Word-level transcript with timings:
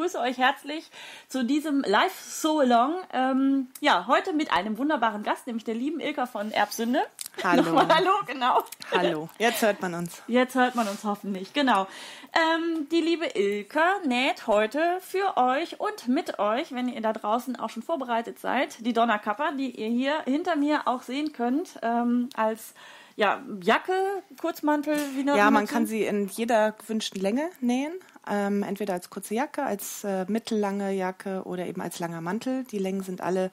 begrüße 0.00 0.18
euch 0.18 0.38
herzlich 0.38 0.90
zu 1.28 1.44
diesem 1.44 1.82
Live 1.82 2.18
So 2.18 2.62
Long. 2.62 2.94
Ähm, 3.12 3.68
ja, 3.80 4.06
heute 4.06 4.32
mit 4.32 4.50
einem 4.50 4.78
wunderbaren 4.78 5.22
Gast, 5.22 5.46
nämlich 5.46 5.64
der 5.64 5.74
lieben 5.74 6.00
Ilka 6.00 6.24
von 6.24 6.52
Erbsünde. 6.52 7.02
Hallo. 7.44 7.62
Nochmal 7.62 7.86
hallo, 7.94 8.10
genau. 8.26 8.64
Hallo. 8.92 9.28
Jetzt 9.38 9.60
hört 9.60 9.82
man 9.82 9.92
uns. 9.92 10.22
Jetzt 10.26 10.54
hört 10.54 10.74
man 10.74 10.88
uns 10.88 11.04
hoffentlich, 11.04 11.52
genau. 11.52 11.86
Ähm, 12.32 12.88
die 12.90 13.02
liebe 13.02 13.26
Ilka 13.26 13.96
näht 14.06 14.46
heute 14.46 14.80
für 15.00 15.36
euch 15.36 15.78
und 15.78 16.08
mit 16.08 16.38
euch, 16.38 16.72
wenn 16.72 16.88
ihr 16.88 17.02
da 17.02 17.12
draußen 17.12 17.56
auch 17.56 17.68
schon 17.68 17.82
vorbereitet 17.82 18.38
seid, 18.38 18.86
die 18.86 18.94
Donnerkapper, 18.94 19.52
die 19.52 19.70
ihr 19.70 19.88
hier 19.88 20.22
hinter 20.24 20.56
mir 20.56 20.88
auch 20.88 21.02
sehen 21.02 21.34
könnt, 21.34 21.78
ähm, 21.82 22.30
als 22.34 22.72
ja, 23.16 23.42
Jacke, 23.60 23.92
Kurzmantel, 24.40 24.96
wie 25.14 25.26
Ja, 25.26 25.50
man 25.50 25.66
kann 25.66 25.84
sie 25.84 26.04
in 26.04 26.28
jeder 26.28 26.72
gewünschten 26.72 27.20
Länge 27.20 27.50
nähen. 27.60 27.92
Ähm, 28.28 28.62
entweder 28.62 28.94
als 28.94 29.10
kurze 29.10 29.34
Jacke, 29.34 29.64
als 29.64 30.04
äh, 30.04 30.26
mittellange 30.28 30.92
Jacke 30.92 31.42
oder 31.44 31.66
eben 31.66 31.80
als 31.80 31.98
langer 31.98 32.20
Mantel. 32.20 32.64
Die 32.64 32.78
Längen 32.78 33.02
sind 33.02 33.20
alle 33.20 33.50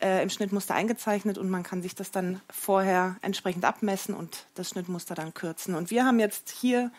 äh, 0.00 0.22
im 0.22 0.30
Schnittmuster 0.30 0.74
eingezeichnet 0.74 1.36
und 1.36 1.50
man 1.50 1.62
kann 1.62 1.82
sich 1.82 1.94
das 1.94 2.10
dann 2.10 2.40
vorher 2.50 3.16
entsprechend 3.22 3.64
abmessen 3.64 4.14
und 4.14 4.46
das 4.54 4.70
Schnittmuster 4.70 5.14
dann 5.14 5.34
kürzen. 5.34 5.74
Und 5.74 5.90
wir 5.90 6.04
haben 6.04 6.20
jetzt 6.20 6.50
hier 6.50 6.92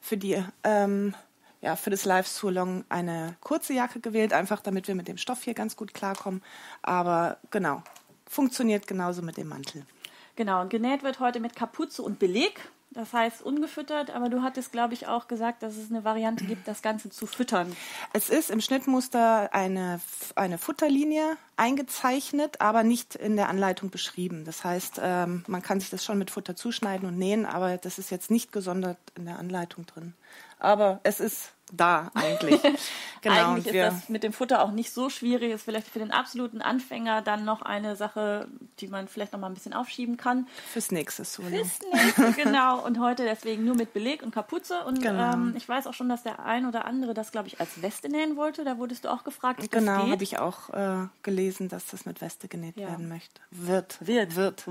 für 0.00 0.16
die 0.16 0.42
ähm, 0.64 1.14
ja, 1.60 1.76
für 1.76 1.90
das 1.90 2.04
Live 2.04 2.26
Surlong 2.26 2.84
eine 2.88 3.36
kurze 3.40 3.74
Jacke 3.74 4.00
gewählt, 4.00 4.32
einfach 4.32 4.60
damit 4.60 4.88
wir 4.88 4.94
mit 4.94 5.08
dem 5.08 5.18
Stoff 5.18 5.42
hier 5.42 5.54
ganz 5.54 5.76
gut 5.76 5.92
klarkommen. 5.92 6.42
Aber 6.82 7.38
genau, 7.50 7.82
funktioniert 8.26 8.86
genauso 8.86 9.22
mit 9.22 9.36
dem 9.36 9.48
Mantel. 9.48 9.84
Genau, 10.36 10.62
und 10.62 10.70
genäht 10.70 11.02
wird 11.02 11.20
heute 11.20 11.40
mit 11.40 11.54
Kapuze 11.54 12.02
und 12.02 12.18
Beleg. 12.18 12.70
Das 12.92 13.12
heißt 13.12 13.42
ungefüttert, 13.42 14.10
aber 14.10 14.28
du 14.28 14.42
hattest, 14.42 14.72
glaube 14.72 14.94
ich, 14.94 15.06
auch 15.06 15.28
gesagt, 15.28 15.62
dass 15.62 15.76
es 15.76 15.90
eine 15.90 16.02
Variante 16.02 16.44
gibt, 16.44 16.66
das 16.66 16.82
Ganze 16.82 17.08
zu 17.08 17.28
füttern. 17.28 17.76
Es 18.12 18.30
ist 18.30 18.50
im 18.50 18.60
Schnittmuster 18.60 19.54
eine, 19.54 20.00
eine 20.34 20.58
Futterlinie 20.58 21.36
eingezeichnet, 21.56 22.60
aber 22.60 22.82
nicht 22.82 23.14
in 23.14 23.36
der 23.36 23.48
Anleitung 23.48 23.90
beschrieben. 23.90 24.44
Das 24.44 24.64
heißt, 24.64 25.00
ähm, 25.00 25.44
man 25.46 25.62
kann 25.62 25.78
sich 25.78 25.90
das 25.90 26.04
schon 26.04 26.18
mit 26.18 26.32
Futter 26.32 26.56
zuschneiden 26.56 27.08
und 27.08 27.16
nähen, 27.16 27.46
aber 27.46 27.76
das 27.76 28.00
ist 28.00 28.10
jetzt 28.10 28.28
nicht 28.28 28.50
gesondert 28.50 28.98
in 29.14 29.26
der 29.26 29.38
Anleitung 29.38 29.86
drin. 29.86 30.14
Aber 30.60 31.00
es 31.02 31.20
ist 31.20 31.52
da 31.72 32.10
eigentlich. 32.14 32.60
genau, 33.22 33.52
eigentlich 33.52 33.66
ist 33.66 33.74
das 33.74 34.08
mit 34.08 34.22
dem 34.22 34.32
Futter 34.32 34.62
auch 34.62 34.70
nicht 34.70 34.92
so 34.92 35.10
schwierig. 35.10 35.52
Ist 35.52 35.64
vielleicht 35.64 35.88
für 35.88 35.98
den 35.98 36.10
absoluten 36.10 36.62
Anfänger 36.62 37.22
dann 37.22 37.44
noch 37.44 37.62
eine 37.62 37.96
Sache, 37.96 38.48
die 38.78 38.88
man 38.88 39.08
vielleicht 39.08 39.32
noch 39.32 39.40
mal 39.40 39.48
ein 39.48 39.54
bisschen 39.54 39.72
aufschieben 39.72 40.16
kann. 40.16 40.46
Fürs 40.72 40.90
nächste 40.90 41.24
Solo. 41.24 41.48
Fürs 41.48 41.80
nächste, 41.92 42.32
genau. 42.42 42.84
Und 42.84 43.00
heute 43.00 43.24
deswegen 43.24 43.64
nur 43.64 43.76
mit 43.76 43.92
Beleg 43.92 44.22
und 44.22 44.34
Kapuze. 44.34 44.84
Und 44.84 45.02
genau. 45.02 45.32
ähm, 45.32 45.54
ich 45.56 45.68
weiß 45.68 45.86
auch 45.86 45.94
schon, 45.94 46.08
dass 46.08 46.22
der 46.22 46.44
ein 46.44 46.66
oder 46.66 46.84
andere 46.84 47.14
das, 47.14 47.32
glaube 47.32 47.48
ich, 47.48 47.60
als 47.60 47.82
Weste 47.82 48.08
nähen 48.08 48.36
wollte. 48.36 48.64
Da 48.64 48.78
wurdest 48.78 49.04
du 49.04 49.08
auch 49.08 49.24
gefragt, 49.24 49.62
ob 49.62 49.70
genau, 49.70 50.08
habe 50.08 50.22
ich 50.22 50.38
auch 50.38 50.70
äh, 50.70 51.06
gelesen, 51.22 51.68
dass 51.68 51.86
das 51.86 52.06
mit 52.06 52.20
Weste 52.20 52.48
genäht 52.48 52.76
ja. 52.76 52.88
werden 52.88 53.08
möchte. 53.08 53.40
Wird. 53.50 53.98
Wird. 54.00 54.36
Wird. 54.36 54.64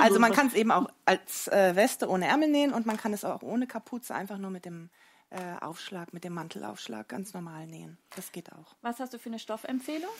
Also 0.00 0.18
man 0.18 0.32
kann 0.32 0.46
es 0.46 0.54
eben 0.54 0.70
auch 0.70 0.88
als 1.04 1.48
äh, 1.48 1.76
Weste 1.76 2.08
ohne 2.08 2.26
Ärmel 2.26 2.48
nähen 2.48 2.72
und 2.72 2.86
man 2.86 2.96
kann 2.96 3.12
es 3.12 3.24
auch 3.24 3.42
ohne 3.42 3.66
Kapuze 3.66 4.14
einfach 4.14 4.38
nur 4.38 4.50
mit 4.50 4.64
dem 4.64 4.90
äh, 5.30 5.64
Aufschlag, 5.64 6.12
mit 6.12 6.24
dem 6.24 6.34
Mantelaufschlag 6.34 7.08
ganz 7.08 7.34
normal 7.34 7.66
nähen. 7.66 7.98
Das 8.14 8.32
geht 8.32 8.52
auch. 8.52 8.76
Was 8.82 9.00
hast 9.00 9.12
du 9.12 9.18
für 9.18 9.28
eine 9.28 9.38
Stoffempfehlung? 9.38 10.10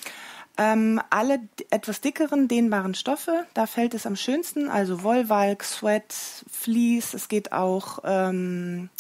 Ähm, 0.58 1.00
alle 1.10 1.40
etwas 1.70 2.00
dickeren, 2.00 2.48
dehnbaren 2.48 2.94
Stoffe. 2.94 3.46
Da 3.54 3.66
fällt 3.66 3.94
es 3.94 4.06
am 4.06 4.16
schönsten. 4.16 4.68
Also 4.68 5.02
Wollwalk, 5.02 5.62
Sweat, 5.62 6.12
Vlies. 6.50 7.14
Es 7.14 7.28
geht 7.28 7.52
auch 7.52 8.00
ähm, 8.04 8.90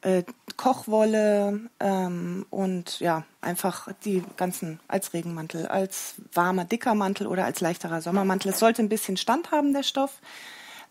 äh, 0.00 0.22
Kochwolle 0.56 1.60
ähm, 1.80 2.46
und 2.50 3.00
ja, 3.00 3.24
einfach 3.40 3.88
die 4.04 4.22
ganzen 4.36 4.78
als 4.86 5.12
Regenmantel, 5.12 5.66
als 5.66 6.14
warmer, 6.32 6.64
dicker 6.64 6.94
Mantel 6.94 7.26
oder 7.26 7.44
als 7.44 7.60
leichterer 7.60 8.00
Sommermantel. 8.00 8.52
Es 8.52 8.58
sollte 8.58 8.82
ein 8.82 8.88
bisschen 8.88 9.16
Stand 9.16 9.50
haben, 9.50 9.72
der 9.72 9.82
Stoff 9.82 10.20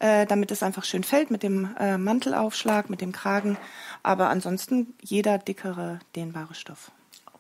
äh, 0.04 0.26
damit 0.26 0.52
es 0.52 0.62
einfach 0.62 0.84
schön 0.84 1.06
fällt 1.06 1.32
mit 1.32 1.44
dem 1.44 1.74
äh, 1.80 1.98
Mantelaufschlag, 1.98 2.90
mit 2.90 3.00
dem 3.00 3.14
Kragen. 3.14 3.58
Aber 4.04 4.30
ansonsten 4.30 4.96
jeder 5.02 5.38
dickere, 5.38 6.00
dehnbare 6.14 6.56
Stoff. 6.56 6.92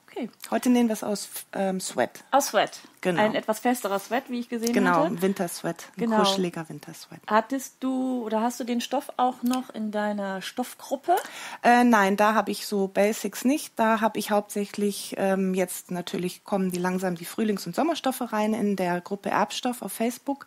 Okay. 0.08 0.30
Heute 0.50 0.70
nehmen 0.70 0.88
wir 0.88 0.94
es 0.94 1.04
aus 1.04 1.28
ähm, 1.54 1.82
Sweat. 1.82 2.24
Aus 2.32 2.48
Sweat. 2.48 2.80
Genau. 3.02 3.22
Ein 3.22 3.36
etwas 3.36 3.60
festerer 3.60 4.00
Sweat, 4.00 4.30
wie 4.30 4.40
ich 4.40 4.48
gesehen 4.48 4.72
genau, 4.72 4.92
hatte. 4.92 5.10
Genau, 5.10 5.22
Wintersweat. 5.24 5.88
Ein 5.98 6.02
genau. 6.02 6.20
kuscheliger 6.20 6.70
Wintersweat. 6.70 7.20
Hattest 7.28 7.78
du 7.84 8.24
oder 8.24 8.42
hast 8.42 8.60
du 8.60 8.64
den 8.64 8.80
Stoff 8.80 9.12
auch 9.18 9.42
noch 9.42 9.72
in 9.72 9.92
deiner 9.92 10.42
Stoffgruppe? 10.42 11.16
Äh, 11.64 11.84
nein, 11.84 12.16
da 12.16 12.34
habe 12.34 12.52
ich 12.52 12.66
so 12.66 12.88
Basics 12.88 13.44
nicht. 13.44 13.78
Da 13.78 14.00
habe 14.00 14.20
ich 14.20 14.32
hauptsächlich 14.32 15.16
ähm, 15.18 15.54
jetzt 15.54 15.92
natürlich 15.92 16.44
kommen 16.46 16.72
die 16.72 16.80
langsam 16.80 17.16
die 17.16 17.26
Frühlings- 17.26 17.66
und 17.66 17.76
Sommerstoffe 17.76 18.32
rein 18.32 18.54
in 18.54 18.76
der 18.76 19.02
Gruppe 19.02 19.32
Erbstoff 19.32 19.82
auf 19.82 19.92
Facebook. 19.92 20.46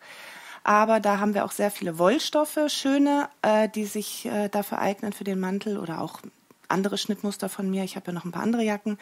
Aber 0.66 0.99
da 0.99 1.21
haben 1.21 1.32
wir 1.32 1.44
auch 1.44 1.53
sehr 1.53 1.71
viele 1.71 1.97
Wollstoffe, 1.97 2.59
schöne, 2.66 3.28
äh, 3.43 3.69
die 3.69 3.84
sich 3.84 4.27
äh, 4.27 4.49
dafür 4.49 4.81
eignen 4.81 5.12
für 5.12 5.22
den 5.22 5.38
Mantel 5.38 5.78
oder 5.78 6.00
auch 6.00 6.22
andere 6.66 6.99
Schnittmuster 6.99 7.49
von 7.49 7.71
mir. 7.71 7.84
Ich 7.84 7.94
habe 7.94 8.09
ja 8.09 8.12
noch 8.12 8.25
ein 8.25 8.32
paar 8.32 8.43
andere 8.43 8.65
Jacken. 8.65 8.99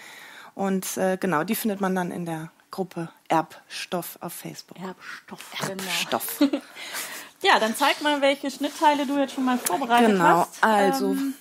Und 0.55 0.99
äh, 0.99 1.17
genau, 1.17 1.43
die 1.43 1.55
findet 1.55 1.81
man 1.81 1.95
dann 1.95 2.11
in 2.11 2.27
der 2.27 2.51
Gruppe 2.71 3.09
Erbstoff 3.29 4.19
auf 4.21 4.35
Facebook. 4.35 4.77
Erbstoff, 4.79 5.71
Erbstoff. 5.71 6.39
Genau. 6.39 6.53
ja, 7.41 7.59
dann 7.59 7.75
zeig 7.75 8.03
mal, 8.03 8.21
welche 8.21 8.51
Schnittteile 8.51 9.07
du 9.07 9.17
jetzt 9.17 9.33
schon 9.33 9.47
mal 9.47 9.57
vorbereitet 9.57 10.11
genau, 10.11 10.25
hast. 10.25 10.61
Genau, 10.61 10.75
also 10.75 11.13
ähm, 11.13 11.35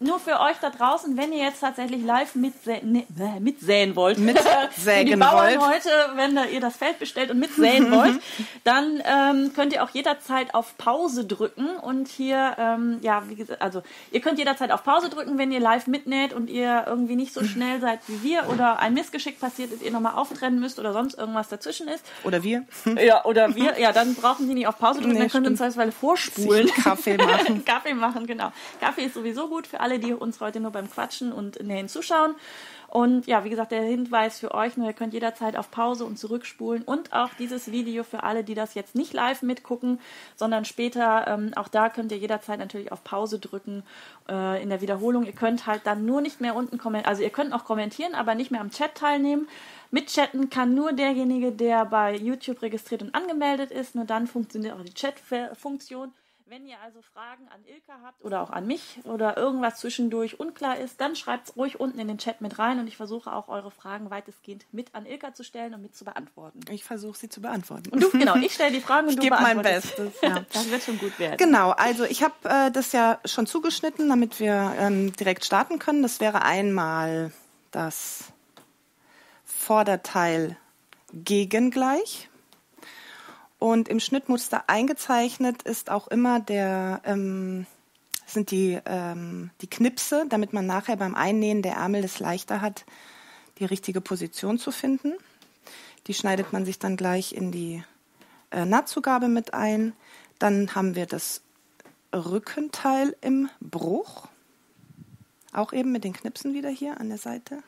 nur 0.00 0.20
für 0.20 0.38
euch 0.40 0.56
da 0.60 0.70
draußen, 0.70 1.16
wenn 1.16 1.32
ihr 1.32 1.42
jetzt 1.42 1.60
tatsächlich 1.60 2.04
live 2.04 2.36
mitsä 2.36 2.80
ne, 2.84 3.04
mitsäen 3.40 3.96
wollt, 3.96 4.18
mitsägen 4.18 5.06
die 5.06 5.16
Bauern 5.16 5.58
wollt. 5.58 5.74
heute, 5.74 5.90
wenn 6.14 6.38
ihr 6.52 6.60
das 6.60 6.76
Feld 6.76 7.00
bestellt 7.00 7.30
und 7.30 7.40
mitsäen 7.40 7.90
wollt, 7.90 8.20
dann 8.62 9.02
ähm, 9.04 9.52
könnt 9.54 9.72
ihr 9.72 9.82
auch 9.82 9.90
jederzeit 9.90 10.54
auf 10.54 10.78
Pause 10.78 11.24
drücken 11.24 11.66
und 11.82 12.06
hier, 12.06 12.54
ähm, 12.58 12.98
ja, 13.02 13.28
wie 13.28 13.34
gesagt, 13.34 13.60
also 13.60 13.82
ihr 14.12 14.20
könnt 14.20 14.38
jederzeit 14.38 14.70
auf 14.70 14.84
Pause 14.84 15.08
drücken, 15.08 15.36
wenn 15.36 15.50
ihr 15.50 15.58
live 15.58 15.88
mitnäht 15.88 16.32
und 16.32 16.48
ihr 16.48 16.84
irgendwie 16.86 17.16
nicht 17.16 17.34
so 17.34 17.42
schnell 17.42 17.80
seid 17.80 17.98
wie 18.06 18.22
wir 18.22 18.48
oder 18.50 18.78
ein 18.78 18.94
Missgeschick 18.94 19.40
passiert 19.40 19.72
ist, 19.72 19.82
ihr 19.82 19.90
nochmal 19.90 20.14
auftrennen 20.14 20.60
müsst 20.60 20.78
oder 20.78 20.92
sonst 20.92 21.18
irgendwas 21.18 21.48
dazwischen 21.48 21.88
ist. 21.88 22.04
Oder 22.24 22.42
wir. 22.42 22.64
Ja, 22.98 23.24
oder 23.24 23.54
wir. 23.54 23.78
Ja, 23.78 23.92
dann 23.92 24.14
brauchen 24.14 24.48
Sie 24.48 24.54
nicht 24.54 24.66
auf 24.66 24.76
Pause 24.78 25.00
drücken, 25.00 25.14
nee, 25.14 25.20
dann 25.20 25.30
könnt 25.30 25.46
ihr 25.46 25.50
uns 25.50 25.58
zweifelsweise 25.58 25.92
vorspulen. 25.92 26.68
Kaffee 26.68 27.16
machen. 27.16 27.64
Kaffee 27.64 27.94
machen, 27.94 28.26
genau. 28.26 28.52
Kaffee 28.80 29.04
ist 29.04 29.14
sowieso 29.14 29.48
gut 29.48 29.66
für 29.66 29.80
alle 29.80 29.87
alle, 29.88 29.98
die 29.98 30.12
uns 30.12 30.40
heute 30.40 30.60
nur 30.60 30.70
beim 30.70 30.90
Quatschen 30.90 31.32
und 31.32 31.62
Nähen 31.62 31.88
zuschauen. 31.88 32.34
Und 32.88 33.26
ja, 33.26 33.44
wie 33.44 33.50
gesagt, 33.50 33.72
der 33.72 33.82
Hinweis 33.82 34.38
für 34.38 34.54
euch, 34.54 34.76
nur 34.76 34.86
ihr 34.86 34.92
könnt 34.94 35.12
jederzeit 35.12 35.56
auf 35.56 35.70
Pause 35.70 36.04
und 36.04 36.18
zurückspulen 36.18 36.82
und 36.82 37.12
auch 37.12 37.30
dieses 37.38 37.70
Video 37.70 38.02
für 38.02 38.22
alle, 38.22 38.44
die 38.44 38.54
das 38.54 38.74
jetzt 38.74 38.94
nicht 38.94 39.12
live 39.12 39.42
mitgucken, 39.42 40.00
sondern 40.36 40.64
später, 40.64 41.26
ähm, 41.26 41.52
auch 41.56 41.68
da 41.68 41.90
könnt 41.90 42.12
ihr 42.12 42.18
jederzeit 42.18 42.58
natürlich 42.58 42.90
auf 42.92 43.04
Pause 43.04 43.38
drücken 43.38 43.82
äh, 44.28 44.62
in 44.62 44.70
der 44.70 44.80
Wiederholung. 44.80 45.24
Ihr 45.24 45.32
könnt 45.32 45.66
halt 45.66 45.82
dann 45.84 46.06
nur 46.06 46.22
nicht 46.22 46.40
mehr 46.40 46.54
unten 46.54 46.78
kommentieren, 46.78 47.10
also 47.10 47.22
ihr 47.22 47.30
könnt 47.30 47.52
auch 47.52 47.64
kommentieren, 47.64 48.14
aber 48.14 48.34
nicht 48.34 48.50
mehr 48.50 48.62
am 48.62 48.70
Chat 48.70 48.94
teilnehmen. 48.94 49.48
Mitchatten 49.90 50.48
kann 50.48 50.74
nur 50.74 50.92
derjenige, 50.92 51.52
der 51.52 51.84
bei 51.84 52.14
YouTube 52.14 52.62
registriert 52.62 53.02
und 53.02 53.14
angemeldet 53.14 53.70
ist, 53.70 53.94
nur 53.94 54.04
dann 54.06 54.26
funktioniert 54.26 54.74
auch 54.74 54.84
die 54.84 54.94
Chat-Funktion. 54.94 56.12
Wenn 56.48 56.66
ihr 56.66 56.80
also 56.82 57.02
Fragen 57.02 57.46
an 57.48 57.60
Ilka 57.66 58.00
habt 58.02 58.24
oder 58.24 58.40
auch 58.40 58.48
an 58.48 58.66
mich 58.66 59.00
oder 59.04 59.36
irgendwas 59.36 59.80
zwischendurch 59.80 60.40
unklar 60.40 60.78
ist, 60.78 60.98
dann 60.98 61.14
schreibt 61.14 61.50
es 61.50 61.56
ruhig 61.56 61.78
unten 61.78 61.98
in 61.98 62.08
den 62.08 62.16
Chat 62.16 62.40
mit 62.40 62.58
rein 62.58 62.78
und 62.78 62.86
ich 62.86 62.96
versuche 62.96 63.30
auch 63.30 63.48
eure 63.48 63.70
Fragen 63.70 64.10
weitestgehend 64.10 64.64
mit 64.72 64.94
an 64.94 65.04
Ilka 65.04 65.34
zu 65.34 65.44
stellen 65.44 65.74
und 65.74 65.82
mit 65.82 65.94
zu 65.94 66.06
beantworten. 66.06 66.60
Ich 66.70 66.84
versuche 66.84 67.18
sie 67.18 67.28
zu 67.28 67.42
beantworten. 67.42 67.90
Und 67.90 68.02
du, 68.02 68.10
genau, 68.10 68.36
ich 68.36 68.54
stelle 68.54 68.72
die 68.72 68.80
Fragen 68.80 69.06
und 69.08 69.14
ich 69.14 69.20
du 69.20 69.28
beantwortest. 69.28 69.98
mein 69.98 70.06
Bestes. 70.06 70.22
Ja. 70.22 70.44
Das 70.52 70.70
wird 70.70 70.82
schon 70.82 70.98
gut 70.98 71.18
werden. 71.18 71.36
Genau, 71.36 71.70
also 71.72 72.04
ich 72.04 72.22
habe 72.22 72.34
äh, 72.44 72.70
das 72.70 72.92
ja 72.92 73.20
schon 73.26 73.46
zugeschnitten, 73.46 74.08
damit 74.08 74.40
wir 74.40 74.74
ähm, 74.78 75.12
direkt 75.12 75.44
starten 75.44 75.78
können. 75.78 76.02
Das 76.02 76.18
wäre 76.20 76.42
einmal 76.42 77.30
das 77.72 78.32
Vorderteil 79.44 80.56
gegengleich. 81.12 82.30
Und 83.58 83.88
im 83.88 83.98
Schnittmuster 83.98 84.64
eingezeichnet 84.68 85.62
ist 85.62 85.90
auch 85.90 86.08
immer 86.08 86.38
der, 86.40 87.00
ähm, 87.04 87.66
sind 88.26 88.50
die, 88.50 88.78
ähm, 88.84 89.50
die 89.60 89.68
Knipse, 89.68 90.26
damit 90.28 90.52
man 90.52 90.66
nachher 90.66 90.96
beim 90.96 91.14
Einnähen 91.14 91.62
der 91.62 91.74
Ärmel 91.74 92.04
es 92.04 92.20
leichter 92.20 92.60
hat, 92.60 92.84
die 93.58 93.64
richtige 93.64 94.00
Position 94.00 94.58
zu 94.58 94.70
finden. 94.70 95.14
Die 96.06 96.14
schneidet 96.14 96.52
man 96.52 96.64
sich 96.64 96.78
dann 96.78 96.96
gleich 96.96 97.32
in 97.32 97.50
die 97.50 97.82
äh, 98.50 98.64
Nahtzugabe 98.64 99.28
mit 99.28 99.54
ein. 99.54 99.92
Dann 100.38 100.74
haben 100.74 100.94
wir 100.94 101.06
das 101.06 101.42
Rückenteil 102.14 103.16
im 103.20 103.48
Bruch. 103.60 104.28
Auch 105.52 105.72
eben 105.72 105.90
mit 105.90 106.04
den 106.04 106.12
Knipsen 106.12 106.54
wieder 106.54 106.70
hier 106.70 107.00
an 107.00 107.08
der 107.08 107.18
Seite 107.18 107.62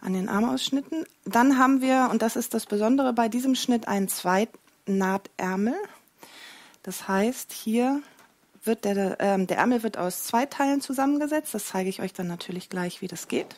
an 0.00 0.12
den 0.12 0.28
Armausschnitten. 0.28 1.04
Dann 1.24 1.58
haben 1.58 1.80
wir, 1.80 2.08
und 2.10 2.22
das 2.22 2.36
ist 2.36 2.54
das 2.54 2.66
Besondere 2.66 3.12
bei 3.12 3.28
diesem 3.28 3.54
Schnitt, 3.54 3.88
einen 3.88 4.08
Zweitnahtärmel. 4.08 5.74
Das 6.82 7.08
heißt, 7.08 7.52
hier 7.52 8.02
wird 8.64 8.84
der, 8.84 9.16
ähm, 9.20 9.46
der 9.46 9.58
Ärmel 9.58 9.82
wird 9.82 9.98
aus 9.98 10.24
zwei 10.24 10.46
Teilen 10.46 10.80
zusammengesetzt. 10.80 11.54
Das 11.54 11.66
zeige 11.66 11.88
ich 11.88 12.00
euch 12.00 12.12
dann 12.12 12.26
natürlich 12.26 12.68
gleich, 12.68 13.00
wie 13.00 13.08
das 13.08 13.28
geht 13.28 13.56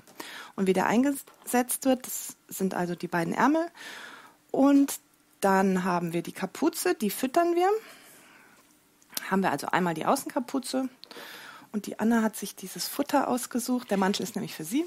und 0.56 0.66
wie 0.66 0.72
der 0.72 0.86
eingesetzt 0.86 1.84
wird. 1.84 2.06
Das 2.06 2.36
sind 2.48 2.74
also 2.74 2.94
die 2.94 3.08
beiden 3.08 3.34
Ärmel. 3.34 3.66
Und 4.50 5.00
dann 5.40 5.84
haben 5.84 6.12
wir 6.12 6.22
die 6.22 6.32
Kapuze, 6.32 6.94
die 6.94 7.10
füttern 7.10 7.54
wir. 7.54 7.68
Haben 9.30 9.42
wir 9.42 9.50
also 9.50 9.68
einmal 9.68 9.94
die 9.94 10.06
Außenkapuze 10.06 10.88
und 11.72 11.86
die 11.86 11.98
Anna 11.98 12.22
hat 12.22 12.36
sich 12.36 12.56
dieses 12.56 12.88
Futter 12.88 13.28
ausgesucht. 13.28 13.90
Der 13.90 13.96
Mantel 13.96 14.22
ist 14.22 14.34
nämlich 14.34 14.54
für 14.54 14.64
sie. 14.64 14.84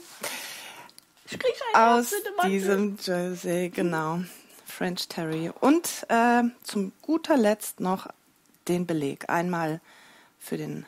Aus 1.73 2.13
diesem 2.45 2.97
Jersey, 3.01 3.69
genau. 3.69 4.19
French 4.65 5.07
Terry. 5.07 5.51
Und 5.59 6.05
äh, 6.09 6.43
zum 6.63 6.91
guter 7.01 7.37
Letzt 7.37 7.79
noch 7.79 8.07
den 8.67 8.85
Beleg. 8.85 9.29
Einmal 9.29 9.81
für 10.39 10.57
den 10.57 10.85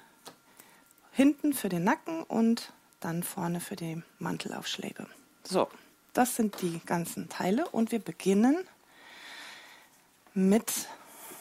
hinten 1.11 1.53
für 1.53 1.69
den 1.69 1.85
Nacken 1.85 2.23
und 2.23 2.73
dann 2.99 3.23
vorne 3.23 3.61
für 3.61 3.75
die 3.75 4.01
Mantelaufschläge. 4.19 5.07
So, 5.43 5.69
das 6.13 6.35
sind 6.35 6.61
die 6.61 6.81
ganzen 6.85 7.29
Teile 7.29 7.67
und 7.69 7.91
wir 7.91 7.99
beginnen 7.99 8.57
mit 10.33 10.71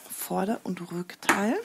Vorder- 0.09 0.61
und 0.63 0.91
Rückteil. 0.91 1.57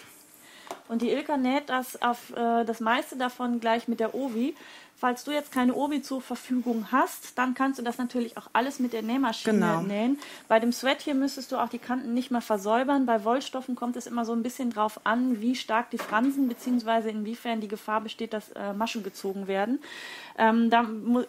Und 0.89 1.03
die 1.03 1.11
Ilka 1.11 1.37
näht 1.37 1.69
das 1.69 2.03
auf 2.03 2.31
äh, 2.31 2.65
das 2.65 2.81
meiste 2.81 3.17
davon 3.17 3.61
gleich 3.61 3.87
mit 3.87 4.01
der 4.01 4.15
Ovi. 4.15 4.57
Falls 5.01 5.25
du 5.25 5.31
jetzt 5.31 5.51
keine 5.51 5.73
Obi 5.73 6.03
zur 6.03 6.21
Verfügung 6.21 6.89
hast, 6.93 7.39
dann 7.39 7.55
kannst 7.55 7.79
du 7.79 7.83
das 7.83 7.97
natürlich 7.97 8.37
auch 8.37 8.49
alles 8.53 8.81
mit 8.81 8.93
der 8.93 9.01
Nähmaschine 9.01 9.55
genau. 9.55 9.81
nähen. 9.81 10.19
Bei 10.47 10.61
dem 10.61 10.73
Sweat 10.73 11.01
hier 11.01 11.15
müsstest 11.15 11.53
du 11.53 11.57
auch 11.57 11.71
die 11.71 11.79
Kanten 11.79 12.13
nicht 12.13 12.31
mehr 12.31 12.43
versäubern. 12.43 13.07
Bei 13.07 13.25
Wollstoffen 13.25 13.77
kommt 13.77 13.97
es 13.97 14.07
immer 14.07 14.27
so 14.27 14.35
ein 14.35 14.43
bisschen 14.43 14.69
drauf 14.69 15.01
an, 15.05 15.41
wie 15.41 15.55
stark 15.55 15.89
die 15.89 15.97
Fransen 15.97 16.49
bzw. 16.49 17.09
inwiefern 17.09 17.63
die 17.63 17.69
Gefahr 17.69 18.03
besteht, 18.03 18.35
dass 18.35 18.51
äh, 18.51 18.75
Maschen 18.75 19.03
gezogen 19.03 19.47
werden. 19.49 19.81
Ähm, 20.37 20.69
da 20.69 20.85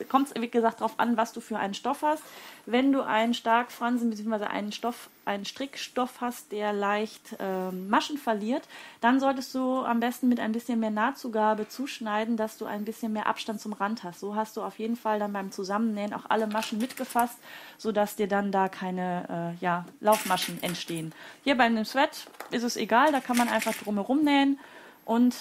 kommt 0.09 0.27
es, 0.27 0.41
wie 0.41 0.49
gesagt, 0.49 0.81
darauf 0.81 0.99
an, 0.99 1.15
was 1.15 1.31
du 1.31 1.39
für 1.39 1.57
einen 1.57 1.73
Stoff 1.73 2.01
hast. 2.01 2.23
Wenn 2.65 2.91
du 2.91 3.01
einen 3.01 3.33
stark 3.33 3.71
Fransen 3.71 4.09
bzw. 4.09 4.45
einen 4.45 4.71
Stoff, 4.71 5.09
einen 5.25 5.45
Strickstoff 5.45 6.21
hast, 6.21 6.51
der 6.51 6.73
leicht 6.73 7.35
äh, 7.39 7.71
Maschen 7.71 8.17
verliert, 8.17 8.63
dann 9.01 9.19
solltest 9.19 9.53
du 9.55 9.83
am 9.83 9.99
besten 9.99 10.29
mit 10.29 10.39
ein 10.39 10.51
bisschen 10.51 10.79
mehr 10.79 10.91
Nahtzugabe 10.91 11.67
zuschneiden, 11.67 12.37
dass 12.37 12.57
du 12.57 12.65
ein 12.65 12.85
bisschen 12.85 13.13
mehr 13.13 13.27
Abstand 13.27 13.61
zum 13.61 13.73
Rand 13.73 14.03
hast. 14.03 14.19
So 14.19 14.35
hast 14.35 14.57
du 14.57 14.61
auf 14.61 14.79
jeden 14.79 14.95
Fall 14.95 15.19
dann 15.19 15.33
beim 15.33 15.51
Zusammennähen 15.51 16.13
auch 16.13 16.25
alle 16.29 16.47
Maschen 16.47 16.79
mitgefasst, 16.79 17.37
sodass 17.77 18.15
dir 18.15 18.27
dann 18.27 18.51
da 18.51 18.69
keine 18.69 19.55
äh, 19.59 19.63
ja, 19.63 19.85
Laufmaschen 19.99 20.61
entstehen. 20.61 21.13
Hier 21.43 21.57
bei 21.57 21.63
einem 21.63 21.85
Sweat 21.85 22.27
ist 22.51 22.63
es 22.63 22.77
egal, 22.77 23.11
da 23.11 23.19
kann 23.19 23.37
man 23.37 23.49
einfach 23.49 23.73
drumherum 23.73 24.23
nähen 24.23 24.59
und 25.05 25.35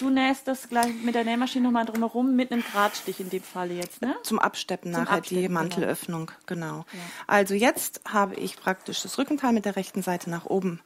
Du 0.00 0.10
nähst 0.10 0.48
das 0.48 0.68
gleich 0.68 0.92
mit 1.02 1.14
der 1.14 1.24
Nähmaschine 1.24 1.64
nochmal 1.64 1.84
drumherum 1.84 2.34
mit 2.34 2.50
einem 2.50 2.64
Drahtstich 2.64 3.20
in 3.20 3.30
dem 3.30 3.42
Falle 3.42 3.74
jetzt, 3.74 4.02
ne? 4.02 4.16
Zum 4.22 4.38
Absteppen 4.38 4.92
Zum 4.92 5.02
nachher 5.02 5.18
Absteppen, 5.18 5.42
die 5.42 5.48
genau. 5.48 5.60
Mantelöffnung, 5.60 6.30
genau. 6.46 6.66
genau. 6.66 6.86
Ja. 6.92 7.00
Also 7.26 7.54
jetzt 7.54 8.00
habe 8.06 8.34
ich 8.34 8.56
praktisch 8.56 9.02
das 9.02 9.18
Rückenteil 9.18 9.52
mit 9.52 9.64
der 9.64 9.76
rechten 9.76 10.02
Seite 10.02 10.30
nach 10.30 10.46
oben 10.46 10.80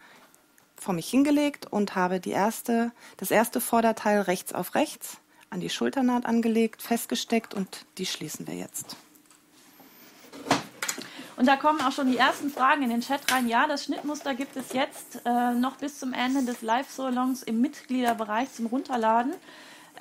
vor 0.76 0.94
mich 0.94 1.08
hingelegt 1.08 1.66
und 1.66 1.94
habe 1.94 2.20
die 2.20 2.30
erste, 2.30 2.92
das 3.16 3.30
erste 3.30 3.60
Vorderteil 3.60 4.20
rechts 4.22 4.52
auf 4.52 4.74
rechts 4.74 5.18
an 5.50 5.60
die 5.60 5.70
Schulternaht 5.70 6.26
angelegt, 6.26 6.82
festgesteckt 6.82 7.54
und 7.54 7.86
die 7.96 8.06
schließen 8.06 8.46
wir 8.46 8.54
jetzt. 8.54 8.96
Und 11.38 11.46
da 11.46 11.56
kommen 11.56 11.80
auch 11.80 11.92
schon 11.92 12.10
die 12.10 12.18
ersten 12.18 12.50
Fragen 12.50 12.82
in 12.82 12.90
den 12.90 13.00
Chat 13.00 13.20
rein. 13.30 13.46
Ja, 13.46 13.68
das 13.68 13.84
Schnittmuster 13.84 14.34
gibt 14.34 14.56
es 14.56 14.72
jetzt 14.72 15.20
äh, 15.24 15.52
noch 15.52 15.76
bis 15.76 16.00
zum 16.00 16.12
Ende 16.12 16.42
des 16.42 16.62
Live-Salons 16.62 17.44
im 17.44 17.60
Mitgliederbereich 17.60 18.52
zum 18.52 18.66
Runterladen. 18.66 19.34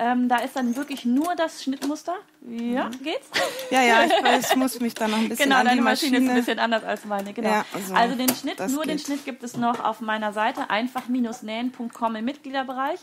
Ähm, 0.00 0.28
da 0.28 0.38
ist 0.38 0.56
dann 0.56 0.74
wirklich 0.74 1.04
nur 1.04 1.36
das 1.36 1.62
Schnittmuster. 1.62 2.14
Ja, 2.48 2.86
mhm. 2.86 3.02
geht's? 3.02 3.28
Ja, 3.70 3.82
ja, 3.82 4.04
ich, 4.04 4.12
ich, 4.12 4.56
muss 4.56 4.80
mich 4.80 4.94
da 4.94 5.06
noch 5.06 5.18
ein 5.18 5.28
bisschen 5.28 5.44
genau, 5.44 5.56
an 5.56 5.66
die 5.66 5.70
deine 5.70 5.82
Maschine. 5.82 6.18
ist 6.18 6.28
ein 6.28 6.34
bisschen 6.34 6.58
anders 6.58 6.84
als 6.84 7.04
meine, 7.04 7.32
genau. 7.32 7.48
Ja, 7.48 7.64
also, 7.72 7.94
also, 7.94 8.14
den 8.16 8.34
Schnitt, 8.34 8.58
nur 8.58 8.82
geht. 8.82 8.90
den 8.90 8.98
Schnitt 8.98 9.24
gibt 9.24 9.42
es 9.42 9.56
noch 9.56 9.82
auf 9.82 10.00
meiner 10.00 10.32
Seite 10.32 10.70
einfach-nähen.com 10.70 12.16
im 12.16 12.24
Mitgliederbereich. 12.24 13.00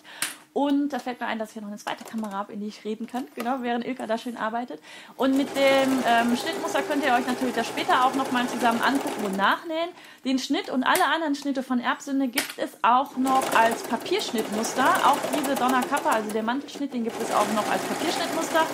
Und 0.55 0.93
da 0.93 0.99
fällt 0.99 1.19
mir 1.19 1.27
ein, 1.27 1.37
dass 1.37 1.49
ich 1.49 1.53
hier 1.55 1.63
noch 1.63 1.67
eine 1.67 1.77
zweite 1.77 2.05
Kamera 2.05 2.31
habe, 2.31 2.53
in 2.53 2.61
die 2.61 2.67
ich 2.67 2.85
reden 2.85 3.07
kann, 3.07 3.27
genau, 3.35 3.57
während 3.59 3.85
Ilka 3.85 4.07
da 4.07 4.17
schön 4.17 4.37
arbeitet. 4.37 4.79
Und 5.17 5.35
mit 5.35 5.49
dem 5.53 6.01
ähm, 6.07 6.37
Schnittmuster 6.37 6.81
könnt 6.81 7.03
ihr 7.03 7.13
euch 7.13 7.27
natürlich 7.27 7.55
das 7.55 7.67
später 7.67 8.05
auch 8.05 8.15
nochmal 8.15 8.47
zusammen 8.47 8.81
angucken 8.81 9.25
und 9.25 9.35
nachnähen. 9.35 9.89
Den 10.23 10.39
Schnitt 10.39 10.69
und 10.69 10.85
alle 10.85 11.07
anderen 11.13 11.35
Schnitte 11.35 11.61
von 11.61 11.81
Erbsünde 11.81 12.29
gibt 12.29 12.57
es 12.57 12.69
auch 12.83 13.17
noch 13.17 13.53
als 13.53 13.83
Papierschnittmuster. 13.83 14.85
Auch 15.05 15.17
diese 15.37 15.55
Donnerkappe, 15.55 16.09
also 16.09 16.31
der 16.31 16.43
Mantelschnitt, 16.43 16.93
den 16.93 17.03
gibt 17.03 17.21
es 17.21 17.33
auch 17.33 17.51
noch 17.53 17.69
als 17.69 17.83
Papierschnittmuster 17.83 18.65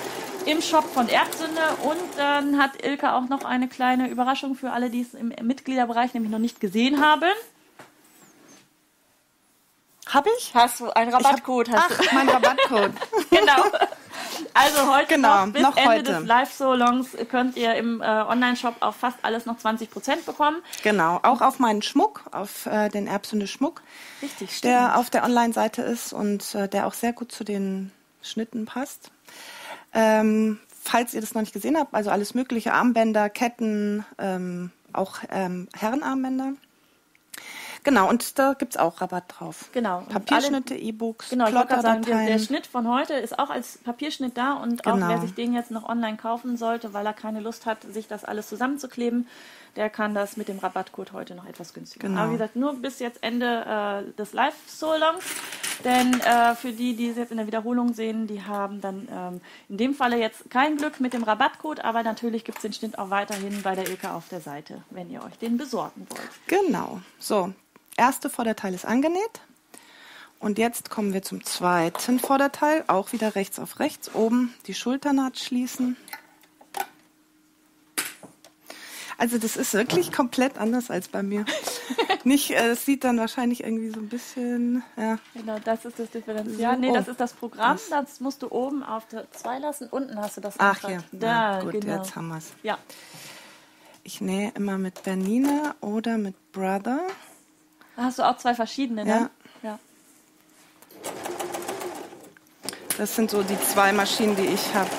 im 0.46 0.62
Shop 0.62 0.84
von 0.84 1.10
Erbsünde. 1.10 1.62
Und 1.82 2.16
dann 2.16 2.60
hat 2.60 2.86
Ilka 2.86 3.18
auch 3.18 3.28
noch 3.28 3.44
eine 3.44 3.68
kleine 3.68 4.08
Überraschung 4.08 4.54
für 4.54 4.70
alle, 4.70 4.92
die 4.92 5.02
es 5.02 5.16
im 5.16 5.34
Mitgliederbereich 5.42 6.14
nämlich 6.14 6.32
noch 6.32 6.38
nicht 6.38 6.60
gesehen 6.60 7.04
haben. 7.04 7.32
Habe 10.14 10.30
ich? 10.38 10.54
Hast 10.54 10.82
du 10.82 10.90
einen 10.90 11.14
Rabattcode? 11.14 11.72
Hab, 11.72 11.90
ach, 11.90 11.98
du. 11.98 12.16
mein 12.16 12.28
Rabattcode. 12.28 12.92
genau. 13.30 13.64
Also 14.54 14.94
heute 14.94 15.16
genau, 15.16 15.46
noch 15.46 15.54
bis 15.54 15.62
noch 15.62 15.78
Ende 15.78 15.90
heute. 15.90 16.04
des 16.04 16.26
Live-Solongs 16.26 17.08
könnt 17.30 17.56
ihr 17.56 17.76
im 17.76 18.02
äh, 18.02 18.06
Online-Shop 18.06 18.76
auf 18.82 18.98
fast 18.98 19.18
alles 19.22 19.46
noch 19.46 19.58
20% 19.58 20.26
bekommen. 20.26 20.62
Genau, 20.84 21.20
auch 21.24 21.40
auf 21.42 21.60
meinen 21.60 21.82
Schmuck, 21.82 22.24
auf 22.32 22.66
äh, 22.66 22.90
den 22.90 23.08
Erbsünde 23.08 23.48
Schmuck, 23.48 23.82
Richtig, 24.22 24.58
stimmt. 24.58 24.74
der 24.74 24.98
auf 24.98 25.10
der 25.10 25.24
Online-Seite 25.24 25.82
ist 25.82 26.12
und 26.12 26.56
äh, 26.56 26.68
der 26.68 26.88
auch 26.88 26.94
sehr 26.94 27.14
gut 27.14 27.32
zu 27.32 27.46
den 27.46 27.92
Schnitten 28.22 28.66
passt. 28.66 29.12
Ähm, 29.94 30.60
falls 30.84 31.14
ihr 31.14 31.22
das 31.22 31.34
noch 31.34 31.42
nicht 31.42 31.54
gesehen 31.54 31.78
habt, 31.78 31.94
also 31.94 32.10
alles 32.10 32.34
mögliche, 32.34 32.74
Armbänder, 32.74 33.30
Ketten, 33.30 34.06
ähm, 34.18 34.72
auch 34.92 35.20
ähm, 35.30 35.70
Herrenarmbänder. 35.78 36.54
Genau, 37.84 38.10
und 38.10 38.38
da 38.38 38.54
gibt 38.54 38.74
es 38.74 38.78
auch 38.80 39.02
Rabatt 39.02 39.24
drauf. 39.28 39.70
Genau. 39.72 40.02
Papierschnitte, 40.10 40.76
E-Books, 40.76 41.30
Genau, 41.30 41.50
sagen, 41.50 42.04
der, 42.04 42.28
der, 42.28 42.40
Schnitt 42.40 42.68
von 42.68 42.88
heute 42.88 43.14
ist 43.14 43.40
auch 43.40 43.50
als 43.50 43.80
Papierschnitt 43.80 44.38
da 44.38 44.54
und 44.54 44.84
genau. 44.84 45.06
auch 45.06 45.10
wer 45.10 45.22
sich 45.22 45.34
den 45.34 45.54
jetzt 45.54 45.72
noch 45.72 45.88
online 45.90 46.18
kaufen 46.18 46.58
sollte, 46.58 46.94
weil 46.94 47.06
er 47.06 47.14
keine 47.14 47.40
Lust 47.40 47.66
hat, 47.66 47.82
sich 47.84 48.08
das 48.08 48.24
alles 48.24 48.50
zusammenzukleben, 48.50 49.28
der 49.76 49.90
kann 49.90 50.14
das 50.14 50.38
mit 50.38 50.48
dem 50.48 50.60
Rabattcode 50.60 51.14
heute 51.14 51.34
noch 51.34 51.46
etwas 51.46 51.74
günstiger. 51.74 52.08
Genau. 52.08 52.22
Aber 52.22 52.30
wie 52.30 52.36
gesagt, 52.36 52.56
nur 52.56 52.76
bis 52.76 53.00
jetzt 53.00 53.24
Ende 53.24 53.46
äh, 54.06 54.18
des 54.18 54.34
Live-Solongs. 54.34 55.24
Denn 55.84 56.20
äh, 56.22 56.54
für 56.56 56.72
die, 56.74 56.96
die 56.96 57.10
es 57.10 57.18
jetzt 57.18 57.32
in 57.32 57.38
der 57.38 57.48
Wiederholung 57.48 57.94
sehen, 57.94 58.28
die 58.28 58.44
haben 58.44 58.82
dann 58.82 59.08
ähm, 59.12 59.42
in 59.68 59.78
dem 59.78 59.96
Falle 59.96 60.20
jetzt 60.20 60.50
kein 60.52 60.78
Glück 60.78 61.00
mit 61.00 61.14
dem 61.14 61.24
Rabattcode, 61.24 61.84
aber 61.84 62.04
natürlich 62.04 62.44
gibt 62.44 62.60
es 62.60 62.62
den 62.62 62.74
Schnitt 62.74 63.00
auch 63.00 63.10
weiterhin 63.10 63.62
bei 63.64 63.74
der 63.74 63.88
Ilka 63.88 64.16
auf 64.16 64.30
der 64.30 64.42
Seite, 64.42 64.84
wenn 64.92 65.10
ihr 65.10 65.24
euch 65.24 65.38
den 65.40 65.58
besorgen 65.58 66.06
wollt. 66.10 66.30
Genau. 66.46 67.02
So, 67.18 67.54
erste 67.98 68.30
Vorderteil 68.30 68.74
ist 68.74 68.86
angenäht. 68.86 69.42
Und 70.40 70.58
jetzt 70.58 70.90
kommen 70.90 71.14
wir 71.14 71.22
zum 71.22 71.44
zweiten 71.44 72.20
Vorderteil, 72.20 72.84
auch 72.88 73.12
wieder 73.12 73.36
rechts 73.36 73.60
auf 73.60 73.80
rechts, 73.80 74.14
oben 74.16 74.54
die 74.66 74.74
Schulternaht 74.74 75.38
schließen. 75.38 75.96
Also 79.22 79.38
das 79.38 79.56
ist 79.56 79.76
wirklich 79.76 80.12
komplett 80.12 80.58
anders 80.58 80.90
als 80.90 81.08
bei 81.08 81.22
mir. 81.22 81.46
Nicht, 82.24 82.50
äh, 82.50 82.72
es 82.72 82.86
sieht 82.86 83.04
dann 83.04 83.20
wahrscheinlich 83.20 83.64
irgendwie 83.64 83.92
so 83.92 84.00
ein 84.00 84.10
bisschen, 84.10 84.82
ja. 84.98 85.20
Genau, 85.36 85.60
das 85.64 85.86
ist 85.86 86.00
das 86.00 86.10
Differenzial. 86.10 86.74
So, 86.74 86.82
nee, 86.82 86.90
oh. 86.90 86.94
das 86.96 87.08
ist 87.08 87.20
das 87.20 87.34
Programm, 87.34 87.78
das 87.92 88.20
musst 88.20 88.42
du 88.42 88.52
oben 88.52 88.82
auf 88.82 89.08
der 89.10 89.32
2 89.32 89.60
lassen, 89.60 89.90
unten 89.92 90.18
hast 90.18 90.38
du 90.38 90.42
das 90.42 90.56
Ach 90.58 90.90
ja, 90.90 91.04
da, 91.12 91.28
ja, 91.28 91.62
gut, 91.62 91.74
genau. 91.74 91.98
jetzt 91.98 92.16
haben 92.16 92.30
wir 92.30 92.40
es. 92.40 92.52
Ja. 92.64 92.80
Ich 94.04 94.22
nähe 94.22 94.52
immer 94.56 94.80
mit 94.80 95.04
Bernina 95.04 95.76
oder 95.82 96.18
mit 96.18 96.52
Brother. 96.52 97.02
Hast 98.02 98.20
du 98.20 98.24
auch 98.24 98.38
zwei 98.38 98.56
verschiedene, 98.56 99.06
ne? 99.06 99.30
Ja. 99.62 99.70
ja. 99.70 99.80
Das 102.98 103.16
sind 103.16 103.30
so 103.30 103.44
die 103.44 103.60
zwei 103.62 103.94
Maschinen, 103.94 104.36
die 104.36 104.48
ich 104.48 104.74
habe. 104.74 104.90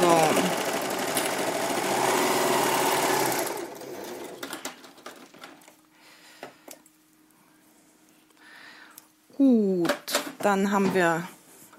So. 0.00 0.18
Gut, 9.36 9.92
dann 10.38 10.70
haben 10.70 10.94
wir 10.94 11.24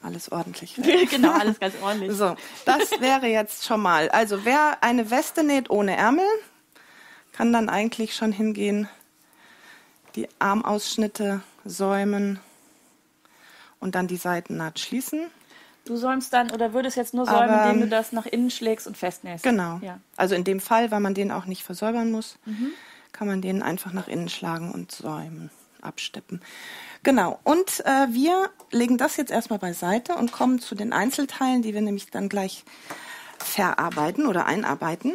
alles 0.02 0.32
ordentlich. 0.32 0.76
genau, 1.10 1.32
alles 1.32 1.60
ganz 1.60 1.76
ordentlich. 1.82 2.12
So, 2.12 2.36
das 2.66 3.00
wäre 3.00 3.28
jetzt 3.28 3.66
schon 3.66 3.82
mal. 3.82 4.10
Also 4.10 4.44
wer 4.44 4.78
eine 4.82 5.10
Weste 5.10 5.44
näht 5.44 5.70
ohne 5.70 5.96
Ärmel, 5.96 6.26
kann 7.34 7.52
dann 7.52 7.68
eigentlich 7.68 8.16
schon 8.16 8.32
hingehen, 8.32 8.88
die 10.16 10.30
Armausschnitte 10.40 11.42
säumen 11.66 12.40
und 13.80 13.96
dann 13.96 14.08
die 14.08 14.18
Seitennaht 14.18 14.80
schließen. 14.80 15.26
Du 15.86 15.98
säumst 15.98 16.32
dann 16.32 16.52
oder 16.52 16.74
würdest 16.74 16.96
jetzt 16.96 17.14
nur 17.14 17.26
säumen, 17.26 17.50
Aber, 17.50 17.66
indem 17.66 17.82
du 17.82 17.90
das 17.90 18.14
nach 18.14 18.26
innen 18.26 18.50
schlägst 18.50 18.88
und 18.88 18.96
festnähst. 18.96 19.44
Genau. 19.44 19.80
Ja. 19.84 20.00
Also 20.16 20.36
in 20.36 20.46
dem 20.46 20.62
Fall, 20.62 20.92
weil 20.92 21.02
man 21.02 21.14
den 21.14 21.32
auch 21.32 21.46
nicht 21.46 21.64
versäubern 21.64 22.12
muss, 22.12 22.38
mhm. 22.46 22.72
kann 23.12 23.28
man 23.28 23.42
den 23.42 23.62
einfach 23.62 23.92
nach 23.92 24.08
innen 24.08 24.30
schlagen 24.30 24.72
und 24.72 24.92
säumen. 24.92 25.50
absteppen. 25.82 26.42
Genau. 27.04 27.40
Und 27.44 27.82
äh, 27.86 28.08
wir 28.12 28.50
legen 28.72 28.98
das 28.98 29.18
jetzt 29.18 29.32
erstmal 29.32 29.60
beiseite 29.60 30.16
und 30.16 30.32
kommen 30.32 30.60
zu 30.60 30.76
den 30.76 30.94
Einzelteilen, 30.94 31.62
die 31.62 31.74
wir 31.74 31.82
nämlich 31.82 32.10
dann 32.10 32.30
gleich 32.30 32.64
verarbeiten 33.40 34.26
oder 34.26 34.46
einarbeiten. 34.46 35.14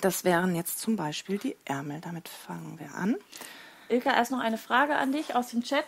Das 0.00 0.24
wären 0.24 0.54
jetzt 0.54 0.80
zum 0.80 0.96
Beispiel 0.96 1.38
die 1.38 1.56
Ärmel. 1.64 2.00
Damit 2.00 2.28
fangen 2.28 2.78
wir 2.78 2.94
an. 2.94 3.16
Ilka, 3.88 4.14
erst 4.14 4.32
noch 4.32 4.40
eine 4.40 4.58
Frage 4.58 4.96
an 4.96 5.12
dich 5.12 5.34
aus 5.34 5.48
dem 5.48 5.62
Chat 5.62 5.86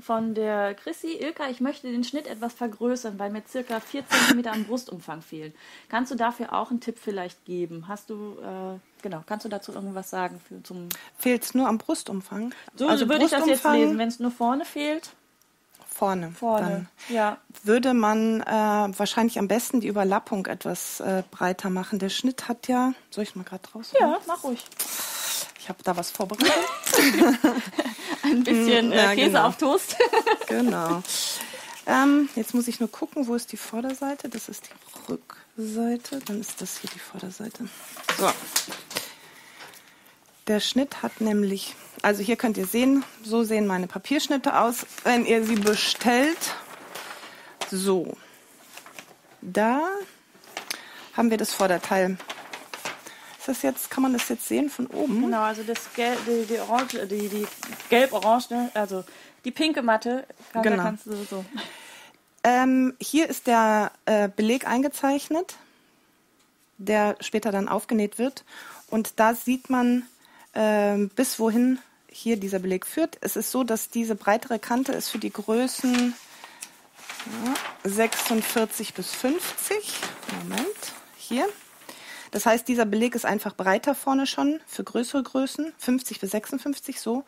von 0.00 0.34
der 0.34 0.74
Chrissy. 0.74 1.18
Ilka, 1.20 1.48
ich 1.48 1.60
möchte 1.60 1.90
den 1.90 2.04
Schnitt 2.04 2.26
etwas 2.26 2.54
vergrößern, 2.54 3.18
weil 3.18 3.30
mir 3.30 3.42
circa 3.46 3.80
4 3.80 4.04
cm 4.06 4.46
am 4.46 4.64
Brustumfang 4.64 5.22
fehlen. 5.22 5.52
Kannst 5.88 6.10
du 6.10 6.16
dafür 6.16 6.52
auch 6.52 6.70
einen 6.70 6.80
Tipp 6.80 6.98
vielleicht 6.98 7.44
geben? 7.44 7.86
Hast 7.88 8.10
du, 8.10 8.38
äh, 8.40 8.78
genau, 9.02 9.22
kannst 9.26 9.44
du 9.44 9.48
dazu 9.48 9.72
irgendwas 9.72 10.10
sagen? 10.10 10.40
Fehlt 11.18 11.42
es 11.42 11.54
nur 11.54 11.68
am 11.68 11.78
Brustumfang? 11.78 12.54
so 12.76 12.88
also 12.88 13.08
würde 13.08 13.24
ich 13.24 13.30
das 13.30 13.46
jetzt 13.46 13.64
lesen, 13.64 13.98
wenn 13.98 14.08
es 14.08 14.20
nur 14.20 14.30
vorne 14.30 14.64
fehlt. 14.64 15.10
Vorne. 16.00 16.32
Vorne, 16.32 16.88
dann 17.08 17.14
ja. 17.14 17.36
Würde 17.62 17.92
man 17.92 18.40
äh, 18.40 18.46
wahrscheinlich 18.48 19.38
am 19.38 19.48
besten 19.48 19.80
die 19.80 19.88
Überlappung 19.88 20.46
etwas 20.46 21.00
äh, 21.00 21.22
breiter 21.30 21.68
machen. 21.68 21.98
Der 21.98 22.08
Schnitt 22.08 22.48
hat 22.48 22.68
ja, 22.68 22.94
soll 23.10 23.24
ich 23.24 23.36
mal 23.36 23.44
gerade 23.44 23.68
raus? 23.74 23.92
Ja, 24.00 24.18
mach 24.26 24.42
ruhig. 24.42 24.64
Ich 25.58 25.68
habe 25.68 25.82
da 25.84 25.94
was 25.98 26.10
vorbereitet. 26.10 26.54
Ein 28.22 28.44
bisschen 28.44 28.92
äh, 28.92 28.96
Ja, 28.96 29.14
Käse 29.14 29.26
genau. 29.26 29.46
auf 29.48 29.58
Toast. 29.58 29.94
genau. 30.48 31.02
Ähm, 31.86 32.30
jetzt 32.34 32.54
muss 32.54 32.66
ich 32.66 32.80
nur 32.80 32.90
gucken, 32.90 33.26
wo 33.26 33.34
ist 33.34 33.52
die 33.52 33.58
Vorderseite? 33.58 34.30
Das 34.30 34.48
ist 34.48 34.70
die 34.70 35.12
Rückseite. 35.12 36.20
Dann 36.24 36.40
ist 36.40 36.62
das 36.62 36.78
hier 36.78 36.88
die 36.94 36.98
Vorderseite. 36.98 37.68
So. 38.18 38.30
Der 40.46 40.60
Schnitt 40.60 41.02
hat 41.02 41.20
nämlich, 41.20 41.76
also 42.02 42.22
hier 42.22 42.36
könnt 42.36 42.56
ihr 42.56 42.66
sehen, 42.66 43.04
so 43.22 43.42
sehen 43.42 43.66
meine 43.66 43.86
Papierschnitte 43.86 44.58
aus, 44.58 44.86
wenn 45.04 45.24
ihr 45.26 45.44
sie 45.44 45.56
bestellt. 45.56 46.54
So. 47.70 48.16
Da 49.42 49.80
haben 51.16 51.30
wir 51.30 51.36
das 51.36 51.52
Vorderteil. 51.52 52.16
Ist 53.38 53.48
das 53.48 53.62
jetzt, 53.62 53.90
kann 53.90 54.02
man 54.02 54.12
das 54.12 54.28
jetzt 54.28 54.46
sehen 54.46 54.68
von 54.70 54.86
oben? 54.88 55.22
Genau, 55.22 55.42
also 55.42 55.62
das 55.62 55.92
Gel 55.94 56.16
die, 56.26 56.46
die 56.46 56.58
Orange, 56.58 57.06
die, 57.06 57.28
die 57.28 57.46
gelb-orange, 57.88 58.70
also 58.74 59.04
die 59.44 59.50
pinke 59.50 59.82
Matte, 59.82 60.26
kann, 60.52 60.62
Genau. 60.62 60.82
kannst 60.82 61.06
du 61.06 61.14
so. 61.24 61.44
Ähm, 62.44 62.94
hier 63.00 63.28
ist 63.28 63.46
der 63.46 63.92
äh, 64.06 64.28
Beleg 64.28 64.66
eingezeichnet, 64.66 65.56
der 66.78 67.16
später 67.20 67.50
dann 67.50 67.68
aufgenäht 67.68 68.18
wird. 68.18 68.44
Und 68.88 69.18
da 69.20 69.34
sieht 69.34 69.70
man, 69.70 70.04
ähm, 70.54 71.10
bis 71.10 71.38
wohin 71.38 71.78
hier 72.10 72.36
dieser 72.36 72.58
Beleg 72.58 72.86
führt. 72.86 73.18
Es 73.20 73.36
ist 73.36 73.50
so, 73.50 73.64
dass 73.64 73.90
diese 73.90 74.14
breitere 74.14 74.58
Kante 74.58 74.92
ist 74.92 75.08
für 75.08 75.18
die 75.18 75.32
Größen 75.32 76.14
ja, 77.44 77.90
46 77.90 78.94
bis 78.94 79.12
50. 79.12 79.76
Moment, 80.42 80.66
hier. 81.16 81.48
Das 82.30 82.46
heißt, 82.46 82.68
dieser 82.68 82.84
Beleg 82.84 83.14
ist 83.14 83.24
einfach 83.24 83.54
breiter 83.56 83.94
vorne 83.94 84.26
schon 84.26 84.60
für 84.66 84.84
größere 84.84 85.22
Größen, 85.22 85.72
50 85.78 86.20
bis 86.20 86.30
56 86.30 87.00
so, 87.00 87.24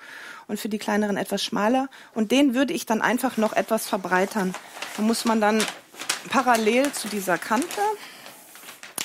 und 0.47 0.61
für 0.61 0.69
die 0.69 0.79
kleineren 0.79 1.17
etwas 1.17 1.43
schmaler. 1.43 1.89
Und 2.15 2.31
den 2.31 2.55
würde 2.55 2.73
ich 2.73 2.87
dann 2.87 3.03
einfach 3.03 3.37
noch 3.37 3.53
etwas 3.53 3.89
verbreitern. 3.89 4.55
Da 4.97 5.03
muss 5.03 5.25
man 5.25 5.41
dann 5.41 5.63
parallel 6.31 6.93
zu 6.93 7.09
dieser 7.09 7.37
Kante 7.37 7.81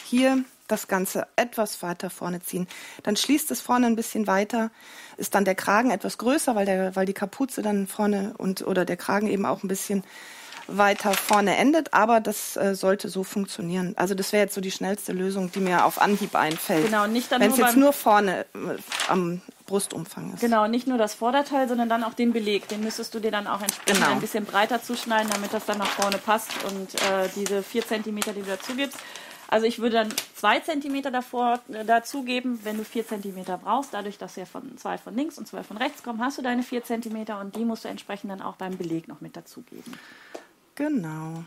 hier 0.03 0.43
das 0.67 0.87
Ganze 0.87 1.27
etwas 1.35 1.81
weiter 1.81 2.09
vorne 2.09 2.41
ziehen. 2.41 2.67
Dann 3.03 3.15
schließt 3.15 3.51
es 3.51 3.61
vorne 3.61 3.87
ein 3.87 3.95
bisschen 3.95 4.27
weiter, 4.27 4.71
ist 5.17 5.35
dann 5.35 5.45
der 5.45 5.55
Kragen 5.55 5.91
etwas 5.91 6.17
größer, 6.17 6.55
weil, 6.55 6.65
der, 6.65 6.95
weil 6.95 7.05
die 7.05 7.13
Kapuze 7.13 7.61
dann 7.61 7.87
vorne 7.87 8.33
und 8.37 8.65
oder 8.65 8.85
der 8.85 8.97
Kragen 8.97 9.27
eben 9.27 9.45
auch 9.45 9.63
ein 9.63 9.67
bisschen 9.67 10.03
weiter 10.67 11.13
vorne 11.13 11.55
endet, 11.55 11.93
aber 11.93 12.19
das 12.19 12.57
äh, 12.57 12.75
sollte 12.75 13.09
so 13.09 13.23
funktionieren. 13.23 13.93
Also 13.95 14.15
das 14.15 14.33
wäre 14.33 14.43
jetzt 14.43 14.53
so 14.55 14.61
die 14.61 14.71
schnellste 14.71 15.13
Lösung, 15.13 15.51
die 15.51 15.59
mir 15.59 15.85
auf 15.85 16.01
Anhieb 16.01 16.35
einfällt. 16.35 16.85
Genau, 16.85 17.07
nicht 17.07 17.31
dann 17.31 17.41
Wenn 17.41 17.51
es 17.51 17.57
nur 17.57 17.67
jetzt 17.67 17.77
nur 17.77 17.93
vorne 17.93 18.41
äh, 18.53 18.77
am 19.07 19.41
Brustumfang 19.65 20.33
ist. 20.33 20.41
Genau, 20.41 20.67
nicht 20.67 20.87
nur 20.87 20.97
das 20.97 21.13
Vorderteil, 21.13 21.67
sondern 21.67 21.89
dann 21.89 22.03
auch 22.03 22.13
den 22.13 22.33
Beleg. 22.33 22.67
Den 22.67 22.81
müsstest 22.81 23.13
du 23.13 23.19
dir 23.19 23.31
dann 23.31 23.47
auch 23.47 23.61
entsprechend 23.61 24.01
Genau. 24.01 24.11
ein 24.11 24.21
bisschen 24.21 24.45
breiter 24.45 24.81
zuschneiden, 24.81 25.29
damit 25.31 25.53
das 25.53 25.65
dann 25.65 25.77
nach 25.77 25.87
vorne 25.87 26.17
passt 26.17 26.51
und 26.65 26.95
äh, 26.95 27.29
diese 27.35 27.63
4 27.63 27.87
cm, 27.87 28.03
die 28.03 28.41
du 28.41 28.43
dazu 28.43 28.75
gibst. 28.75 28.97
Also 29.49 29.65
ich 29.65 29.79
würde 29.79 29.95
dann 29.95 30.09
2 30.35 30.59
cm 30.59 31.03
davor 31.03 31.59
äh, 31.71 31.85
dazugeben, 31.85 32.59
wenn 32.63 32.77
du 32.77 32.83
4 32.83 33.07
cm 33.07 33.45
brauchst. 33.63 33.93
Dadurch, 33.93 34.17
dass 34.17 34.35
ja 34.35 34.45
von 34.45 34.77
zwei 34.77 34.97
von 34.97 35.15
links 35.15 35.37
und 35.37 35.47
zwei 35.47 35.63
von 35.63 35.77
rechts 35.77 36.03
kommen, 36.03 36.21
hast 36.23 36.37
du 36.37 36.41
deine 36.41 36.63
4 36.63 36.83
cm 36.83 37.25
und 37.41 37.55
die 37.55 37.65
musst 37.65 37.85
du 37.85 37.89
entsprechend 37.89 38.31
dann 38.31 38.41
auch 38.41 38.55
beim 38.55 38.77
Beleg 38.77 39.07
noch 39.07 39.21
mit 39.21 39.37
dazugeben. 39.37 39.93
Genau. 40.75 41.43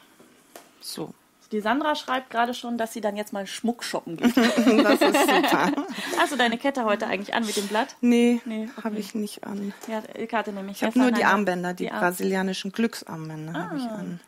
So. 0.80 1.12
Die 1.52 1.60
Sandra 1.60 1.96
schreibt 1.96 2.30
gerade 2.30 2.54
schon, 2.54 2.78
dass 2.78 2.92
sie 2.92 3.00
dann 3.00 3.16
jetzt 3.16 3.32
mal 3.32 3.44
Schmuck 3.46 3.82
shoppen 3.82 4.16
geht. 4.16 4.34
Das 4.36 5.00
ist 5.00 5.20
super. 5.20 5.72
Hast 6.16 6.32
du 6.32 6.36
deine 6.36 6.58
Kette 6.58 6.84
heute 6.84 7.06
eigentlich 7.08 7.34
an 7.34 7.44
mit 7.44 7.56
dem 7.56 7.66
Blatt? 7.66 7.96
Nee, 8.00 8.40
Nee, 8.44 8.68
okay. 8.76 8.84
habe 8.84 8.98
ich 8.98 9.14
nicht 9.16 9.44
an. 9.44 9.74
Ja, 9.88 10.02
Ilka 10.16 10.38
hatte 10.38 10.52
nämlich 10.52 10.76
Ich 10.76 10.84
habe 10.84 10.98
nur 10.98 11.10
die 11.10 11.24
Armbänder, 11.24 11.74
die, 11.74 11.86
die 11.86 11.90
brasilianischen 11.90 12.70
Glücksarmbänder 12.70 13.52
habe 13.52 13.76
ich 13.76 13.82
an. 13.82 14.20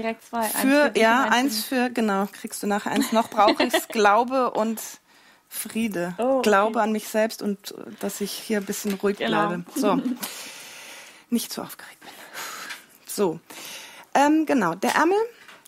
Direkt 0.00 0.24
zwei. 0.24 0.40
Eins 0.40 0.60
Für, 0.60 0.92
ja, 0.96 1.24
eins 1.24 1.64
für, 1.64 1.90
genau, 1.90 2.26
kriegst 2.32 2.62
du 2.62 2.66
nachher 2.66 2.92
eins. 2.92 3.12
Noch 3.12 3.28
brauche 3.28 3.64
ich 3.64 3.88
Glaube 3.88 4.50
und 4.52 4.80
Friede. 5.50 6.14
Oh, 6.16 6.38
okay. 6.38 6.48
Glaube 6.48 6.80
an 6.80 6.90
mich 6.92 7.08
selbst 7.08 7.42
und 7.42 7.74
dass 7.98 8.22
ich 8.22 8.32
hier 8.32 8.58
ein 8.58 8.64
bisschen 8.64 8.94
ruhig 8.94 9.18
Genau. 9.18 9.48
bleibe. 9.48 9.64
So. 9.74 10.00
Nicht 11.30 11.52
zu 11.52 11.60
aufgeregt 11.60 12.00
bin. 12.00 12.08
So. 13.06 13.40
Ähm, 14.14 14.46
genau, 14.46 14.74
der 14.74 14.94
Ärmel 14.94 15.18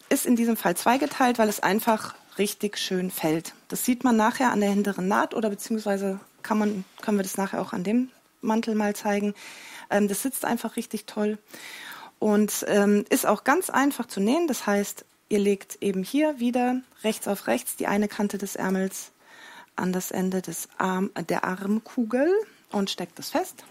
ist 0.09 0.25
in 0.25 0.35
diesem 0.35 0.57
Fall 0.57 0.77
zweigeteilt, 0.77 1.39
weil 1.39 1.49
es 1.51 1.61
einfach 1.61 2.15
richtig 2.39 2.79
schön 2.79 3.11
fällt. 3.11 3.53
Das 3.69 3.85
sieht 3.85 4.03
man 4.03 4.17
nachher 4.17 4.51
an 4.51 4.61
der 4.61 4.71
hinteren 4.71 5.09
Naht 5.09 5.35
oder 5.35 5.51
beziehungsweise 5.51 6.21
kann 6.43 6.59
man, 6.59 6.85
können 7.03 7.19
wir 7.19 7.23
das 7.23 7.37
nachher 7.37 7.61
auch 7.61 7.75
an 7.75 7.85
dem 7.85 8.09
Mantel 8.41 8.75
mal 8.75 8.97
zeigen. 8.97 9.35
Ähm, 9.91 10.09
das 10.09 10.23
sitzt 10.23 10.47
einfach 10.47 10.77
richtig 10.77 11.05
toll 11.07 11.39
und 12.23 12.64
ähm, 12.69 13.05
ist 13.11 13.26
auch 13.26 13.43
ganz 13.43 13.69
einfach 13.69 14.07
zu 14.07 14.21
nähen. 14.21 14.47
Das 14.47 14.64
heißt, 14.64 15.05
ihr 15.29 15.41
legt 15.41 15.79
eben 15.81 16.05
hier 16.05 16.38
wieder 16.38 16.81
rechts 17.02 17.26
auf 17.26 17.49
rechts 17.49 17.75
die 17.75 17.88
eine 17.88 18.07
Kante 18.07 18.38
des 18.38 18.55
Ärmels 18.55 19.11
an 19.75 19.93
das 19.93 20.12
Ende 20.12 20.41
des 20.41 20.69
Arm, 20.79 21.11
äh, 21.14 21.25
der 21.25 21.43
Armkugel 21.43 22.31
und 22.71 22.91
steckt 22.91 23.19
es 23.19 23.31
fest. 23.31 23.64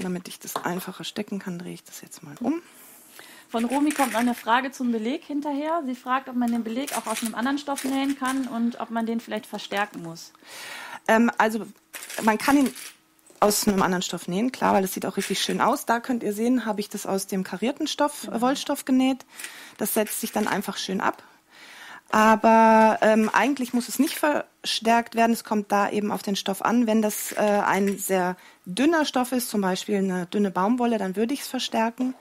Damit 0.00 0.26
ich 0.26 0.40
das 0.40 0.56
einfacher 0.56 1.04
stecken 1.04 1.38
kann, 1.38 1.60
drehe 1.60 1.74
ich 1.74 1.84
das 1.84 2.00
jetzt 2.00 2.24
mal 2.24 2.34
um. 2.40 2.60
Von 3.50 3.66
Romy 3.66 3.92
kommt 3.92 4.14
noch 4.14 4.20
eine 4.20 4.34
Frage 4.34 4.72
zum 4.72 4.90
Beleg 4.90 5.22
hinterher. 5.22 5.84
Sie 5.86 5.94
fragt, 5.94 6.28
ob 6.28 6.34
man 6.34 6.50
den 6.50 6.64
Beleg 6.64 6.98
auch 6.98 7.06
aus 7.06 7.22
einem 7.22 7.36
anderen 7.36 7.58
Stoff 7.58 7.84
nähen 7.84 8.18
kann 8.18 8.48
und 8.48 8.80
ob 8.80 8.90
man 8.90 9.06
den 9.06 9.20
vielleicht 9.20 9.46
verstärken 9.46 10.02
muss. 10.02 10.32
Ähm, 11.06 11.30
also 11.38 11.66
man 12.24 12.36
kann 12.36 12.56
ihn 12.56 12.74
aus 13.42 13.66
einem 13.66 13.82
anderen 13.82 14.02
Stoff 14.02 14.28
nähen, 14.28 14.52
klar, 14.52 14.74
weil 14.74 14.84
es 14.84 14.94
sieht 14.94 15.04
auch 15.04 15.16
richtig 15.16 15.40
schön 15.40 15.60
aus. 15.60 15.84
Da 15.84 16.00
könnt 16.00 16.22
ihr 16.22 16.32
sehen, 16.32 16.64
habe 16.64 16.80
ich 16.80 16.88
das 16.88 17.06
aus 17.06 17.26
dem 17.26 17.42
karierten 17.42 17.86
Stoff, 17.86 18.28
äh, 18.28 18.40
Wollstoff 18.40 18.84
genäht. 18.84 19.26
Das 19.78 19.94
setzt 19.94 20.20
sich 20.20 20.32
dann 20.32 20.46
einfach 20.46 20.76
schön 20.76 21.00
ab. 21.00 21.22
Aber 22.10 22.98
ähm, 23.00 23.30
eigentlich 23.32 23.72
muss 23.72 23.88
es 23.88 23.98
nicht 23.98 24.16
verstärkt 24.18 25.14
werden. 25.14 25.32
Es 25.32 25.44
kommt 25.44 25.72
da 25.72 25.90
eben 25.90 26.12
auf 26.12 26.22
den 26.22 26.36
Stoff 26.36 26.62
an. 26.62 26.86
Wenn 26.86 27.02
das 27.02 27.32
äh, 27.32 27.40
ein 27.40 27.98
sehr 27.98 28.36
dünner 28.66 29.06
Stoff 29.06 29.32
ist, 29.32 29.48
zum 29.48 29.62
Beispiel 29.62 29.96
eine 29.96 30.26
dünne 30.26 30.50
Baumwolle, 30.50 30.98
dann 30.98 31.16
würde 31.16 31.34
ich 31.34 31.40
es 31.40 31.48
verstärken. 31.48 32.14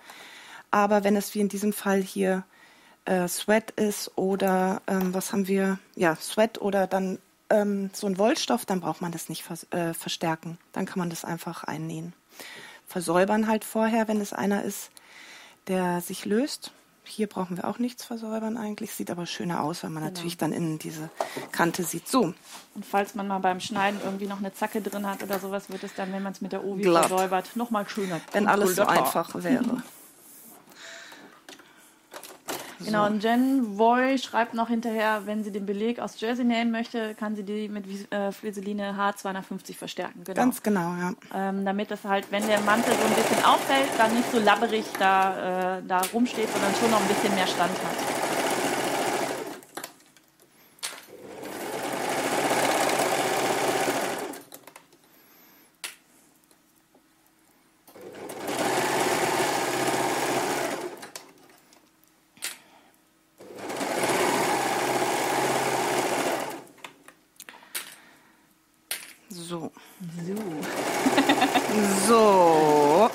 Aber 0.72 1.04
wenn 1.04 1.18
es 1.18 1.36
wie 1.36 1.42
in 1.42 1.50
diesem 1.50 1.74
Fall 1.74 2.02
hier 2.02 2.46
äh, 3.06 3.28
Sweat 3.28 3.72
ist 3.72 4.18
oder 4.18 4.82
ähm, 4.88 5.14
was 5.14 5.34
haben 5.34 5.48
wir? 5.48 5.78
Ja, 5.96 6.16
Sweat 6.16 6.62
oder 6.62 6.88
dann 6.88 7.20
ähm, 7.52 7.90
so 7.94 8.08
ein 8.08 8.18
Wollstoff, 8.18 8.66
dann 8.66 8.82
braucht 8.82 9.02
man 9.02 9.12
das 9.12 9.30
nicht 9.30 9.44
vers 9.44 9.68
äh, 9.72 9.94
verstärken. 9.94 10.58
Dann 10.72 10.86
kann 10.86 11.00
man 11.00 11.10
das 11.10 11.26
einfach 11.26 11.64
einnähen. 11.64 12.14
Versäubern 12.88 13.48
halt 13.48 13.64
vorher, 13.64 14.08
wenn 14.08 14.20
es 14.22 14.34
einer 14.34 14.64
ist, 14.64 14.92
der 15.68 16.02
sich 16.02 16.26
löst. 16.26 16.72
Hier 17.04 17.28
brauchen 17.28 17.58
wir 17.58 17.68
auch 17.68 17.80
nichts 17.80 18.06
versäubern 18.06 18.58
eigentlich. 18.58 18.94
Sieht 18.94 19.12
aber 19.12 19.26
schöner 19.26 19.64
aus, 19.64 19.84
weil 19.84 19.90
man 19.90 20.04
natürlich 20.04 20.38
dann 20.38 20.54
innen 20.54 20.80
diese 20.80 21.10
Kante 21.52 21.84
sieht. 21.84 22.08
So, 22.08 22.34
Und 22.76 22.86
falls 22.86 23.16
man 23.16 23.28
mal 23.28 23.40
beim 23.40 23.60
Schneiden 23.60 24.00
irgendwie 24.04 24.28
noch 24.28 24.40
eine 24.40 24.54
Zacke 24.54 24.82
drin 24.82 25.06
hat 25.08 25.22
oder 25.24 25.40
sowas, 25.40 25.70
wird 25.70 25.84
es 25.84 25.94
dann, 25.96 26.14
wenn 26.14 26.24
man 26.24 26.34
es 26.34 26.42
mit 26.42 26.52
der 26.52 26.64
Ovi 26.64 26.84
Glatt. 26.84 27.08
versäubert, 27.08 27.56
nochmal 27.56 27.88
schöner. 27.90 28.22
wenn 28.34 28.48
alles 28.48 28.76
so 28.76 28.84
einfach 28.84 29.34
wäre. 29.36 29.84
Genau, 32.86 33.06
und 33.06 33.24
Jen 33.24 33.78
Voy 33.78 34.18
schreibt 34.18 34.54
noch 34.54 34.68
hinterher, 34.68 35.22
wenn 35.26 35.44
sie 35.44 35.52
den 35.52 35.66
Beleg 35.66 36.00
aus 36.00 36.20
Jersey 36.20 36.46
nähen 36.46 36.72
möchte, 36.72 37.16
kann 37.16 37.36
sie 37.36 37.44
die 37.44 37.70
mit 37.70 37.86
äh, 38.12 38.32
Friseline 38.32 38.96
H250 38.98 39.76
verstärken. 39.76 40.24
Genau. 40.24 40.36
Ganz 40.36 40.64
genau, 40.64 40.94
ja. 41.00 41.14
ähm, 41.34 41.66
damit 41.66 41.92
das 41.92 42.04
halt, 42.04 42.32
wenn 42.32 42.46
der 42.48 42.60
Mantel 42.62 42.94
so 42.94 43.06
ein 43.06 43.16
bisschen 43.16 43.44
auffällt, 43.46 43.90
dann 43.98 44.14
nicht 44.16 44.32
so 44.32 44.40
labberig 44.40 44.86
da, 45.00 45.78
äh, 45.78 45.84
da 45.88 46.02
rumsteht, 46.14 46.50
sondern 46.52 46.74
schon 46.76 46.92
noch 46.92 47.02
ein 47.02 47.08
bisschen 47.08 47.34
mehr 47.36 47.48
Stand 47.48 47.72
hat. 47.72 48.22
So. 69.52 69.72
So. 72.08 73.10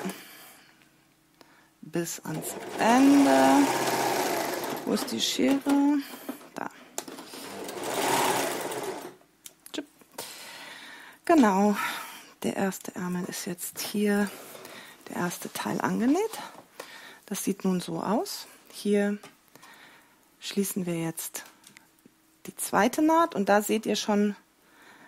Bis 1.81 2.19
ans 2.25 2.47
Ende. 2.79 3.67
Wo 4.85 4.93
ist 4.93 5.11
die 5.11 5.21
Schere? 5.37 5.99
Da. 6.55 6.67
Genau. 11.25 11.77
Der 12.41 12.55
erste 12.55 12.95
Ärmel 12.95 13.23
ist 13.25 13.45
jetzt 13.45 13.79
hier 13.79 14.31
der 15.09 15.17
erste 15.17 15.53
Teil 15.53 15.79
angenäht. 15.79 16.39
Das 17.27 17.43
sieht 17.43 17.65
nun 17.65 17.81
so 17.81 18.01
aus. 18.01 18.47
Hier 18.71 19.19
schließen 20.39 20.87
wir 20.87 20.99
jetzt 20.99 21.43
die 22.47 22.55
zweite 22.55 23.03
Naht 23.03 23.35
und 23.35 23.47
da 23.47 23.61
seht 23.61 23.85
ihr 23.85 23.95
schon, 23.95 24.35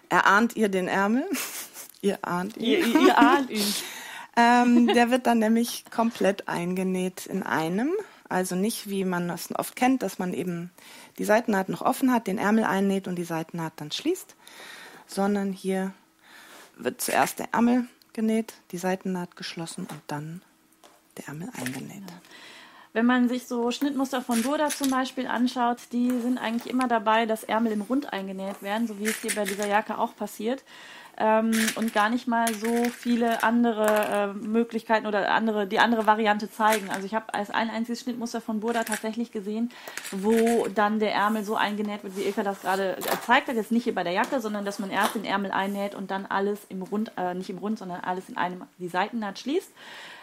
erahnt 0.10 0.56
ihr 0.56 0.70
den 0.70 0.88
Ärmel. 0.88 1.28
ihr 2.02 2.20
ahnt 2.22 2.56
ihn. 2.56 2.66
Ihr, 2.66 2.86
ihr, 2.86 3.02
ihr 3.02 3.18
ahnt 3.18 3.50
ihn. 3.50 3.74
ähm, 4.38 4.86
der 4.94 5.10
wird 5.10 5.26
dann 5.26 5.40
nämlich 5.40 5.86
komplett 5.90 6.48
eingenäht 6.48 7.26
in 7.26 7.42
einem. 7.42 7.92
Also 8.30 8.56
nicht, 8.56 8.90
wie 8.90 9.06
man 9.06 9.28
das 9.28 9.54
oft 9.56 9.76
kennt, 9.76 10.04
dass 10.04 10.20
man 10.20 10.34
eben 10.34 10.72
die 11.18 11.26
Seitennaht 11.26 11.68
noch 11.68 11.82
offen 11.82 12.14
hat, 12.14 12.28
den 12.28 12.38
Ärmel 12.38 12.64
einnäht 12.64 13.08
und 13.08 13.16
die 13.16 13.24
Seitennaht 13.24 13.74
dann 13.78 13.92
schließt, 13.92 14.36
sondern 15.08 15.52
hier 15.52 15.94
wird 16.78 17.02
zuerst 17.02 17.40
der 17.40 17.50
Ärmel 17.52 17.88
genäht, 18.14 18.54
die 18.72 18.78
Seitennaht 18.78 19.36
geschlossen 19.36 19.88
und 19.90 20.02
dann 20.08 20.42
der 21.18 21.28
Ärmel 21.28 21.50
eingenäht. 21.58 22.04
Wenn 22.94 23.06
man 23.06 23.30
sich 23.30 23.46
so 23.46 23.70
Schnittmuster 23.70 24.22
von 24.22 24.42
Burda 24.42 24.70
zum 24.70 24.90
Beispiel 24.90 25.28
anschaut, 25.28 25.78
die 25.92 26.10
sind 26.22 26.38
eigentlich 26.40 26.72
immer 26.72 26.88
dabei, 26.88 27.26
dass 27.26 27.44
Ärmel 27.44 27.72
im 27.72 27.82
Rund 27.82 28.12
eingenäht 28.14 28.62
werden, 28.62 28.88
so 28.88 29.00
wie 29.00 29.06
es 29.06 29.22
hier 29.22 29.34
bei 29.36 29.46
dieser 29.46 29.68
Jacke 29.68 29.98
auch 29.98 30.16
passiert. 30.16 30.64
Ähm, 31.20 31.52
und 31.76 31.94
gar 31.94 32.10
nicht 32.10 32.28
mal 32.28 32.48
so 32.54 32.86
viele 32.86 33.44
andere 33.44 33.86
äh, 33.86 34.28
Möglichkeiten 34.48 35.06
oder 35.06 35.32
andere, 35.32 35.68
die 35.68 35.80
andere 35.80 36.06
Variante 36.06 36.50
zeigen. 36.50 36.90
Also 36.90 37.06
ich 37.06 37.14
habe 37.14 37.34
als 37.34 37.50
ein 37.50 37.70
einziges 37.70 38.02
Schnittmuster 38.02 38.40
von 38.40 38.62
Burda 38.62 38.86
tatsächlich 38.86 39.32
gesehen, 39.32 39.70
wo 40.12 40.68
dann 40.74 41.00
der 41.00 41.14
Ärmel 41.14 41.44
so 41.44 41.56
eingenäht 41.56 42.04
wird, 42.04 42.16
wie 42.16 42.22
Ilka 42.22 42.44
das 42.44 42.62
gerade 42.62 42.96
gezeigt 42.96 43.50
hat. 43.50 43.56
Jetzt 43.56 43.74
nicht 43.74 43.84
hier 43.84 43.96
bei 43.96 44.04
der 44.04 44.14
Jacke, 44.14 44.40
sondern 44.40 44.64
dass 44.64 44.80
man 44.80 44.92
erst 44.92 45.16
den 45.16 45.26
Ärmel 45.26 45.52
einnäht 45.52 45.94
und 45.94 46.10
dann 46.10 46.26
alles 46.26 46.62
im 46.70 46.82
Rund, 46.84 47.12
äh, 47.18 47.34
nicht 47.34 47.50
im 47.50 47.58
Rund, 47.58 47.80
sondern 47.80 48.00
alles 48.00 48.30
in 48.30 48.38
einem 48.38 48.64
die 48.78 48.88
Seitennaht 48.88 49.40
schließt. 49.40 49.72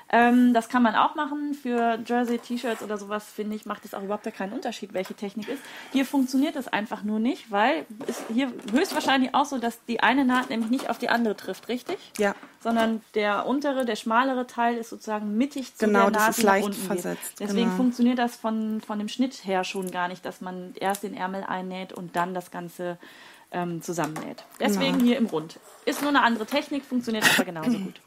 Ähm, 0.09 0.55
das 0.55 0.69
kann 0.69 0.83
man 0.83 0.95
auch 0.95 1.15
machen. 1.17 1.55
Für 1.55 1.99
Jersey, 2.07 2.39
T-Shirts 2.39 2.83
oder 2.83 2.97
sowas, 2.97 3.25
finde 3.25 3.57
ich, 3.57 3.67
macht 3.67 3.85
es 3.85 3.93
auch 3.93 4.03
überhaupt 4.03 4.25
keinen 4.35 4.53
Unterschied, 4.53 4.95
welche 4.95 5.15
Technik 5.15 5.49
ist. 5.49 5.63
Hier 5.93 6.07
funktioniert 6.07 6.55
es 6.55 6.69
einfach 6.69 7.03
nur 7.03 7.19
nicht, 7.19 7.51
weil 7.51 7.87
es 8.07 8.23
hier 8.33 8.53
höchstwahrscheinlich 8.73 9.35
auch 9.35 9.47
so, 9.47 9.59
dass 9.59 9.85
die 9.87 10.01
eine 10.01 10.25
Naht 10.25 10.51
nämlich 10.51 10.71
nicht 10.71 10.91
auf 10.91 10.99
die 10.99 11.09
andere 11.09 11.37
trifft, 11.37 11.69
richtig? 11.69 11.99
Ja. 12.19 12.35
Sondern 12.61 13.03
der 13.15 13.47
untere, 13.47 13.85
der 13.85 13.97
schmalere 13.97 14.47
Teil 14.47 14.77
ist 14.77 14.91
sozusagen 14.91 15.37
mittig 15.37 15.75
zu 15.75 15.87
Genau, 15.87 16.11
der 16.11 16.11
das 16.13 16.23
Naht, 16.23 16.31
ist 16.31 16.39
die 16.39 16.47
nach 16.47 16.53
leicht 16.53 16.75
versetzt, 16.75 17.39
Geht. 17.39 17.41
Deswegen 17.41 17.65
genau. 17.67 17.77
funktioniert 17.77 18.19
das 18.19 18.37
von, 18.37 18.81
von 18.81 18.99
dem 18.99 19.09
Schnitt 19.09 19.45
her 19.45 19.65
schon 19.65 19.91
gar 19.91 20.09
nicht, 20.09 20.25
dass 20.25 20.41
man 20.41 20.75
erst 20.79 21.03
den 21.03 21.15
Ärmel 21.15 21.43
einnäht 21.45 21.93
und 21.93 22.15
dann 22.15 22.33
das 22.33 22.51
Ganze 22.53 22.99
ähm, 23.51 23.83
zusammennäht. 23.83 24.45
Deswegen 24.61 24.95
Genau. 24.95 25.05
hier 25.05 25.17
im 25.19 25.27
Rund. 25.27 25.59
Ist 25.85 26.01
nur 26.03 26.11
eine 26.11 26.23
andere 26.23 26.47
Technik, 26.47 26.85
funktioniert 26.85 27.25
aber 27.35 27.45
genauso 27.45 27.79
gut. 27.79 28.01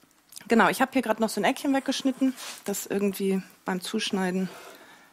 Genau, 0.50 0.68
ich 0.68 0.82
habe 0.82 0.91
hier 0.94 1.03
gerade 1.03 1.22
noch 1.22 1.29
so 1.29 1.39
ein 1.39 1.44
Eckchen 1.44 1.74
weggeschnitten, 1.75 2.34
das 2.65 2.88
irgendwie 2.88 3.41
beim 3.65 3.82
Zuschneiden 3.82 4.50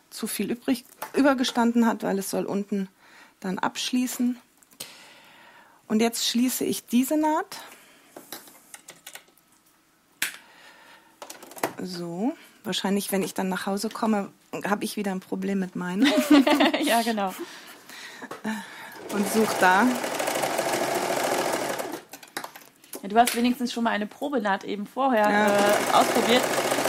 zu 0.08 0.26
viel 0.26 0.50
übrig 0.50 0.86
übergestanden 1.14 1.86
hat, 1.86 2.02
weil 2.02 2.18
es 2.18 2.30
soll 2.30 2.46
unten 2.46 2.88
dann 3.40 3.58
abschließen. 3.58 4.38
Und 5.88 6.00
jetzt 6.00 6.26
schließe 6.26 6.64
ich 6.64 6.86
diese 6.86 7.18
Naht. 7.18 7.58
So, 11.82 12.34
wahrscheinlich, 12.64 13.12
wenn 13.12 13.22
ich 13.22 13.34
dann 13.34 13.50
nach 13.50 13.66
Hause 13.66 13.90
komme, 13.90 14.32
habe 14.64 14.84
ich 14.84 14.96
wieder 14.96 15.12
ein 15.12 15.20
Problem 15.20 15.58
mit 15.58 15.76
meinen 15.76 16.06
ja, 16.82 17.02
genau. 17.02 17.34
und 19.12 19.28
suche 19.34 19.54
da. 19.60 19.86
Du 23.08 23.16
hast 23.18 23.36
wenigstens 23.36 23.72
schon 23.72 23.84
mal 23.84 23.90
eine 23.90 24.06
Probenaht 24.06 24.64
eben 24.64 24.86
vorher 24.86 25.28
Ja. 25.30 25.46
äh, 25.46 25.50
ausprobiert. 25.96 26.42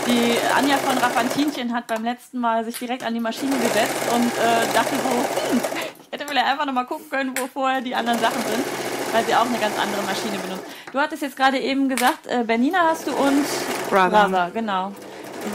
Die 0.07 0.37
Anja 0.57 0.77
von 0.77 0.97
Rafantinchen 0.97 1.73
hat 1.73 1.87
beim 1.87 2.03
letzten 2.03 2.39
Mal 2.39 2.63
sich 2.63 2.77
direkt 2.79 3.03
an 3.03 3.13
die 3.13 3.19
Maschine 3.19 3.57
gesetzt 3.57 3.95
und 4.13 4.25
äh, 4.25 4.73
dachte 4.73 4.95
so, 4.95 5.09
hm, 5.51 5.61
ich 6.01 6.11
hätte 6.11 6.25
vielleicht 6.27 6.47
einfach 6.47 6.65
noch 6.65 6.73
mal 6.73 6.85
gucken 6.85 7.09
können, 7.09 7.33
wo 7.37 7.47
vorher 7.47 7.81
die 7.81 7.93
anderen 7.93 8.19
Sachen 8.19 8.41
sind, 8.43 8.63
weil 9.11 9.25
sie 9.25 9.35
auch 9.35 9.45
eine 9.45 9.57
ganz 9.59 9.77
andere 9.77 10.01
Maschine 10.03 10.37
benutzt. 10.39 10.63
Du 10.93 10.99
hattest 10.99 11.21
jetzt 11.21 11.35
gerade 11.35 11.59
eben 11.59 11.89
gesagt, 11.89 12.25
äh, 12.27 12.43
Bernina 12.45 12.79
hast 12.89 13.07
du 13.07 13.11
und 13.11 13.45
Brother. 13.89 14.49
genau. 14.53 14.93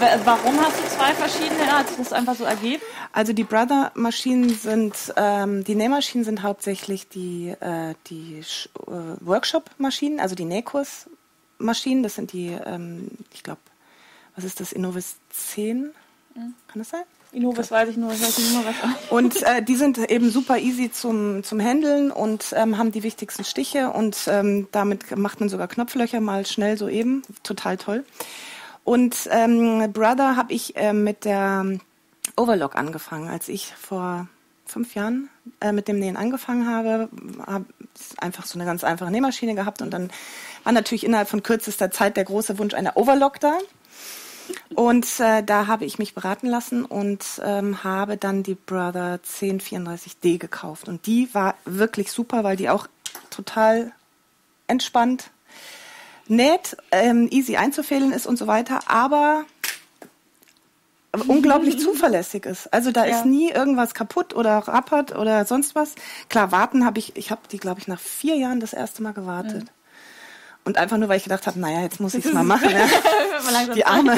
Warum 0.00 0.60
hast 0.60 0.78
du 0.78 0.88
zwei 0.88 1.12
verschiedene? 1.14 1.66
Hat 1.66 1.88
sich 1.88 1.96
das 1.96 2.12
einfach 2.12 2.34
so 2.34 2.44
ergeben? 2.44 2.82
Also 3.12 3.32
die 3.32 3.44
Brother-Maschinen 3.44 4.50
sind, 4.50 4.94
ähm, 5.16 5.64
die 5.64 5.74
Nähmaschinen 5.74 6.24
sind 6.24 6.42
hauptsächlich 6.42 7.08
die, 7.08 7.54
äh, 7.60 7.94
die 8.08 8.40
äh, 8.40 8.92
Workshop-Maschinen, 9.20 10.20
also 10.20 10.34
die 10.34 10.44
Nähkurs-Maschinen. 10.44 12.02
Das 12.02 12.14
sind 12.14 12.32
die, 12.32 12.56
ähm, 12.64 13.08
ich 13.32 13.42
glaube, 13.42 13.60
was 14.34 14.44
ist 14.44 14.60
das, 14.60 14.72
Innovis 14.72 15.16
10? 15.30 15.90
Kann 16.34 16.54
das 16.74 16.90
sein? 16.90 17.02
Innovis 17.32 17.70
weiß 17.70 17.88
ich 17.88 17.96
nur, 17.96 18.12
ich 18.12 18.22
weiß 18.22 18.38
nicht 18.38 18.52
nur 18.52 18.64
was. 18.64 18.74
Und 19.10 19.42
äh, 19.42 19.62
die 19.62 19.76
sind 19.76 19.98
eben 19.98 20.30
super 20.30 20.58
easy 20.58 20.90
zum, 20.90 21.42
zum 21.42 21.60
Handeln 21.60 22.10
und 22.10 22.52
ähm, 22.54 22.76
haben 22.76 22.92
die 22.92 23.02
wichtigsten 23.02 23.44
Stiche 23.44 23.90
und 23.90 24.16
ähm, 24.26 24.68
damit 24.70 25.16
macht 25.16 25.40
man 25.40 25.48
sogar 25.48 25.66
Knopflöcher 25.66 26.20
mal 26.20 26.44
schnell 26.44 26.76
so 26.76 26.88
eben. 26.88 27.22
Total 27.42 27.78
toll. 27.78 28.04
Und 28.84 29.28
ähm, 29.30 29.92
Brother 29.92 30.36
habe 30.36 30.52
ich 30.52 30.74
ähm, 30.76 31.04
mit 31.04 31.24
der 31.24 31.78
Overlock 32.36 32.76
angefangen, 32.76 33.28
als 33.28 33.48
ich 33.48 33.74
vor 33.74 34.28
fünf 34.66 34.94
Jahren 34.94 35.28
äh, 35.60 35.72
mit 35.72 35.86
dem 35.86 35.98
Nähen 35.98 36.16
angefangen 36.16 36.68
habe, 36.68 37.08
habe 37.46 37.66
einfach 38.18 38.46
so 38.46 38.58
eine 38.58 38.64
ganz 38.64 38.84
einfache 38.84 39.10
Nähmaschine 39.10 39.54
gehabt 39.54 39.82
und 39.82 39.90
dann 39.90 40.10
war 40.64 40.72
natürlich 40.72 41.04
innerhalb 41.04 41.28
von 41.28 41.42
kürzester 41.42 41.90
Zeit 41.90 42.16
der 42.16 42.24
große 42.24 42.58
Wunsch 42.58 42.74
einer 42.74 42.96
Overlock 42.96 43.38
da. 43.40 43.58
Und 44.74 45.20
äh, 45.20 45.42
da 45.42 45.66
habe 45.66 45.84
ich 45.84 45.98
mich 45.98 46.14
beraten 46.14 46.46
lassen 46.46 46.84
und 46.84 47.24
ähm, 47.44 47.84
habe 47.84 48.16
dann 48.16 48.42
die 48.42 48.54
Brother 48.54 49.20
1034D 49.24 50.38
gekauft. 50.38 50.88
Und 50.88 51.06
die 51.06 51.32
war 51.32 51.54
wirklich 51.64 52.10
super, 52.10 52.42
weil 52.42 52.56
die 52.56 52.68
auch 52.68 52.88
total 53.30 53.92
entspannt 54.66 55.30
näht, 56.28 56.76
ähm, 56.90 57.28
easy 57.30 57.56
einzufädeln 57.56 58.12
ist 58.12 58.26
und 58.26 58.36
so 58.38 58.46
weiter, 58.46 58.80
aber 58.86 59.44
unglaublich 61.28 61.78
zuverlässig 61.80 62.46
ist. 62.46 62.72
Also 62.72 62.90
da 62.90 63.04
Ja. 63.04 63.16
ist 63.18 63.26
nie 63.26 63.50
irgendwas 63.50 63.94
kaputt 63.94 64.34
oder 64.34 64.58
rappert 64.58 65.16
oder 65.16 65.44
sonst 65.44 65.74
was. 65.74 65.94
Klar, 66.28 66.52
warten 66.52 66.84
habe 66.84 66.98
ich, 66.98 67.16
ich 67.16 67.30
habe 67.30 67.42
die, 67.50 67.58
glaube 67.58 67.80
ich, 67.80 67.88
nach 67.88 68.00
vier 68.00 68.36
Jahren 68.36 68.60
das 68.60 68.72
erste 68.72 69.02
Mal 69.02 69.12
gewartet. 69.12 69.66
Und 70.64 70.78
einfach 70.78 70.96
nur, 70.96 71.08
weil 71.08 71.16
ich 71.16 71.24
gedacht 71.24 71.46
habe, 71.46 71.58
naja, 71.58 71.80
jetzt 71.82 72.00
muss 72.00 72.14
ich 72.18 72.24
es 72.24 72.32
mal 72.32 72.44
machen. 72.44 72.70
Ja. 72.70 72.86
Die 73.74 73.84
Arme. 73.84 74.16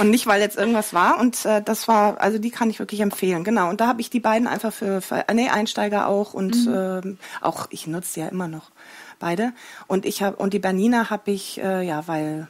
Und 0.00 0.10
nicht, 0.10 0.26
weil 0.26 0.40
jetzt 0.40 0.56
irgendwas 0.56 0.92
war. 0.94 1.20
Und 1.20 1.44
äh, 1.44 1.62
das 1.62 1.86
war, 1.86 2.20
also 2.20 2.38
die 2.38 2.50
kann 2.50 2.70
ich 2.70 2.78
wirklich 2.80 3.00
empfehlen. 3.00 3.44
Genau. 3.44 3.68
Und 3.68 3.80
da 3.80 3.86
habe 3.86 4.00
ich 4.00 4.10
die 4.10 4.20
beiden 4.20 4.48
einfach 4.48 4.72
für, 4.72 5.00
für 5.00 5.24
nee, 5.32 5.50
Einsteiger 5.50 6.08
auch 6.08 6.34
und 6.34 6.56
ähm, 6.66 7.18
auch, 7.40 7.66
ich 7.70 7.86
nutze 7.86 8.14
die 8.14 8.20
ja 8.20 8.28
immer 8.28 8.48
noch 8.48 8.70
beide. 9.24 9.52
Und 9.86 10.04
ich 10.04 10.22
habe 10.22 10.36
und 10.36 10.52
die 10.52 10.58
Bernina 10.58 11.08
habe 11.10 11.30
ich, 11.30 11.58
äh, 11.60 11.82
ja, 11.82 12.06
weil 12.06 12.46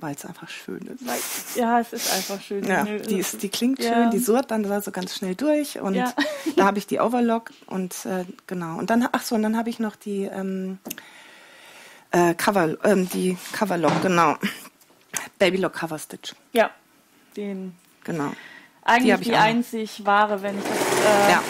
weil 0.00 0.14
es 0.14 0.24
einfach 0.24 0.48
schön 0.48 0.80
ist. 0.94 1.56
Ja, 1.56 1.80
es 1.80 1.92
ist 1.92 2.12
einfach 2.12 2.40
schön. 2.40 2.64
Ja, 2.64 2.84
die, 2.84 3.18
ist, 3.18 3.42
die 3.42 3.48
klingt 3.48 3.80
Ja. 3.82 3.92
schön, 3.92 4.10
die 4.12 4.18
surrt 4.20 4.50
dann 4.52 4.62
da 4.62 4.80
so 4.80 4.92
ganz 4.92 5.14
schnell 5.16 5.34
durch 5.34 5.80
und 5.80 5.94
Ja. 5.94 6.12
da 6.56 6.66
habe 6.66 6.78
ich 6.78 6.86
die 6.86 7.00
Overlock 7.00 7.50
und 7.66 7.92
äh, 8.06 8.24
genau. 8.46 8.78
Und 8.78 8.90
dann, 8.90 9.08
ach 9.10 9.22
so, 9.22 9.34
und 9.34 9.42
dann 9.42 9.56
habe 9.56 9.70
ich 9.70 9.80
noch 9.80 9.96
die 9.96 10.22
ähm, 10.24 10.78
äh, 12.12 12.32
Cover, 12.34 12.76
ähm, 12.84 13.08
die 13.10 13.36
Coverlock, 13.52 14.00
genau. 14.02 14.36
Babylock 15.40 15.72
Cover 15.74 15.98
Stitch, 15.98 16.32
Ja, 16.52 16.70
den 17.36 17.74
genau. 18.04 18.30
eigentlich 18.84 19.20
die, 19.20 19.30
noch. 19.32 19.40
einzig 19.40 20.06
wahre, 20.06 20.40
wenn 20.42 20.56
ich 20.58 20.64
das 20.64 20.78
äh, 21.28 21.30
Ja, 21.32 21.42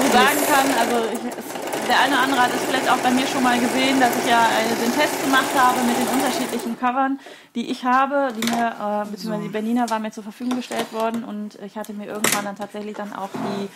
so 0.00 0.12
sagen 0.12 0.38
kann. 0.52 0.66
Also 0.78 0.96
ich, 1.12 1.20
es, 1.38 1.47
der 1.88 2.00
eine 2.00 2.14
oder 2.14 2.22
andere 2.22 2.42
hat 2.42 2.50
es 2.54 2.62
vielleicht 2.64 2.88
auch 2.90 2.98
bei 2.98 3.10
mir 3.10 3.26
schon 3.26 3.42
mal 3.42 3.58
gesehen, 3.58 3.98
dass 4.00 4.16
ich 4.16 4.26
ja 4.30 4.46
äh, 4.46 4.84
den 4.84 4.92
Test 4.94 5.22
gemacht 5.24 5.48
habe 5.56 5.80
mit 5.82 5.96
den 5.98 6.06
unterschiedlichen 6.08 6.78
Covern, 6.78 7.18
die 7.54 7.70
ich 7.70 7.84
habe, 7.84 8.32
die 8.36 8.46
mir, 8.46 9.04
äh, 9.06 9.10
beziehungsweise 9.10 9.42
die 9.44 9.48
Bernina 9.48 9.88
war 9.90 9.98
mir 9.98 10.10
zur 10.12 10.22
Verfügung 10.22 10.56
gestellt 10.56 10.92
worden 10.92 11.24
und 11.24 11.56
ich 11.64 11.76
hatte 11.76 11.92
mir 11.94 12.06
irgendwann 12.06 12.44
dann 12.44 12.56
tatsächlich 12.56 12.94
dann 12.96 13.12
auch 13.14 13.30
die 13.32 13.68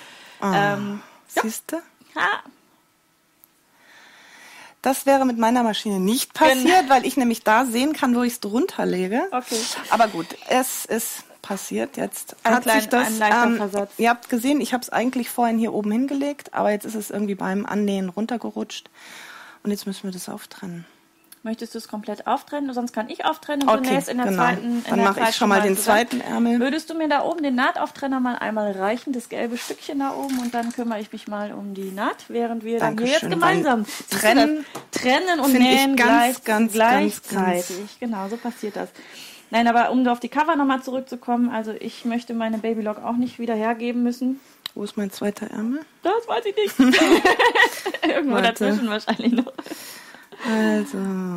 Ah. 0.45 0.75
ähm, 0.75 1.01
siehste? 1.29 1.77
ha, 2.17 2.43
Das 4.83 5.07
wäre 5.07 5.25
mit 5.25 5.39
meiner 5.39 5.63
Maschine 5.63 6.01
nicht 6.01 6.35
passiert, 6.35 6.89
weil 6.89 7.07
ich 7.07 7.17
nämlich 7.17 7.45
da 7.45 7.65
sehen 7.65 7.93
kann, 7.93 8.17
wo 8.17 8.23
ich 8.23 8.33
es 8.35 8.41
drunter 8.41 8.85
lege. 8.85 9.23
Okay. 9.31 9.61
Aber 9.91 10.09
gut, 10.09 10.27
es 10.49 10.85
ist 10.85 11.25
passiert 11.43 11.97
jetzt. 11.97 12.37
Ein 12.45 12.55
hat 12.55 12.63
klein- 12.63 12.81
sich 12.81 12.89
das, 12.89 13.09
ähm, 13.21 13.57
Versatz. 13.57 13.93
Ihr 13.99 14.09
habt 14.11 14.29
gesehen, 14.29 14.61
ich 14.61 14.73
habe 14.73 14.83
es 14.83 14.91
eigentlich 14.91 15.29
vorhin 15.29 15.59
hier 15.59 15.75
oben 15.75 15.91
hingelegt, 15.91 16.55
aber 16.55 16.71
jetzt 16.71 16.87
ist 16.87 16.95
es 16.95 17.11
irgendwie 17.11 17.35
beim 17.35 17.67
Annähen 17.67 18.09
runtergerutscht. 18.09 18.89
Und 19.65 19.71
jetzt 19.73 19.87
müssen 19.87 20.05
wir 20.05 20.11
das 20.13 20.29
auftrennen. 20.29 20.87
Möchtest 21.45 21.75
du 21.75 21.79
es 21.79 21.89
komplett 21.89 22.29
auftrennen? 22.29 22.73
Sonst 22.73 22.93
kann 22.93 23.11
ich 23.11 23.25
auftrennen 23.25 23.69
und 23.69 23.75
Okay, 23.79 23.89
du 23.89 23.95
nähst 23.95 24.09
in 24.09 24.19
der 24.19 24.27
genau. 24.27 24.45
zweiten. 24.45 24.65
In 24.65 24.85
Dann 24.89 25.03
mache 25.03 25.21
ich 25.29 25.35
schon 25.35 25.49
mal 25.49 25.61
den 25.61 25.77
zusammen. 25.77 26.09
zweiten 26.09 26.21
Ärmel. 26.21 26.61
Würdest 26.61 26.89
du 26.89 26.95
mir 26.95 27.09
da 27.09 27.23
oben 27.25 27.43
den 27.43 27.57
Nahtauftrenner 27.57 28.21
mal 28.21 28.37
einmal 28.37 28.71
reichen, 28.71 29.13
das 29.13 29.29
gelbe 29.29 29.59
Stückchen 29.59 29.99
da 29.99 30.13
oben, 30.15 30.39
und 30.39 30.55
dann 30.55 30.71
kümmere 30.73 31.01
ich 31.01 31.11
mich 31.13 31.27
mal 31.27 31.53
um 31.53 31.75
die 31.75 31.91
Naht, 31.91 32.27
während 32.29 32.63
wir 32.63 32.79
dann 32.79 32.97
hier 32.97 33.09
jetzt 33.09 33.23
Dankeschön, 33.25 33.31
gemeinsam 33.31 33.87
trennen 34.09 34.65
trennen 34.93 35.41
und 35.41 35.51
finde 35.51 35.67
ich 35.69 35.75
nähen 35.75 35.97
ganz, 35.97 36.09
gleich, 36.09 36.45
ganz, 36.45 36.73
gleichzeitig. 36.75 37.77
ganz, 37.77 37.99
Genau, 37.99 38.29
so 38.29 38.37
passiert 38.37 38.77
das. 38.77 38.91
Nein, 39.53 39.69
aber 39.69 39.91
um 39.91 40.07
auf 40.09 40.19
die 40.19 40.31
Cover 40.31 40.57
nochmal 40.57 40.83
zurückzukommen, 40.83 41.51
also 41.51 41.73
ich 41.79 42.07
möchte 42.07 42.33
meine 42.33 42.57
Babylock 42.57 43.05
auch 43.05 43.17
nicht 43.17 43.39
wieder 43.39 43.55
hergeben 43.55 44.03
müssen. 44.03 44.41
Wo 44.75 44.83
ist 44.83 44.97
mein 44.97 45.11
zweiter 45.11 45.51
Ärmel? 45.51 45.81
Das 46.03 46.27
weiß 46.27 46.43
ich 46.47 46.57
nicht. 46.57 46.79
Irgendwo 48.09 48.37
Warte. 48.37 48.49
dazwischen 48.49 48.89
wahrscheinlich 48.89 49.33
noch. 49.33 49.53
Also, 50.51 50.97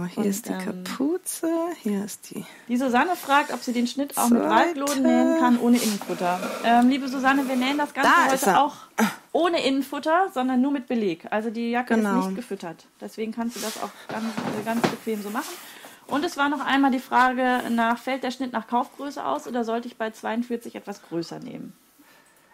hier 0.10 0.24
Und, 0.24 0.26
ist 0.26 0.48
die 0.48 0.54
ähm, 0.54 0.84
Kapuze, 0.86 1.50
hier 1.84 2.06
ist 2.06 2.30
die. 2.32 2.46
Die 2.70 2.78
Susanne 2.78 3.18
fragt, 3.18 3.52
ob 3.54 3.62
sie 3.62 3.74
den 3.74 3.86
Schnitt 3.86 4.18
auch 4.18 4.30
mit 4.30 4.42
Seite. 4.42 4.56
Waldloden 4.56 5.04
nähen 5.04 5.38
kann, 5.40 5.60
ohne 5.60 5.78
Innenfutter. 5.78 6.40
Ähm, 6.64 6.88
liebe 6.90 7.10
Susanne, 7.10 7.46
wir 7.50 7.58
nähen 7.58 7.78
das 7.78 7.94
Ganze 7.94 8.10
Da 8.10 8.32
heute 8.32 8.60
auch 8.62 8.76
ohne 9.34 9.62
Innenfutter, 9.62 10.30
sondern 10.34 10.62
nur 10.62 10.72
mit 10.72 10.88
Beleg. 10.88 11.28
Also 11.32 11.50
die 11.50 11.72
Jacke 11.72 11.96
Genau. 11.96 12.20
ist 12.20 12.26
nicht 12.28 12.36
gefüttert. 12.38 12.86
Deswegen 13.02 13.34
kannst 13.34 13.58
du 13.58 13.60
das 13.60 13.76
auch 13.84 13.92
ganz, 14.08 14.26
ganz 14.64 14.88
bequem 14.88 15.22
so 15.22 15.30
machen. 15.30 15.54
Und 16.08 16.24
es 16.24 16.38
war 16.38 16.50
noch 16.50 16.64
einmal 16.64 16.92
die 16.92 17.00
Frage 17.00 17.62
nach, 17.70 17.98
fällt 17.98 18.24
der 18.24 18.32
Schnitt 18.32 18.54
nach 18.54 18.68
Kaufgröße 18.68 19.26
aus 19.26 19.48
oder 19.48 19.64
sollte 19.64 19.88
ich 19.88 19.98
bei 19.98 20.12
42 20.12 20.76
etwas 20.76 21.02
größer 21.02 21.40
nehmen? 21.40 21.74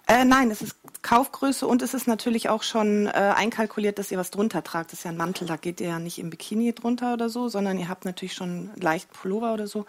Äh, 0.08 0.26
nein, 0.26 0.52
es 0.52 0.62
ist 0.62 0.76
Kaufgröße 1.04 1.66
und 1.66 1.82
es 1.82 1.94
ist 1.94 2.08
natürlich 2.08 2.50
auch 2.50 2.64
schon 2.64 3.08
äh, 3.08 3.12
einkalkuliert, 3.12 4.00
dass 4.00 4.12
ihr 4.12 4.18
was 4.18 4.32
drunter 4.32 4.64
tragt. 4.64 4.92
Das 4.92 5.00
ist 5.00 5.06
ja 5.06 5.12
ein 5.12 5.18
Mantel, 5.18 5.48
da 5.48 5.56
geht 5.56 5.80
ihr 5.80 5.88
ja 5.88 6.00
nicht 6.00 6.20
im 6.20 6.30
Bikini 6.30 6.74
drunter 6.74 7.14
oder 7.14 7.30
so, 7.30 7.50
sondern 7.50 7.78
ihr 7.78 7.88
habt 7.88 8.06
natürlich 8.06 8.34
schon 8.34 8.72
leicht 8.76 9.12
Pullover 9.12 9.54
oder 9.54 9.68
so. 9.68 9.86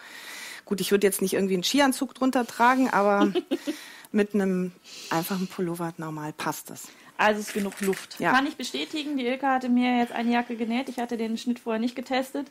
Gut, 0.65 0.81
ich 0.81 0.91
würde 0.91 1.07
jetzt 1.07 1.23
nicht 1.23 1.35
irgendwie 1.35 1.55
einen 1.55 1.65
Skianzug 1.65 2.15
drunter 2.15 2.47
tragen, 2.47 2.91
aber 2.91 3.33
mit 4.13 4.35
einem 4.35 4.73
einfachen 5.11 5.49
Pullover 5.49 5.93
normal 5.97 6.33
passt 6.33 6.71
das. 6.71 6.89
Also 7.19 7.41
ist 7.41 7.55
genug 7.55 7.81
Luft. 7.81 8.21
Ja. 8.21 8.33
Kann 8.33 8.47
ich 8.47 8.57
bestätigen. 8.57 9.17
Die 9.17 9.27
Ilka 9.27 9.55
hatte 9.55 9.69
mir 9.69 9.99
jetzt 9.99 10.13
eine 10.13 10.33
Jacke 10.33 10.57
genäht. 10.57 10.89
Ich 10.89 10.99
hatte 10.99 11.17
den 11.17 11.37
Schnitt 11.37 11.59
vorher 11.59 11.81
nicht 11.81 11.95
getestet. 11.95 12.47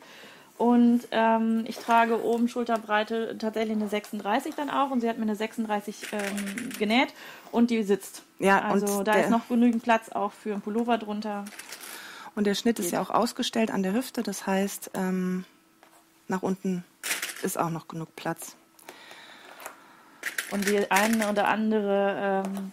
Und 0.62 1.08
ähm, 1.10 1.64
ich 1.68 1.80
trage 1.80 2.24
oben 2.24 2.48
Schulterbreite 2.48 3.36
tatsächlich 3.40 3.76
eine 3.76 3.88
36 3.88 4.54
dann 4.54 4.70
auch. 4.70 4.92
Und 4.92 5.02
sie 5.02 5.10
hat 5.10 5.18
mir 5.18 5.24
eine 5.24 5.36
36 5.36 6.10
ähm, 6.12 6.70
genäht 6.78 7.16
und 7.52 7.72
die 7.72 7.82
sitzt. 7.82 8.22
Ja, 8.38 8.62
also 8.62 9.02
da 9.02 9.14
ist 9.14 9.32
noch 9.32 9.48
genügend 9.48 9.82
Platz 9.82 10.10
auch 10.10 10.32
für 10.32 10.52
einen 10.52 10.62
Pullover 10.62 11.00
drunter. 11.00 11.46
Und 12.36 12.46
der 12.46 12.54
Schnitt 12.54 12.78
ist 12.78 12.92
ja 12.92 13.02
auch 13.02 13.10
ausgestellt 13.10 13.72
an 13.72 13.82
der 13.82 13.94
Hüfte, 13.94 14.22
das 14.22 14.46
heißt, 14.46 14.92
ähm, 14.94 15.46
nach 16.28 16.44
unten 16.44 16.84
ist 17.42 17.58
auch 17.58 17.72
noch 17.72 17.88
genug 17.88 18.16
Platz. 18.16 18.56
Und 20.52 20.68
die 20.68 20.92
eine 20.92 21.28
oder 21.28 21.48
andere 21.48 22.44
ähm, 22.46 22.72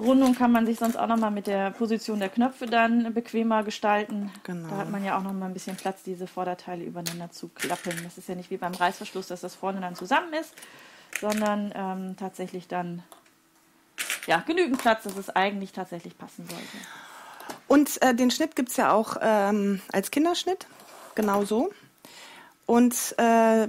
Rundung 0.00 0.34
kann 0.34 0.52
man 0.52 0.66
sich 0.66 0.78
sonst 0.78 0.96
auch 0.96 1.06
nochmal 1.06 1.30
mit 1.30 1.46
der 1.46 1.70
Position 1.70 2.18
der 2.18 2.28
Knöpfe 2.28 2.66
dann 2.66 3.12
bequemer 3.14 3.62
gestalten. 3.62 4.30
Genau. 4.44 4.68
Da 4.68 4.76
hat 4.78 4.90
man 4.90 5.04
ja 5.04 5.18
auch 5.18 5.22
nochmal 5.22 5.48
ein 5.48 5.54
bisschen 5.54 5.76
Platz, 5.76 6.02
diese 6.02 6.26
Vorderteile 6.26 6.84
übereinander 6.84 7.30
zu 7.30 7.48
klappen. 7.48 7.92
Das 8.04 8.18
ist 8.18 8.28
ja 8.28 8.34
nicht 8.34 8.50
wie 8.50 8.56
beim 8.56 8.74
Reißverschluss, 8.74 9.28
dass 9.28 9.40
das 9.40 9.54
vorne 9.54 9.80
dann 9.80 9.94
zusammen 9.94 10.32
ist, 10.34 10.54
sondern 11.20 11.72
ähm, 11.74 12.16
tatsächlich 12.16 12.68
dann 12.68 13.02
ja, 14.26 14.42
genügend 14.46 14.78
Platz, 14.78 15.04
dass 15.04 15.16
es 15.16 15.30
eigentlich 15.30 15.72
tatsächlich 15.72 16.16
passen 16.16 16.46
sollte. 16.48 16.66
Und 17.68 18.02
äh, 18.02 18.14
den 18.14 18.30
Schnitt 18.30 18.56
gibt 18.56 18.70
es 18.70 18.76
ja 18.76 18.92
auch 18.92 19.16
ähm, 19.20 19.80
als 19.92 20.10
Kinderschnitt, 20.10 20.66
genau 21.14 21.44
so. 21.44 21.70
Und 22.66 23.14
äh, 23.18 23.68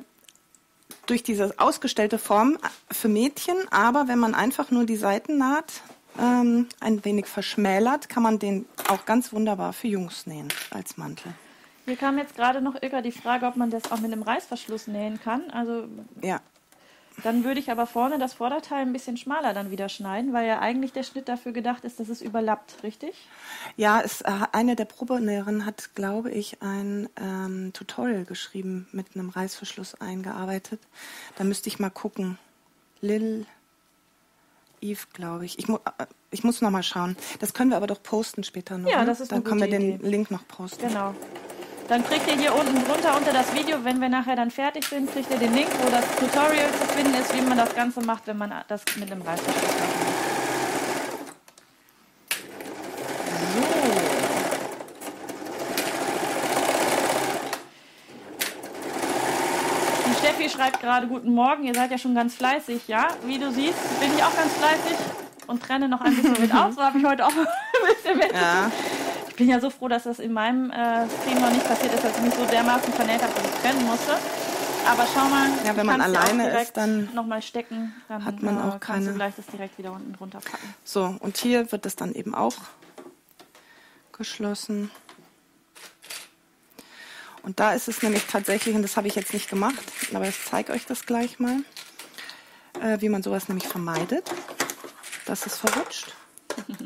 durch 1.06 1.24
diese 1.24 1.54
ausgestellte 1.58 2.18
Form 2.18 2.58
für 2.92 3.08
Mädchen, 3.08 3.58
aber 3.72 4.08
wenn 4.08 4.20
man 4.20 4.36
einfach 4.36 4.72
nur 4.72 4.86
die 4.86 4.96
Seitennaht 4.96 5.82
ähm, 6.20 6.68
ein 6.80 7.04
wenig 7.06 7.26
verschmälert, 7.28 8.10
kann 8.10 8.24
man 8.24 8.40
den 8.40 8.66
auch 8.88 9.06
ganz 9.06 9.32
wunderbar 9.34 9.74
für 9.74 9.88
Jungs 9.88 10.26
nähen 10.28 10.50
als 10.72 10.98
Mantel. 10.98 11.34
Hier 11.86 11.98
kam 11.98 12.18
jetzt 12.18 12.36
gerade 12.36 12.62
noch 12.62 12.82
Ilka 12.82 13.02
die 13.02 13.12
Frage, 13.12 13.46
ob 13.48 13.56
man 13.56 13.70
das 13.72 13.92
auch 13.92 14.00
mit 14.00 14.12
einem 14.12 14.22
Reißverschluss 14.22 14.88
nähen 14.88 15.20
kann. 15.20 15.50
Also 15.52 15.86
Ja, 16.22 16.40
Dann 17.24 17.44
würde 17.44 17.60
ich 17.60 17.72
aber 17.72 17.88
vorne 17.88 18.20
das 18.20 18.34
Vorderteil 18.34 18.82
ein 18.84 18.94
bisschen 18.94 19.18
schmaler 19.18 19.54
dann 19.54 19.72
wieder 19.72 19.90
schneiden, 19.90 20.32
weil 20.32 20.48
ja 20.48 20.60
eigentlich 20.60 20.94
der 20.94 21.04
Schnitt 21.04 21.28
dafür 21.28 21.52
gedacht 21.52 21.84
ist, 21.84 22.00
dass 22.00 22.08
es 22.10 22.22
überlappt, 22.22 22.84
richtig? 22.84 23.14
ja 23.78 24.02
es, 24.02 24.22
äh, 24.22 24.32
eine 24.52 24.76
der 24.76 24.86
Probenäherinnen 24.86 25.66
hat, 25.66 25.94
glaube 25.96 26.32
ich, 26.32 26.62
ein 26.62 27.10
ähm, 27.20 27.74
Tutorial 27.74 28.26
geschrieben 28.26 28.88
mit 28.92 29.08
einem 29.16 29.30
Reißverschluss 29.30 30.00
eingearbeitet. 30.00 30.80
Da 31.36 31.44
müsste 31.44 31.68
ich 31.70 31.80
mal 31.80 31.90
gucken. 31.90 32.38
Lil 33.02 33.46
Eve, 34.82 35.06
glaube 35.14 35.46
ich. 35.46 35.60
Ich, 35.60 35.68
mu 35.68 35.78
äh, 35.78 36.06
ich 36.32 36.44
muss 36.44 36.62
noch 36.62 36.72
mal 36.72 36.84
schauen. 36.84 37.16
Das 37.40 37.54
können 37.54 37.70
wir 37.70 37.78
aber 37.78 37.88
doch 37.88 38.02
posten 38.02 38.44
später 38.44 38.78
noch. 38.78 38.90
Ja, 38.90 39.02
ne? 39.02 39.06
das 39.06 39.20
ist 39.20 39.32
Dann 39.32 39.44
können 39.44 39.62
wir 39.62 39.70
den 39.70 39.96
Idee. 39.96 40.08
Link 40.08 40.32
noch 40.32 40.48
posten. 40.48 40.88
Genau. 40.88 41.14
Dann 41.88 42.06
kriegt 42.06 42.28
ihr 42.28 42.38
hier 42.38 42.56
unten 42.56 42.76
drunter 42.86 43.18
unter 43.18 43.34
das 43.34 43.54
Video, 43.54 43.84
wenn 43.84 44.00
wir 44.00 44.08
nachher 44.08 44.36
dann 44.36 44.50
fertig 44.50 44.86
sind, 44.86 45.12
kriegt 45.12 45.30
ihr 45.30 45.38
den 45.38 45.54
Link, 45.54 45.68
wo 45.84 45.90
das 45.90 46.06
Tutorial 46.16 46.72
zu 46.72 46.86
finden 46.96 47.14
ist, 47.16 47.36
wie 47.36 47.42
man 47.42 47.58
das 47.58 47.76
Ganze 47.76 48.02
macht, 48.02 48.28
wenn 48.28 48.38
man 48.38 48.54
das 48.70 48.84
mit 48.98 49.12
einem 49.12 49.22
Reißverschluss 49.22 49.64
macht. 49.64 50.21
Schreibt 60.62 60.80
gerade 60.80 61.08
Guten 61.08 61.34
Morgen, 61.34 61.64
ihr 61.64 61.74
seid 61.74 61.90
ja 61.90 61.98
schon 61.98 62.14
ganz 62.14 62.36
fleißig, 62.36 62.88
ja? 62.88 63.08
Wie 63.26 63.40
du 63.40 63.52
siehst, 63.52 64.00
bin 64.00 64.14
ich 64.16 64.24
auch 64.24 64.36
ganz 64.36 64.54
fleißig 64.54 64.96
und 65.48 65.64
trenne 65.64 65.90
noch 65.90 66.02
ein 66.02 66.16
bisschen 66.16 66.40
mit 66.40 66.54
aus. 66.54 66.76
So 66.76 66.84
habe 66.84 67.00
ich 67.00 67.04
heute 67.06 67.26
auch 67.26 67.32
ein 67.36 67.48
bisschen 67.96 68.16
mit. 68.18 68.32
Ja, 68.32 68.70
Ich 69.30 69.36
bin 69.36 69.50
ja 69.50 69.60
so 69.60 69.72
froh, 69.72 69.88
dass 69.88 70.04
das 70.04 70.20
in 70.20 70.34
meinem 70.34 70.70
äh, 70.70 71.08
Stream 71.10 71.42
noch 71.42 71.50
nicht 71.52 71.66
passiert 71.68 71.96
ist, 71.96 72.04
dass 72.04 72.16
ich 72.16 72.22
mich 72.24 72.36
so 72.36 72.46
dermaßen 72.46 72.94
vernäht 72.94 73.24
habe, 73.24 73.34
dass 73.34 73.44
ich 73.44 73.60
trennen 73.62 73.84
musste. 73.88 74.12
Aber 74.88 75.08
schau 75.12 75.26
mal, 75.30 75.48
Ja, 75.66 75.70
wenn 75.76 75.78
du 75.78 75.84
man 75.94 76.02
alleine 76.02 76.62
ist, 76.62 76.78
dann 76.78 77.10
nochmal 77.16 77.42
stecken, 77.42 77.96
dann 78.08 78.24
hat 78.24 78.44
man 78.44 78.58
äh, 78.58 78.62
auch 78.62 78.80
kannst 78.80 79.02
du 79.02 79.06
keine- 79.06 79.14
gleich 79.16 79.34
das 79.38 79.48
direkt 79.48 79.80
wieder 79.80 79.92
unten 79.94 80.14
drunter 80.14 80.42
packen. 80.42 80.76
so. 80.84 81.16
Und 81.22 81.38
hier 81.38 81.72
wird 81.72 81.86
das 81.88 81.96
dann 81.96 82.14
eben 82.14 82.36
auch 82.36 82.54
geschlossen. 84.16 84.92
Und 87.44 87.60
da 87.60 87.74
ist 87.74 87.88
es 87.88 88.02
nämlich 88.04 88.26
tatsächlich, 88.26 88.76
und 88.76 88.84
das 88.84 88.98
habe 88.98 89.08
ich 89.08 89.16
jetzt 89.16 89.34
nicht 89.34 89.50
gemacht, 89.50 89.82
aber 90.14 90.28
ich 90.28 90.36
zeige 90.46 90.74
euch 90.74 90.86
das 90.86 91.06
gleich 91.06 91.40
mal, 91.40 91.58
äh, 92.82 93.02
wie 93.02 93.10
man 93.10 93.24
sowas 93.24 93.48
nämlich 93.48 93.68
vermeidet, 93.68 94.32
dass 95.26 95.46
es 95.46 95.58
verrutscht. 95.58 96.14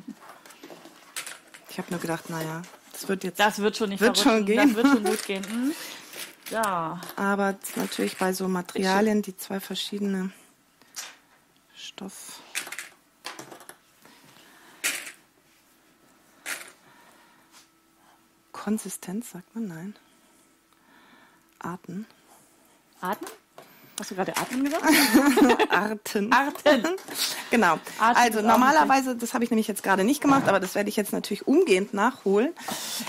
Ich 1.70 1.80
habe 1.80 1.91
nur 1.91 2.00
gedacht, 2.00 2.30
naja, 2.30 2.62
das 2.94 3.06
wird 3.10 3.26
jetzt, 3.26 3.38
Das 3.38 3.60
wird 3.60 3.76
schon 3.76 3.89
nicht 3.89 4.00
Wird 4.00 4.18
verrutschen. 4.18 4.38
schon 4.38 4.46
gehen. 4.46 4.74
Das 4.74 4.76
wird 4.78 4.88
schon 4.88 5.04
gut 5.04 5.24
gehen. 5.28 5.44
Hm? 5.46 5.74
Ja, 6.50 7.02
aber 7.18 7.58
natürlich 7.76 8.15
bei 8.15 8.32
so 8.32 8.48
Materialien, 8.48 9.22
die 9.22 9.36
zwei 9.36 9.60
verschiedene 9.60 10.32
Stoff. 11.76 12.39
Konsistenz, 18.52 19.32
sagt 19.32 19.54
man, 19.56 19.68
nein. 19.68 19.96
Arten. 21.65 22.06
Arten? 23.01 23.25
Hast 23.99 24.12
du 24.12 24.15
gerade 24.15 24.36
Atmen 24.36 24.65
gesagt? 24.65 24.84
Arten. 25.69 26.32
Arten. 26.32 26.84
Genau. 27.51 27.80
Arten 27.99 28.17
also 28.17 28.41
normalerweise, 28.41 29.15
das 29.15 29.34
habe 29.34 29.45
ich 29.45 29.51
nämlich 29.51 29.67
jetzt 29.67 29.84
gerade 29.84 30.04
nicht 30.04 30.19
gemacht, 30.19 30.49
aber 30.49 30.60
das 30.60 30.75
werde 30.75 30.89
ich 30.89 30.97
jetzt 30.97 31.13
natürlich 31.13 31.47
umgehend 31.47 31.93
nachholen. 31.93 32.54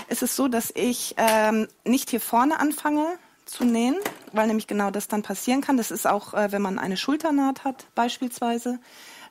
Es 0.07 0.21
ist 0.21 0.35
so, 0.35 0.47
dass 0.47 0.71
ich 0.73 1.15
ähm, 1.17 1.67
nicht 1.83 2.11
hier 2.11 2.21
vorne 2.21 2.59
anfange 2.59 3.17
zu 3.45 3.65
nähen, 3.65 3.97
weil 4.31 4.47
nämlich 4.47 4.67
genau 4.67 4.91
das 4.91 5.09
dann 5.09 5.23
passieren 5.23 5.59
kann. 5.59 5.75
Das 5.75 5.91
ist 5.91 6.07
auch, 6.07 6.33
äh, 6.33 6.51
wenn 6.51 6.61
man 6.61 6.79
eine 6.79 6.95
Schulternaht 6.95 7.65
hat 7.65 7.87
beispielsweise, 7.95 8.79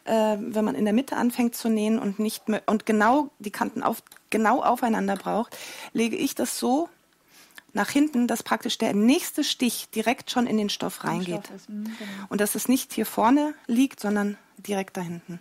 äh, 0.05 0.37
wenn 0.39 0.65
man 0.65 0.75
in 0.75 0.85
der 0.85 0.93
Mitte 0.93 1.17
anfängt 1.17 1.55
zu 1.55 1.71
nähen 1.71 1.99
und 1.99 2.19
nicht 2.19 2.49
mehr, 2.49 2.63
und 2.67 2.85
genau 2.85 3.31
die 3.39 3.53
Kanten 3.53 3.83
auf, 3.83 4.03
genau 4.29 4.63
aufeinander 4.63 5.17
braucht, 5.17 5.57
lege 5.95 6.17
ich 6.17 6.35
das 6.35 6.59
so 6.59 6.91
nach 7.77 7.91
hinten, 7.91 8.27
dass 8.27 8.43
praktisch 8.43 8.79
der 8.79 8.95
nächste 8.95 9.45
Stich 9.45 9.91
direkt 9.91 10.31
schon 10.31 10.47
in 10.47 10.57
den 10.57 10.71
Stoff 10.71 11.05
reingeht. 11.05 11.45
Stoff 11.45 11.57
ist, 11.57 11.69
hm, 11.69 11.85
genau. 11.85 12.11
Und 12.31 12.41
dass 12.41 12.55
es 12.55 12.69
nicht 12.69 12.95
hier 12.95 13.05
vorne 13.05 13.55
liegt, 13.67 14.01
sondern 14.01 14.39
direkt 14.57 14.97
da 14.97 15.03
hinten. 15.03 15.41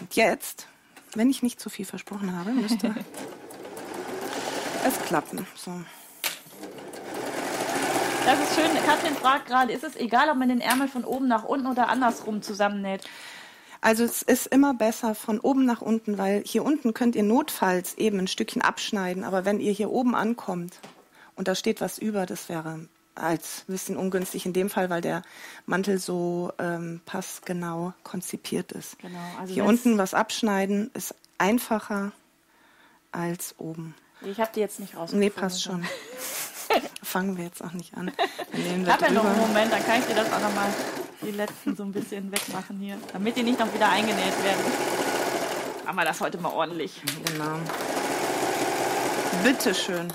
Und 0.00 0.16
jetzt, 0.16 0.66
wenn 1.14 1.30
ich 1.30 1.44
nicht 1.44 1.60
zu 1.60 1.70
viel 1.70 1.86
versprochen 1.86 2.36
habe, 2.36 2.50
müsste 2.50 2.94
es 4.86 4.98
klappen. 5.06 5.46
So. 5.54 5.70
Das 8.24 8.40
ist 8.40 8.56
schön. 8.56 8.84
Katrin 8.84 9.14
fragt 9.14 9.46
gerade, 9.46 9.72
ist 9.72 9.84
es 9.84 9.94
egal, 9.94 10.28
ob 10.30 10.36
man 10.36 10.48
den 10.48 10.60
Ärmel 10.60 10.88
von 10.88 11.04
oben 11.04 11.28
nach 11.28 11.44
unten 11.44 11.68
oder 11.68 11.88
andersrum 11.88 12.42
zusammennäht? 12.42 13.08
Also 13.80 14.02
es 14.02 14.22
ist 14.22 14.48
immer 14.48 14.74
besser 14.74 15.14
von 15.14 15.38
oben 15.38 15.64
nach 15.64 15.80
unten, 15.80 16.18
weil 16.18 16.42
hier 16.44 16.64
unten 16.64 16.92
könnt 16.92 17.14
ihr 17.14 17.22
notfalls 17.22 17.94
eben 17.94 18.18
ein 18.18 18.26
Stückchen 18.26 18.62
abschneiden. 18.62 19.22
Aber 19.22 19.44
wenn 19.44 19.60
ihr 19.60 19.70
hier 19.70 19.90
oben 19.90 20.16
ankommt 20.16 20.80
und 21.36 21.48
da 21.48 21.54
steht 21.54 21.80
was 21.80 21.98
über, 21.98 22.26
das 22.26 22.48
wäre 22.48 22.80
als 23.14 23.64
ein 23.68 23.72
bisschen 23.72 23.96
ungünstig 23.96 24.46
in 24.46 24.52
dem 24.52 24.70
Fall, 24.70 24.90
weil 24.90 25.00
der 25.00 25.22
Mantel 25.64 25.98
so 25.98 26.52
ähm, 26.58 27.00
passgenau 27.06 27.94
konzipiert 28.02 28.72
ist. 28.72 28.98
Genau, 28.98 29.18
also 29.40 29.54
Hier 29.54 29.64
unten 29.64 29.98
was 29.98 30.14
abschneiden 30.14 30.90
ist 30.94 31.14
einfacher 31.38 32.12
als 33.12 33.54
oben. 33.58 33.94
Ich 34.22 34.38
habe 34.40 34.50
die 34.54 34.60
jetzt 34.60 34.80
nicht 34.80 34.96
rausgefunden. 34.96 35.20
Nee, 35.20 35.30
passt 35.30 35.62
schon. 35.62 35.86
Fangen 37.02 37.36
wir 37.36 37.44
jetzt 37.44 37.62
auch 37.62 37.72
nicht 37.72 37.96
an. 37.96 38.12
Ich 38.52 38.88
habe 38.88 39.04
ja 39.04 39.10
noch 39.12 39.24
einen. 39.24 39.38
Moment, 39.38 39.72
dann 39.72 39.84
kann 39.84 40.00
ich 40.00 40.06
dir 40.06 40.14
das 40.14 40.30
auch 40.32 40.40
nochmal 40.40 40.68
die 41.22 41.30
letzten 41.30 41.76
so 41.76 41.84
ein 41.84 41.92
bisschen 41.92 42.30
wegmachen 42.32 42.78
hier, 42.78 42.98
damit 43.12 43.36
die 43.36 43.42
nicht 43.42 43.58
noch 43.58 43.72
wieder 43.72 43.88
eingenäht 43.88 44.44
werden. 44.44 44.64
Machen 45.84 45.96
wir 45.96 46.04
das 46.04 46.20
heute 46.20 46.38
mal 46.38 46.52
ordentlich. 46.52 47.00
Genau. 47.24 47.58
Bitteschön. 49.44 50.12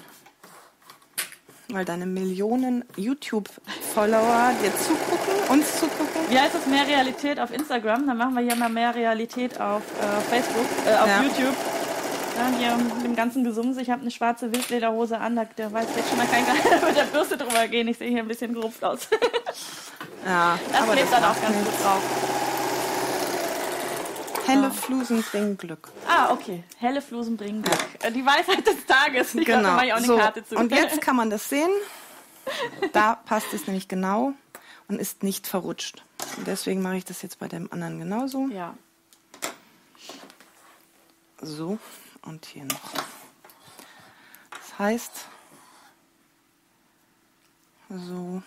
Weil 1.71 1.85
deine 1.85 2.05
Millionen 2.05 2.83
YouTube-Follower 2.97 4.51
dir 4.61 4.71
zugucken, 4.77 5.49
uns 5.49 5.79
zugucken. 5.79 6.21
Wie 6.29 6.37
heißt 6.39 6.55
es 6.55 6.65
mehr 6.67 6.85
Realität 6.87 7.39
auf 7.39 7.51
Instagram? 7.53 8.07
Dann 8.07 8.17
machen 8.17 8.35
wir 8.35 8.41
hier 8.43 8.55
mal 8.55 8.69
mehr 8.69 8.93
Realität 8.93 9.59
auf 9.59 9.81
äh, 10.01 10.21
Facebook, 10.29 10.65
äh, 10.85 10.95
auf 10.97 11.07
Ja. 11.07 11.21
YouTube. 11.23 11.55
Ja, 12.37 12.57
hier 12.57 12.77
mit 12.77 13.03
dem 13.05 13.15
ganzen 13.15 13.43
Gesumse. 13.43 13.81
Ich 13.81 13.89
habe 13.89 14.01
eine 14.01 14.11
schwarze 14.11 14.51
Wildlederhose 14.53 15.17
an, 15.19 15.35
da, 15.35 15.43
der 15.45 15.71
weiß 15.71 15.85
jetzt 15.95 16.09
schon 16.09 16.17
mal 16.17 16.27
kein 16.27 16.45
Geil 16.45 16.55
mit 16.87 16.95
der 16.97 17.03
Bürste 17.03 17.37
drüber 17.37 17.67
gehen. 17.67 17.87
Ich 17.87 17.97
sehe 17.97 18.09
hier 18.09 18.19
ein 18.19 18.27
bisschen 18.27 18.53
gerupft 18.53 18.83
aus. 18.83 19.07
Ja, 20.25 20.57
Das 20.71 20.81
aber 20.81 20.93
klebt 20.93 21.11
dann 21.11 21.23
auch 21.23 21.41
ganz 21.41 21.55
gut 21.57 21.73
drauf. 21.83 22.01
Helle 24.51 24.71
Flusen 24.71 25.23
bringen 25.23 25.57
Glück. 25.57 25.89
Ah, 26.07 26.31
okay. 26.33 26.63
Helle 26.77 27.01
Flusen 27.01 27.37
bringen 27.37 27.61
Glück. 27.61 27.79
Äh, 28.01 28.11
Die 28.11 28.25
Weisheit 28.25 28.65
des 28.65 28.85
Tages. 28.85 29.33
Ich 29.35 29.45
da 29.47 29.61
mache 29.61 29.85
ich 29.87 29.93
auch 29.93 29.97
eine 29.97 30.05
Genau. 30.05 30.17
so, 30.17 30.21
Karte 30.23 30.45
zu. 30.45 30.55
und 30.55 30.71
jetzt 30.71 31.01
kann 31.01 31.15
man 31.15 31.29
das 31.29 31.47
sehen. 31.49 31.69
Da 32.93 33.15
passt 33.15 33.53
es 33.53 33.67
nämlich 33.67 33.87
genau 33.87 34.33
und 34.87 34.99
ist 34.99 35.23
nicht 35.23 35.47
verrutscht. 35.47 36.03
Und 36.37 36.47
deswegen 36.47 36.81
mache 36.81 36.97
ich 36.97 37.05
das 37.05 37.21
jetzt 37.21 37.39
bei 37.39 37.47
dem 37.47 37.71
anderen 37.71 37.99
genauso. 37.99 38.47
Ja. 38.47 38.75
So 41.41 41.77
und 42.23 42.45
hier 42.45 42.65
noch. 42.65 42.81
Das 44.51 44.79
heißt, 44.79 45.11
so. 47.89 48.41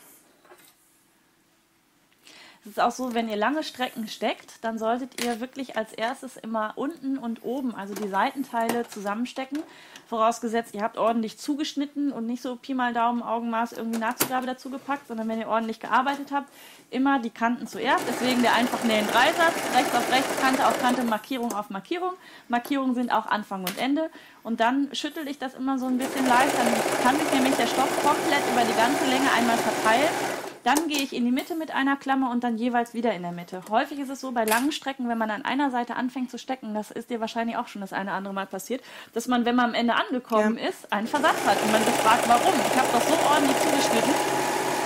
Es 2.64 2.70
ist 2.70 2.81
auch 2.81 2.92
so, 2.92 3.12
wenn 3.12 3.29
ihr 3.29 3.37
lange 3.37 3.62
Strecken 3.62 4.09
steckt, 4.09 4.64
dann 4.64 4.79
solltet 4.79 5.22
ihr 5.22 5.38
wirklich 5.38 5.77
als 5.77 5.92
erstes 5.92 6.38
immer 6.38 6.72
unten 6.77 7.18
und 7.18 7.44
oben, 7.44 7.74
also 7.74 7.94
die 7.94 8.09
Seitenteile 8.09 8.88
zusammenstecken. 8.88 9.62
Vorausgesetzt, 10.09 10.74
ihr 10.74 10.81
habt 10.81 10.96
ordentlich 10.96 11.37
zugeschnitten 11.37 12.11
und 12.11 12.27
nicht 12.27 12.40
so 12.40 12.57
Pi 12.57 12.72
mal 12.72 12.94
Daumen, 12.94 13.22
Augenmaß 13.22 13.72
irgendwie 13.72 13.98
Nahtzugabe 13.98 14.46
dazu 14.46 14.70
gepackt, 14.70 15.09
sondern 15.09 15.29
wenn 15.29 15.40
ihr 15.40 15.48
ordentlich 15.48 15.79
gearbeitet 15.79 16.33
habt, 16.33 16.48
immer 16.90 17.18
die 17.18 17.29
Kanten 17.29 17.66
zuerst. 17.66 18.05
Deswegen 18.09 18.40
der 18.40 18.55
einfach 18.55 18.83
nähen 18.85 19.07
Dreisatz, 19.09 19.57
rechts 19.74 19.94
auf 19.94 20.11
rechts, 20.11 20.40
Kante 20.40 20.66
auf 20.66 20.81
Kante, 20.81 21.05
Markierung 21.05 21.53
auf 21.53 21.68
Markierung. 21.68 22.14
Markierungen 22.48 22.94
sind 22.94 23.12
auch 23.12 23.27
Anfang 23.27 23.61
und 23.61 23.77
Ende. 23.77 24.09
Und 24.42 24.61
dann 24.61 24.88
schüttel 24.94 25.29
ich 25.29 25.38
das 25.38 25.53
immer 25.53 25.79
so 25.79 25.85
ein 25.85 25.98
bisschen 25.98 26.27
leicht, 26.27 26.57
dann 26.57 27.03
kann 27.03 27.18
sich 27.18 27.31
nämlich 27.31 27.57
der 27.57 27.66
Stoff 27.66 27.90
komplett 28.03 28.42
über 28.50 28.62
die 28.62 28.77
ganze 28.77 29.05
Länge 29.05 29.31
einmal 29.37 29.59
verteilen. 29.59 30.43
Dann 30.64 30.88
gehe 30.88 30.98
ich 31.03 31.12
in 31.14 31.27
die 31.27 31.31
Mitte 31.31 31.55
mit 31.55 31.70
einer 31.74 31.94
Klammer 31.96 32.31
und 32.31 32.42
dann 32.42 32.57
jeweils 32.57 32.94
wieder 32.94 33.12
in 33.12 33.20
der 33.22 33.33
Mitte. 33.33 33.62
Häufig 33.68 33.98
ist 33.98 34.09
es 34.09 34.20
so 34.20 34.33
bei 34.33 34.44
langen 34.44 34.72
Strecken, 34.72 35.09
wenn 35.11 35.18
man 35.18 35.31
an 35.31 35.44
einer 35.44 35.70
Seite 35.70 35.94
anfängt 35.96 36.31
zu 36.31 36.38
stecken, 36.38 36.72
das 36.72 36.90
ist 36.90 37.11
dir 37.11 37.20
wahrscheinlich 37.20 37.59
auch 37.59 37.68
schon 37.68 37.83
das 37.83 37.92
eine 37.92 38.05
oder 38.11 38.14
andere 38.16 38.35
Mal 38.35 38.46
passiert, 38.46 38.83
dass 39.12 39.29
man, 39.29 39.44
wenn 39.44 39.57
man 39.57 39.66
am 39.66 39.74
Ende 39.74 39.94
angekommen 39.94 40.57
Ja. 40.57 40.68
ist, 40.70 40.90
einen 40.90 41.07
Versatz 41.07 41.37
hat 41.46 41.62
und 41.62 41.70
man 41.70 41.85
sich 41.85 41.94
fragt, 41.96 42.27
warum? 42.29 42.55
Ich 42.66 42.77
habe 42.79 42.88
doch 42.92 43.03
so 43.03 43.14
ordentlich 43.29 43.57
zugeschnitten. 43.59 44.14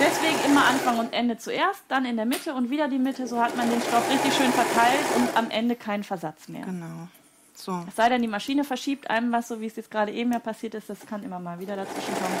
Deswegen 0.01 0.51
immer 0.51 0.65
Anfang 0.65 0.99
und 0.99 1.13
Ende 1.13 1.37
zuerst, 1.37 1.81
dann 1.87 2.05
in 2.05 2.17
der 2.17 2.25
Mitte 2.25 2.53
und 2.53 2.69
wieder 2.69 2.87
die 2.89 2.99
Mitte. 2.99 3.25
So 3.27 3.41
hat 3.41 3.55
man 3.55 3.69
den 3.69 3.81
Stoff 3.81 4.09
richtig 4.11 4.33
schön 4.33 4.51
verteilt 4.51 5.05
und 5.15 5.35
am 5.37 5.49
Ende 5.49 5.75
keinen 5.75 6.03
Versatz 6.03 6.47
mehr. 6.49 6.65
Genau. 6.65 7.07
So. 7.55 7.83
Es 7.87 7.95
sei 7.95 8.07
denn, 8.09 8.21
die 8.21 8.27
Maschine 8.29 8.63
verschiebt 8.63 9.09
einem 9.09 9.31
was, 9.31 9.47
so 9.49 9.59
wie 9.59 9.65
es 9.67 9.75
jetzt 9.75 9.91
gerade 9.91 10.11
eben 10.11 10.31
ja 10.31 10.39
passiert 10.39 10.73
ist. 10.73 10.89
Das 10.89 11.05
kann 11.05 11.23
immer 11.23 11.39
mal 11.39 11.59
wieder 11.59 11.75
dazwischen 11.75 12.13
kommen. 12.15 12.37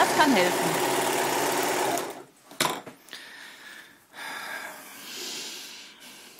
Das 0.00 0.16
kann 0.16 0.32
helfen. 0.32 0.70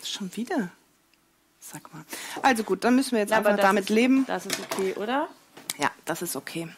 Schon 0.03 0.35
wieder. 0.35 0.69
Sag 1.59 1.93
mal. 1.93 2.03
Also 2.41 2.63
gut, 2.63 2.83
dann 2.83 2.95
müssen 2.95 3.11
wir 3.11 3.19
jetzt 3.19 3.29
Ja, 3.29 3.37
aber 3.37 3.49
einfach 3.49 3.61
damit 3.61 3.83
ist, 3.83 3.89
leben. 3.89 4.25
Das 4.25 4.47
ist 4.47 4.59
okay, 4.59 4.93
oder? 4.95 5.27
Ja, 5.77 5.91
das 6.05 6.23
ist 6.23 6.35
okay. 6.35 6.69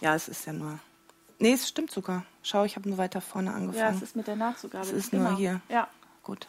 Ja, 0.00 0.14
es 0.14 0.28
ist 0.28 0.46
ja 0.46 0.52
nur. 0.52 0.78
Nee, 1.40 1.52
es 1.54 1.68
stimmt 1.68 1.90
sogar. 1.90 2.24
Schau, 2.44 2.64
ich 2.64 2.76
habe 2.76 2.88
nur 2.88 2.98
weiter 2.98 3.20
vorne 3.20 3.50
Ja, 3.50 3.56
angefangen. 3.56 3.96
es 3.96 4.02
ist 4.02 4.14
mit 4.14 4.28
der 4.28 4.36
Nachzugabe. 4.36 4.86
Es 4.86 4.92
ist 4.92 5.12
nur 5.12 5.36
hier. 5.36 5.60
Ja. 5.68 5.88
gut. 6.22 6.46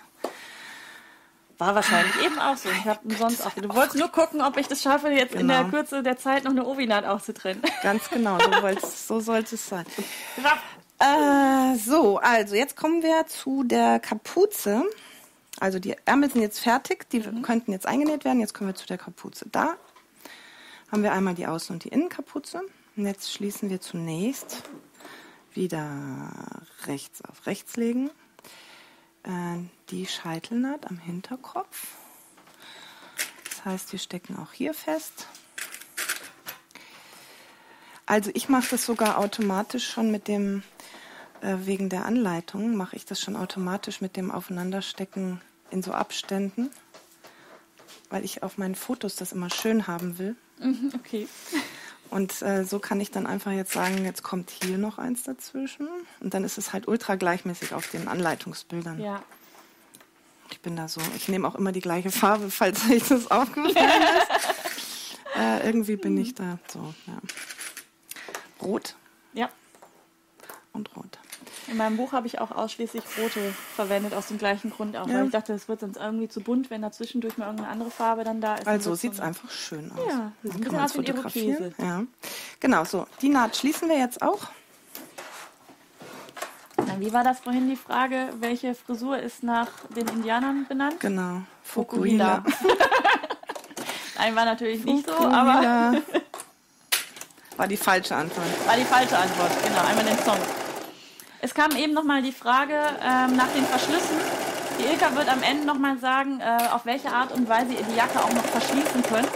War 1.59 1.75
wahrscheinlich 1.75 2.15
eben 2.25 2.39
auch 2.39 2.57
so. 2.57 2.69
Ich 2.69 2.85
habe 2.85 2.99
umsonst 3.03 3.45
auch. 3.45 3.51
Du 3.53 3.67
wolltest 3.75 3.97
nur 3.97 4.07
gucken, 4.07 4.41
ob 4.41 4.55
ich 4.57 4.67
das 4.67 4.81
schaffe, 4.81 5.09
jetzt 5.09 5.35
in 5.35 5.47
der 5.47 5.59
Genau. 5.59 5.69
Kürze 5.69 6.01
der 6.01 6.17
Zeit 6.17 6.45
noch 6.45 6.51
eine 6.51 6.65
Ovinat 6.65 7.05
auszutrennen. 7.05 7.61
Ganz 7.83 8.09
genau, 8.09 8.39
so, 8.39 8.49
wollt's- 8.61 9.07
so 9.07 9.19
sollte 9.19 9.55
es 9.55 9.67
sein. 9.69 9.85
Äh, 10.99 11.75
so, 11.77 12.17
also 12.17 12.55
jetzt 12.55 12.75
kommen 12.75 13.03
wir 13.03 13.27
zu 13.27 13.63
der 13.63 13.99
Kapuze. 13.99 14.83
Also 15.59 15.79
die 15.79 15.95
Ärmel 16.05 16.31
sind 16.31 16.41
jetzt 16.41 16.59
fertig, 16.59 17.09
die 17.09 17.21
könnten 17.41 17.71
jetzt 17.73 17.85
eingenäht 17.85 18.23
werden. 18.25 18.39
Jetzt 18.39 18.53
kommen 18.53 18.69
wir 18.69 18.75
zu 18.75 18.87
der 18.87 18.97
Kapuze. 18.97 19.45
Da 19.51 19.75
haben 20.91 21.03
wir 21.03 21.11
einmal 21.11 21.35
die 21.35 21.47
Außen- 21.47 21.71
und 21.71 21.83
die 21.83 21.89
Innenkapuze. 21.89 22.61
Und 22.95 23.05
jetzt 23.05 23.31
schließen 23.33 23.69
wir 23.69 23.81
zunächst 23.81 24.63
wieder 25.53 25.85
rechts 26.85 27.21
auf 27.25 27.45
rechts 27.47 27.75
legen. 27.75 28.09
Äh, 29.23 29.57
die 29.89 30.05
Scheitelnaht 30.05 30.87
am 30.87 30.97
Hinterkopf. 30.97 31.87
Das 33.45 33.65
heißt, 33.65 33.91
wir 33.91 33.99
stecken 33.99 34.37
auch 34.37 34.53
hier 34.53 34.73
fest. 34.73 35.27
Also 38.05 38.31
ich 38.33 38.49
mache 38.49 38.69
das 38.71 38.85
sogar 38.85 39.17
automatisch 39.17 39.87
schon 39.87 40.09
mit 40.09 40.27
dem, 40.27 40.63
äh, 41.41 41.57
wegen 41.59 41.89
der 41.89 42.05
Anleitung, 42.05 42.75
mache 42.75 42.95
ich 42.95 43.05
das 43.05 43.21
schon 43.21 43.35
automatisch 43.35 44.01
mit 44.01 44.15
dem 44.15 44.31
Aufeinanderstecken 44.31 45.41
in 45.69 45.83
so 45.83 45.91
Abständen, 45.91 46.71
weil 48.09 48.25
ich 48.25 48.41
auf 48.41 48.57
meinen 48.57 48.75
Fotos 48.75 49.15
das 49.15 49.31
immer 49.31 49.49
schön 49.49 49.85
haben 49.85 50.17
will. 50.17 50.35
Mhm, 50.59 50.91
Okay. 50.95 51.27
Und 52.09 52.41
äh, 52.41 52.63
so 52.65 52.79
kann 52.79 52.99
ich 52.99 53.11
dann 53.11 53.27
einfach 53.27 53.51
jetzt 53.51 53.71
sagen, 53.71 54.03
jetzt 54.03 54.23
kommt 54.23 54.49
hier 54.49 54.77
noch 54.79 54.97
eins 54.97 55.23
dazwischen. 55.23 55.87
Und 56.19 56.33
dann 56.33 56.43
ist 56.43 56.57
es 56.57 56.73
halt 56.73 56.87
ultra 56.87 57.15
gleichmäßig 57.15 57.73
auf 57.73 57.87
den 57.89 58.07
Anleitungsbildern. 58.07 58.99
Ja. 58.99 59.21
Ich 60.51 60.59
bin 60.61 60.75
da 60.75 60.87
so, 60.87 61.01
ich 61.15 61.27
nehme 61.27 61.47
auch 61.47 61.53
immer 61.55 61.71
die 61.71 61.81
gleiche 61.81 62.09
Farbe, 62.11 62.49
falls 62.51 62.89
euch 62.89 63.07
das 63.07 63.29
aufgefallen 63.29 63.75
ist. 63.75 65.19
äh, 65.37 65.65
irgendwie 65.65 65.95
bin 65.97 66.17
ich 66.17 66.33
da 66.33 66.57
so, 66.67 66.93
ja. 67.05 67.17
Rot 68.61 68.95
Ja. 69.33 69.49
und 70.73 70.95
rot. 70.95 71.19
In 71.69 71.77
meinem 71.77 71.97
Buch 71.97 72.11
habe 72.13 72.25
ich 72.27 72.39
auch 72.39 72.51
ausschließlich 72.51 73.03
rote 73.21 73.53
verwendet, 73.75 74.13
aus 74.13 74.27
dem 74.27 74.37
gleichen 74.37 74.71
Grund 74.71 74.97
auch. 74.97 75.07
Ja. 75.07 75.15
Weil 75.19 75.25
ich 75.25 75.31
dachte, 75.31 75.53
es 75.53 75.67
wird 75.67 75.81
sonst 75.81 75.97
irgendwie 75.97 76.27
zu 76.27 76.41
bunt, 76.41 76.69
wenn 76.69 76.81
da 76.81 76.91
zwischendurch 76.91 77.37
mal 77.37 77.45
irgendeine 77.45 77.71
andere 77.71 77.91
Farbe 77.91 78.23
dann 78.23 78.41
da 78.41 78.55
ist. 78.55 78.65
dann 78.65 78.73
Also 78.73 78.95
sieht 78.95 79.13
es 79.13 79.19
einfach 79.19 79.49
schön 79.51 79.91
aus. 79.91 79.99
Ja, 80.07 80.13
Dann 80.15 80.31
bisschen 80.41 80.63
kann 80.63 80.75
man 80.75 80.89
fotografieren. 80.89 81.75
Ja. 81.77 82.03
Genau, 82.59 82.83
so. 82.85 83.05
Die 83.21 83.29
Naht 83.29 83.55
schließen 83.55 83.87
wir 83.89 83.97
jetzt 83.97 84.21
auch. 84.21 84.47
Na, 86.77 86.99
Wie 86.99 87.13
war 87.13 87.23
das 87.23 87.39
vorhin 87.41 87.69
die 87.69 87.75
Frage, 87.75 88.29
welche 88.39 88.73
Frisur 88.73 89.19
ist 89.19 89.43
nach 89.43 89.67
den 89.95 90.07
Indianern 90.07 90.65
benannt? 90.67 90.99
Genau. 90.99 91.41
Fukuhila. 91.63 92.43
Nein, 94.17 94.35
war 94.35 94.45
natürlich 94.45 94.83
nicht 94.83 95.07
so, 95.07 95.13
aber. 95.13 96.01
War 97.57 97.67
die 97.67 97.77
falsche 97.77 98.15
Antwort. 98.15 98.47
war 98.65 98.75
die 98.75 98.83
falsche 98.85 99.17
Antwort. 99.17 99.51
Genau, 99.63 99.85
einmal 99.85 100.05
den 100.05 100.17
Song. 100.19 100.37
Es 101.41 101.53
kam 101.53 101.71
eben 101.71 101.93
nochmal 101.93 102.21
die 102.21 102.33
Frage 102.33 102.73
ähm, 102.75 103.37
nach 103.37 103.47
den 103.55 103.63
Verschlüssen. 103.63 104.17
Die 104.77 104.83
Ilka 104.83 105.15
wird 105.15 105.31
am 105.31 105.41
Ende 105.41 105.65
nochmal 105.65 105.97
sagen, 105.97 106.41
äh, 106.41 106.67
auf 106.73 106.85
welche 106.85 107.09
Art 107.09 107.31
und 107.31 107.47
Weise 107.47 107.73
ihr 107.73 107.83
die 107.83 107.95
Jacke 107.95 108.19
auch 108.19 108.33
noch 108.33 108.43
verschließen 108.43 109.01
könnt. 109.03 109.29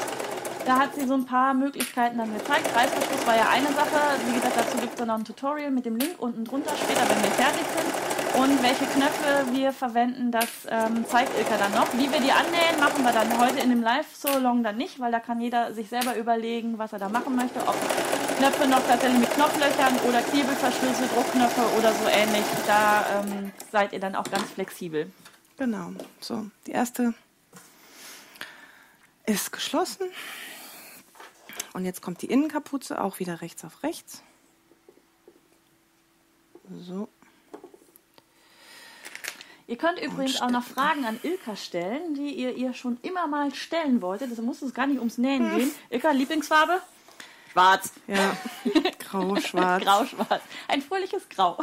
Da 0.65 0.79
hat 0.79 0.95
sie 0.95 1.05
so 1.07 1.13
ein 1.13 1.25
paar 1.25 1.53
Möglichkeiten 1.53 2.17
dann 2.17 2.33
gezeigt. 2.33 2.67
Reißverschluss 2.75 3.25
war 3.25 3.37
ja 3.37 3.47
eine 3.49 3.67
Sache. 3.67 4.19
Wie 4.27 4.33
gesagt, 4.33 4.57
dazu 4.57 4.77
gibt 4.77 4.93
es 4.93 4.99
dann 4.99 5.07
noch 5.07 5.15
ein 5.15 5.23
Tutorial 5.23 5.71
mit 5.71 5.85
dem 5.85 5.95
Link 5.95 6.15
unten 6.19 6.43
drunter 6.43 6.75
später, 6.75 7.01
wenn 7.09 7.23
wir 7.23 7.31
fertig 7.31 7.65
sind. 7.75 8.02
Und 8.33 8.63
welche 8.63 8.85
Knöpfe 8.85 9.45
wir 9.51 9.71
verwenden, 9.71 10.31
das 10.31 10.47
ähm, 10.67 11.05
zeigt 11.07 11.37
Ilka 11.37 11.55
dann 11.57 11.71
noch. 11.71 11.93
Wie 11.93 12.11
wir 12.11 12.19
die 12.19 12.31
annähen, 12.31 12.79
machen 12.79 13.03
wir 13.03 13.11
dann 13.11 13.39
heute 13.39 13.59
in 13.59 13.69
dem 13.69 13.83
Live-So-Long 13.83 14.63
dann 14.63 14.75
nicht, 14.75 14.99
weil 14.99 15.11
da 15.11 15.19
kann 15.19 15.39
jeder 15.39 15.73
sich 15.73 15.89
selber 15.89 16.15
überlegen, 16.17 16.79
was 16.79 16.93
er 16.93 16.99
da 16.99 17.09
machen 17.09 17.35
möchte. 17.35 17.59
Ob 17.59 17.75
Knöpfe 18.37 18.67
noch 18.67 18.85
tatsächlich 18.87 19.19
mit 19.19 19.29
Knopflöchern 19.31 19.97
oder 20.07 20.21
Knebelverschlüsse, 20.21 21.07
Druckknöpfe 21.13 21.61
oder 21.77 21.93
so 21.93 22.07
ähnlich. 22.07 22.43
Da 22.65 23.21
ähm, 23.21 23.51
seid 23.71 23.93
ihr 23.93 23.99
dann 23.99 24.15
auch 24.15 24.29
ganz 24.29 24.49
flexibel. 24.49 25.11
Genau. 25.57 25.91
So, 26.19 26.47
die 26.65 26.71
erste 26.71 27.13
ist 29.27 29.51
geschlossen. 29.51 30.07
Und 31.73 31.85
jetzt 31.85 32.01
kommt 32.01 32.21
die 32.23 32.27
Innenkapuze 32.27 32.99
auch 32.99 33.19
wieder 33.19 33.41
rechts 33.41 33.63
auf 33.63 33.83
rechts. 33.83 34.23
So. 36.71 37.07
Ihr 39.73 39.79
könnt 39.79 39.99
übrigens 39.99 40.39
auch 40.39 40.51
noch 40.51 40.63
Fragen 40.63 41.03
an 41.03 41.19
Ilka 41.23 41.55
stellen, 41.55 42.13
die 42.13 42.29
ihr 42.29 42.55
ihr 42.55 42.75
schon 42.75 42.99
immer 43.01 43.25
mal 43.25 43.55
stellen 43.55 44.03
wolltet. 44.03 44.29
Deshalb 44.29 44.45
muss 44.45 44.61
es 44.61 44.71
gar 44.71 44.85
nicht 44.85 44.99
ums 44.99 45.17
Nähen 45.17 45.49
Hm. 45.51 45.57
gehen. 45.57 45.71
Ilka, 45.89 46.11
Lieblingsfarbe? 46.11 46.79
Schwarz. 47.51 47.91
Ja, 48.05 48.37
grau, 48.99 49.35
schwarz. 49.41 49.83
Grau-schwarz. 49.83 50.43
Ein 50.67 50.83
fröhliches 50.83 51.27
Grau. 51.27 51.57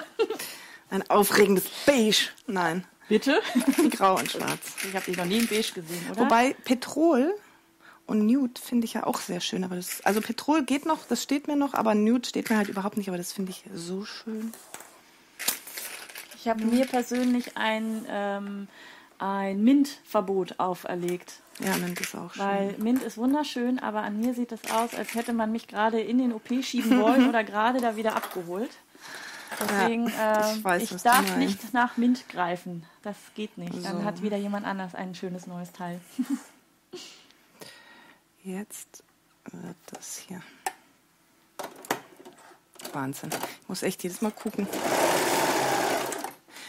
Ein 0.90 1.08
aufregendes 1.08 1.66
Beige. 1.86 2.30
Nein, 2.48 2.84
Bitte? 3.08 3.40
grau 3.92 4.16
und 4.18 4.28
schwarz. 4.28 4.58
Ich 4.88 4.92
habe 4.96 5.04
dich 5.04 5.16
noch 5.16 5.24
nie 5.26 5.38
in 5.38 5.46
beige 5.46 5.70
gesehen, 5.74 6.04
oder? 6.10 6.22
Wobei 6.22 6.56
Petrol 6.64 7.32
und 8.06 8.26
Nude 8.26 8.60
finde 8.60 8.86
ich 8.86 8.94
ja 8.94 9.06
auch 9.06 9.20
sehr 9.20 9.38
schön. 9.40 9.62
Aber 9.62 9.76
das, 9.76 10.00
also 10.04 10.20
Petrol 10.20 10.64
geht 10.64 10.84
noch, 10.84 11.06
das 11.06 11.22
steht 11.22 11.46
mir 11.46 11.54
noch, 11.54 11.74
aber 11.74 11.94
Nude 11.94 12.28
steht 12.28 12.50
mir 12.50 12.56
halt 12.56 12.68
überhaupt 12.68 12.96
nicht. 12.96 13.06
Aber 13.06 13.18
das 13.18 13.32
finde 13.32 13.52
ich 13.52 13.62
so 13.72 14.04
schön. 14.04 14.52
Ich 16.40 16.48
habe 16.48 16.64
mir 16.64 16.86
persönlich 16.86 17.56
ein, 17.58 18.06
ähm, 18.08 18.68
ein 19.18 19.62
Mint-Verbot 19.62 20.58
auferlegt. 20.58 21.34
Ja, 21.58 21.76
Mint 21.76 22.00
ist 22.00 22.14
auch 22.14 22.32
schön. 22.32 22.44
Weil 22.46 22.74
Mint 22.78 23.02
ist 23.02 23.18
wunderschön, 23.18 23.78
aber 23.78 24.00
an 24.00 24.18
mir 24.18 24.32
sieht 24.32 24.50
es 24.52 24.70
aus, 24.70 24.94
als 24.94 25.14
hätte 25.14 25.34
man 25.34 25.52
mich 25.52 25.68
gerade 25.68 26.00
in 26.00 26.16
den 26.16 26.32
OP 26.32 26.48
schieben 26.62 26.98
wollen 27.00 27.28
oder 27.28 27.44
gerade 27.44 27.80
da 27.82 27.96
wieder 27.96 28.16
abgeholt. 28.16 28.70
Deswegen, 29.60 30.08
Ja, 30.08 30.48
ähm, 30.50 30.56
ich 30.58 30.64
weiß, 30.64 30.90
ich 30.92 31.02
darf 31.02 31.36
nicht 31.36 31.74
nach 31.74 31.98
Mint 31.98 32.26
greifen. 32.30 32.86
Das 33.02 33.16
geht 33.34 33.58
nicht. 33.58 33.74
Dann 33.84 33.98
So. 33.98 34.04
hat 34.04 34.22
wieder 34.22 34.38
jemand 34.38 34.66
anders 34.66 34.94
ein 34.94 35.14
schönes 35.14 35.46
neues 35.46 35.72
Teil. 35.72 36.00
Jetzt 38.42 39.02
wird 39.52 39.76
das 39.92 40.16
hier. 40.16 40.40
Wahnsinn. 42.94 43.28
Ich 43.62 43.68
muss 43.68 43.82
echt 43.82 44.02
jedes 44.02 44.22
Mal 44.22 44.32
gucken. 44.32 44.66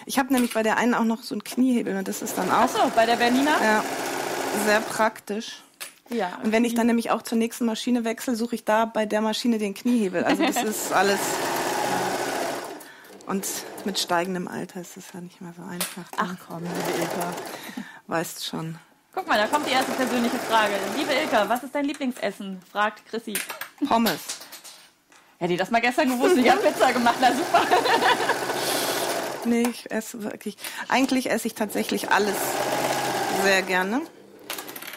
Ich 0.06 0.18
habe 0.20 0.34
nämlich 0.34 0.54
bei 0.54 0.64
der 0.64 0.78
einen 0.78 0.94
auch 0.94 1.04
noch 1.04 1.24
so 1.24 1.36
einen 1.36 1.44
Kniehebel 1.44 1.96
und 1.98 2.08
das 2.08 2.22
ist 2.22 2.38
dann 2.38 2.50
auch 2.52 2.64
Achso, 2.64 2.92
bei 2.96 3.06
der 3.06 3.16
Bernina? 3.18 3.52
ja, 3.64 3.84
sehr 4.66 4.80
praktisch. 4.82 5.62
Ja. 6.10 6.40
Und 6.44 6.52
wenn 6.52 6.66
ich 6.66 6.74
dann 6.74 6.88
nämlich 6.88 7.12
auch 7.12 7.22
zur 7.22 7.38
nächsten 7.38 7.66
Maschine 7.66 8.04
wechsle, 8.04 8.36
suche 8.36 8.56
ich 8.56 8.66
da 8.66 8.86
bei 8.86 9.06
der 9.06 9.22
Maschine 9.22 9.58
den 9.60 9.74
Kniehebel. 9.74 10.24
Also 10.24 10.46
das 10.46 10.64
ist 10.64 10.92
alles. 10.92 11.20
Und 13.28 13.46
mit 13.86 13.98
steigendem 13.98 14.48
Alter 14.50 14.82
ist 14.82 14.98
es 14.98 15.06
ja 15.14 15.22
nicht 15.22 15.40
mehr 15.40 15.54
so 15.56 15.64
einfach. 15.64 16.04
Ach 16.18 16.36
komm, 16.48 16.64
liebe 16.64 17.02
Ilka. 17.02 17.34
weißt 18.08 18.46
schon. 18.46 18.78
Guck 19.14 19.28
mal, 19.28 19.38
da 19.38 19.48
kommt 19.48 19.68
die 19.68 19.72
erste 19.72 19.92
persönliche 19.94 20.38
Frage. 20.38 20.74
Liebe 20.98 21.14
Ilka, 21.14 21.48
was 21.48 21.64
ist 21.64 21.74
dein 21.74 21.86
Lieblingsessen? 21.86 22.62
fragt 22.72 23.06
Chrissy. 23.08 23.34
Pommes. 23.88 24.20
Hätte 25.38 25.54
ich 25.54 25.60
das 25.60 25.72
mal 25.72 25.82
gestern 25.82 26.10
gewusst, 26.10 26.38
ich 26.38 26.50
habe 26.50 26.62
Pizza 26.62 26.92
gemacht, 26.94 27.16
na 27.20 27.32
super. 27.34 27.62
Nee, 29.46 29.68
ich 29.70 29.92
esse 29.92 30.24
wirklich. 30.24 30.58
Eigentlich 30.88 31.30
esse 31.30 31.48
ich 31.48 31.56
tatsächlich 31.56 32.12
alles 32.12 32.36
sehr 33.44 33.62
gerne. 33.62 34.02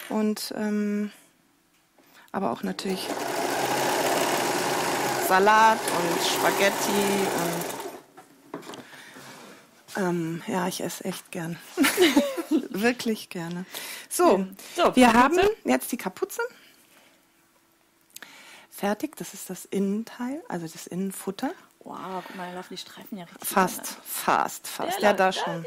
Und 0.09 0.53
ähm, 0.57 1.11
aber 2.33 2.53
auch 2.53 2.63
natürlich 2.63 3.09
Salat 5.29 5.79
und 5.81 6.27
Spaghetti 6.27 6.91
und 7.43 7.65
ähm, 9.97 10.43
ja, 10.47 10.67
ich 10.69 10.83
esse 10.83 11.05
echt 11.05 11.31
gern. 11.31 11.59
Wirklich 12.71 13.31
gerne. 13.31 13.65
So, 14.09 14.47
So, 14.75 14.95
wir 14.97 15.13
haben 15.13 15.39
jetzt 15.65 15.93
die 15.93 15.97
Kapuze. 15.97 16.43
Fertig, 18.71 19.17
das 19.17 19.35
ist 19.35 19.51
das 19.51 19.65
Innenteil, 19.67 20.43
also 20.49 20.67
das 20.67 20.87
Innenfutter. 20.89 21.53
Wow, 21.85 22.25
guck 22.27 22.37
mal, 22.37 22.49
da 22.49 22.55
laufen 22.55 22.75
die 22.75 22.79
Streifen 22.79 23.19
ja 23.19 23.25
richtig. 23.25 23.49
Fast, 23.49 23.87
fast, 24.05 24.67
fast. 24.67 25.01
Ja, 25.01 25.11
Ja, 25.11 25.13
da 25.13 25.33
schon. 25.33 25.67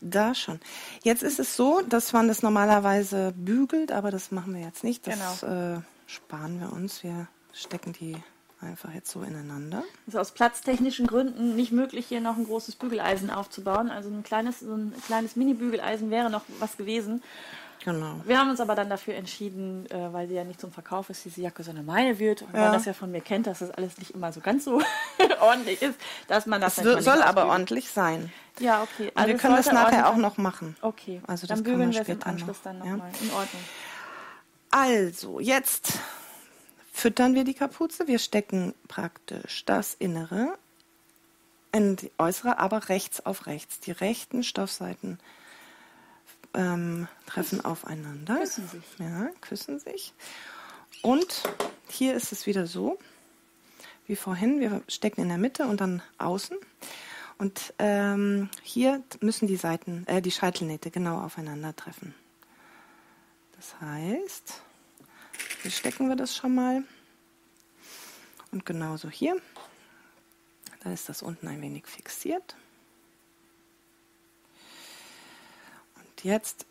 Da 0.00 0.34
schon. 0.34 0.60
Jetzt 1.02 1.22
ist 1.22 1.40
es 1.40 1.56
so, 1.56 1.80
dass 1.80 2.12
man 2.12 2.28
das 2.28 2.42
normalerweise 2.42 3.32
bügelt, 3.34 3.90
aber 3.90 4.10
das 4.10 4.30
machen 4.30 4.54
wir 4.54 4.60
jetzt 4.60 4.84
nicht. 4.84 5.06
Das 5.06 5.42
äh, 5.42 5.80
sparen 6.06 6.60
wir 6.60 6.72
uns. 6.72 7.02
Wir 7.02 7.28
stecken 7.52 7.94
die 7.94 8.16
einfach 8.60 8.92
jetzt 8.92 9.10
so 9.10 9.22
ineinander. 9.22 9.84
Es 10.06 10.14
ist 10.14 10.20
aus 10.20 10.32
platztechnischen 10.32 11.06
Gründen 11.06 11.56
nicht 11.56 11.72
möglich, 11.72 12.06
hier 12.06 12.20
noch 12.20 12.36
ein 12.36 12.44
großes 12.44 12.76
Bügeleisen 12.76 13.30
aufzubauen. 13.30 13.90
Also 13.90 14.10
ein 14.10 14.22
kleines, 14.22 14.60
so 14.60 14.74
ein 14.74 14.92
kleines 15.06 15.36
Mini-Bügeleisen 15.36 16.10
wäre 16.10 16.30
noch 16.30 16.42
was 16.58 16.76
gewesen. 16.76 17.22
Genau. 17.84 18.20
Wir 18.24 18.38
haben 18.38 18.50
uns 18.50 18.60
aber 18.60 18.74
dann 18.74 18.90
dafür 18.90 19.14
entschieden, 19.14 19.86
äh, 19.90 20.12
weil 20.12 20.26
sie 20.28 20.34
ja 20.34 20.44
nicht 20.44 20.60
zum 20.60 20.72
Verkauf 20.72 21.10
ist, 21.10 21.24
diese 21.24 21.40
Jacke, 21.40 21.62
sondern 21.62 21.86
meine 21.86 22.18
wird. 22.18 22.42
Und 22.42 22.54
Ja. 22.54 22.66
weil 22.66 22.72
das 22.72 22.84
ja 22.84 22.92
von 22.92 23.10
mir 23.10 23.20
kennt, 23.20 23.46
dass 23.46 23.60
das 23.60 23.70
alles 23.70 23.98
nicht 23.98 24.10
immer 24.10 24.32
so 24.32 24.40
ganz 24.40 24.64
so 24.64 24.82
ordentlich 25.40 25.80
ist, 25.80 25.98
dass 26.26 26.46
man 26.46 26.60
das 26.60 26.78
Es 26.78 26.84
soll, 26.84 27.00
soll 27.02 27.22
aber 27.22 27.46
ordentlich 27.46 27.90
sein. 27.90 28.32
Ja, 28.58 28.82
okay. 28.82 29.12
Und 29.14 29.26
wir 29.26 29.36
können 29.36 29.56
das 29.56 29.70
nachher 29.72 30.08
auch 30.08 30.16
noch 30.16 30.36
machen. 30.38 30.76
Okay, 30.82 31.20
Also 31.26 31.46
dann 31.46 31.58
das 31.58 31.64
kann 31.64 31.72
bügeln 31.72 31.78
man 31.90 31.92
wir 31.94 32.00
es 32.02 32.08
im 32.08 32.14
später 32.14 32.26
Anschluss 32.26 32.56
noch, 32.56 32.64
dann 32.64 32.78
ja. 32.84 32.92
nochmal. 32.96 33.10
In 33.20 33.30
Ordnung. 33.30 33.62
Also, 34.70 35.40
jetzt 35.40 35.98
füttern 36.92 37.34
wir 37.34 37.44
die 37.44 37.54
Kapuze. 37.54 38.06
Wir 38.08 38.18
stecken 38.18 38.74
praktisch 38.88 39.64
das 39.64 39.94
Innere 39.94 40.58
in 41.72 41.96
die 41.96 42.10
äußere, 42.18 42.58
aber 42.58 42.88
rechts 42.88 43.24
auf 43.24 43.46
rechts. 43.46 43.80
Die 43.80 43.92
rechten 43.92 44.42
Stoffseiten 44.42 45.18
ähm, 46.58 47.08
treffen 47.26 47.64
aufeinander. 47.64 48.36
Küssen 48.40 48.68
sich. 48.68 48.84
Ja, 48.98 49.30
küssen 49.40 49.78
sich. 49.78 50.12
Und 51.02 51.44
hier 51.88 52.14
ist 52.14 52.32
es 52.32 52.46
wieder 52.46 52.66
so, 52.66 52.98
wie 54.06 54.16
vorhin. 54.16 54.60
Wir 54.60 54.82
stecken 54.88 55.22
in 55.22 55.28
der 55.28 55.38
Mitte 55.38 55.66
und 55.66 55.80
dann 55.80 56.02
außen. 56.18 56.58
Und 57.38 57.72
ähm, 57.78 58.50
hier 58.62 59.02
müssen 59.20 59.46
die 59.46 59.56
Seiten, 59.56 60.04
äh, 60.08 60.20
die 60.20 60.32
Scheitelnähte 60.32 60.90
genau 60.90 61.20
aufeinander 61.20 61.74
treffen. 61.76 62.12
Das 63.56 63.80
heißt, 63.80 64.60
hier 65.62 65.70
stecken 65.70 66.08
wir 66.08 66.16
das 66.16 66.36
schon 66.36 66.54
mal. 66.54 66.82
Und 68.50 68.66
genauso 68.66 69.08
hier. 69.08 69.40
Da 70.80 70.92
ist 70.92 71.08
das 71.08 71.22
unten 71.22 71.46
ein 71.46 71.60
wenig 71.60 71.86
fixiert. 71.86 72.56
Jetzt 76.24 76.66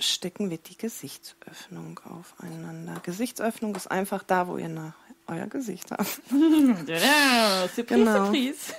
stecken 0.00 0.50
wir 0.50 0.58
die 0.58 0.76
Gesichtsöffnung 0.76 2.00
aufeinander. 2.04 3.00
Gesichtsöffnung 3.02 3.74
ist 3.74 3.90
einfach 3.90 4.22
da, 4.22 4.46
wo 4.48 4.56
ihr 4.58 4.68
nach 4.68 4.94
euer 5.26 5.46
Gesicht 5.46 5.90
habt. 5.90 6.06
Surprise, 6.30 7.84
Genau. 7.84 8.26
surprise. 8.26 8.74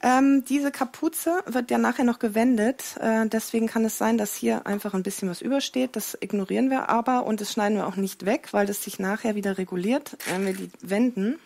Ähm, 0.00 0.44
diese 0.44 0.70
Kapuze 0.70 1.42
wird 1.46 1.72
ja 1.72 1.78
nachher 1.78 2.04
noch 2.04 2.20
gewendet. 2.20 2.96
Äh, 3.00 3.26
deswegen 3.28 3.66
kann 3.66 3.84
es 3.84 3.98
sein, 3.98 4.16
dass 4.16 4.36
hier 4.36 4.64
einfach 4.64 4.94
ein 4.94 5.02
bisschen 5.02 5.28
was 5.28 5.42
übersteht. 5.42 5.96
Das 5.96 6.16
ignorieren 6.20 6.70
wir 6.70 6.88
aber 6.88 7.24
und 7.26 7.40
das 7.40 7.52
schneiden 7.52 7.78
wir 7.78 7.86
auch 7.86 7.96
nicht 7.96 8.24
weg, 8.24 8.48
weil 8.52 8.66
das 8.66 8.84
sich 8.84 9.00
nachher 9.00 9.34
wieder 9.34 9.58
reguliert, 9.58 10.16
wenn 10.28 10.46
wir 10.46 10.52
die 10.52 10.70
wenden. 10.82 11.40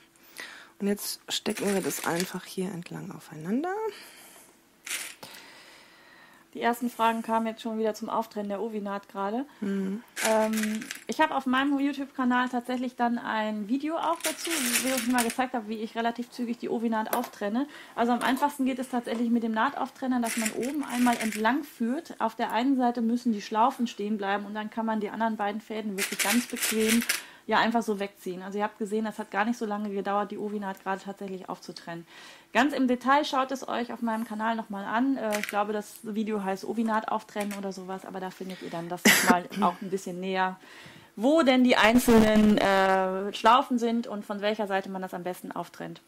Und 0.81 0.87
jetzt 0.89 1.21
stecken 1.31 1.73
wir 1.73 1.81
das 1.81 2.05
einfach 2.07 2.45
hier 2.45 2.67
entlang 2.73 3.11
aufeinander. 3.13 3.73
Die 6.55 6.61
ersten 6.61 6.91
Fragen 6.91 7.23
kamen 7.23 7.47
jetzt 7.47 7.63
schon 7.63 7.79
wieder 7.79 7.95
zum 7.95 8.11
Auftrennen 8.11 8.51
der 8.51 8.61
Ovinat 8.61 9.09
gerade. 9.09 9.47
Mhm. 9.61 10.03
Ähm, 10.29 10.81
ich 11.07 11.21
habe 11.21 11.35
auf 11.35 11.47
meinem 11.47 11.79
YouTube-Kanal 11.79 12.51
tatsächlich 12.51 12.95
dann 12.95 13.19
ein 13.19 13.69
Video 13.69 13.97
auch 13.97 14.19
dazu, 14.23 14.51
wie 14.51 14.89
ich 14.95 15.09
mal 15.09 15.25
gezeigt 15.25 15.55
habe, 15.55 15.69
wie 15.69 15.79
ich 15.79 15.97
relativ 15.97 16.31
zügig 16.31 16.59
die 16.59 16.69
Ovinat 16.69 17.17
auftrenne. 17.17 17.67
Also 17.95 18.13
am 18.13 18.21
einfachsten 18.21 18.67
geht 18.67 18.79
es 18.79 18.91
tatsächlich 18.91 19.31
mit 19.31 19.43
dem 19.43 19.53
Nahtauftrenner, 19.53 20.21
dass 20.21 20.37
man 20.37 20.53
oben 20.53 20.85
einmal 20.85 21.17
entlang 21.23 21.65
führt. 21.65 22.21
Auf 22.21 22.35
der 22.35 22.53
einen 22.53 22.77
Seite 22.77 23.01
müssen 23.01 23.33
die 23.33 23.43
Schlaufen 23.43 23.87
stehen 23.87 24.19
bleiben 24.19 24.45
und 24.45 24.55
dann 24.55 24.69
kann 24.69 24.85
man 24.85 25.01
die 25.01 25.09
anderen 25.09 25.37
beiden 25.37 25.63
Fäden 25.63 25.97
wirklich 25.97 26.19
ganz 26.19 26.47
bequem 26.47 27.03
ja 27.47 27.59
einfach 27.59 27.83
so 27.83 27.99
wegziehen. 28.01 28.43
Also 28.43 28.59
ihr 28.59 28.65
habt 28.65 28.79
gesehen, 28.79 29.05
das 29.05 29.19
hat 29.19 29.31
gar 29.31 29.45
nicht 29.45 29.59
so 29.59 29.67
lange 29.67 29.91
gedauert, 29.91 30.31
die 30.31 30.39
Ovinat 30.39 30.83
gerade 30.83 31.03
tatsächlich 31.03 31.49
aufzutrennen. 31.49 32.07
Ganz 32.53 32.73
im 32.75 32.87
Detail 32.87 33.25
schaut 33.25 33.51
es 33.51 33.67
euch 33.67 33.93
auf 33.93 34.03
meinem 34.03 34.25
Kanal 34.25 34.57
nochmal 34.57 34.85
an. 34.85 35.17
Äh, 35.17 35.39
Ich 35.41 35.49
glaube, 35.49 35.73
das 35.73 36.01
Video 36.03 36.43
heißt 36.45 36.65
Ovinat 36.65 37.09
auftrennen 37.09 37.57
oder 37.59 37.73
sowas, 37.73 38.05
aber 38.05 38.21
da 38.21 38.31
findet 38.31 38.63
ihr 38.63 38.71
dann 38.71 38.89
das 38.89 39.03
nochmal 39.05 39.49
auch 39.61 39.81
ein 39.81 39.91
bisschen 39.91 40.21
näher, 40.21 40.59
wo 41.17 41.43
denn 41.43 41.65
die 41.65 41.77
einzelnen 41.77 42.59
äh, 42.59 43.33
Schlaufen 43.33 43.79
sind 43.79 44.07
und 44.07 44.25
von 44.25 44.41
welcher 44.41 44.67
Seite 44.67 44.89
man 44.91 45.03
das 45.03 45.15
am 45.15 45.23
besten 45.23 45.53
auftrennt. 45.53 46.01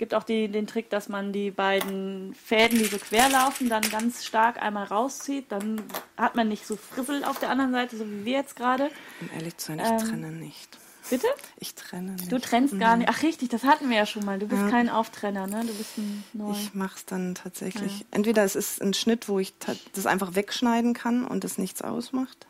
Es 0.00 0.02
gibt 0.02 0.14
auch 0.14 0.22
die, 0.24 0.48
den 0.48 0.66
Trick, 0.66 0.88
dass 0.88 1.10
man 1.10 1.30
die 1.30 1.50
beiden 1.50 2.34
Fäden, 2.34 2.78
die 2.78 2.86
so 2.86 2.96
quer 2.96 3.28
laufen, 3.28 3.68
dann 3.68 3.82
ganz 3.82 4.24
stark 4.24 4.62
einmal 4.62 4.86
rauszieht. 4.86 5.52
Dann 5.52 5.82
hat 6.16 6.36
man 6.36 6.48
nicht 6.48 6.66
so 6.66 6.76
Frissel 6.76 7.22
auf 7.22 7.38
der 7.38 7.50
anderen 7.50 7.72
Seite, 7.72 7.98
so 7.98 8.06
wie 8.10 8.24
wir 8.24 8.32
jetzt 8.32 8.56
gerade. 8.56 8.88
Um 9.20 9.28
ehrlich 9.36 9.58
zu 9.58 9.66
sein, 9.66 9.78
ich 9.78 9.84
Ähm, 9.86 9.98
trenne 9.98 10.32
nicht. 10.32 10.78
Bitte? 11.10 11.26
Ich 11.58 11.74
trenne 11.74 12.12
nicht. 12.12 12.32
Du 12.32 12.38
trennst 12.38 12.80
gar 12.80 12.96
nicht. 12.96 13.10
Ach 13.10 13.22
richtig, 13.22 13.50
das 13.50 13.64
hatten 13.64 13.90
wir 13.90 13.98
ja 13.98 14.06
schon 14.06 14.24
mal. 14.24 14.38
Du 14.38 14.46
bist 14.46 14.62
Ja. 14.62 14.70
kein 14.70 14.88
Auftrenner, 14.88 15.46
ne? 15.46 15.66
Du 15.66 15.74
bist 15.74 15.98
ein 15.98 16.24
neu. 16.32 16.52
Ich 16.52 16.72
mache 16.72 16.96
es 16.96 17.04
dann 17.04 17.34
tatsächlich. 17.34 18.06
Entweder 18.10 18.42
es 18.42 18.56
ist 18.56 18.80
ein 18.80 18.94
Schnitt, 18.94 19.28
wo 19.28 19.38
ich 19.38 19.52
das 19.92 20.06
einfach 20.06 20.34
wegschneiden 20.34 20.94
kann 20.94 21.26
und 21.26 21.44
es 21.44 21.58
nichts 21.58 21.82
ausmacht. 21.82 22.46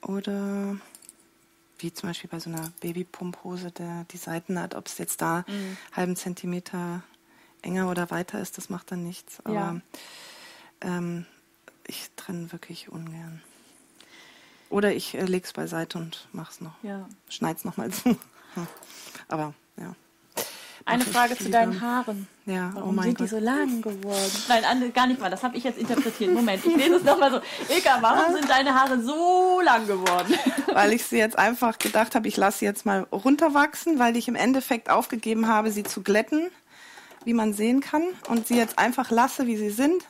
Oder 0.00 0.78
wie 1.78 1.92
zum 1.92 2.08
Beispiel 2.08 2.30
bei 2.30 2.40
so 2.40 2.50
einer 2.50 2.72
Babypumphose, 2.80 3.70
der 3.70 4.04
die 4.10 4.16
Seiten 4.16 4.58
hat, 4.58 4.74
ob 4.74 4.86
es 4.86 4.98
jetzt 4.98 5.20
da 5.20 5.44
mhm. 5.46 5.76
halben 5.92 6.16
Zentimeter 6.16 7.02
enger 7.62 7.90
oder 7.90 8.10
weiter 8.10 8.40
ist, 8.40 8.58
das 8.58 8.70
macht 8.70 8.92
dann 8.92 9.04
nichts. 9.04 9.40
Aber 9.44 9.54
ja. 9.54 9.80
ähm, 10.80 11.26
ich 11.86 12.10
trenne 12.16 12.52
wirklich 12.52 12.90
ungern. 12.90 13.42
Oder 14.70 14.94
ich 14.94 15.14
äh, 15.14 15.24
lege 15.24 15.46
es 15.46 15.52
beiseite 15.52 15.98
und 15.98 16.28
mach's 16.32 16.60
noch. 16.60 16.82
Ja. 16.82 17.08
Schneid's 17.28 17.64
nochmal 17.64 17.90
zu. 17.90 18.18
Aber 19.28 19.54
ja. 19.76 19.94
Eine 20.88 21.04
Frage 21.04 21.36
zu 21.36 21.50
deinen 21.50 21.80
Haaren. 21.80 22.26
Ja, 22.46 22.70
Warum 22.72 22.88
oh 22.88 22.92
mein 22.92 23.04
sind 23.04 23.18
Gott. 23.18 23.26
die 23.26 23.30
so 23.30 23.38
lang 23.38 23.82
geworden? 23.82 24.32
Nein, 24.48 24.92
gar 24.94 25.06
nicht 25.06 25.20
mal. 25.20 25.30
Das 25.30 25.42
habe 25.42 25.54
ich 25.58 25.64
jetzt 25.64 25.78
interpretiert. 25.78 26.32
Moment, 26.32 26.64
ich 26.64 26.74
lese 26.74 26.96
es 26.96 27.04
nochmal 27.04 27.30
so. 27.30 27.40
Ilka, 27.72 27.98
warum 28.00 28.34
sind 28.34 28.48
deine 28.48 28.74
Haare 28.74 28.98
so 29.02 29.60
lang 29.62 29.86
geworden? 29.86 30.34
Weil 30.72 30.94
ich 30.94 31.04
sie 31.04 31.18
jetzt 31.18 31.38
einfach 31.38 31.78
gedacht 31.78 32.14
habe, 32.14 32.26
ich 32.26 32.38
lasse 32.38 32.60
sie 32.60 32.64
jetzt 32.64 32.86
mal 32.86 33.06
runterwachsen, 33.12 33.98
weil 33.98 34.16
ich 34.16 34.28
im 34.28 34.34
Endeffekt 34.34 34.88
aufgegeben 34.88 35.46
habe, 35.46 35.70
sie 35.70 35.82
zu 35.82 36.02
glätten, 36.02 36.50
wie 37.24 37.34
man 37.34 37.52
sehen 37.52 37.80
kann, 37.80 38.04
und 38.28 38.46
sie 38.46 38.56
jetzt 38.56 38.78
einfach 38.78 39.10
lasse, 39.10 39.46
wie 39.46 39.56
sie 39.56 39.70
sind. 39.70 40.04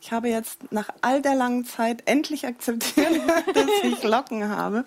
Ich 0.00 0.12
habe 0.12 0.28
jetzt 0.28 0.72
nach 0.72 0.90
all 1.00 1.22
der 1.22 1.34
langen 1.34 1.64
Zeit 1.64 2.02
endlich 2.06 2.46
akzeptiert, 2.46 3.20
dass 3.54 3.70
ich 3.82 4.02
Locken 4.02 4.48
habe. 4.48 4.84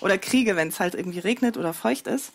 Oder 0.00 0.18
kriege, 0.18 0.56
wenn 0.56 0.68
es 0.68 0.80
halt 0.80 0.94
irgendwie 0.94 1.20
regnet 1.20 1.56
oder 1.56 1.72
feucht 1.72 2.06
ist. 2.06 2.32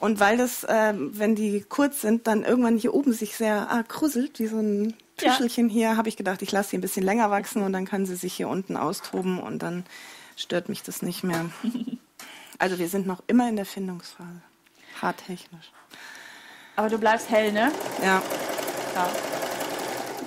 Und 0.00 0.18
weil 0.18 0.38
das, 0.38 0.64
äh, 0.64 0.94
wenn 0.96 1.34
die 1.34 1.60
kurz 1.60 2.00
sind, 2.00 2.26
dann 2.26 2.42
irgendwann 2.42 2.78
hier 2.78 2.94
oben 2.94 3.12
sich 3.12 3.36
sehr 3.36 3.70
ah, 3.70 3.82
krusselt, 3.82 4.38
wie 4.38 4.46
so 4.46 4.58
ein 4.58 4.94
Tüschelchen 5.18 5.68
ja. 5.68 5.74
hier, 5.74 5.96
habe 5.96 6.08
ich 6.08 6.16
gedacht, 6.16 6.40
ich 6.40 6.50
lasse 6.50 6.70
sie 6.70 6.78
ein 6.78 6.80
bisschen 6.80 7.04
länger 7.04 7.30
wachsen 7.30 7.62
und 7.62 7.72
dann 7.74 7.84
kann 7.84 8.06
sie 8.06 8.16
sich 8.16 8.32
hier 8.32 8.48
unten 8.48 8.78
austoben 8.78 9.38
und 9.38 9.62
dann 9.62 9.84
stört 10.36 10.70
mich 10.70 10.82
das 10.82 11.02
nicht 11.02 11.22
mehr. 11.22 11.46
Also 12.62 12.78
wir 12.78 12.90
sind 12.90 13.06
noch 13.06 13.22
immer 13.26 13.48
in 13.48 13.56
der 13.56 13.64
Findungsphase. 13.64 14.42
Haartechnisch. 15.00 15.72
Aber 16.76 16.90
du 16.90 16.98
bleibst 16.98 17.30
hell, 17.30 17.52
ne? 17.52 17.72
Ja. 18.02 18.22
Ja, 18.94 19.08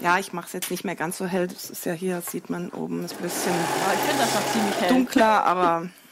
ja 0.02 0.18
ich 0.18 0.34
mache 0.34 0.48
es 0.48 0.54
jetzt 0.54 0.72
nicht 0.72 0.84
mehr 0.84 0.96
ganz 0.96 1.20
so 1.20 1.28
hell. 1.28 1.46
Das 1.46 1.70
ist 1.70 1.86
ja 1.86 1.94
hier, 1.94 2.16
das 2.16 2.32
sieht 2.32 2.50
man 2.50 2.70
oben, 2.70 3.02
ein 3.02 3.22
bisschen 3.22 3.54
ja, 3.54 3.94
ich 3.94 4.00
finde 4.00 4.24
das 4.24 4.34
noch 4.34 4.52
ziemlich 4.52 4.82
hell. 4.82 4.90
dunkler, 4.90 5.46
aber 5.46 5.90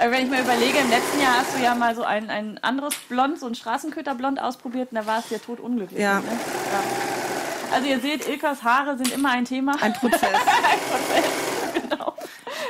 aber 0.00 0.12
wenn 0.12 0.24
ich 0.24 0.30
mir 0.30 0.40
überlege, 0.40 0.78
im 0.78 0.88
letzten 0.88 1.20
Jahr 1.20 1.40
hast 1.40 1.54
du 1.54 1.62
ja 1.62 1.74
mal 1.74 1.94
so 1.94 2.04
ein, 2.04 2.30
ein 2.30 2.58
anderes 2.64 2.94
Blond, 3.08 3.38
so 3.38 3.46
ein 3.46 3.54
Straßenköterblond 3.54 4.40
ausprobiert 4.40 4.92
und 4.92 4.96
da 4.96 5.06
war 5.06 5.18
es 5.18 5.28
ja 5.28 5.36
tot 5.36 5.60
unglücklich. 5.60 6.00
Ja. 6.00 6.20
Ne? 6.20 6.26
ja. 6.26 7.74
Also 7.74 7.86
ihr 7.86 8.00
seht, 8.00 8.26
Ilkas 8.26 8.62
Haare 8.62 8.96
sind 8.96 9.12
immer 9.12 9.30
ein 9.30 9.44
Thema. 9.44 9.76
Ein 9.80 9.92
Prozess. 9.92 10.22
ein 10.24 10.80
Prozess, 10.88 11.82
genau. 11.82 12.14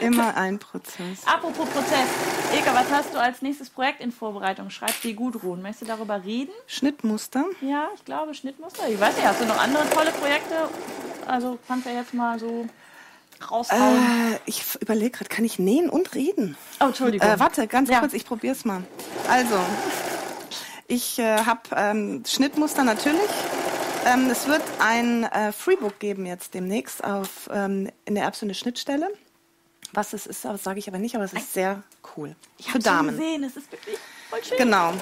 Immer 0.01 0.37
ein 0.37 0.59
Prozess. 0.59 1.25
Apropos 1.25 1.69
Prozess. 1.69 2.09
Ilka, 2.53 2.75
was 2.75 2.91
hast 2.91 3.15
du 3.15 3.21
als 3.21 3.43
nächstes 3.43 3.71
Projekt 3.71 4.01
in 4.01 4.11
Vorbereitung? 4.11 4.71
Schreibt 4.71 5.05
die 5.05 5.15
Gudrun. 5.15 5.63
Möchtest 5.63 5.83
du 5.83 5.87
darüber 5.87 6.25
reden? 6.25 6.51
Schnittmuster. 6.67 7.45
Ja, 7.61 7.89
ich 7.95 8.05
glaube 8.05 8.35
Schnittmuster. 8.35 8.89
Ich 8.89 8.99
weiß 8.99 9.15
nicht, 9.15 9.27
hast 9.27 9.41
du 9.41 9.45
noch 9.45 9.59
andere 9.63 9.89
tolle 9.91 10.11
Projekte? 10.11 10.69
Also 11.29 11.61
kannst 11.69 11.87
du 11.87 11.91
ja 11.91 12.01
jetzt 12.01 12.13
mal 12.13 12.41
so 12.41 12.67
raushauen? 13.49 14.33
Äh, 14.35 14.39
ich 14.47 14.65
überlege 14.81 15.11
gerade, 15.11 15.29
kann 15.29 15.45
ich 15.45 15.59
nähen 15.59 15.89
und 15.89 16.15
reden? 16.15 16.57
Oh, 16.81 16.87
Entschuldigung. 16.87 17.29
Äh, 17.29 17.39
warte, 17.39 17.67
ganz 17.67 17.91
ja. 17.91 18.01
kurz, 18.01 18.13
ich 18.13 18.25
probiere 18.25 18.55
es 18.55 18.65
mal. 18.65 18.83
Also, 19.29 19.59
ich 20.89 21.19
äh, 21.19 21.45
habe 21.45 21.61
ähm, 21.77 22.23
Schnittmuster 22.27 22.85
natürlich. 22.85 23.31
Ähm, 24.07 24.31
es 24.31 24.49
wird 24.49 24.63
ein 24.81 25.25
äh, 25.25 25.53
Freebook 25.53 25.99
geben 25.99 26.27
jetzt 26.27 26.55
demnächst 26.55 27.05
auf, 27.05 27.49
ähm, 27.53 27.91
in 28.07 28.15
der 28.15 28.25
Erbse 28.25 28.47
eine 28.47 28.55
Schnittstelle. 28.55 29.09
Was 29.93 30.13
es 30.13 30.27
ist, 30.27 30.43
sage 30.43 30.79
ich 30.79 30.89
aber 30.89 30.99
nicht, 30.99 31.17
aber 31.17 31.25
es 31.25 31.33
ist 31.33 31.53
sehr 31.53 31.83
cool. 32.17 32.37
Ich 32.59 32.71
Für 32.71 32.79
Damen. 32.79 33.17
gesehen, 33.17 33.43
es 33.43 33.57
ist 33.57 33.71
wirklich 33.73 33.99
voll 34.29 34.43
schön. 34.45 34.59
Genau. 34.59 34.93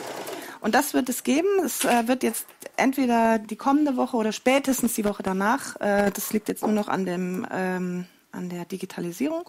Und 0.60 0.74
das 0.74 0.94
wird 0.94 1.08
es 1.08 1.22
geben. 1.22 1.48
Es 1.64 1.84
äh, 1.84 2.08
wird 2.08 2.22
jetzt 2.22 2.46
entweder 2.76 3.38
die 3.38 3.56
kommende 3.56 3.96
Woche 3.96 4.16
oder 4.16 4.32
spätestens 4.32 4.94
die 4.94 5.04
Woche 5.04 5.22
danach. 5.22 5.76
Äh, 5.80 6.10
das 6.10 6.32
liegt 6.32 6.48
jetzt 6.48 6.62
nur 6.62 6.72
noch 6.72 6.88
an 6.88 7.04
dem 7.04 7.46
ähm, 7.50 8.06
an 8.32 8.48
der 8.48 8.64
Digitalisierung, 8.64 9.48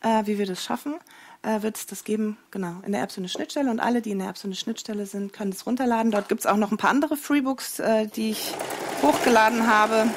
äh, 0.00 0.26
wie 0.26 0.38
wir 0.38 0.46
das 0.46 0.62
schaffen, 0.62 0.94
äh, 1.42 1.62
wird 1.62 1.76
es 1.76 1.86
das 1.86 2.04
geben, 2.04 2.38
genau, 2.50 2.76
in 2.84 2.92
der 2.92 3.02
App 3.02 3.12
so 3.12 3.20
eine 3.20 3.28
Schnittstelle 3.28 3.70
und 3.70 3.80
alle, 3.80 4.02
die 4.02 4.10
in 4.10 4.18
der 4.18 4.28
App 4.28 4.38
so 4.38 4.48
eine 4.48 4.54
Schnittstelle 4.54 5.06
sind, 5.06 5.32
können 5.32 5.52
es 5.52 5.66
runterladen. 5.66 6.12
Dort 6.12 6.28
gibt 6.28 6.40
es 6.40 6.46
auch 6.46 6.56
noch 6.56 6.70
ein 6.70 6.76
paar 6.76 6.90
andere 6.90 7.16
Freebooks, 7.16 7.80
äh, 7.80 8.06
die 8.06 8.30
ich 8.30 8.54
hochgeladen 9.02 9.66
habe 9.66 10.08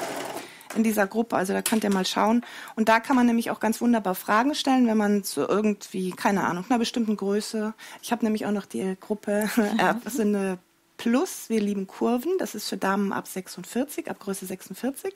in 0.76 0.84
dieser 0.84 1.08
Gruppe. 1.08 1.36
Also 1.36 1.54
da 1.54 1.62
könnt 1.62 1.84
ihr 1.84 1.90
mal 1.90 2.06
schauen. 2.06 2.46
Und 2.76 2.90
da 2.90 3.00
kann 3.00 3.16
man 3.16 3.26
nämlich 3.26 3.50
auch 3.50 3.60
ganz 3.60 3.82
wunderbar 3.82 4.16
Fragen 4.16 4.54
stellen, 4.56 4.88
wenn 4.88 4.98
man 4.98 5.24
zu 5.24 5.42
irgendwie, 5.42 6.12
keine 6.12 6.44
Ahnung, 6.44 6.66
einer 6.70 6.80
bestimmten 6.80 7.18
Größe. 7.18 7.74
Ich 8.02 8.12
habe 8.12 8.24
nämlich 8.26 8.46
auch 8.46 8.52
noch 8.52 8.66
die 8.66 8.96
Gruppe 9.00 9.50
Erbsinne 9.78 10.60
Plus, 10.98 11.50
wir 11.50 11.60
lieben 11.60 11.88
Kurven. 11.88 12.32
Das 12.40 12.56
ist 12.56 12.70
für 12.70 12.78
Damen 12.78 13.12
ab 13.12 13.28
46, 13.28 14.10
ab 14.10 14.20
Größe 14.20 14.46
46. 14.46 15.16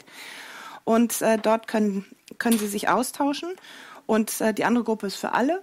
Und 0.84 1.22
äh, 1.22 1.38
dort 1.38 1.68
können, 1.68 2.06
können 2.38 2.58
sie 2.58 2.68
sich 2.68 2.90
austauschen. 2.90 3.50
Und 4.06 4.42
äh, 4.42 4.54
die 4.54 4.66
andere 4.66 4.84
Gruppe 4.84 5.08
ist 5.08 5.18
für 5.18 5.34
alle, 5.34 5.62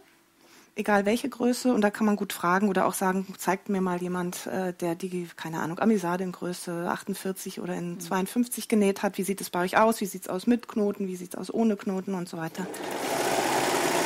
egal 0.77 1.05
welche 1.05 1.29
Größe. 1.29 1.73
Und 1.73 1.81
da 1.81 1.91
kann 1.91 2.07
man 2.07 2.17
gut 2.17 2.33
fragen 2.33 2.69
oder 2.69 2.87
auch 2.87 2.95
sagen, 2.95 3.27
zeigt 3.39 3.69
mir 3.69 3.81
mal 3.81 4.01
jemand, 4.01 4.47
äh, 4.47 4.73
der 4.73 4.95
die, 4.95 5.29
keine 5.37 5.61
Ahnung, 5.61 5.79
Amisade 5.81 6.25
in 6.25 6.33
Größe 6.33 6.89
48 6.89 7.61
oder 7.61 7.75
in 7.75 7.99
52 7.99 8.69
genäht 8.69 9.03
hat. 9.03 9.19
Wie 9.19 9.25
sieht 9.25 9.41
es 9.41 9.51
bei 9.51 9.63
euch 9.65 9.79
aus? 9.79 10.01
Wie 10.01 10.07
sieht 10.07 10.23
es 10.23 10.29
aus 10.29 10.47
mit 10.47 10.69
Knoten? 10.69 11.09
Wie 11.09 11.17
sieht 11.17 11.35
es 11.35 11.41
aus 11.41 11.53
ohne 11.53 11.77
Knoten 11.77 12.15
und 12.15 12.29
so 12.29 12.37
weiter? 12.37 12.67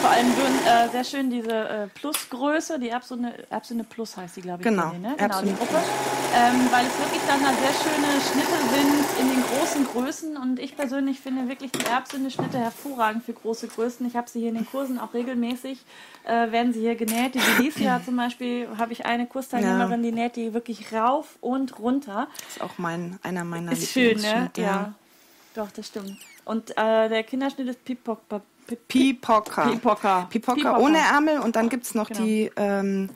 Vor 0.00 0.10
allem 0.10 0.28
äh, 0.30 0.88
sehr 0.90 1.04
schön 1.04 1.30
diese 1.30 1.50
äh, 1.50 1.86
Plusgröße, 1.88 2.78
die 2.78 2.88
Erbsünde, 2.88 3.34
Erbsünde 3.50 3.84
Plus 3.84 4.16
heißt 4.16 4.36
die, 4.36 4.40
glaube 4.40 4.62
ich. 4.62 4.68
Genau, 4.68 4.90
die, 4.90 4.98
ne? 4.98 5.14
genau 5.18 5.42
die 5.42 5.54
Gruppe. 5.54 5.76
Ähm, 6.34 6.68
weil 6.70 6.86
es 6.86 6.98
wirklich 6.98 7.20
dann 7.26 7.42
da 7.42 7.52
sehr 7.52 7.74
schöne 7.82 8.20
Schnitte 8.20 8.58
sind 8.72 9.20
in 9.20 9.28
den 9.28 9.42
großen 9.42 9.84
Größen. 9.84 10.36
Und 10.38 10.58
ich 10.58 10.76
persönlich 10.76 11.20
finde 11.20 11.48
wirklich 11.48 11.72
die 11.72 11.84
Erbsünde-Schnitte 11.84 12.58
hervorragend 12.58 13.24
für 13.24 13.34
große 13.34 13.68
Größen. 13.68 14.06
Ich 14.06 14.16
habe 14.16 14.30
sie 14.30 14.40
hier 14.40 14.48
in 14.48 14.54
den 14.54 14.66
Kursen 14.66 14.98
auch 14.98 15.12
regelmäßig, 15.12 15.84
äh, 16.24 16.50
werden 16.50 16.72
sie 16.72 16.80
hier 16.80 16.96
genäht. 16.96 17.34
Die 17.34 17.40
Felicia 17.40 18.00
zum 18.04 18.16
Beispiel, 18.16 18.68
habe 18.78 18.92
ich 18.92 19.04
eine 19.04 19.26
Kursteilnehmerin, 19.26 20.02
ja. 20.02 20.10
die 20.10 20.16
näht 20.16 20.36
die 20.36 20.54
wirklich 20.54 20.92
rauf 20.94 21.36
und 21.42 21.78
runter. 21.78 22.28
Das 22.46 22.56
ist 22.56 22.62
auch 22.62 22.78
mein, 22.78 23.18
einer 23.22 23.44
meiner 23.44 23.72
Ist 23.72 23.90
schön, 23.90 24.18
ne? 24.18 24.50
Ja. 24.56 24.62
ja. 24.62 24.94
Doch, 25.54 25.70
das 25.72 25.88
stimmt. 25.88 26.16
Und 26.44 26.70
äh, 26.70 27.08
der 27.08 27.22
Kinderschnitt 27.22 27.68
ist 27.68 27.84
Pipok 27.84 28.28
Pipocker. 28.76 29.70
Pipocker. 29.70 30.26
Pipocker 30.30 30.80
ohne 30.80 30.98
Ärmel 30.98 31.40
und 31.40 31.56
dann 31.56 31.68
gibt 31.68 31.84
es 31.84 31.94
noch 31.94 32.08
genau. 32.08 32.20
die 32.20 32.50
ähm, 32.56 33.10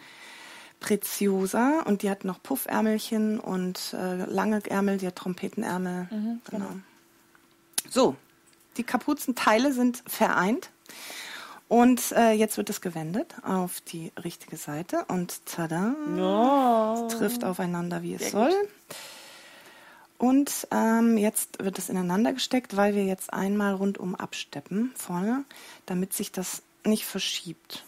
Preziosa 0.80 1.80
und 1.86 2.02
die 2.02 2.10
hat 2.10 2.24
noch 2.24 2.42
Puffärmelchen 2.42 3.40
und 3.40 3.94
äh, 3.94 4.24
lange 4.26 4.60
Ärmel, 4.68 4.98
die 4.98 5.06
hat 5.06 5.16
Trompetenärmel. 5.16 6.08
Mhm, 6.10 6.40
genau. 6.50 6.66
genau. 6.66 6.80
So, 7.88 8.16
die 8.76 8.84
Kapuzenteile 8.84 9.72
sind 9.72 10.02
vereint. 10.06 10.70
Und 11.66 12.12
äh, 12.12 12.32
jetzt 12.32 12.58
wird 12.58 12.68
es 12.68 12.82
gewendet 12.82 13.34
auf 13.42 13.80
die 13.80 14.12
richtige 14.22 14.56
Seite 14.56 15.06
und 15.08 15.46
tada, 15.46 15.94
oh. 16.18 17.06
es 17.06 17.16
trifft 17.16 17.42
aufeinander, 17.42 18.02
wie 18.02 18.14
es 18.14 18.20
Sehr 18.20 18.30
soll. 18.30 18.50
Gut. 18.50 18.68
Und 20.18 20.68
ähm, 20.70 21.18
jetzt 21.18 21.62
wird 21.62 21.78
es 21.78 21.88
ineinander 21.88 22.32
gesteckt, 22.32 22.76
weil 22.76 22.94
wir 22.94 23.04
jetzt 23.04 23.32
einmal 23.32 23.74
rundum 23.74 24.14
absteppen 24.14 24.92
vorne, 24.94 25.44
damit 25.86 26.12
sich 26.12 26.32
das 26.32 26.62
nicht 26.84 27.04
verschiebt. 27.04 27.84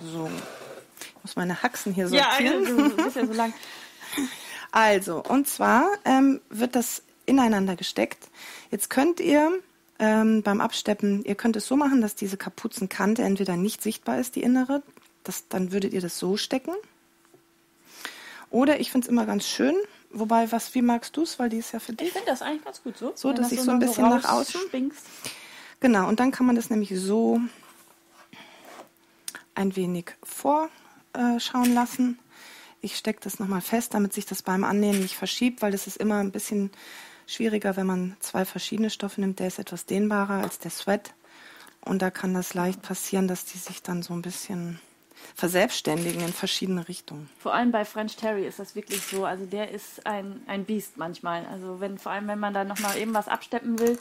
So, 0.00 0.30
ich 1.00 1.14
muss 1.22 1.36
meine 1.36 1.62
Haxen 1.62 1.92
hier 1.92 2.08
sortieren. 2.08 2.64
Ja, 2.64 2.88
du 2.88 2.96
bist 2.96 3.16
ja 3.16 3.26
so 3.26 3.32
lang. 3.32 3.52
Also, 4.70 5.22
und 5.22 5.48
zwar 5.48 5.88
ähm, 6.04 6.42
wird 6.50 6.76
das 6.76 7.02
ineinander 7.24 7.74
gesteckt. 7.74 8.28
Jetzt 8.70 8.90
könnt 8.90 9.18
ihr 9.18 9.50
ähm, 9.98 10.42
beim 10.42 10.60
Absteppen, 10.60 11.24
ihr 11.24 11.34
könnt 11.34 11.56
es 11.56 11.66
so 11.66 11.74
machen, 11.74 12.00
dass 12.00 12.14
diese 12.14 12.36
Kapuzenkante 12.36 13.22
entweder 13.22 13.56
nicht 13.56 13.82
sichtbar 13.82 14.18
ist, 14.20 14.36
die 14.36 14.42
innere, 14.42 14.82
das, 15.24 15.48
dann 15.48 15.72
würdet 15.72 15.92
ihr 15.92 16.00
das 16.00 16.18
so 16.18 16.36
stecken. 16.36 16.72
Oder 18.50 18.80
ich 18.80 18.90
finde 18.90 19.06
es 19.06 19.10
immer 19.10 19.26
ganz 19.26 19.46
schön, 19.46 19.74
Wobei, 20.10 20.50
was, 20.50 20.74
wie 20.74 20.82
magst 20.82 21.16
du 21.16 21.22
es? 21.22 21.38
Weil 21.38 21.50
die 21.50 21.58
ist 21.58 21.72
ja 21.72 21.80
für 21.80 21.92
dich. 21.92 22.08
Ich 22.08 22.12
finde 22.12 22.28
das 22.30 22.42
eigentlich 22.42 22.64
ganz 22.64 22.82
gut 22.82 22.96
so. 22.96 23.12
So, 23.14 23.32
dass 23.32 23.52
ich 23.52 23.60
so 23.60 23.70
ein 23.70 23.78
bisschen 23.78 24.08
nach 24.08 24.24
außen. 24.24 24.60
Spinkst. 24.68 25.04
Genau, 25.80 26.08
und 26.08 26.18
dann 26.18 26.30
kann 26.30 26.46
man 26.46 26.56
das 26.56 26.70
nämlich 26.70 26.92
so 26.98 27.40
ein 29.54 29.76
wenig 29.76 30.12
vorschauen 30.22 31.74
lassen. 31.74 32.18
Ich 32.80 32.96
stecke 32.96 33.20
das 33.22 33.38
nochmal 33.38 33.60
fest, 33.60 33.94
damit 33.94 34.12
sich 34.12 34.24
das 34.24 34.42
beim 34.42 34.64
Annähen 34.64 35.00
nicht 35.00 35.16
verschiebt, 35.16 35.62
weil 35.62 35.72
das 35.72 35.86
ist 35.86 35.96
immer 35.96 36.18
ein 36.18 36.30
bisschen 36.30 36.70
schwieriger, 37.26 37.76
wenn 37.76 37.86
man 37.86 38.16
zwei 38.20 38.44
verschiedene 38.44 38.90
Stoffe 38.90 39.20
nimmt. 39.20 39.40
Der 39.40 39.48
ist 39.48 39.58
etwas 39.58 39.84
dehnbarer 39.84 40.42
als 40.42 40.58
der 40.58 40.70
Sweat. 40.70 41.12
Und 41.80 42.02
da 42.02 42.10
kann 42.10 42.34
das 42.34 42.54
leicht 42.54 42.82
passieren, 42.82 43.28
dass 43.28 43.44
die 43.44 43.58
sich 43.58 43.82
dann 43.82 44.02
so 44.02 44.14
ein 44.14 44.22
bisschen 44.22 44.80
verselbstständigen 45.34 46.20
in 46.20 46.32
verschiedene 46.32 46.88
Richtungen. 46.88 47.28
Vor 47.38 47.54
allem 47.54 47.70
bei 47.70 47.84
French 47.84 48.16
Terry 48.16 48.46
ist 48.46 48.58
das 48.58 48.74
wirklich 48.74 49.02
so. 49.02 49.24
Also 49.24 49.46
der 49.46 49.70
ist 49.70 50.06
ein, 50.06 50.42
ein 50.46 50.64
Biest 50.64 50.96
manchmal. 50.96 51.46
Also 51.46 51.80
wenn 51.80 51.98
vor 51.98 52.12
allem 52.12 52.28
wenn 52.28 52.38
man 52.38 52.54
da 52.54 52.64
nochmal 52.64 52.96
eben 52.98 53.14
was 53.14 53.28
absteppen 53.28 53.78
will, 53.78 53.98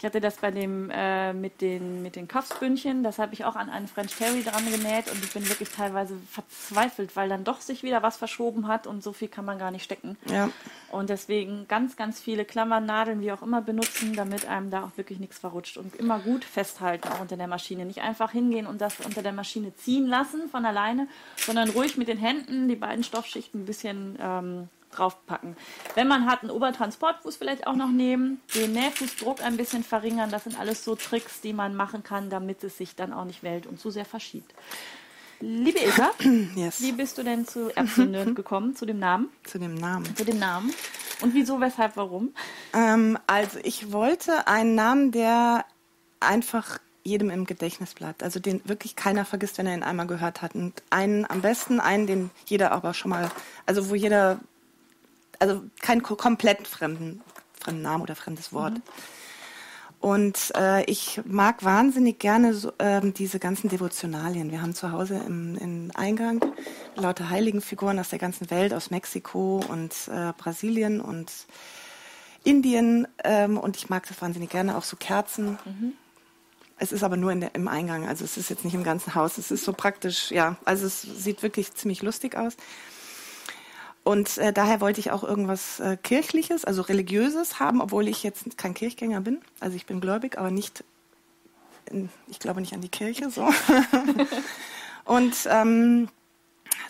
Ich 0.00 0.06
hatte 0.06 0.22
das 0.22 0.38
bei 0.38 0.50
dem 0.50 0.90
äh, 0.90 1.34
mit 1.34 1.60
den 1.60 2.00
mit 2.00 2.16
den 2.16 2.26
Kopfbündchen, 2.26 3.02
das 3.02 3.18
habe 3.18 3.34
ich 3.34 3.44
auch 3.44 3.54
an 3.54 3.68
einen 3.68 3.86
French 3.86 4.16
Terry 4.16 4.42
dran 4.42 4.64
genäht 4.64 5.12
und 5.12 5.22
ich 5.22 5.30
bin 5.34 5.46
wirklich 5.46 5.68
teilweise 5.68 6.16
verzweifelt, 6.30 7.16
weil 7.16 7.28
dann 7.28 7.44
doch 7.44 7.60
sich 7.60 7.82
wieder 7.82 8.02
was 8.02 8.16
verschoben 8.16 8.66
hat 8.66 8.86
und 8.86 9.02
so 9.02 9.12
viel 9.12 9.28
kann 9.28 9.44
man 9.44 9.58
gar 9.58 9.70
nicht 9.70 9.84
stecken. 9.84 10.16
Ja. 10.24 10.48
Und 10.90 11.10
deswegen 11.10 11.68
ganz 11.68 11.96
ganz 11.96 12.18
viele 12.18 12.46
Klammernadeln, 12.46 13.20
wie 13.20 13.30
auch 13.30 13.42
immer 13.42 13.60
benutzen, 13.60 14.14
damit 14.14 14.48
einem 14.48 14.70
da 14.70 14.84
auch 14.84 14.96
wirklich 14.96 15.18
nichts 15.18 15.38
verrutscht 15.38 15.76
und 15.76 15.94
immer 15.96 16.18
gut 16.18 16.46
festhalten 16.46 17.06
auch 17.08 17.20
unter 17.20 17.36
der 17.36 17.46
Maschine, 17.46 17.84
nicht 17.84 18.00
einfach 18.00 18.32
hingehen 18.32 18.66
und 18.66 18.80
das 18.80 19.00
unter 19.00 19.20
der 19.20 19.32
Maschine 19.32 19.76
ziehen 19.76 20.06
lassen 20.06 20.48
von 20.48 20.64
alleine, 20.64 21.08
sondern 21.36 21.68
ruhig 21.68 21.98
mit 21.98 22.08
den 22.08 22.16
Händen 22.16 22.68
die 22.68 22.76
beiden 22.76 23.04
Stoffschichten 23.04 23.64
ein 23.64 23.66
bisschen 23.66 24.18
ähm, 24.18 24.68
draufpacken. 24.90 25.56
Wenn 25.94 26.08
man 26.08 26.26
hat, 26.26 26.42
einen 26.42 26.50
Obertransportfuß 26.50 27.36
vielleicht 27.36 27.66
auch 27.66 27.76
noch 27.76 27.90
nehmen, 27.90 28.40
den 28.54 28.72
Nähfußdruck 28.72 29.42
ein 29.42 29.56
bisschen 29.56 29.84
verringern. 29.84 30.30
Das 30.30 30.44
sind 30.44 30.58
alles 30.58 30.84
so 30.84 30.96
Tricks, 30.96 31.40
die 31.40 31.52
man 31.52 31.74
machen 31.74 32.02
kann, 32.02 32.30
damit 32.30 32.64
es 32.64 32.76
sich 32.78 32.96
dann 32.96 33.12
auch 33.12 33.24
nicht 33.24 33.42
wellt 33.42 33.66
und 33.66 33.80
zu 33.80 33.90
sehr 33.90 34.04
verschiebt. 34.04 34.52
Liebe 35.40 35.78
Ilka, 35.78 36.10
Yes. 36.54 36.82
wie 36.82 36.92
bist 36.92 37.16
du 37.16 37.22
denn 37.22 37.46
zu 37.46 37.74
Erbsünde 37.74 38.34
gekommen, 38.34 38.76
zu 38.76 38.84
dem 38.84 38.98
Namen? 38.98 39.30
Zu 39.44 39.58
dem 39.58 39.74
Namen. 39.74 40.14
Zu 40.14 40.24
dem 40.24 40.38
Namen. 40.38 40.72
Und 41.22 41.34
wieso, 41.34 41.60
weshalb, 41.60 41.96
warum? 41.96 42.34
Ähm, 42.74 43.18
also 43.26 43.58
ich 43.62 43.92
wollte 43.92 44.46
einen 44.46 44.74
Namen, 44.74 45.12
der 45.12 45.64
einfach 46.20 46.78
jedem 47.02 47.30
im 47.30 47.46
Gedächtnis 47.46 47.94
bleibt. 47.94 48.22
Also 48.22 48.40
den 48.40 48.60
wirklich 48.66 48.96
keiner 48.96 49.24
vergisst, 49.24 49.56
wenn 49.58 49.66
er 49.66 49.74
ihn 49.74 49.82
einmal 49.82 50.06
gehört 50.06 50.42
hat. 50.42 50.54
Und 50.54 50.82
einen 50.90 51.24
am 51.28 51.40
besten, 51.40 51.80
einen, 51.80 52.06
den 52.06 52.30
jeder 52.46 52.72
aber 52.72 52.92
schon 52.92 53.10
mal, 53.10 53.30
also 53.66 53.88
wo 53.88 53.94
jeder, 53.94 54.38
also 55.40 55.62
kein 55.82 56.02
ko- 56.02 56.16
komplett 56.16 56.68
fremden, 56.68 57.22
fremden 57.60 57.82
Namen 57.82 58.02
oder 58.02 58.14
fremdes 58.14 58.52
Wort. 58.52 58.74
Und 59.98 60.52
äh, 60.56 60.82
ich 60.84 61.20
mag 61.26 61.62
wahnsinnig 61.62 62.18
gerne 62.18 62.54
so, 62.54 62.72
ähm, 62.78 63.12
diese 63.12 63.38
ganzen 63.38 63.68
Devotionalien. 63.68 64.50
Wir 64.50 64.62
haben 64.62 64.74
zu 64.74 64.92
Hause 64.92 65.20
im, 65.26 65.56
im 65.56 65.90
Eingang 65.94 66.40
lauter 66.94 67.28
Heiligenfiguren 67.28 67.98
aus 67.98 68.08
der 68.08 68.18
ganzen 68.18 68.50
Welt, 68.50 68.72
aus 68.72 68.90
Mexiko 68.90 69.60
und 69.68 69.92
äh, 70.08 70.32
Brasilien 70.38 71.02
und 71.02 71.30
Indien. 72.44 73.08
Ähm, 73.24 73.58
und 73.58 73.76
ich 73.76 73.90
mag 73.90 74.06
das 74.08 74.22
wahnsinnig 74.22 74.48
gerne, 74.48 74.78
auch 74.78 74.84
so 74.84 74.96
Kerzen. 74.96 75.58
Es 76.78 76.92
ist 76.92 77.02
aber 77.02 77.18
nur 77.18 77.30
in 77.32 77.42
der, 77.42 77.54
im 77.54 77.68
Eingang, 77.68 78.08
also 78.08 78.24
es 78.24 78.38
ist 78.38 78.48
jetzt 78.48 78.64
nicht 78.64 78.72
im 78.72 78.84
ganzen 78.84 79.14
Haus. 79.14 79.36
Es 79.36 79.50
ist 79.50 79.66
so 79.66 79.74
praktisch, 79.74 80.30
ja, 80.30 80.56
also 80.64 80.86
es 80.86 81.02
sieht 81.02 81.42
wirklich 81.42 81.74
ziemlich 81.74 82.00
lustig 82.00 82.36
aus. 82.36 82.56
Und 84.02 84.38
äh, 84.38 84.52
daher 84.52 84.80
wollte 84.80 85.00
ich 85.00 85.10
auch 85.10 85.22
irgendwas 85.22 85.78
äh, 85.80 85.96
Kirchliches, 86.02 86.64
also 86.64 86.82
Religiöses 86.82 87.60
haben, 87.60 87.80
obwohl 87.80 88.08
ich 88.08 88.22
jetzt 88.22 88.56
kein 88.56 88.74
Kirchgänger 88.74 89.20
bin. 89.20 89.40
Also 89.60 89.76
ich 89.76 89.86
bin 89.86 90.00
gläubig, 90.00 90.38
aber 90.38 90.50
nicht, 90.50 90.84
in, 91.90 92.08
ich 92.28 92.38
glaube 92.38 92.60
nicht 92.60 92.72
an 92.72 92.80
die 92.80 92.88
Kirche 92.88 93.30
so. 93.30 93.48
Und 95.04 95.34
ähm, 95.50 96.08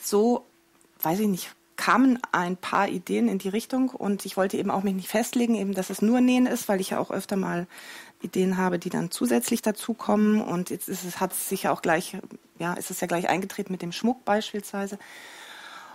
so, 0.02 0.46
weiß 1.02 1.20
ich 1.20 1.28
nicht, 1.28 1.54
kamen 1.76 2.18
ein 2.30 2.58
paar 2.58 2.88
Ideen 2.88 3.28
in 3.28 3.38
die 3.38 3.48
Richtung 3.48 3.88
und 3.88 4.26
ich 4.26 4.36
wollte 4.36 4.58
eben 4.58 4.70
auch 4.70 4.82
mich 4.82 4.94
nicht 4.94 5.08
festlegen, 5.08 5.54
eben, 5.54 5.72
dass 5.72 5.88
es 5.88 6.02
nur 6.02 6.20
Nähen 6.20 6.44
ist, 6.44 6.68
weil 6.68 6.78
ich 6.78 6.90
ja 6.90 6.98
auch 6.98 7.10
öfter 7.10 7.36
mal 7.36 7.66
Ideen 8.20 8.58
habe, 8.58 8.78
die 8.78 8.90
dann 8.90 9.10
zusätzlich 9.10 9.62
dazukommen 9.62 10.42
und 10.42 10.68
jetzt 10.68 10.90
ist 10.90 11.04
es, 11.04 11.20
hat 11.20 11.32
es 11.32 11.48
sich 11.48 11.62
ja 11.62 11.72
auch 11.72 11.80
gleich, 11.80 12.18
ja, 12.58 12.74
ist 12.74 12.90
es 12.90 13.00
ja 13.00 13.06
gleich 13.06 13.30
eingetreten 13.30 13.72
mit 13.72 13.80
dem 13.80 13.92
Schmuck 13.92 14.26
beispielsweise. 14.26 14.98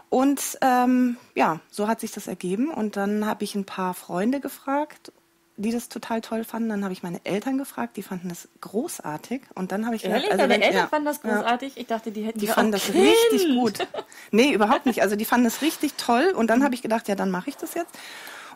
Und 0.09 0.57
ähm, 0.61 1.17
ja, 1.35 1.59
so 1.71 1.87
hat 1.87 1.99
sich 1.99 2.11
das 2.11 2.27
ergeben. 2.27 2.69
Und 2.69 2.95
dann 2.97 3.25
habe 3.25 3.43
ich 3.43 3.55
ein 3.55 3.65
paar 3.65 3.93
Freunde 3.93 4.39
gefragt, 4.39 5.11
die 5.57 5.71
das 5.71 5.87
total 5.89 6.21
toll 6.21 6.43
fanden. 6.43 6.69
Dann 6.69 6.83
habe 6.83 6.93
ich 6.93 7.01
meine 7.03 7.19
Eltern 7.25 7.57
gefragt, 7.57 7.97
die 7.97 8.03
fanden 8.03 8.29
das 8.29 8.47
großartig. 8.61 9.41
Und 9.55 9.71
dann 9.71 9.85
habe 9.85 9.95
ich 9.95 10.03
Ehrlich? 10.05 10.23
gedacht, 10.23 10.39
Deine 10.39 10.53
wenn- 10.53 10.61
Eltern 10.61 10.81
ja, 10.81 10.87
fanden 10.87 11.05
das 11.05 11.21
ja. 11.23 11.33
großartig? 11.35 11.73
Ich 11.77 11.87
dachte, 11.87 12.11
die 12.11 12.23
hätten 12.23 12.39
Die 12.39 12.47
fanden 12.47 12.71
das 12.73 12.85
Kind. 12.85 12.97
richtig 12.97 13.47
gut. 13.55 13.87
Nee, 14.31 14.51
überhaupt 14.53 14.85
nicht. 14.85 15.01
Also 15.01 15.15
die 15.15 15.25
fanden 15.25 15.45
das 15.45 15.61
richtig 15.61 15.93
toll. 15.95 16.33
Und 16.35 16.47
dann 16.47 16.63
habe 16.63 16.75
ich 16.75 16.81
gedacht, 16.81 17.07
ja, 17.07 17.15
dann 17.15 17.31
mache 17.31 17.49
ich 17.49 17.57
das 17.57 17.73
jetzt. 17.73 17.93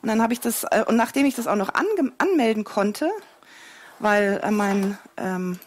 Und 0.02 0.08
dann 0.10 0.22
habe 0.22 0.34
ich 0.34 0.40
das, 0.40 0.64
äh, 0.66 0.84
und 0.88 0.96
nachdem 0.98 1.26
ich 1.26 1.36
das 1.36 1.48
auch 1.48 1.56
noch 1.56 1.72
anmelden 1.74 2.64
konnte, 2.64 3.10
weil 4.00 4.40
äh, 4.44 4.52
mein 4.52 4.98
ähm, 5.18 5.60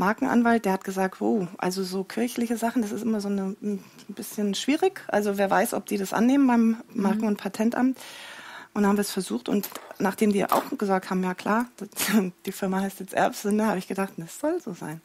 Markenanwalt, 0.00 0.64
der 0.64 0.72
hat 0.72 0.82
gesagt, 0.84 1.20
wow, 1.20 1.46
also 1.58 1.84
so 1.84 2.02
kirchliche 2.02 2.56
Sachen, 2.56 2.82
das 2.82 2.90
ist 2.90 3.02
immer 3.02 3.20
so 3.20 3.28
eine, 3.28 3.54
ein 3.62 3.84
bisschen 4.08 4.54
schwierig. 4.54 5.04
Also 5.08 5.38
wer 5.38 5.48
weiß, 5.48 5.74
ob 5.74 5.86
die 5.86 5.98
das 5.98 6.12
annehmen 6.12 6.46
beim 6.46 6.76
Marken- 6.92 7.26
und 7.26 7.36
Patentamt. 7.36 7.98
Und 8.72 8.82
dann 8.82 8.88
haben 8.88 8.96
wir 8.96 9.02
es 9.02 9.10
versucht 9.10 9.48
und 9.48 9.68
nachdem 9.98 10.32
die 10.32 10.44
auch 10.44 10.64
gesagt 10.78 11.10
haben, 11.10 11.22
ja 11.22 11.34
klar, 11.34 11.66
das, 11.76 11.88
die 12.46 12.52
Firma 12.52 12.80
heißt 12.80 13.00
jetzt 13.00 13.14
Erbsünde, 13.14 13.66
habe 13.66 13.78
ich 13.78 13.88
gedacht, 13.88 14.14
das 14.16 14.40
soll 14.40 14.60
so 14.60 14.72
sein. 14.72 15.00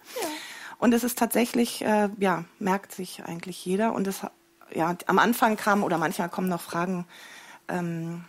Und 0.78 0.94
es 0.94 1.04
ist 1.04 1.18
tatsächlich, 1.18 1.84
äh, 1.84 2.10
ja, 2.18 2.46
merkt 2.60 2.92
sich 2.92 3.24
eigentlich 3.24 3.64
jeder. 3.66 3.94
Und 3.94 4.08
es, 4.08 4.22
ja, 4.74 4.96
am 5.08 5.20
Anfang 5.20 5.58
kamen 5.58 5.84
oder 5.84 5.98
manchmal 5.98 6.30
kommen 6.30 6.50
noch 6.50 6.62
Fragen, 6.62 7.06
ähm, 7.68 8.24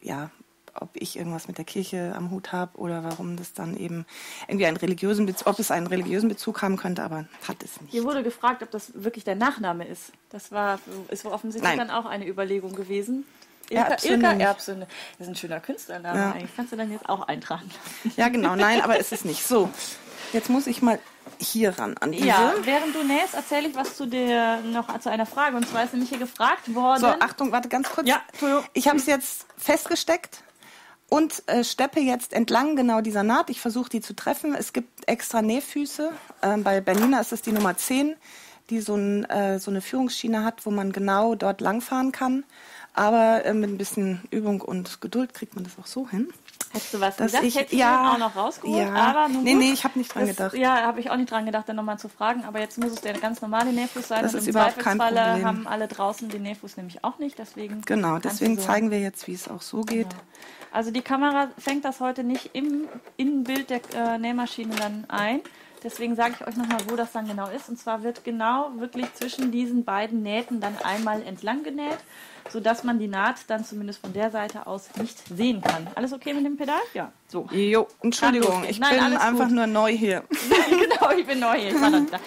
ja, 0.00 0.30
ob 0.74 0.90
ich 0.94 1.16
irgendwas 1.16 1.48
mit 1.48 1.58
der 1.58 1.64
Kirche 1.64 2.14
am 2.16 2.30
Hut 2.30 2.52
habe 2.52 2.78
oder 2.78 3.04
warum 3.04 3.36
das 3.36 3.52
dann 3.52 3.76
eben 3.76 4.06
irgendwie 4.48 4.66
einen 4.66 4.76
religiösen 4.76 5.26
Bezug, 5.26 5.46
ob 5.46 5.58
es 5.58 5.70
einen 5.70 5.86
religiösen 5.86 6.28
Bezug 6.28 6.62
haben 6.62 6.76
könnte, 6.76 7.02
aber 7.02 7.26
hat 7.46 7.62
es 7.62 7.80
nicht. 7.80 7.90
Hier 7.90 8.04
wurde 8.04 8.22
gefragt, 8.22 8.62
ob 8.62 8.70
das 8.70 8.92
wirklich 8.94 9.24
der 9.24 9.36
Nachname 9.36 9.86
ist. 9.86 10.12
Das 10.30 10.52
war 10.52 10.78
ist 11.08 11.24
offensichtlich 11.26 11.76
Nein. 11.76 11.78
dann 11.78 11.90
auch 11.90 12.06
eine 12.06 12.26
Überlegung 12.26 12.74
gewesen. 12.74 13.24
Ilka, 13.70 13.84
Erbsünde 13.84 14.16
Ilka 14.16 14.34
nicht. 14.34 14.46
Erbsünde. 14.46 14.86
Das 15.18 15.26
ist 15.26 15.32
ein 15.32 15.36
schöner 15.36 15.60
Künstlername 15.60 16.18
Ja. 16.18 16.32
eigentlich. 16.32 16.50
Kannst 16.56 16.72
du 16.72 16.76
dann 16.76 16.90
jetzt 16.90 17.08
auch 17.08 17.26
eintragen. 17.28 17.70
Ja, 18.16 18.28
genau, 18.28 18.56
nein, 18.56 18.80
aber 18.82 18.98
es 18.98 19.12
ist 19.12 19.24
nicht. 19.24 19.46
So, 19.46 19.70
jetzt 20.32 20.50
muss 20.50 20.66
ich 20.66 20.82
mal 20.82 20.98
hier 21.38 21.78
ran 21.78 21.96
an 21.98 22.12
diese. 22.12 22.26
Ja, 22.26 22.52
während 22.62 22.94
du 22.94 23.02
nähst, 23.04 23.34
erzähle 23.34 23.68
ich 23.68 23.74
was 23.74 23.96
zu 23.96 24.06
dir 24.06 24.60
noch 24.60 24.98
zu 24.98 25.10
einer 25.10 25.26
Frage. 25.26 25.56
Und 25.56 25.68
zwar 25.68 25.84
ist 25.84 25.92
nämlich 25.92 26.10
hier 26.10 26.18
gefragt 26.18 26.74
worden. 26.74 27.00
So, 27.00 27.06
Achtung, 27.06 27.52
warte 27.52 27.68
ganz 27.68 27.88
kurz. 27.90 28.06
Ja, 28.08 28.20
Entschuldigung. 28.32 28.64
Ich 28.72 28.88
habe 28.88 28.98
es 28.98 29.06
jetzt 29.06 29.46
festgesteckt 29.56 30.42
und 31.12 31.42
äh, 31.46 31.62
steppe 31.62 32.00
jetzt 32.00 32.32
entlang 32.32 32.74
genau 32.74 33.02
dieser 33.02 33.22
Naht. 33.22 33.50
Ich 33.50 33.60
versuche 33.60 33.90
die 33.90 34.00
zu 34.00 34.14
treffen. 34.14 34.54
Es 34.54 34.72
gibt 34.72 35.06
extra 35.08 35.42
Nähfüße. 35.42 36.10
Ähm, 36.42 36.64
bei 36.64 36.80
Bernina 36.80 37.20
ist 37.20 37.32
es 37.32 37.42
die 37.42 37.52
Nummer 37.52 37.76
10, 37.76 38.14
die 38.70 38.80
so, 38.80 38.94
ein, 38.94 39.24
äh, 39.28 39.58
so 39.58 39.70
eine 39.70 39.82
Führungsschiene 39.82 40.42
hat, 40.42 40.64
wo 40.64 40.70
man 40.70 40.90
genau 40.92 41.34
dort 41.34 41.60
langfahren 41.60 42.12
kann. 42.12 42.44
Aber 42.94 43.44
äh, 43.44 43.52
mit 43.52 43.68
ein 43.70 43.76
bisschen 43.78 44.22
Übung 44.30 44.62
und 44.62 45.00
Geduld 45.02 45.34
kriegt 45.34 45.54
man 45.54 45.64
das 45.64 45.74
auch 45.78 45.86
so 45.86 46.08
hin. 46.08 46.28
Hättest 46.72 46.94
du 46.94 47.00
was 47.00 47.16
dass 47.16 47.26
gesagt? 47.26 47.44
ich- 47.44 47.56
Hättest 47.56 47.72
du 47.74 47.76
ja, 47.76 48.12
auch 48.14 48.18
noch 48.18 48.34
rausgeholt. 48.34 48.78
ja. 48.88 48.94
Aber 48.94 49.28
nun 49.28 49.42
Nee, 49.44 49.52
gut. 49.52 49.60
nee, 49.62 49.72
ich 49.72 49.84
hab 49.84 49.94
nicht 49.96 50.14
dran 50.14 50.26
das, 50.26 50.36
gedacht. 50.36 50.54
Ja, 50.54 50.76
habe 50.82 51.00
ich 51.00 51.10
auch 51.10 51.16
nicht 51.18 51.30
dran 51.30 51.44
gedacht, 51.44 51.68
dann 51.68 51.76
nochmal 51.76 51.98
zu 51.98 52.08
fragen. 52.08 52.44
Aber 52.44 52.60
jetzt 52.60 52.78
muss 52.78 52.92
es 52.92 53.00
der 53.02 53.12
ganz 53.18 53.42
normale 53.42 53.70
Nähfuß 53.74 54.08
sein. 54.08 54.22
Das 54.22 54.32
und 54.32 54.38
ist 54.40 54.46
im 54.46 54.50
überhaupt 54.52 54.78
kein 54.78 54.96
Zweifelsfalle 54.96 55.30
Problem. 55.32 55.46
haben 55.46 55.66
alle 55.66 55.88
draußen 55.88 56.30
den 56.30 56.42
Nähfuß 56.42 56.78
nämlich 56.78 57.04
auch 57.04 57.18
nicht. 57.18 57.38
Deswegen 57.38 57.82
Genau, 57.82 58.18
deswegen 58.18 58.56
so- 58.56 58.62
zeigen 58.62 58.90
wir 58.90 59.00
jetzt, 59.00 59.26
wie 59.28 59.34
es 59.34 59.48
auch 59.48 59.60
so 59.60 59.82
geht. 59.82 60.08
Also 60.72 60.90
die 60.90 61.02
Kamera 61.02 61.50
fängt 61.58 61.84
das 61.84 62.00
heute 62.00 62.24
nicht 62.24 62.50
im 62.54 62.88
Innenbild 63.16 63.70
der 63.70 63.80
äh, 63.94 64.18
Nähmaschine 64.18 64.74
dann 64.74 65.04
ein. 65.08 65.40
Deswegen 65.84 66.14
sage 66.14 66.34
ich 66.38 66.46
euch 66.46 66.56
nochmal, 66.56 66.78
wo 66.88 66.96
das 66.96 67.12
dann 67.12 67.26
genau 67.26 67.48
ist. 67.48 67.68
Und 67.68 67.76
zwar 67.76 68.02
wird 68.04 68.24
genau 68.24 68.70
wirklich 68.76 69.12
zwischen 69.14 69.50
diesen 69.50 69.84
beiden 69.84 70.22
Nähten 70.22 70.60
dann 70.60 70.76
einmal 70.84 71.22
entlang 71.22 71.64
genäht, 71.64 71.98
sodass 72.48 72.84
man 72.84 73.00
die 73.00 73.08
Naht 73.08 73.38
dann 73.48 73.64
zumindest 73.64 74.00
von 74.00 74.12
der 74.12 74.30
Seite 74.30 74.66
aus 74.68 74.88
nicht 74.96 75.18
sehen 75.26 75.60
kann. 75.60 75.88
Alles 75.96 76.12
okay 76.12 76.34
mit 76.34 76.44
dem 76.44 76.56
Pedal? 76.56 76.80
Ja, 76.94 77.10
so. 77.26 77.48
Jo, 77.50 77.88
Entschuldigung, 78.00 78.64
ich 78.68 78.78
Nein, 78.78 78.94
bin 78.94 79.16
einfach 79.16 79.46
gut. 79.48 79.56
nur 79.56 79.66
neu 79.66 79.90
hier. 79.90 80.22
genau, 80.70 81.10
ich 81.10 81.26
bin 81.26 81.40
neu 81.40 81.58
hier. 81.58 81.70
Ich 81.70 81.80
war 81.80 81.90
noch 81.90 82.00
nicht 82.00 82.12
da. 82.12 82.20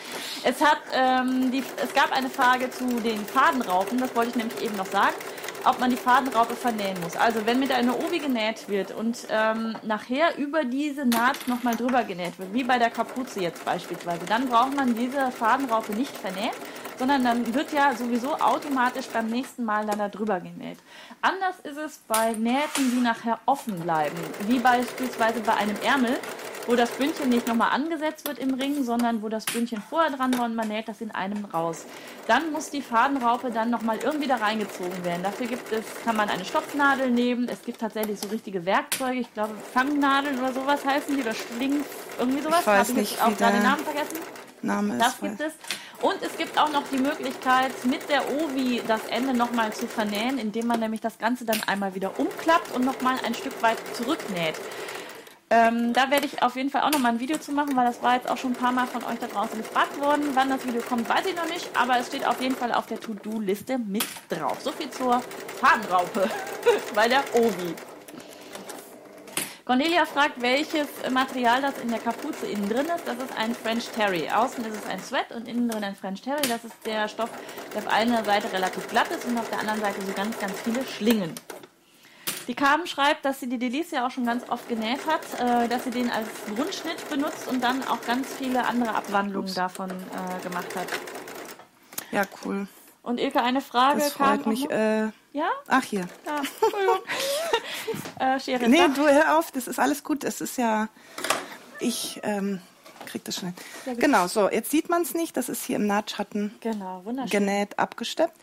Es, 0.43 0.61
hat, 0.61 0.79
ähm, 0.93 1.49
die, 1.51 1.63
es 1.81 1.93
gab 1.93 2.11
eine 2.11 2.29
Frage 2.29 2.69
zu 2.69 2.85
den 2.99 3.25
Fadenraupen, 3.25 3.99
das 3.99 4.13
wollte 4.15 4.31
ich 4.31 4.35
nämlich 4.35 4.61
eben 4.61 4.75
noch 4.75 4.87
sagen, 4.87 5.15
ob 5.65 5.79
man 5.79 5.89
die 5.89 5.97
Fadenraupe 5.97 6.55
vernähen 6.55 6.99
muss. 7.01 7.15
Also 7.15 7.45
wenn 7.45 7.59
mit 7.59 7.71
einer 7.71 7.97
Obi 7.97 8.19
genäht 8.19 8.69
wird 8.69 8.91
und 8.91 9.27
ähm, 9.29 9.75
nachher 9.83 10.37
über 10.37 10.63
diese 10.63 11.05
Naht 11.05 11.47
nochmal 11.47 11.75
drüber 11.75 12.03
genäht 12.03 12.37
wird, 12.39 12.53
wie 12.53 12.63
bei 12.63 12.77
der 12.77 12.89
Kapuze 12.89 13.41
jetzt 13.41 13.65
beispielsweise, 13.65 14.25
dann 14.25 14.47
braucht 14.47 14.75
man 14.75 14.95
diese 14.95 15.31
Fadenraupe 15.31 15.93
nicht 15.93 16.15
vernähen, 16.15 16.53
sondern 16.97 17.23
dann 17.23 17.53
wird 17.53 17.73
ja 17.73 17.93
sowieso 17.93 18.35
automatisch 18.35 19.07
beim 19.07 19.27
nächsten 19.27 19.65
Mal 19.65 19.85
dann 19.85 19.99
da 19.99 20.09
drüber 20.09 20.39
genäht. 20.39 20.77
Anders 21.21 21.59
ist 21.63 21.77
es 21.77 21.99
bei 22.07 22.33
Nähten, 22.33 22.91
die 22.91 23.01
nachher 23.01 23.39
offen 23.45 23.79
bleiben, 23.79 24.17
wie 24.47 24.59
beispielsweise 24.59 25.41
bei 25.41 25.55
einem 25.55 25.75
Ärmel, 25.83 26.19
wo 26.67 26.75
das 26.75 26.89
Bündchen 26.91 27.29
nicht 27.29 27.47
nochmal 27.47 27.71
angesetzt 27.71 28.27
wird 28.27 28.39
im 28.39 28.53
Ring, 28.53 28.83
sondern 28.83 29.21
wo 29.21 29.29
das 29.29 29.45
Bündchen 29.45 29.81
vorher 29.81 30.11
dran 30.11 30.37
war 30.37 30.45
und 30.45 30.55
man 30.55 30.67
näht 30.67 30.87
das 30.87 31.01
in 31.01 31.11
einem 31.11 31.45
raus. 31.45 31.85
Dann 32.27 32.51
muss 32.51 32.69
die 32.69 32.81
Fadenraupe 32.81 33.51
dann 33.51 33.69
nochmal 33.69 33.97
irgendwie 34.03 34.27
da 34.27 34.37
reingezogen 34.37 35.03
werden. 35.03 35.23
Dafür 35.23 35.47
gibt 35.47 35.71
es, 35.71 35.85
kann 36.03 36.15
man 36.15 36.29
eine 36.29 36.45
Stopfnadel 36.45 37.11
nehmen. 37.11 37.47
Es 37.49 37.61
gibt 37.63 37.79
tatsächlich 37.79 38.19
so 38.19 38.27
richtige 38.29 38.65
Werkzeuge. 38.65 39.19
Ich 39.19 39.33
glaube, 39.33 39.53
Fangnadeln 39.73 40.39
oder 40.39 40.53
sowas 40.53 40.83
heißen 40.85 41.15
die 41.15 41.21
oder 41.21 41.33
Schling, 41.33 41.83
irgendwie 42.19 42.41
sowas. 42.41 42.61
Ich 42.61 42.67
weiß 42.67 42.79
Hab 42.79 42.89
ich 42.89 42.95
nicht, 42.95 43.11
jetzt 43.11 43.21
auch 43.21 43.37
gerade 43.37 43.57
den 43.57 43.63
Namen 43.63 43.83
vergessen. 43.83 44.17
Name 44.61 44.97
Das 44.97 45.13
ist 45.13 45.21
gibt 45.21 45.41
es. 45.41 45.53
Und 46.01 46.21
es 46.21 46.37
gibt 46.37 46.59
auch 46.59 46.71
noch 46.71 46.83
die 46.91 46.97
Möglichkeit, 46.97 47.71
mit 47.85 48.09
der 48.09 48.23
Ovi 48.29 48.81
das 48.85 49.05
Ende 49.05 49.33
nochmal 49.33 49.73
zu 49.73 49.87
vernähen, 49.87 50.37
indem 50.37 50.67
man 50.67 50.79
nämlich 50.79 51.01
das 51.01 51.17
Ganze 51.17 51.45
dann 51.45 51.61
einmal 51.67 51.95
wieder 51.95 52.19
umklappt 52.19 52.75
und 52.75 52.83
nochmal 52.83 53.17
ein 53.25 53.33
Stück 53.33 53.61
weit 53.61 53.77
zurücknäht. 53.93 54.55
Ähm, 55.51 55.93
da 55.93 56.09
werde 56.09 56.25
ich 56.25 56.41
auf 56.41 56.55
jeden 56.55 56.71
Fall 56.71 56.81
auch 56.81 56.91
noch 56.91 56.99
mal 56.99 57.09
ein 57.09 57.19
Video 57.19 57.37
zu 57.37 57.51
machen, 57.51 57.75
weil 57.75 57.85
das 57.85 58.01
war 58.01 58.15
jetzt 58.15 58.27
auch 58.27 58.37
schon 58.37 58.53
ein 58.53 58.57
paar 58.57 58.71
Mal 58.71 58.87
von 58.87 59.03
euch 59.03 59.19
da 59.19 59.27
draußen 59.27 59.57
gefragt 59.57 59.99
worden. 60.01 60.31
Wann 60.33 60.49
das 60.49 60.65
Video 60.65 60.81
kommt, 60.81 61.07
weiß 61.07 61.25
ich 61.27 61.35
noch 61.35 61.47
nicht, 61.47 61.69
aber 61.77 61.99
es 61.99 62.07
steht 62.07 62.25
auf 62.25 62.41
jeden 62.41 62.55
Fall 62.55 62.73
auf 62.73 62.87
der 62.87 62.99
To-Do-Liste 62.99 63.77
mit 63.77 64.05
drauf. 64.29 64.57
So 64.61 64.71
viel 64.71 64.89
zur 64.89 65.21
Fadenraupe 65.59 66.29
bei 66.95 67.07
der 67.09 67.23
Obi. 67.35 67.75
Cornelia 69.65 70.05
fragt, 70.05 70.41
welches 70.41 70.87
Material 71.11 71.61
das 71.61 71.77
in 71.79 71.89
der 71.89 71.99
Kapuze 71.99 72.47
innen 72.47 72.69
drin 72.69 72.85
ist. 72.95 73.07
Das 73.07 73.17
ist 73.17 73.35
ein 73.37 73.53
French 73.55 73.89
Terry. 73.89 74.29
Außen 74.29 74.63
ist 74.65 74.77
es 74.77 74.85
ein 74.87 74.99
Sweat 74.99 75.31
und 75.31 75.47
innen 75.47 75.69
drin 75.69 75.83
ein 75.83 75.95
French 75.95 76.21
Terry. 76.21 76.47
Das 76.47 76.63
ist 76.63 76.75
der 76.85 77.07
Stoff, 77.07 77.29
der 77.73 77.81
auf 77.81 77.87
einer 77.87 78.23
Seite 78.23 78.51
relativ 78.51 78.87
glatt 78.87 79.09
ist 79.09 79.25
und 79.25 79.37
auf 79.37 79.49
der 79.49 79.59
anderen 79.59 79.79
Seite 79.79 80.01
so 80.01 80.13
ganz, 80.13 80.39
ganz 80.39 80.53
viele 80.61 80.85
Schlingen. 80.85 81.33
Die 82.47 82.53
Carmen 82.53 82.85
schreibt, 82.85 83.25
dass 83.25 83.39
sie 83.39 83.49
die 83.49 83.57
Delicia 83.57 84.05
auch 84.05 84.11
schon 84.11 84.25
ganz 84.25 84.47
oft 84.49 84.67
genäht 84.69 84.99
hat, 85.07 85.21
äh, 85.39 85.67
dass 85.67 85.83
sie 85.85 85.91
den 85.91 86.11
als 86.11 86.27
Grundschnitt 86.55 87.09
benutzt 87.09 87.47
und 87.47 87.63
dann 87.63 87.83
auch 87.87 88.01
ganz 88.05 88.27
viele 88.37 88.65
andere 88.65 88.93
Abwandlungen 88.93 89.47
Ups. 89.47 89.55
davon 89.55 89.89
äh, 89.89 90.43
gemacht 90.43 90.75
hat. 90.75 90.87
Ja, 92.11 92.23
cool. 92.43 92.67
Und 93.01 93.19
Ilke, 93.19 93.41
eine 93.41 93.61
Frage 93.61 93.99
das 93.99 94.13
freut 94.13 94.43
kam. 94.43 94.51
mich. 94.51 94.69
Äh, 94.69 95.09
ja? 95.31 95.49
Ach, 95.67 95.83
hier. 95.83 96.07
Ja, 96.25 96.37
Entschuldigung. 96.37 96.99
äh, 98.19 98.39
Schere, 98.39 98.69
nee, 98.69 98.87
du 98.95 99.07
hör 99.07 99.37
auf, 99.37 99.51
das 99.51 99.67
ist 99.67 99.79
alles 99.79 100.03
gut. 100.03 100.23
Es 100.23 100.41
ist 100.41 100.57
ja. 100.57 100.87
Ich 101.79 102.19
ähm, 102.23 102.61
krieg 103.05 103.23
das 103.25 103.35
schnell. 103.35 103.53
Genau, 103.97 104.27
so, 104.27 104.49
jetzt 104.49 104.71
sieht 104.71 104.89
man 104.89 105.01
es 105.01 105.13
nicht. 105.13 105.37
Das 105.37 105.49
ist 105.49 105.63
hier 105.63 105.75
im 105.75 105.87
Nahtschatten 105.87 106.55
genau, 106.61 107.03
genäht, 107.29 107.77
abgesteppt. 107.77 108.39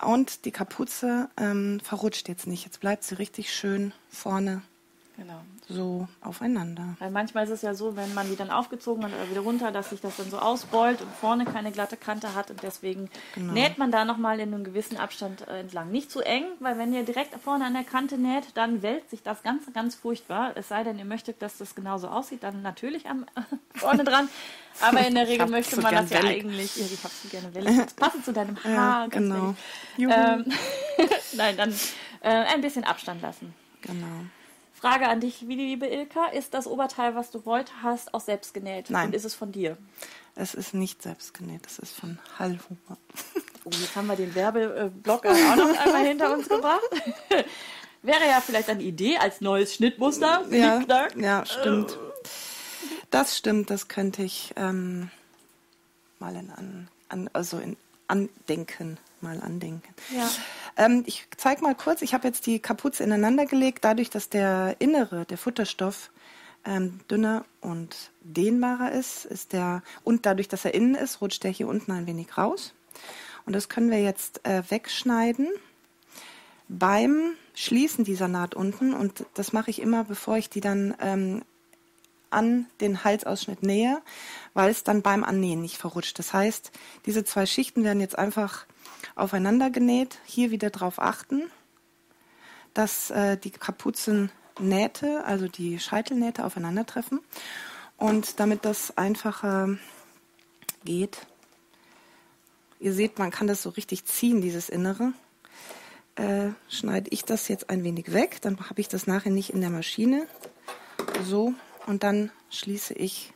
Und 0.00 0.44
die 0.44 0.50
Kapuze 0.50 1.28
ähm, 1.36 1.80
verrutscht 1.82 2.28
jetzt 2.28 2.46
nicht. 2.46 2.64
Jetzt 2.64 2.80
bleibt 2.80 3.04
sie 3.04 3.14
richtig 3.14 3.54
schön 3.54 3.92
vorne 4.10 4.62
Genau. 5.16 5.40
So 5.68 6.06
aufeinander. 6.20 6.94
Weil 6.98 7.10
manchmal 7.10 7.44
ist 7.44 7.50
es 7.50 7.62
ja 7.62 7.74
so, 7.74 7.96
wenn 7.96 8.12
man 8.14 8.28
die 8.28 8.36
dann 8.36 8.50
aufgezogen 8.50 9.02
hat 9.02 9.12
oder 9.12 9.30
wieder 9.30 9.40
runter, 9.40 9.72
dass 9.72 9.90
sich 9.90 10.00
das 10.00 10.16
dann 10.16 10.30
so 10.30 10.38
ausbeult 10.38 11.00
und 11.00 11.10
vorne 11.10 11.44
keine 11.44 11.72
glatte 11.72 11.96
Kante 11.96 12.34
hat 12.34 12.50
und 12.50 12.62
deswegen 12.62 13.08
genau. 13.34 13.52
näht 13.52 13.78
man 13.78 13.90
da 13.90 14.04
nochmal 14.04 14.38
in 14.40 14.52
einem 14.52 14.62
gewissen 14.62 14.98
Abstand 14.98 15.48
äh, 15.48 15.60
entlang. 15.60 15.90
Nicht 15.90 16.10
zu 16.10 16.20
eng, 16.20 16.44
weil 16.60 16.78
wenn 16.78 16.92
ihr 16.92 17.02
direkt 17.02 17.34
vorne 17.40 17.64
an 17.64 17.72
der 17.72 17.84
Kante 17.84 18.18
näht, 18.18 18.44
dann 18.54 18.82
wälzt 18.82 19.10
sich 19.10 19.22
das 19.22 19.42
ganz, 19.42 19.64
ganz 19.72 19.94
furchtbar. 19.94 20.52
Es 20.54 20.68
sei 20.68 20.84
denn, 20.84 20.98
ihr 20.98 21.06
möchtet, 21.06 21.40
dass 21.40 21.56
das 21.56 21.74
genauso 21.74 22.08
aussieht, 22.08 22.42
dann 22.42 22.60
natürlich 22.62 23.08
am 23.08 23.24
vorne 23.74 24.04
dran. 24.04 24.28
Aber 24.80 25.00
in 25.06 25.14
der 25.14 25.26
Regel 25.26 25.48
möchte 25.48 25.80
man 25.80 25.94
das 25.94 26.10
ja 26.10 26.22
wellig. 26.22 26.44
eigentlich. 26.44 26.76
Ja, 26.76 26.84
ich 26.84 27.02
hab's 27.02 27.22
so 27.22 27.28
gerne 27.28 27.54
wellig. 27.54 27.76
Das 27.76 27.94
passend 27.94 28.24
zu 28.24 28.32
deinem 28.32 28.56
Haar. 28.64 29.04
Ja, 29.04 29.06
genau. 29.06 29.54
Ähm, 29.98 30.44
Nein, 31.32 31.56
dann 31.56 31.74
äh, 32.20 32.28
ein 32.28 32.60
bisschen 32.60 32.84
Abstand 32.84 33.22
lassen. 33.22 33.54
Genau. 33.80 34.26
Frage 34.78 35.08
an 35.08 35.20
dich, 35.20 35.40
liebe 35.40 35.86
Ilka, 35.86 36.26
ist 36.26 36.52
das 36.52 36.66
Oberteil, 36.66 37.14
was 37.14 37.30
du 37.30 37.42
heute 37.46 37.72
hast, 37.82 38.12
auch 38.12 38.20
selbst 38.20 38.52
genäht? 38.52 38.90
Nein. 38.90 39.08
Und 39.08 39.14
ist 39.14 39.24
es 39.24 39.34
von 39.34 39.50
dir? 39.50 39.78
Es 40.34 40.52
ist 40.52 40.74
nicht 40.74 41.02
selbst 41.02 41.32
genäht, 41.32 41.66
es 41.66 41.78
ist 41.78 41.92
von 41.94 42.18
Hallhuber. 42.38 42.98
Oh, 43.64 43.70
jetzt 43.70 43.96
haben 43.96 44.06
wir 44.06 44.16
den 44.16 44.34
Werbeblock 44.34 45.26
auch 45.26 45.56
noch 45.56 45.78
einmal 45.78 46.06
hinter 46.06 46.32
uns 46.32 46.48
gebracht. 46.48 46.82
Wäre 48.02 48.26
ja 48.28 48.40
vielleicht 48.40 48.68
eine 48.68 48.82
Idee 48.82 49.16
als 49.16 49.40
neues 49.40 49.74
Schnittmuster. 49.74 50.44
Ja, 50.50 50.84
ja 51.16 51.46
stimmt. 51.46 51.98
Das 53.10 53.36
stimmt, 53.36 53.70
das 53.70 53.88
könnte 53.88 54.22
ich 54.22 54.52
ähm, 54.56 55.10
mal 56.18 56.36
in, 56.36 56.50
an, 56.50 56.88
an, 57.08 57.30
also 57.32 57.58
in 57.58 57.76
Andenken 58.08 58.98
mal 59.20 59.40
andenken. 59.40 59.94
Ja. 60.14 60.30
Ähm, 60.76 61.02
ich 61.06 61.26
zeige 61.36 61.62
mal 61.62 61.74
kurz, 61.74 62.02
ich 62.02 62.14
habe 62.14 62.26
jetzt 62.26 62.46
die 62.46 62.58
Kapuze 62.58 63.02
ineinander 63.02 63.46
gelegt, 63.46 63.84
dadurch, 63.84 64.10
dass 64.10 64.28
der 64.28 64.76
innere, 64.78 65.24
der 65.24 65.38
Futterstoff, 65.38 66.10
ähm, 66.66 67.00
dünner 67.10 67.44
und 67.60 68.10
dehnbarer 68.20 68.92
ist, 68.92 69.24
ist 69.24 69.52
der, 69.52 69.82
und 70.04 70.26
dadurch, 70.26 70.48
dass 70.48 70.64
er 70.64 70.74
innen 70.74 70.94
ist, 70.94 71.20
rutscht 71.20 71.44
der 71.44 71.50
hier 71.50 71.68
unten 71.68 71.92
ein 71.92 72.06
wenig 72.06 72.36
raus. 72.36 72.74
Und 73.46 73.54
das 73.54 73.68
können 73.68 73.90
wir 73.90 74.02
jetzt 74.02 74.44
äh, 74.44 74.62
wegschneiden 74.68 75.48
beim 76.68 77.34
Schließen 77.54 78.04
dieser 78.04 78.26
Naht 78.26 78.54
unten. 78.54 78.92
Und 78.92 79.24
das 79.34 79.52
mache 79.52 79.70
ich 79.70 79.80
immer, 79.80 80.04
bevor 80.04 80.36
ich 80.36 80.50
die 80.50 80.60
dann 80.60 80.94
ähm, 81.00 81.42
an 82.30 82.66
den 82.80 83.04
Halsausschnitt 83.04 83.62
nähe, 83.62 84.02
weil 84.52 84.70
es 84.70 84.82
dann 84.82 85.02
beim 85.02 85.22
Annähen 85.22 85.62
nicht 85.62 85.76
verrutscht. 85.76 86.18
Das 86.18 86.32
heißt, 86.32 86.72
diese 87.06 87.24
zwei 87.24 87.46
Schichten 87.46 87.84
werden 87.84 88.00
jetzt 88.00 88.18
einfach 88.18 88.66
aufeinander 89.16 89.70
genäht. 89.70 90.18
Hier 90.24 90.52
wieder 90.52 90.70
darauf 90.70 91.00
achten, 91.00 91.50
dass 92.74 93.10
äh, 93.10 93.36
die 93.36 93.50
Kapuzennähte, 93.50 95.24
also 95.24 95.48
die 95.48 95.80
Scheitelnähte 95.80 96.44
aufeinandertreffen. 96.44 97.20
Und 97.96 98.38
damit 98.38 98.64
das 98.64 98.96
einfacher 98.96 99.78
geht, 100.84 101.26
ihr 102.78 102.92
seht, 102.92 103.18
man 103.18 103.30
kann 103.30 103.46
das 103.46 103.62
so 103.62 103.70
richtig 103.70 104.04
ziehen, 104.04 104.42
dieses 104.42 104.68
Innere, 104.68 105.12
äh, 106.16 106.50
schneide 106.68 107.10
ich 107.10 107.24
das 107.24 107.48
jetzt 107.48 107.70
ein 107.70 107.82
wenig 107.82 108.12
weg. 108.12 108.40
Dann 108.42 108.60
habe 108.68 108.80
ich 108.80 108.88
das 108.88 109.06
nachher 109.06 109.32
nicht 109.32 109.50
in 109.50 109.62
der 109.62 109.70
Maschine. 109.70 110.26
So, 111.24 111.54
und 111.86 112.02
dann 112.02 112.30
schließe 112.50 112.94
ich 112.94 113.32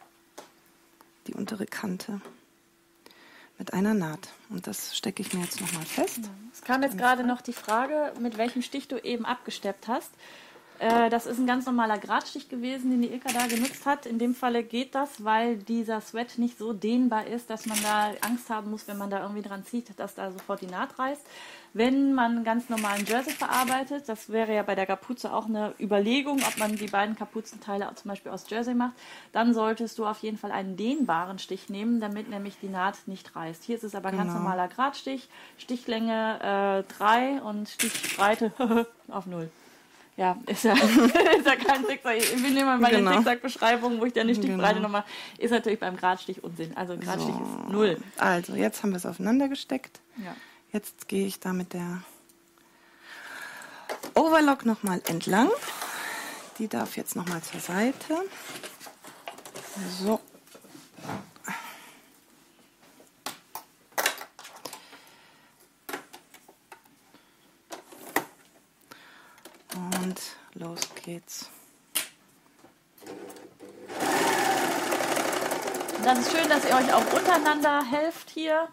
die 1.26 1.34
untere 1.34 1.66
Kante 1.66 2.20
mit 3.60 3.74
einer 3.74 3.92
Naht. 3.92 4.30
Und 4.48 4.66
das 4.66 4.96
stecke 4.96 5.22
ich 5.22 5.34
mir 5.34 5.42
jetzt 5.42 5.60
nochmal 5.60 5.84
fest. 5.84 6.30
Es 6.52 6.62
kam 6.62 6.82
jetzt 6.82 6.98
gerade 6.98 7.24
noch 7.24 7.42
die 7.42 7.52
Frage, 7.52 8.12
mit 8.18 8.38
welchem 8.38 8.62
Stich 8.62 8.88
du 8.88 8.96
eben 8.96 9.26
abgesteppt 9.26 9.86
hast. 9.86 10.10
Äh, 10.80 11.10
das 11.10 11.26
ist 11.26 11.38
ein 11.38 11.46
ganz 11.46 11.66
normaler 11.66 11.98
Gradstich 11.98 12.48
gewesen, 12.48 12.90
den 12.90 13.02
die 13.02 13.12
Ilka 13.12 13.30
da 13.34 13.46
genutzt 13.46 13.84
hat. 13.84 14.06
In 14.06 14.18
dem 14.18 14.34
Falle 14.34 14.62
geht 14.62 14.94
das, 14.94 15.22
weil 15.22 15.58
dieser 15.58 16.00
Sweat 16.00 16.38
nicht 16.38 16.56
so 16.56 16.72
dehnbar 16.72 17.26
ist, 17.26 17.50
dass 17.50 17.66
man 17.66 17.76
da 17.82 18.12
Angst 18.22 18.48
haben 18.48 18.70
muss, 18.70 18.88
wenn 18.88 18.96
man 18.96 19.10
da 19.10 19.20
irgendwie 19.20 19.42
dran 19.42 19.62
zieht, 19.62 19.98
dass 20.00 20.14
da 20.14 20.32
sofort 20.32 20.62
die 20.62 20.66
Naht 20.66 20.98
reißt. 20.98 21.20
Wenn 21.74 22.14
man 22.14 22.44
ganz 22.44 22.70
normalen 22.70 23.04
Jersey 23.04 23.32
verarbeitet, 23.34 24.08
das 24.08 24.30
wäre 24.30 24.54
ja 24.54 24.62
bei 24.62 24.74
der 24.74 24.86
Kapuze 24.86 25.34
auch 25.34 25.46
eine 25.46 25.74
Überlegung, 25.78 26.42
ob 26.48 26.56
man 26.56 26.74
die 26.74 26.88
beiden 26.88 27.14
Kapuzenteile 27.14 27.88
zum 27.94 28.08
Beispiel 28.08 28.32
aus 28.32 28.46
Jersey 28.48 28.74
macht, 28.74 28.94
dann 29.32 29.52
solltest 29.52 29.98
du 29.98 30.06
auf 30.06 30.20
jeden 30.20 30.38
Fall 30.38 30.50
einen 30.50 30.78
dehnbaren 30.78 31.38
Stich 31.38 31.68
nehmen, 31.68 32.00
damit 32.00 32.30
nämlich 32.30 32.56
die 32.60 32.70
Naht 32.70 32.96
nicht 33.06 33.36
reißt. 33.36 33.64
Hier 33.64 33.76
ist 33.76 33.84
es 33.84 33.94
aber 33.94 34.12
genau. 34.12 34.24
ganz 34.24 34.34
normaler 34.34 34.66
Gradstich, 34.68 35.28
Stichlänge 35.58 36.84
3 36.98 37.36
äh, 37.36 37.40
und 37.40 37.68
Stichbreite 37.68 38.86
auf 39.08 39.26
0. 39.26 39.50
Ja, 40.20 40.36
ist 40.44 40.64
ja, 40.64 40.74
ist 41.38 41.46
ja 41.46 41.56
kein 41.56 41.86
Zickzack. 41.86 42.18
Ich 42.18 42.42
bin 42.42 42.54
immer 42.54 42.78
bei 42.78 42.90
genau. 42.90 43.10
den 43.10 43.20
Zickzack-Beschreibungen, 43.20 43.98
wo 44.02 44.04
ich 44.04 44.12
dann 44.12 44.28
die 44.28 44.34
Stichbreite 44.34 44.74
genau. 44.74 44.88
nochmal, 44.88 45.04
ist 45.38 45.50
natürlich 45.50 45.80
beim 45.80 45.96
Gradstich 45.96 46.44
Unsinn. 46.44 46.76
Also 46.76 46.98
Gradstich 46.98 47.32
so. 47.32 47.62
ist 47.62 47.72
0. 47.72 47.96
Also, 48.18 48.54
jetzt 48.54 48.82
haben 48.82 48.90
wir 48.90 48.98
es 48.98 49.06
aufeinander 49.06 49.48
gesteckt. 49.48 50.00
Ja. 50.18 50.36
Jetzt 50.72 51.08
gehe 51.08 51.26
ich 51.26 51.40
da 51.40 51.54
mit 51.54 51.72
der 51.72 52.02
Overlock 54.14 54.66
nochmal 54.66 55.00
entlang. 55.08 55.48
Die 56.58 56.68
darf 56.68 56.98
jetzt 56.98 57.16
nochmal 57.16 57.40
zur 57.40 57.60
Seite. 57.60 58.18
So. 60.02 60.20
Und 70.02 70.20
los 70.54 70.80
geht's. 71.04 71.50
Das 76.02 76.18
ist 76.18 76.32
schön, 76.32 76.48
dass 76.48 76.64
ihr 76.64 76.74
euch 76.74 76.92
auch 76.94 77.12
untereinander 77.12 77.84
helft 77.84 78.30
hier 78.30 78.68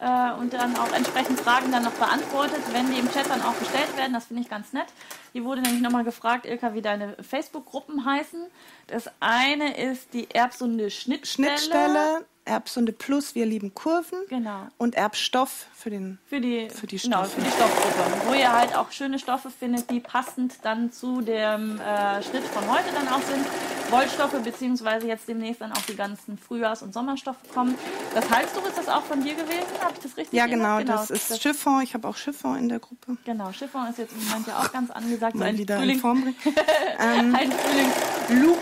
äh, 0.00 0.32
und 0.32 0.52
dann 0.52 0.76
auch 0.76 0.92
entsprechend 0.92 1.40
Fragen 1.40 1.72
dann 1.72 1.82
noch 1.82 1.92
beantwortet, 1.92 2.62
wenn 2.72 2.90
die 2.90 2.98
im 2.98 3.10
Chat 3.10 3.28
dann 3.28 3.42
auch 3.42 3.58
gestellt 3.58 3.96
werden. 3.96 4.12
Das 4.12 4.26
finde 4.26 4.42
ich 4.42 4.48
ganz 4.48 4.72
nett. 4.72 4.86
Hier 5.32 5.44
wurde 5.44 5.62
nämlich 5.62 5.80
nochmal 5.80 6.04
gefragt, 6.04 6.46
Ilka, 6.46 6.74
wie 6.74 6.82
deine 6.82 7.16
Facebook-Gruppen 7.22 8.04
heißen. 8.04 8.40
Das 8.86 9.10
eine 9.20 9.76
ist 9.76 10.12
die 10.12 10.30
Erbsunde 10.30 10.90
Schnittstelle. 10.90 11.56
Schnittstelle, 11.58 12.24
Erbsunde 12.44 12.92
Plus, 12.92 13.34
wir 13.34 13.46
lieben 13.46 13.74
Kurven. 13.74 14.18
Genau. 14.28 14.66
Und 14.76 14.96
Erbstoff 14.96 15.66
für, 15.72 15.90
den, 15.90 16.18
für, 16.26 16.40
die, 16.40 16.68
für 16.68 16.86
die 16.86 16.98
Stoffe. 16.98 17.12
Genau, 17.12 17.24
für 17.24 17.40
die 17.42 17.50
Stoffgruppe. 17.50 18.28
Wo 18.28 18.34
ihr 18.34 18.52
halt 18.52 18.74
auch 18.74 18.90
schöne 18.90 19.18
Stoffe 19.18 19.50
findet, 19.50 19.90
die 19.90 20.00
passend 20.00 20.54
dann 20.62 20.90
zu 20.90 21.20
dem 21.20 21.80
äh, 21.80 22.22
Schnitt 22.22 22.44
von 22.44 22.68
heute 22.70 22.92
dann 22.92 23.08
auch 23.08 23.22
sind. 23.22 23.46
Wollstoffe, 23.90 24.40
beziehungsweise 24.42 25.08
jetzt 25.08 25.26
demnächst 25.28 25.60
dann 25.60 25.72
auch 25.72 25.82
die 25.82 25.96
ganzen 25.96 26.38
Frühjahrs- 26.38 26.82
und 26.82 26.94
Sommerstoffe 26.94 27.38
kommen. 27.52 27.76
Das 28.14 28.30
Halstuch, 28.30 28.64
ist 28.66 28.78
das 28.78 28.88
auch 28.88 29.02
von 29.02 29.22
dir 29.22 29.34
gewesen? 29.34 29.66
Habe 29.80 29.94
ich 29.94 30.00
das 30.00 30.16
richtig 30.16 30.32
Ja, 30.32 30.46
genau, 30.46 30.78
genau, 30.78 30.92
das 30.92 31.10
ist 31.10 31.30
das 31.30 31.40
Chiffon. 31.40 31.82
Ich 31.82 31.94
habe 31.94 32.06
auch 32.06 32.16
Chiffon 32.16 32.56
in 32.56 32.68
der 32.68 32.78
Gruppe. 32.78 33.16
Genau, 33.24 33.52
Chiffon 33.52 33.88
ist 33.88 33.98
jetzt 33.98 34.12
im 34.12 34.24
Moment 34.28 34.46
ja 34.46 34.58
auch 34.60 34.72
ganz 34.72 34.90
angesagt. 34.90 35.19
Mal 35.20 35.48
ein 35.48 35.58
wieder 35.58 35.78
Frühling, 35.78 35.94
in 35.94 36.00
Form 36.00 36.20
bringen. 36.22 36.36
ähm, 36.98 37.34
ein 37.34 37.52
Frühling-Look. 37.52 38.58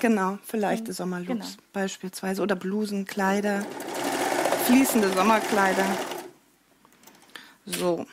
Genau, 0.00 0.38
für 0.44 0.56
leichte 0.56 0.92
Sommerlooks 0.92 1.28
genau. 1.28 1.62
beispielsweise. 1.72 2.42
Oder 2.42 2.56
Blusen, 2.56 3.04
Kleider, 3.04 3.64
fließende 4.66 5.10
Sommerkleider. 5.10 5.84
So. 7.66 8.06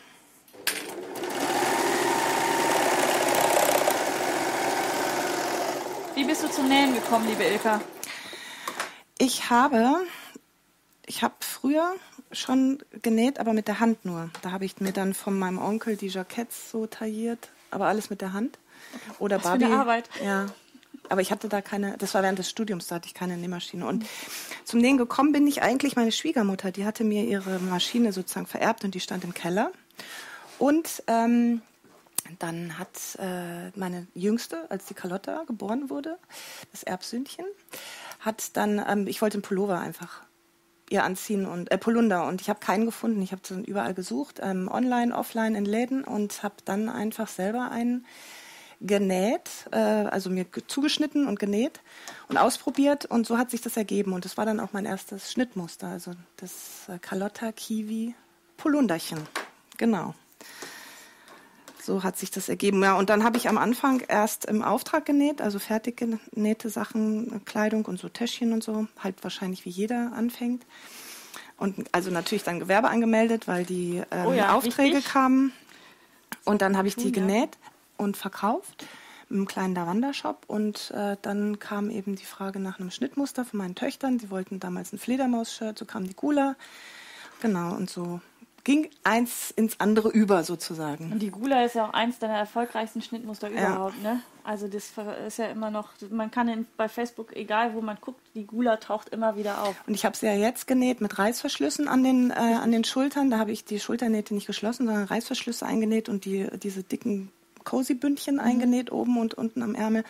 Wie 6.15 6.23
bist 6.23 6.43
du 6.43 6.49
zum 6.49 6.67
Nähen 6.67 6.93
gekommen, 6.95 7.27
liebe 7.27 7.43
Ilka? 7.43 7.79
Ich 9.19 9.49
habe, 9.49 10.01
ich 11.07 11.23
habe 11.23 11.35
früher 11.39 11.95
schon 12.31 12.83
genäht, 13.01 13.39
aber 13.39 13.53
mit 13.53 13.67
der 13.67 13.79
Hand 13.79 14.05
nur. 14.05 14.29
Da 14.41 14.51
habe 14.51 14.65
ich 14.65 14.79
mir 14.79 14.91
dann 14.91 15.13
von 15.13 15.39
meinem 15.39 15.57
Onkel 15.57 15.95
die 15.95 16.07
Jacketts 16.07 16.69
so 16.69 16.85
tailliert, 16.85 17.49
aber 17.71 17.87
alles 17.87 18.09
mit 18.09 18.21
der 18.21 18.33
Hand. 18.33 18.59
Oder 19.17 19.37
Was 19.37 19.43
Barbie. 19.43 19.65
für 19.65 19.71
eine 19.71 19.79
Arbeit. 19.79 20.09
Ja. 20.23 20.47
Aber 21.09 21.21
ich 21.21 21.31
hatte 21.31 21.47
da 21.47 21.61
keine, 21.61 21.97
das 21.97 22.13
war 22.13 22.21
während 22.21 22.37
des 22.37 22.49
Studiums, 22.49 22.87
da 22.87 22.95
hatte 22.95 23.07
ich 23.07 23.13
keine 23.13 23.37
Nähmaschine. 23.37 23.87
Und 23.87 24.05
zum 24.65 24.81
Nähen 24.81 24.97
gekommen 24.97 25.31
bin 25.31 25.47
ich 25.47 25.61
eigentlich 25.61 25.95
meine 25.95 26.11
Schwiegermutter, 26.11 26.71
die 26.71 26.85
hatte 26.85 27.05
mir 27.05 27.23
ihre 27.23 27.59
Maschine 27.59 28.11
sozusagen 28.11 28.45
vererbt 28.45 28.83
und 28.83 28.93
die 28.93 28.99
stand 28.99 29.23
im 29.23 29.33
Keller. 29.33 29.71
Und 30.59 31.03
ähm, 31.07 31.61
dann 32.39 32.77
hat 32.77 32.89
äh, 33.19 33.69
meine 33.79 34.07
Jüngste, 34.15 34.69
als 34.69 34.85
die 34.85 34.93
Carlotta 34.93 35.45
geboren 35.45 35.89
wurde, 35.89 36.17
das 36.73 36.83
Erbsündchen, 36.83 37.45
hat 38.19 38.57
dann, 38.57 38.83
ähm, 38.85 39.07
ich 39.07 39.21
wollte 39.21 39.35
einen 39.35 39.43
Pullover 39.43 39.79
einfach 39.79 40.26
ihr 40.89 41.03
anziehen 41.03 41.45
und 41.45 41.71
äh, 41.71 41.77
Polunder. 41.77 42.25
Und 42.27 42.41
ich 42.41 42.49
habe 42.49 42.59
keinen 42.59 42.85
gefunden. 42.85 43.21
Ich 43.21 43.31
habe 43.31 43.41
überall 43.65 43.93
gesucht, 43.93 44.39
ähm, 44.41 44.69
online, 44.71 45.15
offline 45.15 45.55
in 45.55 45.65
Läden 45.65 46.03
und 46.03 46.43
habe 46.43 46.55
dann 46.65 46.89
einfach 46.89 47.27
selber 47.27 47.71
einen 47.71 48.05
genäht, 48.79 49.49
äh, 49.71 49.77
also 49.77 50.29
mir 50.29 50.45
ge- 50.45 50.63
zugeschnitten 50.67 51.27
und 51.27 51.39
genäht 51.39 51.81
und 52.29 52.37
ausprobiert. 52.37 53.05
Und 53.05 53.25
so 53.25 53.37
hat 53.37 53.49
sich 53.49 53.61
das 53.61 53.75
ergeben. 53.75 54.13
Und 54.13 54.23
das 54.23 54.37
war 54.37 54.45
dann 54.45 54.59
auch 54.59 54.71
mein 54.71 54.85
erstes 54.85 55.31
Schnittmuster, 55.31 55.87
also 55.87 56.11
das 56.37 56.87
äh, 56.87 56.99
Carlotta 56.99 57.51
Kiwi 57.51 58.13
Polunderchen, 58.55 59.19
genau. 59.77 60.13
So 61.87 62.03
hat 62.03 62.17
sich 62.17 62.31
das 62.31 62.49
ergeben. 62.49 62.83
Ja, 62.83 62.97
und 62.97 63.09
dann 63.09 63.23
habe 63.23 63.37
ich 63.37 63.47
am 63.47 63.57
Anfang 63.57 64.01
erst 64.09 64.43
im 64.43 64.61
Auftrag 64.61 65.05
genäht, 65.05 65.41
also 65.41 65.57
fertig 65.57 65.95
genähte 65.95 66.69
Sachen, 66.69 67.45
Kleidung 67.45 67.85
und 67.85 67.97
so 67.97 68.09
Täschchen 68.09 68.51
und 68.51 68.61
so, 68.61 68.87
halt 69.01 69.23
wahrscheinlich 69.23 69.63
wie 69.63 69.69
jeder 69.69 70.11
anfängt. 70.13 70.65
Und 71.55 71.87
also 71.93 72.11
natürlich 72.11 72.43
dann 72.43 72.59
Gewerbe 72.59 72.89
angemeldet, 72.89 73.47
weil 73.47 73.63
die 73.63 74.03
ähm, 74.11 74.27
Oh 74.27 74.33
ja, 74.33 74.53
Aufträge 74.53 74.97
wichtig. 74.97 75.13
kamen. 75.13 75.53
Und 76.43 76.61
dann 76.61 76.75
habe 76.75 76.89
ich 76.89 76.97
die 76.97 77.13
genäht 77.13 77.57
und 77.95 78.17
verkauft 78.17 78.85
im 79.29 79.45
kleinen 79.45 79.73
Lavanda-Shop. 79.73 80.43
Und 80.47 80.91
äh, 80.91 81.15
dann 81.21 81.57
kam 81.59 81.89
eben 81.89 82.17
die 82.17 82.25
Frage 82.25 82.59
nach 82.59 82.81
einem 82.81 82.91
Schnittmuster 82.91 83.45
von 83.45 83.59
meinen 83.59 83.75
Töchtern. 83.75 84.17
Die 84.17 84.29
wollten 84.29 84.59
damals 84.59 84.91
ein 84.91 84.99
Fledermaus-Shirt, 84.99 85.79
so 85.79 85.85
kam 85.85 86.05
die 86.05 86.15
Gula. 86.15 86.57
Genau, 87.41 87.75
und 87.75 87.89
so 87.89 88.19
ging 88.67 88.89
eins 89.05 89.49
ins 89.51 89.79
andere 89.79 90.09
über 90.09 90.43
sozusagen. 90.43 91.13
Und 91.13 91.19
die 91.19 91.31
Gula 91.31 91.63
ist 91.63 91.75
ja 91.75 91.87
auch 91.87 91.93
eins 91.93 92.19
deiner 92.19 92.35
erfolgreichsten 92.35 93.01
Schnittmuster 93.01 93.49
überhaupt, 93.49 94.03
ne? 94.03 94.21
Also 94.43 94.67
das 94.67 94.91
ist 95.25 95.37
ja 95.37 95.45
immer 95.45 95.71
noch, 95.71 95.91
man 96.09 96.31
kann 96.31 96.67
bei 96.75 96.89
Facebook, 96.89 97.33
egal 97.33 97.73
wo 97.75 97.79
man 97.79 97.97
guckt, 98.01 98.19
die 98.35 98.45
Gula 98.45 98.75
taucht 98.75 99.07
immer 99.07 99.37
wieder 99.37 99.63
auf. 99.63 99.75
Und 99.87 99.93
ich 99.93 100.03
habe 100.03 100.17
sie 100.17 100.25
ja 100.25 100.33
jetzt 100.33 100.67
genäht 100.67 100.99
mit 100.99 101.17
Reißverschlüssen 101.17 101.87
an 101.87 102.03
den, 102.03 102.31
äh, 102.31 102.33
an 102.33 102.73
den 102.73 102.83
Schultern. 102.83 103.29
Da 103.29 103.37
habe 103.39 103.53
ich 103.53 103.63
die 103.63 103.79
Schulternähte 103.79 104.33
nicht 104.33 104.47
geschlossen, 104.47 104.85
sondern 104.85 105.05
Reißverschlüsse 105.05 105.65
eingenäht 105.65 106.09
und 106.09 106.25
die, 106.25 106.49
diese 106.61 106.83
dicken 106.83 107.31
Cozy-Bündchen 107.63 108.41
eingenäht 108.41 108.91
oben 108.91 109.17
und 109.17 109.33
unten 109.33 109.63
am 109.63 109.75
Ärmel. 109.75 110.03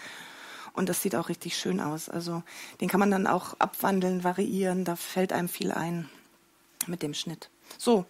Und 0.73 0.89
das 0.89 1.03
sieht 1.03 1.15
auch 1.15 1.29
richtig 1.29 1.57
schön 1.57 1.79
aus. 1.79 2.09
Also 2.09 2.41
den 2.81 2.89
kann 2.89 2.99
man 2.99 3.11
dann 3.11 3.27
auch 3.27 3.53
abwandeln, 3.59 4.23
variieren. 4.23 4.83
Da 4.83 4.95
fällt 4.95 5.31
einem 5.31 5.47
viel 5.47 5.71
ein 5.71 6.09
mit 6.87 7.03
dem 7.03 7.13
Schnitt. 7.13 7.51
So, 7.77 8.05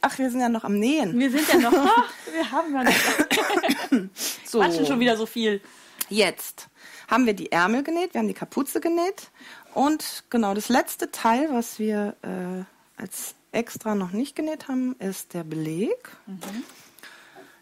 ach, 0.00 0.18
wir 0.18 0.30
sind 0.30 0.40
ja 0.40 0.48
noch 0.48 0.64
am 0.64 0.78
Nähen. 0.78 1.18
Wir 1.18 1.30
sind 1.30 1.48
ja 1.48 1.58
noch, 1.58 1.72
ha, 1.72 2.04
wir 2.32 2.50
haben 2.50 2.74
ja 2.74 2.84
noch, 2.84 4.08
So, 4.44 4.60
quatschen 4.60 4.86
schon 4.86 5.00
wieder 5.00 5.16
so 5.16 5.26
viel. 5.26 5.60
Jetzt 6.08 6.68
haben 7.08 7.26
wir 7.26 7.34
die 7.34 7.52
Ärmel 7.52 7.82
genäht, 7.82 8.14
wir 8.14 8.20
haben 8.20 8.28
die 8.28 8.34
Kapuze 8.34 8.80
genäht 8.80 9.30
und 9.74 10.24
genau 10.30 10.54
das 10.54 10.68
letzte 10.68 11.10
Teil, 11.10 11.48
was 11.50 11.78
wir 11.78 12.16
äh, 12.22 13.00
als 13.00 13.34
extra 13.52 13.94
noch 13.94 14.12
nicht 14.12 14.36
genäht 14.36 14.68
haben, 14.68 14.94
ist 14.98 15.34
der 15.34 15.44
Beleg. 15.44 16.10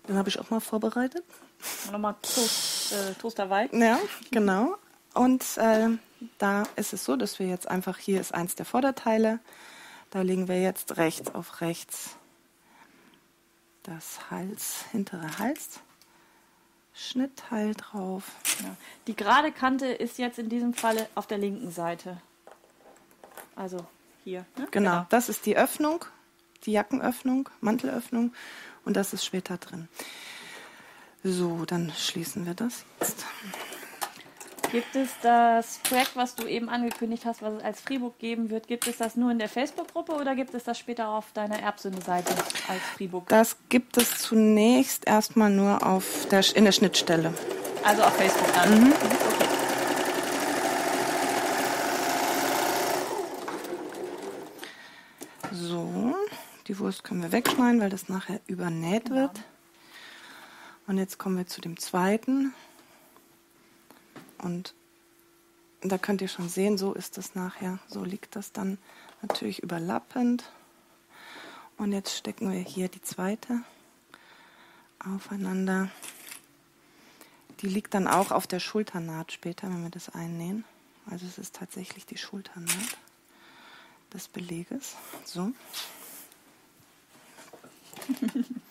Den 0.08 0.16
habe 0.16 0.28
ich 0.28 0.38
auch 0.38 0.50
mal 0.50 0.60
vorbereitet. 0.60 1.24
Nochmal 1.90 2.14
Toast, 2.22 2.92
äh, 2.92 3.14
Toasterwei. 3.14 3.68
Ja, 3.72 3.98
genau. 4.30 4.76
Und 5.14 5.42
äh, 5.56 5.88
da 6.38 6.64
ist 6.76 6.92
es 6.92 7.04
so, 7.04 7.16
dass 7.16 7.38
wir 7.38 7.46
jetzt 7.46 7.68
einfach, 7.68 7.98
hier 7.98 8.20
ist 8.20 8.34
eins 8.34 8.54
der 8.54 8.66
Vorderteile, 8.66 9.40
da 10.10 10.22
legen 10.22 10.48
wir 10.48 10.60
jetzt 10.60 10.96
rechts 10.96 11.34
auf 11.34 11.60
rechts 11.60 12.16
das 13.86 14.30
Hals, 14.30 14.84
hintere 14.90 15.38
Hals, 15.38 15.80
Schnittteil 16.94 17.74
drauf. 17.74 18.24
Ja. 18.60 18.76
Die 19.06 19.14
gerade 19.14 19.52
Kante 19.52 19.86
ist 19.86 20.18
jetzt 20.18 20.38
in 20.38 20.48
diesem 20.48 20.74
Falle 20.74 21.08
auf 21.14 21.26
der 21.26 21.38
linken 21.38 21.70
Seite. 21.70 22.20
Also 23.54 23.86
hier. 24.24 24.44
Ne? 24.56 24.66
Genau, 24.70 25.06
das 25.10 25.28
ist 25.28 25.46
die 25.46 25.56
Öffnung, 25.56 26.04
die 26.64 26.72
Jackenöffnung, 26.72 27.48
Mantelöffnung 27.60 28.32
und 28.84 28.96
das 28.96 29.12
ist 29.12 29.24
später 29.24 29.56
drin. 29.56 29.88
So, 31.22 31.64
dann 31.64 31.92
schließen 31.96 32.46
wir 32.46 32.54
das 32.54 32.84
jetzt. 33.00 33.24
Gibt 34.72 34.96
es 34.96 35.10
das 35.22 35.78
Projekt, 35.84 36.16
was 36.16 36.34
du 36.34 36.46
eben 36.46 36.68
angekündigt 36.68 37.24
hast, 37.24 37.40
was 37.40 37.54
es 37.54 37.62
als 37.62 37.80
Freebook 37.80 38.18
geben 38.18 38.50
wird, 38.50 38.66
gibt 38.66 38.86
es 38.88 38.98
das 38.98 39.16
nur 39.16 39.30
in 39.30 39.38
der 39.38 39.48
Facebook-Gruppe 39.48 40.12
oder 40.12 40.34
gibt 40.34 40.54
es 40.54 40.64
das 40.64 40.78
später 40.78 41.08
auf 41.08 41.32
deiner 41.32 41.60
Erbsünde-Seite 41.60 42.34
als 42.68 42.82
Freebook? 42.96 43.28
Das 43.28 43.56
gibt 43.68 43.96
es 43.96 44.18
zunächst 44.18 45.06
erstmal 45.06 45.50
nur 45.50 45.86
auf 45.86 46.26
der, 46.30 46.44
in 46.56 46.64
der 46.64 46.72
Schnittstelle. 46.72 47.32
Also 47.84 48.02
auf 48.02 48.16
Facebook 48.16 48.52
dann. 48.54 48.80
Mhm. 48.80 48.92
Okay. 48.92 49.46
So, 55.52 56.14
die 56.66 56.78
Wurst 56.80 57.04
können 57.04 57.22
wir 57.22 57.30
wegschneiden, 57.30 57.80
weil 57.80 57.90
das 57.90 58.08
nachher 58.08 58.40
übernäht 58.48 59.10
wird. 59.10 59.40
Und 60.88 60.98
jetzt 60.98 61.18
kommen 61.18 61.36
wir 61.36 61.46
zu 61.46 61.60
dem 61.60 61.78
zweiten. 61.78 62.52
Und 64.38 64.74
da 65.80 65.98
könnt 65.98 66.20
ihr 66.20 66.28
schon 66.28 66.48
sehen, 66.48 66.78
so 66.78 66.94
ist 66.94 67.18
das 67.18 67.34
nachher. 67.34 67.78
So 67.88 68.04
liegt 68.04 68.36
das 68.36 68.52
dann 68.52 68.78
natürlich 69.22 69.62
überlappend. 69.62 70.44
Und 71.76 71.92
jetzt 71.92 72.16
stecken 72.16 72.50
wir 72.50 72.58
hier 72.58 72.88
die 72.88 73.02
zweite 73.02 73.60
aufeinander. 74.98 75.90
Die 77.60 77.68
liegt 77.68 77.94
dann 77.94 78.06
auch 78.06 78.30
auf 78.30 78.46
der 78.46 78.60
Schulternaht 78.60 79.32
später, 79.32 79.68
wenn 79.68 79.82
wir 79.82 79.90
das 79.90 80.10
einnähen. 80.10 80.64
Also 81.10 81.26
es 81.26 81.38
ist 81.38 81.54
tatsächlich 81.54 82.06
die 82.06 82.18
Schulternaht 82.18 82.98
des 84.12 84.28
Beleges. 84.28 84.96
So. 85.24 85.52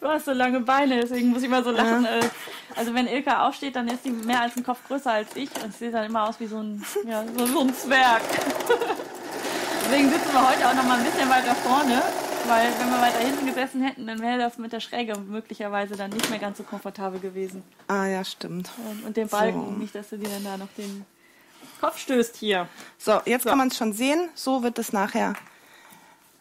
Du 0.00 0.08
hast 0.08 0.24
so 0.26 0.32
lange 0.32 0.60
Beine, 0.60 1.00
deswegen 1.00 1.30
muss 1.30 1.42
ich 1.42 1.48
mal 1.48 1.64
so 1.64 1.70
lachen. 1.70 2.04
Äh, 2.04 2.20
Also 2.76 2.92
wenn 2.94 3.06
Ilka 3.06 3.46
aufsteht, 3.46 3.76
dann 3.76 3.86
ist 3.88 4.02
sie 4.02 4.10
mehr 4.10 4.40
als 4.42 4.56
ein 4.56 4.64
Kopf 4.64 4.78
größer 4.88 5.12
als 5.12 5.36
ich 5.36 5.48
und 5.62 5.72
sie 5.72 5.84
sieht 5.86 5.94
dann 5.94 6.04
immer 6.06 6.28
aus 6.28 6.40
wie 6.40 6.46
so 6.46 6.58
ein, 6.58 6.84
ja, 7.08 7.24
so, 7.36 7.46
so 7.46 7.60
ein 7.60 7.72
Zwerg. 7.74 8.22
deswegen 9.84 10.10
sitzen 10.10 10.32
wir 10.32 10.48
heute 10.48 10.68
auch 10.68 10.74
noch 10.74 10.84
mal 10.84 10.98
ein 10.98 11.04
bisschen 11.04 11.28
weiter 11.28 11.54
vorne, 11.54 12.02
weil 12.48 12.66
wenn 12.78 12.90
wir 12.90 13.00
weiter 13.00 13.18
hinten 13.18 13.46
gesessen 13.46 13.82
hätten, 13.82 14.06
dann 14.06 14.20
wäre 14.20 14.38
das 14.38 14.58
mit 14.58 14.72
der 14.72 14.80
Schräge 14.80 15.16
möglicherweise 15.18 15.96
dann 15.96 16.10
nicht 16.10 16.28
mehr 16.30 16.38
ganz 16.38 16.58
so 16.58 16.64
komfortabel 16.64 17.20
gewesen. 17.20 17.62
Ah 17.88 18.06
ja, 18.06 18.24
stimmt. 18.24 18.70
Und, 18.90 19.04
und 19.06 19.16
den 19.16 19.28
Balken, 19.28 19.64
So. 19.64 19.70
nicht, 19.72 19.94
dass 19.94 20.08
du 20.10 20.18
dir 20.18 20.28
dann 20.28 20.44
da 20.44 20.56
noch 20.56 20.68
den 20.76 21.04
Kopf 21.80 21.98
stößt 21.98 22.36
hier. 22.36 22.68
So, 22.98 23.20
jetzt 23.24 23.44
So. 23.44 23.50
kann 23.50 23.58
man 23.58 23.68
es 23.68 23.76
schon 23.76 23.92
sehen. 23.92 24.28
So 24.34 24.62
wird 24.62 24.78
es 24.78 24.92
nachher 24.92 25.34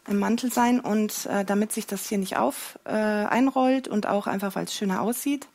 im 0.07 0.19
Mantel 0.19 0.51
sein. 0.51 0.79
Und 0.79 1.25
äh, 1.25 1.45
damit 1.45 1.71
sich 1.71 1.87
das 1.87 2.07
hier 2.07 2.17
nicht 2.17 2.37
auf 2.37 2.79
äh, 2.85 2.91
einrollt 2.91 3.87
und 3.87 4.07
auch 4.07 4.27
einfach, 4.27 4.55
weil 4.55 4.65
es 4.65 4.73
schöner 4.73 5.01
aussieht. 5.01 5.47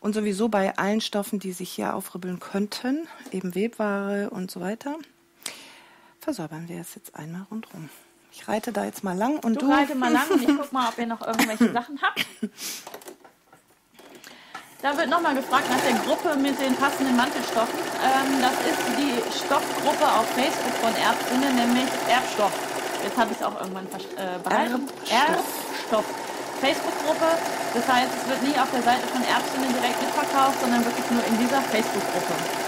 Und 0.00 0.14
sowieso 0.14 0.48
bei 0.48 0.76
allen 0.78 1.00
Stoffen, 1.00 1.40
die 1.40 1.52
sich 1.52 1.70
hier 1.70 1.94
aufribbeln 1.94 2.38
könnten, 2.38 3.08
eben 3.32 3.54
Webware 3.54 4.30
und 4.30 4.50
so 4.50 4.60
weiter, 4.60 4.96
versäubern 6.20 6.68
wir 6.68 6.80
es 6.80 6.94
jetzt 6.94 7.16
einmal 7.16 7.46
rundherum. 7.50 7.88
Ich 8.32 8.46
reite 8.46 8.72
da 8.72 8.84
jetzt 8.84 9.02
mal 9.02 9.16
lang 9.16 9.38
und 9.38 9.56
Du, 9.56 9.66
du, 9.66 9.72
reite 9.72 9.96
mal 9.96 10.12
lang 10.12 10.28
und 10.30 10.42
ich 10.42 10.48
guck 10.48 10.72
mal, 10.72 10.88
ob 10.88 10.98
ihr 10.98 11.06
noch 11.06 11.26
irgendwelche 11.26 11.72
Sachen 11.72 12.00
habt. 12.00 12.26
Da 14.80 14.96
wird 14.96 15.08
nochmal 15.10 15.34
gefragt 15.34 15.68
nach 15.68 15.80
der 15.80 15.94
Gruppe 16.04 16.36
mit 16.36 16.60
den 16.60 16.76
passenden 16.76 17.16
Mantelstoffen. 17.16 17.80
Ähm, 18.04 18.40
das 18.40 18.52
ist 18.52 18.78
die 18.96 19.44
Stoffgruppe 19.44 20.06
auf 20.06 20.28
Facebook 20.34 20.74
von 20.80 20.94
Erbsinne, 20.94 21.52
nämlich 21.52 21.88
Erbstoff. 22.08 22.52
Jetzt 23.02 23.16
habe 23.16 23.30
ich 23.32 23.38
es 23.38 23.44
auch 23.44 23.58
irgendwann 23.60 23.86
äh, 23.86 24.38
behalten. 24.42 24.88
Erbstoff. 25.08 26.04
Facebook-Gruppe. 26.60 27.30
Das 27.74 27.86
heißt, 27.86 28.10
es 28.10 28.28
wird 28.28 28.42
nicht 28.42 28.58
auf 28.58 28.70
der 28.70 28.82
Seite 28.82 29.06
von 29.06 29.22
Erbsinne 29.22 29.70
direkt 29.70 30.02
mitverkauft, 30.02 30.60
sondern 30.60 30.84
wirklich 30.84 31.06
nur 31.10 31.22
in 31.24 31.38
dieser 31.38 31.62
Facebook-Gruppe. 31.62 32.67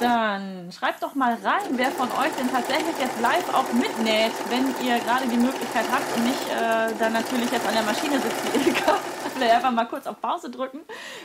Dann 0.00 0.72
schreibt 0.72 1.02
doch 1.02 1.14
mal 1.14 1.34
rein, 1.44 1.76
wer 1.76 1.90
von 1.90 2.08
euch 2.08 2.32
denn 2.38 2.50
tatsächlich 2.50 2.96
jetzt 2.98 3.20
live 3.20 3.54
auch 3.54 3.70
mitnäht, 3.72 4.32
wenn 4.48 4.74
ihr 4.84 4.98
gerade 5.00 5.28
die 5.28 5.36
Möglichkeit 5.36 5.84
habt 5.92 6.16
und 6.16 6.24
nicht 6.24 6.40
äh, 6.48 6.92
dann 6.98 7.12
natürlich 7.12 7.50
jetzt 7.52 7.66
an 7.68 7.74
der 7.74 7.82
Maschine 7.82 8.18
sitzt 8.18 8.64
wie 8.64 8.70
Ilka. 8.70 8.96
Vielleicht 9.34 9.54
einfach 9.54 9.70
mal 9.70 9.84
kurz 9.84 10.06
auf 10.06 10.18
Pause 10.20 10.50
drücken 10.50 10.80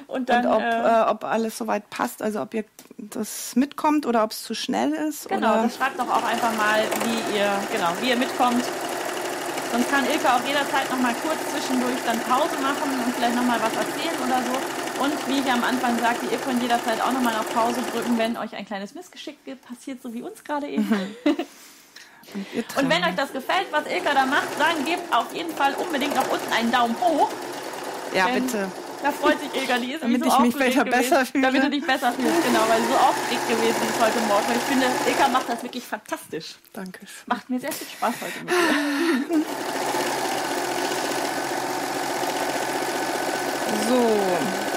und 0.07 0.29
dann. 0.29 0.45
Und 0.45 0.53
ob, 0.55 0.61
äh, 0.61 1.01
äh, 1.01 1.09
ob 1.09 1.23
alles 1.23 1.57
soweit 1.57 1.89
passt, 1.89 2.21
also 2.21 2.41
ob 2.41 2.53
ihr 2.53 2.65
das 2.97 3.55
mitkommt 3.55 4.05
oder 4.05 4.23
ob 4.23 4.31
es 4.31 4.43
zu 4.43 4.53
schnell 4.53 4.91
ist. 4.91 5.29
genau, 5.29 5.53
oder? 5.53 5.63
das 5.63 5.77
schreibt 5.77 5.97
doch 5.97 6.09
auch 6.09 6.23
einfach 6.23 6.53
mal, 6.57 6.81
wie 7.05 7.37
ihr, 7.37 7.49
genau, 7.71 7.89
wie 8.01 8.09
ihr 8.09 8.17
mitkommt. 8.17 8.63
Sonst 9.71 9.89
kann 9.89 10.05
Ilka 10.05 10.35
auch 10.35 10.43
jederzeit 10.47 10.89
noch 10.91 10.99
mal 10.99 11.13
kurz 11.23 11.39
zwischendurch 11.51 11.97
dann 12.05 12.19
Pause 12.21 12.55
machen 12.61 12.91
und 13.05 13.15
vielleicht 13.15 13.35
noch 13.35 13.43
mal 13.43 13.59
was 13.61 13.73
erzählen 13.75 14.15
oder 14.23 14.39
so. 14.43 14.84
Und 14.99 15.13
wie 15.27 15.39
ich 15.39 15.51
am 15.51 15.63
Anfang 15.63 15.99
sagte, 15.99 16.25
ihr 16.31 16.37
könnt 16.37 16.61
jederzeit 16.61 17.01
auch 17.01 17.11
noch 17.11 17.21
mal 17.21 17.35
auf 17.35 17.51
Pause 17.53 17.81
drücken, 17.91 18.17
wenn 18.17 18.37
euch 18.37 18.55
ein 18.55 18.65
kleines 18.65 18.93
Missgeschick 18.95 19.37
passiert, 19.67 20.01
so 20.01 20.13
wie 20.13 20.21
uns 20.21 20.43
gerade 20.43 20.67
eben. 20.67 20.89
Und, 22.33 22.45
ihr 22.53 22.63
Und 22.77 22.89
wenn 22.89 23.03
euch 23.03 23.15
das 23.15 23.31
gefällt, 23.33 23.67
was 23.71 23.85
Ilka 23.87 24.13
da 24.13 24.25
macht, 24.25 24.47
dann 24.57 24.83
gebt 24.85 25.13
auf 25.13 25.33
jeden 25.33 25.53
Fall 25.55 25.73
unbedingt 25.75 26.15
nach 26.15 26.27
unten 26.29 26.51
einen 26.53 26.71
Daumen 26.71 26.95
hoch. 26.99 27.29
Ja, 28.13 28.27
bitte. 28.27 28.71
Da 29.03 29.11
freut 29.11 29.39
sich 29.39 29.53
Ilka, 29.61 29.77
die 29.77 29.91
ist 29.91 30.01
Damit 30.01 30.23
so 30.23 30.29
ich 30.29 30.39
mich 30.39 30.55
besser- 30.57 30.83
gewesen, 30.85 30.89
besser 31.09 31.25
fühle. 31.25 31.43
Damit 31.43 31.63
du 31.63 31.69
dich 31.69 31.85
besser 31.85 32.11
fühlst, 32.13 32.43
genau, 32.43 32.61
weil 32.67 32.81
sie 32.81 32.87
so 32.87 32.95
aufgeregt 32.95 33.47
gewesen 33.49 33.81
ist 33.87 34.01
heute 34.01 34.19
Morgen. 34.27 34.45
Ich 34.55 34.63
finde, 34.63 34.87
Ilka 35.07 35.27
macht 35.27 35.49
das 35.49 35.61
wirklich 35.61 35.83
fantastisch. 35.83 36.55
Dankeschön. 36.73 37.07
Macht 37.27 37.49
mir 37.49 37.59
sehr 37.59 37.71
viel 37.71 37.87
Spaß 37.87 38.15
heute 38.21 38.39
mit 38.43 38.49
dir. 38.49 39.45
So. 43.87 44.74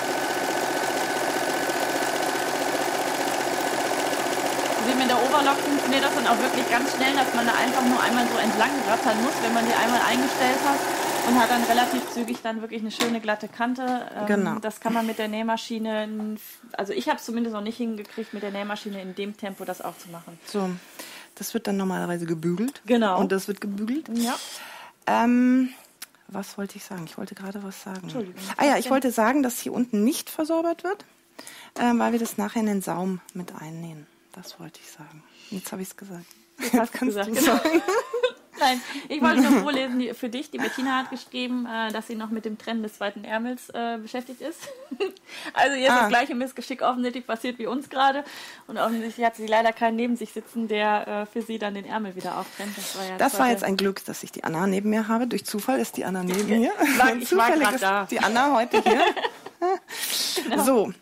Mit 5.08 5.16
der 5.16 5.24
Overlock 5.24 5.56
funktioniert 5.56 6.04
das 6.04 6.14
dann 6.16 6.26
auch 6.26 6.38
wirklich 6.38 6.68
ganz 6.70 6.94
schnell, 6.94 7.14
dass 7.14 7.32
man 7.34 7.46
da 7.46 7.54
einfach 7.54 7.82
nur 7.82 7.98
einmal 7.98 8.28
so 8.28 8.36
entlang 8.36 8.68
rattern 8.86 9.16
muss, 9.22 9.32
wenn 9.40 9.54
man 9.54 9.64
die 9.64 9.72
einmal 9.72 10.02
eingestellt 10.02 10.58
hat 10.66 10.78
und 11.26 11.40
hat 11.40 11.50
dann 11.50 11.62
relativ 11.64 12.10
zügig 12.10 12.42
dann 12.42 12.60
wirklich 12.60 12.82
eine 12.82 12.90
schöne 12.90 13.18
glatte 13.18 13.48
Kante. 13.48 14.06
Ähm, 14.14 14.26
Genau. 14.26 14.58
Das 14.58 14.80
kann 14.80 14.92
man 14.92 15.06
mit 15.06 15.18
der 15.18 15.28
Nähmaschine, 15.28 16.36
also 16.72 16.92
ich 16.92 17.08
habe 17.08 17.16
es 17.18 17.24
zumindest 17.24 17.54
noch 17.54 17.62
nicht 17.62 17.78
hingekriegt, 17.78 18.34
mit 18.34 18.42
der 18.42 18.50
Nähmaschine 18.50 19.00
in 19.00 19.14
dem 19.14 19.34
Tempo 19.34 19.64
das 19.64 19.80
auch 19.80 19.96
zu 19.96 20.10
machen. 20.10 20.38
So. 20.44 20.68
Das 21.36 21.54
wird 21.54 21.66
dann 21.66 21.78
normalerweise 21.78 22.26
gebügelt. 22.26 22.82
Genau. 22.84 23.18
Und 23.18 23.32
das 23.32 23.48
wird 23.48 23.62
gebügelt. 23.62 24.10
Ja. 24.12 24.36
Ähm, 25.06 25.70
was 26.26 26.58
wollte 26.58 26.76
ich 26.76 26.84
sagen? 26.84 27.04
Ich 27.06 27.16
wollte 27.16 27.34
gerade 27.34 27.62
was 27.62 27.82
sagen. 27.82 28.00
Entschuldigung. 28.02 28.42
Ah 28.58 28.66
ja, 28.66 28.76
ich 28.76 28.90
wollte 28.90 29.10
sagen, 29.10 29.42
dass 29.42 29.58
hier 29.58 29.72
unten 29.72 30.04
nicht 30.04 30.28
versäubert 30.28 30.84
wird, 30.84 31.06
ähm, 31.80 31.98
weil 31.98 32.12
wir 32.12 32.18
das 32.18 32.36
nachher 32.36 32.60
in 32.60 32.66
den 32.66 32.82
Saum 32.82 33.22
mit 33.32 33.54
einnähen. 33.58 34.06
Das 34.40 34.58
wollte 34.60 34.80
ich 34.82 34.90
sagen. 34.90 35.22
Jetzt 35.50 35.72
habe 35.72 35.82
ich 35.82 35.88
es 35.88 35.96
gesagt. 35.96 36.26
Das 36.58 36.72
hast 36.74 36.92
Kannst 36.92 37.16
gesagt, 37.16 37.28
du 37.28 37.32
genau. 37.34 37.56
sagen. 37.56 37.82
Nein, 38.60 38.80
ich 39.08 39.20
wollte 39.22 39.40
noch 39.42 39.62
vorlesen 39.62 40.12
für 40.16 40.28
dich. 40.28 40.50
Die 40.50 40.58
Bettina 40.58 40.98
hat 40.98 41.10
geschrieben, 41.10 41.64
äh, 41.66 41.92
dass 41.92 42.08
sie 42.08 42.16
noch 42.16 42.30
mit 42.30 42.44
dem 42.44 42.58
Trennen 42.58 42.82
des 42.82 42.94
zweiten 42.94 43.22
Ärmels 43.22 43.68
äh, 43.70 43.98
beschäftigt 43.98 44.40
ist. 44.40 44.58
also 45.54 45.76
hier 45.76 45.86
ist 45.86 45.92
Ah. 45.92 46.00
das 46.00 46.08
gleiche 46.08 46.34
Missgeschick 46.34 46.82
offensichtlich 46.82 47.24
passiert 47.24 47.60
wie 47.60 47.66
uns 47.68 47.88
gerade. 47.88 48.24
Und 48.66 48.76
offensichtlich 48.78 49.24
hat 49.24 49.36
sie 49.36 49.46
leider 49.46 49.72
keinen 49.72 49.94
neben 49.94 50.16
sich 50.16 50.32
sitzen, 50.32 50.66
der 50.66 51.06
äh, 51.06 51.26
für 51.26 51.42
sie 51.42 51.60
dann 51.60 51.74
den 51.74 51.84
Ärmel 51.84 52.16
wieder 52.16 52.36
auftrennt. 52.36 52.76
Das 52.76 52.96
war, 52.96 53.04
ja 53.06 53.16
Das 53.16 53.38
war 53.38 53.48
jetzt 53.48 53.62
ein 53.62 53.76
Glück, 53.76 54.04
dass 54.06 54.24
ich 54.24 54.32
die 54.32 54.42
Anna 54.42 54.66
neben 54.66 54.90
mir 54.90 55.06
habe. 55.06 55.28
Durch 55.28 55.44
Zufall 55.44 55.78
ist 55.78 55.96
die 55.96 56.04
Anna 56.04 56.24
neben 56.24 56.48
mir. 56.48 56.72
War- 56.96 57.14
ich 57.14 57.30
war 57.36 57.46
Zufällig 57.46 57.62
grad 57.62 57.74
ist 57.74 57.82
da. 57.84 58.04
die 58.10 58.18
Anna 58.18 58.54
heute 58.54 58.82
hier. 58.82 59.02
Genau. 60.48 60.64
So. 60.64 60.92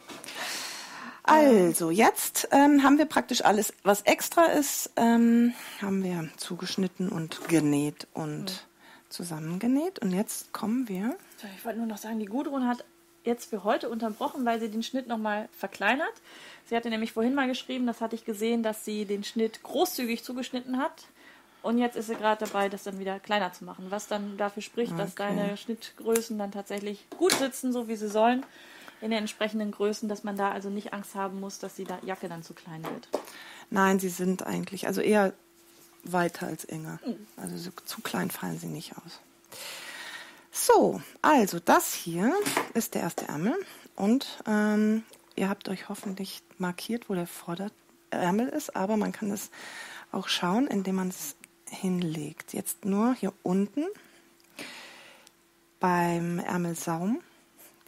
Also, 1.27 1.91
jetzt 1.91 2.49
ähm, 2.53 2.83
haben 2.83 2.99
wir 2.99 3.07
praktisch 3.07 3.45
alles, 3.45 3.73
was 3.83 4.03
extra 4.03 4.45
ist, 4.47 4.91
ähm, 4.97 5.55
haben 5.83 6.03
wir 6.05 6.29
zugeschnitten 6.37 7.09
und 7.09 7.49
genäht 7.49 8.07
und 8.15 8.67
zusammengenäht. 9.09 9.99
Und 9.99 10.13
jetzt 10.13 10.53
kommen 10.53 10.89
wir. 10.89 11.17
Ich 11.57 11.65
wollte 11.65 11.79
nur 11.79 11.89
noch 11.89 11.99
sagen, 11.99 12.19
die 12.21 12.27
Gudrun 12.27 12.67
hat 12.67 12.85
jetzt 13.25 13.51
für 13.51 13.65
heute 13.65 13.89
unterbrochen, 13.89 14.45
weil 14.45 14.61
sie 14.61 14.71
den 14.71 14.83
Schnitt 14.85 15.09
nochmal 15.09 15.49
verkleinert. 15.59 16.13
Sie 16.69 16.77
hatte 16.77 16.91
nämlich 16.91 17.13
vorhin 17.13 17.35
mal 17.35 17.49
geschrieben, 17.49 17.87
das 17.87 18.01
hatte 18.01 18.15
ich 18.15 18.25
gesehen, 18.25 18.63
dass 18.63 18.85
sie 18.85 19.05
den 19.05 19.25
Schnitt 19.25 19.63
großzügig 19.65 20.23
zugeschnitten 20.23 20.79
hat. 20.79 21.07
Und 21.63 21.79
jetzt 21.79 21.97
ist 21.97 22.07
sie 22.07 22.15
gerade 22.15 22.45
dabei, 22.45 22.69
das 22.69 22.85
dann 22.85 23.01
wieder 23.01 23.19
kleiner 23.19 23.53
zu 23.53 23.65
machen, 23.65 23.87
was 23.91 24.07
dann 24.07 24.37
dafür 24.37 24.63
spricht, 24.63 24.93
dass 24.93 25.13
Okay. 25.13 25.35
deine 25.35 25.57
Schnittgrößen 25.57 26.39
dann 26.39 26.53
tatsächlich 26.53 27.05
gut 27.11 27.33
sitzen, 27.33 27.73
so 27.73 27.89
wie 27.89 27.97
sie 27.97 28.09
sollen, 28.09 28.45
in 29.01 29.11
den 29.11 29.21
entsprechenden 29.21 29.71
Größen, 29.71 30.09
dass 30.09 30.25
man 30.25 30.37
da 30.37 30.51
also 30.51 30.71
nicht 30.71 30.93
Angst 30.93 31.15
haben 31.15 31.41
muss, 31.41 31.59
dass 31.59 31.75
die 31.75 31.87
Jacke 32.03 32.29
dann 32.29 32.43
zu 32.43 32.55
klein 32.55 32.83
wird. 32.85 33.09
Nein, 33.71 33.99
sie 33.99 34.09
sind 34.09 34.47
eigentlich, 34.47 34.87
also 34.87 35.01
eher 35.01 35.33
weiter 36.05 36.47
als 36.47 36.65
enger. 36.65 36.99
Also 37.37 37.57
so, 37.57 37.71
zu 37.85 38.01
klein 38.01 38.31
fallen 38.31 38.59
sie 38.59 38.69
nicht 38.69 38.97
aus. 38.97 39.21
So, 40.53 41.03
also 41.21 41.59
das 41.61 41.93
hier 41.93 42.33
ist 42.73 42.95
der 42.95 43.03
erste 43.03 43.29
Ärmel 43.29 43.55
und 43.95 44.43
ähm, 44.47 45.03
ihr 45.35 45.49
habt 45.49 45.69
euch 45.69 45.89
hoffentlich 45.89 46.43
markiert, 46.57 47.11
wo 47.11 47.15
der 47.15 47.27
Vorderärmel 47.27 48.49
ist, 48.49 48.75
aber 48.75 48.97
man 48.97 49.13
kann 49.13 49.31
es 49.31 49.51
auch 50.13 50.29
schauen, 50.29 50.67
indem 50.67 50.95
man 50.95 51.09
es 51.09 51.37
hinlegt. 51.69 52.55
Jetzt 52.55 52.85
nur 52.85 53.15
hier 53.15 53.33
unten 53.43 53.85
beim 55.79 56.39
Ärmelsaum 56.39 57.21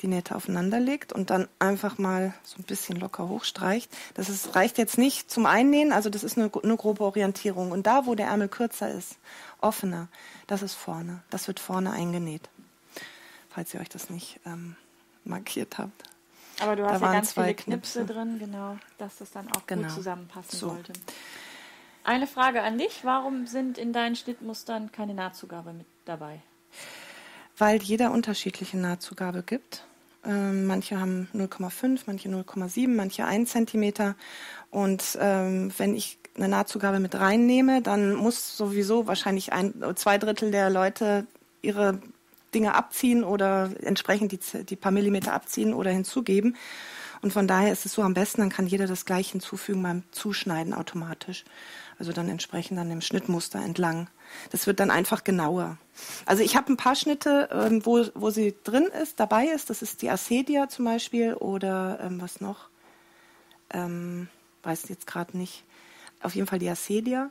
die 0.02 0.06
Nähte 0.06 0.34
aufeinander 0.36 0.78
legt 0.80 1.12
und 1.12 1.30
dann 1.30 1.48
einfach 1.58 1.98
mal 1.98 2.32
so 2.44 2.56
ein 2.58 2.64
bisschen 2.64 2.96
locker 3.00 3.28
hochstreicht. 3.28 3.90
Das 4.14 4.28
ist, 4.28 4.54
reicht 4.54 4.78
jetzt 4.78 4.96
nicht 4.98 5.30
zum 5.30 5.44
Einnähen, 5.46 5.92
also 5.92 6.08
das 6.10 6.22
ist 6.24 6.38
eine, 6.38 6.50
eine 6.62 6.76
grobe 6.76 7.02
Orientierung. 7.04 7.72
Und 7.72 7.86
da, 7.86 8.06
wo 8.06 8.14
der 8.14 8.28
Ärmel 8.28 8.48
kürzer 8.48 8.90
ist, 8.90 9.16
offener, 9.60 10.08
das 10.46 10.62
ist 10.62 10.74
vorne. 10.74 11.22
Das 11.30 11.48
wird 11.48 11.58
vorne 11.60 11.90
eingenäht, 11.92 12.48
falls 13.50 13.74
ihr 13.74 13.80
euch 13.80 13.88
das 13.88 14.08
nicht 14.08 14.38
ähm, 14.46 14.76
markiert 15.24 15.78
habt. 15.78 16.04
Aber 16.60 16.76
du 16.76 16.82
Da 16.82 16.90
hast 16.92 17.00
ja 17.02 17.12
ganz 17.12 17.30
zwei 17.30 17.42
viele 17.44 17.54
Knipse 17.54 17.98
Knipse. 18.04 18.14
drin, 18.14 18.38
genau, 18.38 18.78
dass 18.98 19.16
das 19.18 19.30
dann 19.32 19.50
auch 19.52 19.66
Genau. 19.66 19.82
gut 19.88 19.92
zusammenpassen 19.92 20.58
So. 20.58 20.68
sollte. 20.70 20.92
Eine 22.04 22.26
Frage 22.26 22.62
an 22.62 22.78
dich, 22.78 23.00
warum 23.04 23.46
sind 23.46 23.78
in 23.78 23.92
deinen 23.92 24.16
Schnittmustern 24.16 24.90
keine 24.92 25.12
Nahtzugabe 25.14 25.72
mit 25.72 25.86
dabei? 26.04 26.40
Weil 27.58 27.82
jeder 27.82 28.12
unterschiedliche 28.12 28.78
Nahtzugabe 28.78 29.42
gibt. 29.42 29.84
Ähm, 30.24 30.66
manche 30.66 31.00
haben 31.00 31.28
0,5, 31.34 32.00
manche 32.06 32.28
0,7, 32.28 32.88
manche 32.88 33.24
1 33.24 33.50
Zentimeter. 33.50 34.14
Und 34.70 35.18
ähm, 35.20 35.72
wenn 35.76 35.94
ich 35.94 36.18
eine 36.36 36.48
Nahtzugabe 36.48 37.00
mit 37.00 37.14
reinnehme, 37.14 37.82
dann 37.82 38.14
muss 38.14 38.56
sowieso 38.56 39.06
wahrscheinlich 39.06 39.52
ein, 39.52 39.74
zwei 39.96 40.18
Drittel 40.18 40.50
der 40.50 40.70
Leute 40.70 41.26
ihre 41.62 42.00
Dinge 42.54 42.74
abziehen 42.74 43.24
oder 43.24 43.70
entsprechend 43.82 44.32
die, 44.32 44.64
die 44.64 44.76
paar 44.76 44.92
Millimeter 44.92 45.32
abziehen 45.32 45.74
oder 45.74 45.90
hinzugeben. 45.90 46.56
Und 47.20 47.32
von 47.32 47.48
daher 47.48 47.72
ist 47.72 47.84
es 47.84 47.92
so 47.92 48.02
am 48.02 48.14
besten, 48.14 48.42
dann 48.42 48.50
kann 48.50 48.66
jeder 48.66 48.86
das 48.86 49.04
gleich 49.04 49.30
hinzufügen 49.30 49.82
beim 49.82 50.02
Zuschneiden 50.12 50.72
automatisch. 50.72 51.44
Also 51.98 52.12
dann 52.12 52.28
entsprechend 52.28 52.78
an 52.78 52.88
dem 52.88 53.00
Schnittmuster 53.00 53.60
entlang. 53.60 54.08
Das 54.50 54.66
wird 54.66 54.80
dann 54.80 54.90
einfach 54.90 55.24
genauer. 55.24 55.78
Also 56.26 56.42
ich 56.42 56.56
habe 56.56 56.72
ein 56.72 56.76
paar 56.76 56.94
Schnitte, 56.94 57.48
ähm, 57.52 57.84
wo, 57.84 58.04
wo 58.14 58.30
sie 58.30 58.54
drin 58.64 58.88
ist, 59.02 59.20
dabei 59.20 59.46
ist. 59.46 59.70
Das 59.70 59.82
ist 59.82 60.02
die 60.02 60.10
Acedia 60.10 60.68
zum 60.68 60.84
Beispiel 60.84 61.34
oder 61.34 61.98
ähm, 62.02 62.20
was 62.20 62.40
noch? 62.40 62.68
Ähm, 63.70 64.28
weiß 64.62 64.88
jetzt 64.88 65.06
gerade 65.06 65.36
nicht. 65.36 65.64
Auf 66.22 66.34
jeden 66.34 66.46
Fall 66.46 66.58
die 66.58 66.68
Acedia. 66.68 67.30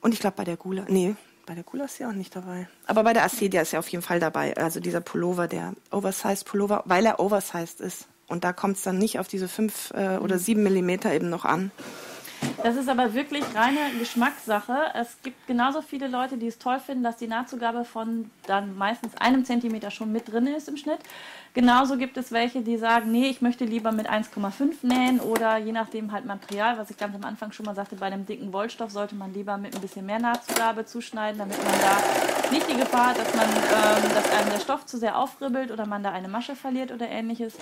Und 0.00 0.14
ich 0.14 0.20
glaube 0.20 0.36
bei 0.36 0.44
der 0.44 0.56
Gula, 0.56 0.84
nee, 0.88 1.14
bei 1.46 1.54
der 1.54 1.64
Gula 1.64 1.84
ist 1.84 1.96
sie 1.96 2.06
auch 2.06 2.12
nicht 2.12 2.34
dabei. 2.34 2.68
Aber 2.86 3.02
bei 3.02 3.12
der 3.12 3.24
Acedia 3.24 3.62
ist 3.62 3.70
sie 3.70 3.78
auf 3.78 3.88
jeden 3.88 4.02
Fall 4.02 4.20
dabei. 4.20 4.56
Also 4.56 4.80
dieser 4.80 5.00
Pullover, 5.00 5.48
der 5.48 5.74
Oversized 5.90 6.44
Pullover, 6.46 6.82
weil 6.86 7.04
er 7.06 7.20
oversized 7.20 7.80
ist. 7.80 8.06
Und 8.28 8.44
da 8.44 8.52
kommt 8.52 8.76
es 8.76 8.82
dann 8.82 8.98
nicht 8.98 9.18
auf 9.18 9.26
diese 9.26 9.48
fünf 9.48 9.90
äh, 9.92 10.18
oder 10.18 10.38
sieben 10.38 10.62
Millimeter 10.62 11.12
eben 11.12 11.28
noch 11.28 11.44
an. 11.44 11.72
Das 12.62 12.76
ist 12.76 12.88
aber 12.88 13.14
wirklich 13.14 13.44
reine 13.54 13.78
Geschmackssache. 13.98 14.74
Es 14.94 15.16
gibt 15.22 15.46
genauso 15.46 15.82
viele 15.82 16.08
Leute, 16.08 16.36
die 16.36 16.46
es 16.46 16.58
toll 16.58 16.78
finden, 16.78 17.02
dass 17.02 17.16
die 17.16 17.26
Nahtzugabe 17.26 17.84
von 17.84 18.30
dann 18.46 18.76
meistens 18.76 19.16
einem 19.16 19.44
Zentimeter 19.44 19.90
schon 19.90 20.12
mit 20.12 20.30
drin 20.30 20.46
ist 20.46 20.68
im 20.68 20.76
Schnitt. 20.76 21.00
Genauso 21.52 21.96
gibt 21.96 22.16
es 22.16 22.30
welche, 22.30 22.60
die 22.60 22.76
sagen, 22.76 23.10
nee, 23.10 23.26
ich 23.26 23.40
möchte 23.40 23.64
lieber 23.64 23.90
mit 23.90 24.08
1,5 24.08 24.86
nähen 24.86 25.18
oder 25.18 25.56
je 25.56 25.72
nachdem 25.72 26.12
halt 26.12 26.24
Material, 26.24 26.78
was 26.78 26.90
ich 26.90 26.96
ganz 26.96 27.14
am 27.16 27.24
Anfang 27.24 27.50
schon 27.50 27.66
mal 27.66 27.74
sagte, 27.74 27.96
bei 27.96 28.06
einem 28.06 28.24
dicken 28.24 28.52
Wollstoff 28.52 28.90
sollte 28.90 29.16
man 29.16 29.34
lieber 29.34 29.56
mit 29.56 29.74
ein 29.74 29.80
bisschen 29.80 30.06
mehr 30.06 30.20
Nahtzugabe 30.20 30.86
zuschneiden, 30.86 31.38
damit 31.38 31.58
man 31.64 31.74
da 31.80 32.50
nicht 32.52 32.68
die 32.70 32.76
Gefahr 32.76 33.08
hat, 33.08 33.18
dass 33.18 33.34
man, 33.34 33.48
ähm, 33.48 34.14
dass 34.14 34.30
einem 34.30 34.50
der 34.50 34.60
Stoff 34.60 34.86
zu 34.86 34.96
sehr 34.96 35.18
aufribbelt 35.18 35.72
oder 35.72 35.86
man 35.86 36.04
da 36.04 36.12
eine 36.12 36.28
Masche 36.28 36.54
verliert 36.54 36.92
oder 36.92 37.08
ähnliches. 37.08 37.54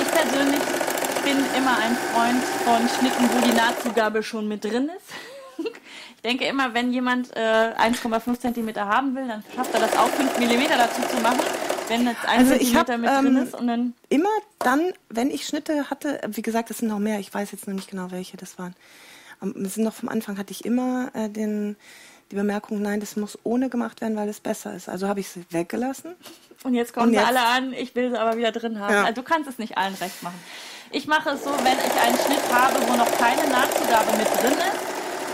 Ich 0.00 0.10
persönlich 0.12 0.60
bin 1.32 1.44
immer 1.56 1.78
ein 1.78 1.94
Freund 2.12 2.42
von 2.64 2.88
Schnitten, 2.88 3.28
wo 3.32 3.40
die 3.46 3.54
Nahtzugabe 3.54 4.22
schon 4.22 4.48
mit 4.48 4.64
drin 4.64 4.90
ist. 4.96 5.66
Ich 6.16 6.22
denke 6.22 6.44
immer, 6.46 6.74
wenn 6.74 6.92
jemand 6.92 7.34
äh, 7.36 7.72
1,5 7.78 8.38
cm 8.40 8.74
haben 8.76 9.14
will, 9.14 9.26
dann 9.28 9.42
schafft 9.54 9.72
er 9.74 9.80
das 9.80 9.96
auch 9.96 10.08
5 10.08 10.38
mm 10.38 10.68
dazu 10.68 11.00
zu 11.02 11.22
machen. 11.22 11.40
wenn 11.88 12.06
jetzt 12.06 12.24
ein 12.26 12.40
Also 12.40 12.50
Zentimeter 12.56 12.92
hab, 12.94 12.98
mit 13.00 13.10
drin 13.10 13.36
ähm, 13.36 13.42
ist 13.44 13.54
und 13.54 13.66
dann 13.68 13.94
Immer 14.08 14.28
dann, 14.58 14.92
wenn 15.08 15.30
ich 15.30 15.46
Schnitte 15.46 15.88
hatte, 15.88 16.20
wie 16.28 16.42
gesagt, 16.42 16.70
es 16.70 16.78
sind 16.78 16.88
noch 16.88 16.98
mehr, 16.98 17.20
ich 17.20 17.32
weiß 17.32 17.52
jetzt 17.52 17.66
noch 17.68 17.74
nicht 17.74 17.88
genau, 17.90 18.10
welche 18.10 18.36
das 18.36 18.58
waren. 18.58 18.74
Wir 19.40 19.68
sind 19.70 19.84
noch 19.84 19.94
vom 19.94 20.08
Anfang, 20.10 20.36
hatte 20.36 20.50
ich 20.52 20.64
immer 20.66 21.10
äh, 21.14 21.28
den, 21.30 21.76
die 22.30 22.36
Bemerkung, 22.36 22.82
nein, 22.82 23.00
das 23.00 23.16
muss 23.16 23.38
ohne 23.44 23.70
gemacht 23.70 24.00
werden, 24.02 24.16
weil 24.16 24.28
es 24.28 24.40
besser 24.40 24.74
ist. 24.74 24.88
Also 24.90 25.08
habe 25.08 25.20
ich 25.20 25.28
sie 25.30 25.44
weggelassen. 25.50 26.12
Und 26.64 26.74
jetzt 26.74 26.92
kommen 26.92 27.06
Und 27.06 27.12
sie 27.12 27.18
jetzt- 27.18 27.28
alle 27.28 27.40
an, 27.46 27.72
ich 27.72 27.94
will 27.94 28.10
sie 28.10 28.18
aber 28.20 28.36
wieder 28.36 28.52
drin 28.52 28.78
haben. 28.78 28.92
Ja. 28.92 29.02
Also 29.04 29.14
du 29.14 29.22
kannst 29.22 29.48
es 29.48 29.56
nicht 29.58 29.78
allen 29.78 29.94
recht 29.94 30.22
machen. 30.22 30.38
Ich 30.92 31.06
mache 31.06 31.30
es 31.30 31.44
so, 31.44 31.50
wenn 31.50 31.78
ich 31.78 32.00
einen 32.02 32.18
Schnitt 32.18 32.52
habe, 32.52 32.74
wo 32.88 32.96
noch 32.96 33.10
keine 33.16 33.48
Nahtzugabe 33.48 34.10
mit 34.16 34.26
drin 34.26 34.58
ist, 34.58 34.90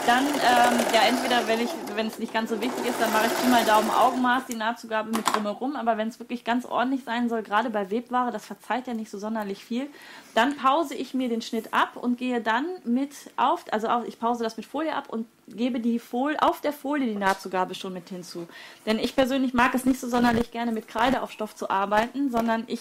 dann, 0.07 0.27
ähm, 0.27 0.81
ja, 0.93 1.01
entweder, 1.09 1.49
wenn 1.49 1.61
ich, 1.61 1.71
wenn 1.95 2.07
es 2.07 2.19
nicht 2.19 2.33
ganz 2.33 2.51
so 2.51 2.61
wichtig 2.61 2.87
ist, 2.87 3.01
dann 3.01 3.11
mache 3.11 3.27
ich 3.27 3.43
Pi 3.43 3.49
mal 3.49 3.65
Daumen 3.65 3.91
Augenmaß, 3.91 4.45
die 4.47 4.55
Nahtzugabe 4.55 5.11
mit 5.11 5.27
drumherum. 5.27 5.75
Aber 5.75 5.97
wenn 5.97 6.09
es 6.09 6.21
wirklich 6.21 6.45
ganz 6.45 6.67
ordentlich 6.67 7.05
sein 7.05 7.31
soll, 7.31 7.43
gerade 7.43 7.71
bei 7.71 7.91
Webware, 7.91 8.31
das 8.31 8.45
verzeiht 8.45 8.87
ja 8.87 8.93
nicht 8.93 9.11
so 9.11 9.19
sonderlich 9.19 9.65
viel, 9.65 9.89
dann 10.35 10.57
pause 10.57 10.95
ich 10.95 11.15
mir 11.15 11.31
den 11.31 11.41
Schnitt 11.41 11.73
ab 11.73 11.97
und 11.97 12.19
gehe 12.19 12.43
dann 12.43 12.67
mit 12.85 13.13
auf, 13.37 13.65
also 13.73 13.89
auf, 13.89 14.07
ich 14.07 14.21
pause 14.21 14.45
das 14.45 14.59
mit 14.59 14.67
Folie 14.67 14.95
ab 14.95 15.09
und 15.09 15.27
gebe 15.49 15.81
die 15.81 15.99
Folie, 15.99 16.41
auf 16.41 16.61
der 16.61 16.75
Folie 16.75 17.07
die 17.07 17.19
Nahtzugabe 17.19 17.75
schon 17.75 17.95
mit 17.95 18.11
hinzu. 18.11 18.47
Denn 18.85 18.99
ich 18.99 19.17
persönlich 19.17 19.55
mag 19.55 19.75
es 19.75 19.87
nicht 19.87 20.01
so 20.01 20.09
sonderlich 20.09 20.51
gerne 20.51 20.71
mit 20.71 20.87
Kreide 20.87 21.23
auf 21.23 21.33
Stoff 21.33 21.57
zu 21.57 21.71
arbeiten, 21.71 22.31
sondern 22.31 22.65
ich 22.67 22.81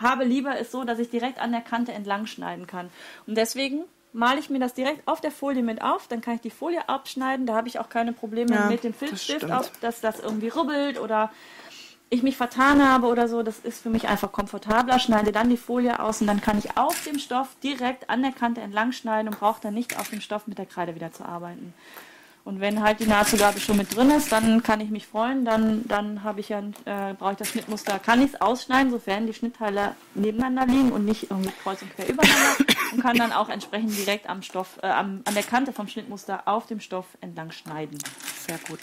habe 0.00 0.24
lieber 0.24 0.58
es 0.58 0.70
so, 0.70 0.84
dass 0.84 0.98
ich 0.98 1.10
direkt 1.10 1.38
an 1.40 1.52
der 1.52 1.60
Kante 1.60 1.92
entlang 1.92 2.26
schneiden 2.26 2.66
kann. 2.66 2.90
Und 3.26 3.36
deswegen 3.36 3.84
male 4.12 4.40
ich 4.40 4.50
mir 4.50 4.58
das 4.58 4.74
direkt 4.74 5.06
auf 5.06 5.20
der 5.20 5.30
Folie 5.30 5.62
mit 5.62 5.82
auf, 5.82 6.08
dann 6.08 6.20
kann 6.20 6.34
ich 6.34 6.40
die 6.40 6.50
Folie 6.50 6.88
abschneiden, 6.88 7.46
da 7.46 7.54
habe 7.54 7.68
ich 7.68 7.78
auch 7.78 7.88
keine 7.88 8.12
Probleme 8.12 8.54
Ja, 8.54 8.68
mit 8.68 8.84
dem 8.84 8.92
das 8.92 8.98
Filzstift, 8.98 9.50
auf, 9.50 9.70
dass 9.80 10.00
das 10.00 10.20
irgendwie 10.20 10.48
rubbelt 10.48 10.98
oder 10.98 11.30
ich 12.10 12.22
mich 12.22 12.36
vertan 12.36 12.86
habe 12.86 13.06
oder 13.06 13.28
so, 13.28 13.42
das 13.42 13.58
ist 13.58 13.82
für 13.82 13.90
mich 13.90 14.08
einfach 14.08 14.32
komfortabler. 14.32 14.98
Schneide 14.98 15.30
dann 15.30 15.50
die 15.50 15.58
Folie 15.58 16.00
aus 16.00 16.20
und 16.22 16.26
dann 16.26 16.40
kann 16.40 16.58
ich 16.58 16.76
auf 16.78 17.04
dem 17.04 17.18
Stoff 17.18 17.56
direkt 17.62 18.08
an 18.08 18.22
der 18.22 18.32
Kante 18.32 18.62
entlang 18.62 18.92
schneiden 18.92 19.28
und 19.28 19.38
brauche 19.38 19.60
dann 19.60 19.74
nicht 19.74 19.98
auf 19.98 20.08
dem 20.08 20.22
Stoff 20.22 20.46
mit 20.46 20.56
der 20.56 20.66
Kreide 20.66 20.94
wieder 20.94 21.12
zu 21.12 21.24
arbeiten. 21.24 21.74
Und 22.48 22.62
wenn 22.62 22.82
halt 22.82 22.98
die 23.00 23.06
Nahtzugabe 23.06 23.60
schon 23.60 23.76
mit 23.76 23.94
drin 23.94 24.10
ist, 24.10 24.32
dann 24.32 24.62
kann 24.62 24.80
ich 24.80 24.88
mich 24.88 25.06
freuen. 25.06 25.44
Dann, 25.44 25.86
dann 25.86 26.24
habe 26.24 26.40
ich 26.40 26.48
ja, 26.48 26.60
äh, 26.86 27.12
brauche 27.12 27.32
ich 27.32 27.36
das 27.36 27.50
Schnittmuster, 27.50 27.98
kann 27.98 28.22
ich 28.22 28.32
es 28.32 28.40
ausschneiden, 28.40 28.90
sofern 28.90 29.26
die 29.26 29.34
Schnittteile 29.34 29.94
nebeneinander 30.14 30.64
liegen 30.64 30.90
und 30.92 31.04
nicht 31.04 31.30
irgendwie 31.30 31.52
kreuz 31.62 31.82
und 31.82 31.94
quer 31.94 32.08
übereinander. 32.08 32.56
und 32.92 33.02
kann 33.02 33.18
dann 33.18 33.32
auch 33.32 33.50
entsprechend 33.50 33.94
direkt 33.98 34.30
am 34.30 34.40
Stoff, 34.40 34.78
äh, 34.82 34.86
am, 34.86 35.20
an 35.26 35.34
der 35.34 35.42
Kante 35.42 35.74
vom 35.74 35.88
Schnittmuster 35.88 36.44
auf 36.46 36.64
dem 36.64 36.80
Stoff 36.80 37.04
entlang 37.20 37.50
schneiden. 37.50 37.98
Sehr 38.46 38.56
gut. 38.66 38.80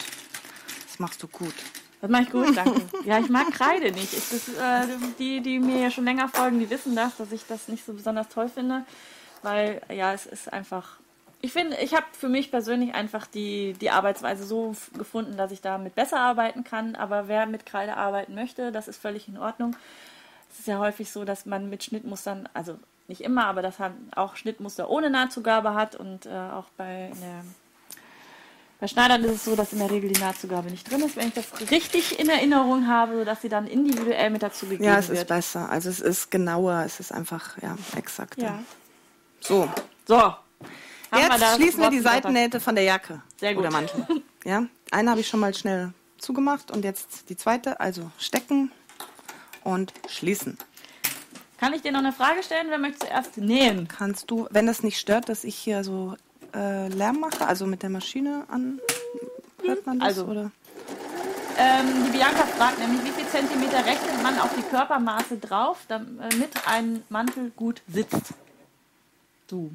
Das 0.86 1.00
machst 1.00 1.24
du 1.24 1.28
gut. 1.28 1.56
Das 2.02 2.12
mache 2.12 2.22
ich 2.22 2.30
gut, 2.30 2.56
danke. 2.56 2.82
Ja, 3.04 3.18
ich 3.18 3.30
mag 3.30 3.52
Kreide 3.52 3.92
nicht. 3.94 4.14
Ich, 4.14 4.30
das, 4.30 4.48
äh, 4.48 4.88
die, 5.18 5.42
die 5.42 5.58
mir 5.58 5.80
ja 5.80 5.90
schon 5.90 6.06
länger 6.06 6.30
folgen, 6.30 6.60
die 6.60 6.70
wissen 6.70 6.96
das, 6.96 7.18
dass 7.18 7.32
ich 7.32 7.48
das 7.48 7.68
nicht 7.68 7.84
so 7.84 7.94
besonders 7.94 8.30
toll 8.30 8.48
finde. 8.48 8.86
Weil, 9.42 9.82
ja, 9.90 10.14
es 10.14 10.28
ist 10.28 10.54
einfach. 10.54 11.00
Ich 11.42 11.54
finde, 11.54 11.78
ich 11.78 11.94
habe 11.94 12.06
für 12.12 12.30
mich 12.30 12.50
persönlich 12.50 12.96
einfach 12.96 13.28
die, 13.28 13.74
die 13.74 13.92
Arbeitsweise 13.92 14.44
so 14.46 14.76
gefunden, 14.98 15.38
dass 15.38 15.52
ich 15.52 15.62
damit 15.62 15.94
besser 15.96 16.20
arbeiten 16.20 16.64
kann. 16.64 16.96
Aber 16.96 17.28
wer 17.28 17.46
mit 17.46 17.66
Kreide 17.66 17.98
arbeiten 17.98 18.34
möchte, 18.34 18.72
das 18.72 18.88
ist 18.88 18.98
völlig 19.00 19.28
in 19.28 19.38
Ordnung. 19.38 19.76
Es 20.52 20.60
ist 20.60 20.68
ja 20.68 20.80
häufig 20.80 21.12
so, 21.12 21.26
dass 21.26 21.46
man 21.46 21.70
mit 21.70 21.84
Schnittmustern, 21.84 22.50
also 22.54 22.78
nicht 23.08 23.22
immer, 23.22 23.46
aber 23.46 23.62
dass 23.62 23.78
man 23.78 23.94
auch 24.16 24.36
Schnittmuster 24.36 24.90
ohne 24.90 25.10
Nahtzugabe 25.12 25.76
hat 25.76 25.96
und 25.96 26.26
äh, 26.26 26.30
auch 26.30 26.66
bei 26.78 27.12
der 27.22 27.44
bei 28.80 28.88
Schneidern 28.88 29.24
ist 29.24 29.32
es 29.32 29.46
so, 29.46 29.56
dass 29.56 29.72
in 29.72 29.80
der 29.80 29.90
Regel 29.90 30.12
die 30.12 30.20
Nahtzugabe 30.20 30.70
nicht 30.70 30.90
drin 30.92 31.02
ist, 31.02 31.16
wenn 31.16 31.30
ich 31.30 31.34
das 31.34 31.46
richtig 31.72 32.20
in 32.20 32.28
Erinnerung 32.28 32.88
habe, 32.88 33.16
sodass 33.16 33.42
sie 33.42 33.48
dann 33.48 33.68
individuell 33.68 34.30
mit 34.32 34.44
dazu 34.44 34.66
gegeben 34.66 34.84
Ja, 34.84 35.00
es 35.00 35.10
ist 35.10 35.20
wird. 35.20 35.28
besser. 35.30 35.70
Also 35.70 35.90
es 35.90 36.02
ist 36.02 36.30
genauer, 36.30 36.84
es 36.86 37.00
ist 37.00 37.14
einfach, 37.14 37.58
ja, 37.62 37.78
exakter. 37.96 38.42
Ja. 38.42 38.60
So, 39.40 39.70
So. 40.06 40.36
Jetzt 41.14 41.56
schließen 41.56 41.82
wir 41.82 41.90
die? 41.90 42.00
Seitennähte 42.00 42.60
von 42.60 42.76
der 42.76 42.84
Jacke 42.84 43.22
Sehr 43.38 43.54
gut. 43.54 43.64
oder 43.64 43.72
Mantel. 43.72 44.06
Ja, 44.44 44.66
eine 44.92 45.10
habe 45.10 45.22
ich 45.22 45.28
schon 45.28 45.40
mal 45.40 45.54
schnell 45.54 45.92
zugemacht 46.20 46.72
und 46.72 46.86
jetzt 46.86 47.30
die 47.30 47.38
zweite, 47.38 47.80
also 47.80 48.12
stecken 48.20 48.72
und 49.64 49.92
schließen. 50.08 50.58
Kann 51.58 51.74
ich 51.74 51.82
dir 51.82 51.92
noch 51.92 52.00
eine 52.00 52.12
Frage 52.12 52.44
stellen? 52.44 52.68
Wer 52.70 52.78
möchte 52.78 53.00
zuerst 53.08 53.38
nähen? 53.38 53.88
Kannst 53.88 54.30
du, 54.30 54.48
wenn 54.52 54.68
das 54.68 54.84
nicht 54.84 55.00
stört, 55.00 55.30
dass 55.30 55.44
ich 55.44 55.56
hier 55.56 55.84
so 55.84 56.16
äh, 56.54 56.90
Lärm 56.90 57.20
mache, 57.20 57.48
also 57.48 57.66
mit 57.66 57.82
der 57.82 57.90
Maschine 57.90 58.46
an, 58.50 58.80
hört 59.64 59.86
man 59.86 60.00
das? 60.00 60.10
Also. 60.10 60.26
oder? 60.26 60.52
Ähm, 61.58 62.06
die 62.06 62.12
Bianca 62.12 62.46
fragt 62.58 62.80
nämlich, 62.80 63.04
wie 63.06 63.12
viel 63.12 63.28
Zentimeter 63.28 63.78
rechnet 63.86 64.22
man 64.22 64.38
auf 64.40 64.50
die 64.58 64.62
Körpermaße 64.64 65.38
drauf, 65.38 65.80
damit 65.88 66.52
ein 66.68 67.04
Mantel 67.10 67.52
gut 67.56 67.82
sitzt? 67.88 68.34
Du. 69.48 69.72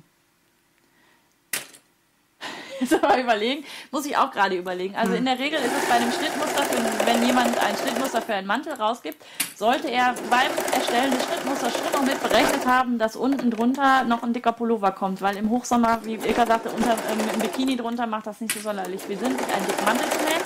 Jetzt 2.80 3.02
mal 3.02 3.20
überlegen. 3.20 3.64
Muss 3.90 4.06
ich 4.06 4.16
auch 4.16 4.30
gerade 4.30 4.56
überlegen. 4.56 4.96
Also 4.96 5.14
in 5.14 5.24
der 5.24 5.38
Regel 5.38 5.58
ist 5.58 5.72
es 5.76 5.88
bei 5.88 5.96
einem 5.96 6.10
Schnittmuster, 6.12 6.64
für, 6.64 7.06
wenn 7.06 7.24
jemand 7.24 7.58
ein 7.58 7.76
Schnittmuster 7.76 8.22
für 8.22 8.34
einen 8.34 8.46
Mantel 8.46 8.72
rausgibt, 8.74 9.22
sollte 9.54 9.90
er 9.90 10.14
beim 10.30 10.50
Erstellen 10.72 11.12
des 11.12 11.24
Schnittmusters 11.24 11.72
schon 11.76 11.92
noch 11.92 12.02
mit 12.02 12.22
berechnet 12.22 12.66
haben, 12.66 12.98
dass 12.98 13.16
unten 13.16 13.50
drunter 13.50 14.04
noch 14.04 14.22
ein 14.22 14.32
dicker 14.32 14.52
Pullover 14.52 14.92
kommt. 14.92 15.20
Weil 15.20 15.36
im 15.36 15.50
Hochsommer, 15.50 16.00
wie 16.04 16.14
Ilka 16.14 16.46
sagte, 16.46 16.70
unter, 16.70 16.92
äh, 16.92 17.16
mit 17.16 17.28
einem 17.28 17.42
Bikini 17.42 17.76
drunter 17.76 18.06
macht 18.06 18.26
das 18.26 18.40
nicht 18.40 18.54
so 18.54 18.60
sonderlich 18.60 19.02
viel 19.02 19.18
Sinn, 19.18 19.36
sich 19.38 19.54
einen 19.54 19.66
dicken 19.66 19.84
Mantel 19.84 20.10
zu 20.10 20.18
nähen. 20.18 20.42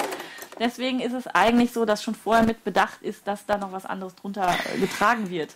Deswegen 0.59 1.01
ist 1.01 1.13
es 1.13 1.27
eigentlich 1.27 1.73
so, 1.73 1.85
dass 1.85 2.03
schon 2.03 2.15
vorher 2.15 2.45
mit 2.45 2.65
bedacht 2.65 3.03
ist, 3.03 3.27
dass 3.27 3.47
da 3.47 3.59
noch 3.59 3.73
was 3.73 3.87
anderes 3.87 4.15
drunter 4.15 4.55
äh, 4.75 4.79
getragen 4.79 5.31
wird. 5.31 5.51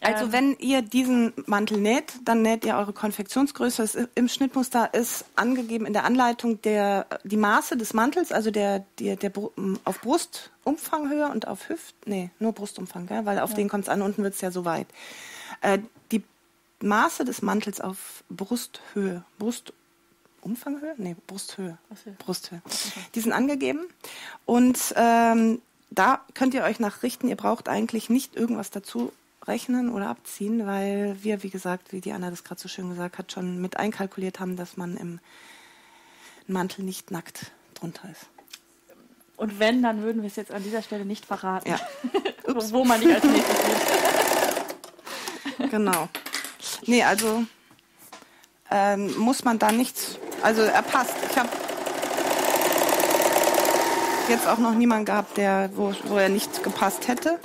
Also 0.00 0.26
Ähm, 0.26 0.32
wenn 0.32 0.56
ihr 0.58 0.82
diesen 0.82 1.32
Mantel 1.46 1.78
näht, 1.78 2.12
dann 2.24 2.42
näht 2.42 2.64
ihr 2.64 2.76
eure 2.76 2.92
Konfektionsgröße. 2.92 3.82
Es, 3.82 3.98
Im 4.14 4.28
Schnittmuster 4.28 4.94
ist 4.94 5.24
angegeben 5.34 5.86
in 5.86 5.92
der 5.92 6.04
Anleitung 6.04 6.62
der, 6.62 7.06
die 7.24 7.36
Maße 7.36 7.76
des 7.76 7.94
Mantels, 7.94 8.30
also 8.30 8.50
der, 8.50 8.84
der, 9.00 9.16
der 9.16 9.32
auf 9.84 10.00
Brustumfanghöhe 10.00 11.28
und 11.28 11.48
auf 11.48 11.68
Hüft, 11.68 11.94
nee, 12.06 12.30
nur 12.38 12.52
Brustumfang, 12.52 13.06
gell? 13.06 13.26
weil 13.26 13.40
auf 13.40 13.54
den 13.54 13.68
kommt 13.68 13.84
es 13.84 13.88
an, 13.88 14.02
unten 14.02 14.22
wird 14.22 14.34
es 14.34 14.40
ja 14.40 14.50
so 14.52 14.64
weit. 14.64 14.86
Äh, 15.62 15.80
die 16.12 16.22
Maße 16.80 17.24
des 17.24 17.42
Mantels 17.42 17.80
auf 17.80 18.22
Brusthöhe, 18.30 19.24
Brustumfanghöhe? 19.40 20.94
Nee, 20.96 21.16
Brusthöhe. 21.26 21.76
Brusthöhe. 21.88 22.14
Brusthöhe. 22.18 22.62
Die 23.16 23.20
sind 23.20 23.32
angegeben 23.32 23.80
und 24.46 24.78
ähm, 24.96 25.60
da 25.90 26.24
könnt 26.34 26.54
ihr 26.54 26.62
euch 26.62 26.78
nachrichten. 26.78 27.28
Ihr 27.28 27.36
braucht 27.36 27.68
eigentlich 27.68 28.10
nicht 28.10 28.36
irgendwas 28.36 28.70
dazu 28.70 29.10
rechnen 29.48 29.90
oder 29.90 30.08
abziehen, 30.08 30.66
weil 30.66 31.16
wir, 31.22 31.42
wie 31.42 31.50
gesagt, 31.50 31.92
wie 31.92 32.00
die 32.00 32.12
Anna 32.12 32.30
das 32.30 32.44
gerade 32.44 32.60
so 32.60 32.68
schön 32.68 32.90
gesagt 32.90 33.18
hat, 33.18 33.32
schon 33.32 33.60
mit 33.60 33.76
einkalkuliert 33.76 34.40
haben, 34.40 34.56
dass 34.56 34.76
man 34.76 34.96
im 34.96 35.20
Mantel 36.46 36.84
nicht 36.84 37.10
nackt 37.10 37.50
drunter 37.74 38.08
ist. 38.10 38.26
Und 39.36 39.58
wenn, 39.58 39.82
dann 39.82 40.02
würden 40.02 40.22
wir 40.22 40.26
es 40.26 40.36
jetzt 40.36 40.52
an 40.52 40.62
dieser 40.62 40.82
Stelle 40.82 41.04
nicht 41.04 41.24
verraten. 41.24 41.70
Ja, 41.70 41.78
Wo 42.70 42.84
man 42.84 43.00
nicht 43.00 43.14
als 43.14 43.24
nächstes 43.24 43.58
ist. 45.58 45.70
genau. 45.70 46.08
Nee, 46.86 47.04
also 47.04 47.44
ähm, 48.70 49.16
muss 49.16 49.44
man 49.44 49.58
da 49.58 49.72
nichts, 49.72 50.18
also 50.42 50.62
er 50.62 50.82
passt. 50.82 51.14
Ich 51.30 51.38
habe 51.38 51.48
jetzt 54.28 54.46
auch 54.46 54.58
noch 54.58 54.74
niemanden 54.74 55.04
gehabt, 55.04 55.36
der, 55.36 55.70
wo, 55.74 55.94
wo 56.04 56.16
er 56.16 56.28
nicht 56.28 56.62
gepasst 56.62 57.08
hätte. 57.08 57.38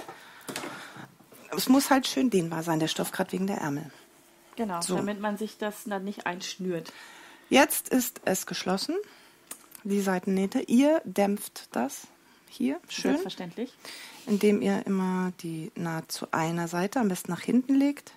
Es 1.56 1.70
muss 1.70 1.90
halt 1.90 2.08
schön 2.08 2.30
dehnbar 2.30 2.64
sein, 2.64 2.80
der 2.80 2.88
Stoff, 2.88 3.12
gerade 3.12 3.32
wegen 3.32 3.48
der 3.48 3.58
Ärmel. 3.58 3.90
Genau, 4.56 4.82
So. 4.82 4.96
damit 4.96 5.20
man 5.20 5.38
sich 5.38 5.58
das 5.58 5.84
dann 5.86 6.04
nicht 6.04 6.26
einschnürt. 6.28 6.92
Jetzt 7.50 7.90
ist 7.90 8.22
es 8.26 8.46
geschlossen, 8.46 8.96
die 9.84 10.02
Seitennähte. 10.02 10.62
Ihr 10.62 11.02
dämpft 11.06 11.68
das 11.72 12.08
hier 12.50 12.80
schön, 12.88 13.12
Selbstverständlich. 13.12 13.74
indem 14.28 14.62
ihr 14.62 14.86
immer 14.86 15.34
die 15.42 15.72
Naht 15.76 16.12
zu 16.12 16.28
einer 16.32 16.68
Seite, 16.68 17.00
am 17.00 17.08
besten 17.10 17.32
nach 17.32 17.42
hinten 17.42 17.74
legt, 17.76 18.14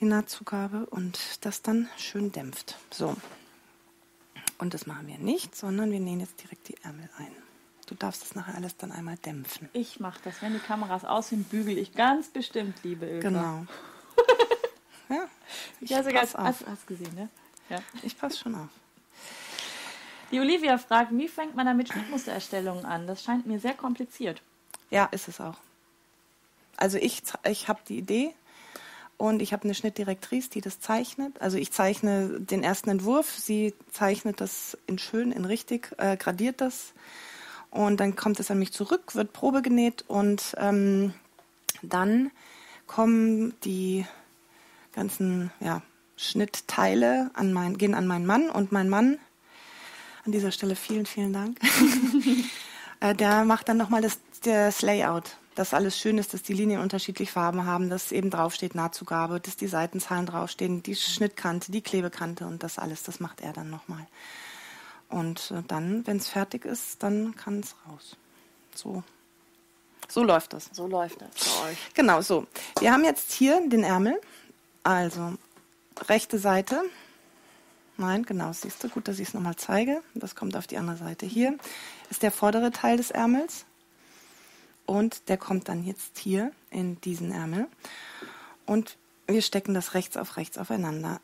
die 0.00 0.04
Nahtzugabe 0.04 0.86
und 0.86 1.18
das 1.40 1.62
dann 1.62 1.88
schön 1.96 2.30
dämpft. 2.32 2.76
So. 2.90 3.16
Und 4.58 4.74
das 4.74 4.86
machen 4.86 5.06
wir 5.06 5.18
nicht, 5.18 5.56
sondern 5.56 5.90
wir 5.90 6.00
nähen 6.00 6.20
jetzt 6.20 6.42
direkt 6.42 6.68
die 6.68 6.76
Ärmel 6.82 7.08
ein. 7.18 7.32
Du 7.88 7.94
darfst 7.94 8.20
das 8.22 8.34
nachher 8.34 8.54
alles 8.54 8.76
dann 8.76 8.92
einmal 8.92 9.16
dämpfen. 9.16 9.70
Ich 9.72 9.98
mache 9.98 10.20
das. 10.22 10.42
Wenn 10.42 10.52
die 10.52 10.58
Kameras 10.58 11.06
aus 11.06 11.30
sind, 11.30 11.48
bügel 11.48 11.78
ich 11.78 11.94
ganz 11.94 12.28
bestimmt, 12.28 12.76
liebe 12.84 13.06
Ilka. 13.06 13.28
Genau. 13.28 13.66
ja, 15.08 15.24
ich 15.80 15.88
Ja, 15.90 16.02
sogar 16.02 16.20
pass 16.20 16.36
auf. 16.36 16.44
hast, 16.44 16.66
hast 16.66 16.86
gesehen, 16.86 17.14
ne? 17.14 17.30
Ja. 17.70 17.78
Ich 18.02 18.18
passe 18.18 18.38
schon 18.38 18.54
auf. 18.54 18.68
Die 20.30 20.38
Olivia 20.38 20.76
fragt, 20.76 21.16
wie 21.16 21.28
fängt 21.28 21.56
man 21.56 21.64
damit 21.64 21.88
Schnittmustererstellungen 21.88 22.84
an? 22.84 23.06
Das 23.06 23.24
scheint 23.24 23.46
mir 23.46 23.58
sehr 23.58 23.72
kompliziert. 23.72 24.42
Ja, 24.90 25.06
ist 25.06 25.28
es 25.28 25.40
auch. 25.40 25.56
Also 26.76 26.98
ich, 26.98 27.22
ich 27.44 27.68
habe 27.68 27.80
die 27.88 27.96
Idee 27.96 28.34
und 29.16 29.40
ich 29.40 29.54
habe 29.54 29.64
eine 29.64 29.74
Schnittdirektrice, 29.74 30.50
die 30.50 30.60
das 30.60 30.78
zeichnet. 30.80 31.40
Also 31.40 31.56
ich 31.56 31.72
zeichne 31.72 32.38
den 32.38 32.62
ersten 32.62 32.90
Entwurf, 32.90 33.30
sie 33.30 33.74
zeichnet 33.90 34.42
das 34.42 34.76
in 34.86 34.98
schön, 34.98 35.32
in 35.32 35.46
richtig, 35.46 35.94
äh, 35.96 36.18
gradiert 36.18 36.60
das 36.60 36.92
Und 37.70 38.00
dann 38.00 38.16
kommt 38.16 38.40
es 38.40 38.50
an 38.50 38.58
mich 38.58 38.72
zurück, 38.72 39.14
wird 39.14 39.32
Probe 39.32 39.62
genäht 39.62 40.04
und 40.08 40.54
ähm, 40.58 41.12
dann 41.82 42.30
kommen 42.86 43.54
die 43.64 44.06
ganzen 44.92 45.50
ja, 45.60 45.82
Schnittteile 46.16 47.30
an 47.34 47.52
mein, 47.52 47.76
gehen 47.76 47.94
an 47.94 48.06
meinen 48.06 48.26
Mann 48.26 48.50
und 48.50 48.72
mein 48.72 48.88
Mann, 48.88 49.18
an 50.24 50.32
dieser 50.32 50.50
Stelle 50.50 50.76
vielen, 50.76 51.06
vielen 51.06 51.32
Dank, 51.32 51.60
äh, 53.00 53.14
der 53.14 53.44
macht 53.44 53.68
dann 53.68 53.76
nochmal 53.76 54.00
das, 54.00 54.18
das 54.42 54.82
Layout 54.82 55.36
dass 55.58 55.74
alles 55.74 55.98
schön 55.98 56.18
ist, 56.18 56.34
dass 56.34 56.44
die 56.44 56.52
Linien 56.52 56.80
unterschiedlich 56.80 57.32
Farben 57.32 57.66
haben, 57.66 57.90
dass 57.90 58.12
eben 58.12 58.30
draufsteht 58.30 58.76
Nahtzugabe, 58.76 59.40
dass 59.40 59.56
die 59.56 59.66
Seitenzahlen 59.66 60.24
draufstehen, 60.24 60.84
die 60.84 60.94
Schnittkante, 60.94 61.72
die 61.72 61.82
Klebekante 61.82 62.46
und 62.46 62.62
das 62.62 62.78
alles, 62.78 63.02
das 63.02 63.18
macht 63.18 63.40
er 63.40 63.52
dann 63.52 63.68
nochmal. 63.68 64.06
Und 65.08 65.50
äh, 65.50 65.62
dann, 65.66 66.06
wenn 66.06 66.18
es 66.18 66.28
fertig 66.28 66.64
ist, 66.64 67.02
dann 67.02 67.34
kann 67.36 67.60
es 67.60 67.74
raus. 67.88 68.16
So. 68.74 69.02
So 70.08 70.22
läuft 70.22 70.52
das. 70.52 70.70
So 70.72 70.86
läuft 70.86 71.20
das 71.20 71.30
bei 71.34 71.70
euch. 71.70 71.78
Genau, 71.94 72.20
so. 72.22 72.46
Wir 72.80 72.92
haben 72.92 73.04
jetzt 73.04 73.32
hier 73.32 73.60
den 73.68 73.84
Ärmel. 73.84 74.20
Also, 74.82 75.34
rechte 76.08 76.38
Seite. 76.38 76.82
Nein, 77.96 78.24
genau, 78.24 78.52
siehst 78.52 78.82
du. 78.82 78.88
Gut, 78.88 79.08
dass 79.08 79.18
ich 79.18 79.28
es 79.28 79.34
nochmal 79.34 79.56
zeige. 79.56 80.02
Das 80.14 80.34
kommt 80.34 80.56
auf 80.56 80.66
die 80.66 80.78
andere 80.78 80.96
Seite. 80.96 81.26
Hier 81.26 81.58
ist 82.10 82.22
der 82.22 82.30
vordere 82.30 82.70
Teil 82.70 82.96
des 82.96 83.10
Ärmels. 83.10 83.64
Und 84.86 85.28
der 85.28 85.36
kommt 85.36 85.68
dann 85.68 85.84
jetzt 85.84 86.18
hier 86.18 86.52
in 86.70 87.00
diesen 87.02 87.32
Ärmel. 87.32 87.66
Und 88.64 88.96
wir 89.26 89.42
stecken 89.42 89.74
das 89.74 89.92
rechts 89.94 90.16
auf 90.16 90.36
rechts 90.36 90.56
aufeinander 90.56 91.20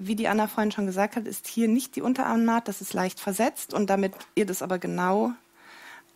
wie 0.00 0.16
die 0.16 0.28
Anna 0.28 0.48
vorhin 0.48 0.72
schon 0.72 0.86
gesagt 0.86 1.16
hat, 1.16 1.26
ist 1.26 1.46
hier 1.46 1.68
nicht 1.68 1.94
die 1.94 2.02
Unterarmnaht, 2.02 2.68
das 2.68 2.80
ist 2.80 2.94
leicht 2.94 3.20
versetzt 3.20 3.74
und 3.74 3.90
damit 3.90 4.14
ihr 4.34 4.46
das 4.46 4.62
aber 4.62 4.78
genau 4.78 5.32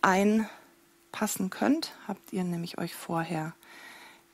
einpassen 0.01 1.49
könnt, 1.49 1.93
habt 2.07 2.33
ihr 2.33 2.43
nämlich 2.43 2.77
euch 2.77 2.95
vorher 2.95 3.53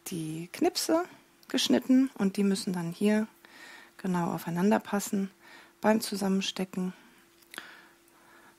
die 0.07 0.49
Knipse 0.53 1.03
geschnitten 1.49 2.09
und 2.17 2.37
die 2.37 2.43
müssen 2.43 2.73
dann 2.73 2.91
hier 2.91 3.27
genau 3.97 4.31
aufeinander 4.31 4.79
passen 4.79 5.29
beim 5.81 5.99
Zusammenstecken, 5.99 6.93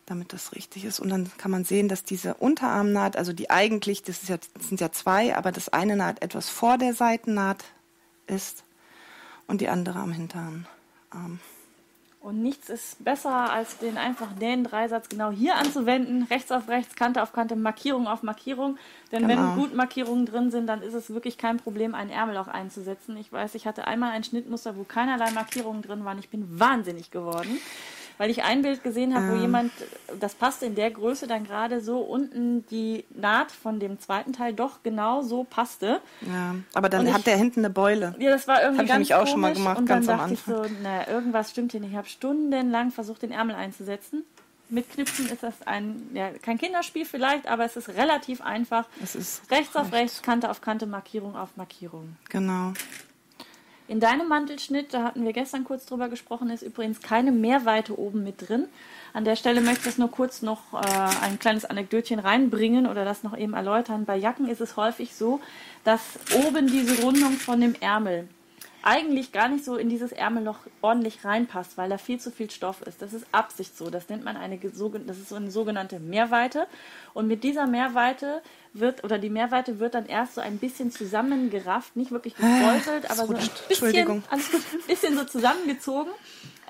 damit 0.06 0.32
das 0.32 0.52
richtig 0.54 0.84
ist. 0.84 1.00
Und 1.00 1.08
dann 1.08 1.30
kann 1.38 1.50
man 1.50 1.64
sehen, 1.64 1.88
dass 1.88 2.04
diese 2.04 2.34
Unterarmnaht, 2.34 3.16
also 3.16 3.32
die 3.32 3.50
eigentlich, 3.50 4.02
das, 4.02 4.28
ja, 4.28 4.36
das 4.36 4.68
sind 4.68 4.80
ja 4.80 4.92
zwei, 4.92 5.36
aber 5.36 5.52
das 5.52 5.70
eine 5.70 5.96
Naht 5.96 6.22
etwas 6.22 6.48
vor 6.48 6.76
der 6.76 6.94
Seitennaht 6.94 7.64
ist 8.26 8.64
und 9.46 9.60
die 9.60 9.68
andere 9.68 9.98
am 9.98 10.12
Hinteren 10.12 10.66
Arm. 11.14 11.40
Und 12.20 12.40
nichts 12.40 12.68
ist 12.68 13.02
besser, 13.04 13.52
als 13.52 13.78
den 13.78 13.98
einfachen 13.98 14.38
Nähen-Dreisatz 14.38 15.08
genau 15.08 15.32
hier 15.32 15.56
anzuwenden. 15.56 16.22
Rechts 16.30 16.52
auf 16.52 16.68
rechts, 16.68 16.94
Kante 16.94 17.20
auf 17.20 17.32
Kante, 17.32 17.56
Markierung 17.56 18.06
auf 18.06 18.22
Markierung. 18.22 18.78
Denn 19.10 19.26
genau. 19.26 19.42
wenn 19.42 19.56
gut 19.56 19.74
Markierungen 19.74 20.24
drin 20.24 20.52
sind, 20.52 20.68
dann 20.68 20.82
ist 20.82 20.94
es 20.94 21.12
wirklich 21.12 21.36
kein 21.36 21.56
Problem, 21.56 21.96
einen 21.96 22.10
Ärmel 22.10 22.36
auch 22.36 22.46
einzusetzen. 22.46 23.16
Ich 23.16 23.32
weiß, 23.32 23.56
ich 23.56 23.66
hatte 23.66 23.88
einmal 23.88 24.12
ein 24.12 24.22
Schnittmuster, 24.22 24.76
wo 24.76 24.84
keinerlei 24.84 25.32
Markierungen 25.32 25.82
drin 25.82 26.04
waren. 26.04 26.20
Ich 26.20 26.28
bin 26.28 26.60
wahnsinnig 26.60 27.10
geworden 27.10 27.58
weil 28.22 28.30
ich 28.30 28.44
ein 28.44 28.62
Bild 28.62 28.84
gesehen 28.84 29.16
habe, 29.16 29.30
wo 29.30 29.34
ähm. 29.34 29.40
jemand, 29.40 29.72
das 30.20 30.36
passte 30.36 30.64
in 30.66 30.76
der 30.76 30.92
Größe 30.92 31.26
dann 31.26 31.42
gerade 31.42 31.80
so 31.80 31.98
unten 31.98 32.64
die 32.68 33.04
Naht 33.10 33.50
von 33.50 33.80
dem 33.80 33.98
zweiten 33.98 34.32
Teil 34.32 34.52
doch 34.52 34.84
genau 34.84 35.22
so 35.22 35.42
passte. 35.42 36.00
Ja, 36.20 36.54
aber 36.72 36.88
dann 36.88 37.08
und 37.08 37.12
hat 37.12 37.18
ich, 37.18 37.24
der 37.24 37.36
hinten 37.36 37.62
eine 37.64 37.70
Beule. 37.70 38.14
Ja, 38.20 38.30
das 38.30 38.46
war 38.46 38.62
irgendwie 38.62 38.82
Hab 38.82 38.86
ganz 38.86 39.06
ich 39.08 39.14
auch 39.16 39.26
schon 39.26 39.40
mal 39.40 39.52
gemacht, 39.52 39.80
und 39.80 39.86
ganz 39.86 40.06
dann 40.06 40.20
am 40.20 40.30
dachte 40.30 40.52
Anfang. 40.52 40.66
ich 40.66 40.70
so, 40.70 40.82
naja, 40.84 41.08
irgendwas 41.08 41.50
stimmt 41.50 41.72
hier 41.72 41.80
nicht. 41.80 41.90
Ich 41.90 41.96
habe 41.96 42.06
stundenlang 42.06 42.92
versucht, 42.92 43.22
den 43.22 43.32
Ärmel 43.32 43.56
einzusetzen. 43.56 44.22
Mit 44.68 44.88
Knipsen 44.88 45.26
ist 45.26 45.42
das 45.42 45.54
ein, 45.66 46.08
ja, 46.14 46.30
kein 46.30 46.58
Kinderspiel 46.58 47.04
vielleicht, 47.04 47.48
aber 47.48 47.64
es 47.64 47.74
ist 47.74 47.88
relativ 47.88 48.40
einfach. 48.40 48.84
Es 49.02 49.16
ist 49.16 49.50
rechts 49.50 49.74
auf 49.74 49.90
rechts, 49.90 50.22
Kante 50.22 50.48
auf 50.48 50.60
Kante, 50.60 50.86
Markierung 50.86 51.34
auf 51.34 51.56
Markierung. 51.56 52.14
Genau. 52.28 52.72
In 53.92 54.00
deinem 54.00 54.26
Mantelschnitt, 54.26 54.94
da 54.94 55.02
hatten 55.04 55.22
wir 55.22 55.34
gestern 55.34 55.64
kurz 55.64 55.84
drüber 55.84 56.08
gesprochen, 56.08 56.48
ist 56.48 56.62
übrigens 56.62 57.02
keine 57.02 57.30
Mehrweite 57.30 57.98
oben 57.98 58.24
mit 58.24 58.48
drin. 58.48 58.64
An 59.12 59.26
der 59.26 59.36
Stelle 59.36 59.60
möchte 59.60 59.90
ich 59.90 59.98
nur 59.98 60.10
kurz 60.10 60.40
noch 60.40 60.72
äh, 60.72 60.78
ein 61.20 61.38
kleines 61.38 61.66
Anekdötchen 61.66 62.18
reinbringen 62.18 62.86
oder 62.86 63.04
das 63.04 63.22
noch 63.22 63.36
eben 63.36 63.52
erläutern. 63.52 64.06
Bei 64.06 64.16
Jacken 64.16 64.48
ist 64.48 64.62
es 64.62 64.78
häufig 64.78 65.14
so, 65.14 65.40
dass 65.84 66.18
oben 66.34 66.68
diese 66.68 67.02
Rundung 67.02 67.32
von 67.32 67.60
dem 67.60 67.74
Ärmel 67.82 68.28
eigentlich 68.82 69.32
gar 69.32 69.48
nicht 69.48 69.64
so 69.64 69.76
in 69.76 69.88
dieses 69.88 70.12
Ärmelloch 70.12 70.58
ordentlich 70.80 71.24
reinpasst, 71.24 71.76
weil 71.76 71.88
da 71.88 71.98
viel 71.98 72.18
zu 72.18 72.30
viel 72.30 72.50
Stoff 72.50 72.82
ist. 72.82 73.00
Das 73.00 73.12
ist 73.12 73.26
Absicht 73.32 73.76
so. 73.76 73.90
Das 73.90 74.08
nennt 74.08 74.24
man 74.24 74.36
eine, 74.36 74.58
das 74.58 75.18
ist 75.18 75.28
so 75.28 75.36
eine 75.36 75.50
sogenannte 75.50 76.00
Mehrweite. 76.00 76.66
Und 77.14 77.28
mit 77.28 77.44
dieser 77.44 77.66
Mehrweite 77.66 78.42
wird, 78.72 79.04
oder 79.04 79.18
die 79.18 79.30
Mehrweite 79.30 79.78
wird 79.78 79.94
dann 79.94 80.06
erst 80.06 80.34
so 80.34 80.40
ein 80.40 80.58
bisschen 80.58 80.90
zusammengerafft, 80.90 81.96
nicht 81.96 82.10
wirklich 82.10 82.34
gekräuselt, 82.36 83.10
aber 83.10 83.26
so 83.26 83.34
ein 83.34 83.48
bisschen, 83.68 84.24
alles 84.30 84.50
gut, 84.50 84.60
ein 84.72 84.86
bisschen 84.86 85.16
so 85.16 85.24
zusammengezogen. 85.24 86.12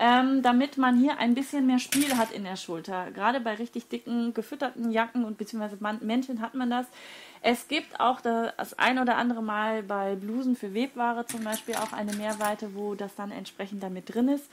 Ähm, 0.01 0.43
damit 0.43 0.78
man 0.78 0.99
hier 0.99 1.18
ein 1.18 1.34
bisschen 1.34 1.66
mehr 1.66 1.78
Spiel 1.78 2.16
hat 2.16 2.32
in 2.32 2.45
der 2.45 2.57
Schulter. 2.57 3.11
Gerade 3.12 3.40
bei 3.40 3.55
richtig 3.55 3.88
dicken, 3.88 4.32
gefütterten 4.32 4.90
Jacken 4.90 5.24
und 5.24 5.36
beziehungsweise 5.38 5.76
Männchen 6.01 6.40
hat 6.40 6.55
man 6.55 6.70
das. 6.70 6.86
Es 7.43 7.68
gibt 7.68 8.01
auch 8.01 8.20
das 8.20 8.78
ein 8.78 8.99
oder 8.99 9.16
andere 9.16 9.43
Mal 9.43 9.82
bei 9.82 10.14
Blusen 10.14 10.57
für 10.57 10.74
Webware 10.74 11.26
zum 11.26 11.45
Beispiel 11.45 11.74
auch 11.74 11.93
eine 11.93 12.14
Mehrweite, 12.14 12.74
wo 12.74 12.95
das 12.95 13.14
dann 13.14 13.30
entsprechend 13.30 13.82
damit 13.82 14.12
drin 14.12 14.28
ist. 14.28 14.49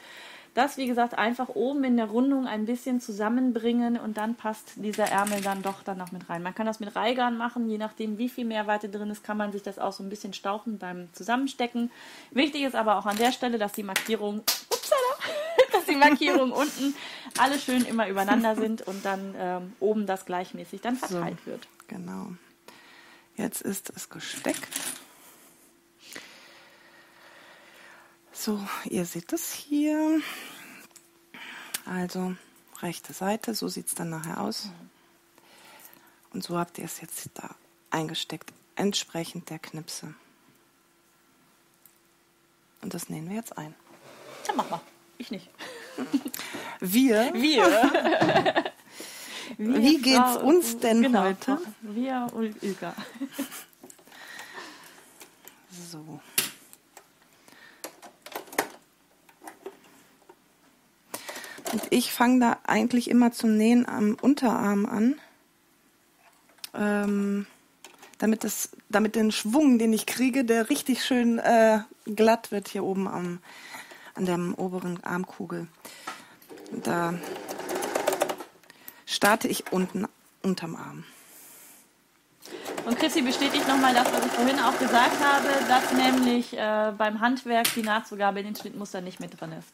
Das, 0.55 0.77
wie 0.77 0.87
gesagt, 0.87 1.17
einfach 1.17 1.49
oben 1.49 1.83
in 1.83 1.97
der 1.97 2.07
Rundung 2.07 2.47
ein 2.47 2.65
bisschen 2.65 2.99
zusammenbringen 2.99 3.97
und 3.97 4.17
dann 4.17 4.35
passt 4.35 4.73
dieser 4.75 5.05
Ärmel 5.05 5.41
dann 5.41 5.61
doch 5.61 5.83
dann 5.83 5.99
noch 5.99 6.11
mit 6.11 6.29
rein. 6.29 6.41
Man 6.41 6.55
kann 6.55 6.65
das 6.65 6.79
mit 6.79 6.95
Reigern 6.95 7.37
machen, 7.37 7.69
je 7.69 7.77
nachdem 7.77 8.17
wie 8.17 8.29
viel 8.29 8.45
Mehrweite 8.45 8.89
drin 8.89 9.11
ist, 9.11 9.23
kann 9.23 9.37
man 9.37 9.51
sich 9.51 9.61
das 9.61 9.77
auch 9.77 9.93
so 9.93 10.03
ein 10.03 10.09
bisschen 10.09 10.33
stauchen 10.33 10.79
beim 10.79 11.07
Zusammenstecken. 11.13 11.91
Wichtig 12.31 12.63
ist 12.63 12.75
aber 12.75 12.97
auch 12.97 13.05
an 13.05 13.17
der 13.17 13.31
Stelle, 13.31 13.59
dass 13.59 13.73
die 13.73 13.83
Markierung, 13.83 14.41
upsala, 14.89 15.33
dass 15.71 15.85
die 15.85 15.95
Markierungen 15.95 16.51
unten 16.51 16.95
alle 17.37 17.59
schön 17.59 17.85
immer 17.85 18.07
übereinander 18.07 18.55
sind 18.55 18.81
und 18.81 19.05
dann 19.05 19.35
ähm, 19.37 19.73
oben 19.79 20.05
das 20.05 20.25
gleichmäßig 20.25 20.81
dann 20.81 20.95
verteilt 20.95 21.37
so, 21.45 21.51
wird. 21.51 21.67
Genau. 21.87 22.33
Jetzt 23.35 23.61
ist 23.61 23.91
es 23.95 24.09
gesteckt. 24.09 24.67
So, 28.31 28.59
ihr 28.85 29.05
seht 29.05 29.33
es 29.33 29.53
hier. 29.53 30.21
Also 31.85 32.35
rechte 32.81 33.13
Seite, 33.13 33.53
so 33.53 33.67
sieht 33.67 33.87
es 33.87 33.95
dann 33.95 34.09
nachher 34.09 34.41
aus. 34.41 34.69
Und 36.31 36.43
so 36.43 36.57
habt 36.57 36.77
ihr 36.77 36.85
es 36.85 37.01
jetzt 37.01 37.29
da 37.33 37.55
eingesteckt, 37.89 38.53
entsprechend 38.75 39.49
der 39.49 39.59
Knipse. 39.59 40.13
Und 42.81 42.93
das 42.93 43.09
nähen 43.09 43.27
wir 43.29 43.35
jetzt 43.35 43.57
ein. 43.57 43.75
Ja, 44.49 44.55
mach 44.55 44.69
mal. 44.69 44.81
Ich 45.19 45.29
nicht. 45.29 45.47
Wir? 46.79 47.31
Wir. 47.33 47.65
Wir 49.57 49.75
Wie 49.81 49.97
geht's 49.97 50.17
Frau, 50.17 50.39
uns 50.39 50.77
denn 50.79 51.03
genau, 51.03 51.23
heute? 51.23 51.59
Wir 51.81 52.27
und 52.33 52.63
Ilka. 52.63 52.95
So. 55.91 56.19
Und 61.71 61.81
ich 61.91 62.11
fange 62.11 62.39
da 62.39 62.57
eigentlich 62.65 63.09
immer 63.09 63.31
zum 63.31 63.55
Nähen 63.55 63.87
am 63.87 64.17
Unterarm 64.19 64.87
an. 64.87 65.19
Ähm, 66.73 67.45
damit, 68.17 68.43
das, 68.43 68.69
damit 68.89 69.15
den 69.15 69.31
Schwung, 69.31 69.77
den 69.77 69.93
ich 69.93 70.05
kriege, 70.05 70.43
der 70.43 70.69
richtig 70.69 71.03
schön 71.05 71.37
äh, 71.39 71.79
glatt 72.05 72.51
wird 72.51 72.67
hier 72.67 72.83
oben 72.83 73.07
am, 73.07 73.39
an 74.19 74.25
der 74.25 74.59
oberen 74.59 75.01
Armkugel. 75.03 75.67
Da 76.71 77.13
starte 79.05 79.47
ich 79.47 79.71
unten 79.71 80.05
unterm 80.43 80.75
Arm. 80.75 81.05
Und 82.85 82.97
Chrissy 82.97 83.21
bestätigt 83.21 83.67
nochmal 83.67 83.93
das, 83.93 84.11
was 84.11 84.25
ich 84.25 84.31
vorhin 84.31 84.59
auch 84.59 84.77
gesagt 84.77 85.23
habe, 85.23 85.47
dass 85.67 85.93
nämlich 85.93 86.57
äh, 86.57 86.91
beim 86.97 87.19
Handwerk 87.19 87.73
die 87.75 87.81
Nahtzugabe 87.81 88.39
in 88.39 88.47
den 88.47 88.55
Schnittmustern 88.55 89.03
nicht 89.03 89.19
mit 89.19 89.39
drin 89.39 89.53
ist. 89.53 89.69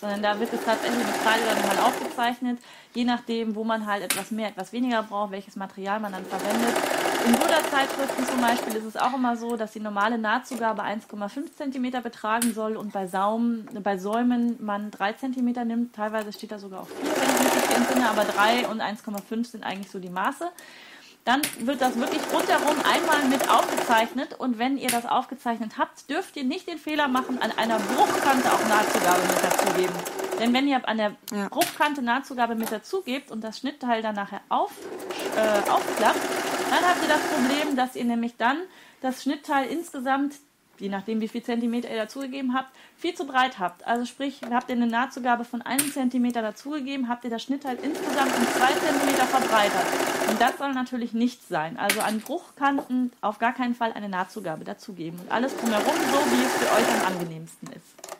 Sondern 0.00 0.22
da 0.22 0.38
wird 0.38 0.52
es 0.52 0.64
tatsächlich 0.64 1.04
mit 1.04 1.22
Kreide 1.22 1.44
dann 1.44 1.58
nochmal 1.58 1.78
aufgezeichnet, 1.84 2.58
je 2.94 3.04
nachdem, 3.04 3.54
wo 3.54 3.64
man 3.64 3.86
halt 3.86 4.02
etwas 4.02 4.30
mehr, 4.30 4.48
etwas 4.48 4.72
weniger 4.72 5.02
braucht, 5.02 5.32
welches 5.32 5.56
Material 5.56 6.00
man 6.00 6.12
dann 6.12 6.24
verwendet. 6.24 7.09
In 7.26 7.32
Buddha-Zeitschriften 7.34 8.26
zum 8.26 8.40
Beispiel 8.40 8.76
ist 8.76 8.84
es 8.84 8.96
auch 8.96 9.12
immer 9.14 9.36
so, 9.36 9.56
dass 9.56 9.72
die 9.72 9.80
normale 9.80 10.16
Nahtzugabe 10.16 10.82
1,5 10.82 11.54
cm 11.54 12.02
betragen 12.02 12.54
soll 12.54 12.76
und 12.76 12.92
bei, 12.92 13.06
Saum, 13.06 13.66
bei 13.82 13.98
Säumen 13.98 14.56
man 14.64 14.90
3 14.90 15.12
cm 15.14 15.66
nimmt. 15.66 15.94
Teilweise 15.94 16.32
steht 16.32 16.50
da 16.50 16.58
sogar 16.58 16.80
auf 16.80 16.88
4, 16.88 16.98
wenn 17.04 17.46
richtig 17.46 17.76
entsinne, 17.76 18.08
aber 18.08 18.24
3 18.24 18.68
und 18.68 18.80
1,5 18.80 19.46
sind 19.46 19.64
eigentlich 19.64 19.90
so 19.90 19.98
die 19.98 20.08
Maße. 20.08 20.50
dann 21.24 21.42
wird 21.60 21.80
das 21.80 21.96
wirklich 21.96 22.22
rundherum 22.32 22.76
einmal 22.84 23.24
mit 23.28 23.48
aufgezeichnet. 23.50 24.34
Und 24.38 24.58
wenn 24.58 24.78
ihr 24.78 24.88
das 24.88 25.06
aufgezeichnet 25.06 25.72
habt, 25.78 26.08
dürft 26.08 26.36
ihr 26.36 26.44
nicht 26.44 26.66
den 26.68 26.78
Fehler 26.78 27.08
machen, 27.08 27.40
an 27.40 27.52
einer 27.56 27.78
Bruchkante 27.78 28.50
auch 28.50 28.68
Nahtzugabe 28.68 29.20
mit 29.20 29.44
dazugeben. 29.44 30.19
Denn 30.40 30.54
wenn 30.54 30.66
ihr 30.66 30.88
an 30.88 30.96
der 30.96 31.16
Ja. 31.32 31.48
Bruchkante 31.48 32.02
Nahtzugabe 32.02 32.54
mit 32.54 32.72
dazugebt 32.72 33.30
und 33.30 33.42
das 33.44 33.58
Schnittteil 33.58 34.02
dann 34.02 34.14
nachher 34.14 34.40
auf, 34.48 34.72
äh, 35.36 35.70
aufklappt, 35.70 36.20
dann 36.70 36.84
habt 36.84 37.02
ihr 37.02 37.08
das 37.08 37.20
Problem, 37.20 37.76
dass 37.76 37.94
ihr 37.94 38.04
nämlich 38.04 38.36
dann 38.36 38.56
das 39.02 39.22
Schnittteil 39.22 39.68
insgesamt, 39.68 40.36
je 40.78 40.88
nachdem 40.88 41.20
wie 41.20 41.28
viel 41.28 41.42
Zentimeter 41.42 41.90
ihr 41.90 41.96
dazugegeben 41.96 42.54
habt, 42.54 42.70
viel 42.96 43.14
zu 43.14 43.26
breit 43.26 43.58
habt. 43.58 43.86
Also 43.86 44.06
sprich, 44.06 44.40
habt 44.50 44.70
ihr 44.70 44.76
eine 44.76 44.86
Nahtzugabe 44.86 45.44
von 45.44 45.60
einem 45.62 45.92
Zentimeter 45.92 46.40
dazugegeben, 46.42 47.08
habt 47.08 47.24
ihr 47.24 47.30
das 47.30 47.42
Schnittteil 47.42 47.76
insgesamt 47.82 48.34
um 48.36 48.46
zwei 48.48 48.72
Zentimeter 48.72 49.26
verbreitert. 49.26 49.86
Und 50.30 50.40
das 50.40 50.56
soll 50.58 50.72
natürlich 50.72 51.12
nicht 51.12 51.46
sein. 51.46 51.76
Also 51.76 52.00
an 52.00 52.20
Bruchkanten 52.20 53.12
auf 53.20 53.38
gar 53.38 53.52
keinen 53.52 53.74
Fall 53.74 53.92
eine 53.92 54.08
Nahtzugabe 54.08 54.64
dazugeben. 54.64 55.18
Und 55.20 55.30
alles 55.30 55.54
drumherum 55.56 55.84
so, 55.84 56.18
wie 56.30 56.44
es 56.44 56.52
für 56.52 56.72
euch 56.72 57.00
am 57.00 57.12
angenehmsten 57.14 57.68
ist. 57.72 58.19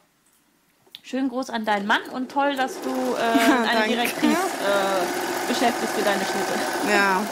Schönen 1.10 1.28
Gruß 1.28 1.50
an 1.50 1.64
deinen 1.64 1.88
Mann 1.88 2.02
und 2.12 2.30
toll, 2.30 2.54
dass 2.54 2.80
du 2.82 2.88
äh, 2.88 3.20
eine. 3.68 3.88
Direktrice 3.88 4.30
äh, 4.30 5.48
beschäftigst 5.48 5.92
für 5.96 6.02
deine 6.04 6.24
Schnitte. 6.24 6.54
Ja, 6.88 7.26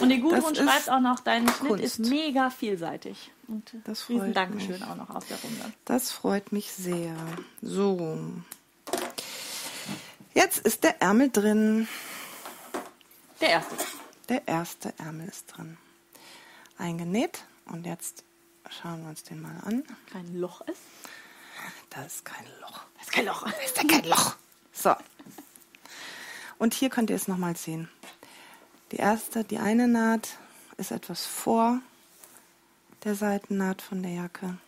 Und 0.00 0.08
die 0.08 0.20
Gudrun 0.20 0.54
schreibt 0.54 0.88
auch 0.88 1.00
noch, 1.00 1.20
dein 1.20 1.46
Schnitt 1.50 1.68
Kunst. 1.68 1.84
ist 1.84 1.98
mega 1.98 2.48
vielseitig. 2.48 3.30
Und 3.46 3.74
Das 3.84 4.08
riesen 4.08 4.26
freut 4.28 4.36
Dankeschön 4.36 4.70
mich. 4.80 4.84
auch 4.84 4.96
noch 4.96 5.10
aus 5.10 5.26
der 5.26 5.36
Runde. 5.36 5.70
das 5.84 6.10
freut 6.12 6.50
mich 6.50 6.72
sehr. 6.72 7.14
So. 7.60 8.18
Jetzt 10.32 10.58
ist 10.60 10.82
der 10.82 11.02
Ärmel 11.02 11.30
drin. 11.30 11.88
Der 13.42 13.50
erste. 13.50 13.74
Der 14.30 14.48
erste 14.48 14.94
Ärmel 14.98 15.28
ist 15.28 15.46
drin. 15.48 15.76
Eingenäht. 16.78 17.44
Und 17.66 17.84
jetzt 17.84 18.24
schauen 18.70 19.02
wir 19.02 19.10
uns 19.10 19.24
den 19.24 19.42
mal 19.42 19.56
an. 19.66 19.82
Kein 20.10 20.40
Loch 20.40 20.62
ist. 20.62 20.80
Da 21.90 22.04
ist 22.04 22.24
kein 22.24 22.44
Loch. 22.60 22.80
Das 22.98 23.06
ist 23.06 23.12
kein 23.12 23.26
Loch. 23.26 23.42
Da 23.42 23.58
ist 23.64 23.76
ja 23.76 23.84
kein 23.84 24.04
Loch. 24.04 24.36
So. 24.72 24.94
Und 26.58 26.74
hier 26.74 26.90
könnt 26.90 27.10
ihr 27.10 27.16
es 27.16 27.28
nochmal 27.28 27.56
sehen. 27.56 27.88
Die 28.92 28.96
erste, 28.96 29.44
die 29.44 29.58
eine 29.58 29.88
Naht 29.88 30.38
ist 30.76 30.90
etwas 30.90 31.26
vor 31.26 31.80
der 33.04 33.14
Seitennaht 33.14 33.82
von 33.82 34.02
der 34.02 34.12
Jacke. 34.12 34.58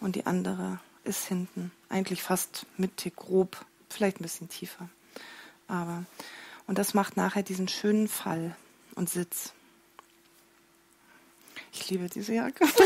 Und 0.00 0.16
die 0.16 0.26
andere 0.26 0.80
ist 1.04 1.26
hinten. 1.26 1.72
Eigentlich 1.88 2.22
fast 2.22 2.66
mittig 2.76 3.16
grob, 3.16 3.64
vielleicht 3.88 4.20
ein 4.20 4.24
bisschen 4.24 4.48
tiefer. 4.48 4.88
Aber, 5.68 6.04
und 6.66 6.78
das 6.78 6.94
macht 6.94 7.16
nachher 7.16 7.42
diesen 7.42 7.68
schönen 7.68 8.08
Fall 8.08 8.56
und 8.94 9.10
Sitz. 9.10 9.52
Ich 11.72 11.88
liebe 11.90 12.08
diese 12.08 12.34
Jacke. 12.34 12.66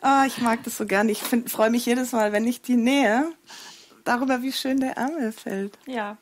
Ah, 0.00 0.24
ich 0.26 0.38
mag 0.38 0.62
das 0.64 0.76
so 0.76 0.86
gern. 0.86 1.08
Ich 1.08 1.22
freue 1.22 1.70
mich 1.70 1.86
jedes 1.86 2.12
Mal, 2.12 2.32
wenn 2.32 2.46
ich 2.46 2.62
die 2.62 2.76
nähe, 2.76 3.32
darüber, 4.04 4.42
wie 4.42 4.52
schön 4.52 4.80
der 4.80 4.96
Ärmel 4.96 5.32
fällt. 5.32 5.78
Ja. 5.86 6.16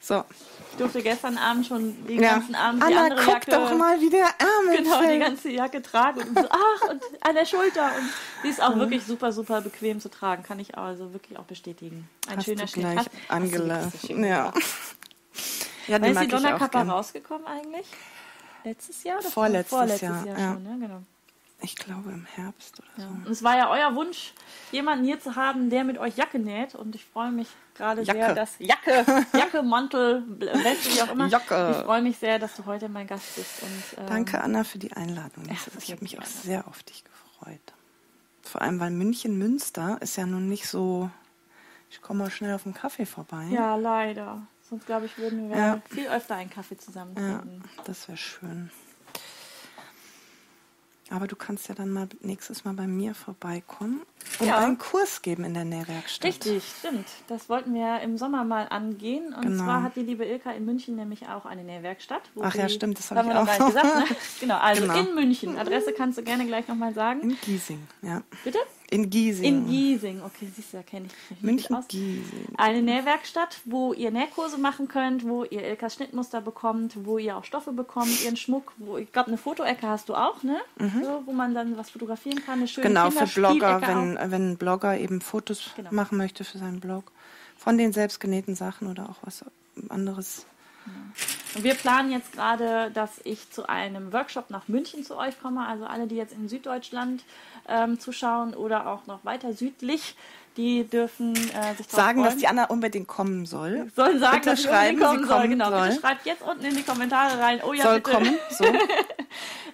So. 0.00 0.24
Ich 0.72 0.78
durfte 0.78 1.02
gestern 1.02 1.36
Abend 1.36 1.66
schon 1.66 2.06
den 2.06 2.22
Ja. 2.22 2.34
ganzen 2.34 2.54
Abend 2.54 2.82
die 2.82 2.86
Anna, 2.86 3.02
andere 3.04 3.24
guck 3.24 3.32
Jacke. 3.34 3.50
doch 3.50 3.76
mal, 3.76 4.00
wie 4.00 4.08
der 4.10 4.26
Ärmel 4.38 4.76
Genau, 4.82 5.00
die 5.00 5.06
fällt. 5.06 5.20
ganze 5.22 5.50
Jacke 5.50 5.82
tragen 5.82 6.20
und 6.22 6.38
so, 6.38 6.46
ach, 6.48 6.88
und 6.90 7.02
an 7.20 7.34
der 7.34 7.44
Schulter. 7.44 7.84
Und 7.98 8.08
die 8.42 8.48
ist 8.48 8.62
auch 8.62 8.74
wirklich 8.76 9.04
super, 9.04 9.32
super 9.32 9.60
bequem 9.60 10.00
zu 10.00 10.08
tragen. 10.10 10.42
Kann 10.42 10.58
ich 10.58 10.76
also 10.78 11.12
wirklich 11.12 11.38
auch 11.38 11.44
bestätigen. 11.44 12.08
Ein 12.26 12.38
Hast 12.38 12.44
schöner 12.46 12.66
Schnitt. 12.66 12.84
gleich 12.84 12.96
Hast- 12.98 13.10
hast 13.28 13.52
wirklich 13.52 14.00
so 14.00 14.06
schön 14.06 14.24
Ja. 14.24 14.52
Ja, 15.88 16.00
Wann 16.00 16.04
ist 16.04 16.20
die 16.22 16.28
Donnerkappe 16.28 16.78
rausgekommen 16.78 17.46
eigentlich? 17.46 17.86
Letztes 18.64 19.02
Jahr? 19.04 19.18
Oder 19.18 19.28
Vorletztes 19.30 19.70
Vorletztes 19.76 20.02
Jahr, 20.08 20.26
Jahr, 20.26 20.38
ja. 20.38 20.52
schon, 20.54 20.62
ne? 20.62 20.76
Genau. 20.86 21.02
Ich 21.64 21.76
glaube 21.76 22.10
im 22.10 22.24
Herbst 22.26 22.80
oder 22.80 22.88
Ja. 22.96 23.08
so. 23.08 23.14
Und 23.14 23.28
es 23.28 23.42
war 23.42 23.56
ja 23.56 23.70
euer 23.70 23.94
Wunsch, 23.94 24.32
jemanden 24.72 25.04
hier 25.04 25.20
zu 25.20 25.36
haben, 25.36 25.70
der 25.70 25.84
mit 25.84 25.96
euch 25.98 26.16
Jacke 26.16 26.38
näht. 26.38 26.74
Und 26.74 26.94
ich 26.96 27.04
freue 27.04 27.30
mich 27.30 27.48
gerade 27.74 28.04
sehr, 28.04 28.14
Jacke. 28.16 28.34
dass 28.34 28.54
Jacke, 28.58 29.04
Jacke, 29.32 29.62
Mantel, 29.62 30.24
Weste, 30.40 30.94
wie 30.94 31.02
auch 31.02 31.12
immer. 31.12 31.28
Jacke. 31.28 31.68
Ich 31.78 31.84
freue 31.84 32.02
mich 32.02 32.18
sehr, 32.18 32.38
dass 32.40 32.56
du 32.56 32.66
heute 32.66 32.88
mein 32.88 33.06
Gast 33.06 33.36
bist. 33.36 33.62
Und, 33.62 33.98
ähm, 33.98 34.06
Danke, 34.06 34.40
Anna, 34.42 34.64
für 34.64 34.78
die 34.78 34.92
Einladung. 34.92 35.44
Ja, 35.46 35.52
ich 35.52 35.60
sehr 35.86 35.94
habe 35.94 36.02
mich 36.04 36.18
auch 36.18 36.24
sehr 36.24 36.66
auf 36.66 36.82
dich 36.82 37.04
gefreut. 37.04 37.60
Vor 38.42 38.60
allem, 38.60 38.80
weil 38.80 38.90
München-Münster 38.90 39.98
ist 40.00 40.16
ja 40.16 40.26
nun 40.26 40.48
nicht 40.48 40.66
so. 40.66 41.10
Ich 41.90 42.02
komme 42.02 42.24
mal 42.24 42.30
schnell 42.30 42.54
auf 42.54 42.64
den 42.64 42.74
Kaffee 42.74 43.06
vorbei. 43.06 43.46
Ja, 43.50 43.76
leider. 43.76 44.42
Sonst 44.68 44.86
glaube 44.86 45.06
ich, 45.06 45.16
würden 45.18 45.48
wir 45.50 45.56
Ja. 45.56 45.80
viel 45.90 46.08
öfter 46.08 46.34
einen 46.34 46.50
Kaffee 46.50 46.76
zusammen 46.78 47.14
Ja, 47.16 47.38
trinken. 47.38 47.62
das 47.84 48.08
wäre 48.08 48.16
schön. 48.18 48.70
Aber 51.10 51.26
du 51.26 51.36
kannst 51.36 51.68
ja 51.68 51.74
dann 51.74 51.90
mal 51.90 52.08
nächstes 52.20 52.64
Mal 52.64 52.72
bei 52.74 52.86
mir 52.86 53.14
vorbeikommen 53.14 54.02
und 54.38 54.46
Ja. 54.46 54.58
einen 54.58 54.78
Kurs 54.78 55.20
geben 55.20 55.44
in 55.44 55.52
der 55.52 55.64
Nähwerkstatt. 55.66 56.26
Richtig, 56.28 56.64
stimmt. 56.78 57.06
Das 57.28 57.48
wollten 57.50 57.74
wir 57.74 58.00
im 58.00 58.16
Sommer 58.16 58.44
mal 58.44 58.66
angehen. 58.70 59.34
Und 59.34 59.42
Genau. 59.42 59.64
zwar 59.64 59.82
hat 59.82 59.96
die 59.96 60.02
liebe 60.02 60.24
Ilka 60.24 60.52
in 60.52 60.64
München 60.64 60.96
nämlich 60.96 61.28
auch 61.28 61.44
eine 61.44 61.64
Nähwerkstatt. 61.64 62.22
wo 62.34 62.42
Ach 62.44 62.54
ja, 62.54 62.68
stimmt, 62.68 62.98
das 62.98 63.10
hab 63.10 63.18
haben 63.18 63.28
ich 63.28 63.34
wir 63.34 63.40
noch 63.40 63.48
auch. 63.48 63.58
nicht 63.58 63.74
gesagt. 63.82 64.10
Ne? 64.10 64.16
Genau, 64.40 64.58
also 64.58 64.82
Genau. 64.82 64.98
in 65.00 65.14
München. 65.14 65.58
Adresse 65.58 65.92
kannst 65.92 66.16
du 66.18 66.22
gerne 66.22 66.46
gleich 66.46 66.66
nochmal 66.68 66.94
sagen. 66.94 67.20
In 67.20 67.36
Giesing, 67.42 67.86
ja. 68.00 68.22
Bitte? 68.44 68.58
In 68.92 69.08
Giesing. 69.10 69.44
In 69.44 69.66
Giesing. 69.68 70.20
Okay, 70.22 70.48
siehst 70.54 70.72
du, 70.72 70.76
da 70.76 70.82
kenne 70.82 71.06
ich 71.06 71.30
mich 71.30 71.42
München 71.42 71.76
aus. 71.76 71.88
Giesing. 71.88 72.46
Eine 72.58 72.82
Nähwerkstatt, 72.82 73.60
wo 73.64 73.92
ihr 73.94 74.10
Nähkurse 74.10 74.58
machen 74.58 74.86
könnt, 74.88 75.24
wo 75.26 75.44
ihr 75.44 75.62
Ilkas 75.66 75.94
Schnittmuster 75.94 76.40
bekommt, 76.42 76.92
wo 77.04 77.16
ihr 77.18 77.36
auch 77.36 77.44
Stoffe 77.44 77.72
bekommt, 77.72 78.22
ihren 78.22 78.36
Schmuck, 78.36 78.72
wo 78.76 78.98
ich 78.98 79.10
glaube, 79.10 79.28
eine 79.28 79.38
Fotoecke 79.38 79.88
hast 79.88 80.08
du 80.10 80.14
auch, 80.14 80.42
ne? 80.42 80.58
So, 80.78 81.22
wo 81.26 81.32
man 81.32 81.54
dann 81.54 81.76
was 81.78 81.90
fotografieren 81.90 82.44
kann, 82.44 82.58
eine 82.58 82.68
schöne 82.68 82.88
Mhm. 82.90 82.94
Genau, 82.94 83.10
für 83.10 83.26
Blogger, 83.40 83.80
wenn, 83.80 84.18
auch. 84.18 84.30
wenn 84.30 84.50
ein 84.52 84.56
Blogger 84.58 84.98
eben 84.98 85.20
Fotos 85.20 85.70
Genau. 85.76 85.90
machen 85.92 86.18
möchte 86.18 86.44
für 86.44 86.58
seinen 86.58 86.80
Blog. 86.80 87.10
Von 87.56 87.78
den 87.78 87.92
selbstgenähten 87.92 88.54
Sachen 88.56 88.88
oder 88.88 89.08
auch 89.08 89.16
was 89.22 89.44
anderes. 89.88 90.44
Und 91.54 91.64
wir 91.64 91.74
planen 91.74 92.10
jetzt 92.10 92.32
gerade, 92.32 92.90
dass 92.92 93.20
ich 93.24 93.50
zu 93.50 93.68
einem 93.68 94.12
Workshop 94.12 94.50
nach 94.50 94.68
München 94.68 95.04
zu 95.04 95.16
euch 95.16 95.38
komme. 95.40 95.66
Also 95.66 95.84
alle, 95.84 96.06
die 96.06 96.16
jetzt 96.16 96.32
in 96.32 96.48
Süddeutschland 96.48 97.24
ähm, 97.68 98.00
zuschauen 98.00 98.54
oder 98.54 98.86
auch 98.86 99.06
noch 99.06 99.24
weiter 99.24 99.52
südlich, 99.52 100.16
die 100.56 100.84
dürfen 100.84 101.34
äh, 101.34 101.74
sich 101.76 101.88
Sagen, 101.88 102.20
freuen. 102.20 102.24
dass 102.30 102.36
die 102.36 102.46
Anna 102.46 102.64
unbedingt 102.66 103.08
kommen 103.08 103.46
soll. 103.46 103.90
sollen 103.96 104.18
sagen, 104.20 104.36
Bitte 104.36 104.50
dass 104.50 104.62
sie 104.62 104.68
schreiben, 104.68 104.98
kommen 105.00 105.20
sie 105.20 105.26
soll. 105.26 105.36
kommen 105.38 105.50
Genau, 105.50 105.70
bitte 105.70 105.92
soll. 105.92 106.00
schreibt 106.00 106.26
jetzt 106.26 106.42
unten 106.42 106.64
in 106.64 106.76
die 106.76 106.82
Kommentare 106.82 107.38
rein. 107.40 107.60
Oh 107.66 107.72
ja, 107.72 107.84
soll 107.84 108.00
bitte. 108.00 108.10
kommen. 108.16 108.34
So. 108.50 108.64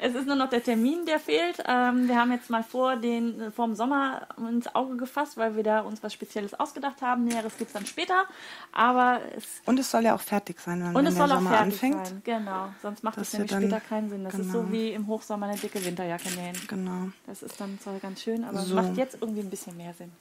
Es 0.01 0.15
ist 0.15 0.27
nur 0.29 0.37
noch 0.37 0.49
der 0.49 0.63
Termin, 0.63 1.05
der 1.07 1.19
fehlt. 1.19 1.61
Ähm, 1.67 2.07
wir 2.07 2.15
haben 2.17 2.31
jetzt 2.31 2.49
mal 2.51 2.63
vor, 2.63 2.95
den 2.95 3.51
vor 3.51 3.67
dem 3.67 3.75
Sommer 3.75 4.29
ins 4.49 4.73
Auge 4.73 4.97
gefasst, 4.97 5.37
weil 5.37 5.57
wir 5.57 5.65
da 5.65 5.81
uns 5.81 6.01
was 6.05 6.13
Spezielles 6.13 6.55
ausgedacht 6.55 7.03
haben. 7.03 7.25
Näheres 7.25 7.57
gibt 7.59 7.71
es 7.71 7.75
dann 7.75 7.85
später. 7.85 8.23
Aber 8.71 9.19
es 9.37 9.45
Und 9.67 9.77
es 9.81 9.91
soll 9.91 10.05
ja 10.05 10.15
auch 10.15 10.21
fertig 10.21 10.61
sein, 10.61 10.85
wenn, 10.85 10.95
und 10.95 11.05
es 11.07 11.15
der 11.17 11.27
soll 11.27 11.33
auch 11.33 11.39
Sommer 11.41 11.51
fertig 11.51 11.73
anfängt. 11.75 12.07
sein. 12.07 12.23
Genau. 12.23 12.69
Sonst 12.81 13.03
macht 13.03 13.19
es 13.19 13.33
nämlich 13.33 13.51
dann- 13.51 13.63
später 13.63 13.81
keinen 13.81 14.09
Sinn. 14.09 14.23
Das 14.23 14.35
ist 14.35 14.53
so 14.53 14.61
genau. 14.61 14.73
wie 14.73 14.91
im 14.93 15.09
Hochsommer 15.09 15.47
eine 15.47 15.59
dicke 15.59 15.85
Winterjacke 15.85 16.31
nähen. 16.31 16.57
Genau. 16.69 17.09
Das 17.27 17.43
ist 17.43 17.61
dann 17.61 17.77
zwar 17.83 17.95
ganz 17.99 18.23
schön, 18.23 18.45
aber 18.45 18.61
So. 18.61 18.77
macht 18.77 18.97
jetzt 18.97 19.19
irgendwie 19.21 19.41
ein 19.41 19.51
bisschen 19.51 19.77
mehr 19.77 19.95
Sinn. 19.95 20.13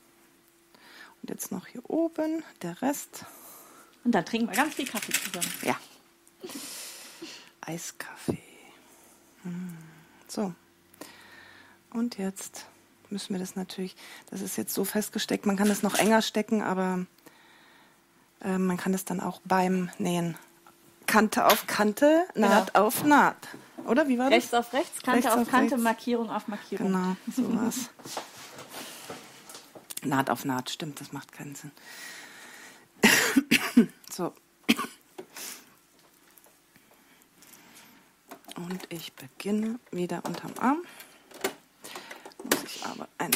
Und 1.28 1.32
jetzt 1.32 1.52
noch 1.52 1.68
hier 1.68 1.82
oben 1.90 2.42
der 2.62 2.82
Rest. 2.82 3.26
Und 4.06 4.14
dann 4.14 4.24
trinken 4.24 4.48
wir 4.48 4.56
ganz 4.56 4.76
viel 4.76 4.88
Kaffee 4.88 5.12
zusammen. 5.12 5.54
Ja. 5.62 5.76
Eiskaffee. 7.60 8.40
Hm. 9.44 9.78
So. 10.30 10.54
Und 11.92 12.18
jetzt 12.18 12.66
müssen 13.10 13.34
wir 13.34 13.42
das 13.42 13.58
natürlich, 13.58 13.98
das 14.32 14.40
ist 14.40 14.56
jetzt 14.56 14.74
so 14.74 14.86
festgesteckt, 14.86 15.46
man 15.46 15.58
kann 15.58 15.68
das 15.68 15.84
noch 15.84 15.96
enger 15.96 16.22
stecken, 16.22 16.62
aber 16.62 17.06
äh, 18.40 18.58
man 18.58 18.78
kann 18.78 18.94
es 18.94 19.04
dann 19.04 19.20
auch 19.20 19.42
beim 19.44 19.90
Nähen. 19.98 20.38
Kante 21.08 21.46
auf 21.46 21.68
Kante, 21.68 22.26
Naht 22.36 22.76
auf 22.76 23.04
Naht. 23.04 23.50
Oder 23.86 24.08
wie 24.08 24.18
war 24.18 24.30
das? 24.30 24.38
Rechts 24.38 24.54
auf 24.54 24.72
rechts, 24.72 25.02
Kante 25.02 25.18
Rechts 25.18 25.32
auf 25.34 25.42
auf 25.42 25.50
Kante, 25.50 25.72
rechts. 25.74 25.84
Markierung 25.84 26.30
auf 26.30 26.48
Markierung. 26.48 26.88
Genau, 26.88 27.18
so 27.36 27.54
war's. 27.54 27.90
Naht 30.04 30.30
auf 30.30 30.46
Naht, 30.46 30.70
stimmt, 30.70 31.02
das 31.02 31.12
macht 31.12 31.32
keinen 31.32 31.56
Sinn. 31.56 31.72
so. 34.12 34.34
Und 38.56 38.88
ich 38.90 39.14
beginne 39.14 39.80
wieder 39.92 40.26
unterm 40.26 40.54
Arm. 40.60 40.82
Muss 42.44 42.64
ich 42.64 42.86
aber 42.86 43.08
ein. 43.18 43.32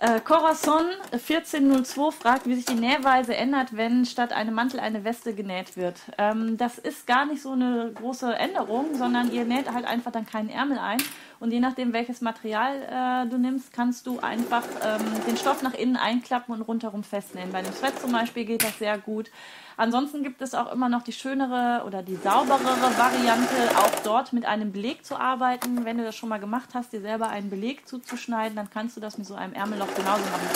Äh, 0.00 0.20
Corazon 0.20 0.86
1402 1.10 2.10
fragt, 2.12 2.46
wie 2.46 2.54
sich 2.54 2.66
die 2.66 2.74
Nähweise 2.74 3.34
ändert, 3.34 3.76
wenn 3.76 4.04
statt 4.04 4.32
einem 4.32 4.54
Mantel 4.54 4.78
eine 4.78 5.02
Weste 5.02 5.34
genäht 5.34 5.76
wird. 5.76 6.00
Ähm, 6.18 6.56
das 6.56 6.78
ist 6.78 7.06
gar 7.06 7.26
nicht 7.26 7.42
so 7.42 7.52
eine 7.52 7.90
große 7.94 8.32
Änderung, 8.32 8.94
sondern 8.94 9.32
ihr 9.32 9.44
näht 9.44 9.72
halt 9.72 9.86
einfach 9.86 10.12
dann 10.12 10.26
keinen 10.26 10.50
Ärmel 10.50 10.78
ein 10.78 10.98
Und 11.40 11.52
je 11.52 11.60
nachdem, 11.60 11.92
welches 11.92 12.20
Material 12.20 12.82
äh, 13.26 13.28
du 13.28 13.38
nimmst, 13.38 13.72
kannst 13.72 14.06
du 14.06 14.18
einfach 14.18 14.64
ähm, 14.84 15.00
den 15.26 15.36
Stoff 15.36 15.62
nach 15.62 15.74
innen 15.74 15.96
einklappen 15.96 16.54
und 16.54 16.62
rundherum 16.62 17.04
festnähen. 17.04 17.52
Bei 17.52 17.62
dem 17.62 17.72
Sweat 17.72 17.98
zum 18.00 18.12
Beispiel 18.12 18.44
geht 18.44 18.64
das 18.64 18.78
sehr 18.78 18.98
gut. 18.98 19.30
Ansonsten 19.76 20.24
gibt 20.24 20.42
es 20.42 20.56
auch 20.56 20.72
immer 20.72 20.88
noch 20.88 21.02
die 21.02 21.12
schönere 21.12 21.84
oder 21.86 22.02
die 22.02 22.16
sauberere 22.16 22.98
Variante, 22.98 23.76
auch 23.76 24.02
dort 24.02 24.32
mit 24.32 24.44
einem 24.44 24.72
Beleg 24.72 25.06
zu 25.06 25.14
arbeiten. 25.14 25.84
Wenn 25.84 25.98
du 25.98 26.04
das 26.04 26.16
schon 26.16 26.28
mal 26.28 26.40
gemacht 26.40 26.70
hast, 26.74 26.92
dir 26.92 27.00
selber 27.00 27.28
einen 27.28 27.48
Beleg 27.48 27.86
zuzuschneiden, 27.86 28.56
dann 28.56 28.70
kannst 28.70 28.96
du 28.96 29.00
das 29.00 29.18
mit 29.18 29.28
so 29.28 29.36
einem 29.36 29.52
Ärmelloch 29.52 29.94
genauso 29.94 30.24
machen. 30.24 30.48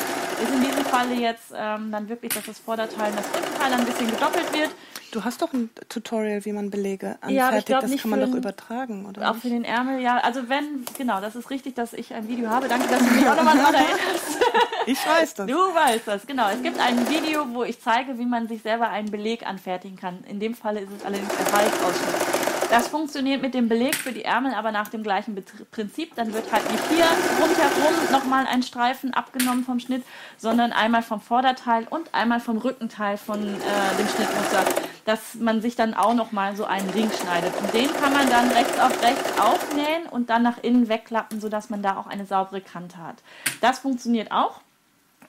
Ist 0.43 0.53
in 0.53 0.65
diesem 0.65 0.85
Falle 0.85 1.15
jetzt 1.15 1.53
ähm, 1.57 1.93
dann 1.93 2.09
wirklich, 2.09 2.35
dass 2.35 2.47
das 2.47 2.59
Vorderteil 2.59 3.13
das 3.13 3.31
Rückenteil 3.63 3.81
ein 3.81 3.87
bisschen 3.87 4.11
gedoppelt 4.11 4.53
wird. 4.53 4.71
Du 5.11 5.25
hast 5.25 5.43
doch 5.43 5.53
ein 5.53 5.69
Tutorial, 5.91 6.43
wie 6.47 6.53
man 6.53 6.71
Belege 6.71 7.19
anfertigt. 7.21 7.37
Ja, 7.37 7.59
ich 7.59 7.65
glaub 7.67 7.83
das 7.83 7.97
kann 7.99 8.11
man 8.11 8.21
doch 8.21 8.35
übertragen, 8.35 9.05
oder? 9.05 9.29
Auch 9.29 9.35
nicht? 9.35 9.43
für 9.43 9.51
den 9.51 9.65
Ärmel, 9.65 10.01
ja. 10.01 10.17
Also 10.19 10.49
wenn, 10.49 10.87
genau, 10.97 11.21
das 11.21 11.37
ist 11.37 11.51
richtig, 11.51 11.75
dass 11.75 11.93
ich 11.93 12.15
ein 12.15 12.29
Video 12.29 12.49
habe. 12.49 12.67
Danke, 12.67 12.89
dass 12.89 12.99
du 12.99 13.13
mich 13.13 13.29
auch 13.29 13.37
nochmal 13.37 13.59
daran 13.59 13.75
erinnerst. 13.75 14.39
Ich 14.87 15.07
weiß 15.07 15.35
das. 15.35 15.47
Du 15.47 15.55
weißt 15.55 16.09
das, 16.09 16.27
genau. 16.27 16.49
Es 16.49 16.63
gibt 16.63 16.81
ein 16.81 17.09
Video, 17.11 17.47
wo 17.53 17.63
ich 17.63 17.79
zeige, 17.81 18.19
wie 18.19 18.25
man 18.25 18.49
sich 18.49 18.63
selber 18.63 18.89
einen 18.89 19.11
Beleg 19.11 19.47
anfertigen 19.47 19.97
kann. 19.99 20.25
In 20.29 20.41
dem 20.41 20.55
Falle 20.55 20.81
ist 20.81 20.91
es 20.97 21.05
allerdings 21.05 21.29
der 21.37 21.53
Halsausschnitt. 21.53 22.32
Das 22.73 22.89
funktioniert 22.89 23.43
mit 23.43 23.53
dem 23.53 23.69
Beleg 23.69 23.95
für 23.95 24.13
die 24.13 24.25
Ärmel, 24.25 24.55
aber 24.55 24.73
nach 24.73 24.89
dem 24.89 25.03
gleichen 25.03 25.37
Betr- 25.37 25.67
Prinzip. 25.71 26.15
Dann 26.15 26.33
wird 26.33 26.51
halt 26.51 26.73
nicht 26.73 26.83
hier 26.89 27.05
rundherum 27.39 28.11
nochmal 28.11 28.47
ein 28.47 28.63
Streifen 28.63 29.13
abgenommen 29.13 29.63
vom 29.63 29.79
Schnitt, 29.79 30.03
sondern 30.39 30.73
einmal 30.73 31.03
vom 31.03 31.21
Vorderteil 31.21 31.87
und 31.91 32.15
einmal 32.15 32.41
vom 32.41 32.57
Rückenteil 32.57 33.19
von 33.19 33.41
äh, 33.41 33.97
dem 33.99 34.09
Schnittmuster, 34.09 34.65
dass 35.05 35.35
man 35.35 35.61
sich 35.61 35.77
dann 35.77 35.93
auch 35.93 36.15
nochmal 36.15 36.57
so 36.57 36.65
einen 36.65 36.89
Ring 36.89 37.11
schneidet. 37.11 37.53
Und 37.61 37.75
den 37.75 37.93
kann 38.01 38.15
man 38.15 38.27
dann 38.31 38.49
rechts 38.49 38.81
auf 38.81 39.03
rechts 39.03 39.39
aufnähen 39.39 40.07
und 40.11 40.31
dann 40.31 40.43
nach 40.43 40.57
innen 40.63 40.89
wegklappen, 40.89 41.43
sodass 41.43 41.69
man 41.69 41.83
da 41.83 41.99
auch 41.99 42.07
eine 42.07 42.25
saubere 42.25 42.63
Kante 42.63 42.97
hat. 42.97 43.17
Das 43.61 43.81
funktioniert 43.81 44.33
auch. 44.33 44.63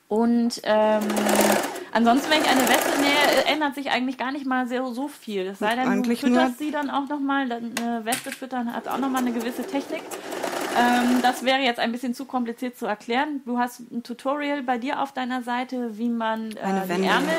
Und 0.08 0.62
ähm, 0.64 1.02
ansonsten, 1.94 2.30
wenn 2.30 2.42
ich 2.42 2.48
eine 2.48 2.68
Weste 2.68 3.00
nähe, 3.00 3.44
ändert 3.46 3.74
sich 3.74 3.90
eigentlich 3.90 4.18
gar 4.18 4.32
nicht 4.32 4.46
mal 4.46 4.68
sehr, 4.68 4.84
so 4.84 5.08
viel. 5.08 5.46
Es 5.46 5.60
sei 5.60 5.74
denn, 5.76 5.88
Eigentlich 5.88 6.20
du 6.20 6.26
fütterst 6.26 6.58
sie 6.58 6.70
dann 6.70 6.90
auch 6.90 7.08
nochmal. 7.08 7.50
Eine 7.50 8.04
Weste 8.04 8.30
füttern 8.30 8.74
hat 8.74 8.86
auch 8.88 8.98
nochmal 8.98 9.22
eine 9.22 9.32
gewisse 9.32 9.64
Technik. 9.64 10.02
Ähm, 10.76 11.20
das 11.22 11.44
wäre 11.44 11.60
jetzt 11.60 11.78
ein 11.78 11.92
bisschen 11.92 12.14
zu 12.14 12.24
kompliziert 12.24 12.76
zu 12.76 12.86
erklären. 12.86 13.42
Du 13.44 13.58
hast 13.58 13.80
ein 13.92 14.02
Tutorial 14.02 14.62
bei 14.62 14.76
dir 14.78 15.00
auf 15.00 15.12
deiner 15.12 15.42
Seite, 15.42 15.96
wie 15.96 16.08
man 16.08 16.52
äh, 16.52 16.60
Eine 16.60 16.82
die. 16.86 17.06
Ärmel 17.06 17.34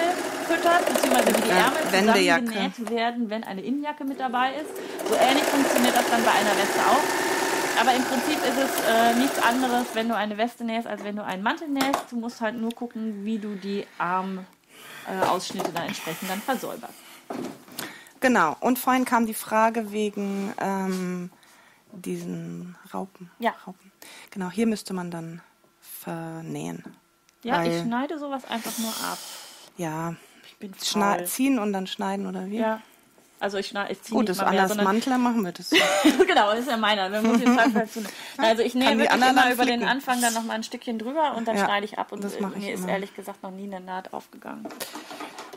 füttert, 0.47 0.85
beziehungsweise 0.85 1.27
wie 1.27 1.41
die 1.41 1.49
Ärmel 1.49 2.15
zusammengenäht 2.15 2.89
werden, 2.89 3.29
wenn 3.29 3.43
eine 3.43 3.61
Innenjacke 3.61 4.05
mit 4.05 4.19
dabei 4.19 4.53
ist. 4.53 4.71
So 5.09 5.15
ähnlich 5.15 5.43
funktioniert 5.43 5.95
das 5.95 6.09
dann 6.09 6.23
bei 6.23 6.31
einer 6.31 6.55
Weste 6.57 6.79
auch. 6.79 7.34
Aber 7.79 7.93
im 7.93 8.03
Prinzip 8.03 8.37
ist 8.37 8.57
es 8.57 8.71
äh, 8.87 9.13
nichts 9.15 9.41
anderes, 9.43 9.87
wenn 9.93 10.07
du 10.09 10.15
eine 10.15 10.37
Weste 10.37 10.63
nähst, 10.63 10.87
als 10.87 11.03
wenn 11.03 11.15
du 11.15 11.23
einen 11.23 11.43
Mantel 11.43 11.67
nähst. 11.67 12.05
Du 12.09 12.17
musst 12.17 12.41
halt 12.41 12.55
nur 12.55 12.71
gucken, 12.71 13.25
wie 13.25 13.37
du 13.37 13.55
die 13.55 13.85
Armausschnitte 13.97 15.69
äh, 15.69 15.73
dann 15.73 15.87
entsprechend 15.87 16.29
dann 16.29 16.41
versäuberst. 16.41 16.93
Genau. 18.21 18.55
Und 18.59 18.79
vorhin 18.79 19.05
kam 19.05 19.25
die 19.25 19.33
Frage 19.33 19.91
wegen 19.91 20.53
ähm, 20.59 21.29
diesen 21.91 22.75
Raupen. 22.93 23.29
Ja. 23.39 23.53
Raupen. 23.67 23.91
Genau, 24.31 24.49
hier 24.49 24.67
müsste 24.67 24.93
man 24.93 25.11
dann 25.11 25.41
vernähen. 25.81 26.83
Ja, 27.43 27.63
ich 27.63 27.81
schneide 27.81 28.17
sowas 28.17 28.43
einfach 28.45 28.77
nur 28.79 28.89
ab. 28.89 29.19
Ja, 29.77 30.15
Ich 30.47 30.57
bin 30.57 30.73
faul. 30.73 31.25
ziehen 31.25 31.59
und 31.59 31.73
dann 31.73 31.85
schneiden 31.87 32.25
oder 32.25 32.47
wie? 32.47 32.57
Ja. 32.57 32.81
Also 33.45 33.59
ich 33.59 33.67
schneide, 33.67 33.91
ich 33.91 34.01
ziehe 34.01 34.17
Gut, 34.17 34.27
das 34.27 34.37
mal 34.37 34.45
mehr, 34.49 34.61
anders 34.63 34.69
sondern 34.69 34.85
Mantler 34.87 35.17
machen 35.19 35.45
wir 35.45 35.51
das. 35.51 35.69
so. 35.69 35.75
genau, 36.25 36.49
das 36.49 36.61
ist 36.61 36.67
ja 36.67 36.77
meiner. 36.77 37.09
Man 37.09 37.27
muss 37.27 37.37
den 37.37 37.55
Teil 37.55 37.87
zu. 37.87 38.03
Also 38.37 38.63
ich 38.63 38.73
die 38.73 38.79
wirklich 38.79 39.11
immer 39.11 39.53
über 39.53 39.65
den. 39.65 39.83
Anfang 39.83 40.19
dann 40.19 40.33
noch 40.33 40.41
mal 40.41 40.53
ein 40.53 40.63
Stückchen 40.63 40.97
drüber 40.97 41.35
und 41.37 41.47
dann 41.47 41.55
Ja, 41.55 41.65
schneide 41.65 41.85
ich 41.85 41.99
ab 41.99 42.11
und 42.11 42.23
das 42.23 42.33
äh, 42.33 42.41
mache 42.41 42.55
ich 42.57 42.65
mir 42.65 42.73
ist 42.73 42.87
ehrlich 42.87 43.15
gesagt 43.15 43.43
noch 43.43 43.51
nie 43.51 43.71
eine 43.71 43.85
Naht 43.85 44.13
aufgegangen. 44.13 44.67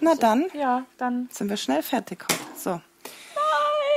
Na 0.02 0.16
dann 0.16 0.44
Ja, 0.52 0.84
dann 0.98 1.30
sind 1.32 1.48
wir 1.48 1.56
schnell 1.56 1.82
fertig 1.82 2.26
heute. 2.30 2.40
So. 2.58 2.80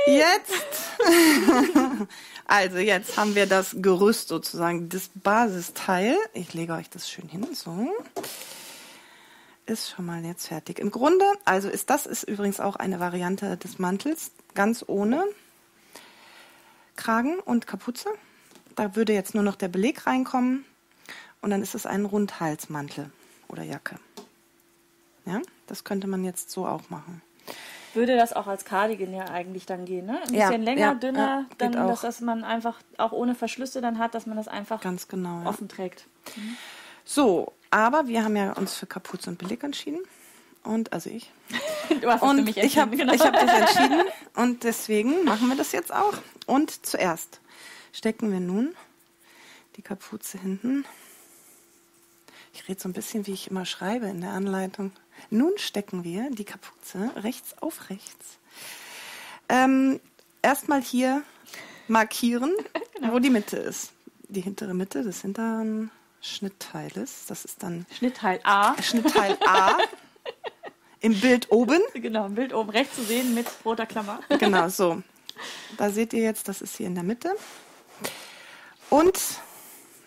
Jetzt. 0.06 0.64
also 2.46 2.78
jetzt 2.78 3.18
haben 3.18 3.34
wir 3.34 3.44
das 3.44 3.76
Gerüst 3.78 4.28
sozusagen, 4.28 4.88
das 4.88 5.10
Basisteil. 5.14 6.16
Ich 6.32 6.54
lege 6.54 6.72
euch 6.72 6.88
das 6.88 7.10
schön 7.10 7.28
hin. 7.28 7.46
So. 7.52 7.92
Ist 9.66 9.90
schon 9.90 10.06
mal 10.06 10.24
jetzt 10.24 10.48
fertig. 10.48 10.78
Im 10.78 10.90
Grunde, 10.90 11.24
also 11.44 11.68
ist 11.68 11.88
das 11.90 12.06
ist 12.06 12.24
übrigens 12.24 12.58
auch 12.60 12.76
eine 12.76 12.98
Variante 13.00 13.56
des 13.56 13.78
Mantels, 13.78 14.32
ganz 14.54 14.84
ohne 14.86 15.24
Kragen 16.96 17.38
und 17.38 17.66
Kapuze. 17.66 18.10
Da 18.74 18.96
würde 18.96 19.12
jetzt 19.12 19.34
nur 19.34 19.44
noch 19.44 19.56
der 19.56 19.68
Beleg 19.68 20.06
reinkommen 20.06 20.64
und 21.40 21.50
dann 21.50 21.62
ist 21.62 21.74
es 21.74 21.86
ein 21.86 22.04
Rundhalsmantel 22.04 23.10
oder 23.48 23.62
Jacke. 23.62 23.96
Ja, 25.26 25.40
das 25.68 25.84
könnte 25.84 26.08
man 26.08 26.24
jetzt 26.24 26.50
so 26.50 26.66
auch 26.66 26.90
machen. 26.90 27.22
würde 27.94 28.16
das 28.16 28.32
auch 28.32 28.48
als 28.48 28.64
Cardigan 28.64 29.14
ja 29.14 29.26
eigentlich 29.26 29.66
dann 29.66 29.84
gehen, 29.84 30.06
ne? 30.06 30.20
Ein 30.26 30.34
Ja, 30.34 30.48
bisschen 30.48 30.62
länger, 30.62 30.80
ja, 30.80 30.94
dünner, 30.94 31.18
ja, 31.20 31.46
dann, 31.58 31.72
dass 31.72 32.00
das 32.00 32.20
man 32.20 32.42
einfach 32.42 32.80
auch 32.98 33.12
ohne 33.12 33.36
Verschlüsse 33.36 33.80
dann 33.80 33.98
hat, 33.98 34.14
dass 34.14 34.26
man 34.26 34.36
das 34.36 34.48
einfach 34.48 34.80
Ganz 34.80 35.06
genau. 35.06 35.46
Offen 35.48 35.68
trägt. 35.68 36.06
So, 37.04 37.52
aber 37.72 38.06
wir 38.06 38.22
haben 38.22 38.36
ja 38.36 38.52
uns 38.52 38.74
für 38.74 38.86
Kapuze 38.86 39.30
und 39.30 39.38
Beleg 39.38 39.64
entschieden. 39.64 40.00
Und 40.62 40.92
also 40.92 41.10
ich. 41.10 41.30
Du 42.00 42.10
hast 42.10 42.22
Und 42.22 42.44
mich 42.44 42.56
ich 42.56 42.78
habe 42.78 42.92
entschieden, 42.92 43.10
genau. 43.10 43.14
ich 43.14 43.20
hab 43.20 43.34
das 43.34 43.60
entschieden. 43.76 44.02
Und 44.34 44.64
deswegen 44.64 45.24
machen 45.24 45.48
wir 45.48 45.56
das 45.56 45.72
jetzt 45.72 45.92
auch. 45.92 46.14
Und 46.46 46.86
zuerst 46.86 47.40
stecken 47.92 48.30
wir 48.32 48.40
nun 48.40 48.74
die 49.76 49.82
Kapuze 49.82 50.38
hinten. 50.38 50.84
Ich 52.54 52.68
rede 52.68 52.80
so 52.80 52.88
ein 52.88 52.92
bisschen, 52.92 53.26
wie 53.26 53.32
ich 53.32 53.50
immer 53.50 53.64
schreibe 53.66 54.06
in 54.06 54.20
der 54.20 54.30
Anleitung. 54.30 54.92
Nun 55.30 55.52
stecken 55.56 56.04
wir 56.04 56.30
die 56.30 56.44
Kapuze 56.44 57.10
rechts 57.16 57.54
auf 57.60 57.90
rechts. 57.90 58.38
Ähm, 59.48 60.00
Erstmal 60.42 60.82
hier 60.82 61.22
markieren, 61.88 62.52
Genau. 62.94 63.12
wo 63.14 63.18
die 63.18 63.30
Mitte 63.30 63.56
ist. 63.56 63.92
Die 64.28 64.40
hintere 64.40 64.74
Mitte 64.74 65.02
des 65.02 65.22
hinteren 65.22 65.90
Schnittteiles. 66.22 67.26
Das 67.26 67.44
ist 67.44 67.62
dann 67.62 67.84
Schnittteil 67.98 68.40
A. 68.44 68.80
Schnittteil 68.80 69.36
A 69.44 69.76
im 71.00 71.20
Bild 71.20 71.50
oben. 71.50 71.80
Genau, 71.94 72.24
ein 72.24 72.36
Bild 72.36 72.54
oben 72.54 72.70
rechts 72.70 72.94
zu 72.94 73.02
sehen 73.02 73.34
mit 73.34 73.46
roter 73.64 73.86
Klammer. 73.86 74.20
Genau, 74.38 74.68
so. 74.68 75.02
Da 75.76 75.90
seht 75.90 76.12
ihr 76.12 76.22
jetzt, 76.22 76.48
das 76.48 76.62
ist 76.62 76.76
hier 76.76 76.86
in 76.86 76.94
der 76.94 77.04
Mitte. 77.04 77.34
Und 78.88 79.18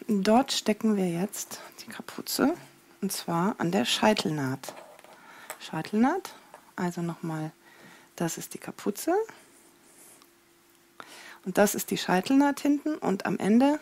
dort 0.07 0.53
stecken 0.53 0.95
wir 0.95 1.09
jetzt 1.09 1.59
die 1.85 1.91
Kapuze. 1.91 2.55
Und 3.01 3.11
zwar 3.11 3.55
an 3.57 3.71
der 3.71 3.83
Scheitelnaht. 3.83 4.73
Scheitelnaht. 5.59 6.33
Also 6.77 7.01
nochmal, 7.01 7.51
das 8.15 8.37
ist 8.37 8.53
die 8.53 8.57
Kapuze. 8.57 9.13
Und 11.45 11.57
das 11.57 11.75
ist 11.75 11.91
die 11.91 11.97
Scheitelnaht 11.97 12.61
hinten. 12.61 12.95
Und 12.95 13.25
am 13.25 13.37
Ende 13.37 13.79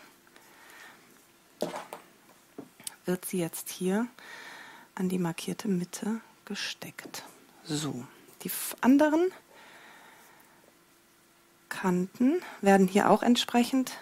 wird 3.05 3.25
sie 3.25 3.39
jetzt 3.39 3.69
hier 3.69 4.07
an 4.95 5.09
die 5.09 5.19
markierte 5.19 5.67
Mitte 5.67 6.21
gesteckt. 6.45 7.23
So, 7.63 8.05
die 8.43 8.51
anderen 8.81 9.31
Kanten 11.69 12.41
werden 12.61 12.87
hier 12.87 13.09
auch 13.09 13.23
entsprechend 13.23 13.93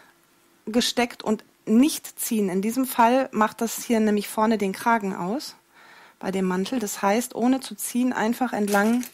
gesteckt 0.65 1.23
und 1.23 1.43
nicht 1.65 2.19
ziehen. 2.19 2.49
In 2.49 2.61
diesem 2.61 2.85
Fall 2.85 3.29
macht 3.31 3.61
das 3.61 3.83
hier 3.83 3.99
nämlich 3.99 4.27
vorne 4.27 4.57
den 4.57 4.73
Kragen 4.73 5.15
aus 5.15 5.55
bei 6.19 6.31
dem 6.31 6.45
Mantel. 6.45 6.79
Das 6.79 7.01
heißt, 7.01 7.35
ohne 7.35 7.59
zu 7.59 7.75
ziehen, 7.75 8.13
einfach 8.13 8.53
entlang 8.53 9.05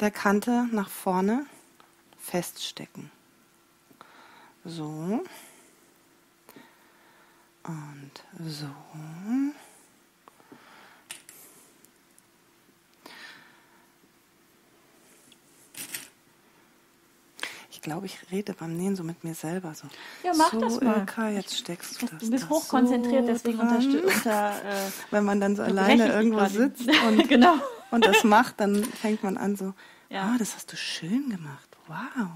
der 0.00 0.10
Kante 0.10 0.68
nach 0.72 0.88
vorne 0.88 1.46
feststecken. 2.18 3.10
So. 4.64 5.22
Und 7.64 8.12
so. 8.40 8.66
Ich 17.70 17.80
glaube, 17.80 18.06
ich 18.06 18.18
rede 18.30 18.52
beim 18.54 18.76
Nähen 18.76 18.94
so 18.94 19.02
mit 19.02 19.24
mir 19.24 19.34
selber 19.34 19.74
so. 19.74 19.88
Ja, 20.22 20.32
mach 20.36 20.52
so, 20.52 20.60
das 20.60 20.80
mal. 20.80 20.98
Ilka, 20.98 21.30
jetzt 21.30 21.56
steckst 21.58 22.00
du 22.00 22.06
das. 22.06 22.18
Du 22.20 22.30
bist 22.30 22.44
da 22.44 22.48
hochkonzentriert, 22.48 23.26
so 23.26 23.32
deswegen 23.32 23.58
unter. 23.60 24.50
Äh, 24.64 24.90
Wenn 25.10 25.24
man 25.24 25.40
dann 25.40 25.56
so 25.56 25.62
alleine 25.62 26.12
irgendwo 26.12 26.44
sitzt 26.46 26.86
und, 27.08 27.28
genau. 27.28 27.54
und 27.90 28.04
das 28.06 28.22
macht, 28.24 28.60
dann 28.60 28.84
fängt 28.84 29.22
man 29.24 29.36
an 29.36 29.56
so, 29.56 29.74
Ja. 30.10 30.22
ah, 30.34 30.36
das 30.38 30.54
hast 30.54 30.70
du 30.72 30.76
schön 30.76 31.30
gemacht. 31.30 31.68
Wow, 31.88 32.28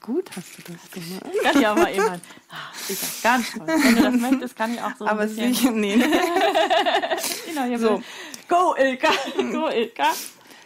gut 0.00 0.30
hast 0.36 0.58
du 0.58 0.72
das 0.72 0.90
gemacht. 0.90 1.24
Kann 1.42 1.64
auch 1.64 1.76
mal. 1.76 2.20
Ah, 2.48 2.56
sag 2.88 3.22
ganz 3.22 3.52
toll. 3.52 3.66
Wenn 3.66 3.94
du 3.96 4.02
das 4.02 4.14
möchtest, 4.30 4.56
kann 4.56 4.74
ich 4.74 4.80
auch 4.82 4.96
so 4.98 5.06
Aber 5.06 5.22
ein 5.22 5.28
bisschen. 5.28 5.54
sicher, 5.54 5.70
nee. 5.72 5.96
Genau, 7.46 7.64
hier 7.64 7.78
So. 7.78 8.02
Go, 8.48 8.74
Ilka. 8.76 9.10
Go, 9.52 9.68
Ilka. 9.68 10.06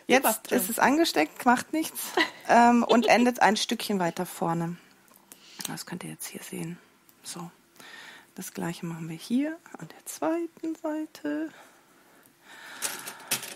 Jetzt 0.06 0.44
Tim. 0.44 0.59
ist 0.59 0.69
es 0.70 0.78
angesteckt, 0.78 1.44
macht 1.47 1.73
nichts 1.73 1.98
ähm, 2.48 2.85
und 2.85 3.06
endet 3.06 3.40
ein 3.40 3.56
Stückchen 3.56 3.98
weiter 3.98 4.27
vorne. 4.27 4.77
Das 5.66 5.86
könnt 5.86 6.05
ihr 6.05 6.11
jetzt 6.11 6.27
hier 6.27 6.43
sehen. 6.43 6.78
So, 7.23 7.51
das 8.35 8.52
gleiche 8.52 8.85
machen 8.85 9.09
wir 9.09 9.16
hier 9.16 9.56
an 9.78 9.89
der 9.89 10.05
zweiten 10.05 10.74
Seite. 10.74 11.51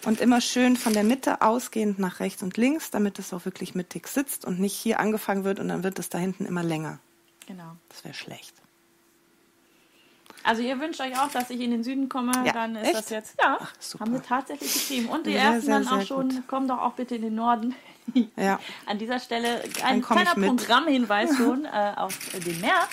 Und 0.08 0.22
immer 0.22 0.40
schön 0.40 0.78
von 0.78 0.94
der 0.94 1.04
Mitte 1.04 1.42
ausgehend 1.42 1.98
nach 1.98 2.18
rechts 2.20 2.42
und 2.42 2.56
links, 2.56 2.90
damit 2.90 3.18
es 3.18 3.34
auch 3.34 3.44
wirklich 3.44 3.74
mittig 3.74 4.08
sitzt 4.08 4.46
und 4.46 4.58
nicht 4.58 4.72
hier 4.72 5.00
angefangen 5.00 5.44
wird 5.44 5.60
und 5.60 5.68
dann 5.68 5.84
wird 5.84 5.98
es 5.98 6.08
da 6.08 6.16
hinten 6.16 6.46
immer 6.46 6.62
länger. 6.62 6.98
Genau. 7.46 7.76
Das 7.90 8.04
wäre 8.04 8.14
schlecht. 8.14 8.54
Also 10.44 10.62
ihr 10.62 10.80
wünscht 10.80 10.98
euch 11.02 11.18
auch, 11.20 11.28
dass 11.30 11.50
ich 11.50 11.60
in 11.60 11.70
den 11.72 11.84
Süden 11.84 12.08
komme, 12.08 12.32
Ja, 12.46 12.52
dann 12.52 12.76
ist 12.76 12.86
echt? 12.86 12.94
das 12.96 13.10
jetzt, 13.10 13.34
ja, 13.38 13.58
Ach, 13.60 13.74
super. 13.78 14.06
haben 14.06 14.14
wir 14.14 14.22
tatsächlich 14.22 14.72
geschrieben. 14.72 15.10
Und 15.10 15.26
die 15.26 15.32
Sehr, 15.32 15.42
ersten 15.42 15.60
sehr, 15.66 15.80
dann 15.80 15.88
auch 15.88 16.06
schon, 16.06 16.28
gut. 16.30 16.48
kommen 16.48 16.68
doch 16.68 16.80
auch 16.80 16.94
bitte 16.94 17.16
in 17.16 17.22
den 17.22 17.34
Norden. 17.34 17.74
Ja. 18.36 18.58
An 18.86 18.96
dieser 18.98 19.20
Stelle 19.20 19.62
ein 19.84 20.00
kleiner. 20.00 20.34
Programmhinweis 20.34 21.36
schon 21.36 21.66
äh, 21.66 21.92
auf 21.96 22.18
den 22.32 22.58
März. 22.62 22.88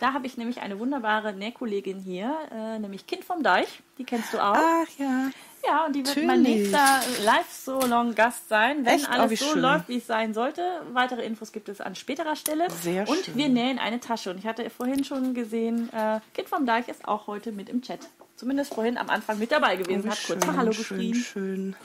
Da 0.00 0.12
habe 0.12 0.26
ich 0.26 0.36
nämlich 0.36 0.60
eine 0.60 0.80
wunderbare 0.80 1.32
Nähkollegin 1.32 2.00
hier, 2.00 2.36
äh, 2.50 2.80
nämlich 2.80 3.06
Kind 3.06 3.24
vom 3.24 3.44
Deich. 3.44 3.80
Die 3.98 4.04
kennst 4.04 4.32
du 4.32 4.38
auch. 4.38 4.56
Ach 4.56 4.88
ja. 4.98 5.30
Ja, 5.66 5.84
und 5.86 5.92
die 5.94 6.06
wird 6.06 6.16
mein 6.24 6.42
natürlich. 6.42 6.70
nächster 6.70 7.00
Live-So-Long-Gast 7.24 8.48
sein, 8.48 8.84
wenn 8.86 8.94
Echt? 8.94 9.08
Oh, 9.08 9.12
alles 9.12 9.40
so 9.40 9.52
schön. 9.52 9.60
läuft, 9.62 9.88
wie 9.88 9.98
es 9.98 10.06
sein 10.06 10.32
sollte. 10.32 10.62
Weitere 10.92 11.24
Infos 11.24 11.52
gibt 11.52 11.68
es 11.68 11.80
an 11.80 11.94
späterer 11.94 12.36
Stelle. 12.36 12.70
Sehr 12.82 13.08
und 13.08 13.24
schön. 13.24 13.34
wir 13.36 13.48
nähen 13.48 13.78
eine 13.78 14.00
Tasche. 14.00 14.30
Und 14.30 14.38
ich 14.38 14.46
hatte 14.46 14.68
vorhin 14.70 15.04
schon 15.04 15.34
gesehen, 15.34 15.92
äh, 15.92 16.20
Kind 16.34 16.48
vom 16.48 16.64
Deich 16.64 16.88
ist 16.88 17.06
auch 17.06 17.26
heute 17.26 17.52
mit 17.52 17.68
im 17.68 17.82
Chat. 17.82 18.00
Zumindest 18.36 18.72
vorhin 18.74 18.96
am 18.96 19.10
Anfang 19.10 19.38
mit 19.38 19.50
dabei 19.50 19.76
gewesen, 19.76 20.04
Oh, 20.06 20.10
hat 20.10 20.18
kurz 20.26 20.46
mal 20.46 20.56
Hallo 20.56 20.72
schön, 20.72 20.98
geschrien. 21.12 21.14
schön. 21.14 21.76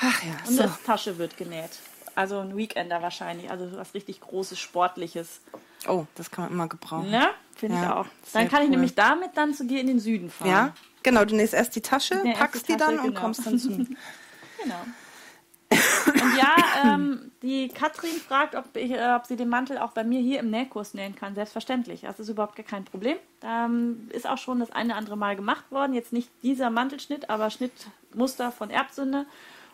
Ach 0.00 0.22
ja, 0.22 0.32
Und 0.46 0.54
so. 0.56 0.62
das 0.62 0.82
Tasche 0.82 1.18
wird 1.18 1.36
genäht. 1.36 1.70
Also 2.14 2.38
ein 2.40 2.56
Weekender 2.56 3.00
wahrscheinlich, 3.02 3.50
also 3.50 3.68
was 3.76 3.94
richtig 3.94 4.20
Großes, 4.20 4.58
Sportliches. 4.58 5.40
Oh, 5.86 6.06
das 6.16 6.30
kann 6.30 6.44
man 6.44 6.52
immer 6.52 6.68
gebrauchen. 6.68 7.10
Ne? 7.10 7.28
Finde 7.54 7.76
ich 7.76 7.82
Ja, 7.82 7.96
auch. 8.00 8.06
sehr 8.24 8.42
Dann 8.42 8.50
kann 8.50 8.60
ich 8.62 8.66
cool. 8.66 8.70
nämlich 8.72 8.94
damit 8.96 9.36
dann 9.36 9.54
zu 9.54 9.64
dir 9.64 9.80
in 9.80 9.86
den 9.86 10.00
Süden 10.00 10.28
fahren. 10.30 10.50
Ja, 10.50 10.74
genau. 11.02 11.24
Du 11.24 11.36
nähst 11.36 11.54
erst 11.54 11.74
die 11.76 11.82
Tasche, 11.82 12.20
erst 12.24 12.38
packst 12.38 12.68
die 12.68 12.72
die 12.72 12.78
dann 12.78 12.96
Tasche, 12.96 13.06
und 13.06 13.14
genau. 13.14 13.20
kommst 13.20 13.46
dann 13.46 13.58
zu. 13.58 13.86
Genau. 14.60 14.74
Und 15.70 16.36
ja, 16.36 16.56
ähm, 16.84 17.30
die 17.42 17.68
Katrin 17.68 18.10
fragt, 18.10 18.54
ob, 18.54 18.74
ich, 18.74 18.90
äh, 18.90 19.14
ob 19.14 19.26
sie 19.26 19.36
den 19.36 19.48
Mantel 19.48 19.78
auch 19.78 19.92
bei 19.92 20.02
mir 20.02 20.20
hier 20.20 20.40
im 20.40 20.50
Nähkurs 20.50 20.94
nähen 20.94 21.14
kann. 21.14 21.34
Selbstverständlich. 21.34 22.02
Das 22.02 22.18
ist 22.18 22.28
überhaupt 22.28 22.56
gar 22.56 22.64
kein 22.64 22.84
Problem. 22.84 23.16
Ähm, 23.42 24.08
ist 24.12 24.28
auch 24.28 24.38
schon 24.38 24.60
das 24.60 24.72
eine 24.72 24.90
oder 24.90 24.96
andere 24.96 25.16
Mal 25.16 25.36
gemacht 25.36 25.70
worden. 25.70 25.94
Jetzt 25.94 26.12
nicht 26.12 26.30
dieser 26.42 26.70
Mantelschnitt, 26.70 27.30
aber 27.30 27.50
Schnittmuster 27.50 28.50
von 28.50 28.70
Erbsünde. 28.70 29.26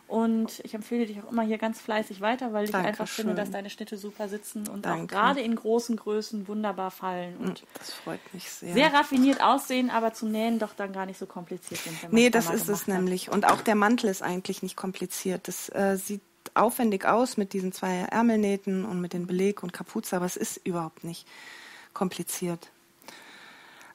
Und 0.06 0.60
ich 0.64 0.74
empfehle 0.74 1.06
dich 1.06 1.20
auch 1.22 1.32
immer 1.32 1.42
hier 1.42 1.56
ganz 1.56 1.80
fleißig 1.80 2.20
weiter, 2.20 2.52
weil 2.52 2.68
ich 2.68 2.74
einfach 2.74 3.08
finde, 3.08 3.34
dass 3.34 3.50
deine 3.50 3.70
Schnitte 3.70 3.96
super 3.96 4.28
sitzen 4.28 4.68
und 4.68 4.86
auch 4.86 4.90
Danke. 4.90 5.06
gerade 5.14 5.40
in 5.40 5.56
großen 5.56 5.96
Größen 5.96 6.46
wunderbar 6.46 6.90
fallen 6.90 7.36
und 7.38 7.64
Das 7.78 7.90
freut 7.92 8.20
mich 8.34 8.50
sehr. 8.50 8.74
sehr 8.74 8.92
raffiniert 8.92 9.42
aussehen, 9.42 9.88
aber 9.90 10.12
zum 10.12 10.30
Nähen 10.30 10.58
doch 10.58 10.74
dann 10.74 10.92
gar 10.92 11.06
nicht 11.06 11.18
so 11.18 11.26
kompliziert 11.26 11.80
sind. 11.80 12.02
wenn 12.02 12.10
Nee, 12.10 12.28
das 12.30 12.50
ist 12.50 12.68
es 12.68 12.82
hat. 12.82 12.88
nämlich. 12.88 13.30
Und 13.30 13.46
auch 13.46 13.62
der 13.62 13.74
Mantel 13.74 14.10
ist 14.10 14.22
eigentlich 14.22 14.62
nicht 14.62 14.76
kompliziert. 14.76 15.48
Das 15.48 15.70
äh, 15.70 15.96
sieht 15.96 16.20
aufwendig 16.52 17.06
aus 17.06 17.36
mit 17.38 17.54
diesen 17.54 17.72
zwei 17.72 17.94
Ärmelnähten 18.10 18.84
und 18.84 19.00
mit 19.00 19.14
den 19.14 19.26
Beleg 19.26 19.62
und 19.62 19.72
Kapuze, 19.72 20.16
aber 20.16 20.26
es 20.26 20.36
ist 20.36 20.58
überhaupt 20.64 21.02
nicht 21.02 21.26
kompliziert. 21.94 22.70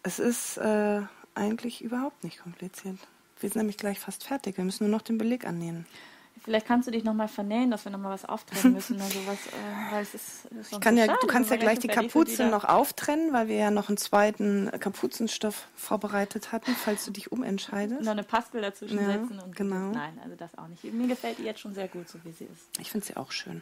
Es 0.02 0.18
ist 0.18 0.58
äh, 0.58 1.02
eigentlich 1.36 1.84
überhaupt 1.84 2.24
nicht 2.24 2.40
kompliziert. 2.42 2.98
Wir 3.40 3.50
sind 3.50 3.58
nämlich 3.58 3.78
gleich 3.78 4.00
fast 4.00 4.24
fertig. 4.24 4.58
Wir 4.58 4.64
müssen 4.64 4.84
nur 4.86 4.92
noch 4.92 5.02
den 5.02 5.18
Beleg 5.18 5.46
annähen. 5.46 5.86
Vielleicht 6.44 6.68
kannst 6.68 6.88
du 6.88 6.92
dich 6.92 7.04
nochmal 7.04 7.28
vernähen, 7.28 7.70
dass 7.70 7.84
wir 7.86 7.92
nochmal 7.92 8.14
was 8.14 8.24
auftrennen 8.26 8.74
müssen 8.74 8.96
oder 8.96 9.06
sowas. 9.06 9.38
Äh, 9.48 9.94
weil 9.94 10.02
es 10.02 10.14
ist, 10.14 10.46
ist 10.46 10.72
Ich 10.72 10.80
kann 10.80 10.96
ja, 10.98 11.06
schade, 11.06 11.18
du 11.22 11.28
kannst 11.28 11.52
ja 11.52 11.58
gleich 11.58 11.80
die 11.80 11.90
Kapuze 11.90 12.48
noch 12.48 12.64
auftrennen, 12.64 13.34
weil 13.34 13.50
wir 13.50 13.58
ja 13.58 13.72
noch 13.72 13.90
einen 13.90 13.98
zweiten 13.98 14.72
Kapuzenstoff 14.80 15.68
vorbereitet 15.76 16.52
hatten, 16.52 16.72
falls 16.72 17.06
du 17.06 17.12
dich 17.12 17.32
umentscheidest. 17.32 18.02
noch 18.02 18.12
eine 18.12 18.24
Pastel 18.24 18.62
dazwischen 18.62 18.98
Ja, 19.00 19.12
setzen. 19.14 19.40
Und 19.40 19.56
genau. 19.56 19.92
Nein, 19.92 20.18
also 20.24 20.36
das 20.38 20.58
auch 20.58 20.68
nicht. 20.68 20.84
Mir 20.86 21.08
gefällt 21.08 21.40
die 21.40 21.44
jetzt 21.44 21.60
schon 21.60 21.74
sehr 21.74 21.90
gut, 21.90 22.08
so 22.08 22.20
wie 22.24 22.32
sie 22.32 22.46
ist. 22.46 22.80
Ich 22.80 22.90
finde 22.90 23.06
sie 23.06 23.18
auch 23.18 23.32
schön. 23.32 23.62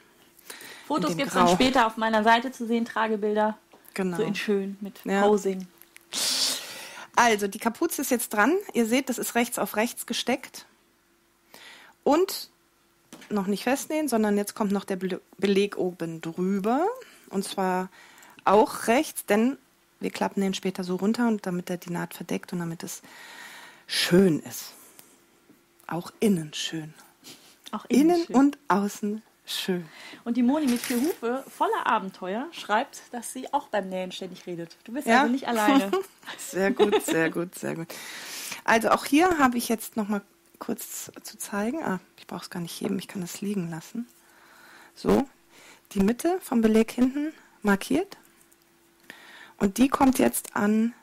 Fotos 0.87 1.17
gibt 1.17 1.29
es 1.29 1.33
dann 1.33 1.47
später 1.49 1.87
auf 1.87 1.97
meiner 1.97 2.23
Seite 2.23 2.51
zu 2.51 2.65
sehen, 2.67 2.85
Tragebilder. 2.85 3.57
Genau. 3.95 4.17
So 4.17 4.23
in 4.23 4.35
schön 4.35 4.77
mit 4.81 5.03
Ja. 5.03 5.23
Posing. 5.23 5.67
Also, 7.17 7.47
die 7.47 7.57
Kapuze 7.57 8.03
ist 8.03 8.11
jetzt 8.11 8.31
dran. 8.31 8.53
Ihr 8.73 8.85
seht, 8.85 9.09
das 9.09 9.17
ist 9.17 9.33
rechts 9.33 9.57
auf 9.57 9.75
rechts 9.75 10.05
gesteckt. 10.05 10.67
Und 12.03 12.51
noch 13.29 13.47
nicht 13.47 13.63
festnähen, 13.63 14.07
sondern 14.07 14.37
jetzt 14.37 14.53
kommt 14.53 14.71
noch 14.71 14.85
der 14.85 14.97
Bele- 14.97 15.21
Beleg 15.37 15.77
oben 15.77 16.21
drüber. 16.21 16.85
Und 17.31 17.43
zwar 17.43 17.89
auch 18.45 18.85
rechts, 18.85 19.25
denn 19.25 19.57
wir 19.99 20.11
klappen 20.11 20.41
den 20.41 20.53
später 20.53 20.83
so 20.83 20.95
runter, 20.95 21.27
und 21.27 21.47
damit 21.47 21.71
er 21.71 21.77
die 21.77 21.89
Naht 21.89 22.13
verdeckt 22.13 22.53
und 22.53 22.59
damit 22.59 22.83
es 22.83 23.01
schön 23.87 24.39
ist. 24.41 24.73
Auch 25.87 26.11
innen 26.19 26.53
schön. 26.53 26.93
Auch 27.71 27.85
Innen 27.89 28.25
schön. 28.27 28.35
und 28.35 28.57
außen 28.67 29.23
schön. 29.47 29.87
Und 30.23 30.37
die 30.37 30.43
Moni 30.43 30.67
mit 30.67 30.79
vier 30.81 30.97
Hufe, 30.97 31.43
voller 31.49 31.87
Abenteuer, 31.87 32.47
schreibt, 32.51 33.01
dass 33.11 33.33
sie 33.33 33.51
auch 33.53 33.69
beim 33.69 33.89
Nähen 33.89 34.11
ständig 34.11 34.45
redet. 34.45 34.77
Du 34.83 34.91
bist 34.91 35.07
Ja? 35.07 35.21
also 35.21 35.31
nicht 35.31 35.47
alleine. 35.47 35.89
Sehr 36.37 36.69
gut, 36.71 37.01
sehr 37.03 37.31
gut, 37.31 37.55
sehr 37.55 37.73
gut. 37.75 37.87
Also 38.65 38.89
auch 38.89 39.05
hier 39.05 39.37
habe 39.39 39.57
ich 39.57 39.69
jetzt 39.69 39.95
noch 39.97 40.09
mal 40.09 40.21
kurz 40.59 41.09
zu 41.23 41.37
zeigen. 41.37 41.81
Ah, 41.83 41.99
ich 42.17 42.27
brauche 42.27 42.41
es 42.43 42.49
gar 42.49 42.59
nicht 42.59 42.79
heben, 42.81 42.99
ich 42.99 43.07
kann 43.07 43.23
es 43.23 43.39
liegen 43.41 43.69
lassen. 43.69 44.07
So, 44.93 45.25
die 45.93 46.01
Mitte 46.01 46.37
vom 46.41 46.61
Beleg 46.61 46.91
hinten 46.91 47.31
markiert. 47.61 48.17
Und 49.57 49.77
die 49.77 49.87
kommt 49.87 50.19
jetzt 50.19 50.55
an, 50.55 50.93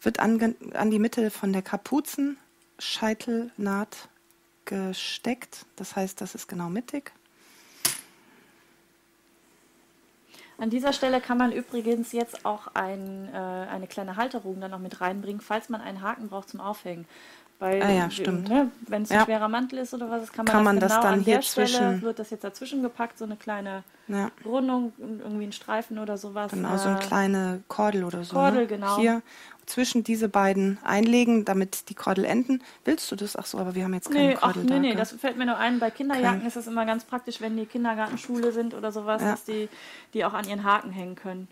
wird 0.00 0.20
an, 0.20 0.54
an 0.74 0.90
die 0.90 0.98
Mitte 1.00 1.30
von 1.30 1.52
der 1.52 1.62
Kapuzenscheitelnaht 1.62 4.08
gesteckt. 4.64 5.66
Das 5.76 5.96
heißt, 5.96 6.20
das 6.20 6.34
ist 6.34 6.46
genau 6.48 6.68
mittig. 6.68 7.12
An 10.60 10.70
dieser 10.70 10.92
Stelle 10.92 11.20
kann 11.20 11.38
man 11.38 11.52
übrigens 11.52 12.10
jetzt 12.12 12.44
auch 12.44 12.68
ein, 12.74 13.28
äh, 13.32 13.36
eine 13.36 13.86
kleine 13.86 14.16
Halterung 14.16 14.60
dann 14.60 14.72
noch 14.72 14.80
mit 14.80 15.00
reinbringen, 15.00 15.40
falls 15.40 15.68
man 15.68 15.80
einen 15.80 16.02
Haken 16.02 16.28
braucht 16.28 16.48
zum 16.50 16.60
Aufhängen. 16.60 17.06
Weil, 17.60 17.82
Ah 17.82 17.90
ja, 17.90 18.06
äh, 18.06 18.10
stimmt. 18.10 18.48
Ne, 18.48 18.70
wenn 18.86 19.02
es 19.02 19.10
ein 19.10 19.18
Ja. 19.18 19.24
schwerer 19.24 19.48
Mantel 19.48 19.78
ist 19.80 19.92
oder 19.94 20.08
was, 20.10 20.30
kann 20.32 20.44
man, 20.44 20.52
Kann 20.52 20.64
das, 20.64 20.64
man 20.64 20.80
das 20.80 20.92
genau 20.92 21.02
dann 21.02 21.14
an 21.14 21.20
hier 21.20 21.34
der 21.36 21.42
Stelle, 21.42 21.66
zwischen- 21.66 22.02
wird 22.02 22.18
das 22.20 22.30
jetzt 22.30 22.44
dazwischen 22.44 22.82
gepackt, 22.82 23.18
so 23.18 23.24
eine 23.24 23.36
kleine 23.36 23.82
Ja. 24.08 24.30
Rundung, 24.44 24.92
irgendwie 24.98 25.44
ein 25.46 25.52
Streifen 25.52 25.98
oder 25.98 26.16
sowas. 26.18 26.52
Genau, 26.52 26.76
so 26.76 26.88
eine 26.88 26.98
Äh, 26.98 27.02
kleine 27.02 27.62
Kordel 27.68 28.04
oder 28.04 28.22
so. 28.24 28.34
Kordel, 28.34 28.60
ne? 28.62 28.66
genau. 28.68 28.96
Hier 28.98 29.22
zwischen 29.68 30.02
diese 30.02 30.28
beiden 30.28 30.78
einlegen, 30.82 31.44
damit 31.44 31.88
die 31.90 31.94
Kordel 31.94 32.24
enden. 32.24 32.62
Willst 32.84 33.10
du 33.12 33.16
das? 33.16 33.36
Ach 33.36 33.46
so, 33.46 33.58
aber 33.58 33.74
wir 33.74 33.84
haben 33.84 33.94
jetzt 33.94 34.10
keine 34.10 34.28
Nee, 34.28 34.34
ach, 34.36 34.40
Kordel 34.40 34.62
nee, 34.64 34.68
da. 34.70 34.78
nee, 34.78 34.88
gell? 34.88 34.96
das 34.96 35.12
fällt 35.12 35.36
mir 35.36 35.46
nur 35.46 35.58
ein. 35.58 35.78
Bei 35.78 35.90
Kinderjacken 35.90 36.38
Okay. 36.38 36.46
ist 36.48 36.56
es 36.56 36.66
immer 36.66 36.86
ganz 36.86 37.04
praktisch, 37.04 37.40
wenn 37.40 37.56
die 37.56 37.66
Kindergartenschule 37.66 38.52
sind 38.52 38.74
oder 38.74 38.92
sowas, 38.92 39.20
Ja. 39.22 39.32
dass 39.32 39.44
die, 39.44 39.68
die 40.14 40.24
auch 40.24 40.32
an 40.32 40.48
ihren 40.48 40.64
Haken 40.64 40.90
hängen 40.90 41.14
können. 41.16 41.48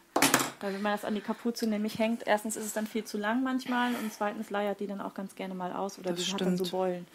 Weil 0.61 0.73
wenn 0.73 0.81
man 0.83 0.93
das 0.93 1.05
an 1.05 1.15
die 1.15 1.21
Kapuze 1.21 1.67
nämlich 1.67 1.99
hängt, 1.99 2.27
erstens 2.27 2.57
ist 2.57 2.65
es 2.65 2.73
dann 2.73 2.87
viel 2.87 3.05
zu 3.05 3.19
lang 3.19 3.43
manchmal 3.43 3.91
und 4.03 4.11
zweitens 4.13 4.49
leiert 4.49 4.81
die 4.81 4.87
dann 4.87 5.03
auch 5.03 5.13
ganz 5.13 5.35
gerne 5.35 5.55
mal 5.55 5.73
aus 5.73 5.99
oder 5.99 6.13
Das 6.13 6.25
die 6.25 6.33
hat 6.33 6.41
dann 6.41 6.57
so 6.57 6.65
stimmt. 6.65 6.81
Beulen. 6.81 7.07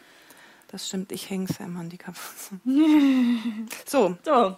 Das 0.67 0.87
stimmt, 0.87 1.11
ich 1.11 1.29
hänge 1.29 1.47
es 1.49 1.57
ja 1.57 1.65
immer 1.65 1.79
an 1.81 1.89
die 1.89 1.97
Kapuze. 1.97 2.59
so, 3.85 4.15
So, 4.23 4.55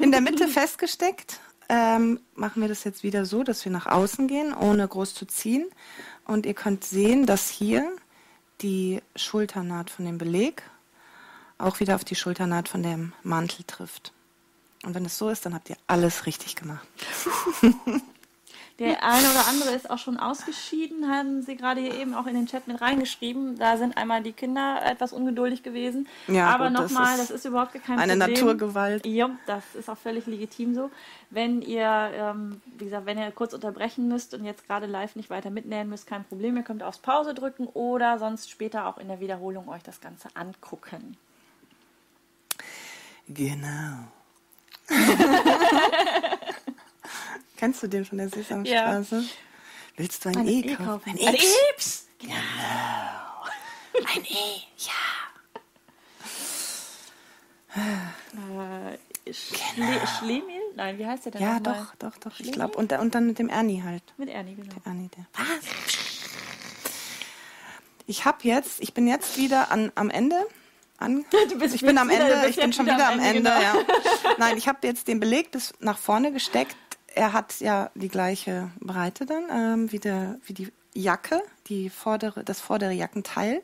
in 0.00 0.10
der 0.10 0.20
Mitte 0.20 0.48
festgesteckt. 0.48 1.40
Ähm, 1.68 2.20
machen 2.34 2.62
wir 2.62 2.68
das 2.68 2.84
jetzt 2.84 3.02
wieder 3.02 3.24
so, 3.24 3.42
dass 3.42 3.64
wir 3.64 3.72
nach 3.72 3.86
außen 3.86 4.28
gehen, 4.28 4.54
ohne 4.54 4.86
groß 4.86 5.14
zu 5.14 5.26
ziehen. 5.26 5.66
Und 6.24 6.46
ihr 6.46 6.54
könnt 6.54 6.84
sehen, 6.84 7.26
dass 7.26 7.48
hier 7.48 7.90
die 8.60 9.02
Schulternaht 9.14 9.90
von 9.90 10.04
dem 10.04 10.18
Beleg 10.18 10.62
auch 11.58 11.80
wieder 11.80 11.94
auf 11.94 12.04
die 12.04 12.14
Schulternaht 12.14 12.68
von 12.68 12.82
dem 12.82 13.12
Mantel 13.22 13.64
trifft. 13.66 14.12
Und 14.84 14.94
wenn 14.94 15.04
es 15.04 15.18
so 15.18 15.28
ist, 15.30 15.46
dann 15.46 15.54
habt 15.54 15.70
ihr 15.70 15.76
alles 15.86 16.26
richtig 16.26 16.54
gemacht. 16.56 16.86
der 18.78 19.02
eine 19.02 19.30
oder 19.30 19.48
andere 19.48 19.70
ist 19.70 19.88
auch 19.88 19.96
schon 19.98 20.18
ausgeschieden, 20.18 21.08
haben 21.08 21.40
sie 21.40 21.56
gerade 21.56 21.80
hier 21.80 21.94
eben 21.94 22.14
auch 22.14 22.26
in 22.26 22.34
den 22.34 22.46
Chat 22.46 22.68
mit 22.68 22.78
reingeschrieben. 22.82 23.58
Da 23.58 23.78
sind 23.78 23.96
einmal 23.96 24.22
die 24.22 24.32
Kinder 24.32 24.80
etwas 24.84 25.14
ungeduldig 25.14 25.62
gewesen. 25.62 26.06
Ja, 26.28 26.48
Aber 26.48 26.68
das 26.68 26.92
nochmal, 26.92 27.16
das 27.16 27.30
ist 27.30 27.46
überhaupt 27.46 27.72
kein 27.72 27.98
eine 27.98 28.16
Problem. 28.18 28.34
Naturgewalt. 28.34 29.06
Ja, 29.06 29.30
das 29.46 29.64
ist 29.74 29.88
auch 29.88 29.96
völlig 29.96 30.26
legitim 30.26 30.74
so. 30.74 30.90
Wenn 31.30 31.62
ihr, 31.62 32.10
ähm, 32.14 32.60
wie 32.76 32.84
gesagt, 32.84 33.06
wenn 33.06 33.16
ihr 33.16 33.30
kurz 33.30 33.54
unterbrechen 33.54 34.08
müsst 34.08 34.34
und 34.34 34.44
jetzt 34.44 34.66
gerade 34.66 34.84
live 34.84 35.16
nicht 35.16 35.30
weiter 35.30 35.48
mitnähen 35.48 35.88
müsst, 35.88 36.06
kein 36.06 36.24
Problem. 36.24 36.56
Ihr 36.58 36.62
könnt 36.62 36.82
aufs 36.82 36.98
Pause 36.98 37.32
drücken 37.32 37.68
oder 37.68 38.18
sonst 38.18 38.50
später 38.50 38.86
auch 38.86 38.98
in 38.98 39.08
der 39.08 39.20
Wiederholung 39.20 39.68
euch 39.68 39.82
das 39.84 40.02
Ganze 40.02 40.28
angucken. 40.34 41.16
Genau. 43.26 44.04
Kennst 47.56 47.82
du 47.82 47.86
den 47.88 48.04
von 48.04 48.18
der 48.18 48.28
Sesamstraße? 48.28 49.24
Willst 49.96 50.24
du 50.24 50.28
ein 50.28 50.36
Ein 50.38 50.46
E 50.48 50.60
E 50.60 50.74
kaufen? 50.74 50.86
kaufen. 50.86 51.10
Ein 51.10 51.28
Ein 51.28 51.34
X? 51.34 51.44
Ips! 51.74 52.06
Ein 54.14 54.24
E, 54.24 54.62
ja. 54.78 54.92
Äh, 57.74 59.32
Schle 59.32 60.00
Schlemil? 60.18 60.60
Nein, 60.76 60.98
wie 60.98 61.06
heißt 61.06 61.24
der 61.26 61.32
denn 61.32 61.42
Ja, 61.42 61.58
doch, 61.60 61.94
doch, 61.98 62.16
doch. 62.18 62.30
Ich 62.32 62.36
Schlingi? 62.38 62.52
glaube. 62.52 62.76
Und, 62.78 62.92
und 62.92 63.14
dann 63.14 63.26
mit 63.26 63.38
dem 63.38 63.48
Ernie 63.48 63.82
halt. 63.82 64.02
Mit 64.18 64.28
Ernie, 64.28 64.54
genau. 64.54 64.74
Der 64.84 64.86
Ernie, 64.92 65.08
der. 65.16 65.26
Was? 65.34 65.64
Ich 68.06 68.24
habe 68.24 68.38
jetzt, 68.42 68.80
ich 68.80 68.94
bin 68.94 69.06
jetzt 69.08 69.36
wieder 69.36 69.70
an, 69.72 69.90
am 69.94 70.10
Ende. 70.10 70.36
An, 70.98 71.24
Du 71.50 71.58
bist 71.58 71.74
ich 71.74 71.80
bin 71.82 71.98
am 71.98 72.08
Ende, 72.08 72.46
ich 72.48 72.56
bin 72.56 72.72
schon 72.72 72.86
wieder 72.86 73.08
am 73.08 73.18
Ende, 73.18 73.50
Ende, 73.50 73.50
genau. 73.50 73.60
ja. 73.60 73.74
Nein, 74.38 74.56
ich 74.56 74.68
habe 74.68 74.86
jetzt 74.86 75.08
den 75.08 75.20
Beleg 75.20 75.50
bis 75.50 75.74
nach 75.80 75.98
vorne 75.98 76.32
gesteckt. 76.32 76.76
Er 77.16 77.32
hat 77.32 77.60
ja 77.60 77.90
die 77.94 78.08
gleiche 78.08 78.70
Breite 78.78 79.24
dann, 79.24 79.44
ähm, 79.50 79.90
wie, 79.90 79.98
der, 79.98 80.38
wie 80.44 80.52
die 80.52 80.72
Jacke, 80.94 81.42
die 81.66 81.88
vordere, 81.90 82.44
das 82.44 82.60
vordere 82.60 82.92
Jackenteil. 82.92 83.62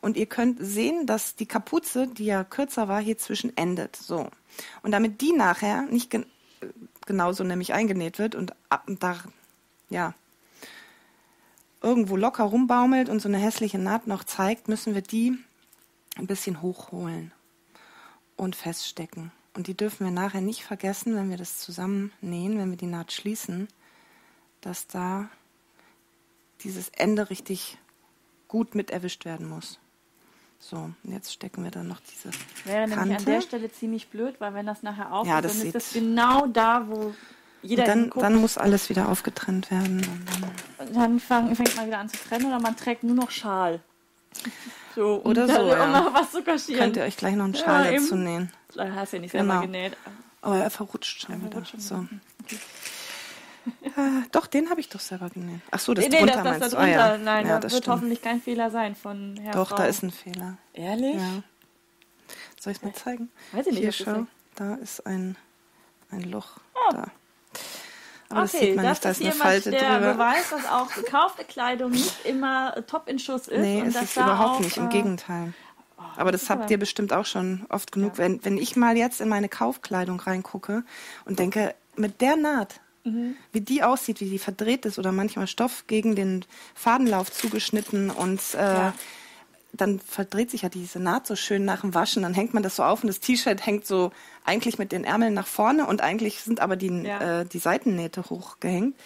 Und 0.00 0.16
ihr 0.16 0.26
könnt 0.26 0.58
sehen, 0.60 1.04
dass 1.04 1.34
die 1.34 1.46
Kapuze, 1.46 2.06
die 2.06 2.26
ja 2.26 2.44
kürzer 2.44 2.86
war, 2.86 3.00
hier 3.00 3.18
zwischen 3.18 3.56
endet. 3.56 3.96
So. 3.96 4.30
Und 4.82 4.92
damit 4.92 5.20
die 5.20 5.32
nachher 5.32 5.82
nicht 5.82 6.10
gen 6.10 6.26
genauso 7.06 7.44
nämlich 7.44 7.72
eingenäht 7.72 8.18
wird 8.18 8.34
und 8.34 8.52
ab 8.68 8.84
und 8.86 9.02
da, 9.02 9.16
ja, 9.90 10.14
irgendwo 11.82 12.16
locker 12.16 12.44
rumbaumelt 12.44 13.08
und 13.08 13.20
so 13.20 13.28
eine 13.28 13.38
hässliche 13.38 13.78
Naht 13.78 14.06
noch 14.06 14.24
zeigt, 14.24 14.68
müssen 14.68 14.94
wir 14.94 15.02
die 15.02 15.38
ein 16.16 16.26
bisschen 16.26 16.62
hochholen 16.62 17.32
und 18.36 18.56
feststecken. 18.56 19.32
Und 19.56 19.66
die 19.68 19.74
dürfen 19.74 20.04
wir 20.04 20.10
nachher 20.12 20.42
nicht 20.42 20.64
vergessen, 20.64 21.16
wenn 21.16 21.30
wir 21.30 21.38
das 21.38 21.58
zusammennähen, 21.58 22.58
wenn 22.58 22.70
wir 22.70 22.76
die 22.76 22.86
Naht 22.86 23.12
schließen, 23.12 23.68
dass 24.60 24.86
da 24.86 25.28
dieses 26.62 26.90
Ende 26.90 27.30
richtig 27.30 27.78
gut 28.48 28.74
mit 28.74 28.90
erwischt 28.90 29.24
werden 29.24 29.48
muss. 29.48 29.78
So, 30.58 30.76
und 30.76 31.12
jetzt 31.12 31.32
stecken 31.32 31.64
wir 31.64 31.70
dann 31.70 31.88
noch 31.88 32.00
diese 32.00 32.30
Wäre 32.64 32.80
nämlich 32.88 32.96
Kante. 32.98 33.16
an 33.16 33.24
der 33.24 33.40
Stelle 33.40 33.70
ziemlich 33.72 34.08
blöd, 34.08 34.36
weil 34.40 34.54
wenn 34.54 34.66
das 34.66 34.82
nachher 34.82 35.12
auf 35.12 35.26
Ja, 35.26 35.38
ist, 35.38 35.58
dann 35.58 35.66
ist 35.66 35.74
das 35.74 35.92
genau 35.92 36.46
da, 36.46 36.86
wo 36.88 37.14
jeder 37.62 37.82
und 37.84 37.88
dann, 37.88 38.00
hinguckt. 38.02 38.22
dann 38.24 38.34
muss 38.36 38.58
alles 38.58 38.88
wieder 38.88 39.08
aufgetrennt 39.08 39.70
werden. 39.70 39.98
Und 39.98 40.28
dann, 40.78 40.86
Und 40.88 40.96
dann 40.96 41.20
fang, 41.20 41.54
fängt 41.56 41.76
man 41.76 41.86
wieder 41.86 41.98
an 41.98 42.08
zu 42.08 42.16
trennen 42.28 42.46
oder 42.46 42.60
man 42.60 42.76
trägt 42.76 43.04
nur 43.04 43.16
noch 43.16 43.30
Schal. 43.30 43.80
So, 44.94 45.16
um 45.16 45.30
Oder 45.32 45.46
so, 45.46 45.68
ja. 45.68 46.08
was 46.14 46.30
zu 46.32 46.42
kaschieren. 46.42 46.80
könnt 46.80 46.96
ihr 46.96 47.02
euch 47.02 47.18
gleich 47.18 47.34
noch 47.34 47.44
einen 47.44 47.54
Schal 47.54 47.84
Ja, 47.84 47.90
eben. 47.92 48.02
dazu 48.04 48.16
nähen. 48.16 48.50
Du 48.76 48.94
hast 48.94 49.12
ja 49.12 49.18
nicht 49.18 49.32
selber 49.32 49.46
Genau. 49.48 49.60
genäht. 49.62 49.96
Aber 50.42 50.58
er 50.58 50.70
verrutscht 50.70 51.22
schon 51.22 51.34
Er 51.34 51.40
wieder. 51.40 51.50
verrutscht 51.50 51.80
so. 51.80 52.06
Okay. 52.44 52.58
Äh, 53.82 54.22
doch, 54.30 54.46
den 54.46 54.70
habe 54.70 54.78
ich 54.80 54.88
doch 54.88 55.00
selber 55.00 55.28
genäht. 55.30 55.60
Ach 55.72 55.80
so, 55.80 55.92
das 55.92 56.04
Nee, 56.04 56.10
nee, 56.10 56.18
drunter 56.18 56.42
das, 56.44 56.44
das 56.44 56.60
meinst 56.60 56.62
da 56.62 56.68
du? 56.68 56.76
Ah, 56.76 56.86
drunter. 56.86 57.10
ja. 57.12 57.18
Nein, 57.18 57.46
ja, 57.46 57.52
da 57.54 57.60
das 57.60 57.72
wird 57.72 57.82
stimmt. 57.84 57.96
hoffentlich 57.96 58.22
kein 58.22 58.40
Fehler 58.40 58.70
sein 58.70 58.94
von 58.94 59.36
Herr 59.42 59.52
Doch, 59.52 59.70
Frau. 59.70 59.76
da 59.76 59.84
ist 59.86 60.02
ein 60.04 60.10
Fehler. 60.12 60.58
Ehrlich? 60.72 61.16
Soll 62.60 62.72
ich 62.72 62.76
es 62.78 62.82
mal 62.82 62.92
zeigen? 62.94 63.28
Weiß 63.52 63.66
ich 63.66 63.72
nicht, 63.72 63.78
Hier, 63.80 63.88
das 63.88 63.96
schau. 63.96 64.26
Da 64.54 64.74
ist 64.74 65.04
ein, 65.06 65.36
ein 66.10 66.22
Loch. 66.30 66.58
Oh. 66.74 66.92
Da. 66.92 67.06
Aber 68.28 68.40
das 68.42 68.54
okay, 68.54 68.66
sieht 68.66 68.76
man 68.76 68.84
das 68.84 68.94
nicht, 68.94 69.04
da 69.04 69.10
ist 69.10 69.20
eine 69.22 69.32
Falte 69.32 69.70
der 69.70 69.98
drüber. 69.98 70.12
Beweis, 70.14 70.50
dass 70.50 70.66
auch 70.66 70.92
gekaufte 70.94 71.44
Kleidung 71.44 71.90
nicht 71.92 72.24
immer 72.24 72.76
äh, 72.76 72.82
top 72.82 73.08
in 73.08 73.18
Schuss 73.18 73.48
ist. 73.48 73.60
Nee, 73.60 73.82
und 73.82 73.88
es 73.88 74.00
ist 74.02 74.16
da 74.16 74.24
überhaupt 74.24 74.56
auch, 74.56 74.60
nicht, 74.60 74.76
im 74.76 74.86
äh, 74.86 74.92
Gegenteil. 74.92 75.52
Aber 76.16 76.32
das 76.32 76.48
habt 76.50 76.70
ihr 76.70 76.78
bestimmt 76.78 77.12
auch 77.12 77.26
schon 77.26 77.66
oft 77.68 77.92
genug. 77.92 78.12
Ja. 78.12 78.18
Wenn, 78.24 78.44
wenn 78.44 78.58
ich 78.58 78.76
mal 78.76 78.96
jetzt 78.96 79.20
in 79.20 79.28
meine 79.28 79.48
Kaufkleidung 79.48 80.20
reingucke 80.20 80.84
und 81.24 81.38
denke, 81.38 81.74
mit 81.96 82.20
der 82.20 82.36
Naht, 82.36 82.80
Mhm. 83.04 83.36
wie 83.52 83.60
die 83.60 83.84
aussieht, 83.84 84.20
wie 84.20 84.28
die 84.28 84.38
verdreht 84.40 84.84
ist 84.84 84.98
oder 84.98 85.12
manchmal 85.12 85.46
Stoff 85.46 85.84
gegen 85.86 86.16
den 86.16 86.44
Fadenlauf 86.74 87.30
zugeschnitten 87.30 88.10
und 88.10 88.40
äh, 88.54 88.58
Ja. 88.58 88.94
dann 89.72 90.00
verdreht 90.00 90.50
sich 90.50 90.62
ja 90.62 90.68
diese 90.68 90.98
Naht 90.98 91.24
so 91.26 91.36
schön 91.36 91.64
nach 91.64 91.82
dem 91.82 91.94
Waschen. 91.94 92.22
Dann 92.24 92.34
hängt 92.34 92.52
man 92.52 92.64
das 92.64 92.74
so 92.76 92.82
auf 92.82 93.04
und 93.04 93.06
das 93.06 93.20
T-Shirt 93.20 93.64
hängt 93.64 93.86
so 93.86 94.10
eigentlich 94.44 94.78
mit 94.78 94.90
den 94.90 95.04
Ärmeln 95.04 95.34
nach 95.34 95.46
vorne 95.46 95.86
und 95.86 96.00
eigentlich 96.00 96.40
sind 96.40 96.58
aber 96.60 96.74
die, 96.74 96.88
Ja. 96.88 97.42
äh, 97.42 97.46
die 97.46 97.58
Seitennähte 97.60 98.24
hochgehängt. 98.28 98.96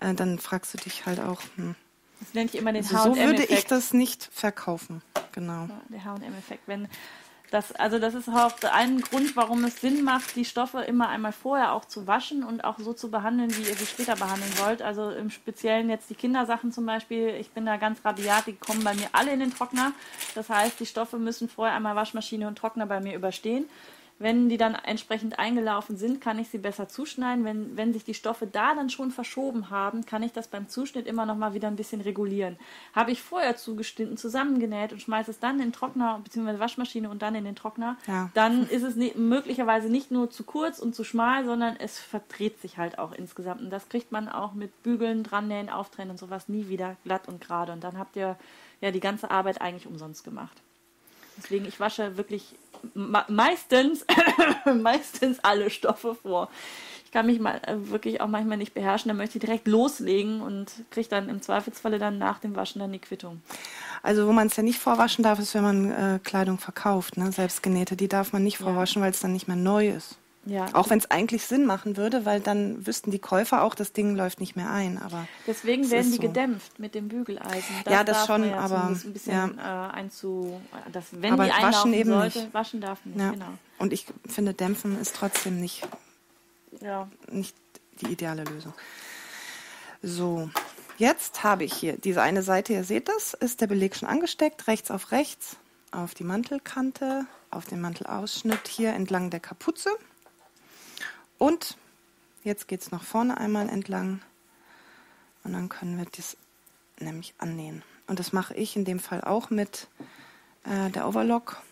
Äh, 0.00 0.14
dann 0.14 0.38
fragst 0.38 0.72
du 0.72 0.78
dich 0.78 1.04
halt 1.04 1.20
auch, 1.20 1.42
hm, 1.56 1.74
Das 2.20 2.34
nenne 2.34 2.48
ich 2.52 2.56
immer 2.56 2.72
den 2.72 2.84
also 2.84 2.96
so 2.96 3.16
würde 3.16 3.42
ich 3.42 3.48
H&M-Effekt. 3.48 3.70
das 3.70 3.92
nicht 3.92 4.28
verkaufen. 4.32 5.02
Genau. 5.32 5.68
Der 5.88 6.04
H&M-Effekt. 6.04 6.62
Wenn 6.66 6.88
das, 7.50 7.70
also 7.72 8.00
das 8.00 8.14
ist 8.14 8.28
auch 8.28 8.52
ein 8.72 9.00
Grund, 9.00 9.36
warum 9.36 9.62
es 9.64 9.80
Sinn 9.80 10.02
macht, 10.02 10.34
die 10.34 10.44
Stoffe 10.44 10.80
immer 10.80 11.08
einmal 11.08 11.32
vorher 11.32 11.72
auch 11.72 11.84
zu 11.84 12.06
waschen 12.06 12.42
und 12.42 12.64
auch 12.64 12.78
so 12.80 12.92
zu 12.92 13.10
behandeln, 13.10 13.56
wie 13.56 13.68
ihr 13.68 13.76
sie 13.76 13.86
später 13.86 14.16
behandeln 14.16 14.50
wollt. 14.58 14.82
Also 14.82 15.10
im 15.10 15.30
Speziellen 15.30 15.88
jetzt 15.88 16.10
die 16.10 16.16
Kindersachen 16.16 16.72
zum 16.72 16.84
Beispiel. 16.84 17.28
Ich 17.40 17.50
bin 17.50 17.64
da 17.64 17.76
ganz 17.76 18.04
rabiat, 18.04 18.48
die 18.48 18.54
kommen 18.54 18.82
bei 18.82 18.94
mir 18.94 19.08
alle 19.12 19.32
in 19.32 19.40
den 19.40 19.54
Trockner. 19.54 19.92
Das 20.34 20.48
heißt, 20.48 20.80
die 20.80 20.86
Stoffe 20.86 21.18
müssen 21.18 21.48
vorher 21.48 21.76
einmal 21.76 21.94
Waschmaschine 21.94 22.48
und 22.48 22.58
Trockner 22.58 22.86
bei 22.86 23.00
mir 23.00 23.14
überstehen. 23.14 23.66
Wenn 24.20 24.48
die 24.48 24.56
dann 24.56 24.76
entsprechend 24.76 25.40
eingelaufen 25.40 25.96
sind, 25.96 26.20
kann 26.20 26.38
ich 26.38 26.48
sie 26.48 26.58
besser 26.58 26.88
zuschneiden. 26.88 27.44
Wenn, 27.44 27.76
wenn 27.76 27.92
sich 27.92 28.04
die 28.04 28.14
Stoffe 28.14 28.46
da 28.46 28.74
dann 28.74 28.88
schon 28.88 29.10
verschoben 29.10 29.70
haben, 29.70 30.06
kann 30.06 30.22
ich 30.22 30.32
das 30.32 30.46
beim 30.46 30.68
Zuschnitt 30.68 31.06
immer 31.08 31.26
noch 31.26 31.36
mal 31.36 31.52
wieder 31.52 31.66
ein 31.66 31.74
bisschen 31.74 32.00
regulieren. 32.00 32.56
Habe 32.94 33.10
ich 33.10 33.20
vorher 33.20 33.56
zugeschnitten, 33.56 34.16
zusammengenäht 34.16 34.92
und 34.92 35.02
schmeiße 35.02 35.32
es 35.32 35.40
dann 35.40 35.56
in 35.56 35.62
den 35.62 35.72
Trockner 35.72 36.20
bzw. 36.22 36.60
Waschmaschine 36.60 37.10
und 37.10 37.22
dann 37.22 37.34
in 37.34 37.44
den 37.44 37.56
Trockner, 37.56 37.96
Ja. 38.06 38.30
dann 38.34 38.68
ist 38.68 38.84
es 38.84 38.94
ni- 38.94 39.12
möglicherweise 39.16 39.88
nicht 39.88 40.12
nur 40.12 40.30
zu 40.30 40.44
kurz 40.44 40.78
und 40.78 40.94
zu 40.94 41.02
schmal, 41.02 41.44
sondern 41.44 41.74
es 41.76 41.98
verdreht 41.98 42.60
sich 42.60 42.78
halt 42.78 43.00
auch 43.00 43.12
insgesamt. 43.12 43.62
Und 43.62 43.70
das 43.70 43.88
kriegt 43.88 44.12
man 44.12 44.28
auch 44.28 44.54
mit 44.54 44.82
Bügeln, 44.84 45.24
drannähen, 45.24 45.68
auftrennen 45.68 46.12
und 46.12 46.18
sowas 46.18 46.48
nie 46.48 46.68
wieder 46.68 46.96
glatt 47.04 47.26
und 47.26 47.40
gerade. 47.40 47.72
Und 47.72 47.82
dann 47.82 47.98
habt 47.98 48.14
ihr 48.14 48.36
ja 48.80 48.90
die 48.92 49.00
ganze 49.00 49.30
Arbeit 49.32 49.60
eigentlich 49.60 49.88
umsonst 49.88 50.22
gemacht. 50.24 50.62
Deswegen, 51.36 51.64
ich 51.66 51.80
wasche 51.80 52.16
wirklich 52.16 52.44
me- 52.94 53.24
meistens, 53.28 54.04
meistens 54.82 55.38
alle 55.42 55.70
Stoffe 55.70 56.14
vor. 56.14 56.48
Ich 57.04 57.10
kann 57.12 57.26
mich 57.26 57.38
mal 57.38 57.60
äh, 57.66 57.76
wirklich 57.90 58.20
auch 58.20 58.26
manchmal 58.26 58.56
nicht 58.58 58.74
beherrschen, 58.74 59.08
dann 59.08 59.16
möchte 59.16 59.38
ich 59.38 59.44
direkt 59.44 59.68
loslegen 59.68 60.40
und 60.40 60.72
kriege 60.90 61.08
dann 61.08 61.28
im 61.28 61.40
Zweifelsfalle 61.42 61.98
dann 62.00 62.18
nach 62.18 62.40
dem 62.40 62.56
Waschen 62.56 62.80
dann 62.80 62.90
die 62.92 62.98
Quittung. 62.98 63.40
Also 64.02 64.26
wo 64.26 64.32
man 64.32 64.48
es 64.48 64.56
ja 64.56 64.62
nicht 64.64 64.80
vorwaschen 64.80 65.22
darf, 65.22 65.38
ist, 65.38 65.54
wenn 65.54 65.62
man 65.62 65.90
äh, 65.92 66.18
Kleidung 66.22 66.58
verkauft, 66.58 67.16
ne? 67.16 67.30
selbstgenähte. 67.30 67.96
Die 67.96 68.08
darf 68.08 68.32
man 68.32 68.42
nicht 68.42 68.58
vorwaschen, 68.58 69.00
weil 69.00 69.12
es 69.12 69.20
dann 69.20 69.32
nicht 69.32 69.46
mehr 69.46 69.56
neu 69.56 69.88
ist. 69.90 70.18
Ja. 70.46 70.66
Auch 70.74 70.90
wenn 70.90 70.98
es 70.98 71.10
eigentlich 71.10 71.44
Sinn 71.46 71.64
machen 71.64 71.96
würde, 71.96 72.26
weil 72.26 72.40
dann 72.40 72.86
wüssten 72.86 73.10
die 73.10 73.18
Käufer 73.18 73.62
auch, 73.62 73.74
das 73.74 73.92
Ding 73.92 74.14
läuft 74.14 74.40
nicht 74.40 74.56
mehr 74.56 74.70
ein. 74.70 75.00
Aber 75.00 75.26
Deswegen 75.46 75.84
es 75.84 75.90
werden 75.90 76.10
die 76.10 76.16
so. 76.16 76.22
gedämpft 76.22 76.78
mit 76.78 76.94
dem 76.94 77.08
Bügeleisen. 77.08 77.74
Ja, 77.88 78.04
das 78.04 78.26
schon, 78.26 78.46
ja 78.48 78.58
aber, 78.58 78.84
ein 78.84 79.12
bisschen 79.12 79.58
äh, 79.58 79.62
einzu, 79.62 80.60
dass 80.92 81.06
wenn 81.12 81.32
Aber 81.32 81.44
die 81.46 81.50
waschen 81.50 81.94
eben 81.94 82.10
sollte, 82.10 82.40
nicht. 82.40 82.54
waschen 82.54 82.80
darf 82.82 83.04
nicht. 83.06 83.18
ja. 83.18 83.30
Genau. 83.30 83.48
Und 83.78 83.92
ich 83.94 84.06
finde, 84.28 84.52
dämpfen 84.54 85.00
ist 85.00 85.16
trotzdem 85.16 85.60
nicht, 85.60 85.86
Ja. 86.80 87.08
nicht 87.30 87.56
die 88.02 88.12
ideale 88.12 88.44
Lösung. 88.44 88.74
So, 90.02 90.50
jetzt 90.98 91.42
habe 91.42 91.64
ich 91.64 91.72
hier 91.72 91.96
diese 91.96 92.20
eine 92.22 92.42
Seite, 92.42 92.72
ihr 92.74 92.84
seht 92.84 93.08
das, 93.08 93.34
ist 93.34 93.60
der 93.60 93.66
Beleg 93.66 93.96
schon 93.96 94.08
angesteckt, 94.08 94.66
rechts 94.66 94.90
auf 94.90 95.10
rechts, 95.12 95.56
auf 95.90 96.14
die 96.14 96.24
Mantelkante, 96.24 97.26
auf 97.50 97.64
den 97.64 97.80
Mantelausschnitt 97.80 98.68
hier 98.68 98.92
entlang 98.92 99.30
der 99.30 99.40
Kapuze. 99.40 99.90
Und 101.38 101.76
jetzt 102.42 102.68
geht 102.68 102.82
es 102.82 102.90
nach 102.90 103.02
vorne 103.02 103.38
einmal 103.38 103.68
entlang 103.68 104.22
und 105.42 105.52
dann 105.52 105.68
können 105.68 105.98
wir 105.98 106.06
das 106.16 106.36
nämlich 106.98 107.34
annähen. 107.38 107.82
Und 108.06 108.18
das 108.18 108.32
mache 108.32 108.54
ich 108.54 108.76
in 108.76 108.84
dem 108.84 109.00
Fall 109.00 109.22
auch 109.22 109.50
mit 109.50 109.88
äh, 110.64 110.90
der 110.90 111.08
Overlock. 111.08 111.62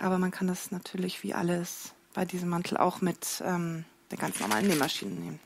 Aber 0.00 0.18
man 0.18 0.30
kann 0.30 0.46
das 0.46 0.70
natürlich 0.70 1.22
wie 1.22 1.34
alles 1.34 1.94
bei 2.14 2.24
diesem 2.24 2.48
Mantel 2.48 2.76
auch 2.76 3.00
mit 3.00 3.42
ähm, 3.44 3.84
der 4.10 4.18
ganz 4.18 4.40
normalen 4.40 4.66
Nähmaschine 4.66 5.12
nehmen. 5.12 5.40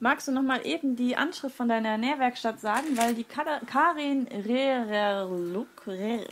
Magst 0.00 0.26
du 0.26 0.32
noch 0.32 0.42
mal 0.42 0.66
eben 0.66 0.96
die 0.96 1.16
Anschrift 1.16 1.54
von 1.54 1.68
deiner 1.68 1.96
Nähwerkstatt 1.96 2.60
sagen, 2.60 2.96
weil 2.96 3.14
die 3.14 3.24
Karin 3.24 4.26
Rererluk 4.26 5.86
Re- 5.86 6.26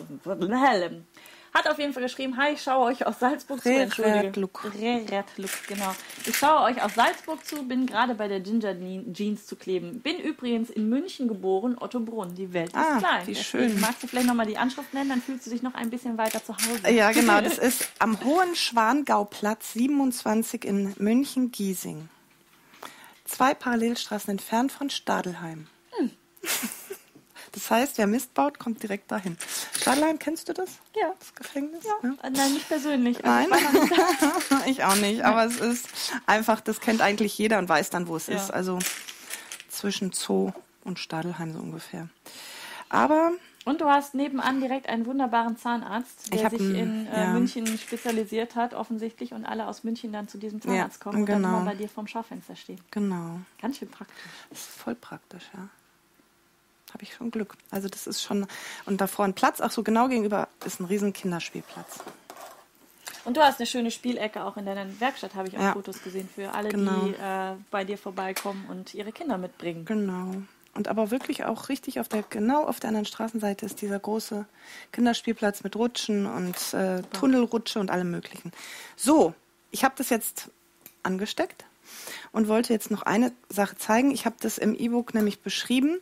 hat 1.53 1.69
auf 1.69 1.79
jeden 1.79 1.93
Fall 1.93 2.03
geschrieben, 2.03 2.37
hi, 2.37 2.53
ich 2.55 2.63
schaue 2.63 2.87
euch 2.87 3.07
aus 3.07 3.19
Salzburg 3.19 3.61
zu. 3.63 3.69
Entschuldige. 3.69 4.17
Rererluk. 4.25 4.71
Rererluk, 4.79 5.51
genau. 5.67 5.95
Ich 6.27 6.37
schaue 6.37 6.63
euch 6.63 6.83
aus 6.83 6.95
Salzburg 6.95 7.45
zu, 7.45 7.65
bin 7.67 7.87
gerade 7.87 8.15
bei 8.15 8.29
der 8.29 8.41
Ginger 8.41 8.75
Jeans 9.13 9.47
zu 9.47 9.57
kleben. 9.57 10.01
Bin 10.01 10.19
übrigens 10.19 10.71
in 10.71 10.89
München 10.89 11.29
geboren, 11.29 11.77
Otto 11.81 12.01
Brunn. 12.01 12.35
Die 12.35 12.53
Welt 12.53 12.69
ist 12.69 12.77
Ah, 12.77 12.99
klein. 12.99 13.27
wie 13.27 13.35
schön. 13.35 13.81
Magst 13.81 14.03
du 14.03 14.07
vielleicht 14.07 14.27
noch 14.29 14.35
mal 14.35 14.47
die 14.47 14.59
Anschrift 14.59 14.95
nennen, 14.95 15.11
dann 15.11 15.23
fühlst 15.23 15.47
du 15.47 15.51
dich 15.51 15.63
noch 15.63 15.75
ein 15.75 15.91
bisschen 15.91 16.17
weiter 16.19 16.43
zu 16.45 16.55
Hause. 16.57 16.91
Ja, 16.91 17.11
genau. 17.13 17.41
Das 17.41 17.59
ist 17.59 17.89
am 17.99 18.23
Hohen 18.25 18.55
Schwangauplatz 18.55 19.73
27 19.73 20.65
in 20.65 20.95
München-Giesing. 20.99 22.09
Zwei 23.25 23.55
Parallelstraßen 23.55 24.31
entfernt 24.31 24.73
von 24.73 24.91
Stadelheim. 24.91 25.67
Hm. 25.93 26.11
Das 27.53 27.71
heißt, 27.71 27.99
wer 27.99 28.07
Mist 28.07 28.33
baut, 28.35 28.59
kommt 28.59 28.83
direkt 28.83 29.11
dahin. 29.11 29.37
Stadelheim, 29.81 30.19
kennst 30.19 30.49
du 30.49 30.53
das? 30.53 30.79
Ja. 30.95 31.13
Das 31.19 31.35
Gefängnis? 31.35 31.85
Ja. 31.85 32.11
Äh, 32.23 32.31
Nein, 32.31 32.53
nicht 32.55 32.69
persönlich. 32.69 33.25
Also 33.25 33.51
Nein, 33.51 33.61
ich 34.65 34.67
ich 34.79 34.85
auch 34.85 34.97
nicht. 34.97 35.23
Aber 35.25 35.45
es 35.45 35.57
ist 35.59 35.89
einfach, 36.27 36.61
das 36.61 36.81
kennt 36.81 37.01
eigentlich 37.01 37.37
jeder 37.39 37.59
und 37.59 37.69
weiß 37.69 37.91
dann, 37.91 38.07
wo 38.09 38.17
es 38.17 38.29
Ja. 38.29 38.37
ist. 38.37 38.51
Also 38.53 38.79
zwischen 39.69 40.13
Zoo 40.13 40.53
und 40.85 40.99
Stadelheim 40.99 41.53
so 41.53 41.59
ungefähr. 41.59 42.09
Aber 42.89 43.33
Und 43.65 43.81
du 43.81 43.87
hast 43.89 44.15
nebenan 44.15 44.61
direkt 44.61 44.89
einen 44.89 45.07
wunderbaren 45.07 45.57
Zahnarzt, 45.57 46.33
der 46.33 46.51
sich 46.51 46.61
in 46.61 47.07
äh, 47.07 47.21
ja. 47.21 47.33
München 47.33 47.67
spezialisiert 47.79 48.57
hat, 48.57 48.75
offensichtlich, 48.75 49.33
und 49.33 49.45
alle 49.45 49.67
aus 49.69 49.85
München 49.85 50.13
dann 50.13 50.27
zu 50.29 50.39
diesem 50.39 50.61
Zahnarzt 50.61 50.99
Ja, 50.99 51.03
kommen 51.05 51.21
und 51.23 51.29
dann 51.29 51.43
genau. 51.43 51.57
immer 51.59 51.65
bei 51.67 51.75
dir 51.77 51.89
vorm 51.89 52.07
Schaufenster 52.07 52.57
stehen. 52.57 52.81
Genau. 52.91 53.41
Ganz 53.61 53.79
schön 53.79 53.89
praktisch. 53.89 54.17
Das 54.51 54.59
ist 54.61 54.69
voll 54.71 54.95
praktisch, 54.95 55.45
ja. 55.55 55.69
Habe 56.93 57.03
ich 57.05 57.15
schon 57.15 57.31
Glück. 57.31 57.55
Also 57.71 57.89
das 57.89 58.07
ist 58.07 58.23
schon. 58.23 58.47
Und 58.87 59.01
davor 59.01 59.25
ein 59.25 59.35
Platz, 59.35 59.61
ach 59.61 59.71
so 59.71 59.83
genau 59.83 60.09
gegenüber 60.09 60.49
ist 60.65 60.81
ein 60.81 60.87
riesen 60.87 61.13
Kinderspielplatz. 61.13 62.01
Und 63.25 63.37
du 63.37 63.43
hast 63.43 63.59
eine 63.61 63.67
schöne 63.67 63.91
Spielecke 63.91 64.43
auch 64.45 64.57
in 64.57 64.65
deiner 64.67 64.87
Werkstatt, 65.01 65.35
habe 65.35 65.49
ich 65.49 65.57
auch 65.59 65.63
Ja. 65.63 65.73
Fotos 65.73 66.03
gesehen, 66.03 66.29
für 66.35 66.53
alle, 66.55 66.71
Genau. 66.71 67.01
die 67.05 67.15
äh, 67.15 67.55
bei 67.71 67.85
dir 67.85 67.99
vorbeikommen 67.99 68.65
und 68.69 68.95
ihre 68.95 69.13
Kinder 69.13 69.37
mitbringen. 69.37 69.85
Genau. 69.85 70.35
Und 70.73 70.89
aber 70.89 71.11
wirklich 71.11 71.45
auch 71.45 71.69
richtig 71.69 72.01
auf 72.01 72.09
der, 72.09 72.23
genau 72.23 72.65
auf 72.65 72.81
der 72.81 72.89
anderen 72.89 73.05
Straßenseite 73.05 73.67
ist 73.67 73.83
dieser 73.83 73.99
große 73.99 74.47
Kinderspielplatz 74.93 75.63
mit 75.65 75.77
Rutschen 75.77 76.27
und 76.27 76.73
äh, 76.75 77.03
Tunnelrutsche 77.13 77.81
und 77.81 77.91
allem 77.91 78.11
möglichen. 78.11 78.53
So, 78.97 79.35
ich 79.71 79.85
habe 79.85 79.95
das 79.99 80.11
jetzt 80.11 80.49
angesteckt 81.03 81.65
und 82.33 82.49
wollte 82.49 82.73
jetzt 82.73 82.91
noch 82.91 83.03
eine 83.03 83.33
Sache 83.49 83.77
zeigen. 83.77 84.13
Ich 84.13 84.27
habe 84.27 84.37
das 84.41 84.59
im 84.59 84.75
E-Book 84.75 85.13
nämlich 85.13 85.41
beschrieben. 85.41 86.01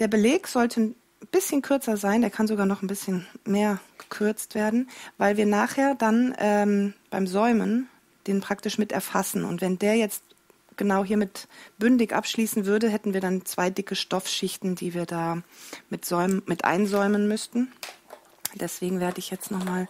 Der 0.00 0.08
Beleg 0.08 0.48
sollte 0.48 0.80
ein 0.80 0.96
bisschen 1.30 1.62
kürzer 1.62 1.96
sein, 1.96 2.22
der 2.22 2.30
kann 2.30 2.46
sogar 2.46 2.66
noch 2.66 2.82
ein 2.82 2.86
bisschen 2.88 3.26
mehr 3.44 3.78
gekürzt 3.98 4.54
werden, 4.54 4.88
weil 5.18 5.36
wir 5.36 5.46
nachher 5.46 5.94
dann 5.94 6.34
ähm, 6.38 6.94
beim 7.10 7.26
Säumen 7.26 7.88
den 8.26 8.40
praktisch 8.40 8.78
mit 8.78 8.92
erfassen. 8.92 9.44
Und 9.44 9.60
wenn 9.60 9.78
der 9.78 9.96
jetzt 9.96 10.22
genau 10.76 11.04
hier 11.04 11.18
mit 11.18 11.46
bündig 11.78 12.14
abschließen 12.14 12.64
würde, 12.64 12.88
hätten 12.88 13.12
wir 13.12 13.20
dann 13.20 13.44
zwei 13.44 13.70
dicke 13.70 13.94
Stoffschichten, 13.94 14.74
die 14.74 14.94
wir 14.94 15.06
da 15.06 15.42
mit, 15.90 16.04
säumen, 16.04 16.42
mit 16.46 16.64
einsäumen 16.64 17.28
müssten. 17.28 17.70
Deswegen 18.54 18.98
werde 19.00 19.18
ich 19.18 19.30
jetzt 19.30 19.50
nochmal 19.50 19.88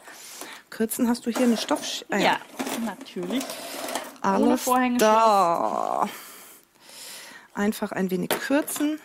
kürzen. 0.69 1.09
Hast 1.09 1.25
du 1.27 1.31
hier 1.31 1.47
eine 1.47 1.57
Stoffschicht? 1.57 2.07
Ja, 2.11 2.39
natürlich. 2.85 3.45
Alles 4.21 4.47
Ohne 4.47 4.59
Vorhängeschloss. 4.59 5.01
da. 5.01 6.09
Einfach 7.55 7.93
ein 7.93 8.11
wenig 8.11 8.31
kürzen, 8.31 9.01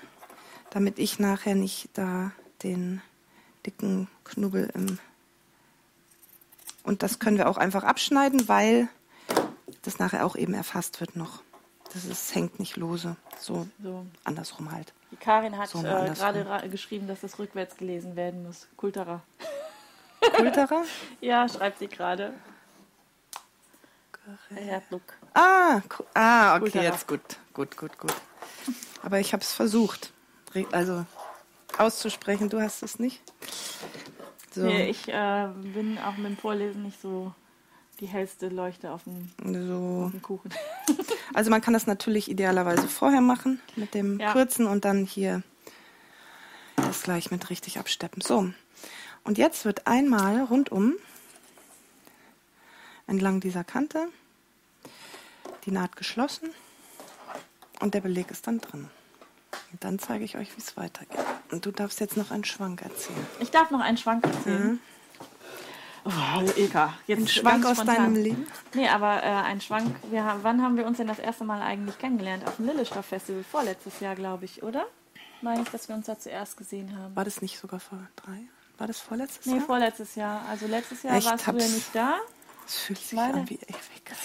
damit 0.75 0.99
ich 0.99 1.19
nachher 1.19 1.55
nicht 1.55 1.87
da 1.93 2.33
den 2.61 3.01
dicken 3.65 4.09
Knubbel 4.25 4.69
im. 4.73 4.99
Und 6.83 7.01
das 7.01 7.17
können 7.19 7.37
wir 7.37 7.47
auch 7.49 7.55
einfach 7.57 7.83
abschneiden, 7.85 8.49
weil 8.49 8.89
das 9.83 9.99
nachher 9.99 10.25
auch 10.25 10.35
eben 10.35 10.53
erfasst 10.53 10.99
wird 10.99 11.15
noch. 11.15 11.41
Das 11.93 12.03
ist, 12.03 12.35
hängt 12.35 12.59
nicht 12.59 12.75
lose. 12.75 13.15
So 13.39 13.67
So. 13.81 14.05
andersrum 14.25 14.69
halt. 14.73 14.91
Die 15.11 15.15
Karin 15.15 15.57
hat 15.57 15.69
So, 15.69 15.79
äh, 15.79 16.11
gerade 16.13 16.45
ra- 16.45 16.67
geschrieben, 16.67 17.07
dass 17.07 17.21
das 17.21 17.39
rückwärts 17.39 17.77
gelesen 17.77 18.17
werden 18.17 18.43
muss. 18.43 18.67
Kulterer. 18.75 19.23
Kulterer? 20.35 20.83
Ja, 21.21 21.47
schreibt 21.47 21.79
sie 21.79 21.87
gerade. 21.87 22.33
Herzog. 24.49 25.01
Ah, 25.35 25.79
ah, 26.15 26.51
okay, 26.55 26.59
Kulterer. 26.63 26.83
jetzt 26.83 27.07
gut. 27.07 27.21
Gut, 27.53 27.77
gut, 27.77 27.97
gut. 27.97 28.13
Aber 29.03 29.19
ich 29.21 29.31
habe 29.31 29.41
es 29.41 29.53
versucht. 29.53 30.11
Re- 30.55 30.67
Also 30.71 31.05
auszusprechen, 31.77 32.49
du 32.49 32.61
hast 32.61 32.81
es 32.83 32.99
nicht. 32.99 33.21
So. 34.53 34.61
Nee, 34.63 34.89
ich 34.89 35.07
äh, 35.09 35.49
bin 35.73 35.97
auch 35.97 36.15
mit 36.17 36.25
dem 36.27 36.37
Vorlesen 36.37 36.83
nicht 36.83 37.01
so 37.01 37.33
die 37.99 38.07
hellste 38.07 38.47
Leuchte 38.49 38.91
auf 38.91 39.03
dem, 39.03 39.29
So. 39.43 40.03
auf 40.05 40.11
dem 40.11 40.21
Kuchen. 40.21 40.51
Also 41.33 41.49
man 41.49 41.59
kann 41.59 41.73
das 41.73 41.85
natürlich 41.85 42.29
idealerweise 42.31 42.87
vorher 42.87 43.19
machen 43.19 43.59
mit 43.75 43.93
dem 43.93 44.19
Ja. 44.21 44.31
Kürzen 44.31 44.67
und 44.67 44.85
dann 44.85 45.05
hier 45.05 45.43
das 46.77 47.01
gleich 47.03 47.29
mit 47.31 47.49
richtig 47.49 47.77
absteppen. 47.77 48.21
So. 48.21 48.49
Und 49.25 49.37
jetzt 49.37 49.65
wird 49.65 49.85
einmal 49.85 50.41
rundum 50.43 50.93
entlang 53.07 53.41
dieser 53.41 53.65
Kante 53.65 54.07
die 55.65 55.71
Naht 55.71 55.95
geschlossen 55.97 56.51
und 57.81 57.93
der 57.95 58.01
Beleg 58.01 58.31
ist 58.31 58.47
dann 58.47 58.59
drin. 58.61 58.87
Und 59.75 59.83
dann 59.83 59.99
zeige 59.99 60.23
ich 60.23 60.37
euch, 60.37 60.55
wie 60.55 60.61
es 60.61 60.77
weitergeht. 60.77 61.19
Und 61.51 61.65
du 61.65 61.71
darfst 61.71 61.99
jetzt 61.99 62.15
noch 62.15 62.31
einen 62.31 62.45
Schwank 62.45 62.81
erzählen. 62.81 63.27
Ich 63.41 63.51
darf 63.51 63.71
noch 63.71 63.81
einen 63.81 63.97
Schwank 63.97 64.23
erzählen. 64.25 64.79
Oh, 66.05 66.09
Eka. 66.55 66.93
Jetzt 67.07 67.19
Ein 67.23 67.27
Schwank 67.27 67.65
aus 67.65 67.75
spontan. 67.75 67.95
deinem 67.97 68.15
Leben? 68.15 68.47
Nee, 68.73 68.87
aber 68.87 69.21
äh, 69.21 69.25
ein 69.25 69.59
Schwank. 69.59 69.93
Haben, 70.13 70.43
wann 70.43 70.61
haben 70.61 70.77
wir 70.77 70.85
uns 70.85 70.95
denn 70.95 71.07
das 71.07 71.19
erste 71.19 71.43
Mal 71.43 71.61
eigentlich 71.61 71.97
kennengelernt? 71.97 72.47
Auf 72.47 72.55
dem 72.55 72.67
Lillestoff 72.67 73.05
Festival. 73.07 73.43
Vorletztes 73.43 73.99
Jahr, 73.99 74.15
glaube 74.15 74.45
ich, 74.45 74.63
oder? 74.63 74.85
Meine 75.41 75.63
ich, 75.63 75.69
dass 75.69 75.89
wir 75.89 75.95
uns 75.95 76.05
da 76.05 76.17
zuerst 76.17 76.55
gesehen 76.55 76.97
haben. 76.97 77.13
War 77.13 77.25
das 77.25 77.41
nicht 77.41 77.59
sogar 77.59 77.81
vor 77.81 77.99
drei? 78.15 78.43
War 78.77 78.87
das 78.87 79.01
vorletztes 79.01 79.45
Nee, 79.45 79.57
Jahr? 79.57 79.65
vorletztes 79.65 80.15
Jahr. 80.15 80.45
Also 80.49 80.67
letztes 80.67 81.03
Jahr 81.03 81.17
Echt? 81.17 81.27
warst 81.27 81.47
du 81.47 81.51
ja 81.51 81.57
Hab's- 81.57 81.73
nicht 81.73 81.89
da. 81.93 82.15
Das 82.63 82.77
fühlt 82.77 82.99
sich 82.99 83.11
Leider. 83.11 83.33
an 83.39 83.49
wie 83.49 83.55
ewig. 83.55 83.75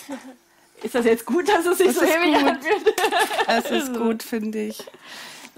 Ist 0.82 0.94
das 0.94 1.04
jetzt 1.04 1.26
gut, 1.26 1.46
dass 1.46 1.66
es 1.66 1.76
sich 1.76 1.88
Das 1.88 1.96
so 1.96 2.04
ewig 2.04 2.36
anfühlt? 2.36 2.94
Es 3.48 3.70
ist 3.70 3.92
gut, 3.98 4.22
finde 4.22 4.62
ich. 4.62 4.82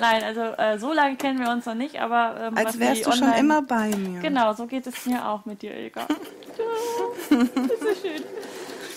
Nein, 0.02 0.24
also 0.24 0.40
äh, 0.40 0.78
so 0.80 0.92
lange 0.92 1.14
kennen 1.14 1.38
wir 1.38 1.48
uns 1.48 1.64
noch 1.64 1.76
nicht, 1.76 2.00
aber 2.00 2.34
ähm, 2.40 2.56
was 2.56 2.66
Als 2.66 2.78
wärst 2.80 3.06
du 3.06 3.12
schon 3.12 3.22
Online- 3.22 3.38
immer 3.38 3.62
bei 3.62 3.86
mir. 3.94 4.18
Genau, 4.18 4.52
so 4.52 4.66
geht 4.66 4.84
es 4.88 5.06
mir 5.06 5.24
auch 5.28 5.44
mit 5.44 5.62
dir, 5.62 5.76
Ilka. 5.76 6.08
das 7.30 7.38
ist 7.38 7.54
so 7.80 8.08
schön. 8.08 8.22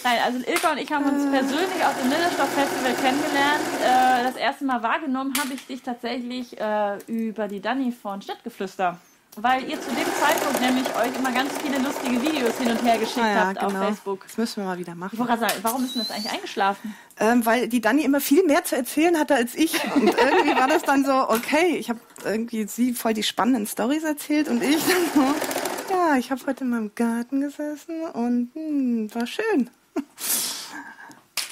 Nein, 0.04 0.18
also 0.26 0.40
Ilka 0.40 0.72
und 0.72 0.80
ich 0.80 0.92
haben 0.92 1.06
uns 1.06 1.30
persönlich 1.30 1.86
auf 1.86 1.96
dem 2.02 2.10
Lillestoff 2.10 2.50
Festival 2.50 2.94
kennengelernt. 2.96 3.62
Äh, 3.84 4.24
das 4.24 4.36
erste 4.36 4.66
Mal 4.66 4.82
wahrgenommen 4.82 5.34
habe 5.40 5.54
ich 5.54 5.68
dich 5.68 5.84
tatsächlich 5.84 6.60
äh, 6.60 6.98
über 7.06 7.48
die 7.48 7.62
Dani 7.62 7.92
von 7.92 8.24
Stadtgeflüster. 8.24 8.98
Weil 9.38 9.64
ihr 9.70 9.80
zu 9.82 9.90
dem 9.90 10.06
Zeitpunkt 10.20 10.62
nämlich 10.62 10.86
euch 10.96 11.14
immer 11.18 11.32
ganz 11.32 11.52
viele 11.62 11.78
lustige 11.80 12.22
Videos 12.22 12.58
hin 12.58 12.72
und 12.72 12.82
her 12.84 12.98
geschickt 12.98 13.20
Ah 13.20 13.30
ja, 13.34 13.46
habt 13.48 13.60
genau. 13.60 13.68
auf 13.82 13.88
Facebook. 13.88 14.24
Das 14.28 14.38
müssen 14.38 14.58
wir 14.64 14.66
mal 14.66 14.78
wieder 14.78 14.96
machen. 14.96 15.18
sagen, 15.18 15.54
warum 15.62 15.84
ist 15.84 15.94
denn 15.96 16.04
das 16.04 16.12
eigentlich 16.12 16.32
eingeschlafen? 16.32 16.96
Ähm, 17.20 17.46
weil 17.46 17.68
die 17.68 17.82
Dani 17.82 18.04
immer 18.04 18.22
viel 18.22 18.44
mehr 18.46 18.64
zu 18.64 18.76
erzählen 18.78 19.20
hatte 19.20 19.36
als 19.36 19.54
ich. 19.56 19.74
Und 19.96 20.04
irgendwie 20.18 20.56
war 20.56 20.68
das 20.70 20.84
dann 20.84 21.04
so, 21.06 21.14
okay, 21.30 21.76
ich 21.78 21.90
habe 21.90 22.00
irgendwie 22.24 22.66
sie 22.68 22.94
voll 22.94 23.14
die 23.14 23.24
spannenden 23.24 23.68
Stories 23.68 24.04
erzählt 24.04 24.48
und 24.48 24.64
ich 24.64 24.78
dann 24.86 25.06
so, 25.14 25.94
ja, 25.94 26.16
ich 26.18 26.32
habe 26.32 26.42
heute 26.48 26.64
in 26.64 26.70
meinem 26.70 26.92
Garten 26.96 27.42
gesessen 27.42 28.04
und 28.14 28.52
hm, 28.54 29.14
war 29.14 29.28
schön. 29.28 29.70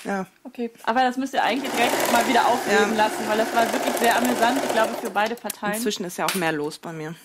Ja, 0.05 0.25
Okay, 0.43 0.69
aber 0.83 1.01
das 1.01 1.15
müsst 1.17 1.33
ihr 1.33 1.41
eigentlich 1.43 1.71
direkt 1.71 2.11
mal 2.11 2.27
wieder 2.27 2.45
aufleben 2.47 2.91
Ja. 2.91 3.05
lassen, 3.05 3.23
weil 3.27 3.37
das 3.37 3.53
war 3.55 3.71
wirklich 3.71 3.95
sehr 3.95 4.15
amüsant, 4.17 4.59
ich 4.63 4.71
glaube, 4.73 4.93
für 5.01 5.09
beide 5.09 5.35
Parteien. 5.35 5.73
inzwischen 5.73 6.03
ist 6.05 6.17
ja 6.17 6.25
auch 6.25 6.35
mehr 6.35 6.51
los 6.51 6.77
bei 6.77 6.91
mir. 6.93 7.15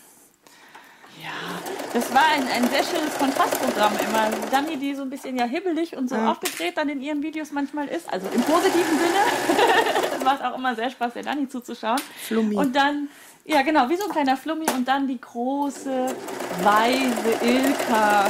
Ja, 1.22 1.58
das 1.92 2.12
war 2.14 2.24
ein, 2.34 2.42
ein 2.48 2.68
sehr 2.70 2.84
schönes 2.84 3.16
Kontrastprogramm 3.18 3.92
immer. 4.06 4.28
Dani, 4.50 4.76
die 4.76 4.94
so 4.94 5.02
ein 5.02 5.10
bisschen 5.10 5.36
ja 5.36 5.44
hibbelig 5.44 5.96
und 5.96 6.08
so 6.08 6.16
Ja. 6.16 6.30
aufgedreht 6.32 6.76
dann 6.76 6.88
in 6.88 7.00
ihren 7.00 7.22
Videos 7.22 7.50
manchmal 7.52 7.88
ist, 7.88 8.12
also 8.12 8.26
im 8.34 8.42
positiven 8.42 8.98
Sinne. 8.98 10.08
das 10.12 10.24
macht 10.24 10.42
auch 10.44 10.56
immer 10.56 10.74
sehr 10.74 10.90
Spaß, 10.90 11.14
der 11.14 11.22
Dani 11.24 11.48
zuzuschauen. 11.48 12.00
Flummi. 12.26 12.56
Und 12.56 12.74
dann, 12.76 13.08
ja 13.44 13.62
genau, 13.62 13.88
wie 13.88 13.96
so 13.96 14.04
ein 14.04 14.10
kleiner 14.10 14.36
Flummi 14.36 14.66
und 14.76 14.86
dann 14.86 15.06
die 15.08 15.20
große, 15.20 16.14
weise 16.62 17.44
Ilka. 17.44 18.26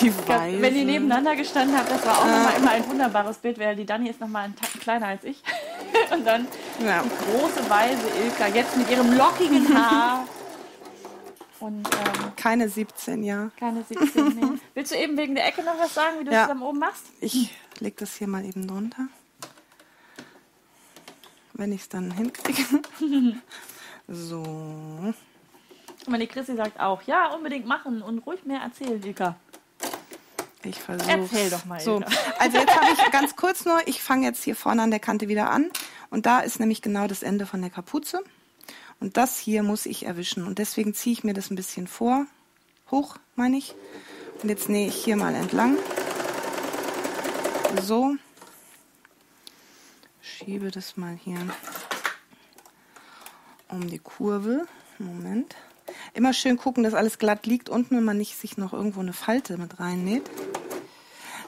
Die 0.00 0.12
Weise. 0.26 0.62
Wenn 0.62 0.74
die 0.74 0.84
nebeneinander 0.84 1.36
gestanden 1.36 1.76
haben, 1.76 1.86
das 1.88 2.04
war 2.06 2.18
auch 2.18 2.24
nochmal 2.26 2.54
immer 2.56 2.70
ein 2.70 2.88
wunderbares 2.88 3.36
Bild, 3.36 3.58
weil 3.58 3.76
die 3.76 3.84
Dani 3.84 4.08
ist 4.08 4.20
nochmal 4.20 4.44
einen 4.44 4.56
Tacken 4.56 4.80
kleiner 4.80 5.08
als 5.08 5.22
ich. 5.24 5.42
Und 6.12 6.26
dann 6.26 6.46
Ja. 6.84 7.02
die 7.02 7.08
große, 7.24 7.68
weise 7.68 8.00
Ilka, 8.24 8.46
jetzt 8.48 8.76
mit 8.76 8.90
ihrem 8.90 9.16
lockigen 9.16 9.68
Haar. 9.76 10.24
Und 11.62 11.86
ähm, 11.86 12.32
Keine 12.34 12.68
17, 12.68 13.22
ja. 13.22 13.52
keine 13.56 13.84
17 13.84 14.34
mehr. 14.34 14.58
Willst 14.74 14.90
du 14.90 14.96
eben 14.96 15.16
wegen 15.16 15.36
der 15.36 15.46
Ecke 15.46 15.62
noch 15.62 15.78
was 15.78 15.94
sagen, 15.94 16.18
wie 16.18 16.24
du 16.24 16.32
Ja. 16.32 16.42
es 16.42 16.48
dann 16.48 16.60
oben 16.60 16.80
machst? 16.80 17.04
Ich 17.20 17.54
leg 17.78 17.96
das 17.98 18.16
hier 18.16 18.26
mal 18.26 18.44
eben 18.44 18.66
drunter. 18.66 19.06
Wenn 21.52 21.70
ich 21.70 21.82
es 21.82 21.88
dann 21.88 22.10
hinkriege. 22.10 22.64
so. 24.08 24.42
Und 24.42 26.18
die 26.18 26.26
Chrissy 26.26 26.56
sagt 26.56 26.80
auch, 26.80 27.02
ja, 27.02 27.32
unbedingt 27.32 27.64
machen 27.66 28.02
und 28.02 28.18
ruhig 28.26 28.44
mehr 28.44 28.60
erzählen, 28.60 29.00
Ilka. 29.00 29.36
Ich 30.64 30.80
versuche. 30.80 31.10
Erzähl 31.12 31.48
doch 31.48 31.64
mal, 31.64 31.78
So, 31.78 32.02
also 32.40 32.58
jetzt 32.58 32.74
habe 32.74 32.86
ich 32.92 33.10
ganz 33.12 33.36
kurz 33.36 33.64
nur, 33.64 33.86
ich 33.86 34.02
fange 34.02 34.26
jetzt 34.26 34.42
hier 34.42 34.56
vorne 34.56 34.82
an 34.82 34.90
der 34.90 34.98
Kante 34.98 35.28
wieder 35.28 35.48
an. 35.50 35.70
Und 36.10 36.26
da 36.26 36.40
ist 36.40 36.58
nämlich 36.58 36.82
genau 36.82 37.06
das 37.06 37.22
Ende 37.22 37.46
von 37.46 37.60
der 37.60 37.70
Kapuze. 37.70 38.24
Und 39.02 39.16
das 39.16 39.36
hier 39.36 39.64
muss 39.64 39.84
ich 39.84 40.06
erwischen. 40.06 40.46
Und 40.46 40.60
deswegen 40.60 40.94
ziehe 40.94 41.12
ich 41.12 41.24
mir 41.24 41.34
das 41.34 41.50
ein 41.50 41.56
bisschen 41.56 41.88
vor. 41.88 42.24
Hoch, 42.88 43.16
meine 43.34 43.56
ich. 43.56 43.74
Und 44.40 44.48
jetzt 44.48 44.68
nähe 44.68 44.86
ich 44.86 44.94
hier 44.94 45.16
mal 45.16 45.34
entlang. 45.34 45.76
So. 47.82 48.14
Schiebe 50.20 50.70
das 50.70 50.96
mal 50.96 51.16
hier 51.16 51.36
um 53.70 53.88
die 53.88 53.98
Kurve. 53.98 54.68
Moment. 55.00 55.56
Immer 56.14 56.32
schön 56.32 56.56
gucken, 56.56 56.84
dass 56.84 56.94
alles 56.94 57.18
glatt 57.18 57.44
liegt 57.44 57.68
unten 57.68 57.96
und 57.96 58.04
man 58.04 58.18
nicht 58.18 58.38
sich 58.38 58.56
noch 58.56 58.72
irgendwo 58.72 59.00
eine 59.00 59.12
Falte 59.12 59.58
mit 59.58 59.80
reinnäht. 59.80 60.30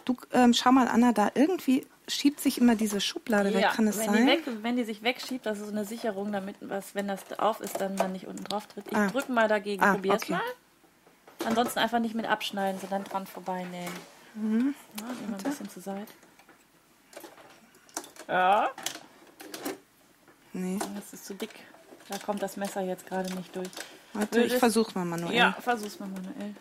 Du 0.04 0.16
ähm, 0.32 0.54
schau 0.54 0.72
mal, 0.72 0.88
Anna, 0.88 1.12
da 1.12 1.30
irgendwie 1.36 1.86
schiebt 2.08 2.40
sich 2.40 2.58
immer 2.58 2.74
diese 2.74 3.00
Schublade 3.00 3.54
weg, 3.54 3.66
kann 3.72 3.86
es 3.88 3.98
wenn 3.98 4.06
sein? 4.12 4.26
Die 4.26 4.32
weg, 4.32 4.42
wenn 4.62 4.76
die 4.76 4.84
sich 4.84 5.02
wegschiebt, 5.02 5.46
das 5.46 5.58
ist 5.58 5.66
so 5.66 5.72
eine 5.72 5.84
Sicherung, 5.84 6.32
damit 6.32 6.56
was, 6.60 6.94
wenn 6.94 7.08
das 7.08 7.20
auf 7.38 7.60
ist, 7.60 7.80
dann 7.80 7.94
man 7.96 8.12
nicht 8.12 8.26
unten 8.26 8.44
drauf 8.44 8.66
tritt. 8.66 8.86
Ich 8.90 8.96
Ah. 8.96 9.06
drücke 9.08 9.32
mal 9.32 9.48
dagegen, 9.48 9.82
Ah, 9.82 9.94
probier's 9.94 10.22
okay. 10.22 10.32
mal. 10.32 10.42
Ansonsten 11.46 11.78
einfach 11.78 11.98
nicht 12.00 12.14
mit 12.14 12.26
abschneiden, 12.26 12.80
sondern 12.80 13.04
dran 13.04 13.26
vorbeinähen. 13.26 13.92
Mhm. 14.34 14.74
Ja, 15.00 15.06
nehmen 15.06 15.28
wir 15.30 15.36
ein 15.38 15.42
bisschen 15.42 15.68
zur 15.70 15.82
Seite. 15.82 16.12
Ja, 18.28 18.70
Nee, 20.56 20.78
das 20.94 21.12
ist 21.12 21.26
zu 21.26 21.34
dick. 21.34 21.50
Da 22.08 22.16
kommt 22.18 22.40
das 22.40 22.56
Messer 22.56 22.80
jetzt 22.80 23.06
gerade 23.08 23.32
nicht 23.34 23.54
durch. 23.56 23.68
warte, 24.12 24.38
ich 24.38 24.44
Würdest- 24.44 24.60
versuch's 24.60 24.94
mal 24.94 25.04
manuell. 25.04 25.34
Ja, 25.34 25.52
versuch's 25.60 25.98
mal 25.98 26.08
manuell. 26.08 26.54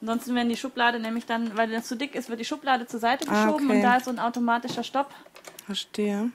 Ansonsten, 0.00 0.34
wenn 0.34 0.48
die 0.48 0.56
Schublade 0.56 0.98
nämlich 0.98 1.26
dann, 1.26 1.56
weil 1.56 1.70
das 1.70 1.86
zu 1.86 1.96
dick 1.96 2.14
ist, 2.14 2.28
wird 2.30 2.40
die 2.40 2.44
Schublade 2.44 2.86
zur 2.86 3.00
Seite 3.00 3.28
Ah, 3.28 3.44
geschoben 3.44 3.66
okay. 3.66 3.76
und 3.76 3.82
da 3.82 3.96
ist 3.96 4.04
so 4.06 4.10
ein 4.10 4.18
automatischer 4.18 4.82
Stopp. 4.82 5.10
Verstehe. 5.66 6.30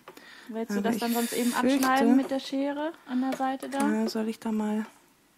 Willst 0.49 0.71
du 0.71 0.77
Aber 0.79 0.89
das 0.89 0.97
dann 0.99 1.13
sonst 1.13 1.33
eben 1.33 1.51
fürchte- 1.51 1.87
abschneiden 1.87 2.15
mit 2.15 2.29
der 2.29 2.39
Schere 2.39 2.93
an 3.09 3.21
der 3.21 3.35
Seite 3.35 3.67
da? 3.69 3.79
Ja, 3.79 4.07
soll 4.07 4.29
ich 4.29 4.39
da 4.39 4.51
mal. 4.51 4.85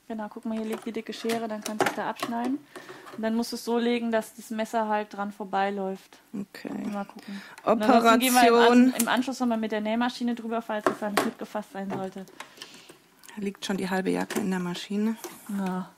Genau, 0.10 0.28
guck 0.30 0.46
mal, 0.46 0.58
hier 0.58 0.66
liegt 0.68 0.86
die 0.86 0.92
dicke 0.92 1.14
Schere, 1.14 1.48
dann 1.48 1.62
kannst 1.62 1.84
du 1.84 1.90
es 1.90 1.96
da 1.96 2.10
abschneiden. 2.10 2.60
Und 3.16 3.24
dann 3.24 3.36
musst 3.36 3.52
du 3.54 3.56
es 3.56 3.64
so 3.66 3.78
legen, 3.78 4.12
dass 4.12 4.36
das 4.36 4.50
Messer 4.52 4.88
halt 4.88 5.14
dran 5.14 5.32
vorbeiläuft. 5.32 6.18
Okay. 6.34 6.70
Mal 6.92 7.06
gucken. 7.06 7.42
Operation. 7.64 8.20
gehen 8.20 8.34
wir 8.34 8.48
im, 8.68 8.72
An 8.72 8.94
im 9.00 9.08
Anschluss 9.08 9.40
nochmal 9.40 9.58
mit 9.58 9.72
der 9.72 9.82
Nähmaschine 9.82 10.36
drüber, 10.36 10.62
falls 10.62 10.86
es 10.86 11.00
da 11.00 11.10
nicht 11.10 11.26
mitgefasst 11.26 11.72
sein 11.74 11.90
sollte. 11.90 12.26
Da 13.36 13.42
liegt 13.42 13.66
schon 13.66 13.78
die 13.78 13.90
halbe 13.90 14.10
Jacke 14.12 14.40
in 14.40 14.50
der 14.50 14.60
Maschine. 14.60 15.16
Ja. 15.58 15.90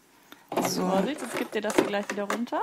So. 0.67 0.87
Vorsicht, 0.87 1.21
jetzt 1.21 1.37
gibt 1.37 1.55
dir 1.55 1.61
das 1.61 1.75
hier 1.75 1.85
gleich 1.85 2.09
wieder 2.09 2.23
runter. 2.23 2.61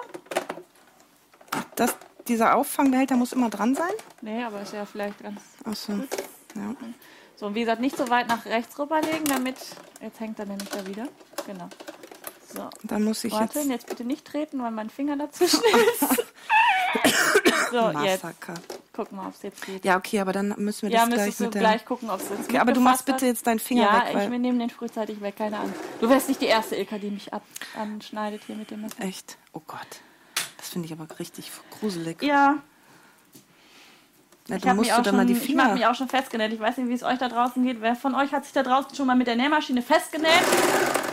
Das, 1.77 1.97
dieser 2.29 2.57
Auffangbehälter 2.57 3.17
muss 3.17 3.33
immer 3.33 3.51
dran 3.51 3.75
sein? 3.75 3.93
Nee, 4.21 4.43
aber 4.43 4.63
ist 4.63 4.73
ja 4.73 4.85
vielleicht 4.87 5.23
ganz. 5.23 5.41
Achso. 5.65 5.93
Ja. 6.55 6.75
So, 7.37 7.47
und 7.47 7.55
wie 7.55 7.61
gesagt, 7.61 7.81
nicht 7.81 7.97
so 7.97 8.09
weit 8.09 8.29
nach 8.29 8.45
rechts 8.47 8.79
rüberlegen, 8.79 9.25
damit. 9.27 9.57
Jetzt 10.01 10.21
hängt 10.21 10.39
er 10.39 10.47
nämlich 10.47 10.69
da 10.69 10.87
wieder. 10.87 11.07
Genau. 11.47 11.69
So. 12.53 12.69
Dann 12.85 13.05
muss 13.05 13.23
ich 13.25 13.33
Warte, 13.33 13.59
jetzt. 13.59 13.69
jetzt 13.69 13.87
bitte 13.87 14.05
nicht 14.05 14.25
treten, 14.25 14.63
weil 14.63 14.71
mein 14.71 14.91
Finger 14.91 15.17
dazwischen 15.17 15.61
ist. 16.01 16.25
so, 17.71 17.77
jetzt. 18.05 18.23
Massaker. 18.25 18.55
Guck 18.93 19.13
mal, 19.13 19.27
ob 19.29 19.35
es 19.35 19.43
jetzt 19.43 19.65
geht. 19.67 19.85
Ja, 19.85 19.97
okay, 19.97 20.21
aber 20.21 20.33
dann 20.33 20.55
müssen 20.59 20.89
wir 20.89 20.91
Ja, 20.95 21.05
das 21.07 21.15
gleich 21.15 21.41
mit 21.41 21.55
der. 21.55 21.61
gleich 21.61 21.85
gucken, 21.85 22.09
ob 22.11 22.21
es 22.21 22.29
jetzt 22.31 22.45
Okay, 22.49 22.59
aber 22.59 22.73
du 22.73 22.81
machst 22.81 23.05
bitte 23.05 23.27
jetzt 23.27 23.47
deinen 23.47 23.59
Finger 23.59 23.83
ja, 23.85 23.95
weg, 24.07 24.15
weil. 24.15 24.25
ich, 24.25 24.31
wir 24.31 24.39
nehmen 24.39 24.59
den 24.59 24.71
frühzeitig 24.71 25.21
weg, 25.21 25.37
keine 25.37 25.59
Angst. 25.59 25.75
Du 26.01 26.09
wärst 26.09 26.29
nicht 26.29 26.41
die 26.41 26.47
erste 26.47 26.77
Ilka, 26.77 26.97
die 26.99 27.11
mich 27.11 27.33
ab 27.35 27.43
anschneidet 27.79 28.43
hier 28.47 28.57
mit 28.57 28.71
dem 28.71 28.83
Messer. 28.83 29.01
Echt? 29.01 29.37
Oh 29.53 29.61
Gott. 29.67 30.01
Das 30.57 30.69
finde 30.71 30.87
ich 30.87 30.93
aber 30.93 31.07
richtig 31.19 31.51
gruselig. 31.79 32.23
Ja, 32.23 32.57
Na, 34.49 34.57
ich 34.57 34.67
habe 34.67 34.81
mich, 34.81 34.93
auch 34.93 35.05
schon- 35.05 35.27
die 35.27 35.33
ich 35.35 35.55
mach 35.55 35.73
mich 35.75 35.87
auch 35.87 35.95
schon 35.95 36.09
festgenäht. 36.09 36.53
Ich 36.53 36.61
weiß 36.61 36.77
nicht, 36.79 36.89
wie 36.89 36.95
es 36.95 37.03
euch 37.03 37.19
da 37.19 37.29
draußen 37.29 37.63
geht. 37.65 37.81
Wer 37.81 37.97
von 37.97 38.15
euch 38.15 38.33
hat 38.33 38.45
sich 38.45 38.53
da 38.53 38.63
draußen 38.63 38.95
schon 38.95 39.07
mal 39.07 39.17
mit 39.17 39.27
der 39.27 39.37
Nähmaschine 39.37 39.83
festgenäht? 39.83 40.31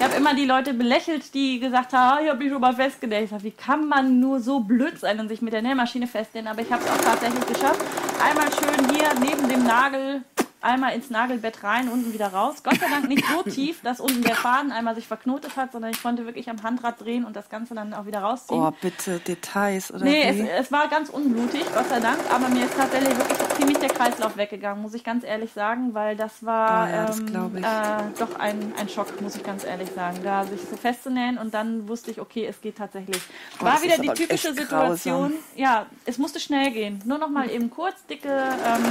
Ich 0.04 0.10
habe 0.10 0.18
immer 0.18 0.36
die 0.36 0.44
Leute 0.46 0.74
belächelt, 0.74 1.34
die 1.34 1.62
gesagt 1.62 1.94
haben, 1.94 2.18
ah, 2.18 2.22
ich 2.22 2.30
habe 2.30 2.38
mich 2.44 2.52
schon 2.52 2.60
mal 2.60 2.76
festgenäht. 2.76 3.24
Ich 3.24 3.30
sag, 3.30 3.42
wie 3.42 3.52
kann 3.52 3.88
man 3.88 4.20
nur 4.20 4.42
so 4.42 4.60
blöd 4.60 5.00
sein 5.00 5.18
und 5.22 5.30
sich 5.30 5.42
mit 5.42 5.54
der 5.54 5.62
Nähmaschine 5.62 6.08
festnähen? 6.08 6.46
Aber 6.48 6.62
ich 6.62 6.70
habe 6.70 6.84
es 6.84 6.92
auch 6.92 6.98
tatsächlich 6.98 7.46
geschafft. 7.46 7.80
Einmal 8.22 8.48
schön 8.52 8.94
hier 8.94 9.08
neben 9.22 9.48
dem 9.48 9.64
Nagel, 9.64 10.24
einmal 10.60 10.94
ins 10.94 11.10
Nagelbett 11.10 11.64
rein, 11.64 11.88
unten 11.88 12.12
wieder 12.12 12.28
raus. 12.34 12.56
Gott 12.66 12.82
sei 12.82 12.90
Dank 12.90 13.08
nicht 13.08 13.24
so 13.26 13.44
tief, 13.50 13.80
dass 13.82 14.02
unten 14.02 14.24
der 14.24 14.36
Faden 14.36 14.74
einmal 14.74 14.94
sich 14.94 15.08
verknotet 15.08 15.56
hat, 15.56 15.72
sondern 15.72 15.92
ich 15.92 16.04
konnte 16.04 16.26
wirklich 16.26 16.50
am 16.50 16.62
Handrad 16.64 17.00
drehen 17.00 17.24
und 17.24 17.38
das 17.38 17.48
Ganze 17.48 17.74
dann 17.74 17.94
auch 17.94 18.06
wieder 18.06 18.20
rausziehen. 18.20 18.60
Oh, 18.60 18.74
bitte, 18.82 19.20
Details 19.20 19.90
oder 19.90 20.04
Nee, 20.04 20.24
es, 20.24 20.66
es 20.66 20.72
war 20.74 20.90
ganz 20.90 21.12
unblutig, 21.12 21.64
Gott 21.74 21.88
sei 21.88 22.02
Dank, 22.02 22.20
aber 22.30 22.50
mir 22.50 22.66
ist 22.66 22.76
tatsächlich 22.76 23.18
wirklich 23.18 23.43
ziemlich 23.56 23.78
der 23.80 23.90
Kreislauf 23.90 24.38
weggegangen, 24.38 24.82
muss 24.82 24.94
ich 24.94 25.04
ganz 25.04 25.24
ehrlich 25.24 25.52
sagen, 25.54 25.94
weil 25.94 26.16
das 26.16 26.46
war 26.46 26.88
Oh 26.88 26.90
ja, 26.90 27.06
das 27.06 27.20
ähm, 27.20 27.58
äh, 27.58 28.20
doch 28.20 28.36
ein, 28.40 28.74
ein 28.78 28.90
Schock, 28.90 29.20
muss 29.22 29.36
ich 29.36 29.44
ganz 29.44 29.64
ehrlich 29.64 29.90
sagen, 29.92 30.20
da 30.24 30.46
sich 30.46 30.62
so 30.62 30.76
festzunähen 30.76 31.38
und 31.38 31.54
dann 31.54 31.88
wusste 31.88 32.12
ich, 32.12 32.20
okay, 32.20 32.46
es 32.46 32.62
geht 32.62 32.78
tatsächlich. 32.78 33.22
Oh, 33.60 33.66
war 33.66 33.82
wieder 33.82 33.98
die 33.98 34.10
typische 34.10 34.54
Situation, 34.54 35.32
grausam. 35.32 35.34
ja, 35.56 35.86
es 36.06 36.18
musste 36.18 36.40
schnell 36.40 36.72
gehen, 36.72 37.02
nur 37.06 37.18
noch 37.18 37.30
mal 37.30 37.50
eben 37.50 37.70
kurz, 37.70 38.06
dicke, 38.08 38.30
ähm, 38.30 38.84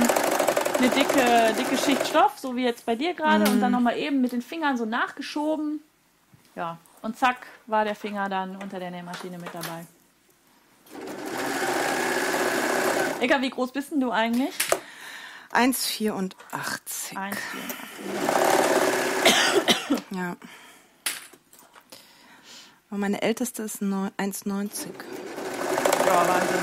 eine 0.78 0.88
dicke, 0.88 1.54
dicke 1.58 1.76
Schicht 1.78 2.06
Stoff, 2.08 2.38
so 2.38 2.56
wie 2.56 2.64
jetzt 2.64 2.86
bei 2.86 2.96
dir 2.96 3.14
gerade, 3.14 3.44
und 3.44 3.56
Mhm. 3.56 3.60
dann 3.60 3.72
noch 3.72 3.80
mal 3.80 3.96
eben 3.96 4.20
mit 4.20 4.32
den 4.32 4.42
Fingern 4.42 4.76
so 4.76 4.84
nachgeschoben, 4.84 5.80
ja, 6.56 6.78
und 7.02 7.18
zack, 7.18 7.46
war 7.66 7.84
der 7.84 7.94
Finger 7.94 8.28
dann 8.28 8.56
unter 8.56 8.78
der 8.78 8.90
Nähmaschine 8.90 9.38
mit 9.38 9.52
dabei. 9.52 9.86
Eka, 13.22 13.40
wie 13.40 13.50
groß 13.50 13.72
bist 13.72 13.92
denn 13.92 14.00
du 14.00 14.10
eigentlich? 14.10 14.52
1,84. 15.52 16.32
1,84. 16.52 17.36
Ja. 20.10 20.36
Aber 22.90 22.98
meine 22.98 23.22
älteste 23.22 23.62
ist 23.62 23.80
neun- 23.80 24.10
1,90 24.16 24.88
Ja, 26.06 26.28
Wahnsinn. 26.28 26.58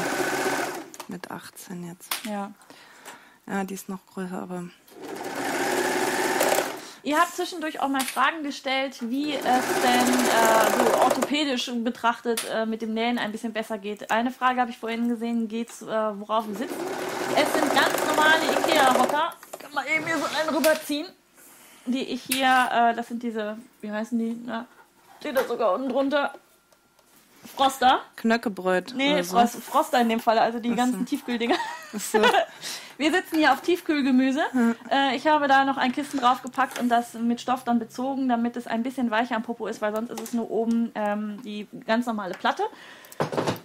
mit 1.08 1.32
18 1.32 1.88
jetzt. 1.88 2.10
Ja. 2.26 2.52
Ja, 3.48 3.64
die 3.64 3.74
ist 3.74 3.90
noch 3.90 4.06
größer, 4.08 4.40
aber 4.42 4.66
Ihr 7.04 7.18
habt 7.18 7.34
zwischendurch 7.34 7.80
auch 7.80 7.88
mal 7.88 8.02
Fragen 8.02 8.44
gestellt, 8.44 8.98
wie 9.02 9.34
es 9.34 9.42
denn 9.44 10.14
äh, 10.14 10.92
so 10.92 11.00
orthopädisch 11.00 11.72
betrachtet 11.84 12.46
äh, 12.54 12.66
mit 12.66 12.82
dem 12.82 12.94
Nähen 12.94 13.18
ein 13.18 13.32
bisschen 13.32 13.54
besser 13.54 13.78
geht. 13.78 14.12
Eine 14.12 14.32
Frage 14.32 14.60
habe 14.60 14.72
ich 14.72 14.78
vorhin 14.78 15.08
gesehen, 15.08 15.48
geht's, 15.48 15.82
äh, 15.82 15.86
worauf 15.88 16.48
wir 16.48 16.56
sitzen. 16.56 16.76
Es 17.36 17.54
sind 17.54 17.74
ganz 17.74 17.94
normale 18.06 18.44
Ikea-Hocker. 18.52 19.34
Kann 19.60 19.74
man 19.74 19.86
eben 19.88 20.06
hier 20.06 20.18
so 20.18 20.26
einen 20.26 20.56
rüberziehen. 20.56 21.08
Die 21.86 22.04
ich 22.04 22.24
hier, 22.24 22.70
äh, 22.72 22.94
das 22.94 23.08
sind 23.08 23.24
diese, 23.24 23.58
wie 23.80 23.92
heißen 23.92 24.20
die? 24.20 24.38
Na, 24.46 24.66
steht 25.20 25.38
da 25.38 25.44
sogar 25.46 25.74
unten 25.74 25.90
drunter. 25.90 26.34
Froster. 27.56 28.02
Knöckebröt. 28.16 28.94
Nee, 28.96 29.22
so. 29.22 29.38
Frost, 29.38 29.56
Froster 29.56 30.02
in 30.02 30.10
dem 30.10 30.20
Fall, 30.20 30.40
also 30.40 30.60
die 30.60 30.70
Ach 30.70 30.76
so. 30.76 30.78
ganzen 30.78 31.06
Tiefkühldinger. 31.06 31.56
Ach 31.96 32.00
so. 32.00 32.20
Wir 32.98 33.12
sitzen 33.12 33.38
hier 33.38 33.54
auf 33.54 33.62
Tiefkühlgemüse. 33.62 34.42
Äh, 34.92 35.16
ich 35.16 35.26
habe 35.26 35.48
da 35.48 35.64
noch 35.64 35.78
ein 35.78 35.94
Kissen 35.94 36.20
draufgepackt 36.20 36.80
und 36.82 36.90
das 36.90 37.14
mit 37.14 37.40
Stoff 37.40 37.64
dann 37.64 37.80
bezogen, 37.80 38.28
damit 38.28 38.58
es 38.58 38.68
ein 38.68 38.84
bisschen 38.84 39.10
weicher 39.10 39.38
am 39.38 39.44
Popo 39.44 39.68
ist, 39.68 39.82
weil 39.82 39.96
sonst 39.96 40.10
ist 40.12 40.22
es 40.22 40.34
nur 40.34 40.52
oben 40.52 40.92
ähm, 40.96 41.42
die 41.44 41.68
ganz 41.88 42.06
normale 42.08 42.34
Platte. 42.34 42.64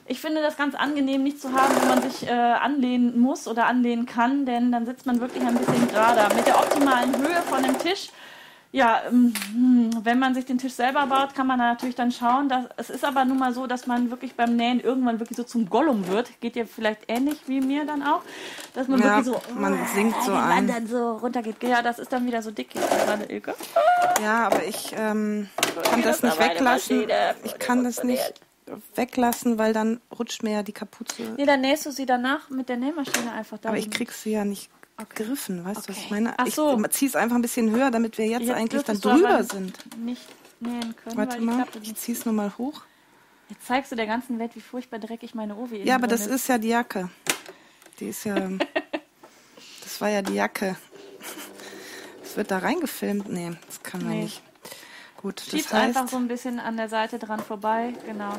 Ich 0.07 0.21
finde 0.21 0.41
das 0.41 0.57
ganz 0.57 0.75
angenehm, 0.75 1.25
nicht 1.25 1.41
zu 1.41 1.53
haben, 1.53 1.75
wo 1.81 1.87
man 1.87 2.03
sich 2.03 2.29
äh, 2.29 2.31
anlehnen 2.31 3.19
muss 3.19 3.49
oder 3.49 3.67
anlehnen 3.67 4.07
kann, 4.07 4.47
denn 4.47 4.71
dann 4.71 4.87
sitzt 4.87 5.07
man 5.07 5.21
wirklich 5.21 5.43
ein 5.43 5.57
bisschen 5.57 5.89
gerader. 5.89 6.33
Mit 6.35 6.47
der 6.47 6.59
optimalen 6.59 7.17
Höhe 7.17 7.43
von 7.49 7.63
dem 7.63 7.79
Tisch 7.79 8.11
ja, 8.75 9.03
ähm, 9.07 9.33
hm, 9.53 10.01
wenn 10.03 10.19
man 10.19 10.35
sich 10.35 10.47
den 10.47 10.59
Tisch 10.59 10.73
selber 10.73 11.07
baut, 11.07 11.33
kann 11.37 11.47
man 11.47 11.61
da 11.61 11.67
natürlich 11.67 11.95
dann 11.95 12.11
schauen. 12.11 12.49
Dass, 12.49 12.65
es 12.77 12.91
ist 12.91 13.05
aber 13.05 13.25
nun 13.25 13.39
mal 13.39 13.55
so, 13.55 13.69
dass 13.69 13.87
man 13.87 14.11
wirklich 14.11 14.35
beim 14.35 14.57
Nähen 14.57 14.81
irgendwann 14.81 15.21
wirklich 15.21 15.37
so 15.37 15.45
zum 15.45 15.71
Gollum 15.71 16.09
wird. 16.09 16.41
Geht 16.41 16.57
dir 16.57 16.67
vielleicht 16.67 17.03
ähnlich 17.07 17.39
wie 17.47 17.61
mir 17.61 17.87
dann 17.87 18.03
auch. 18.03 18.23
Dass 18.75 18.89
man 18.89 18.99
Ja, 18.99 19.25
wirklich 19.25 19.41
so, 19.47 19.55
man 19.55 19.79
sinkt 19.95 20.21
so 20.25 20.33
ein. 20.33 20.67
dann 20.67 20.89
so 20.89 21.19
runtergeht. 21.19 21.63
Ja, 21.63 21.83
das 21.83 22.01
ist 22.01 22.13
dann 22.13 22.27
wieder 22.27 22.43
so 22.43 22.51
dick 22.51 22.75
jetzt 22.75 22.91
gerade, 22.91 23.25
Ilke. 23.27 23.55
Ja, 24.21 24.47
aber 24.47 24.65
ich 24.65 24.93
ähm, 24.99 25.49
kann 25.85 26.03
das 26.03 26.25
nicht 26.25 26.41
weglassen. 26.41 27.07
Ich 27.45 27.57
kann 27.61 27.85
das 27.85 28.03
nicht 28.03 28.35
weglassen, 28.97 29.57
weil 29.57 29.73
dann 29.73 30.01
rutscht 30.19 30.43
mir 30.43 30.51
ja 30.51 30.63
die 30.65 30.73
Kapuze. 30.73 31.23
Nee, 31.37 31.47
dann 31.47 31.61
nähst 31.61 31.87
du 31.87 31.93
sie 31.93 32.07
danach 32.07 32.51
mit 32.51 32.69
der 32.69 32.79
Nähmaschine 32.79 33.31
einfach 33.31 33.59
da. 33.59 33.69
Aber 33.69 33.79
ich 33.79 33.89
krieg 33.89 34.11
sie 34.11 34.33
ja 34.33 34.45
nicht 34.45 34.69
gegriffen, 34.97 35.65
weißt 35.65 35.89
du, 35.89 35.93
was 35.93 35.99
ich 35.99 36.11
meine? 36.11 36.35
Ach 36.37 36.47
so. 36.47 36.81
Ich 36.85 36.91
ziehe 36.91 37.09
es 37.09 37.17
einfach 37.17 37.37
ein 37.37 37.43
bisschen 37.43 37.71
höher, 37.71 37.91
damit 37.91 38.19
wir 38.19 38.27
jetzt, 38.27 38.51
eigentlich 38.51 38.83
dann 38.83 39.01
drüber 39.01 39.43
sind. 39.43 39.79
Nicht 39.97 40.23
nähen 40.61 40.95
können, 40.97 41.17
Warte 41.17 41.41
mal, 41.41 41.67
ich 41.83 41.95
ziehe 41.97 42.17
es 42.17 42.25
nur 42.25 42.35
mal 42.35 42.53
hoch. 42.57 42.83
Jetzt 43.49 43.67
zeigst 43.67 43.93
du 43.93 43.97
der 43.97 44.07
ganzen 44.07 44.39
Welt, 44.39 44.57
wie 44.57 44.61
furchtbar 44.61 44.99
dreckig 44.99 45.35
meine 45.35 45.57
Ovi 45.57 45.83
Ja, 45.83 45.97
aber 45.97 46.07
das 46.07 46.27
ist 46.27 46.49
ja 46.49 46.59
die 46.59 46.69
Jacke. 46.69 47.11
Die 48.01 48.09
ist 48.09 48.25
ja. 48.25 48.35
das 49.83 50.01
war 50.01 50.09
ja 50.09 50.23
die 50.23 50.35
Jacke. 50.35 50.77
Das 52.23 52.37
wird 52.37 52.51
da 52.51 52.59
reingefilmt? 52.59 53.29
Nee, 53.29 53.53
das 53.67 53.83
kann 53.83 54.03
man 54.03 54.13
Nee. 54.13 54.23
nicht. 54.25 54.43
Gut, 55.21 55.41
das 55.41 55.47
Schieb's 55.49 55.73
heißt, 55.73 55.97
einfach 55.97 56.09
so 56.09 56.17
ein 56.17 56.29
bisschen 56.29 56.59
an 56.59 56.77
der 56.77 56.89
Seite 56.89 57.19
dran 57.19 57.41
vorbei, 57.41 57.95
genau. 58.07 58.35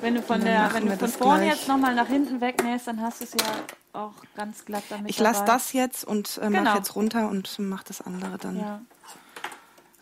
Wenn 0.00 0.14
du 0.14 0.22
von 0.22 0.40
der, 0.40 0.70
wenn 0.74 0.84
du 0.84 0.90
von 0.90 0.98
das 0.98 1.16
vorne 1.16 1.44
gleich. 1.44 1.56
jetzt 1.56 1.68
nochmal 1.68 1.94
nach 1.94 2.08
hinten 2.08 2.40
wegnähst, 2.40 2.86
dann 2.86 3.00
hast 3.00 3.20
du 3.20 3.24
es 3.24 3.32
ja 3.32 3.46
auch 3.98 4.12
ganz 4.36 4.64
glatt 4.64 4.84
damit 4.88 5.10
ich 5.10 5.18
lasse 5.18 5.44
das 5.44 5.72
jetzt 5.72 6.04
und 6.04 6.38
äh, 6.38 6.46
Genau. 6.48 6.62
mache 6.62 6.78
jetzt 6.78 6.94
runter 6.96 7.28
und 7.28 7.58
mache 7.58 7.84
das 7.88 8.00
andere 8.00 8.38
dann 8.38 8.58
Ja, 8.58 8.80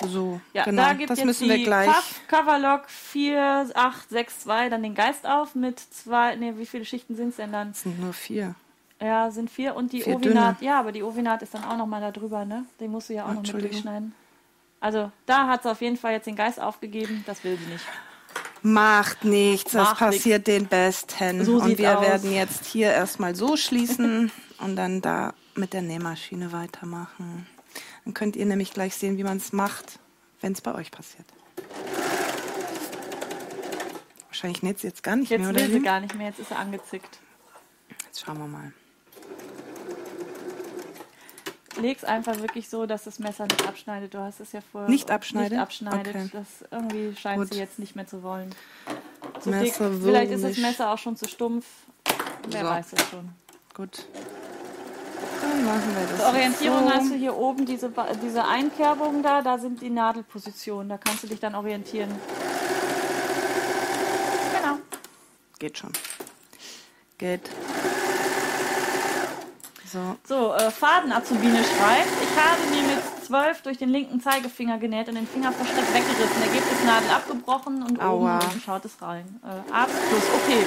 so. 0.06 0.40
ja 0.52 0.64
genau, 0.64 0.82
da 0.82 0.92
gibt 0.92 1.10
das 1.10 1.18
jetzt 1.18 1.26
müssen 1.26 1.44
die 1.44 1.50
wir 1.50 1.64
gleich. 1.64 1.90
Coverlock 2.28 2.88
4862 2.90 4.70
dann 4.70 4.82
den 4.82 4.94
Geist 4.94 5.26
auf 5.26 5.54
mit 5.54 5.78
zwei, 5.80 6.36
nee, 6.36 6.54
wie 6.56 6.66
viele 6.66 6.84
Schichten 6.84 7.16
sind 7.16 7.30
es 7.30 7.36
denn 7.36 7.52
dann? 7.52 7.68
Das 7.72 7.82
sind 7.82 8.00
nur 8.00 8.12
vier. 8.12 8.54
Ja, 9.00 9.30
sind 9.30 9.50
vier 9.50 9.74
und 9.76 9.92
die 9.92 10.02
Vier 10.02 10.16
Ovinat, 10.16 10.62
ja, 10.62 10.78
aber 10.80 10.90
die 10.92 11.02
Ovinat 11.02 11.42
ist 11.42 11.52
dann 11.52 11.64
auch 11.64 11.76
nochmal 11.76 12.00
da 12.00 12.10
drüber, 12.12 12.44
ne? 12.46 12.64
Den 12.80 12.90
musst 12.90 13.10
du 13.10 13.14
ja 13.14 13.26
auch 13.26 13.32
noch 13.34 13.42
mit 13.42 13.62
durchschneiden. 13.62 14.14
Also 14.80 15.10
da 15.26 15.48
hat 15.48 15.64
sie 15.64 15.70
auf 15.70 15.80
jeden 15.82 15.96
Fall 15.98 16.12
jetzt 16.12 16.26
den 16.26 16.36
Geist 16.36 16.60
aufgegeben, 16.60 17.22
das 17.26 17.44
will 17.44 17.58
sie 17.58 17.72
nicht. 17.72 17.84
Macht 18.68 19.24
nichts, 19.24 19.70
das 19.72 19.90
Macht 19.90 19.98
passiert 20.00 20.48
den 20.48 20.66
Besten. 20.66 21.44
So 21.44 21.58
und 21.58 21.78
wir 21.78 21.98
aus. 21.98 22.04
werden 22.04 22.32
jetzt 22.32 22.66
hier 22.66 22.90
erstmal 22.90 23.36
so 23.36 23.56
schließen 23.56 24.32
und 24.58 24.74
dann 24.74 25.00
da 25.00 25.34
mit 25.54 25.72
der 25.72 25.82
Nähmaschine 25.82 26.50
weitermachen. 26.50 27.46
Dann 28.04 28.12
könnt 28.12 28.34
ihr 28.34 28.44
nämlich 28.44 28.72
gleich 28.72 28.96
sehen, 28.96 29.18
wie 29.18 29.22
man 29.22 29.36
es 29.36 29.52
macht, 29.52 30.00
wenn 30.40 30.52
es 30.52 30.60
bei 30.60 30.74
euch 30.74 30.90
passiert. 30.90 31.26
Wahrscheinlich 34.26 34.64
näht 34.64 34.80
sie 34.80 34.88
jetzt 34.88 35.04
gar 35.04 35.14
nicht 35.14 35.30
Jetzt 35.30 35.42
mehr, 35.42 35.50
oder? 35.50 35.60
sie 35.60 35.74
wie? 35.74 35.82
gar 35.82 36.00
nicht 36.00 36.16
mehr, 36.16 36.26
jetzt 36.26 36.40
ist 36.40 36.48
sie 36.48 36.56
angezickt. 36.56 37.20
Jetzt 38.04 38.20
schauen 38.24 38.38
wir 38.38 38.48
mal. 38.48 38.72
Leg's 41.78 42.04
einfach 42.04 42.38
wirklich 42.40 42.68
so, 42.68 42.86
dass 42.86 43.04
das 43.04 43.18
Messer 43.18 43.44
nicht 43.44 43.66
abschneidet. 43.66 44.14
Du 44.14 44.18
hast 44.18 44.40
es 44.40 44.52
ja 44.52 44.60
vorher 44.72 44.88
Nicht 44.88 45.10
abschneidet? 45.10 45.52
Nicht 45.52 45.60
abschneidet. 45.60 46.14
Okay. 46.16 46.30
Das 46.32 46.46
irgendwie 46.70 47.14
scheint 47.16 47.38
Gut. 47.42 47.52
sie 47.52 47.58
jetzt 47.58 47.78
nicht 47.78 47.94
mehr 47.96 48.06
zu 48.06 48.22
wollen. 48.22 48.54
Zu 49.40 49.50
Messer 49.50 49.90
dick. 49.90 50.02
Vielleicht 50.02 50.32
ist 50.32 50.44
das. 50.44 50.56
Messer 50.58 50.90
auch 50.90 50.98
schon 50.98 51.16
zu 51.16 51.28
stumpf. 51.28 51.66
Wer 52.48 52.62
So. 52.62 52.66
weiß 52.70 52.90
das 52.92 53.08
schon. 53.10 53.28
Gut. 53.74 54.06
Dann 55.42 55.64
machen 55.64 55.94
wir 55.96 56.06
das. 56.08 56.18
Zur 56.18 56.26
Orientierung 56.28 56.88
so. 56.88 56.94
hast 56.94 57.10
du 57.10 57.14
hier 57.14 57.36
oben 57.36 57.66
diese, 57.66 57.88
Ba- 57.90 58.08
diese 58.22 58.44
Einkerbungen 58.44 59.22
da, 59.22 59.42
da 59.42 59.58
sind 59.58 59.80
die 59.82 59.90
Nadelpositionen. 59.90 60.88
Da 60.88 60.98
kannst 60.98 61.24
du 61.24 61.26
dich 61.26 61.40
dann 61.40 61.54
orientieren. 61.54 62.10
Genau. 64.60 64.78
Geht 65.58 65.78
schon. 65.78 65.92
Geht. 67.18 67.50
So. 69.96 70.16
So, 70.28 70.54
äh, 70.54 70.70
Fadenazubine 70.70 71.56
schreibt, 71.56 72.12
ich 72.20 72.36
habe 72.36 72.60
mir 72.70 72.82
mit 72.82 73.24
12 73.26 73.62
durch 73.62 73.78
den 73.78 73.88
linken 73.88 74.20
Zeigefinger 74.20 74.76
genäht 74.76 75.08
und 75.08 75.14
den 75.14 75.26
Finger 75.26 75.52
versteckt 75.52 75.88
weggerissen. 75.94 76.42
Ergebnisnadel 76.42 77.10
abgebrochen 77.10 77.82
und 77.82 77.92
oben 77.92 78.00
Aua. 78.06 78.38
unten 78.40 78.60
schaut 78.60 78.84
es 78.84 79.00
rein. 79.00 79.24
Äh, 79.42 79.72
Arzt 79.72 79.94
plus, 80.10 80.22
okay. 80.34 80.66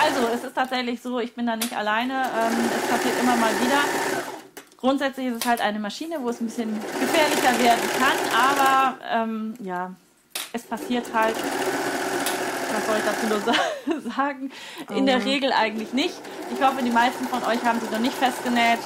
Also, 0.00 0.28
es 0.32 0.44
ist 0.44 0.54
tatsächlich 0.54 1.02
so, 1.02 1.18
ich 1.18 1.34
bin 1.34 1.46
da 1.46 1.56
nicht 1.56 1.76
alleine. 1.76 2.12
Ähm, 2.12 2.56
es 2.76 2.88
passiert 2.88 3.14
immer 3.20 3.34
mal 3.34 3.50
wieder. 3.60 3.80
Grundsätzlich 4.76 5.26
ist 5.26 5.42
es 5.42 5.46
halt 5.46 5.60
eine 5.60 5.80
Maschine, 5.80 6.18
wo 6.20 6.28
es 6.28 6.40
ein 6.40 6.46
bisschen 6.46 6.72
gefährlicher 7.00 7.58
werden 7.58 7.90
kann, 7.98 8.16
aber 8.32 8.96
ähm, 9.10 9.54
ja, 9.58 9.90
es 10.52 10.62
passiert 10.62 11.06
halt. 11.12 11.34
Was 12.72 12.86
soll 12.86 12.96
ich 12.98 13.04
dazu 13.04 13.26
nur 13.26 13.40
sa- 13.40 14.10
sagen? 14.16 14.50
In 14.94 15.06
der 15.06 15.24
Regel 15.24 15.52
eigentlich 15.52 15.92
nicht. 15.92 16.14
Ich 16.54 16.62
hoffe, 16.62 16.82
die 16.82 16.90
meisten 16.90 17.26
von 17.28 17.42
euch 17.44 17.62
haben 17.64 17.80
sie 17.80 17.90
noch 17.92 18.00
nicht 18.00 18.14
festgenäht. 18.14 18.78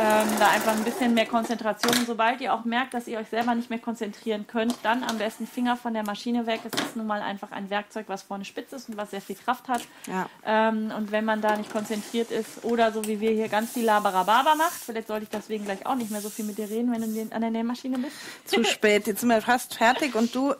Ähm, 0.00 0.28
da 0.38 0.50
einfach 0.50 0.76
ein 0.76 0.84
bisschen 0.84 1.12
mehr 1.12 1.26
Konzentration. 1.26 1.90
Und 1.98 2.06
sobald 2.06 2.40
ihr 2.40 2.54
auch 2.54 2.64
merkt, 2.64 2.94
dass 2.94 3.08
ihr 3.08 3.18
euch 3.18 3.26
selber 3.30 3.56
nicht 3.56 3.68
mehr 3.68 3.80
konzentrieren 3.80 4.46
könnt, 4.46 4.76
dann 4.84 5.02
am 5.02 5.18
besten 5.18 5.44
Finger 5.44 5.76
von 5.76 5.92
der 5.92 6.04
Maschine 6.04 6.46
weg. 6.46 6.60
Es 6.72 6.80
ist 6.80 6.94
nun 6.94 7.08
mal 7.08 7.20
einfach 7.20 7.50
ein 7.50 7.68
Werkzeug, 7.68 8.04
was 8.06 8.22
vorne 8.22 8.44
spitz 8.44 8.72
ist 8.72 8.88
und 8.88 8.96
was 8.96 9.10
sehr 9.10 9.20
viel 9.20 9.34
Kraft 9.34 9.66
hat. 9.66 9.82
Ja. 10.06 10.28
Ähm, 10.46 10.92
und 10.96 11.10
wenn 11.10 11.24
man 11.24 11.40
da 11.40 11.56
nicht 11.56 11.72
konzentriert 11.72 12.30
ist 12.30 12.62
oder 12.64 12.92
so 12.92 13.06
wie 13.08 13.18
wir 13.18 13.32
hier 13.32 13.48
ganz 13.48 13.72
viel 13.72 13.86
Labarababa 13.86 14.54
macht, 14.54 14.74
vielleicht 14.86 15.08
sollte 15.08 15.24
ich 15.24 15.30
deswegen 15.30 15.64
gleich 15.64 15.84
auch 15.84 15.96
nicht 15.96 16.12
mehr 16.12 16.20
so 16.20 16.30
viel 16.30 16.44
mit 16.44 16.58
dir 16.58 16.70
reden, 16.70 16.92
wenn 16.92 17.00
du 17.02 17.34
an 17.34 17.40
der 17.40 17.50
Nähmaschine 17.50 17.98
bist. 17.98 18.14
Zu 18.44 18.62
spät. 18.72 19.08
Jetzt 19.08 19.22
sind 19.22 19.30
wir 19.30 19.42
fast 19.42 19.74
fertig 19.74 20.14
und 20.14 20.32
du. 20.32 20.54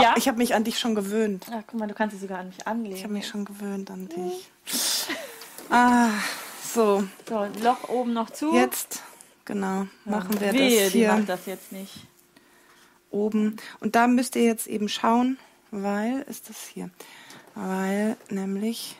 Ja? 0.00 0.14
Ich 0.16 0.28
habe 0.28 0.38
mich 0.38 0.54
an 0.54 0.64
dich 0.64 0.78
schon 0.78 0.94
gewöhnt. 0.94 1.46
Ach, 1.50 1.62
guck 1.66 1.78
mal, 1.80 1.86
du 1.88 1.94
kannst 1.94 2.14
dich 2.14 2.20
sogar 2.22 2.38
an 2.38 2.48
mich 2.48 2.66
anlegen. 2.66 2.96
Ich 2.96 3.02
habe 3.04 3.12
mich 3.12 3.26
schon 3.26 3.44
gewöhnt 3.44 3.90
an 3.90 4.08
dich. 4.08 4.50
Ah, 5.70 6.08
so. 6.74 7.04
So, 7.28 7.46
Loch 7.62 7.90
oben 7.90 8.14
noch 8.14 8.30
zu. 8.30 8.54
Jetzt, 8.54 9.02
genau, 9.44 9.86
machen 10.06 10.40
wir 10.40 10.54
Wehe, 10.54 10.84
das 10.84 10.92
die 10.92 10.98
hier 11.00 11.12
macht 11.12 11.28
das 11.28 11.44
jetzt 11.44 11.72
nicht. 11.72 12.06
oben. 13.10 13.56
Und 13.80 13.94
da 13.94 14.06
müsst 14.06 14.34
ihr 14.36 14.44
jetzt 14.44 14.66
eben 14.66 14.88
schauen, 14.88 15.36
weil 15.70 16.22
ist 16.22 16.48
das 16.48 16.62
hier, 16.72 16.88
weil 17.54 18.16
nämlich 18.30 18.96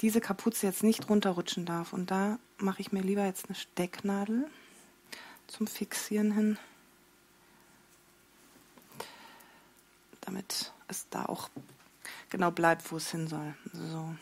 diese 0.00 0.22
Kapuze 0.22 0.66
jetzt 0.66 0.82
nicht 0.82 1.10
runterrutschen 1.10 1.66
darf. 1.66 1.92
Und 1.92 2.10
da 2.10 2.38
mache 2.56 2.80
ich 2.80 2.90
mir 2.92 3.02
lieber 3.02 3.26
jetzt 3.26 3.46
eine 3.48 3.54
Stecknadel 3.54 4.46
zum 5.48 5.66
Fixieren 5.66 6.32
hin, 6.32 6.58
damit 10.22 10.72
es 10.88 11.08
da 11.10 11.26
auch 11.26 11.48
genau 12.30 12.50
bleibt, 12.50 12.90
wo 12.90 12.96
es 12.96 13.10
hin 13.10 13.28
soll. 13.28 13.54
So. 13.72 14.14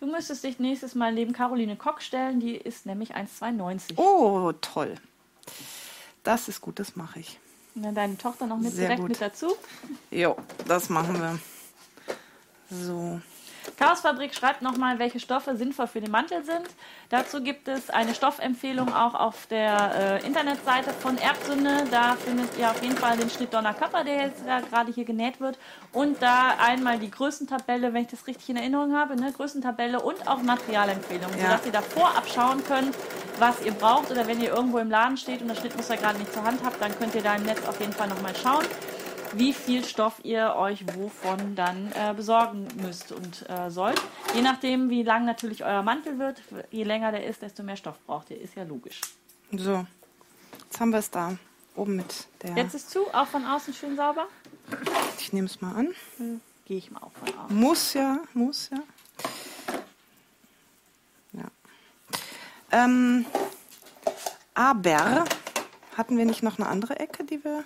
Du 0.00 0.06
müsstest 0.06 0.44
dich 0.44 0.58
nächstes 0.58 0.94
Mal 0.94 1.12
neben 1.12 1.32
Caroline 1.32 1.76
Kock 1.76 2.02
stellen, 2.02 2.40
die 2.40 2.56
ist 2.56 2.86
nämlich 2.86 3.14
1,92. 3.14 3.96
Oh, 3.96 4.52
toll. 4.60 4.96
Das 6.22 6.48
ist 6.48 6.60
gut, 6.60 6.78
das 6.78 6.96
mache 6.96 7.20
ich. 7.20 7.38
Und 7.74 7.82
dann 7.82 7.94
deine 7.94 8.16
Tochter 8.16 8.46
noch 8.46 8.58
mit 8.58 8.72
Sehr 8.72 8.86
direkt 8.86 9.00
gut. 9.00 9.10
mit 9.10 9.20
dazu. 9.20 9.54
Jo, 10.10 10.36
das 10.66 10.88
machen 10.88 11.18
wir. 11.20 11.38
So. 12.70 13.20
Chaosfabrik 13.78 14.34
schreibt 14.34 14.62
nochmal, 14.62 14.98
welche 14.98 15.20
Stoffe 15.20 15.56
sinnvoll 15.56 15.86
für 15.86 16.00
den 16.00 16.10
Mantel 16.10 16.44
sind. 16.44 16.66
Dazu 17.08 17.42
gibt 17.42 17.68
es 17.68 17.90
eine 17.90 18.14
Stoffempfehlung 18.14 18.92
auch 18.94 19.14
auf 19.14 19.46
der 19.46 20.20
äh, 20.22 20.26
Internetseite 20.26 20.92
von 20.92 21.18
Erbsünde. 21.18 21.84
Da 21.90 22.14
findet 22.16 22.56
ihr 22.58 22.70
auf 22.70 22.82
jeden 22.82 22.96
Fall 22.96 23.16
den 23.16 23.30
Schnitt 23.30 23.52
Donner 23.52 23.74
Kappa, 23.74 24.04
der 24.04 24.26
jetzt 24.26 24.44
gerade 24.70 24.92
hier 24.92 25.04
genäht 25.04 25.40
wird. 25.40 25.58
Und 25.92 26.22
da 26.22 26.54
einmal 26.58 26.98
die 26.98 27.10
Größentabelle, 27.10 27.92
wenn 27.92 28.02
ich 28.02 28.08
das 28.10 28.26
richtig 28.26 28.48
in 28.50 28.56
Erinnerung 28.56 28.94
habe, 28.94 29.16
ne? 29.16 29.32
Größentabelle 29.32 30.00
und 30.00 30.26
auch 30.28 30.42
Materialempfehlungen, 30.42 31.38
Ja. 31.38 31.44
sodass 31.46 31.66
ihr 31.66 31.72
da 31.72 31.82
vorab 31.82 32.28
schauen 32.28 32.64
könnt, 32.64 32.94
was 33.38 33.62
ihr 33.64 33.72
braucht. 33.72 34.10
Oder 34.10 34.26
wenn 34.26 34.40
ihr 34.40 34.52
irgendwo 34.54 34.78
im 34.78 34.90
Laden 34.90 35.16
steht 35.16 35.42
und 35.42 35.48
das 35.48 35.58
Schnittmuster 35.58 35.96
gerade 35.96 36.18
nicht 36.18 36.32
zur 36.32 36.44
Hand 36.44 36.60
habt, 36.64 36.80
dann 36.80 36.96
könnt 36.98 37.14
ihr 37.14 37.22
da 37.22 37.34
im 37.34 37.44
Netz 37.44 37.66
auf 37.66 37.80
jeden 37.80 37.92
Fall 37.92 38.08
nochmal 38.08 38.34
schauen 38.36 38.64
wie 39.36 39.52
viel 39.52 39.84
Stoff 39.84 40.20
ihr 40.22 40.54
euch 40.56 40.84
wovon 40.96 41.54
dann 41.54 41.92
äh, 41.92 42.14
besorgen 42.14 42.68
müsst 42.76 43.12
und 43.12 43.48
äh, 43.48 43.70
sollt. 43.70 44.00
Je 44.34 44.42
nachdem, 44.42 44.90
wie 44.90 45.02
lang 45.02 45.24
natürlich 45.24 45.64
euer 45.64 45.82
Mantel 45.82 46.18
wird, 46.18 46.42
je 46.70 46.84
länger 46.84 47.12
der 47.12 47.26
ist, 47.26 47.42
desto 47.42 47.62
mehr 47.62 47.76
Stoff 47.76 47.98
braucht 48.06 48.30
ihr. 48.30 48.40
Ist 48.40 48.54
ja 48.54 48.64
logisch. 48.64 49.00
So. 49.52 49.86
Jetzt 50.64 50.80
haben 50.80 50.90
wir 50.90 50.98
es 50.98 51.10
da. 51.10 51.36
Oben 51.76 51.96
mit 51.96 52.26
der. 52.42 52.56
Jetzt 52.56 52.74
ist 52.74 52.90
zu, 52.90 53.06
auch 53.12 53.26
von 53.26 53.44
außen 53.44 53.74
schön 53.74 53.96
sauber. 53.96 54.26
Ich 55.18 55.32
nehme 55.32 55.46
es 55.46 55.60
mal 55.60 55.74
an. 55.74 55.88
Gehe 56.64 56.78
ich 56.78 56.90
mal 56.90 57.00
auch 57.00 57.12
von 57.12 57.28
außen. 57.28 57.56
Muss 57.56 57.94
ja, 57.94 58.18
muss 58.32 58.70
ja. 58.70 58.78
Ja. 61.32 61.44
Ähm, 62.70 63.26
aber 64.54 65.24
hatten 65.96 66.16
wir 66.16 66.24
nicht 66.24 66.42
noch 66.42 66.58
eine 66.58 66.68
andere 66.68 66.98
Ecke, 66.98 67.24
die 67.24 67.42
wir. 67.44 67.64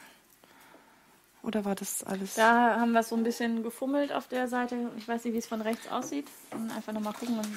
Oder 1.43 1.65
war 1.65 1.75
das 1.75 2.03
alles? 2.03 2.35
Da 2.35 2.81
haben 2.81 2.93
wir 2.93 3.03
so 3.03 3.15
ein 3.17 3.23
bisschen 3.23 3.63
gefummelt 3.63 4.13
auf 4.13 4.29
der 4.29 4.49
Seite. 4.49 4.91
Ich 4.97 5.07
weiß 5.07 5.25
nicht, 5.25 5.35
wie 5.35 5.39
es 5.39 5.47
von 5.47 5.61
rechts 5.61 5.89
aussieht. 5.89 6.27
Und 6.51 6.71
einfach 6.71 6.93
nochmal 6.93 7.13
gucken. 7.13 7.39
Und 7.39 7.49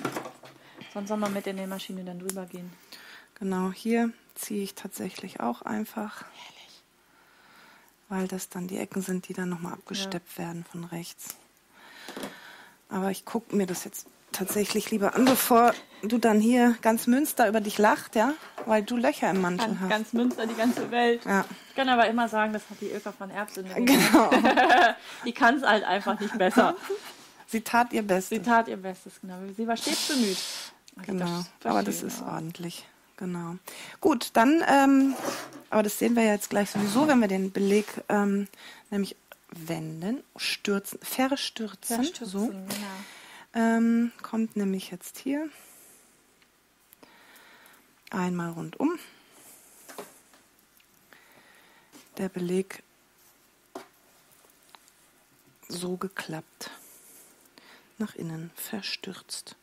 sonst 0.94 1.10
soll 1.10 1.18
man 1.18 1.34
mit 1.34 1.46
der 1.46 1.56
Maschine 1.68 2.04
dann 2.04 2.20
drüber 2.20 2.46
gehen. 2.46 2.72
Genau, 3.36 3.72
hier 3.72 4.12
ziehe 4.36 4.64
ich 4.64 4.76
tatsächlich 4.76 5.40
auch 5.40 5.64
einfach. 5.64 6.26
Weil 8.08 8.28
das 8.28 8.50
dann 8.50 8.68
die 8.68 8.78
Ecken 8.78 9.02
sind, 9.02 9.28
die 9.30 9.34
dann 9.34 9.50
nochmal 9.50 9.74
abgesteppt 9.74 10.38
werden 10.38 10.64
von 10.64 10.84
rechts. 10.84 11.36
Aber 12.90 13.10
ich 13.10 13.26
gucke 13.26 13.56
mir 13.56 13.66
das 13.66 13.86
jetzt 13.86 14.06
tatsächlich 14.32 14.92
lieber 14.92 15.16
an, 15.16 15.26
bevor 15.26 15.74
du 16.04 16.18
dann 16.18 16.40
hier 16.40 16.76
ganz 16.82 17.08
Münster 17.08 17.48
über 17.48 17.62
dich 17.62 17.78
lacht, 17.78 18.16
ja? 18.16 18.34
Weil 18.66 18.84
du 18.84 18.98
Löcher 18.98 19.30
im 19.30 19.42
Mantel 19.42 19.68
Ganz, 19.68 19.80
hast. 19.82 19.90
ganz 19.90 20.14
Münster, 20.14 20.48
die 20.48 20.56
ganze 20.56 20.92
Welt. 20.92 21.24
Ja. 21.26 21.46
Ich 21.70 21.76
kann 21.76 21.90
aber 21.90 22.08
immer 22.08 22.28
sagen, 22.28 22.54
das 22.54 22.64
hat 22.70 22.80
die 22.82 22.88
Ilka 22.90 23.12
von 23.12 23.30
gemacht. 23.30 23.76
Genau. 23.76 24.30
Die 25.26 25.32
kann 25.32 25.56
es 25.58 25.64
halt 25.64 25.84
einfach 25.84 26.20
nicht 26.20 26.38
besser. 26.38 26.76
Sie 27.48 27.62
tat 27.62 27.92
ihr 27.94 28.02
Sie 28.02 28.08
Bestes. 28.08 28.44
tat 28.44 28.68
ihr 28.68 28.78
Bestes, 28.78 29.14
genau. 29.22 29.36
Sie 29.56 29.68
war 29.68 29.76
stets 29.78 30.08
bemüht. 30.08 30.38
Genau. 31.06 31.44
das 31.60 31.72
Aber 31.72 31.84
das 31.84 32.02
ist 32.04 32.20
ja. 32.22 32.28
ordentlich. 32.34 32.86
Genau. 33.18 33.56
Gut, 34.00 34.30
dann, 34.34 34.64
ähm, 34.68 35.14
aber 35.70 35.84
das 35.84 36.00
sehen 36.00 36.16
wir 36.16 36.24
ja 36.24 36.34
jetzt 36.34 36.50
gleich 36.50 36.72
sowieso, 36.72 37.08
wenn 37.08 37.20
wir 37.20 37.28
den 37.28 37.52
Beleg 37.52 37.86
ähm, 38.10 38.48
nämlich 38.90 39.16
wenden, 39.52 40.24
stürzen, 40.38 40.98
verstürzen. 41.02 41.96
Verstürzen, 41.98 42.26
So. 42.40 42.48
genau. 42.48 42.66
Ähm, 43.54 44.12
kommt 44.22 44.56
nämlich 44.56 44.92
jetzt 44.92 45.18
hier 45.18 45.50
einmal 48.10 48.52
rundum. 48.52 48.98
Der 52.18 52.30
Beleg 52.30 52.84
so 55.68 55.98
geklappt. 55.98 56.72
Nach 57.98 58.16
innen 58.16 58.52
verstürzt. 58.56 59.56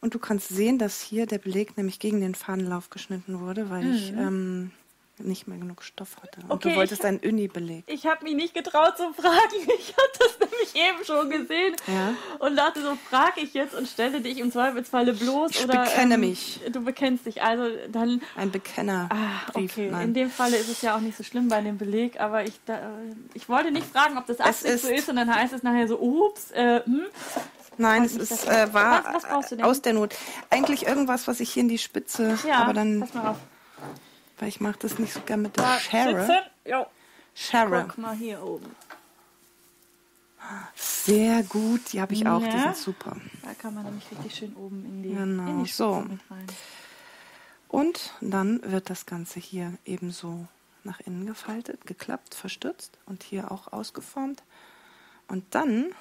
Und 0.00 0.14
du 0.14 0.18
kannst 0.18 0.48
sehen, 0.48 0.78
dass 0.78 1.00
hier 1.00 1.26
der 1.26 1.38
Beleg 1.38 1.76
nämlich 1.76 2.00
gegen 2.00 2.20
den 2.20 2.34
Fahnenlauf 2.34 2.90
geschnitten 2.90 3.40
wurde, 3.40 3.70
weil 3.70 3.94
ich 3.94 4.12
Mhm. 4.12 4.18
ähm, 4.18 4.70
nicht 5.18 5.46
mehr 5.46 5.58
genug 5.58 5.82
Stoff 5.82 6.16
hatte. 6.22 6.40
Und 6.42 6.50
Okay, 6.52 6.70
du 6.70 6.76
wolltest 6.76 7.04
einen 7.04 7.18
Uni-Beleg. 7.18 7.84
Ich 7.86 8.06
habe 8.06 8.24
mich 8.24 8.34
nicht 8.34 8.54
getraut 8.54 8.96
zu 8.96 9.12
fragen. 9.12 9.38
Ich 9.78 9.94
habe 9.96 10.08
das 10.18 10.38
nämlich 10.40 10.74
eben 10.74 11.04
schon 11.04 11.30
gesehen 11.30 11.76
Ja. 11.86 12.14
und 12.38 12.56
dachte 12.56 12.82
so, 12.82 12.96
frage 13.10 13.40
ich 13.40 13.52
jetzt 13.54 13.74
und 13.74 13.86
stelle 13.88 14.20
dich 14.20 14.38
im 14.38 14.50
Zweifelsfalle 14.50 15.12
bloß 15.12 15.50
Ich 15.52 15.64
oder 15.64 15.84
bekenne 15.84 16.18
mich. 16.18 16.60
Du 16.72 16.82
bekennst 16.82 17.26
dich, 17.26 17.42
also 17.42 17.64
dann. 17.90 18.22
Ein 18.36 18.50
Bekenner. 18.50 19.08
Ah, 19.12 19.50
okay. 19.54 19.86
In 19.86 19.90
Nein. 19.92 20.14
dem 20.14 20.30
Falle 20.30 20.56
ist 20.56 20.68
es 20.68 20.82
ja 20.82 20.96
auch 20.96 21.00
nicht 21.00 21.16
so 21.16 21.22
schlimm 21.24 21.48
bei 21.48 21.60
dem 21.60 21.78
Beleg, 21.78 22.20
aber 22.20 22.44
ich, 22.44 22.54
da, 22.66 22.80
ich 23.34 23.48
wollte 23.48 23.70
nicht 23.70 23.86
fragen, 23.86 24.16
ob 24.18 24.26
das 24.26 24.40
Absicht 24.40 24.78
so 24.80 24.88
ist- 24.88 25.08
und 25.08 25.16
dann 25.16 25.32
heißt 25.34 25.52
es 25.52 25.62
nachher 25.62 25.88
so, 25.88 25.98
ups, 26.00 26.50
äh, 26.52 26.80
hm. 26.84 27.02
Nein, 27.78 28.04
es 28.04 28.16
ist, 28.16 28.46
äh, 28.48 28.72
war 28.74 29.04
Was- 29.04 29.14
was 29.14 29.22
brauchst 29.24 29.52
du 29.52 29.56
denn? 29.56 29.64
aus 29.64 29.82
der 29.82 29.92
Not. 29.94 30.14
Eigentlich 30.50 30.86
irgendwas, 30.86 31.26
was 31.28 31.40
ich 31.40 31.50
hier 31.52 31.62
in 31.62 31.68
die 31.68 31.78
Spitze, 31.78 32.38
Ja, 32.46 32.56
aber 32.62 32.72
dann, 32.74 33.00
pass 33.00 33.14
mal 33.14 33.30
auf. 33.30 33.36
Weil 34.42 34.48
ich 34.48 34.60
mache 34.60 34.76
das 34.80 34.98
nicht 34.98 35.12
so 35.12 35.20
gern 35.20 35.40
mit 35.42 35.56
der 35.56 35.62
Da, 35.62 35.78
Schere. 35.78 36.42
Jo, 36.66 36.84
Schere. 37.32 37.84
guck 37.86 37.98
mal 37.98 38.16
hier 38.16 38.42
oben. 38.42 38.74
Sehr 40.74 41.44
gut, 41.44 41.92
die 41.92 42.00
habe 42.00 42.12
ich 42.12 42.26
auch, 42.26 42.40
die 42.40 42.46
Ja. 42.48 42.62
sind 42.74 42.76
super. 42.76 43.16
Da 43.44 43.54
kann 43.54 43.72
man 43.74 43.84
nämlich 43.84 44.10
richtig 44.10 44.34
schön 44.34 44.56
oben 44.56 44.84
in 44.84 45.02
die, 45.04 45.14
Genau, 45.14 45.46
in 45.48 45.62
die 45.64 45.70
so. 45.70 46.00
mit 46.00 46.18
rein. 46.28 46.46
Und 47.68 48.14
dann 48.20 48.60
wird 48.64 48.90
das 48.90 49.06
Ganze 49.06 49.38
hier 49.38 49.78
ebenso 49.84 50.48
nach 50.82 50.98
innen 50.98 51.24
gefaltet, 51.24 51.86
geklappt, 51.86 52.34
verstützt 52.34 52.98
und 53.06 53.22
hier 53.22 53.52
auch 53.52 53.72
ausgeformt. 53.72 54.42
Und 55.28 55.54
dann 55.54 55.94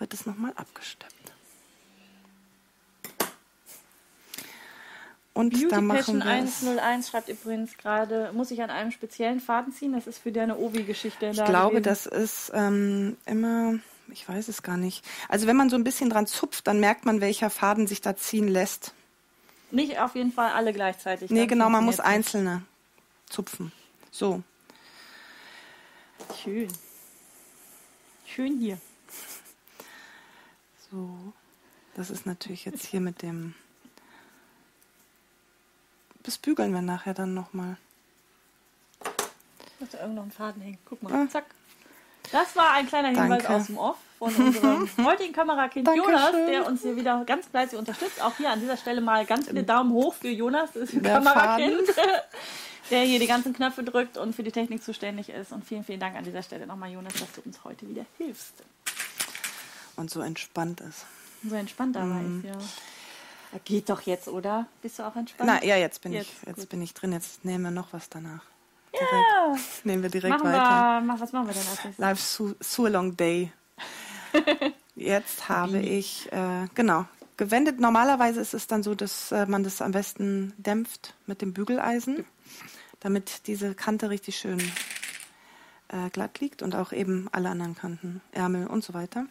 wird 0.00 0.12
es 0.12 0.26
nochmal 0.26 0.52
abgesteppt. 0.56 1.32
Und 5.34 5.50
Beauty 5.50 5.68
da 5.68 5.80
machen 5.80 5.96
Passion 5.96 6.18
wir 6.18 6.44
es. 6.44 6.62
101 6.62 7.08
schreibt 7.08 7.28
übrigens 7.28 7.78
gerade, 7.78 8.30
muss 8.34 8.50
ich 8.50 8.62
an 8.62 8.70
einem 8.70 8.90
speziellen 8.90 9.40
Faden 9.40 9.72
ziehen? 9.72 9.92
Das 9.92 10.06
ist 10.06 10.18
für 10.18 10.30
deine 10.30 10.58
Obi-Geschichte. 10.58 11.26
Ich 11.26 11.38
da 11.38 11.46
glaube, 11.46 11.80
gewesen. 11.80 11.84
das 11.84 12.06
ist 12.06 12.52
ähm, 12.54 13.16
immer, 13.24 13.78
ich 14.08 14.28
weiß 14.28 14.48
es 14.48 14.62
gar 14.62 14.76
nicht. 14.76 15.04
Also 15.28 15.46
wenn 15.46 15.56
man 15.56 15.70
so 15.70 15.76
ein 15.76 15.84
bisschen 15.84 16.10
dran 16.10 16.26
zupft, 16.26 16.66
dann 16.66 16.80
merkt 16.80 17.06
man, 17.06 17.22
welcher 17.22 17.48
Faden 17.48 17.86
sich 17.86 18.02
da 18.02 18.14
ziehen 18.14 18.48
lässt. 18.48 18.92
Nicht 19.70 19.98
auf 19.98 20.14
jeden 20.14 20.32
Fall 20.32 20.52
alle 20.52 20.74
gleichzeitig. 20.74 21.30
Nee, 21.30 21.46
genau, 21.46 21.70
man 21.70 21.84
muss 21.84 21.98
einzelne 21.98 22.62
zupfen. 23.30 23.72
So. 24.10 24.42
Schön. 26.42 26.68
Schön 28.26 28.58
hier. 28.58 28.78
so. 30.90 31.08
Das 31.94 32.10
ist 32.10 32.26
natürlich 32.26 32.64
jetzt 32.64 32.86
hier 32.86 33.00
mit 33.00 33.22
dem. 33.22 33.54
Das 36.24 36.38
bügeln 36.38 36.72
wir 36.72 36.82
nachher 36.82 37.14
dann 37.14 37.34
nochmal. 37.34 37.76
Muss 39.80 39.90
da 39.90 39.98
irgendwo 40.00 40.20
noch 40.20 40.26
ein 40.28 40.32
Faden 40.32 40.62
hängen. 40.62 40.78
Guck 40.88 41.02
mal. 41.02 41.12
Ah. 41.12 41.28
Zack. 41.28 41.46
Das 42.30 42.54
war 42.54 42.72
ein 42.74 42.86
kleiner 42.86 43.08
Hinweis 43.08 43.42
Danke. 43.42 43.48
aus 43.50 43.66
dem 43.66 43.78
Off 43.78 43.96
von 44.18 44.32
unserem 44.34 44.88
heutigen 45.04 45.32
Kamerakind 45.32 45.86
Dankeschön. 45.88 46.12
Jonas, 46.14 46.32
der 46.48 46.66
uns 46.66 46.82
hier 46.82 46.94
wieder 46.96 47.24
ganz 47.24 47.46
fleißig 47.48 47.76
unterstützt. 47.78 48.22
Auch 48.22 48.36
hier 48.36 48.50
an 48.50 48.60
dieser 48.60 48.76
Stelle 48.76 49.00
mal 49.00 49.26
ganz 49.26 49.48
viele 49.48 49.64
Daumen 49.64 49.92
hoch 49.92 50.14
für 50.14 50.28
Jonas, 50.28 50.70
das 50.72 50.90
Der 50.92 51.14
Kamerakind, 51.14 51.88
der 52.90 53.00
hier 53.02 53.18
die 53.18 53.26
ganzen 53.26 53.52
Knöpfe 53.52 53.82
drückt 53.82 54.16
und 54.16 54.36
für 54.36 54.44
die 54.44 54.52
Technik 54.52 54.84
zuständig 54.84 55.30
ist. 55.30 55.50
Und 55.50 55.64
vielen, 55.64 55.82
vielen 55.82 55.98
Dank 56.00 56.14
an 56.16 56.22
dieser 56.24 56.44
Stelle 56.44 56.66
nochmal, 56.66 56.92
Jonas, 56.92 57.14
dass 57.14 57.32
du 57.32 57.40
uns 57.44 57.64
heute 57.64 57.88
wieder 57.88 58.06
hilfst. 58.18 58.54
Und 59.96 60.10
so 60.10 60.20
entspannt 60.20 60.80
ist. 60.80 61.04
Und 61.42 61.50
so 61.50 61.56
entspannt 61.56 61.96
dabei 61.96 62.06
Mhm. 62.06 62.38
ist, 62.38 62.44
ja. 62.46 62.54
Geht 63.64 63.90
doch 63.90 64.00
jetzt, 64.02 64.28
oder? 64.28 64.66
Bist 64.80 64.98
du 64.98 65.02
auch 65.02 65.14
entspannt? 65.14 65.50
Na 65.62 65.64
ja, 65.66 65.76
jetzt 65.76 66.00
bin 66.02 66.12
Jetzt, 66.12 66.30
ich, 66.42 66.46
jetzt 66.48 66.56
gut. 66.60 66.68
bin 66.70 66.82
ich 66.82 66.94
drin. 66.94 67.12
Jetzt 67.12 67.44
nehmen 67.44 67.64
wir 67.64 67.70
noch 67.70 67.92
was 67.92 68.08
danach. 68.08 68.42
Ja. 68.94 69.56
Nehmen 69.84 70.02
wir 70.02 70.10
direkt 70.10 70.30
Machen 70.34 70.52
weiter. 70.52 70.58
wir, 70.58 71.00
mach, 71.02 71.20
was 71.20 71.32
machen 71.32 71.46
wir 71.48 71.54
denn 71.54 71.62
als? 71.66 71.98
Live 71.98 72.20
Su 72.20 72.54
Sualong 72.60 73.16
Day. 73.16 73.52
Jetzt 74.94 75.48
habe 75.48 75.78
ich, 75.80 76.30
äh, 76.32 76.66
genau, 76.74 77.06
gewendet. 77.36 77.80
Normalerweise 77.80 78.40
ist 78.40 78.54
es 78.54 78.66
dann 78.66 78.82
so, 78.82 78.94
dass 78.94 79.32
äh, 79.32 79.46
man 79.46 79.64
das 79.64 79.80
am 79.80 79.92
besten 79.92 80.52
dämpft 80.58 81.14
mit 81.26 81.40
dem 81.40 81.52
Bügeleisen, 81.54 82.24
damit 83.00 83.46
diese 83.46 83.74
Kante 83.74 84.10
richtig 84.10 84.36
schön 84.36 84.60
äh, 85.88 86.10
glatt 86.10 86.40
liegt 86.40 86.62
und 86.62 86.74
auch 86.74 86.92
eben 86.92 87.28
alle 87.32 87.48
anderen 87.48 87.74
Kanten, 87.74 88.20
Ärmel 88.32 88.66
und 88.66 88.84
so 88.84 88.92
weiter. 88.94 89.26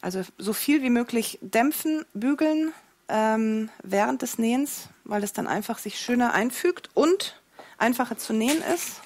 Also 0.00 0.22
so 0.38 0.52
viel 0.52 0.82
wie 0.82 0.90
möglich 0.90 1.38
dämpfen, 1.42 2.04
bügeln 2.14 2.72
ähm, 3.08 3.70
während 3.82 4.22
des 4.22 4.38
Nähens, 4.38 4.88
weil 5.04 5.22
es 5.22 5.32
dann 5.32 5.46
einfach 5.46 5.78
sich 5.78 6.00
schöner 6.00 6.34
einfügt 6.34 6.90
und 6.94 7.40
einfacher 7.78 8.18
zu 8.18 8.32
nähen 8.32 8.62
ist. 8.74 9.00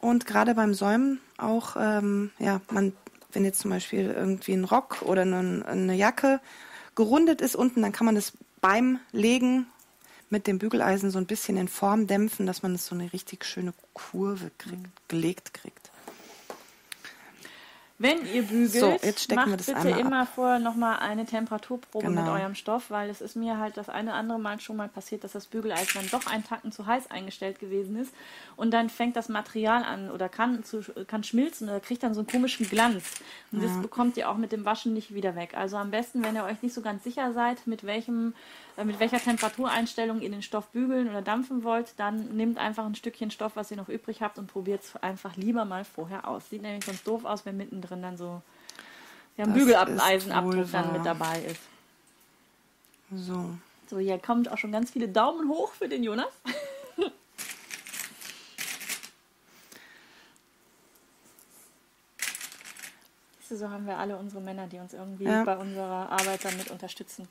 Und 0.00 0.26
gerade 0.26 0.54
beim 0.54 0.74
Säumen 0.74 1.20
auch, 1.38 1.76
ähm, 1.78 2.30
ja, 2.38 2.60
man, 2.70 2.92
wenn 3.32 3.44
jetzt 3.44 3.60
zum 3.60 3.70
Beispiel 3.70 4.10
irgendwie 4.10 4.52
ein 4.52 4.64
Rock 4.64 5.02
oder 5.02 5.22
eine, 5.22 5.64
eine 5.66 5.94
Jacke 5.94 6.40
gerundet 6.94 7.40
ist 7.40 7.56
unten, 7.56 7.82
dann 7.82 7.92
kann 7.92 8.06
man 8.06 8.14
das 8.14 8.32
beim 8.60 9.00
Legen 9.12 9.66
mit 10.30 10.46
dem 10.46 10.58
Bügeleisen 10.58 11.10
so 11.10 11.18
ein 11.18 11.26
bisschen 11.26 11.56
in 11.56 11.68
Form 11.68 12.06
dämpfen, 12.06 12.46
dass 12.46 12.62
man 12.62 12.74
es 12.74 12.86
so 12.86 12.94
eine 12.94 13.12
richtig 13.12 13.44
schöne 13.44 13.72
Kurve 13.94 14.50
kriegt, 14.58 15.08
gelegt 15.08 15.54
kriegt. 15.54 15.87
Wenn 18.00 18.24
ihr 18.32 18.42
bügelt, 18.42 18.70
So, 18.70 18.90
macht 19.34 19.56
bitte 19.56 19.74
einmal 19.76 19.92
ab. 19.94 19.98
immer 20.00 20.26
vorher 20.26 20.58
nochmal 20.60 21.00
eine 21.00 21.26
Temperaturprobe 21.26 22.06
Genau. 22.06 22.22
mit 22.22 22.30
eurem 22.30 22.54
Stoff, 22.54 22.90
weil 22.90 23.10
es 23.10 23.20
ist 23.20 23.34
mir 23.34 23.58
halt 23.58 23.76
das 23.76 23.88
eine 23.88 24.14
andere 24.14 24.38
Mal 24.38 24.60
schon 24.60 24.76
mal 24.76 24.88
passiert, 24.88 25.24
dass 25.24 25.32
das 25.32 25.46
Bügeleisen 25.46 26.00
dann 26.00 26.08
doch 26.20 26.30
einen 26.30 26.44
Tacken 26.44 26.70
zu 26.70 26.86
heiß 26.86 27.10
eingestellt 27.10 27.58
gewesen 27.58 27.96
ist 27.96 28.14
und 28.56 28.70
dann 28.72 28.88
fängt 28.88 29.16
das 29.16 29.28
Material 29.28 29.82
an 29.82 30.10
oder 30.12 30.28
kann, 30.28 30.62
zu, 30.62 30.82
kann 31.08 31.24
schmilzen 31.24 31.68
oder 31.68 31.80
kriegt 31.80 32.04
dann 32.04 32.14
so 32.14 32.20
einen 32.20 32.28
komischen 32.28 32.68
Glanz. 32.68 33.04
Und 33.50 33.64
das 33.64 33.76
bekommt 33.82 34.16
ihr 34.16 34.30
auch 34.30 34.36
mit 34.36 34.52
dem 34.52 34.64
Waschen 34.64 34.94
nicht 34.94 35.12
wieder 35.12 35.34
weg. 35.34 35.54
Also 35.56 35.76
am 35.76 35.90
besten, 35.90 36.22
wenn 36.22 36.36
ihr 36.36 36.44
euch 36.44 36.62
nicht 36.62 36.74
so 36.74 36.82
ganz 36.82 37.02
sicher 37.02 37.32
seid, 37.32 37.66
mit 37.66 37.84
welchem 37.84 38.34
mit 38.84 39.00
welcher 39.00 39.18
Temperatureinstellung 39.18 40.20
ihr 40.20 40.30
den 40.30 40.42
Stoff 40.42 40.68
bügeln 40.68 41.08
oder 41.08 41.22
dampfen 41.22 41.64
wollt, 41.64 41.94
dann 41.98 42.36
nehmt 42.36 42.58
einfach 42.58 42.84
ein 42.86 42.94
Stückchen 42.94 43.30
Stoff, 43.30 43.56
was 43.56 43.70
ihr 43.70 43.76
noch 43.76 43.88
übrig 43.88 44.22
habt 44.22 44.38
und 44.38 44.46
probiert 44.46 44.82
es 44.84 44.96
einfach 44.96 45.36
lieber 45.36 45.64
mal 45.64 45.84
vorher 45.84 46.28
aus. 46.28 46.48
Sieht 46.50 46.62
nämlich 46.62 46.84
sonst 46.84 47.06
doof 47.06 47.24
aus, 47.24 47.44
wenn 47.44 47.56
mittendrin 47.56 48.02
dann 48.02 48.16
so 48.16 48.40
ja, 49.36 49.44
Das 49.46 49.54
Bügeleisenabdruck 49.54 50.70
dann 50.70 50.92
mit 50.92 51.04
dabei 51.06 51.40
ist. 51.42 51.60
So, 53.14 53.50
So, 53.88 53.98
hier 53.98 54.18
kommt 54.18 54.50
auch 54.50 54.58
schon 54.58 54.70
ganz 54.72 54.90
viele 54.90 55.08
Daumen 55.08 55.48
hoch 55.48 55.72
für 55.72 55.88
den 55.88 56.02
Jonas. 56.04 56.26
So 63.50 63.70
haben 63.70 63.86
wir 63.86 63.96
alle 63.96 64.18
unsere 64.18 64.42
Männer, 64.42 64.66
die 64.66 64.78
uns 64.78 64.92
irgendwie 64.92 65.24
Ja. 65.24 65.42
bei 65.44 65.56
unserer 65.56 66.10
Arbeit 66.10 66.44
damit 66.44 66.70
unterstützen. 66.70 67.26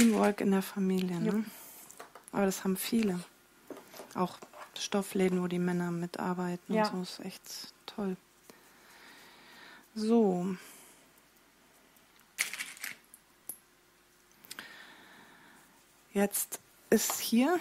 Teamwork 0.00 0.40
in 0.40 0.50
der 0.50 0.62
Familie. 0.62 1.14
Ja. 1.16 1.32
Ne? 1.32 1.44
Aber 2.32 2.46
das 2.46 2.64
haben 2.64 2.76
viele. 2.76 3.20
Auch 4.14 4.38
Stoffläden, 4.78 5.42
wo 5.42 5.46
die 5.46 5.58
Männer 5.58 5.90
mitarbeiten 5.90 6.74
Ja. 6.74 6.88
und 6.88 7.06
so 7.06 7.22
ist 7.22 7.26
echt 7.26 7.42
toll. 7.86 8.16
So. 9.94 10.56
Jetzt 16.12 16.60
ist 16.88 17.20
hier 17.20 17.58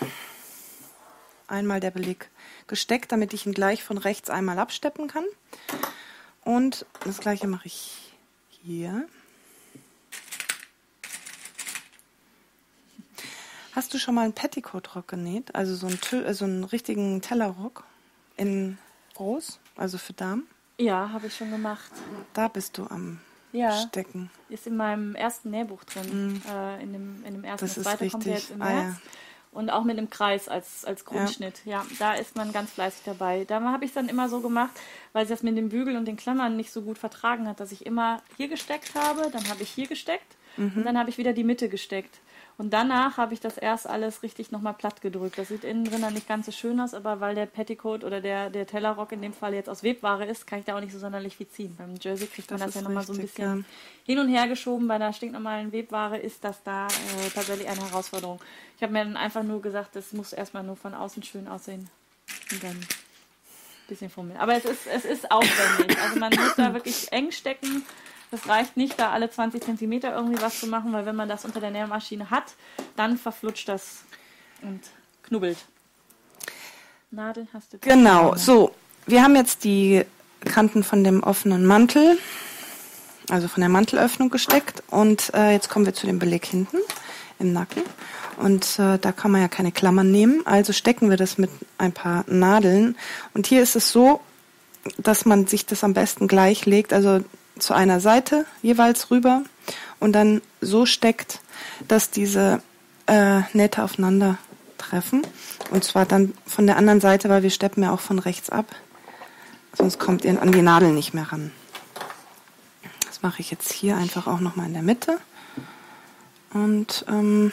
einmal 1.48 1.80
der 1.80 1.92
Beleg 1.92 2.30
gesteckt, 2.68 3.12
damit 3.12 3.34
ich 3.34 3.46
ihn 3.46 3.54
gleich 3.54 3.84
von 3.84 3.98
rechts 3.98 4.30
einmal 4.30 4.60
absteppen 4.60 5.08
kann. 5.08 5.26
Und 6.44 6.86
das 7.04 7.20
gleiche 7.20 7.48
mache 7.48 7.68
ich 7.68 8.16
hier. 8.50 9.08
Hast 13.80 13.94
du 13.94 13.98
schon 13.98 14.14
mal 14.14 14.24
einen 14.26 14.34
Petticoat-Rock 14.34 15.08
genäht? 15.08 15.56
Also 15.56 15.74
so 15.74 15.88
einen, 15.88 15.96
Tö- 16.00 16.22
äh, 16.26 16.34
so 16.34 16.44
einen 16.44 16.66
richtigen 16.66 17.22
Tellerrock 17.22 17.86
in 18.36 18.78
groß, 19.16 19.58
also 19.78 19.98
für 19.98 20.12
Damen? 20.12 20.46
Ja, 20.78 21.12
habe 21.14 21.28
ich 21.28 21.38
schon 21.38 21.50
gemacht. 21.50 21.90
Da 22.34 22.50
bist 22.50 22.78
du 22.78 22.88
am 22.88 23.22
Ja. 23.54 23.72
Stecken. 23.72 24.30
Ist 24.50 24.68
in 24.68 24.76
meinem 24.76 25.16
ersten 25.16 25.52
Nähbuch 25.52 25.86
drin. 25.86 26.42
Äh, 26.54 26.84
in, 26.84 26.92
dem, 26.92 27.24
in 27.26 27.36
dem 27.36 27.44
ersten. 27.46 27.64
Mhm. 27.64 27.70
Das 27.70 27.78
ist 27.78 27.84
zweite 27.86 28.10
kommt 28.10 28.26
ja 28.26 28.34
richtig. 28.34 28.50
jetzt 28.50 28.56
im 28.58 28.62
Ah, 28.62 28.66
März. 28.70 28.96
ja. 28.98 29.10
Und 29.54 29.70
auch 29.70 29.86
mit 29.86 29.98
einem 29.98 30.10
Kreis 30.10 30.50
als, 30.50 30.84
als 30.84 31.06
Grundschnitt. 31.06 31.62
Ja. 31.64 31.86
da 32.00 32.16
ist 32.16 32.36
man 32.36 32.52
ganz 32.52 32.72
fleißig 32.72 33.04
dabei. 33.06 33.46
Da 33.46 33.62
habe 33.62 33.86
ich 33.86 33.92
es 33.92 33.96
dann 33.96 34.10
immer 34.10 34.28
so 34.28 34.42
gemacht, 34.42 34.72
weil 35.14 35.26
sie 35.26 35.32
das 35.34 35.42
mit 35.42 35.56
dem 35.56 35.70
Bügel 35.70 35.96
und 35.96 36.04
den 36.04 36.18
Klammern 36.18 36.58
nicht 36.58 36.74
so 36.74 36.82
gut 36.82 36.98
vertragen 36.98 37.48
hat, 37.48 37.62
dass 37.62 37.72
ich 37.72 37.86
immer 37.86 38.22
hier 38.36 38.50
gesteckt 38.50 38.94
habe, 38.96 39.30
dann 39.32 39.48
habe 39.48 39.64
ich 39.64 39.70
hier 39.70 39.88
gesteckt 39.88 40.36
Mhm. 40.58 40.74
und 40.80 40.84
dann 40.84 40.98
habe 40.98 41.10
ich 41.10 41.18
wieder 41.18 41.32
die 41.32 41.46
Mitte 41.46 41.70
gesteckt. 41.70 42.20
Und 42.60 42.72
danach 42.72 43.16
habe 43.16 43.34
ich 43.34 43.40
das 43.40 43.58
erst 43.58 43.88
alles 43.88 44.22
richtig 44.22 44.52
nochmal 44.52 44.74
platt 44.74 45.00
gedrückt. 45.00 45.38
Das 45.38 45.48
sieht 45.48 45.64
innen 45.64 45.86
drin 45.86 46.02
dann 46.02 46.14
nicht 46.14 46.28
ganz 46.28 46.46
so 46.46 46.52
schön 46.52 46.78
aus, 46.82 46.94
aber 46.94 47.22
weil 47.22 47.34
der 47.34 47.46
Petticoat 47.46 48.04
oder 48.04 48.20
der, 48.20 48.50
der 48.50 48.68
Tellerrock 48.68 49.14
in 49.14 49.22
dem 49.22 49.32
Fall 49.32 49.54
jetzt 49.54 49.70
aus 49.70 49.82
Webware 49.82 50.26
ist, 50.26 50.46
kann 50.46 50.60
ich 50.60 50.66
da 50.66 50.76
auch 50.76 50.82
nicht 50.82 50.92
so 50.92 51.00
sonderlich 51.00 51.38
viel 51.38 51.48
ziehen. 51.48 51.74
Beim 51.78 51.96
Jersey 52.02 52.28
kriegt 52.28 52.52
man 52.52 52.60
das, 52.60 52.74
das 52.74 52.76
ja 52.76 52.82
nochmal 52.82 53.06
so 53.06 53.14
ein 53.14 53.20
bisschen 53.20 53.60
ja. 53.60 53.64
hin 54.04 54.20
und 54.20 54.28
her 54.28 54.50
geschoben. 54.50 54.90
Bei 54.90 54.96
einer 54.96 55.14
stinknormalen 55.14 55.72
Webware 55.72 56.18
ist 56.18 56.44
das 56.44 56.62
da 56.64 56.88
äh, 56.88 57.30
tatsächlich 57.34 57.70
eine 57.70 57.80
Herausforderung. 57.80 58.42
Ich 58.76 58.84
habe 58.84 58.92
mir 58.92 59.06
dann 59.06 59.16
einfach 59.16 59.44
nur 59.44 59.62
gesagt, 59.62 59.96
das 59.96 60.12
muss 60.12 60.34
erstmal 60.34 60.64
nur 60.64 60.76
von 60.76 60.94
außen 60.94 61.24
schön 61.24 61.48
aussehen. 61.48 61.90
Und 62.52 62.62
dann 62.62 62.72
ein 62.72 62.88
bisschen 63.88 64.10
fummeln. 64.10 64.38
Aber 64.38 64.58
es 64.58 64.66
ist, 64.66 64.86
es 64.86 65.06
ist 65.06 65.32
aufwendig. 65.32 65.98
Also 66.04 66.20
man 66.20 66.34
muss 66.36 66.56
da 66.58 66.74
wirklich 66.74 67.10
eng 67.14 67.32
stecken 67.32 67.86
das 68.32 68.48
reicht 68.48 68.78
nicht, 68.78 69.00
da 69.00 69.12
alle 69.12 69.30
20 69.30 69.64
Zentimeter 69.64 70.14
irgendwie 70.16 70.42
was 70.42 70.60
zu 70.60 70.68
machen, 70.68 70.94
weil 70.94 71.06
wenn 71.06 71.16
man 71.16 71.30
das 71.30 71.46
unter 71.46 71.60
der 71.60 71.72
Nährmaschine 71.72 72.30
hat, 72.30 72.56
dann 72.96 73.18
verflutscht 73.18 73.68
das 73.68 74.04
und 74.62 74.82
knubbelt. 75.24 75.58
Nadel 77.12 77.48
hast 77.54 77.74
du. 77.74 77.80
Genau, 77.80 78.36
so. 78.36 78.76
Wir 79.08 79.24
haben 79.24 79.36
jetzt 79.36 79.64
die 79.64 80.06
Kanten 80.46 80.84
von 80.84 81.04
dem 81.04 81.24
offenen 81.24 81.66
Mantel, 81.66 82.20
also 83.30 83.48
von 83.48 83.62
der 83.62 83.70
Mantelöffnung 83.70 84.30
gesteckt 84.30 84.84
und 84.90 85.34
äh, 85.34 85.52
jetzt 85.52 85.70
kommen 85.70 85.86
wir 85.86 85.94
zu 85.94 86.06
dem 86.06 86.20
Beleg 86.20 86.46
hinten 86.46 86.78
im 87.40 87.54
Nacken. 87.54 87.84
Und 88.38 88.80
äh, 88.80 88.98
da 89.00 89.12
kann 89.12 89.32
man 89.32 89.42
ja 89.42 89.48
keine 89.48 89.72
Klammern 89.72 90.12
nehmen, 90.12 90.46
also 90.46 90.72
stecken 90.72 91.10
wir 91.10 91.18
das 91.18 91.38
mit 91.38 91.50
ein 91.78 91.92
paar 91.92 92.24
Nadeln. 92.28 92.96
Und 93.34 93.48
hier 93.48 93.62
ist 93.64 93.76
es 93.76 93.92
so, 93.92 94.22
dass 94.98 95.26
man 95.26 95.48
sich 95.48 95.66
das 95.66 95.84
am 95.84 95.94
besten 95.94 96.28
gleich 96.28 96.66
legt. 96.66 96.94
Also 96.94 97.22
zu 97.60 97.74
einer 97.74 98.00
Seite 98.00 98.46
jeweils 98.62 99.12
rüber 99.12 99.44
und 100.00 100.14
dann 100.14 100.42
so 100.62 100.86
steckt, 100.86 101.40
dass 101.88 102.10
diese 102.12 102.62
äh, 103.08 103.42
Nähte 103.54 103.84
aufeinander 103.84 104.38
treffen. 104.78 105.26
Und 105.72 105.84
zwar 105.84 106.06
dann 106.06 106.34
von 106.46 106.68
der 106.68 106.78
anderen 106.78 107.02
Seite, 107.02 107.30
weil 107.30 107.44
wir 107.44 107.50
steppen 107.50 107.84
ja 107.84 107.92
auch 107.92 108.00
von 108.00 108.20
rechts 108.20 108.50
ab. 108.50 108.76
Sonst 109.74 110.00
kommt 110.00 110.26
ihr 110.26 110.42
an 110.42 110.52
die 110.52 110.62
Nadel 110.62 110.92
nicht 110.92 111.14
mehr 111.14 111.32
ran. 111.32 111.52
Das 113.08 113.22
mache 113.22 113.42
ich 113.42 113.52
jetzt 113.52 113.72
hier 113.72 113.98
einfach 113.98 114.28
auch 114.28 114.40
nochmal 114.40 114.66
in 114.66 114.74
der 114.74 114.82
Mitte. 114.82 115.20
Und 116.54 117.06
ähm, 117.08 117.52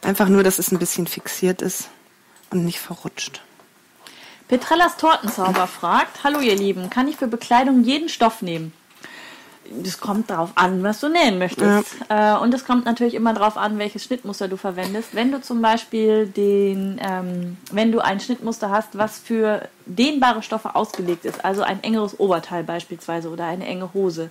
einfach 0.00 0.28
nur, 0.28 0.42
dass 0.42 0.58
es 0.58 0.72
ein 0.72 0.78
bisschen 0.78 1.06
fixiert 1.06 1.60
ist 1.60 1.88
und 2.50 2.64
nicht 2.64 2.80
verrutscht. 2.80 3.42
Petrellas 4.52 4.98
Tortenzauber 4.98 5.66
fragt, 5.66 6.24
hallo 6.24 6.40
ihr 6.40 6.54
Lieben, 6.54 6.90
kann 6.90 7.08
ich 7.08 7.16
für 7.16 7.26
Bekleidung 7.26 7.84
jeden 7.84 8.10
Stoff 8.10 8.42
nehmen? 8.42 8.74
Das 9.82 9.98
kommt 9.98 10.28
darauf 10.28 10.50
an, 10.56 10.82
was 10.82 11.00
du 11.00 11.08
nähen 11.08 11.38
möchtest. 11.38 11.96
Ja. 12.10 12.36
Äh, 12.36 12.38
und 12.38 12.52
es 12.52 12.66
kommt 12.66 12.84
natürlich 12.84 13.14
immer 13.14 13.32
darauf 13.32 13.56
an, 13.56 13.78
welches 13.78 14.04
Schnittmuster 14.04 14.48
du 14.48 14.58
verwendest. 14.58 15.14
Wenn 15.14 15.32
du 15.32 15.40
zum 15.40 15.62
Beispiel 15.62 16.26
den, 16.26 17.00
ähm, 17.02 17.56
wenn 17.70 17.92
du 17.92 18.00
ein 18.00 18.20
Schnittmuster 18.20 18.68
hast, 18.68 18.98
was 18.98 19.18
für 19.18 19.70
dehnbare 19.86 20.42
Stoffe 20.42 20.74
ausgelegt 20.74 21.24
ist, 21.24 21.42
also 21.46 21.62
ein 21.62 21.82
engeres 21.82 22.20
Oberteil 22.20 22.62
beispielsweise 22.62 23.30
oder 23.30 23.46
eine 23.46 23.64
enge 23.64 23.94
Hose, 23.94 24.28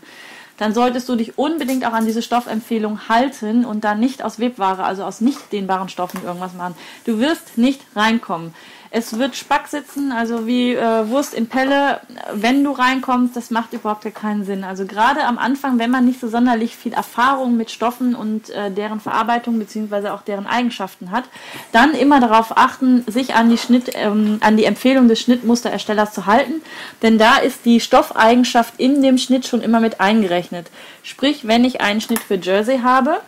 dann 0.60 0.76
solltest 0.76 1.10
du 1.10 1.15
dich 1.15 1.39
unbedingt 1.39 1.84
auch 1.88 1.93
an 1.93 2.06
diese 2.06 2.22
Stoffempfehlung 2.22 3.10
halten 3.10 3.65
und 3.65 3.84
dann 3.84 3.99
nicht 3.99 4.23
aus 4.23 4.38
Webware, 4.38 4.84
also 4.84 5.03
aus 5.03 5.19
nicht 5.19 5.52
dehnbaren 5.52 5.89
Stoffen 5.89 6.23
irgendwas 6.23 6.53
machen. 6.53 6.76
Du 7.06 7.18
wirst 7.18 7.57
nicht 7.57 7.81
reinkommen. 7.95 8.53
Es 8.93 9.18
wird 9.18 9.38
Spack 9.38 9.69
sitzen, 9.69 10.11
also 10.11 10.45
wie 10.47 10.73
äh, 10.73 11.07
Wurst 11.07 11.34
in 11.34 11.47
Pelle, 11.47 12.01
wenn 12.34 12.61
du 12.61 12.72
reinkommst, 12.72 13.38
das 13.38 13.49
macht 13.49 13.72
überhaupt 13.72 14.03
keinen 14.13 14.43
Sinn. 14.43 14.65
Also 14.65 14.85
gerade 14.85 15.23
am 15.23 15.38
Anfang, 15.38 15.80
wenn 15.80 15.89
man 15.89 16.03
nicht 16.03 16.19
so 16.19 16.27
sonderlich 16.27 16.76
viel 16.76 16.91
Erfahrung 16.91 17.55
mit 17.55 17.72
Stoffen 17.72 18.15
und 18.15 18.49
äh, 18.49 18.69
deren 18.69 18.99
Verarbeitung 18.99 19.59
beziehungsweise 19.59 20.11
auch 20.11 20.23
deren 20.23 20.45
Eigenschaften 20.45 21.09
hat, 21.09 21.23
dann 21.72 21.93
immer 21.93 22.19
darauf 22.19 22.57
achten, 22.57 23.05
sich 23.07 23.34
an 23.34 23.49
die 23.49 23.57
Schnitt, 23.57 23.91
ähm, 23.95 24.39
an 24.41 24.57
die 24.57 24.65
Empfehlung 24.65 25.07
des 25.07 25.22
Schnittmustererstellers 25.22 26.11
zu 26.11 26.26
halten, 26.26 26.61
denn 27.01 27.18
da 27.18 27.38
ist 27.38 27.63
die 27.63 27.80
Stoffeigenschaft 27.80 28.73
in 28.77 29.01
dem 29.01 29.18
Schnitt 29.18 29.47
schon 29.47 29.61
immer 29.61 29.80
mit 29.80 30.01
eingerechnet. 30.01 30.69
Sprich, 31.01 31.47
wenn 31.47 31.63
ich 31.63 31.80
einen 31.80 32.01
Schnitt 32.01 32.19
für 32.19 32.35
Jersey 32.35 32.80
habe, 32.80 33.22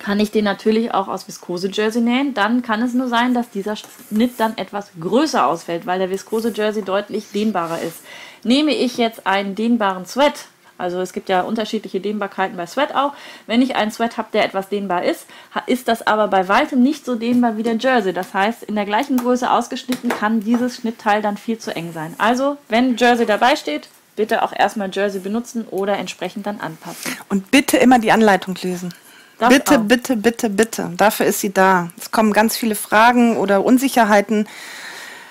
kann 0.00 0.18
ich 0.18 0.32
den 0.32 0.44
natürlich 0.44 0.92
auch 0.92 1.06
aus 1.06 1.28
Viskose-Jersey 1.28 2.02
nähen. 2.02 2.34
Dann 2.34 2.62
kann 2.62 2.82
es 2.82 2.94
nur 2.94 3.06
sein, 3.06 3.34
dass 3.34 3.50
dieser 3.50 3.76
Schnitt 3.76 4.32
dann 4.38 4.58
etwas 4.58 4.90
größer 4.98 5.46
ausfällt, 5.46 5.86
weil 5.86 6.00
der 6.00 6.10
Viskose-Jersey 6.10 6.82
deutlich 6.82 7.30
dehnbarer 7.32 7.80
ist. 7.80 7.98
Nehme 8.42 8.72
ich 8.72 8.96
jetzt 8.96 9.26
einen 9.26 9.54
dehnbaren 9.54 10.06
Sweat, 10.06 10.46
also 10.80 11.00
es 11.00 11.12
gibt 11.12 11.28
ja 11.28 11.42
unterschiedliche 11.42 12.00
Dehnbarkeiten 12.00 12.56
bei 12.56 12.66
Sweat 12.66 12.94
auch. 12.94 13.12
Wenn 13.46 13.60
ich 13.60 13.76
einen 13.76 13.90
Sweat 13.90 14.16
habe, 14.16 14.28
der 14.32 14.46
etwas 14.46 14.70
dehnbar 14.70 15.04
ist, 15.04 15.26
ist 15.66 15.88
das 15.88 16.06
aber 16.06 16.28
bei 16.28 16.48
weitem 16.48 16.82
nicht 16.82 17.04
so 17.04 17.16
dehnbar 17.16 17.58
wie 17.58 17.62
der 17.62 17.76
Jersey. 17.76 18.14
Das 18.14 18.32
heißt, 18.32 18.62
in 18.62 18.76
der 18.76 18.86
gleichen 18.86 19.18
Größe 19.18 19.50
ausgeschnitten 19.50 20.08
kann 20.08 20.40
dieses 20.40 20.76
Schnittteil 20.76 21.20
dann 21.20 21.36
viel 21.36 21.58
zu 21.58 21.76
eng 21.76 21.92
sein. 21.92 22.14
Also, 22.16 22.56
wenn 22.68 22.96
Jersey 22.96 23.26
dabei 23.26 23.56
steht, 23.56 23.88
bitte 24.16 24.42
auch 24.42 24.54
erstmal 24.56 24.90
Jersey 24.90 25.20
benutzen 25.20 25.66
oder 25.70 25.98
entsprechend 25.98 26.46
dann 26.46 26.60
anpassen. 26.60 27.14
Und 27.28 27.50
bitte 27.50 27.76
immer 27.76 27.98
die 27.98 28.12
Anleitung 28.12 28.56
lesen. 28.62 28.94
Das 29.40 29.48
bitte, 29.48 29.78
auch. 29.78 29.84
bitte, 29.84 30.16
bitte, 30.16 30.50
bitte. 30.50 30.90
Dafür 30.96 31.26
ist 31.26 31.40
sie 31.40 31.52
da. 31.52 31.88
Es 31.98 32.10
kommen 32.10 32.32
ganz 32.32 32.56
viele 32.56 32.74
Fragen 32.74 33.36
oder 33.36 33.64
Unsicherheiten 33.64 34.46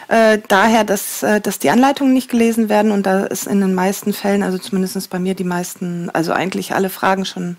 äh, 0.09 0.39
daher, 0.47 0.83
dass, 0.83 1.21
äh, 1.21 1.39
dass 1.39 1.59
die 1.59 1.69
Anleitungen 1.69 2.13
nicht 2.13 2.31
gelesen 2.31 2.67
werden 2.67 2.91
und 2.91 3.05
da 3.05 3.25
ist 3.25 3.45
in 3.45 3.61
den 3.61 3.75
meisten 3.75 4.11
Fällen, 4.11 4.41
also 4.41 4.57
zumindest 4.57 5.07
bei 5.11 5.19
mir 5.19 5.35
die 5.35 5.43
meisten, 5.43 6.09
also 6.09 6.33
eigentlich 6.33 6.73
alle 6.73 6.89
Fragen 6.89 7.25
schon 7.25 7.57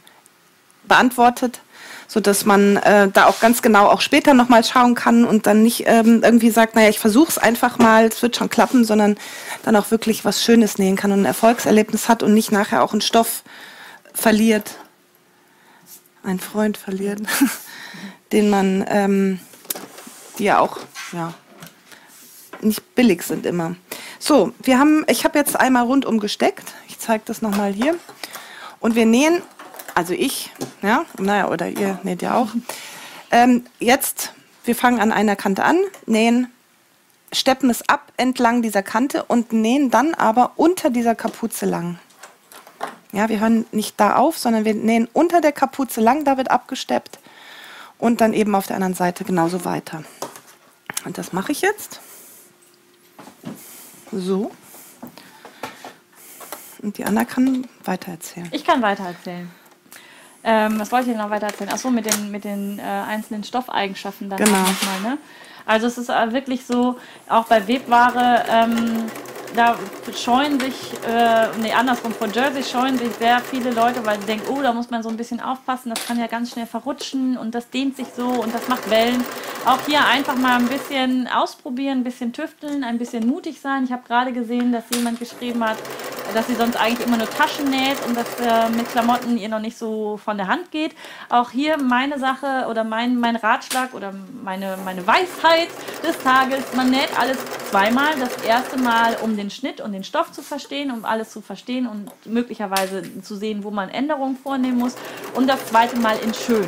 beantwortet, 0.89 1.61
so 2.09 2.19
dass 2.19 2.45
man 2.45 2.77
äh, 2.79 3.09
da 3.09 3.27
auch 3.27 3.39
ganz 3.39 3.63
genau 3.63 3.87
auch 3.87 4.01
später 4.01 4.35
nochmal 4.35 4.65
schauen 4.65 4.97
kann 4.97 5.25
und 5.25 5.47
dann 5.47 5.63
nicht 5.63 5.85
ähm, 5.87 6.23
irgendwie 6.25 6.51
sagt, 6.51 6.75
naja, 6.75 6.89
ich 6.89 6.99
versuche 6.99 7.29
es 7.29 7.39
einfach 7.39 7.79
mal, 7.79 8.07
es 8.07 8.21
wird 8.21 8.35
schon 8.35 8.51
klappen, 8.51 8.85
sondern 8.85 9.17
dann 9.63 9.77
auch 9.77 9.93
wirklich 9.93 10.25
was 10.25 10.43
Schönes 10.43 10.77
nähen 10.77 10.97
kann 10.97 11.13
und 11.13 11.23
ein 11.23 11.27
Erfolgserlebnis 11.27 12.09
hat 12.09 12.25
und 12.25 12.35
nicht 12.35 12.51
nachher 12.51 12.83
auch 12.83 12.91
einen 12.91 13.01
Stoff 13.01 13.45
verliert 14.13 14.75
einen 16.23 16.41
Freund 16.41 16.77
verlieren, 16.77 17.27
den 18.33 18.51
man, 18.51 18.85
ähm, 18.89 19.41
die 20.39 20.45
ja 20.45 20.59
auch, 20.59 20.79
ja, 21.13 21.35
nicht 22.63 22.95
billig 22.95 23.23
sind 23.23 23.47
immer. 23.47 23.77
So, 24.19 24.53
wir 24.63 24.79
haben, 24.79 25.05
ich 25.09 25.25
habe 25.25 25.39
jetzt 25.39 25.59
einmal 25.59 25.85
rundum 25.85 26.21
gesteckt. 26.21 26.75
Ich 26.89 26.99
zeige 26.99 27.23
das 27.25 27.41
nochmal 27.41 27.73
hier. 27.73 27.97
Und 28.79 28.95
wir 28.95 29.07
nähen, 29.07 29.43
also 29.95 30.13
ich, 30.13 30.51
ja, 30.83 31.05
naja, 31.19 31.49
oder 31.49 31.69
ihr 31.69 31.99
näht 32.03 32.23
ja 32.23 32.35
auch. 32.35 32.49
Ähm, 33.31 33.65
jetzt, 33.79 34.35
wir 34.65 34.75
fangen 34.75 35.01
an 35.01 35.13
einer 35.13 35.37
Kante 35.37 35.65
an, 35.65 35.79
nähen, 36.07 36.49
steppen 37.33 37.71
es 37.71 37.89
ab 37.89 38.13
entlang 38.17 38.61
dieser 38.63 38.83
Kante 38.83 39.25
und 39.25 39.53
nähen 39.53 39.91
dann 39.91 40.15
aber 40.15 40.53
unter 40.57 40.91
dieser 40.91 41.15
Kapuze 41.15 41.65
lang. 41.65 41.99
Ja, 43.13 43.29
wir 43.29 43.41
hören 43.41 43.67
nicht 43.73 43.99
da 43.99 44.17
auf, 44.17 44.39
sondern 44.39 44.65
wir 44.65 44.75
nähen 44.75 45.09
unter 45.13 45.41
der 45.41 45.53
Kapuze 45.53 46.01
lang, 46.01 46.25
da 46.25 46.37
wird 46.37 46.51
abgesteppt 46.51 47.19
und 47.99 48.21
dann 48.21 48.33
eben 48.33 48.55
auf 48.55 48.67
der 48.67 48.77
anderen 48.77 48.95
Seite 48.95 49.25
genauso 49.25 49.65
weiter. 49.65 50.05
Und 51.05 51.19
das 51.19 51.33
mache 51.33 51.53
ich 51.53 51.61
jetzt. 51.61 52.01
So. 54.13 54.51
Und 56.83 56.99
die 56.99 57.05
Anna 57.05 57.25
kann 57.25 57.67
weitererzählen. 57.85 58.49
Ich 58.53 58.65
kann 58.65 58.81
weitererzählen. 58.81 59.51
Ähm, 60.43 60.81
was 60.81 60.91
wollte 60.91 61.11
ich 61.11 61.17
noch 61.17 61.29
weitererzählen? 61.29 61.71
Achso, 61.71 61.91
mit 61.91 62.07
den, 62.07 62.31
mit 62.31 62.45
den 62.45 62.79
äh, 62.79 62.83
einzelnen 62.83 63.45
Stoffeigenschaften 63.45 64.31
dann 64.31 64.39
genau. 64.39 64.59
nochmal. 64.59 65.01
Ne? 65.03 65.19
Also 65.67 65.87
es 65.87 65.99
ist 65.99 66.09
äh, 66.09 66.33
wirklich 66.33 66.65
so, 66.65 66.99
auch 67.29 67.47
bei 67.47 67.67
Webware, 67.69 68.45
ähm, 68.49 69.11
da 69.55 69.77
scheuen 70.17 70.61
sich, 70.61 70.93
äh, 71.07 71.49
nee, 71.61 71.73
andersrum, 71.73 72.13
von 72.13 72.33
Jersey 72.33 72.63
scheuen 72.63 72.99
sich 72.99 73.13
sehr 73.19 73.41
viele 73.41 73.71
Leute, 73.71 74.05
weil 74.05 74.21
sie 74.21 74.27
denken, 74.27 74.47
oh, 74.51 74.63
da 74.63 74.73
muss 74.73 74.91
man 74.91 75.03
so 75.03 75.09
ein 75.09 75.17
bisschen 75.17 75.41
aufpassen, 75.41 75.91
das 75.91 76.07
kann 76.07 76.19
ja 76.19 76.27
ganz 76.27 76.53
schnell 76.53 76.67
verrutschen 76.67 77.37
und 77.37 77.55
das 77.55 77.71
dehnt 77.71 77.97
sich 77.97 78.07
so 78.17 78.27
und 78.27 78.55
das 78.55 78.69
macht 78.69 78.89
Wellen. 78.91 79.25
Auch 79.67 79.79
hier 79.87 80.05
einfach 80.07 80.37
mal 80.37 80.59
ein 80.59 80.69
bisschen 80.69 81.29
ausprobieren, 81.29 81.99
ein 81.99 82.05
bisschen 82.05 82.33
tüfteln, 82.33 82.85
ein 82.85 82.99
bisschen 82.99 83.27
mutig 83.27 83.61
sein. 83.61 83.85
Ich 83.85 83.93
habe 83.93 84.03
gerade 84.07 84.33
gesehen, 84.33 84.73
dass 84.73 84.85
jemand 84.95 85.19
geschrieben 85.19 85.63
hat, 85.65 85.77
dass 86.35 86.47
sie 86.47 86.55
sonst 86.55 86.77
eigentlich 86.77 87.07
immer 87.07 87.17
nur 87.17 87.29
Taschen 87.29 87.69
näht 87.71 87.97
und 88.07 88.17
dass 88.17 88.41
äh, 88.41 88.71
mit 88.71 88.91
Klamotten 88.91 89.37
ihr 89.37 89.49
noch 89.49 89.61
nicht 89.61 89.77
so 89.77 90.17
von 90.17 90.37
der 90.37 90.47
Hand 90.49 90.71
geht. 90.71 90.95
Auch 91.29 91.51
hier 91.51 91.77
meine 91.77 92.19
Sache 92.19 92.67
oder 92.69 92.85
mein, 92.85 93.19
mein 93.19 93.37
Ratschlag 93.37 93.95
oder 93.95 94.13
meine, 94.43 94.79
meine 94.85 95.07
Weisheit 95.07 95.69
des 96.03 96.19
Tages, 96.23 96.65
man 96.75 96.91
näht 96.91 97.11
alles 97.19 97.39
zweimal. 97.71 98.15
Das 98.19 98.45
erste 98.45 98.79
Mal, 98.79 99.17
um 99.23 99.37
den 99.37 99.40
Schnitt 99.49 99.81
und 99.81 99.93
den 99.93 100.05
Stoff 100.05 100.31
zu 100.33 100.43
verstehen, 100.43 100.91
um 100.91 101.07
alles 101.07 101.31
zu 101.31 101.41
verstehen 101.41 101.87
und 101.87 102.11
möglicherweise 102.27 103.23
zu 103.23 103.37
sehen, 103.37 103.65
wo 103.65 103.71
man 103.71 103.89
Änderungen 103.89 104.37
vornehmen 104.37 104.79
muss. 104.79 104.97
Und 105.35 105.49
das 105.49 105.65
zweite 105.67 105.97
Mal 105.97 106.19
in 106.19 106.35
schön. 106.35 106.67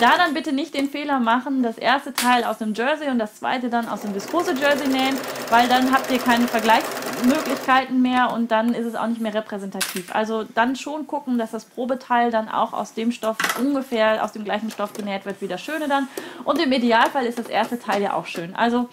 Da 0.00 0.18
dann 0.18 0.34
bitte 0.34 0.52
nicht 0.52 0.74
den 0.74 0.88
Fehler 0.90 1.20
machen, 1.20 1.62
das 1.62 1.78
erste 1.78 2.12
Teil 2.12 2.44
aus 2.44 2.58
dem 2.58 2.74
Jersey 2.74 3.08
und 3.08 3.18
das 3.18 3.36
zweite 3.36 3.70
dann 3.70 3.88
aus 3.88 4.02
dem 4.02 4.14
Viskose 4.14 4.54
Jersey 4.54 4.88
nähen, 4.88 5.16
weil 5.50 5.68
dann 5.68 5.90
habt 5.92 6.10
ihr 6.10 6.18
keine 6.18 6.46
Vergleichs 6.46 6.86
Möglichkeiten 7.24 8.02
mehr 8.02 8.30
und 8.32 8.50
dann 8.50 8.74
ist 8.74 8.84
es 8.84 8.94
auch 8.94 9.06
nicht 9.06 9.22
mehr 9.22 9.32
repräsentativ. 9.32 10.14
Also 10.14 10.44
dann 10.54 10.76
schon 10.76 11.06
gucken, 11.06 11.38
dass 11.38 11.50
das 11.50 11.64
Probeteil 11.64 12.30
dann 12.30 12.50
auch 12.50 12.74
aus 12.74 12.92
dem 12.92 13.10
Stoff 13.10 13.38
ungefähr 13.58 14.22
aus 14.22 14.32
dem 14.32 14.44
gleichen 14.44 14.70
Stoff 14.70 14.92
genäht 14.92 15.24
wird 15.24 15.40
wie 15.40 15.48
das 15.48 15.62
Schöne 15.62 15.88
dann. 15.88 16.08
Und 16.44 16.60
im 16.60 16.70
Idealfall 16.72 17.24
ist 17.24 17.38
das 17.38 17.48
erste 17.48 17.78
Teil 17.78 18.02
ja 18.02 18.12
auch 18.12 18.26
schön. 18.26 18.54
Also 18.54 18.88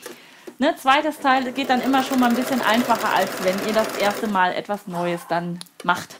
Ne, 0.60 0.76
zweites 0.78 1.20
Teil 1.20 1.52
geht 1.52 1.70
dann 1.70 1.82
immer 1.82 2.04
schon 2.04 2.20
mal 2.20 2.30
ein 2.30 2.36
bisschen 2.36 2.62
einfacher, 2.62 3.14
als 3.14 3.32
wenn 3.44 3.56
ihr 3.68 3.74
das 3.74 3.98
erste 3.98 4.28
Mal 4.28 4.54
etwas 4.54 4.88
Neues 4.88 5.22
dann 5.28 5.60
macht 5.84 6.18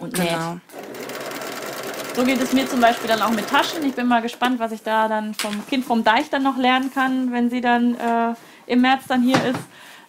und 0.00 0.18
näht. 0.18 0.30
Genau. 0.30 0.58
So 2.14 2.24
geht 2.24 2.42
es 2.42 2.52
mir 2.52 2.68
zum 2.68 2.80
Beispiel 2.80 3.08
dann 3.08 3.22
auch 3.22 3.30
mit 3.30 3.48
Taschen. 3.48 3.82
Ich 3.84 3.94
bin 3.94 4.06
mal 4.06 4.20
gespannt, 4.20 4.58
was 4.58 4.72
ich 4.72 4.82
da 4.82 5.08
dann 5.08 5.32
vom 5.32 5.66
Kind 5.66 5.84
vom 5.84 6.04
Deich 6.04 6.28
dann 6.28 6.42
noch 6.42 6.58
lernen 6.58 6.92
kann, 6.92 7.32
wenn 7.32 7.48
sie 7.48 7.62
dann 7.62 7.94
äh, 7.94 8.34
im 8.66 8.82
März 8.82 9.04
dann 9.08 9.22
hier 9.22 9.42
ist, 9.44 9.60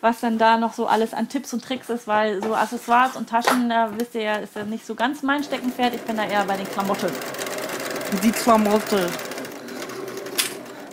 was 0.02 0.20
dann 0.20 0.38
da 0.38 0.58
noch 0.58 0.74
so 0.74 0.86
alles 0.86 1.14
an 1.14 1.30
Tipps 1.30 1.54
und 1.54 1.64
Tricks 1.64 1.90
ist, 1.90 2.06
weil 2.08 2.44
so 2.44 2.56
Accessoires 2.56 3.16
und 3.16 3.30
Taschen, 3.30 3.70
da 3.70 3.90
wisst 3.98 4.16
ihr 4.16 4.22
ja, 4.22 4.36
ist 4.36 4.56
ja 4.56 4.66
nicht 4.66 4.86
so 4.86 4.96
ganz 4.96 5.24
mein 5.24 5.46
Steckenpferd. 5.46 5.96
Ich 5.96 6.02
bin 6.02 6.18
da 6.18 6.26
eher 6.26 6.44
bei 6.44 6.58
den 6.58 6.70
Klamotten. 6.70 7.10
Die 8.22 8.32
Klamotte. 8.32 9.10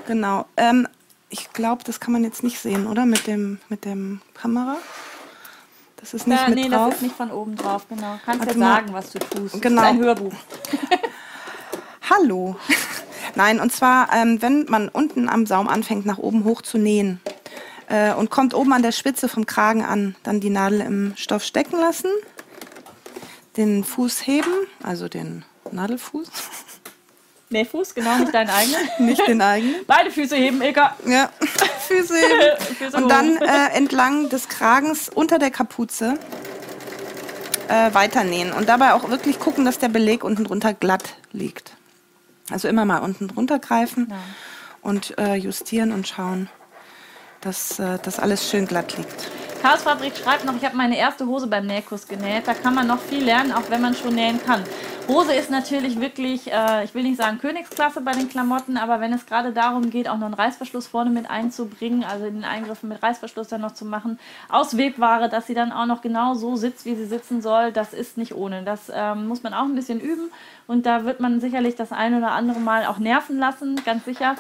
Genau. 0.07 0.47
Ähm, 0.57 0.87
ich 1.31 1.53
glaube, 1.53 1.85
das 1.85 2.01
kann 2.01 2.13
man 2.13 2.25
jetzt 2.25 2.43
nicht 2.43 2.59
sehen, 2.59 2.87
oder? 2.87 3.07
Mit 3.07 3.27
dem, 3.27 3.59
mit 3.69 3.85
dem 3.85 4.21
Kamera. 4.35 4.77
Das 5.97 6.13
ist 6.13 6.27
nicht 6.27 6.41
ja, 6.41 6.49
mit 6.49 6.59
nee, 6.59 6.69
drauf. 6.69 6.89
das 6.89 6.97
ist 6.97 7.03
nicht 7.03 7.17
von 7.17 7.31
oben 7.31 7.57
drauf, 7.57 7.87
genau. 7.89 8.19
Kannst 8.25 8.47
Warte 8.47 8.59
ja 8.59 8.67
sagen, 8.67 8.93
was 8.93 9.11
du 9.11 9.19
tust. 9.19 9.63
Genau. 9.63 9.83
Das 9.83 9.91
ist 9.91 9.97
ein 9.97 10.05
Hörbuch. 10.05 10.33
Hallo. 12.11 12.57
Nein, 13.37 13.61
und 13.61 13.73
zwar, 13.73 14.13
ähm, 14.13 14.43
wenn 14.43 14.65
man 14.65 14.89
unten 14.89 15.29
am 15.29 15.47
Saum 15.47 15.69
anfängt, 15.69 16.05
nach 16.05 16.19
oben 16.19 16.45
hoch 16.45 16.63
zu 16.63 16.79
nähen 16.79 17.21
äh, 17.89 18.13
und 18.13 18.31
kommt 18.31 18.55
oben 18.55 18.73
an 18.73 18.83
der 18.83 18.93
Spitze 18.93 19.29
vom 19.29 19.47
Kragen 19.47 19.85
an, 19.85 20.17
dann 20.25 20.41
die 20.41 20.51
Nadel 20.51 20.81
im 20.81 21.13
Stoff 21.17 21.45
stecken 21.45 21.79
lassen, 21.79 22.11
den 23.57 23.85
Fuß 23.85 24.27
heben, 24.27 24.67
also 24.83 25.09
den 25.09 25.45
Nadelfuß. 25.71 26.29
Nee, 27.53 27.65
Fuß, 27.65 27.95
genau, 27.97 28.17
nicht 28.19 28.33
deinen 28.33 28.51
eigenen. 28.51 28.81
nicht 29.01 29.27
den 29.27 29.43
eigenen. 29.43 29.85
Beide 29.87 30.13
Füße 30.13 30.37
heben, 30.37 30.63
Eka. 30.63 30.97
Ja, 31.05 31.31
Füße 31.89 32.15
heben. 32.15 32.65
Füße 32.79 32.97
und 32.97 33.09
dann 33.09 33.37
äh, 33.39 33.75
entlang 33.75 34.29
des 34.29 34.49
Kragens 34.49 35.09
unter 35.09 35.41
der 35.41 35.51
Kapuze 35.51 36.15
äh, 37.67 37.93
weiternähen. 37.93 38.53
Und 38.53 38.69
dabei 38.69 38.95
auch 38.95 39.11
wirklich 39.11 39.41
gucken, 39.41 39.65
dass 39.65 39.79
der 39.79 39.89
Beleg 39.89 40.23
unten 40.23 40.45
drunter 40.45 40.75
glatt 40.75 41.17
liegt. 41.33 41.77
Also 42.53 42.69
immer 42.69 42.85
mal 42.85 42.99
unten 42.99 43.27
drunter 43.27 43.59
greifen 43.59 44.07
ja. 44.11 44.17
und 44.83 45.19
äh, 45.19 45.35
justieren 45.35 45.91
und 45.91 46.07
schauen, 46.07 46.49
dass 47.41 47.81
äh, 47.81 47.99
das 48.01 48.21
alles 48.21 48.49
schön 48.49 48.67
glatt 48.67 48.97
liegt. 48.97 49.31
Chaos 49.63 49.83
Fabrik 49.83 50.17
schreibt 50.17 50.47
noch, 50.47 50.57
ich 50.57 50.65
habe 50.65 50.75
meine 50.75 50.97
erste 50.97 51.27
Hose 51.27 51.47
beim 51.47 51.67
Nähkurs 51.67 52.09
genäht. 52.09 52.49
Da 52.49 52.55
kann 52.55 52.75
man 52.75 52.87
noch 52.87 52.99
viel 52.99 53.23
lernen, 53.23 53.53
auch 53.53 53.69
wenn 53.69 53.83
man 53.83 53.95
schon 53.95 54.15
nähen 54.15 54.41
kann. 54.43 54.65
Hose 55.07 55.35
ist 55.35 55.51
natürlich 55.51 56.01
wirklich, 56.01 56.51
äh, 56.51 56.85
ich 56.85 56.95
will 56.95 57.03
nicht 57.03 57.19
sagen 57.19 57.39
Königsklasse 57.39 58.01
bei 58.01 58.13
den 58.13 58.31
Klamotten, 58.31 58.79
aber 58.79 59.01
wenn 59.01 59.13
es 59.13 59.27
gerade 59.27 59.53
darum 59.53 59.91
geht, 59.91 60.09
auch 60.09 60.17
noch 60.17 60.27
einen 60.27 60.35
Reißverschluss 60.35 60.87
vorne 60.87 61.11
mit 61.11 61.29
einzubringen, 61.29 62.05
also 62.05 62.25
den 62.25 62.45
Eingriffen 62.45 62.89
mit 62.89 63.03
Reißverschluss 63.03 63.49
dann 63.49 63.61
noch 63.61 63.75
zu 63.75 63.85
machen, 63.85 64.19
aus 64.49 64.79
Webware, 64.79 65.29
dass 65.29 65.47
sie 65.47 65.55
dann 65.55 65.73
auch 65.73 65.87
noch 65.87 66.01
genau 66.01 66.33
so 66.33 66.57
sitzt, 66.57 66.87
wie 66.87 66.95
sie 66.95 67.07
sitzen 67.07 67.43
soll, 67.43 67.71
das 67.71 67.93
ist 67.93 68.17
nicht 68.17 68.35
ohne. 68.35 68.63
Das 68.63 68.91
ähm, 68.95 69.29
muss 69.29 69.43
man 69.43 69.53
auch 69.53 69.65
ein 69.65 69.75
bisschen 69.75 70.01
üben 70.01 70.31
und 70.69 70.87
da 70.87 71.05
wird 71.05 71.21
man 71.21 71.39
sicherlich 71.41 71.75
das 71.75 71.93
ein 71.93 72.17
oder 72.17 72.31
andere 72.31 72.61
Mal 72.61 72.87
auch 72.87 72.99
nerven 72.99 73.39
lassen, 73.39 73.79
ganz 73.85 74.07
sicher. 74.07 74.37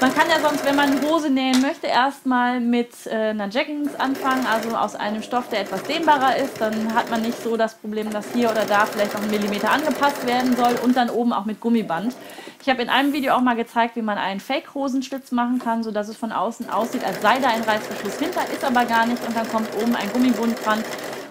Man 0.00 0.14
kann 0.14 0.30
ja 0.30 0.40
sonst, 0.40 0.64
wenn 0.64 0.76
man 0.76 0.92
eine 0.92 1.02
Hose 1.02 1.28
nähen 1.28 1.60
möchte, 1.60 1.86
erstmal 1.86 2.58
mit 2.58 2.88
äh, 3.04 3.10
einer 3.10 3.48
Jeggings 3.48 3.94
anfangen, 3.96 4.46
also 4.46 4.74
aus 4.74 4.96
einem 4.96 5.22
Stoff, 5.22 5.50
der 5.50 5.60
etwas 5.60 5.82
dehnbarer 5.82 6.36
ist. 6.38 6.58
Dann 6.58 6.94
hat 6.94 7.10
man 7.10 7.20
nicht 7.20 7.42
so 7.42 7.58
das 7.58 7.74
Problem, 7.74 8.08
dass 8.08 8.32
hier 8.32 8.50
oder 8.50 8.64
da 8.64 8.86
vielleicht 8.86 9.12
noch 9.12 9.22
ein 9.22 9.30
Millimeter 9.30 9.70
angepasst 9.70 10.26
werden 10.26 10.56
soll 10.56 10.74
und 10.82 10.96
dann 10.96 11.10
oben 11.10 11.34
auch 11.34 11.44
mit 11.44 11.60
Gummiband. 11.60 12.16
Ich 12.62 12.70
habe 12.70 12.80
in 12.80 12.88
einem 12.88 13.12
Video 13.12 13.34
auch 13.34 13.42
mal 13.42 13.56
gezeigt, 13.56 13.94
wie 13.96 14.02
man 14.02 14.16
einen 14.16 14.40
Fake-Hosenschlitz 14.40 15.32
machen 15.32 15.58
kann, 15.58 15.82
sodass 15.82 16.08
es 16.08 16.16
von 16.16 16.32
außen 16.32 16.70
aussieht, 16.70 17.04
als 17.04 17.20
sei 17.20 17.38
da 17.38 17.48
ein 17.48 17.62
Reißverschluss 17.62 18.18
hinter, 18.18 18.40
ist 18.50 18.64
aber 18.64 18.86
gar 18.86 19.04
nicht 19.04 19.22
und 19.26 19.36
dann 19.36 19.48
kommt 19.50 19.68
oben 19.82 19.94
ein 19.96 20.10
Gummibund 20.14 20.56
dran 20.64 20.82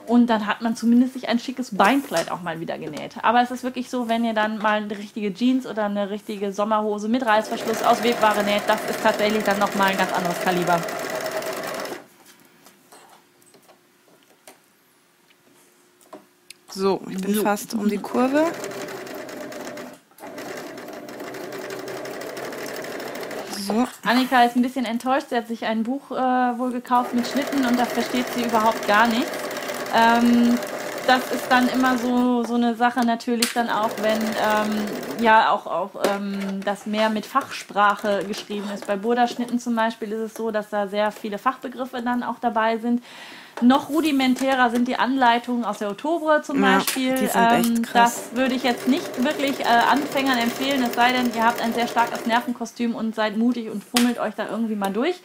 und 0.10 0.28
dann 0.28 0.48
hat 0.48 0.62
man 0.62 0.76
zumindest 0.76 1.14
sich 1.14 1.30
ein 1.30 1.38
schickes 1.38 1.76
Beinkleid 1.76 2.32
auch 2.32 2.42
mal 2.42 2.60
wieder 2.60 2.80
genäht. 2.80 3.18
Aber 3.22 3.42
es 3.42 3.52
ist 3.52 3.64
wirklich 3.64 3.92
so, 3.92 4.10
wenn 4.10 4.26
ihr 4.26 4.34
dann 4.34 4.58
mal 4.58 4.82
eine 4.82 4.98
richtige 4.98 5.32
Jeans 5.34 5.68
oder 5.68 5.86
eine 5.86 6.10
richtige 6.10 6.52
Sommerhose 6.52 7.08
mit 7.08 7.24
Reißverschluss 7.24 7.84
aus 7.84 8.04
Webware 8.04 8.44
näht, 8.44 8.64
das 8.66 8.84
ist 8.90 9.04
tatsächlich 9.04 9.44
dann 9.44 9.60
nochmal 9.60 9.92
ein 9.92 9.98
ganz 9.98 10.12
anderes 10.12 10.42
Kaliber. 10.42 10.82
So, 16.72 17.02
ich 17.08 17.18
bin 17.18 17.36
so. 17.36 17.44
fast 17.44 17.76
um 17.76 17.88
die 17.88 17.98
Kurve. 17.98 18.46
So. 23.68 23.88
Annika 24.04 24.44
ist 24.44 24.56
ein 24.56 24.64
bisschen 24.64 24.86
enttäuscht. 24.86 25.28
Sie 25.30 25.36
hat 25.36 25.48
sich 25.48 25.66
ein 25.66 25.84
Buch 25.84 26.10
äh, 26.10 26.16
wohl 26.16 26.72
gekauft 26.72 27.14
mit 27.14 27.28
Schnitten 27.28 27.66
und 27.66 27.78
das 27.78 27.90
versteht 27.90 28.26
sie 28.34 28.44
überhaupt 28.44 28.88
gar 28.88 29.08
nicht. 29.08 29.28
Ähm, 29.96 30.58
das 31.10 31.32
ist 31.32 31.46
dann 31.50 31.68
immer 31.70 31.98
so, 31.98 32.44
so 32.44 32.54
eine 32.54 32.76
Sache 32.76 33.00
natürlich 33.00 33.52
dann 33.54 33.68
auch, 33.70 33.90
wenn 34.02 34.22
ähm, 34.22 34.86
ja 35.24 35.52
auch, 35.52 35.66
auch 35.66 35.90
ähm, 36.06 36.62
das 36.64 36.86
mehr 36.86 37.10
mit 37.10 37.26
Fachsprache 37.26 38.24
geschrieben 38.28 38.70
ist. 38.74 38.86
Bei 38.86 38.96
Burda-Schnitten 38.96 39.58
zum 39.58 39.76
Beispiel 39.76 40.12
ist 40.12 40.20
es 40.20 40.34
so, 40.36 40.52
dass 40.52 40.70
da 40.70 40.88
sehr 40.88 41.12
viele 41.12 41.40
Fachbegriffe 41.40 42.04
dann 42.04 42.22
auch 42.22 42.38
dabei 42.40 42.78
sind. 42.78 43.04
Noch 43.62 43.90
rudimentärer 43.90 44.70
sind 44.70 44.88
die 44.88 44.98
Anleitungen 44.98 45.66
aus 45.66 45.80
der 45.80 45.90
Ottobre 45.90 46.44
zum 46.44 46.64
ja, 46.64 46.78
Beispiel. 46.78 47.16
Die 47.16 47.28
sind 47.28 47.52
echt 47.52 47.70
ähm, 47.70 47.82
krass. 47.82 48.30
Das 48.30 48.38
würde 48.38 48.54
ich 48.54 48.64
jetzt 48.64 48.88
nicht 48.88 49.24
wirklich 49.24 49.62
äh, 49.62 49.64
Anfängern 49.64 50.38
empfehlen, 50.38 50.84
es 50.84 50.94
sei 50.94 51.12
denn, 51.12 51.34
ihr 51.34 51.44
habt 51.44 51.60
ein 51.62 51.74
sehr 51.74 51.88
starkes 51.88 52.28
Nervenkostüm 52.28 52.94
und 52.94 53.16
seid 53.16 53.36
mutig 53.36 53.70
und 53.70 53.84
fummelt 53.84 54.20
euch 54.20 54.36
da 54.36 54.48
irgendwie 54.50 54.76
mal 54.76 54.94
durch. 54.94 55.20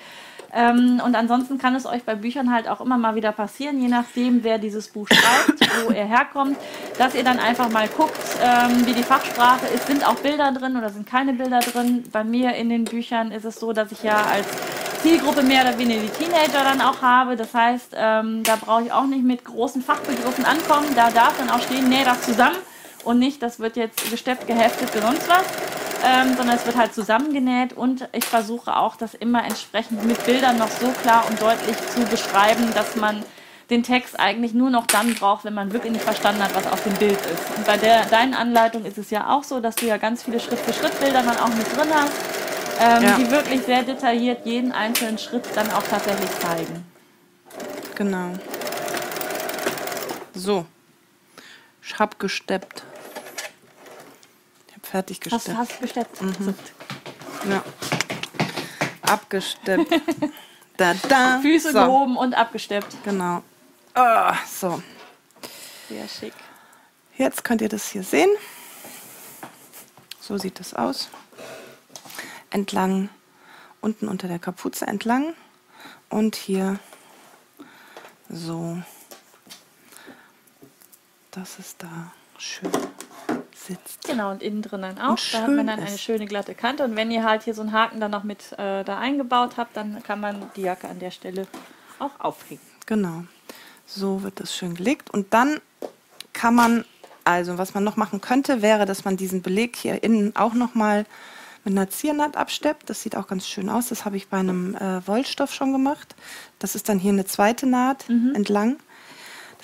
Ähm, 0.54 1.02
und 1.04 1.16
ansonsten 1.16 1.58
kann 1.58 1.74
es 1.74 1.84
euch 1.84 2.04
bei 2.04 2.14
Büchern 2.14 2.52
halt 2.52 2.68
auch 2.68 2.80
immer 2.80 2.96
mal 2.96 3.16
wieder 3.16 3.32
passieren, 3.32 3.80
je 3.80 3.88
nachdem, 3.88 4.44
wer 4.44 4.58
dieses 4.58 4.88
Buch 4.88 5.08
schreibt, 5.08 5.60
wo 5.84 5.90
er 5.92 6.06
herkommt, 6.06 6.56
dass 6.96 7.14
ihr 7.14 7.24
dann 7.24 7.40
einfach 7.40 7.68
mal 7.70 7.88
guckt, 7.88 8.16
ähm, 8.40 8.86
wie 8.86 8.92
die 8.92 9.02
Fachsprache 9.02 9.66
ist. 9.66 9.88
Sind 9.88 10.06
auch 10.06 10.14
Bilder 10.16 10.52
drin 10.52 10.76
oder 10.76 10.90
sind 10.90 11.06
keine 11.06 11.32
Bilder 11.32 11.58
drin? 11.58 12.04
Bei 12.12 12.22
mir 12.22 12.54
in 12.54 12.68
den 12.68 12.84
Büchern 12.84 13.32
ist 13.32 13.44
es 13.44 13.56
so, 13.56 13.72
dass 13.72 13.90
ich 13.90 14.04
ja 14.04 14.16
als 14.32 14.46
Zielgruppe 15.02 15.42
mehr 15.42 15.62
oder 15.62 15.76
weniger 15.76 16.00
die 16.00 16.08
Teenager 16.08 16.62
dann 16.64 16.80
auch 16.80 17.02
habe. 17.02 17.34
Das 17.34 17.52
heißt, 17.52 17.94
ähm, 17.96 18.42
da 18.44 18.56
brauche 18.56 18.84
ich 18.84 18.92
auch 18.92 19.06
nicht 19.06 19.24
mit 19.24 19.44
großen 19.44 19.82
Fachbegriffen 19.82 20.44
ankommen. 20.44 20.86
Da 20.94 21.10
darf 21.10 21.36
dann 21.36 21.50
auch 21.50 21.60
stehen, 21.60 21.88
nähe 21.88 22.04
das 22.04 22.22
zusammen 22.22 22.56
und 23.04 23.18
nicht, 23.18 23.42
das 23.42 23.60
wird 23.60 23.76
jetzt 23.76 24.10
gesteppt, 24.10 24.46
geheftet 24.46 24.90
oder 24.94 25.06
sonst 25.08 25.28
was 25.28 25.44
ähm, 26.04 26.36
sondern 26.36 26.56
es 26.56 26.66
wird 26.66 26.76
halt 26.76 26.94
zusammengenäht 26.94 27.72
und 27.72 28.08
ich 28.12 28.24
versuche 28.24 28.76
auch, 28.76 28.96
das 28.96 29.14
immer 29.14 29.42
entsprechend 29.44 30.04
mit 30.04 30.22
Bildern 30.26 30.58
noch 30.58 30.68
so 30.68 30.88
klar 31.02 31.24
und 31.28 31.40
deutlich 31.40 31.76
zu 31.94 32.00
beschreiben, 32.04 32.72
dass 32.74 32.96
man 32.96 33.22
den 33.70 33.82
Text 33.82 34.20
eigentlich 34.20 34.52
nur 34.52 34.68
noch 34.68 34.86
dann 34.86 35.14
braucht, 35.14 35.46
wenn 35.46 35.54
man 35.54 35.72
wirklich 35.72 35.92
nicht 35.92 36.04
verstanden 36.04 36.42
hat, 36.42 36.54
was 36.54 36.66
auf 36.66 36.82
dem 36.84 36.92
Bild 36.94 37.18
ist. 37.18 37.56
Und 37.56 37.64
bei 37.64 37.78
der, 37.78 38.04
deinen 38.04 38.34
Anleitung 38.34 38.84
ist 38.84 38.98
es 38.98 39.10
ja 39.10 39.34
auch 39.34 39.42
so, 39.42 39.60
dass 39.60 39.76
du 39.76 39.86
ja 39.86 39.96
ganz 39.96 40.22
viele 40.22 40.38
Schritt-für-Schritt-Bilder 40.38 41.22
dann 41.22 41.38
auch 41.38 41.48
mit 41.48 41.74
drin 41.74 41.88
hast, 41.94 42.12
ähm, 42.80 43.02
ja. 43.02 43.16
die 43.16 43.30
wirklich 43.30 43.62
sehr 43.62 43.82
detailliert 43.82 44.44
jeden 44.44 44.72
einzelnen 44.72 45.16
Schritt 45.16 45.44
dann 45.54 45.70
auch 45.70 45.82
tatsächlich 45.84 46.30
zeigen. 46.40 46.84
Genau. 47.94 48.32
So. 50.34 50.66
Ich 51.82 51.98
hab 51.98 52.18
gesteppt 52.18 52.82
fertig 54.94 55.20
gesteppt. 55.20 55.48
Hast, 55.48 55.70
hast 55.70 55.80
gesteppt. 55.80 56.22
Mhm. 56.22 56.54
Ja. 57.50 57.64
Abgesteppt. 59.02 59.92
da, 60.76 60.94
da. 61.08 61.40
Füße 61.40 61.72
so. 61.72 61.80
gehoben 61.80 62.16
und 62.16 62.34
abgesteppt. 62.34 63.02
Genau. 63.02 63.42
Oh, 63.96 64.32
so. 64.46 64.80
Sehr 65.88 66.06
schick. 66.06 66.32
Jetzt 67.18 67.42
könnt 67.42 67.60
ihr 67.60 67.68
das 67.68 67.90
hier 67.90 68.04
sehen. 68.04 68.30
So 70.20 70.38
sieht 70.38 70.60
das 70.60 70.74
aus. 70.74 71.08
Entlang, 72.50 73.08
unten 73.80 74.06
unter 74.06 74.28
der 74.28 74.38
Kapuze 74.38 74.86
entlang. 74.86 75.34
Und 76.08 76.36
hier 76.36 76.78
so. 78.28 78.78
Das 81.32 81.58
ist 81.58 81.82
da 81.82 82.12
schön 82.38 82.70
sitzt. 83.66 84.04
Genau, 84.06 84.30
und 84.30 84.42
innen 84.42 84.62
drin 84.62 84.82
dann 84.82 84.98
auch. 84.98 85.18
Da 85.32 85.42
hat 85.42 85.48
man 85.48 85.66
dann 85.66 85.80
eine 85.80 85.98
schöne 85.98 86.26
glatte 86.26 86.54
Kante. 86.54 86.84
Und 86.84 86.96
wenn 86.96 87.10
ihr 87.10 87.24
halt 87.24 87.42
hier 87.42 87.54
so 87.54 87.62
einen 87.62 87.72
Haken 87.72 88.00
dann 88.00 88.10
noch 88.10 88.24
mit 88.24 88.52
äh, 88.58 88.84
da 88.84 88.98
eingebaut 88.98 89.56
habt, 89.56 89.76
dann 89.76 90.02
kann 90.02 90.20
man 90.20 90.50
die 90.56 90.62
Jacke 90.62 90.88
an 90.88 90.98
der 90.98 91.10
Stelle 91.10 91.46
auch 91.98 92.18
aufhängen. 92.18 92.60
Genau. 92.86 93.24
So 93.86 94.22
wird 94.22 94.40
das 94.40 94.54
schön 94.54 94.74
gelegt. 94.74 95.10
Und 95.10 95.32
dann 95.34 95.60
kann 96.32 96.54
man, 96.54 96.84
also 97.24 97.58
was 97.58 97.74
man 97.74 97.84
noch 97.84 97.96
machen 97.96 98.20
könnte, 98.20 98.62
wäre, 98.62 98.86
dass 98.86 99.04
man 99.04 99.16
diesen 99.16 99.42
Beleg 99.42 99.76
hier 99.76 100.02
innen 100.02 100.34
auch 100.36 100.54
noch 100.54 100.74
mal 100.74 101.06
mit 101.64 101.72
einer 101.72 101.88
Ziernaht 101.88 102.36
absteppt. 102.36 102.90
Das 102.90 103.02
sieht 103.02 103.16
auch 103.16 103.26
ganz 103.26 103.46
schön 103.46 103.68
aus. 103.70 103.88
Das 103.88 104.04
habe 104.04 104.16
ich 104.16 104.28
bei 104.28 104.38
einem 104.38 104.74
äh, 104.74 105.06
Wollstoff 105.06 105.52
schon 105.52 105.72
gemacht. 105.72 106.14
Das 106.58 106.74
ist 106.74 106.88
dann 106.88 106.98
hier 106.98 107.12
eine 107.12 107.24
zweite 107.24 107.66
Naht 107.66 108.06
entlang. 108.34 108.76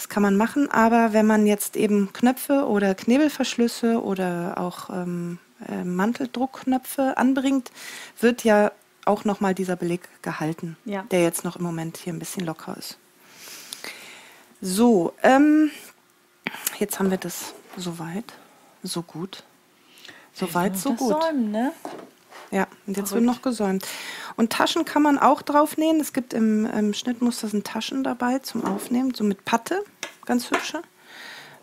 Das 0.01 0.09
kann 0.09 0.22
man 0.22 0.35
machen, 0.35 0.70
aber 0.70 1.12
wenn 1.12 1.27
man 1.27 1.47
jetzt 1.47 1.77
eben 1.77 2.10
Knöpfe 2.14 2.66
oder 2.66 2.94
Knebelverschlüsse 2.94 4.02
oder 4.02 4.55
auch 4.56 4.89
ähm, 4.89 5.39
äh, 5.68 5.85
Manteldruckknöpfe 5.85 7.18
anbringt, 7.18 7.70
wird 8.18 8.43
ja 8.43 8.72
auch 9.05 9.27
nochmal 9.27 9.55
dieser 9.55 9.77
Beleg 9.77 10.09
gehalten, 10.22 10.78
Ja. 10.86 11.02
der 11.10 11.22
jetzt 11.22 11.44
noch 11.44 11.56
im 11.56 11.64
Moment 11.64 11.98
hier 11.98 12.14
ein 12.14 12.18
bisschen 12.18 12.47
locker 12.47 12.78
ist. 12.78 12.97
So, 14.62 15.12
ähm, 15.22 15.70
jetzt 16.78 16.98
haben 16.98 17.10
wir 17.10 17.18
das 17.18 17.52
soweit, 17.77 18.32
so 18.82 19.02
gut. 19.02 19.44
Soweit, 20.32 20.78
so 20.78 20.94
gut. 20.94 21.20
Säumen, 21.20 21.51
ne? 21.51 21.72
Ja, 22.51 22.66
und 22.86 22.97
jetzt 22.97 23.10
Verrückt. 23.10 23.12
wird 23.12 23.24
noch 23.36 23.43
gesäumt. 23.43 23.86
Und 24.36 24.52
Taschen 24.52 24.85
kann 24.85 25.02
man 25.02 25.18
auch 25.18 25.43
draufnähen. 25.43 26.01
Es 26.01 26.12
gibt 26.12 26.32
im, 26.35 26.66
im 26.66 26.94
Schnittmuster 26.94 27.47
sind 27.48 27.66
Taschen 27.66 28.02
dabei 28.02 28.40
zum 28.40 28.64
Aufnehmen, 28.64 29.14
so 29.14 29.22
mit 29.22 29.44
Patte, 29.44 29.85
ganz 30.27 30.51
hübsche. 30.51 30.82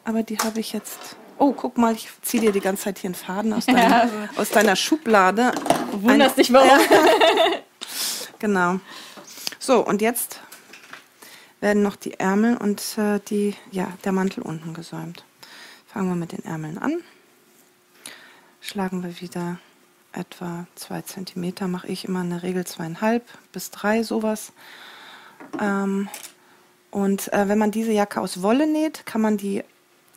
Aber 0.05 0.23
die 0.23 0.37
habe 0.37 0.59
ich 0.59 0.71
jetzt. 0.73 1.17
Oh, 1.39 1.51
guck 1.51 1.77
mal, 1.77 1.93
ich 1.93 2.09
ziehe 2.21 2.41
dir 2.41 2.51
die 2.51 2.61
ganze 2.61 2.83
Zeit 2.85 2.99
hier 2.99 3.09
einen 3.09 3.15
Faden 3.15 3.53
aus 3.53 3.65
deiner, 3.67 3.79
Ja, 3.89 3.99
also- 4.01 4.41
aus 4.41 4.49
deiner 4.49 4.75
Schublade. 4.75 5.51
Du 5.91 6.03
wunderst 6.03 6.37
dich, 6.37 6.51
warum. 6.53 6.69
Genau. 8.39 8.79
So, 9.57 9.83
und 9.85 9.99
jetzt 10.01 10.41
werden 11.59 11.81
noch 11.81 11.95
die 11.95 12.19
Ärmel 12.19 12.55
und 12.57 12.81
äh, 12.99 13.19
die, 13.27 13.55
ja, 13.71 13.87
der 14.03 14.11
Mantel 14.11 14.43
unten 14.43 14.73
gesäumt. 14.75 15.25
Fangen 15.87 16.09
wir 16.09 16.15
mit 16.15 16.31
den 16.33 16.45
Ärmeln 16.45 16.77
an. 16.77 17.01
Schlagen 18.61 19.01
wir 19.03 19.19
wieder 19.21 19.57
etwa 20.17 20.65
zwei 20.75 21.01
Zentimeter, 21.01 21.67
mache 21.67 21.87
ich 21.87 22.05
immer 22.05 22.21
in 22.21 22.31
der 22.31 22.43
Regel 22.43 22.65
zweieinhalb 22.65 23.23
bis 23.51 23.71
drei, 23.71 24.03
sowas. 24.03 24.51
Ähm, 25.59 26.09
und 26.91 27.31
äh, 27.33 27.47
wenn 27.47 27.57
man 27.57 27.71
diese 27.71 27.91
Jacke 27.91 28.21
aus 28.21 28.41
Wolle 28.41 28.67
näht, 28.67 29.05
kann 29.05 29.21
man 29.21 29.37
die 29.37 29.63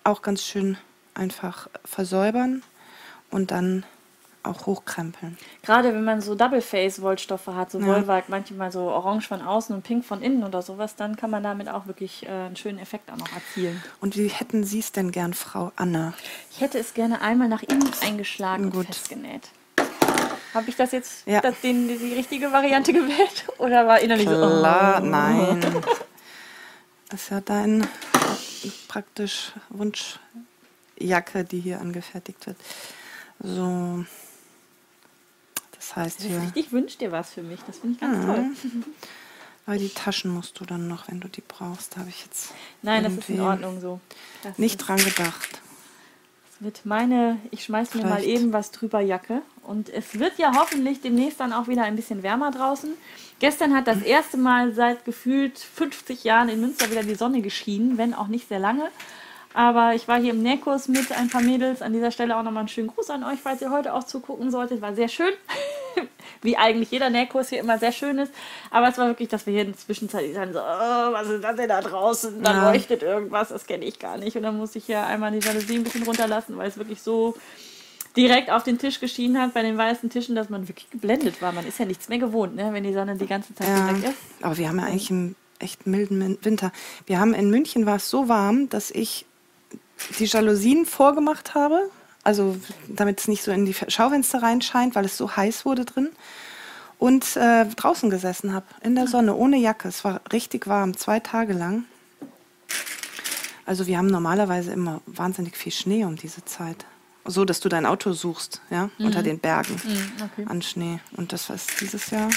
auch 0.05 0.23
ganz 0.23 0.43
schön 0.43 0.79
einfach 1.15 1.69
versäubern 1.85 2.63
und 3.31 3.51
dann 3.51 3.85
auch 4.43 4.65
hochkrempeln. 4.67 5.37
Gerade 5.63 5.93
wenn 5.93 6.05
man 6.05 6.23
so 6.23 6.35
Double-Face-Wollstoffe 6.35 7.49
hat, 7.49 7.71
so 7.71 7.79
Ja. 7.79 7.87
Wollwerk, 7.87 8.31
manchmal 8.31 8.73
so 8.73 8.81
orange 8.81 9.29
von 9.29 9.43
außen 9.43 9.75
und 9.75 9.83
pink 9.83 10.05
von 10.05 10.23
innen 10.23 10.45
oder 10.45 10.63
sowas, 10.63 10.97
dann 10.97 11.17
kann 11.17 11.31
man 11.31 11.43
damit 11.43 11.69
auch 11.69 11.87
wirklich 11.87 12.25
äh, 12.25 12.31
einen 12.31 12.57
schönen 12.57 12.79
Effekt 12.79 13.11
auch 13.11 13.19
noch 13.19 13.31
erzielen. 13.33 13.83
Und 14.01 14.17
wie 14.17 14.29
hätten 14.29 14.65
Sie 14.65 14.79
es 14.79 14.93
denn 14.93 15.13
gern, 15.13 15.35
Frau 15.35 15.73
Anne? 15.77 16.15
Ich 16.51 16.61
hätte 16.63 16.79
es 16.79 16.95
gerne 16.95 17.21
einmal 17.21 17.49
nach 17.49 17.63
innen 17.63 17.91
eingeschlagen 18.03 18.71
Gut. 18.71 18.77
und 18.77 18.87
festgenäht. 18.87 19.51
Habe 20.55 20.69
ich 20.71 20.77
das 20.77 20.93
jetzt 20.93 21.27
Ja. 21.27 21.41
das, 21.41 21.61
den, 21.61 21.87
die 21.89 22.15
richtige 22.15 22.51
Variante 22.53 22.93
gewählt? 22.93 23.47
Oder 23.59 23.87
war 23.87 24.01
innerlich 24.01 24.27
Klar, 24.27 25.01
so? 25.01 25.07
oh. 25.07 25.11
nein. 25.11 25.61
Das 27.09 27.23
ist 27.23 27.31
ja 27.31 27.41
dein 27.41 27.87
praktisch 28.89 29.53
Wunschjacke, 29.71 31.45
die 31.45 31.61
hier 31.61 31.81
angefertigt 31.81 32.47
wird. 32.47 32.57
So. 33.41 34.05
Das 35.77 35.97
heißt 35.97 36.23
hier, 36.23 36.41
richtig, 36.43 36.73
wünsch 36.73 36.99
dir 36.99 37.11
was 37.11 37.31
für 37.31 37.43
mich. 37.43 37.61
Das 37.67 37.79
finde 37.79 37.95
ich 37.95 38.01
ganz 38.01 38.25
toll. 38.27 38.45
aber 39.67 39.77
die 39.79 39.89
Taschen 39.89 40.31
musst 40.33 40.61
du 40.61 40.65
dann 40.65 40.89
noch, 40.89 41.09
wenn 41.09 41.21
du 41.21 41.29
die 41.29 41.41
brauchst, 41.47 41.97
habe 41.97 42.09
ich 42.11 42.23
jetzt 42.25 42.53
Nein, 42.83 43.03
das 43.03 43.15
ist 43.15 43.29
in 43.29 43.41
Ordnung 43.41 43.81
so. 43.81 44.01
Das 44.43 44.59
nicht 44.59 44.77
dran 44.77 44.99
gedacht. 44.99 45.61
Wird 46.61 46.85
meine, 46.85 47.39
ich 47.51 47.65
schmeiß 47.65 47.95
mir 47.95 48.05
mal 48.05 48.21
Vielleicht. 48.21 48.41
eben 48.41 48.53
was 48.53 48.71
drüber 48.71 49.01
Jacke. 49.01 49.43
Und 49.63 49.89
es 49.89 50.19
wird 50.19 50.39
ja 50.39 50.53
hoffentlich 50.57 51.01
demnächst 51.01 51.41
dann 51.41 51.53
auch 51.53 51.69
wieder 51.69 51.83
ein 51.83 51.97
bisschen 51.97 52.23
wärmer 52.23 52.51
draußen. 52.51 52.93
Gestern 53.39 53.75
hat 53.75 53.87
das 53.87 54.03
erste 54.03 54.37
Mal 54.37 54.75
seit 54.75 55.05
gefühlt 55.05 55.59
50 55.59 56.25
Jahren 56.25 56.49
in 56.49 56.61
Münster 56.61 56.91
wieder 56.91 57.03
die 57.03 57.15
Sonne 57.15 57.41
geschienen, 57.41 57.97
wenn 57.99 58.15
auch 58.15 58.29
nicht 58.29 58.49
sehr 58.49 58.59
lange. 58.59 58.89
Aber 59.53 59.95
ich 59.97 60.07
war 60.07 60.21
hier 60.21 60.31
im 60.33 60.43
Nähkurs 60.43 60.87
mit 60.87 61.11
ein 61.13 61.29
paar 61.29 61.43
Mädels. 61.43 61.83
An 61.83 61.93
dieser 61.93 62.11
Stelle 62.13 62.37
auch 62.37 62.43
nochmal 62.45 62.61
einen 62.61 62.69
schönen 62.69 62.87
Gruß 62.89 63.11
an 63.11 63.25
euch, 63.25 63.41
falls 63.43 63.61
ihr 63.61 63.71
heute 63.73 63.93
auch 63.95 64.05
zugucken 64.05 64.51
solltet. 64.51 64.81
War 64.81 64.95
sehr 64.95 65.09
schön. 65.09 65.33
Wie 66.43 66.57
eigentlich 66.57 66.91
jeder 66.93 67.11
Nähkurs 67.11 67.49
hier 67.49 67.59
immer 67.61 67.77
sehr 67.79 67.91
schön 67.93 68.19
ist. 68.19 68.33
Aber 68.71 68.89
es 68.89 68.97
war 68.97 69.09
wirklich, 69.09 69.29
dass 69.29 69.47
wir 69.47 69.53
hier 69.53 69.63
in 69.63 69.73
der 69.73 69.77
Zwischenzeit 69.79 70.25
dann 70.37 70.53
so, 70.53 70.61
oh, 70.61 71.13
was 71.13 71.29
ist 71.29 71.43
das 71.43 71.57
denn 71.57 71.69
da 71.69 71.81
draußen? 71.81 72.43
Da 72.43 72.53
Ja. 72.53 72.71
leuchtet 72.71 73.03
irgendwas, 73.03 73.49
das 73.49 73.67
kenne 73.67 73.85
ich 73.85 73.99
gar 73.99 74.17
nicht. 74.19 74.37
Und 74.37 74.45
dann 74.45 74.57
musste 74.57 74.79
ich 74.79 74.87
hier 74.87 75.05
einmal 75.05 75.33
die 75.33 75.45
Jalousie 75.45 75.77
ein 75.77 75.85
bisschen 75.85 76.05
runterlassen, 76.05 76.57
weil 76.57 76.69
es 76.69 76.77
wirklich 76.79 77.03
so 77.03 77.35
direkt 78.17 78.51
auf 78.51 78.63
den 78.63 78.79
Tisch 78.79 79.01
geschienen 79.01 79.41
hat 79.41 79.53
bei 79.53 79.63
den 79.63 79.77
weißen 79.77 80.11
Tischen, 80.11 80.35
dass 80.37 80.49
man 80.49 80.69
wirklich 80.69 80.89
geblendet 80.91 81.43
war. 81.43 81.53
Man 81.53 81.67
ist 81.67 81.79
ja 81.79 81.85
nichts 81.87 82.09
mehr 82.09 82.19
gewohnt, 82.19 82.55
ne? 82.57 82.71
wenn 82.73 82.85
die 82.85 82.93
Sonne 82.95 83.17
die 83.17 83.27
ganze 83.27 83.55
Zeit 83.55 83.69
Ja, 83.69 83.89
weg 83.89 84.11
ist. 84.11 84.17
aber 84.45 84.57
wir 84.57 84.69
haben 84.69 84.79
ja 84.79 84.85
eigentlich 84.87 85.11
einen 85.11 85.37
echt 85.59 85.87
milden 85.87 86.39
Winter. 86.43 86.73
Wir 87.07 87.19
haben 87.21 87.35
in 87.35 87.51
München 87.51 87.85
war 87.85 87.97
es 87.97 88.09
so 88.09 88.29
warm, 88.29 88.69
dass 88.69 88.91
ich 88.91 89.27
die 90.19 90.25
Jalousien 90.25 90.87
vorgemacht 90.87 91.55
habe, 91.55 91.91
also 92.25 92.57
damit 92.89 93.21
es 93.21 93.29
nicht 93.29 93.43
so 93.43 93.51
in 93.51 93.67
die 93.67 93.75
Schaufenster 93.75 94.43
reinscheint, 94.43 94.95
weil 94.95 95.05
es 95.05 95.17
so 95.17 95.37
heiß 95.37 95.65
wurde 95.65 95.85
drin. 95.85 96.11
Und 96.99 97.35
äh, 97.37 97.65
draußen 97.65 98.11
gesessen 98.11 98.53
habe, 98.53 98.67
in 98.83 98.95
der 98.95 99.07
Sonne, 99.07 99.35
ohne 99.35 99.57
Jacke. 99.57 99.89
Es 99.89 100.05
war 100.05 100.21
richtig 100.33 100.67
warm, 100.67 100.95
zwei 100.99 101.19
Tage 101.19 101.55
lang. 101.55 101.85
Also 103.65 103.87
wir 103.87 103.97
haben 103.97 104.09
normalerweise 104.09 104.73
immer 104.73 105.01
wahnsinnig 105.07 105.57
viel 105.57 105.73
Schnee 105.73 106.05
um 106.05 106.17
diese 106.17 106.45
Zeit. 106.45 106.85
So, 107.25 107.45
dass 107.45 107.61
du 107.61 107.69
dein 107.69 107.87
Auto 107.87 108.13
suchst, 108.13 108.61
ja, 108.71 108.91
unter 108.99 109.23
den 109.23 109.39
Bergen 109.39 109.81
okay. 110.23 110.45
an 110.47 110.61
Schnee. 110.61 111.01
Und 111.17 111.33
das 111.33 111.49
war 111.49 111.57
dieses 111.81 112.11
Jahr 112.11 112.29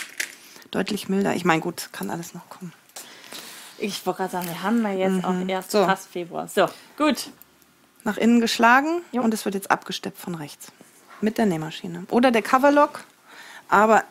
deutlich 0.72 1.10
milder. 1.10 1.36
Ich 1.36 1.44
meine, 1.44 1.62
gut, 1.62 1.90
kann 1.92 2.10
alles 2.10 2.34
noch 2.34 2.48
kommen. 2.50 2.72
Ich 3.78 4.06
wollte 4.06 4.18
gerade 4.18 4.32
sagen, 4.32 4.48
wir 4.48 4.64
haben 4.64 4.84
ja 4.84 4.94
jetzt 4.94 5.26
auch 5.26 5.48
erst 5.48 5.72
So. 5.72 5.86
fast 5.86 6.08
Februar. 6.10 6.48
So, 6.48 6.68
gut. 6.98 7.32
Nach 8.04 8.18
innen 8.18 8.42
geschlagen 8.42 9.02
Jo. 9.12 9.22
und 9.22 9.34
es 9.34 9.46
wird 9.46 9.56
jetzt 9.56 9.72
abgesteppt 9.72 10.18
von 10.18 10.36
rechts. 10.36 10.72
Mit 11.22 11.38
der 11.38 11.46
Nähmaschine. 11.46 12.06
Oder 12.10 12.32
der 12.32 12.42
Coverlock. 12.42 13.04
Aber 13.70 14.04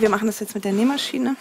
wir 0.00 0.10
machen 0.10 0.26
das 0.26 0.40
jetzt 0.40 0.54
mit 0.54 0.64
der 0.64 0.72
Nähmaschine. 0.72 1.36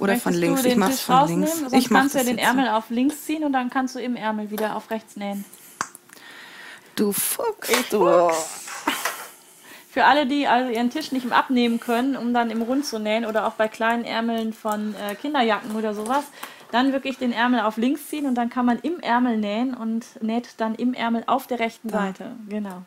Oder 0.00 0.16
von 0.16 0.32
Möchtest 0.32 0.40
links. 0.40 0.62
Du 0.62 0.68
Ich 0.68 0.76
mach's 0.76 0.96
Tisch 0.96 1.04
von 1.04 1.28
links. 1.28 1.58
Sonst 1.58 1.72
Ich 1.74 1.88
kannst 1.88 2.14
du 2.14 2.18
ja 2.18 2.24
den 2.24 2.38
jetzt 2.38 2.50
so. 2.50 2.56
Ärmel 2.58 2.68
auf 2.70 2.90
links 2.90 3.24
ziehen 3.26 3.44
und 3.44 3.52
dann 3.52 3.70
kannst 3.70 3.94
du 3.94 4.00
im 4.00 4.16
Ärmel 4.16 4.50
wieder 4.50 4.74
auf 4.74 4.90
rechts 4.90 5.16
nähen. 5.16 5.44
Du 6.96 7.12
Fuchs. 7.12 7.68
Ich 7.68 7.88
du. 7.90 8.30
Für 9.90 10.04
alle, 10.04 10.26
die 10.26 10.46
also 10.46 10.70
ihren 10.72 10.90
Tisch 10.90 11.12
nicht 11.12 11.30
abnehmen 11.32 11.80
können, 11.80 12.16
um 12.16 12.32
dann 12.32 12.50
im 12.50 12.62
Rund 12.62 12.86
zu 12.86 12.98
nähen 12.98 13.26
oder 13.26 13.46
auch 13.46 13.54
bei 13.54 13.68
kleinen 13.68 14.04
Ärmeln 14.04 14.52
von 14.52 14.94
äh, 14.94 15.16
Kinderjacken 15.16 15.74
oder 15.74 15.94
sowas, 15.94 16.24
dann 16.70 16.92
wirklich 16.92 17.18
den 17.18 17.32
Ärmel 17.32 17.60
auf 17.60 17.76
links 17.76 18.08
ziehen 18.08 18.26
und 18.26 18.34
dann 18.34 18.50
kann 18.50 18.66
man 18.66 18.78
im 18.80 19.00
Ärmel 19.00 19.36
nähen 19.36 19.74
und 19.74 20.22
näht 20.22 20.54
dann 20.58 20.74
im 20.74 20.94
Ärmel 20.94 21.24
auf 21.26 21.46
der 21.46 21.58
rechten 21.58 21.88
Seite. 21.88 22.36
Genau. 22.48 22.82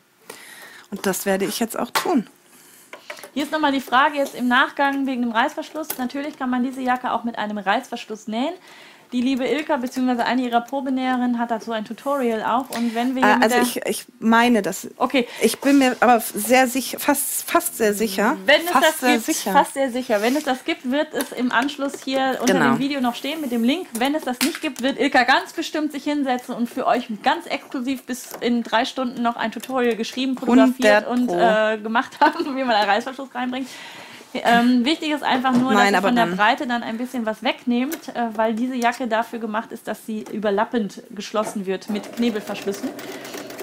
Und 0.91 1.05
das 1.05 1.25
werde 1.25 1.45
ich 1.45 1.59
jetzt 1.59 1.77
auch 1.77 1.91
tun. 1.91 2.27
Hier 3.33 3.43
ist 3.43 3.51
nochmal 3.51 3.71
die 3.71 3.81
Frage 3.81 4.17
jetzt 4.17 4.35
im 4.35 4.47
Nachgang 4.47 5.07
wegen 5.07 5.23
dem 5.23 5.31
Reißverschluss. 5.31 5.97
Natürlich 5.97 6.37
kann 6.37 6.51
man 6.51 6.63
diese 6.63 6.81
Jacke 6.81 7.11
auch 7.11 7.23
mit 7.23 7.37
einem 7.39 7.57
Reißverschluss 7.57 8.27
nähen. 8.27 8.53
Die 9.13 9.21
liebe 9.21 9.45
Ilka 9.47 9.77
bzw. 9.77 10.23
eine 10.23 10.41
ihrer 10.41 10.61
Probenäherinnen 10.61 11.37
hat 11.39 11.51
dazu 11.51 11.71
ein 11.71 11.85
Tutorial 11.85 12.43
auch. 12.43 12.69
Und 12.75 12.95
wenn 12.95 13.15
wir 13.15 13.21
Äh, 13.23 13.37
also 13.41 13.57
ich, 13.61 13.77
ich 13.85 14.05
meine 14.19 14.61
das. 14.63 14.87
Okay. 14.97 15.27
Ich 15.41 15.59
bin 15.61 15.77
mir 15.77 15.95
aber 15.99 16.19
sehr 16.19 16.67
sicher, 16.67 16.99
fast, 16.99 17.49
fast 17.49 17.77
sehr 17.77 17.93
sicher. 17.93 18.35
Wenn 18.45 18.61
es 18.61 18.71
fast 18.71 18.85
das 18.85 18.99
sehr 18.99 19.13
gibt, 19.13 19.25
sicher. 19.25 19.51
fast 19.53 19.73
sehr 19.75 19.91
sicher. 19.91 20.21
Wenn 20.23 20.35
es 20.35 20.43
das 20.43 20.65
gibt, 20.65 20.89
wird 20.89 21.13
es 21.13 21.31
im 21.31 21.51
Anschluss 21.51 21.93
hier 22.03 22.37
unter 22.41 22.53
Genau. 22.53 22.71
dem 22.71 22.79
Video 22.79 23.01
noch 23.01 23.13
stehen 23.15 23.39
mit 23.39 23.51
dem 23.51 23.63
Link. 23.63 23.87
Wenn 23.93 24.15
es 24.15 24.23
das 24.23 24.39
nicht 24.39 24.61
gibt, 24.61 24.81
wird 24.81 24.99
Ilka 24.99 25.23
ganz 25.23 25.53
bestimmt 25.53 25.91
sich 25.91 26.03
hinsetzen 26.05 26.55
und 26.55 26.67
für 26.67 26.87
euch 26.87 27.07
ganz 27.21 27.45
exklusiv 27.45 28.03
bis 28.03 28.31
in 28.41 28.63
drei 28.63 28.83
Stunden 28.85 29.21
noch 29.21 29.35
ein 29.35 29.51
Tutorial 29.51 29.95
geschrieben, 29.95 30.35
fotografiert 30.37 31.05
100 31.05 31.07
und 31.07 31.27
Pro. 31.27 31.39
äh, 31.39 31.77
gemacht 31.77 32.13
haben, 32.19 32.45
wie 32.55 32.63
man 32.63 32.71
einen 32.75 32.89
Reißverschluss 32.89 33.29
reinbringt. 33.35 33.69
Ähm, 34.33 34.83
wichtig 34.85 35.11
ist 35.11 35.23
einfach 35.23 35.53
nur, 35.53 35.73
Nein, 35.73 35.93
dass 35.93 36.01
ihr 36.01 36.07
von 36.07 36.15
der 36.15 36.25
dann- 36.25 36.37
Breite 36.37 36.67
dann 36.67 36.83
ein 36.83 36.97
bisschen 36.97 37.25
was 37.25 37.43
wegnehmt, 37.43 38.09
äh, 38.09 38.35
weil 38.35 38.53
diese 38.53 38.75
Jacke 38.75 39.07
dafür 39.07 39.39
gemacht 39.39 39.71
ist, 39.71 39.87
dass 39.87 40.05
sie 40.05 40.25
überlappend 40.31 41.03
geschlossen 41.11 41.65
wird 41.65 41.89
mit 41.89 42.15
Knebelverschlüssen. 42.15 42.89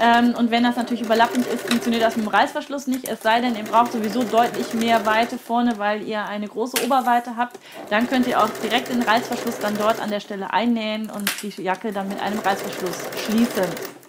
Ähm, 0.03 0.35
und 0.39 0.51
wenn 0.51 0.63
das 0.63 0.77
natürlich 0.77 1.03
überlappend 1.03 1.47
ist, 1.47 1.69
funktioniert 1.69 2.03
das 2.03 2.17
mit 2.17 2.25
dem 2.25 2.31
Reißverschluss 2.31 2.87
nicht. 2.87 3.07
Es 3.07 3.21
sei 3.21 3.43
denn, 3.43 3.55
ihr 3.55 3.65
braucht 3.65 3.93
sowieso 3.93 4.23
deutlich 4.23 4.73
mehr 4.73 5.05
Weite 5.05 5.37
vorne, 5.37 5.79
weil 5.79 6.03
ihr 6.03 6.25
eine 6.25 6.49
große 6.49 6.83
Oberweite 6.85 7.37
habt. 7.37 7.59
Dann 7.91 8.09
könnt 8.09 8.27
ihr 8.27 8.43
auch 8.43 8.49
direkt 8.63 8.89
den 8.89 9.03
Reißverschluss 9.03 9.59
dann 9.59 9.77
dort 9.77 10.01
an 10.01 10.11
der 10.11 10.21
Stelle 10.21 10.53
einnähen 10.55 11.11
und 11.11 11.31
die 11.43 11.63
Jacke 11.63 11.93
dann 11.93 12.09
mit 12.09 12.19
einem 12.23 12.39
Reißverschluss 12.39 12.97
schließen. 13.27 14.00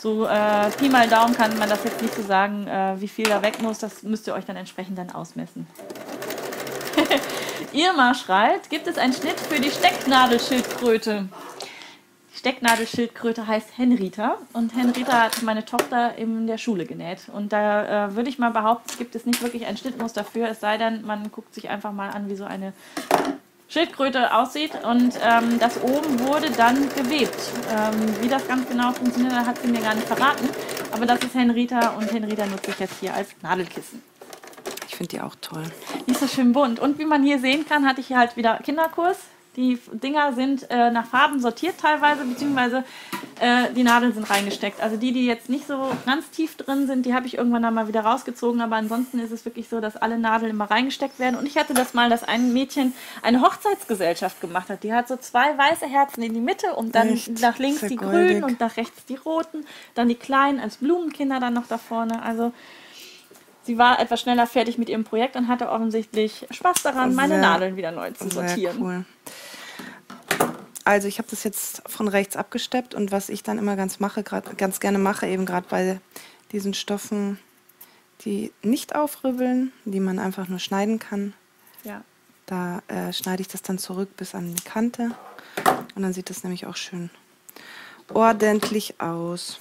So 0.00 0.24
äh, 0.24 0.70
Pi 0.78 0.88
mal 0.88 1.06
Daumen 1.08 1.36
kann 1.36 1.58
man 1.58 1.68
das 1.68 1.84
jetzt 1.84 2.00
nicht 2.00 2.14
so 2.14 2.22
sagen, 2.22 2.66
äh, 2.66 2.98
wie 2.98 3.08
viel 3.08 3.26
da 3.26 3.42
weg 3.42 3.60
muss. 3.60 3.80
Das 3.80 4.02
müsst 4.02 4.26
ihr 4.26 4.32
euch 4.32 4.46
dann 4.46 4.56
entsprechend 4.56 4.96
dann 4.96 5.10
ausmessen. 5.10 5.66
Irma 7.72 8.14
schreibt, 8.14 8.70
gibt 8.70 8.86
es 8.86 8.96
einen 8.96 9.12
Schnitt 9.12 9.38
für 9.38 9.60
die 9.60 9.70
Stecknadelschildkröte? 9.70 11.28
Stecknadelschildkröte 12.32 13.46
heißt 13.46 13.76
Henrita 13.76 14.38
und 14.54 14.74
Henrita 14.74 15.24
hat 15.24 15.42
meine 15.42 15.66
Tochter 15.66 16.16
in 16.16 16.46
der 16.46 16.56
Schule 16.56 16.86
genäht. 16.86 17.28
Und 17.34 17.52
da 17.52 18.06
äh, 18.06 18.16
würde 18.16 18.30
ich 18.30 18.38
mal 18.38 18.52
behaupten, 18.52 18.96
gibt 18.96 19.14
es 19.14 19.26
nicht 19.26 19.42
wirklich 19.42 19.66
ein 19.66 19.76
Schnittmuster 19.76 20.24
für, 20.24 20.48
es 20.48 20.60
sei 20.60 20.78
denn, 20.78 21.04
man 21.04 21.30
guckt 21.30 21.54
sich 21.54 21.68
einfach 21.68 21.92
mal 21.92 22.08
an, 22.08 22.30
wie 22.30 22.36
so 22.36 22.44
eine 22.44 22.72
Schildkröte 23.70 24.34
aussieht. 24.34 24.72
Und 24.84 25.14
ähm, 25.22 25.58
das 25.58 25.80
oben 25.82 26.20
wurde 26.20 26.50
dann 26.50 26.76
gewebt. 26.94 27.40
Ähm, 27.70 28.20
wie 28.20 28.28
das 28.28 28.46
ganz 28.46 28.68
genau 28.68 28.92
funktioniert, 28.92 29.32
hat 29.32 29.62
sie 29.62 29.68
mir 29.68 29.80
gar 29.80 29.94
nicht 29.94 30.06
verraten. 30.06 30.48
Aber 30.92 31.06
das 31.06 31.20
ist 31.20 31.34
Henrita 31.34 31.90
und 31.90 32.12
Henrita 32.12 32.46
nutze 32.46 32.72
ich 32.72 32.78
jetzt 32.80 33.00
hier 33.00 33.14
als 33.14 33.28
Nadelkissen. 33.42 34.02
Ich 34.88 34.96
finde 34.96 35.16
die 35.16 35.20
auch 35.22 35.36
toll. 35.40 35.64
Die 36.06 36.10
ist 36.10 36.20
so 36.20 36.26
schön 36.26 36.52
bunt. 36.52 36.80
Und 36.80 36.98
wie 36.98 37.04
man 37.04 37.22
hier 37.22 37.38
sehen 37.38 37.64
kann, 37.66 37.86
hatte 37.86 38.00
ich 38.00 38.08
hier 38.08 38.18
halt 38.18 38.36
wieder 38.36 38.58
Kinderkurs. 38.58 39.16
Die 39.60 39.78
Dinger 39.92 40.32
sind 40.32 40.70
äh, 40.70 40.90
nach 40.90 41.04
Farben 41.04 41.38
sortiert 41.38 41.74
teilweise, 41.78 42.24
beziehungsweise 42.24 42.82
äh, 43.40 43.70
die 43.76 43.82
Nadeln 43.82 44.14
sind 44.14 44.30
reingesteckt. 44.30 44.80
Also 44.82 44.96
die, 44.96 45.12
die 45.12 45.26
jetzt 45.26 45.50
nicht 45.50 45.66
so 45.66 45.90
ganz 46.06 46.30
tief 46.30 46.56
drin 46.56 46.86
sind, 46.86 47.04
die 47.04 47.12
habe 47.12 47.26
ich 47.26 47.36
irgendwann 47.36 47.62
dann 47.62 47.74
mal 47.74 47.86
wieder 47.86 48.00
rausgezogen. 48.00 48.62
Aber 48.62 48.76
ansonsten 48.76 49.18
ist 49.18 49.32
es 49.32 49.44
wirklich 49.44 49.68
so, 49.68 49.82
dass 49.82 49.98
alle 49.98 50.18
Nadeln 50.18 50.50
immer 50.52 50.70
reingesteckt 50.70 51.18
werden. 51.18 51.36
Und 51.36 51.44
ich 51.44 51.58
hatte 51.58 51.74
das 51.74 51.92
mal, 51.92 52.08
dass 52.08 52.24
ein 52.24 52.54
Mädchen 52.54 52.94
eine 53.20 53.42
Hochzeitsgesellschaft 53.42 54.40
gemacht 54.40 54.70
hat. 54.70 54.82
Die 54.82 54.94
hat 54.94 55.08
so 55.08 55.16
zwei 55.18 55.58
weiße 55.58 55.86
Herzen 55.86 56.22
in 56.22 56.32
die 56.32 56.40
Mitte 56.40 56.74
und 56.74 56.94
dann 56.94 57.08
Echt? 57.08 57.38
nach 57.42 57.58
links 57.58 57.80
die 57.82 57.96
grünen 57.96 58.42
und 58.44 58.60
nach 58.60 58.78
rechts 58.78 59.04
die 59.04 59.16
roten. 59.16 59.66
Dann 59.94 60.08
die 60.08 60.14
kleinen 60.14 60.58
als 60.58 60.78
Blumenkinder 60.78 61.38
dann 61.38 61.52
noch 61.52 61.66
da 61.66 61.76
vorne. 61.76 62.22
Also 62.22 62.54
Sie 63.62 63.76
war 63.76 64.00
etwas 64.00 64.22
schneller 64.22 64.46
fertig 64.46 64.78
mit 64.78 64.88
ihrem 64.88 65.04
Projekt 65.04 65.36
und 65.36 65.46
hatte 65.46 65.68
offensichtlich 65.68 66.46
Spaß 66.50 66.82
daran, 66.82 67.14
meine 67.14 67.34
Sehr- 67.34 67.42
Nadeln 67.42 67.76
wieder 67.76 67.92
neu 67.92 68.10
zu 68.12 68.24
Sehr 68.24 68.32
sortieren. 68.32 68.76
cool. 68.80 69.04
Also 70.90 71.06
ich 71.06 71.18
habe 71.18 71.28
das 71.30 71.44
jetzt 71.44 71.82
von 71.88 72.08
rechts 72.08 72.34
abgesteppt 72.34 72.96
und 72.96 73.12
was 73.12 73.28
ich 73.28 73.44
dann 73.44 73.58
immer 73.58 73.76
ganz 73.76 74.00
mache, 74.00 74.24
grad, 74.24 74.58
ganz 74.58 74.80
gerne 74.80 74.98
mache, 74.98 75.24
eben 75.28 75.46
gerade 75.46 75.68
bei 75.70 76.00
diesen 76.50 76.74
Stoffen, 76.74 77.38
die 78.24 78.50
nicht 78.64 78.96
aufribbeln, 78.96 79.72
die 79.84 80.00
man 80.00 80.18
einfach 80.18 80.48
nur 80.48 80.58
schneiden 80.58 80.98
kann, 80.98 81.32
Ja. 81.84 82.02
da 82.46 82.82
äh, 82.88 83.12
schneide 83.12 83.40
ich 83.40 83.46
das 83.46 83.62
dann 83.62 83.78
zurück 83.78 84.16
bis 84.16 84.34
an 84.34 84.52
die 84.52 84.64
Kante 84.64 85.12
und 85.94 86.02
dann 86.02 86.12
sieht 86.12 86.28
das 86.28 86.42
nämlich 86.42 86.66
auch 86.66 86.74
schön 86.74 87.08
ordentlich 88.12 89.00
aus. 89.00 89.60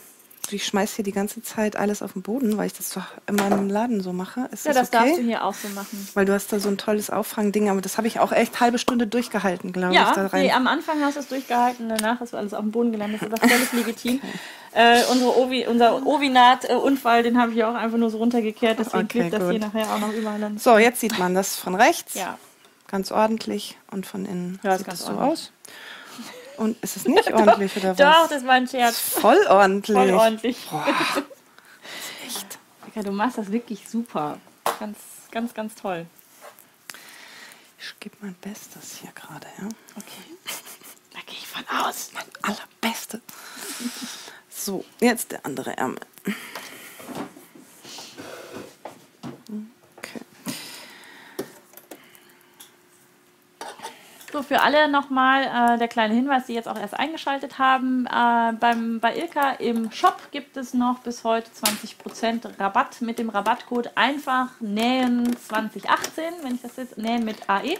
Ich 0.51 0.65
schmeiß 0.65 0.95
hier 0.95 1.03
die 1.03 1.11
ganze 1.11 1.43
Zeit 1.43 1.75
alles 1.75 2.01
auf 2.01 2.13
den 2.13 2.23
Boden, 2.23 2.57
weil 2.57 2.65
ich 2.67 2.73
das 2.73 2.89
doch 2.89 3.03
in 3.27 3.35
meinem 3.35 3.69
Laden 3.69 4.01
so 4.01 4.13
mache. 4.13 4.49
Ist 4.51 4.65
ja, 4.65 4.73
das, 4.73 4.89
das 4.89 4.99
okay? 4.99 5.09
darfst 5.09 5.19
du 5.21 5.25
hier 5.25 5.43
auch 5.45 5.53
so 5.53 5.67
machen. 5.69 6.07
Weil 6.15 6.25
du 6.25 6.33
hast 6.33 6.51
da 6.51 6.59
so 6.59 6.69
ein 6.69 6.77
tolles 6.77 7.11
Auffangding, 7.11 7.69
aber 7.69 7.81
das 7.81 7.97
habe 7.97 8.07
ich 8.07 8.19
auch 8.19 8.31
echt 8.31 8.59
halbe 8.59 8.79
Stunde 8.79 9.05
durchgehalten, 9.05 9.73
glaube 9.73 9.93
ich. 9.93 9.99
Da 10.01 10.23
Ja, 10.23 10.29
nee, 10.33 10.51
am 10.51 10.65
Anfang 10.67 11.01
hast 11.03 11.17
du 11.17 11.19
es 11.19 11.27
durchgehalten, 11.27 11.87
danach 11.89 12.19
ist 12.21 12.33
alles 12.33 12.55
auf 12.55 12.61
dem 12.61 12.71
Boden 12.71 12.91
gelandet. 12.91 13.21
Das 13.21 13.27
ist 13.29 13.33
aber 13.43 13.47
völlig 13.47 13.71
legitim. 13.73 14.21
Äh, 14.71 15.03
unsere 15.11 15.37
Ovi, 15.37 15.67
unser 15.67 16.05
Ovinat-Unfall, 16.05 17.23
den 17.23 17.39
habe 17.39 17.51
ich 17.51 17.57
ja 17.57 17.69
auch 17.69 17.75
einfach 17.75 17.97
nur 17.97 18.09
so 18.09 18.17
runtergekehrt, 18.17 18.79
deswegen 18.79 19.05
Okay, 19.05 19.19
klebt 19.19 19.33
das 19.33 19.41
gut. 19.43 19.51
hier 19.51 19.59
nachher 19.59 19.93
auch 19.93 19.99
noch 19.99 20.13
überall 20.13 20.43
an. 20.43 20.57
So, 20.57 20.77
jetzt 20.77 20.99
sieht 20.99 21.17
man 21.19 21.33
das 21.35 21.55
von 21.55 21.75
rechts 21.75 22.15
Ja. 22.15 22.37
ganz 22.87 23.11
ordentlich 23.11 23.77
und 23.91 24.05
von 24.05 24.25
innen 24.25 24.59
Ja, 24.63 24.77
sieht 24.77 24.87
ganz 24.87 25.01
es 25.01 25.05
so 25.05 25.13
aus. 25.13 25.51
Und 26.59 26.77
ist 26.83 26.97
es 26.97 27.07
nicht 27.07 27.31
ordentlich 27.33 27.77
oder 27.77 27.91
was? 27.97 27.97
Doch, 27.97 28.27
das 28.27 28.45
war 28.45 28.53
ein 28.53 28.67
Scherz. 28.67 28.99
Voll 28.99 29.39
ordentlich. 29.47 29.95
Voll 29.95 30.11
ordentlich. 30.11 30.57
Echt. 32.27 32.59
Ja, 32.95 33.01
du 33.01 33.11
machst 33.11 33.37
das 33.37 33.49
wirklich 33.49 33.87
super. 33.87 34.37
Ganz, 34.77 34.97
ganz, 35.31 35.53
ganz 35.53 35.75
toll. 35.75 36.05
Ich 37.79 37.97
gebe 38.01 38.17
mein 38.19 38.35
Bestes 38.35 38.97
hier 39.01 39.11
gerade, 39.13 39.47
ja. 39.59 39.67
Okay. 39.95 40.35
Da 41.11 41.19
gehe 41.25 41.37
ich 41.37 41.47
von 41.47 41.63
aus. 41.67 42.11
Mein 42.13 42.25
allerbeste. 42.43 43.21
So, 44.49 44.85
jetzt 44.99 45.31
der 45.31 45.45
andere 45.45 45.75
Ärmel. 45.75 45.99
So, 54.31 54.43
für 54.43 54.61
alle 54.61 54.87
nochmal 54.87 55.43
äh, 55.43 55.77
der 55.79 55.87
kleine 55.87 56.13
Hinweis, 56.13 56.45
die 56.45 56.53
jetzt 56.53 56.67
auch 56.67 56.77
erst 56.77 56.93
eingeschaltet 56.93 57.57
haben. 57.57 58.05
Äh, 58.05 58.53
beim, 58.59 58.99
bei 58.99 59.17
Ilka 59.17 59.53
im 59.53 59.91
Shop 59.91 60.17
gibt 60.29 60.55
es 60.55 60.75
noch 60.75 60.99
bis 60.99 61.23
heute 61.23 61.49
20% 61.49 62.59
Rabatt 62.59 63.01
mit 63.01 63.17
dem 63.17 63.29
Rabattcode 63.29 63.89
einfach 63.95 64.49
nähen 64.59 65.35
2018, 65.35 66.23
wenn 66.43 66.53
ich 66.53 66.61
das 66.61 66.77
jetzt 66.77 66.99
nähen 66.99 67.25
mit 67.25 67.49
AE. 67.49 67.77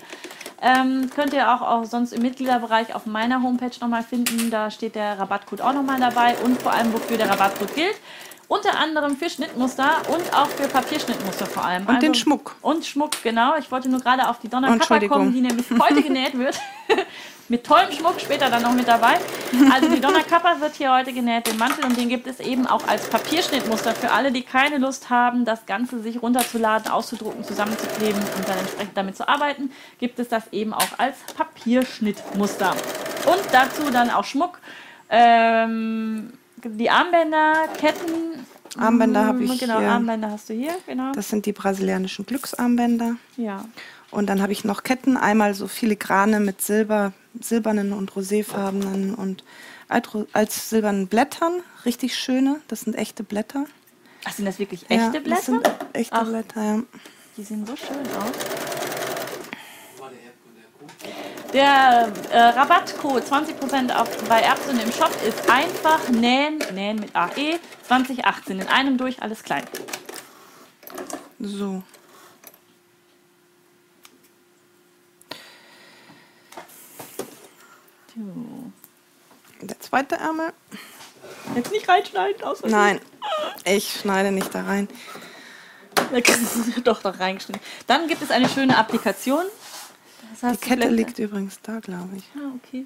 Ähm, 0.61 1.11
könnt 1.15 1.33
ihr 1.33 1.53
auch, 1.53 1.61
auch 1.61 1.85
sonst 1.85 2.13
im 2.13 2.23
Mitgliederbereich 2.23 2.95
auf 2.95 3.05
meiner 3.05 3.43
Homepage 3.43 3.77
nochmal 3.79 4.03
finden. 4.03 4.49
Da 4.49 4.71
steht 4.71 4.95
der 4.95 5.19
Rabattcode 5.19 5.61
auch 5.61 5.73
nochmal 5.73 5.99
dabei 5.99 6.35
und 6.43 6.59
vor 6.59 6.73
allem, 6.73 6.91
wofür 6.93 7.17
der 7.17 7.29
Rabattcode 7.29 7.75
gilt. 7.75 7.95
Unter 8.49 8.79
anderem 8.79 9.15
für 9.15 9.29
Schnittmuster 9.29 10.01
und 10.07 10.33
auch 10.33 10.47
für 10.47 10.67
Papierschnittmuster 10.67 11.45
vor 11.45 11.63
allem. 11.63 11.83
Also 11.83 11.93
Und 11.93 12.01
den 12.01 12.15
Schmuck. 12.15 12.55
Und 12.61 12.83
Schmuck, 12.83 13.11
genau. 13.21 13.55
Ich 13.59 13.71
wollte 13.71 13.89
nur 13.89 13.99
gerade 13.99 14.27
auf 14.27 14.39
die 14.39 14.49
Donnerkappa 14.49 15.07
kommen, 15.07 15.31
die 15.31 15.41
nämlich 15.41 15.67
heute 15.79 16.01
genäht 16.01 16.35
wird. 16.35 16.59
mit 17.47 17.63
tollem 17.63 17.91
Schmuck, 17.91 18.19
später 18.19 18.49
dann 18.49 18.63
noch 18.63 18.73
mit 18.73 18.87
dabei. 18.87 19.19
Also 19.71 19.87
die 19.87 20.01
Donnerkappa 20.01 20.59
wird 20.61 20.73
hier 20.73 20.91
heute 20.91 21.13
genäht, 21.13 21.45
den 21.45 21.59
Mantel, 21.59 21.85
und 21.85 21.95
den 21.95 22.09
gibt 22.09 22.25
es 22.25 22.39
eben 22.39 22.65
auch 22.65 22.87
als 22.87 23.07
Papierschnittmuster 23.09 23.93
für 23.93 24.09
alle, 24.09 24.31
die 24.31 24.41
keine 24.41 24.79
Lust 24.79 25.11
haben, 25.11 25.45
das 25.45 25.67
Ganze 25.67 25.99
sich 25.99 26.19
runterzuladen, 26.19 26.91
auszudrucken, 26.91 27.43
zusammenzukleben 27.43 28.19
und 28.19 28.49
dann 28.49 28.57
entsprechend 28.57 28.97
damit 28.97 29.15
zu 29.15 29.27
arbeiten, 29.27 29.71
gibt 29.99 30.17
es 30.17 30.27
das 30.27 30.51
eben 30.51 30.73
auch 30.73 30.97
als 30.97 31.17
Papierschnittmuster. 31.37 32.71
Und 32.71 33.41
dazu 33.51 33.91
dann 33.91 34.09
auch 34.09 34.25
Schmuck. 34.25 34.59
Ähm, 35.11 36.33
die 36.63 36.89
Armbänder, 36.89 37.53
Ketten. 37.77 38.45
Armbänder 38.77 39.25
habe 39.25 39.43
ich 39.43 39.59
Genau, 39.59 39.79
hier. 39.79 39.89
Armbänder 39.89 40.31
hast 40.31 40.49
du 40.49 40.53
hier, 40.53 40.73
genau. 40.85 41.11
Das 41.13 41.29
sind 41.29 41.45
die 41.45 41.53
brasilianischen 41.53 42.25
Glücksarmbänder. 42.25 43.15
ja. 43.37 43.65
Und 44.11 44.25
dann 44.27 44.41
habe 44.41 44.51
ich 44.51 44.63
noch 44.63 44.81
Ketten, 44.81 45.17
einmal 45.17 45.53
so 45.53 45.67
filigrane 45.67 46.39
mit 46.39 46.63
Silber, 46.63 47.13
silbernen 47.39 47.93
und 47.93 48.11
roséfarbenen 48.13 49.13
und 49.13 49.43
als 50.33 50.67
silbernen 50.71 51.05
Blättern. 51.07 51.61
Richtig 51.85 52.17
schöne. 52.17 52.59
Das 52.69 52.81
sind 52.81 52.95
echte 52.95 53.23
Blätter. 53.23 53.65
Ach, 54.25 54.33
sind 54.33 54.45
das 54.45 54.57
wirklich 54.57 54.81
Ja, 54.89 54.95
echte 54.97 55.21
Das 55.21 55.23
Blätter? 55.23 55.41
sind 55.43 55.69
echte 55.93 56.15
Ach. 56.15 56.27
Blätter, 56.27 56.63
ja. 56.63 56.79
Die 57.37 57.43
sehen 57.43 57.63
so 57.67 57.75
schön 57.75 57.97
aus. 58.17 58.78
Der 61.53 62.11
äh, 62.31 62.39
Rabattcode 62.39 63.23
20% 63.23 63.91
auf, 63.95 64.07
bei 64.27 64.41
Erbsen 64.41 64.79
im 64.79 64.91
Shop 64.91 65.11
ist 65.27 65.49
einfach 65.49 66.07
nähen, 66.09 66.59
nähen 66.73 66.99
mit 66.99 67.15
AE 67.15 67.59
2018. 67.87 68.59
In 68.59 68.67
einem 68.67 68.97
durch, 68.97 69.21
alles 69.21 69.43
klein. 69.43 69.63
So. 71.39 71.81
Der 79.61 79.79
zweite 79.79 80.15
Ärmel. 80.15 80.53
Jetzt 81.55 81.71
nicht 81.71 81.87
reinschneiden, 81.89 82.41
Versehen. 82.41 82.69
Nein, 82.69 83.01
ich 83.65 83.99
schneide 83.99 84.31
nicht 84.31 84.53
da 84.53 84.63
rein. 84.63 84.87
Da 86.11 86.21
kannst 86.21 86.55
du 86.75 86.81
doch 86.81 87.03
doch 87.03 87.19
reingeschnitten. 87.19 87.61
Dann 87.85 88.07
gibt 88.07 88.23
es 88.23 88.31
eine 88.31 88.49
schöne 88.49 88.75
Applikation. 88.77 89.45
Die 90.41 90.57
Kette 90.57 90.75
Blätter- 90.87 90.91
liegt 90.91 91.19
übrigens 91.19 91.59
da, 91.61 91.79
glaube 91.79 92.09
ich. 92.17 92.23
Ah, 92.35 92.51
okay. 92.63 92.85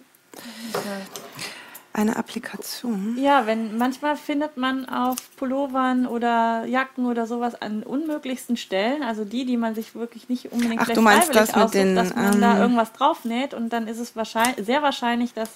Eine 1.95 2.15
Applikation. 2.15 3.15
Ja, 3.19 3.45
wenn 3.45 3.77
manchmal 3.77 4.17
findet 4.17 4.57
man 4.57 4.89
auf 4.89 5.17
Pullovern 5.35 6.07
oder 6.07 6.65
Jacken 6.65 7.05
oder 7.05 7.27
sowas 7.27 7.53
an 7.61 7.83
unmöglichsten 7.83 8.57
Stellen, 8.57 9.03
also 9.03 9.25
die, 9.25 9.45
die 9.45 9.57
man 9.57 9.75
sich 9.75 9.93
wirklich 9.93 10.27
nicht 10.27 10.51
unbedingt 10.51 10.81
Ach, 10.81 10.87
du 10.89 11.01
meinst 11.01 11.27
freiwillig 11.27 11.51
das 11.51 11.63
mit 11.65 11.73
den, 11.75 11.95
dass 11.95 12.15
man 12.15 12.41
da 12.41 12.55
ähm, 12.55 12.61
irgendwas 12.61 12.93
draufnäht 12.93 13.53
und 13.53 13.69
dann 13.69 13.87
ist 13.87 13.99
es 13.99 14.15
wahrscheinlich, 14.15 14.65
sehr 14.65 14.81
wahrscheinlich, 14.81 15.35
dass 15.35 15.51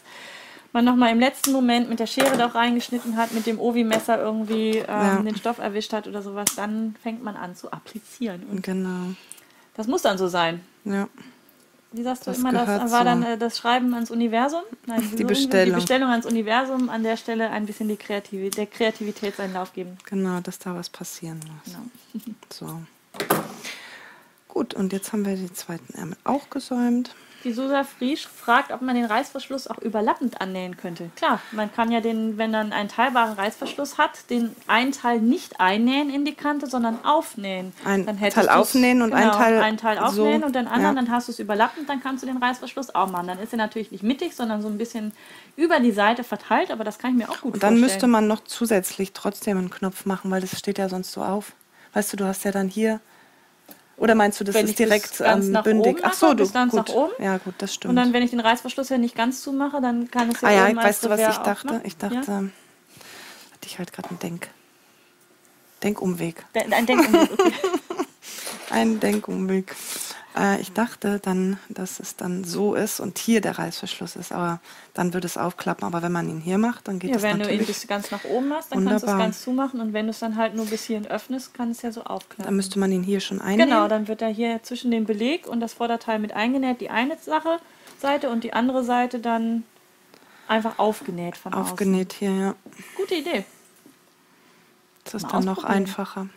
man 0.73 0.85
nochmal 0.85 1.11
im 1.11 1.19
letzten 1.19 1.53
Moment 1.53 1.89
mit 1.89 1.99
der 1.99 2.05
Schere 2.05 2.38
doch 2.38 2.53
reingeschnitten 2.53 3.18
hat, 3.18 3.31
mit 3.31 3.47
dem 3.47 3.59
Ovi-Messer 3.59 4.22
irgendwie 4.22 4.77
ähm, 4.77 4.85
Ja. 4.88 5.15
den 5.23 5.35
Stoff 5.38 5.57
erwischt 5.57 5.91
hat 5.91 6.07
oder 6.07 6.22
sowas, 6.22 6.49
dann 6.55 6.95
fängt 7.01 7.23
man 7.23 7.35
an 7.35 7.55
zu 7.55 7.72
applizieren. 7.72 8.43
Und 8.51 8.61
Genau. 8.61 9.15
das 9.73 9.88
muss 9.88 10.03
dann 10.03 10.19
so 10.19 10.27
sein. 10.27 10.61
Ja. 10.85 11.07
Wie 11.98 12.03
sagst 12.03 12.28
du 12.28 12.32
Das 12.32 12.40
immer, 12.40 12.52
das 12.52 12.68
war 12.91 12.99
so. 12.99 13.03
dann 13.03 13.24
äh, 13.24 13.38
das 13.38 13.57
Schreiben 13.57 13.94
ans 13.94 14.11
Universum? 14.11 14.61
Nein, 14.86 14.99
so 14.99 15.06
irgendwie 15.06 15.24
Bestellung. 15.26 15.65
Die 15.76 15.82
Bestellung 15.82 16.10
ans 16.10 16.26
Universum, 16.26 16.90
an 16.90 17.03
der 17.03 17.18
Stelle 17.18 17.49
ein 17.49 17.65
bisschen 17.65 17.88
die 17.90 17.98
Kreativ 17.98 18.52
der 18.52 18.68
Kreativität 18.68 19.36
seinen 19.36 19.53
Lauf 19.53 19.74
geben. 19.74 19.98
Genau, 20.10 20.40
dass 20.41 20.60
da 20.60 20.76
was 20.76 20.90
passieren 20.90 21.40
muss. 21.40 21.74
Genau. 21.74 21.86
So. 22.52 22.82
Gut, 24.48 24.74
und 24.74 24.94
jetzt 24.94 25.11
haben 25.14 25.26
wir 25.26 25.36
den 25.36 25.53
zweiten 25.53 25.94
Ärmel 25.95 26.18
auch 26.24 26.49
gesäumt. 26.49 27.15
Die 27.43 27.53
Susa 27.53 27.84
Friesch 27.84 28.27
fragt, 28.27 28.72
ob 28.72 28.81
man 28.81 28.95
den 28.95 29.05
Reißverschluss 29.05 29.68
auch 29.68 29.77
überlappend 29.80 30.41
annähen 30.41 30.77
könnte. 30.77 31.09
Klar, 31.15 31.39
man 31.51 31.72
kann 31.72 31.91
ja 31.91 32.01
den, 32.01 32.38
wenn 32.38 32.51
man 32.51 32.73
einen 32.73 32.89
teilbaren 32.89 33.34
Reißverschluss 33.34 33.97
hat, 33.97 34.30
den 34.30 34.55
einen 34.68 34.91
Teil 34.91 35.19
nicht 35.19 35.59
einnähen 35.59 36.09
in 36.09 36.26
die 36.26 36.34
Kante, 36.34 36.68
sondern 36.68 37.03
aufnähen. 37.05 37.73
Ein 37.85 38.05
dann 38.05 38.19
Teil 38.19 38.49
aufnähen 38.49 39.01
und 39.01 39.14
ein 39.14 39.31
Teil 39.31 39.61
einen 39.61 39.77
Teil 39.77 39.99
aufnähen 39.99 40.41
so, 40.41 40.47
und 40.47 40.55
den 40.55 40.68
anderen, 40.68 40.95
ja. 40.95 41.01
dann 41.01 41.11
hast 41.11 41.27
du 41.27 41.31
es 41.31 41.39
überlappend, 41.39 41.88
dann 41.88 42.01
kannst 42.01 42.23
du 42.23 42.27
den 42.27 42.38
Reißverschluss 42.38 42.93
auch 42.95 43.09
machen. 43.09 43.27
Dann 43.27 43.39
ist 43.39 43.53
er 43.53 43.57
natürlich 43.57 43.91
nicht 43.91 44.03
mittig, 44.03 44.35
sondern 44.35 44.61
so 44.61 44.68
ein 44.68 44.77
bisschen 44.77 45.14
über 45.55 45.80
die 45.80 45.91
Seite 45.91 46.23
verteilt, 46.23 46.72
aber 46.72 46.84
das 46.84 46.99
kann 46.99 47.11
ich 47.11 47.18
mir 47.18 47.30
auch 47.30 47.41
gut 47.41 47.55
Und 47.55 47.64
dann 47.64 47.77
vorstellen. 47.77 47.81
müsste 47.81 48.07
man 48.07 48.27
noch 48.27 48.43
zusätzlich 48.43 49.14
trotzdem 49.14 49.57
einen 49.57 49.69
Knopf 49.69 50.05
machen, 50.05 50.31
weil 50.31 50.41
das 50.41 50.57
steht 50.57 50.77
ja 50.77 50.89
sonst 50.89 51.11
so 51.11 51.22
auf. 51.22 51.53
Weißt 51.93 52.14
du, 52.14 52.18
du 52.18 52.26
hast 52.26 52.43
ja 52.43 52.51
dann 52.51 52.68
hier. 52.68 52.99
Oder 53.98 54.14
meinst 54.14 54.40
du, 54.40 54.44
das 54.44 54.53
Wenn 54.56 54.65
ist 54.68 54.78
direkt 54.78 55.18
ganz 55.18 55.45
ähm, 55.48 55.52
nach 55.53 55.64
bündig? 55.64 55.98
oben 55.98 56.02
Ach 56.06 56.14
so, 56.14 56.34
du 56.36 56.49
ganz 56.52 56.72
gut. 56.72 56.88
nach 56.88 56.94
oben. 56.94 57.11
Ja, 57.19 57.38
gut, 57.40 57.56
das 57.57 57.74
stimmt. 57.74 57.90
Und 57.90 57.95
dann, 57.95 58.14
wenn 58.14 58.22
ich 58.22 58.30
den 58.30 58.40
Reißverschluss 58.40 58.90
ja 58.90 58.98
nicht 58.99 59.15
ganz 59.15 59.41
zumache, 59.41 59.82
dann 59.82 60.11
kann 60.11 60.30
es 60.30 60.41
ja 60.41 60.48
ah 60.49 60.52
ja, 60.69 60.76
weißt 60.76 61.03
du, 61.03 61.10
was 61.10 61.19
ich 61.19 61.38
dachte? 61.38 61.68
ne? 61.68 61.82
Ich 61.84 61.98
dachte, 61.98 62.15
Ja? 62.15 62.22
hatte 62.24 63.65
ich 63.65 63.80
halt 63.80 63.91
gerade 63.94 64.10
einen 64.10 64.19
Denk. 64.19 64.49
Denkumweg. 65.84 66.45
De- 66.56 66.72
Ein 66.74 66.86
Denkumweg, 66.86 67.32
okay. 67.32 67.53
Ein 68.69 68.99
Denkumweg. 68.99 69.76
Äh, 70.38 70.61
ich 70.61 70.72
dachte 70.73 71.19
dann, 71.19 71.57
dass 71.69 71.99
es 71.99 72.15
dann 72.15 72.43
so 72.43 72.76
ist 72.76 72.99
und 72.99 73.18
hier 73.18 73.41
der 73.41 73.57
Reißverschluss 73.57 74.15
ist, 74.15 74.31
aber 74.31 74.59
dann 74.93 75.14
würde 75.14 75.26
es 75.26 75.38
aufklappen. 75.38 75.85
Aber 75.88 76.01
wenn 76.01 76.11
man 76.11 76.30
ihn 76.30 76.39
hier 76.39 76.57
macht, 76.57 76.88
dann 76.88 76.99
geht 76.99 77.11
Ja, 77.11 77.15
es 77.18 77.23
wenn 77.23 77.38
du 77.39 77.43
ihn 77.45 77.57
natürlich. 77.57 77.68
bis 77.68 77.88
ganz 77.88 78.11
nach 78.11 78.23
oben 78.26 78.49
machst, 78.49 78.72
dann 78.72 78.85
kannst 78.85 78.91
du 78.91 78.95
es 78.95 79.01
Wunderbar. 79.03 79.26
ganz 79.26 79.41
zumachen 79.41 79.81
und 79.81 79.93
wenn 79.93 80.05
du 80.05 80.11
es 80.11 80.19
dann 80.19 80.35
halt 80.35 80.53
nur 80.55 80.65
bis 80.65 80.84
hierhin 80.84 81.07
öffnest, 81.07 81.53
kann 81.53 81.72
es 81.72 81.81
ja 81.81 81.91
so 81.91 82.01
Dann 82.01 82.09
aufklappen. 82.11 82.55
müsste 82.55 82.77
man 82.80 82.91
ihn 82.91 83.03
hier 83.03 83.19
schon 83.19 83.41
einnehmen. 83.41 83.69
Genau, 83.69 83.88
dann 83.88 84.07
wird 84.07 84.22
da 84.22 84.27
hier 84.27 84.61
zwischen 84.64 84.91
dem 84.91 85.05
Beleg 85.05 85.47
und 85.47 85.59
das 85.59 85.73
Vorderteil 85.73 86.19
mit 86.19 86.34
eingenäht, 86.34 86.81
die 86.81 86.89
eine 86.89 87.18
Sache, 87.18 87.59
Seite 87.99 88.30
und 88.30 88.43
die 88.43 88.53
andere 88.53 88.84
Seite 88.84 89.19
dann 89.19 89.64
einfach 90.47 90.77
aufgenäht 90.77 91.35
von 91.38 91.53
Aufgenäht 91.53 92.14
hier, 92.14 92.31
ja. 92.31 92.49
außen. 92.49 92.84
Gute 92.95 93.15
Idee. 93.15 93.43
Das 95.03 95.15
ist 95.15 95.23
Mal 95.23 95.31
dann 95.31 95.45
noch 95.45 95.64
einfacher. 95.64 96.27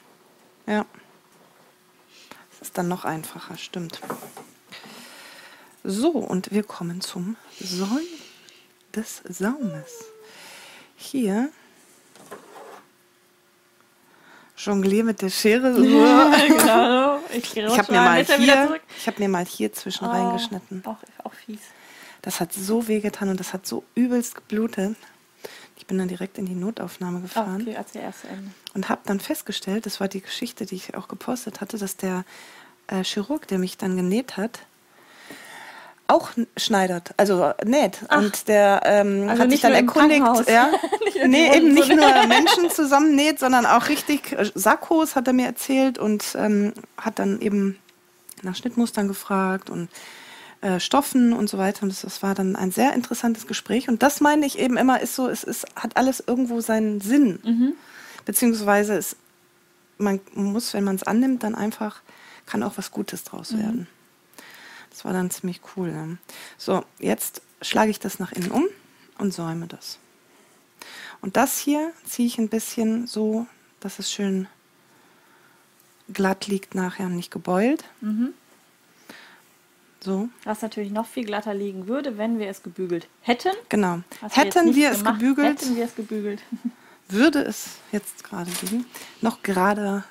Ja. 0.67 0.85
Das 2.61 2.69
ist 2.69 2.79
dann 2.79 2.89
noch 2.89 3.05
einfacher, 3.05 3.57
stimmt. 3.57 4.01
So, 5.83 6.11
und 6.11 6.53
wir 6.53 6.63
kommen 6.63 7.01
zum 7.01 7.37
Soll 7.59 8.03
des 8.95 9.23
Saumes. 9.29 9.91
Hier 10.97 11.49
jongliere 14.59 15.05
mit 15.05 15.23
der 15.23 15.31
Schere. 15.31 15.73
genau. 15.73 17.19
Ich, 17.33 17.57
Ich 17.57 17.79
habe 17.79 17.93
mir, 17.93 18.01
mal 18.03 18.25
hier- 18.25 18.81
ich 18.99 19.07
hab 19.07 19.19
mir 19.19 19.29
mal 19.29 19.45
hier 19.47 19.73
zwischen 19.73 20.05
Oh, 20.07 20.11
reingeschnitten. 20.11 20.83
Auch, 20.85 20.99
auch 21.25 21.33
fies. 21.33 21.61
Das 22.21 22.41
hat 22.41 22.53
so 22.53 22.87
wehgetan 22.87 23.31
und 23.31 23.41
das 23.41 23.55
hat 23.55 23.67
so 23.67 23.85
übelst 23.95 24.35
geblutet. 24.35 24.97
Ich 25.81 25.87
bin 25.87 25.97
dann 25.97 26.09
direkt 26.09 26.37
in 26.37 26.45
die 26.45 26.55
Notaufnahme 26.55 27.19
Ah, 27.19 27.23
gefahren. 27.23 27.63
okay, 27.63 27.75
als 27.77 27.95
erste 27.95 28.29
Ende. 28.29 28.51
und 28.75 28.91
habe 28.91 29.01
dann 29.07 29.19
festgestellt, 29.19 29.87
das 29.87 29.99
war 29.99 30.09
die 30.09 30.21
Geschichte, 30.21 30.67
die 30.67 30.75
ich 30.75 30.95
auch 30.95 31.09
gepostet 31.09 31.63
hatte, 31.63 31.79
dass 31.79 31.97
der 31.97 32.25
äh, 32.87 33.03
Chirurg, 33.03 33.49
der 33.49 33.59
mich 33.59 33.79
dann 33.79 33.97
genäht 33.97 34.37
hat, 34.37 34.61
auch 36.07 36.31
schneidert, 36.57 37.15
also 37.17 37.53
näht. 37.65 38.01
Und 38.15 38.47
der 38.49 38.83
ähm, 38.85 39.29
Also 39.29 39.43
hat 39.45 39.51
sich 39.53 39.61
dann 39.63 39.73
erkundigt, 39.73 40.23
ja, 40.51 40.71
nee, 41.27 41.57
eben 41.57 41.73
nicht 41.73 41.89
nur 41.89 42.27
Menschen 42.27 42.69
zusammen 42.71 43.15
näht, 43.17 43.39
sondern 43.39 43.65
auch 43.65 43.89
richtig 43.89 44.33
äh, 44.33 44.51
Sakkos, 44.55 45.17
hat 45.17 45.29
er 45.29 45.33
mir 45.33 45.47
erzählt 45.47 45.99
und 45.99 46.37
ähm, 46.37 46.75
hat 46.99 47.19
dann 47.19 47.41
eben 47.41 47.79
nach 48.43 48.55
Schnittmustern 48.55 49.09
gefragt 49.09 49.71
und 49.71 49.89
äh, 50.61 50.79
Stoffen 50.79 51.33
und 51.33 51.49
so 51.49 51.59
weiter. 51.59 51.83
Und 51.83 51.89
das, 51.91 52.03
das 52.03 52.23
war 52.23 52.35
dann 52.35 52.57
ein 52.57 52.71
sehr 52.71 52.93
interessantes 52.93 53.47
Gespräch. 53.47 53.89
Und 53.89 54.03
das 54.03 54.21
meine 54.21 54.45
ich 54.47 54.59
eben 54.59 54.77
immer, 54.77 55.01
ist 55.01 55.15
so, 55.15 55.29
es 55.29 55.45
ist, 55.45 55.67
hat 55.77 55.97
alles 55.97 56.23
irgendwo 56.27 56.61
seinen 56.61 57.01
Sinn. 57.01 57.39
Mhm. 57.45 57.73
Beziehungsweise 58.25 58.95
es, 58.95 59.17
man 59.99 60.21
muss, 60.35 60.75
wenn 60.75 60.85
man 60.85 60.97
es 60.97 61.03
annimmt, 61.03 61.43
dann 61.43 61.55
einfach, 61.55 62.03
kann 62.47 62.63
auch 62.63 62.77
was 62.77 62.91
Gutes 62.91 63.25
draus 63.25 63.57
werden. 63.57 63.87
Das 64.91 65.05
war 65.05 65.13
dann 65.13 65.31
ziemlich 65.31 65.61
cool. 65.77 65.93
Ne? 65.93 66.19
So, 66.59 66.85
jetzt 66.99 67.43
schlage 67.63 67.91
ich 67.91 68.01
das 68.01 68.19
nach 68.19 68.33
innen 68.33 68.51
um 68.51 68.67
und 69.19 69.33
säume 69.33 69.67
das. 69.67 69.99
Und 71.21 71.37
das 71.37 71.59
hier 71.59 71.93
ziehe 72.05 72.27
ich 72.27 72.39
ein 72.39 72.49
bisschen 72.49 73.07
so, 73.07 73.47
dass 73.81 73.99
es 73.99 74.13
schön 74.13 74.47
glatt 76.13 76.47
liegt 76.47 76.75
nachher 76.75 77.07
und 77.07 77.17
nicht 77.17 77.31
gebeult. 77.31 77.85
Mhm. 78.01 78.35
So, 80.03 80.31
Was 80.45 80.63
natürlich 80.63 80.91
noch 80.91 81.07
viel 81.07 81.25
glatter 81.27 81.53
liegen 81.53 81.87
würde, 81.87 82.17
wenn 82.17 82.39
wir 82.39 82.49
es 82.49 82.63
gebügelt 82.63 83.07
hätten. 83.21 83.51
genau. 83.69 84.01
Wir 84.21 84.29
Hätten 84.31 84.67
nicht 84.67 84.77
wir 84.77 84.91
es 84.93 84.99
gemacht, 84.99 85.21
gebügelt, 85.21 85.61
Hätten 85.61 85.77
wir 85.77 85.85
es 85.85 85.95
gebügelt. 85.95 86.43
würde 87.09 87.41
es 87.41 87.77
jetzt 87.93 88.25
gerade 88.25 88.51
liegen. 88.63 88.87
Noch 89.21 89.43
gerade 89.43 90.05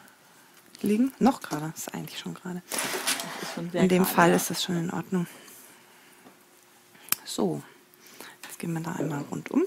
liegen. 0.81 1.11
Noch 1.17 1.41
gerade, 1.41 1.73
ist 1.75 1.93
eigentlich 1.93 2.19
schon 2.19 2.35
gerade. 2.35 2.61
In 3.73 3.89
dem 3.89 4.03
gerade, 4.03 4.05
Fall 4.05 4.29
ja. 4.29 4.35
ist 4.35 4.51
das 4.51 4.63
schon 4.63 4.77
in 4.77 4.91
Ordnung. 4.91 5.25
So, 7.25 7.63
jetzt 8.43 8.59
gehen 8.59 8.73
wir 8.73 8.81
da 8.81 8.93
einmal 8.93 9.23
rundum. 9.31 9.63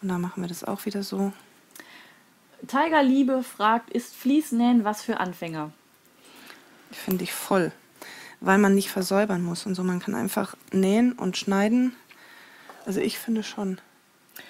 Und 0.00 0.08
dann 0.08 0.20
machen 0.20 0.42
wir 0.42 0.48
das 0.48 0.64
auch 0.64 0.84
wieder 0.84 1.04
so. 1.04 1.32
Tiger 2.66 3.02
Liebe 3.02 3.42
fragt, 3.44 3.90
ist 3.90 4.16
Fließnähen 4.16 4.84
was 4.84 5.02
für 5.02 5.18
Anfänger? 5.18 5.72
Finde 6.90 7.24
ich 7.24 7.32
voll. 7.32 7.72
Weil 8.44 8.58
man 8.58 8.74
nicht 8.74 8.90
versäubern 8.90 9.42
muss 9.42 9.66
und 9.66 9.74
so. 9.76 9.84
Man 9.84 10.00
kann 10.00 10.14
einfach 10.14 10.56
nähen 10.72 11.12
und 11.12 11.36
schneiden. 11.36 11.94
Also 12.84 13.00
ich 13.00 13.18
finde 13.18 13.42
schon. 13.44 13.80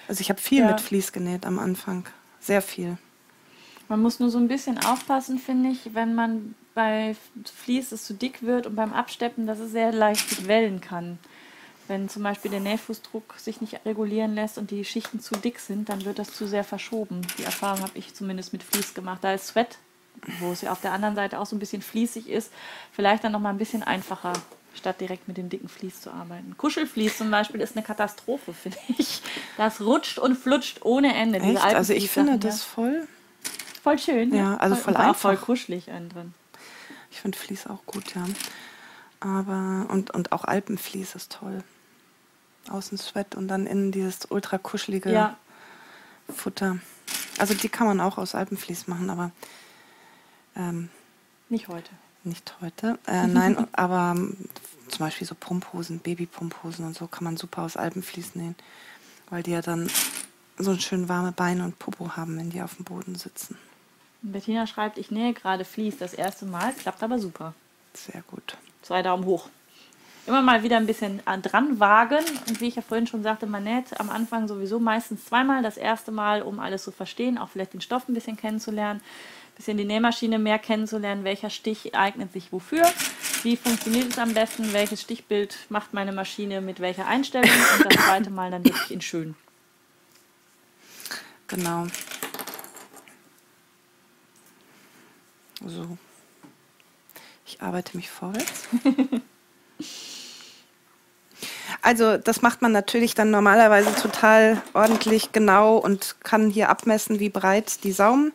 Also 0.07 0.21
ich 0.21 0.29
habe 0.29 0.41
viel 0.41 0.61
Ja. 0.61 0.71
mit 0.71 0.81
Vlies 0.81 1.11
genäht 1.11 1.45
am 1.45 1.59
Anfang. 1.59 2.05
Sehr 2.39 2.61
viel. 2.61 2.97
Man 3.89 4.01
muss 4.01 4.19
nur 4.19 4.29
so 4.31 4.39
ein 4.39 4.47
bisschen 4.47 4.79
aufpassen, 4.83 5.37
finde 5.37 5.69
ich, 5.69 5.93
wenn 5.93 6.15
man 6.15 6.55
bei 6.73 7.15
Vlies 7.63 7.91
es 7.91 8.05
zu 8.05 8.15
dick 8.15 8.41
wird 8.41 8.65
und 8.65 8.75
beim 8.75 8.93
Absteppen, 8.93 9.45
dass 9.45 9.59
es 9.59 9.71
sehr 9.71 9.91
leicht 9.91 10.47
wellen 10.47 10.81
kann. 10.81 11.19
Wenn 11.87 12.09
zum 12.09 12.23
Beispiel 12.23 12.49
der 12.49 12.61
Nähfußdruck 12.61 13.35
sich 13.37 13.61
nicht 13.61 13.85
regulieren 13.85 14.33
lässt 14.33 14.57
und 14.57 14.71
die 14.71 14.85
Schichten 14.85 15.19
zu 15.19 15.35
dick 15.35 15.59
sind, 15.59 15.89
dann 15.89 16.05
wird 16.05 16.17
das 16.17 16.33
zu 16.33 16.47
sehr 16.47 16.63
verschoben. 16.63 17.21
Die 17.37 17.43
Erfahrung 17.43 17.81
habe 17.81 17.97
ich 17.97 18.15
zumindest 18.15 18.53
mit 18.53 18.63
Vlies 18.63 18.93
gemacht. 18.95 19.19
Da 19.21 19.33
ist 19.33 19.47
Sweat, 19.47 19.77
wo 20.39 20.51
es 20.51 20.61
ja 20.61 20.71
auf 20.71 20.81
der 20.81 20.93
anderen 20.93 21.15
Seite 21.15 21.39
auch 21.39 21.45
so 21.45 21.55
ein 21.55 21.59
bisschen 21.59 21.81
fließig 21.81 22.29
ist, 22.29 22.51
vielleicht 22.91 23.23
dann 23.23 23.31
noch 23.31 23.39
mal 23.39 23.49
ein 23.49 23.57
bisschen 23.57 23.83
einfacher, 23.83 24.33
statt 24.75 25.01
direkt 25.01 25.27
mit 25.27 25.37
dem 25.37 25.49
dicken 25.49 25.69
Vlies 25.69 26.01
zu 26.01 26.11
arbeiten. 26.11 26.55
Kuschelvlies 26.57 27.17
zum 27.17 27.29
Beispiel 27.31 27.61
ist 27.61 27.75
eine 27.75 27.85
Katastrophe, 27.85 28.53
finde 28.53 28.77
ich. 28.97 29.21
Das 29.57 29.81
rutscht 29.81 30.19
und 30.19 30.35
flutscht 30.35 30.79
ohne 30.83 31.15
Ende. 31.15 31.39
Echt? 31.39 31.63
Also 31.63 31.93
ich 31.93 32.09
finde 32.09 32.39
das 32.39 32.63
voll. 32.63 33.07
ja. 33.07 33.51
voll 33.81 33.99
schön. 33.99 34.33
Ja, 34.33 34.57
also 34.57 34.75
voll 34.75 34.93
voll 34.93 35.03
einfach. 35.03 35.41
kuschelig 35.41 35.87
innen 35.87 36.09
drin. 36.09 36.33
Ich 37.11 37.21
finde 37.21 37.37
Vlies 37.37 37.67
auch 37.67 37.85
gut, 37.85 38.15
ja. 38.15 38.25
Aber, 39.19 39.85
und, 39.89 40.11
und 40.11 40.31
auch 40.31 40.43
Alpenvlies 40.43 41.15
ist 41.15 41.31
toll. 41.31 41.63
Außen 42.69 42.97
Sweat 42.97 43.35
und 43.35 43.47
dann 43.47 43.67
innen 43.67 43.91
dieses 43.91 44.25
ultra 44.29 44.57
kuschelige 44.57 45.11
Ja, 45.11 45.37
Futter. 46.33 46.77
Also 47.37 47.53
die 47.53 47.69
kann 47.69 47.87
man 47.87 48.01
auch 48.01 48.17
aus 48.17 48.35
Alpenvlies 48.35 48.87
machen, 48.87 49.09
aber 49.09 49.31
ähm, 50.55 50.89
nicht 51.49 51.67
heute. 51.67 51.89
nicht 52.23 52.55
heute. 52.61 52.97
Äh, 53.07 53.27
nein, 53.27 53.67
aber 53.73 54.13
ähm, 54.15 54.37
zum 54.87 54.99
Beispiel 54.99 55.27
so 55.27 55.35
Pumphosen, 55.35 55.99
Babypumphosen 55.99 56.85
und 56.85 56.95
so 56.95 57.07
kann 57.07 57.23
man 57.23 57.37
super 57.37 57.63
aus 57.63 57.77
Alpenvlies 57.77 58.35
nähen, 58.35 58.55
weil 59.29 59.43
die 59.43 59.51
ja 59.51 59.61
dann 59.61 59.89
so 60.57 60.75
schön 60.77 61.09
warme 61.09 61.31
Beine 61.31 61.63
und 61.65 61.79
Popo 61.79 62.15
haben, 62.15 62.37
wenn 62.37 62.49
die 62.49 62.61
auf 62.61 62.75
dem 62.75 62.85
Boden 62.85 63.15
sitzen. 63.15 63.57
Bettina 64.21 64.67
schreibt, 64.67 64.97
ich 64.97 65.11
nähe 65.11 65.33
gerade 65.33 65.65
Vlies 65.65 65.97
das 65.97 66.13
erste 66.13 66.45
Mal, 66.45 66.73
klappt 66.73 67.03
aber 67.03 67.19
super. 67.19 67.53
Sehr 67.93 68.21
gut. 68.23 68.57
Zwei 68.81 69.01
Daumen 69.01 69.25
hoch. 69.25 69.49
Immer 70.25 70.41
mal 70.41 70.63
wieder 70.63 70.77
ein 70.77 70.85
bisschen 70.87 71.21
an- 71.25 71.41
dran 71.41 71.81
wagen. 71.81 72.23
Und 72.47 72.61
wie 72.61 72.67
ich 72.69 72.75
ja 72.75 72.81
vorhin 72.81 73.07
schon 73.07 73.23
sagte, 73.23 73.45
man 73.45 73.65
näht 73.65 73.99
am 73.99 74.09
Anfang 74.09 74.47
sowieso 74.47 74.79
meistens 74.79 75.25
zweimal. 75.25 75.61
Das 75.61 75.75
erste 75.75 76.11
Mal, 76.13 76.41
um 76.41 76.59
alles 76.61 76.83
zu 76.83 76.91
verstehen, 76.93 77.37
auch 77.37 77.49
vielleicht 77.49 77.73
den 77.73 77.81
Stoff 77.81 78.07
ein 78.07 78.13
bisschen 78.13 78.37
kennenzulernen, 78.37 79.01
ein 79.01 79.03
bisschen 79.55 79.77
die 79.77 79.85
Nähmaschine 79.85 80.39
mehr 80.39 80.59
kennenzulernen, 80.59 81.23
welcher 81.23 81.49
Stich 81.49 81.95
eignet 81.95 82.33
sich 82.33 82.51
wofür, 82.51 82.83
wie 83.43 83.57
funktioniert 83.57 84.11
es 84.11 84.19
am 84.19 84.33
besten, 84.33 84.73
welches 84.73 85.01
Stichbild 85.01 85.57
macht 85.69 85.93
meine 85.93 86.11
Maschine 86.11 86.61
mit 86.61 86.79
welcher 86.79 87.07
Einstellung 87.07 87.49
und 87.49 87.85
das 87.85 88.03
zweite 88.03 88.29
Mal 88.29 88.51
dann 88.51 88.63
wirklich 88.63 88.91
in 88.91 89.01
schön. 89.01 89.35
Genau. 91.47 91.87
So. 95.65 95.97
Ich 97.45 97.61
arbeite 97.61 97.95
mich 97.95 98.09
vorwärts. 98.09 98.67
Also 101.85 102.15
das 102.15 102.41
macht 102.41 102.61
man 102.61 102.71
natürlich 102.71 103.13
dann 103.13 103.29
normalerweise 103.29 103.93
total 103.93 104.61
ordentlich 104.73 105.33
genau 105.33 105.75
und 105.75 106.15
kann 106.23 106.49
hier 106.49 106.69
abmessen, 106.69 107.19
wie 107.19 107.27
breit 107.27 107.83
die 107.83 107.91
Saumkante 107.91 108.33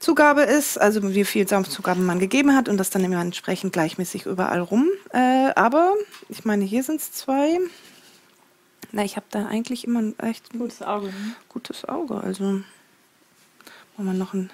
Zugabe 0.00 0.42
ist, 0.42 0.78
also 0.80 1.14
wie 1.14 1.24
viel 1.24 1.46
Saumzugabe 1.46 2.00
man 2.00 2.18
gegeben 2.18 2.56
hat 2.56 2.68
und 2.68 2.78
das 2.78 2.90
dann 2.90 3.04
immer 3.04 3.20
entsprechend 3.20 3.72
gleichmäßig 3.72 4.26
überall 4.26 4.60
rum. 4.60 4.88
Äh, 5.12 5.50
aber 5.54 5.94
ich 6.28 6.44
meine, 6.44 6.64
hier 6.64 6.82
sind 6.82 7.00
es 7.00 7.12
zwei. 7.12 7.58
Na, 8.92 9.04
ich 9.04 9.16
habe 9.16 9.26
da 9.30 9.46
eigentlich 9.46 9.84
immer 9.86 10.00
ein 10.00 10.18
echt 10.18 10.50
Gutes 10.50 10.82
Auge. 10.82 11.06
Ne? 11.08 11.34
gutes 11.48 11.84
Auge. 11.84 12.16
Also 12.18 12.44
wollen 12.44 12.64
wir 13.96 14.14
noch 14.14 14.32
ein. 14.34 14.50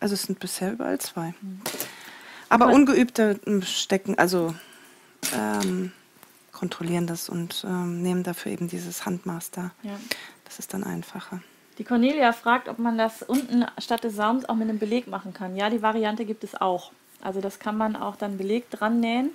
Also 0.00 0.14
es 0.14 0.22
sind 0.22 0.38
bisher 0.38 0.72
überall 0.72 0.98
zwei. 1.00 1.34
Aber 2.48 2.66
Aber- 2.66 2.74
ungeübte 2.74 3.40
stecken, 3.62 4.18
also 4.18 4.54
ähm, 5.34 5.90
kontrollieren 6.52 7.06
das 7.08 7.28
und 7.28 7.64
ähm, 7.66 8.02
nehmen 8.02 8.22
dafür 8.22 8.52
eben 8.52 8.68
dieses 8.68 9.04
Handmaß 9.04 9.50
da. 9.50 9.72
Ja. 9.82 9.98
Das 10.44 10.58
ist 10.60 10.72
dann 10.72 10.84
einfacher. 10.84 11.42
Die 11.78 11.84
Cornelia 11.84 12.32
fragt, 12.32 12.68
ob 12.68 12.78
man 12.78 12.96
das 12.98 13.22
unten 13.22 13.66
statt 13.78 14.04
des 14.04 14.14
Saums 14.14 14.48
auch 14.48 14.54
mit 14.54 14.68
einem 14.68 14.78
Beleg 14.78 15.08
machen 15.08 15.32
kann. 15.32 15.56
Ja, 15.56 15.70
die 15.70 15.82
Variante 15.82 16.24
gibt 16.24 16.44
es 16.44 16.60
auch. 16.60 16.92
Also 17.20 17.40
das 17.40 17.58
kann 17.58 17.76
man 17.76 17.96
auch 17.96 18.16
dann 18.16 18.38
Beleg 18.38 18.70
dran 18.70 19.00
nähen. 19.00 19.30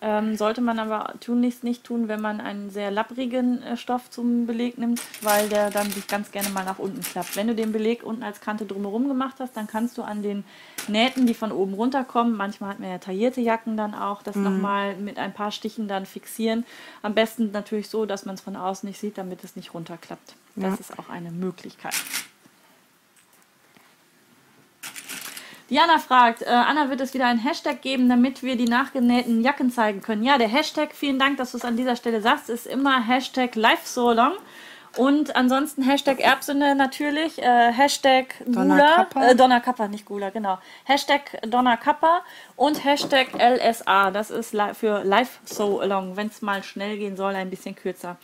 Ähm, 0.00 0.36
sollte 0.36 0.60
man 0.60 0.78
aber 0.78 1.14
tunlichst 1.18 1.64
nicht 1.64 1.82
tun, 1.82 2.06
wenn 2.06 2.20
man 2.20 2.40
einen 2.40 2.70
sehr 2.70 2.92
lapprigen 2.92 3.60
äh, 3.64 3.76
Stoff 3.76 4.10
zum 4.10 4.46
Beleg 4.46 4.78
nimmt, 4.78 5.02
weil 5.22 5.48
der 5.48 5.70
dann 5.70 5.90
sich 5.90 6.06
ganz 6.06 6.30
gerne 6.30 6.50
mal 6.50 6.64
nach 6.64 6.78
unten 6.78 7.00
klappt. 7.00 7.34
Wenn 7.34 7.48
du 7.48 7.54
den 7.56 7.72
Beleg 7.72 8.04
unten 8.04 8.22
als 8.22 8.40
Kante 8.40 8.64
drumherum 8.64 9.08
gemacht 9.08 9.36
hast, 9.40 9.56
dann 9.56 9.66
kannst 9.66 9.98
du 9.98 10.02
an 10.02 10.22
den 10.22 10.44
Nähten, 10.86 11.26
die 11.26 11.34
von 11.34 11.50
oben 11.50 11.74
runterkommen, 11.74 12.36
manchmal 12.36 12.70
hat 12.70 12.78
man 12.78 12.90
ja 12.90 12.98
taillierte 12.98 13.40
Jacken 13.40 13.76
dann 13.76 13.92
auch, 13.94 14.22
das 14.22 14.36
nochmal 14.36 14.94
mit 14.96 15.18
ein 15.18 15.34
paar 15.34 15.50
Stichen 15.50 15.88
dann 15.88 16.06
fixieren. 16.06 16.64
Am 17.02 17.14
besten 17.14 17.50
natürlich 17.50 17.88
so, 17.88 18.06
dass 18.06 18.24
man 18.24 18.36
es 18.36 18.40
von 18.40 18.54
außen 18.54 18.88
nicht 18.88 19.00
sieht, 19.00 19.18
damit 19.18 19.42
es 19.42 19.56
nicht 19.56 19.74
runterklappt. 19.74 20.34
Das 20.54 20.74
Ja. 20.74 20.78
ist 20.80 20.98
auch 20.98 21.08
eine 21.08 21.32
Möglichkeit. 21.32 21.94
Diana 25.70 25.98
fragt, 25.98 26.42
äh, 26.42 26.46
Anna, 26.46 26.88
wird 26.88 27.00
es 27.00 27.12
wieder 27.12 27.26
ein 27.26 27.38
Hashtag 27.38 27.82
geben, 27.82 28.08
damit 28.08 28.42
wir 28.42 28.56
die 28.56 28.68
nachgenähten 28.68 29.42
Jacken 29.42 29.70
zeigen 29.70 30.00
können? 30.00 30.24
Ja, 30.24 30.38
der 30.38 30.48
Hashtag, 30.48 30.94
vielen 30.94 31.18
Dank, 31.18 31.36
dass 31.36 31.52
du 31.52 31.58
es 31.58 31.64
an 31.64 31.76
dieser 31.76 31.94
Stelle 31.94 32.22
sagst, 32.22 32.48
ist 32.48 32.66
immer 32.66 33.06
Hashtag 33.06 33.54
Live 33.54 33.86
so 33.86 34.12
long. 34.12 34.32
Und 34.96 35.36
ansonsten 35.36 35.82
Hashtag 35.82 36.20
Erbsünde 36.20 36.74
natürlich, 36.74 37.40
äh, 37.40 37.72
Hashtag 37.72 38.34
Gula, 38.46 39.06
äh, 39.14 39.36
Donnerkappa, 39.36 39.86
nicht 39.88 40.06
Gula, 40.06 40.30
genau. 40.30 40.58
Hashtag 40.84 41.38
Donnerkappa 41.46 42.22
und 42.56 42.82
Hashtag 42.84 43.28
LSA, 43.38 44.10
das 44.10 44.30
ist 44.30 44.54
li 44.54 44.72
für 44.72 45.04
Live 45.04 45.40
so 45.44 45.82
long, 45.84 46.16
wenn 46.16 46.28
es 46.28 46.40
mal 46.40 46.62
schnell 46.62 46.96
gehen 46.96 47.16
soll, 47.16 47.34
ein 47.34 47.50
bisschen 47.50 47.76
kürzer. 47.76 48.16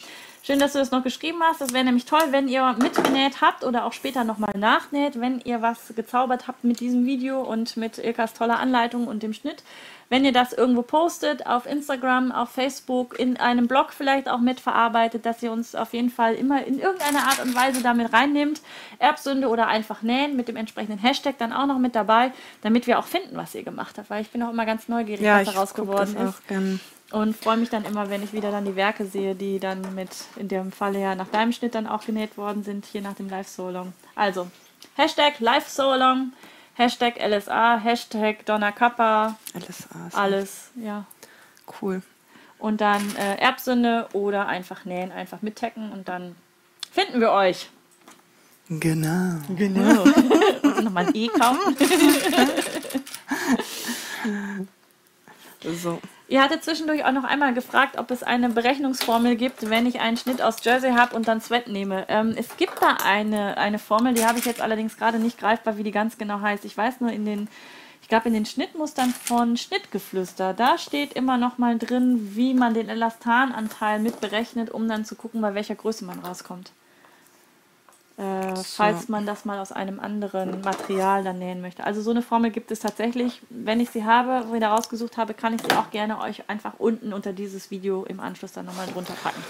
Schön, 0.46 0.58
dass 0.58 0.74
du 0.74 0.78
das 0.78 0.90
noch 0.90 1.02
geschrieben 1.02 1.38
hast. 1.42 1.62
Das 1.62 1.72
wäre 1.72 1.84
nämlich 1.84 2.04
toll, 2.04 2.20
wenn 2.28 2.48
ihr 2.48 2.76
mitgenäht 2.78 3.40
habt 3.40 3.64
oder 3.64 3.86
auch 3.86 3.94
später 3.94 4.24
nochmal 4.24 4.52
nachnäht, 4.58 5.18
wenn 5.18 5.40
ihr 5.40 5.62
was 5.62 5.94
gezaubert 5.96 6.46
habt 6.46 6.64
mit 6.64 6.80
diesem 6.80 7.06
Video 7.06 7.40
und 7.40 7.78
mit 7.78 7.96
Ilkas 7.96 8.34
toller 8.34 8.58
Anleitung 8.58 9.06
und 9.06 9.22
dem 9.22 9.32
Schnitt. 9.32 9.62
Wenn 10.10 10.22
ihr 10.22 10.32
das 10.32 10.52
irgendwo 10.52 10.82
postet, 10.82 11.46
auf 11.46 11.64
Instagram, 11.64 12.30
auf 12.30 12.50
Facebook, 12.50 13.18
in 13.18 13.38
einem 13.38 13.68
Blog 13.68 13.94
vielleicht 13.94 14.28
auch 14.28 14.38
mitverarbeitet, 14.38 15.24
dass 15.24 15.42
ihr 15.42 15.50
uns 15.50 15.74
auf 15.74 15.94
jeden 15.94 16.10
Fall 16.10 16.34
immer 16.34 16.62
in 16.66 16.78
irgendeiner 16.78 17.26
Art 17.26 17.42
und 17.42 17.54
Weise 17.56 17.82
damit 17.82 18.12
reinnehmt. 18.12 18.60
Erbsünde 18.98 19.48
oder 19.48 19.66
einfach 19.68 20.02
nähen 20.02 20.36
mit 20.36 20.48
dem 20.48 20.56
entsprechenden 20.56 20.98
Hashtag 20.98 21.38
dann 21.38 21.54
auch 21.54 21.66
noch 21.66 21.78
mit 21.78 21.94
dabei, 21.96 22.32
damit 22.60 22.86
wir 22.86 22.98
auch 22.98 23.06
finden, 23.06 23.38
was 23.38 23.54
ihr 23.54 23.62
gemacht 23.62 23.96
habt. 23.96 24.10
Weil 24.10 24.20
ich 24.20 24.28
bin 24.30 24.42
auch 24.42 24.50
immer 24.50 24.66
ganz 24.66 24.88
neugierig, 24.88 25.24
Ja, 25.24 25.38
was 25.38 25.54
daraus 25.54 25.72
geworden 25.72 26.14
ist. 26.18 26.34
auch 26.36 26.46
gern. 26.48 26.80
Und 27.14 27.36
freue 27.36 27.58
mich 27.58 27.70
dann 27.70 27.84
immer, 27.84 28.10
wenn 28.10 28.24
ich 28.24 28.32
wieder 28.32 28.50
dann 28.50 28.64
die 28.64 28.74
Werke 28.74 29.06
sehe, 29.06 29.36
die 29.36 29.60
dann 29.60 29.94
mit, 29.94 30.10
in 30.34 30.48
dem 30.48 30.72
Falle 30.72 31.00
ja 31.00 31.14
nach 31.14 31.28
deinem 31.28 31.52
Schnitt 31.52 31.76
dann 31.76 31.86
auch 31.86 32.04
genäht 32.04 32.36
worden 32.36 32.64
sind, 32.64 32.86
hier 32.86 33.02
nach 33.02 33.14
dem 33.14 33.28
Live 33.28 33.46
So 33.46 33.70
Long. 33.70 33.92
Also, 34.16 34.50
Hashtag 34.96 35.38
Live 35.38 35.68
So 35.68 35.94
Long, 35.94 36.32
Hashtag 36.74 37.24
LSA, 37.24 37.78
Hashtag 37.78 38.44
Donna 38.46 38.72
Kappa, 38.72 39.36
LSA. 39.56 40.08
ist 40.08 40.16
alles, 40.16 40.70
ja. 40.74 41.04
Cool. 41.80 42.02
Und 42.58 42.80
dann 42.80 43.14
äh, 43.14 43.36
Erbsünde 43.36 44.08
oder 44.12 44.48
einfach 44.48 44.84
nähen, 44.84 45.12
einfach 45.12 45.40
mittacken 45.40 45.92
und 45.92 46.08
dann 46.08 46.34
finden 46.90 47.20
wir 47.20 47.30
euch. 47.30 47.70
Genau. 48.68 49.40
Genau. 49.56 50.02
und 50.62 50.82
nochmal 50.82 51.06
ein 51.06 51.14
E 51.14 51.28
kaufen. 51.28 51.76
So. 55.64 56.00
Ihr 56.26 56.42
hattet 56.42 56.64
zwischendurch 56.64 57.04
auch 57.04 57.12
noch 57.12 57.24
einmal 57.24 57.52
gefragt, 57.52 57.98
ob 57.98 58.10
es 58.10 58.22
eine 58.22 58.48
Berechnungsformel 58.48 59.36
gibt, 59.36 59.68
wenn 59.68 59.86
ich 59.86 60.00
einen 60.00 60.16
Schnitt 60.16 60.40
aus 60.40 60.64
Jersey 60.64 60.92
habe 60.92 61.14
und 61.14 61.28
dann 61.28 61.40
Sweat 61.40 61.68
nehme. 61.68 62.06
Ähm, 62.08 62.34
es 62.36 62.56
gibt 62.56 62.80
da 62.80 62.96
eine, 63.04 63.58
eine 63.58 63.78
Formel, 63.78 64.14
die 64.14 64.24
habe 64.24 64.38
ich 64.38 64.46
jetzt 64.46 64.62
allerdings 64.62 64.96
gerade 64.96 65.18
nicht 65.18 65.38
greifbar, 65.38 65.76
wie 65.76 65.82
die 65.82 65.90
ganz 65.90 66.16
genau 66.16 66.40
heißt. 66.40 66.64
Ich 66.64 66.76
weiß 66.76 67.00
nur 67.00 67.12
in 67.12 67.26
den, 67.26 67.48
ich 68.00 68.08
glaube 68.08 68.28
in 68.28 68.34
den 68.34 68.46
Schnittmustern 68.46 69.10
von 69.10 69.58
Schnittgeflüster, 69.58 70.54
da 70.54 70.78
steht 70.78 71.12
immer 71.12 71.36
noch 71.36 71.58
mal 71.58 71.78
drin, 71.78 72.34
wie 72.34 72.54
man 72.54 72.72
den 72.72 72.88
Elastananteil 72.88 73.98
mit 73.98 74.20
berechnet, 74.20 74.70
um 74.70 74.88
dann 74.88 75.04
zu 75.04 75.16
gucken, 75.16 75.42
bei 75.42 75.54
welcher 75.54 75.74
Größe 75.74 76.06
man 76.06 76.20
rauskommt. 76.20 76.72
Äh, 78.16 78.54
falls 78.76 79.08
man 79.08 79.26
das 79.26 79.44
mal 79.44 79.58
aus 79.58 79.72
einem 79.72 79.98
anderen 79.98 80.60
Material 80.60 81.24
dann 81.24 81.40
nähen 81.40 81.60
möchte. 81.60 81.82
Also 81.82 82.00
so 82.00 82.10
eine 82.12 82.22
Formel 82.22 82.52
gibt 82.52 82.70
es 82.70 82.78
tatsächlich. 82.78 83.42
Wenn 83.50 83.80
ich 83.80 83.90
sie 83.90 84.04
habe, 84.04 84.52
wieder 84.52 84.68
rausgesucht 84.68 85.16
habe, 85.16 85.34
kann 85.34 85.52
ich 85.54 85.62
sie 85.62 85.72
auch 85.76 85.90
gerne 85.90 86.20
euch 86.20 86.48
einfach 86.48 86.74
unten 86.78 87.12
unter 87.12 87.32
dieses 87.32 87.72
Video 87.72 88.04
im 88.04 88.20
Anschluss 88.20 88.52
dann 88.52 88.66
nochmal 88.66 88.86
drunter 88.86 89.14
packen. 89.20 89.42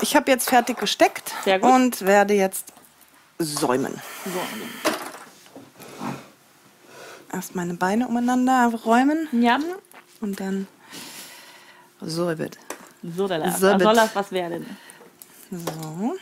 Ich 0.00 0.14
habe 0.14 0.30
jetzt 0.30 0.48
fertig 0.48 0.78
gesteckt 0.78 1.32
und 1.62 2.02
werde 2.02 2.34
jetzt 2.34 2.72
säumen. 3.40 4.00
So. 4.24 4.40
Erst 7.32 7.56
meine 7.56 7.74
Beine 7.74 8.06
umeinander 8.06 8.72
räumen 8.84 9.26
Ja, 9.32 9.58
und 10.20 10.38
dann 10.38 10.68
säubert. 12.00 12.56
so 13.02 13.26
da 13.26 13.50
So, 13.50 13.76
soll 13.78 13.94
das 13.96 14.14
was 14.14 14.30
werden. 14.30 14.76
So. 15.50 16.16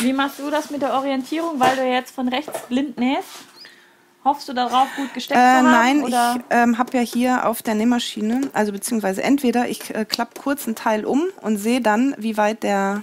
Wie 0.00 0.12
machst 0.12 0.38
du 0.38 0.50
das 0.50 0.70
mit 0.70 0.82
der 0.82 0.94
Orientierung, 0.94 1.58
weil 1.60 1.76
du 1.76 1.84
jetzt 1.84 2.14
von 2.14 2.28
rechts 2.28 2.60
blind 2.68 2.98
nähst? 2.98 3.28
Hoffst 4.24 4.48
du 4.48 4.52
darauf, 4.52 4.88
gut 4.96 5.12
gesteckt 5.14 5.38
Äh, 5.38 5.42
zu 5.42 5.48
haben? 5.56 5.70
nein, 5.70 6.02
oder? 6.02 6.36
ich 6.36 6.44
ähm, 6.50 6.78
habe 6.78 6.96
ja 6.96 7.02
hier 7.02 7.46
auf 7.46 7.62
der 7.62 7.74
Nähmaschine, 7.74 8.50
also 8.52 8.72
beziehungsweise 8.72 9.22
entweder 9.22 9.68
ich 9.68 9.94
äh, 9.94 10.04
klappe 10.04 10.40
kurz 10.40 10.66
einen 10.66 10.76
Teil 10.76 11.04
um 11.04 11.24
und 11.40 11.56
sehe 11.56 11.80
dann, 11.80 12.14
wie 12.18 12.36
weit 12.36 12.62
der. 12.62 13.02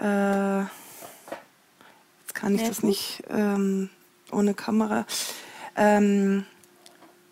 Äh, 0.00 0.60
jetzt 0.60 2.34
kann 2.34 2.54
ich 2.54 2.62
das 2.62 2.82
Nähfuß? 2.82 2.84
nicht 2.84 3.22
ähm, 3.30 3.90
ohne 4.32 4.54
Kamera. 4.54 5.06
Ähm, 5.76 6.46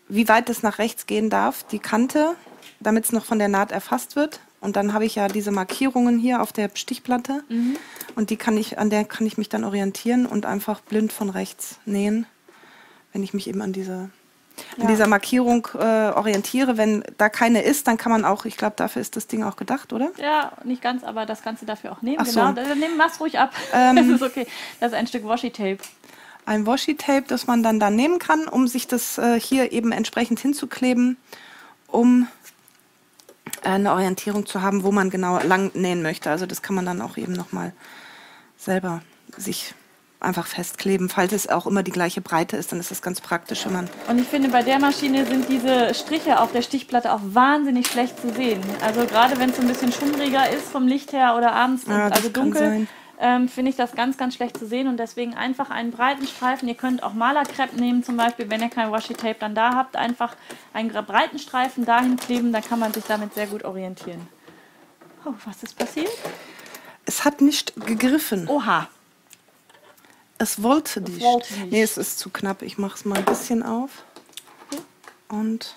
wie 0.07 0.27
weit 0.27 0.49
es 0.49 0.63
nach 0.63 0.77
rechts 0.79 1.05
gehen 1.05 1.29
darf, 1.29 1.63
die 1.63 1.79
Kante, 1.79 2.35
damit 2.79 3.05
es 3.05 3.11
noch 3.11 3.25
von 3.25 3.39
der 3.39 3.47
Naht 3.47 3.71
erfasst 3.71 4.15
wird. 4.15 4.39
Und 4.63 4.75
dann 4.75 4.93
habe 4.93 5.05
ich 5.05 5.15
ja 5.15 5.27
diese 5.27 5.51
Markierungen 5.51 6.17
hier 6.17 6.41
auf 6.41 6.51
der 6.51 6.71
Stichplatte. 6.73 7.43
Mhm. 7.49 7.77
Und 8.15 8.29
die 8.29 8.37
kann 8.37 8.57
ich, 8.57 8.79
an 8.79 8.89
der 8.89 9.03
kann 9.05 9.27
ich 9.27 9.37
mich 9.37 9.49
dann 9.49 9.63
orientieren 9.63 10.25
und 10.25 10.45
einfach 10.45 10.81
blind 10.81 11.13
von 11.13 11.29
rechts 11.29 11.79
nähen 11.85 12.25
wenn 13.13 13.23
ich 13.23 13.33
mich 13.33 13.47
eben 13.47 13.61
an 13.61 13.71
diese 13.71 14.09
Ja. 14.77 14.83
an 14.83 14.87
dieser 14.87 15.07
Markierung 15.07 15.67
äh, 15.73 16.09
orientiere. 16.11 16.77
Wenn 16.77 17.03
da 17.17 17.29
keine 17.29 17.63
ist, 17.63 17.87
dann 17.87 17.97
kann 17.97 18.11
man 18.11 18.23
auch, 18.23 18.45
ich 18.45 18.55
glaube, 18.55 18.75
dafür 18.75 19.01
ist 19.01 19.15
das 19.15 19.25
Ding 19.25 19.43
auch 19.43 19.55
gedacht, 19.55 19.93
oder? 19.93 20.11
Ja, 20.17 20.51
nicht 20.63 20.81
ganz, 20.81 21.03
aber 21.03 21.25
das 21.25 21.41
kannst 21.41 21.63
du 21.63 21.65
dafür 21.65 21.91
auch 21.91 22.03
nehmen. 22.03 22.17
Ach 22.19 22.25
so. 22.25 22.39
Genau, 22.39 22.53
dann 22.53 22.77
nimm 22.77 22.91
was 22.97 23.19
ruhig 23.19 23.39
ab. 23.39 23.51
Ähm. 23.73 23.95
das 23.95 24.07
ist 24.07 24.21
okay. 24.21 24.45
Das 24.79 24.91
ist 24.91 24.97
ein 24.97 25.07
Stück 25.07 25.25
Washi-Tape. 25.25 25.79
Ein 26.45 26.67
Washi-Tape, 26.67 27.23
das 27.27 27.47
man 27.47 27.63
dann 27.63 27.79
da 27.79 27.89
nehmen 27.89 28.19
kann, 28.19 28.47
um 28.47 28.67
sich 28.67 28.87
das 28.87 29.17
äh, 29.17 29.39
hier 29.39 29.71
eben 29.71 29.91
entsprechend 29.91 30.39
hinzukleben, 30.39 31.17
um 31.87 32.27
eine 33.63 33.91
Orientierung 33.91 34.45
zu 34.45 34.61
haben, 34.61 34.83
wo 34.83 34.91
man 34.91 35.09
genau 35.09 35.39
lang 35.39 35.71
nähen 35.73 36.01
möchte. 36.01 36.29
Also 36.29 36.45
das 36.45 36.61
kann 36.61 36.75
man 36.75 36.85
dann 36.85 37.01
auch 37.01 37.17
eben 37.17 37.33
nochmal 37.33 37.73
selber 38.57 39.01
sich 39.37 39.73
einfach 40.23 40.47
festkleben. 40.47 41.09
Falls 41.09 41.33
es 41.33 41.49
auch 41.49 41.67
immer 41.67 41.83
die 41.83 41.91
gleiche 41.91 42.21
Breite 42.21 42.57
ist, 42.57 42.71
dann 42.71 42.79
ist 42.79 42.91
das 42.91 43.01
ganz 43.01 43.21
praktisch, 43.21 43.65
wenn 43.65 43.73
man 43.73 43.89
Und 44.07 44.19
ich 44.19 44.27
finde, 44.27 44.49
bei 44.49 44.63
der 44.63 44.79
Maschine 44.79 45.25
sind 45.25 45.49
diese 45.49 45.93
Striche 45.93 46.39
auf 46.39 46.51
der 46.51 46.61
Stichplatte 46.61 47.11
auch 47.13 47.19
wahnsinnig 47.23 47.87
schlecht 47.87 48.19
zu 48.19 48.31
sehen. 48.33 48.61
Also 48.81 49.05
gerade 49.05 49.37
wenn 49.39 49.49
es 49.49 49.57
so 49.57 49.61
ein 49.61 49.67
bisschen 49.67 49.91
schummriger 49.91 50.49
ist 50.49 50.69
vom 50.69 50.87
Licht 50.87 51.13
her 51.13 51.35
oder 51.37 51.53
abends, 51.53 51.83
Ja, 51.87 52.07
also 52.07 52.29
dunkel, 52.29 52.61
sein. 52.61 52.87
Ähm, 53.19 53.47
finde 53.47 53.71
ich 53.71 53.77
das 53.77 53.93
ganz, 53.93 54.17
ganz 54.17 54.35
schlecht 54.35 54.57
zu 54.57 54.67
sehen. 54.67 54.87
Und 54.87 54.97
deswegen 54.97 55.33
einfach 55.33 55.69
einen 55.69 55.91
breiten 55.91 56.27
Streifen. 56.27 56.67
Ihr 56.67 56.75
könnt 56.75 57.03
auch 57.03 57.13
Malerkrepp 57.13 57.73
nehmen 57.73 58.03
zum 58.03 58.17
Beispiel, 58.17 58.49
wenn 58.49 58.61
ihr 58.61 58.69
kein 58.69 58.91
Washi-Tape 58.91 59.37
dann 59.39 59.55
da 59.55 59.75
habt. 59.75 59.95
Einfach 59.95 60.35
einen 60.73 60.91
breiten 60.91 61.39
Streifen 61.39 61.85
dahin 61.85 62.17
kleben, 62.17 62.51
dann 62.51 62.63
kann 62.63 62.79
man 62.79 62.93
sich 62.93 63.03
damit 63.05 63.33
sehr 63.33 63.47
gut 63.47 63.63
orientieren. 63.63 64.27
Oh, 65.25 65.33
was 65.45 65.63
ist 65.63 65.77
passiert? 65.77 66.09
es 67.05 67.25
hat 67.25 67.41
nicht 67.41 67.73
gegriffen. 67.85 68.47
Oha. 68.47 68.87
Es 70.37 70.61
wollte 70.61 71.01
nicht. 71.01 71.21
wollte 71.21 71.53
nicht. 71.53 71.71
Nee, 71.71 71.81
es 71.83 71.97
ist 71.97 72.19
zu 72.19 72.29
knapp. 72.29 72.61
Ich 72.61 72.77
mache 72.77 72.95
es 72.95 73.05
mal 73.05 73.17
ein 73.17 73.25
bisschen 73.25 73.63
auf. 73.63 74.03
Und 75.29 75.75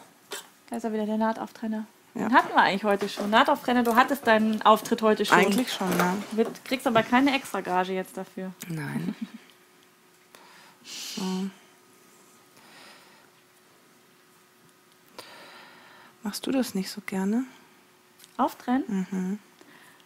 Da 0.70 0.76
ist 0.76 0.82
ja 0.82 0.92
wieder 0.92 1.06
der 1.06 1.18
Nahtauftrenner. 1.18 1.86
Den 2.16 2.32
hatten 2.32 2.54
wir 2.54 2.62
eigentlich 2.62 2.84
heute 2.84 3.08
schon. 3.08 3.28
Nahtauftrenner, 3.30 3.82
du 3.82 3.94
hattest 3.94 4.26
deinen 4.26 4.62
Auftritt 4.62 5.02
heute 5.02 5.24
schon. 5.26 5.36
Eigentlich 5.36 5.72
schon, 5.72 5.88
ne? 5.96 6.16
Du 6.32 6.44
kriegst 6.64 6.86
aber 6.86 7.02
keine 7.02 7.34
extra 7.34 7.60
Gage 7.60 7.92
jetzt 7.92 8.16
dafür. 8.16 8.52
Nein. 8.68 9.14
so. 10.84 11.22
Machst 16.22 16.46
du 16.46 16.50
das 16.50 16.74
nicht 16.74 16.90
so 16.90 17.02
gerne? 17.04 17.44
Auftrennen? 18.36 19.06
Mhm. 19.10 19.38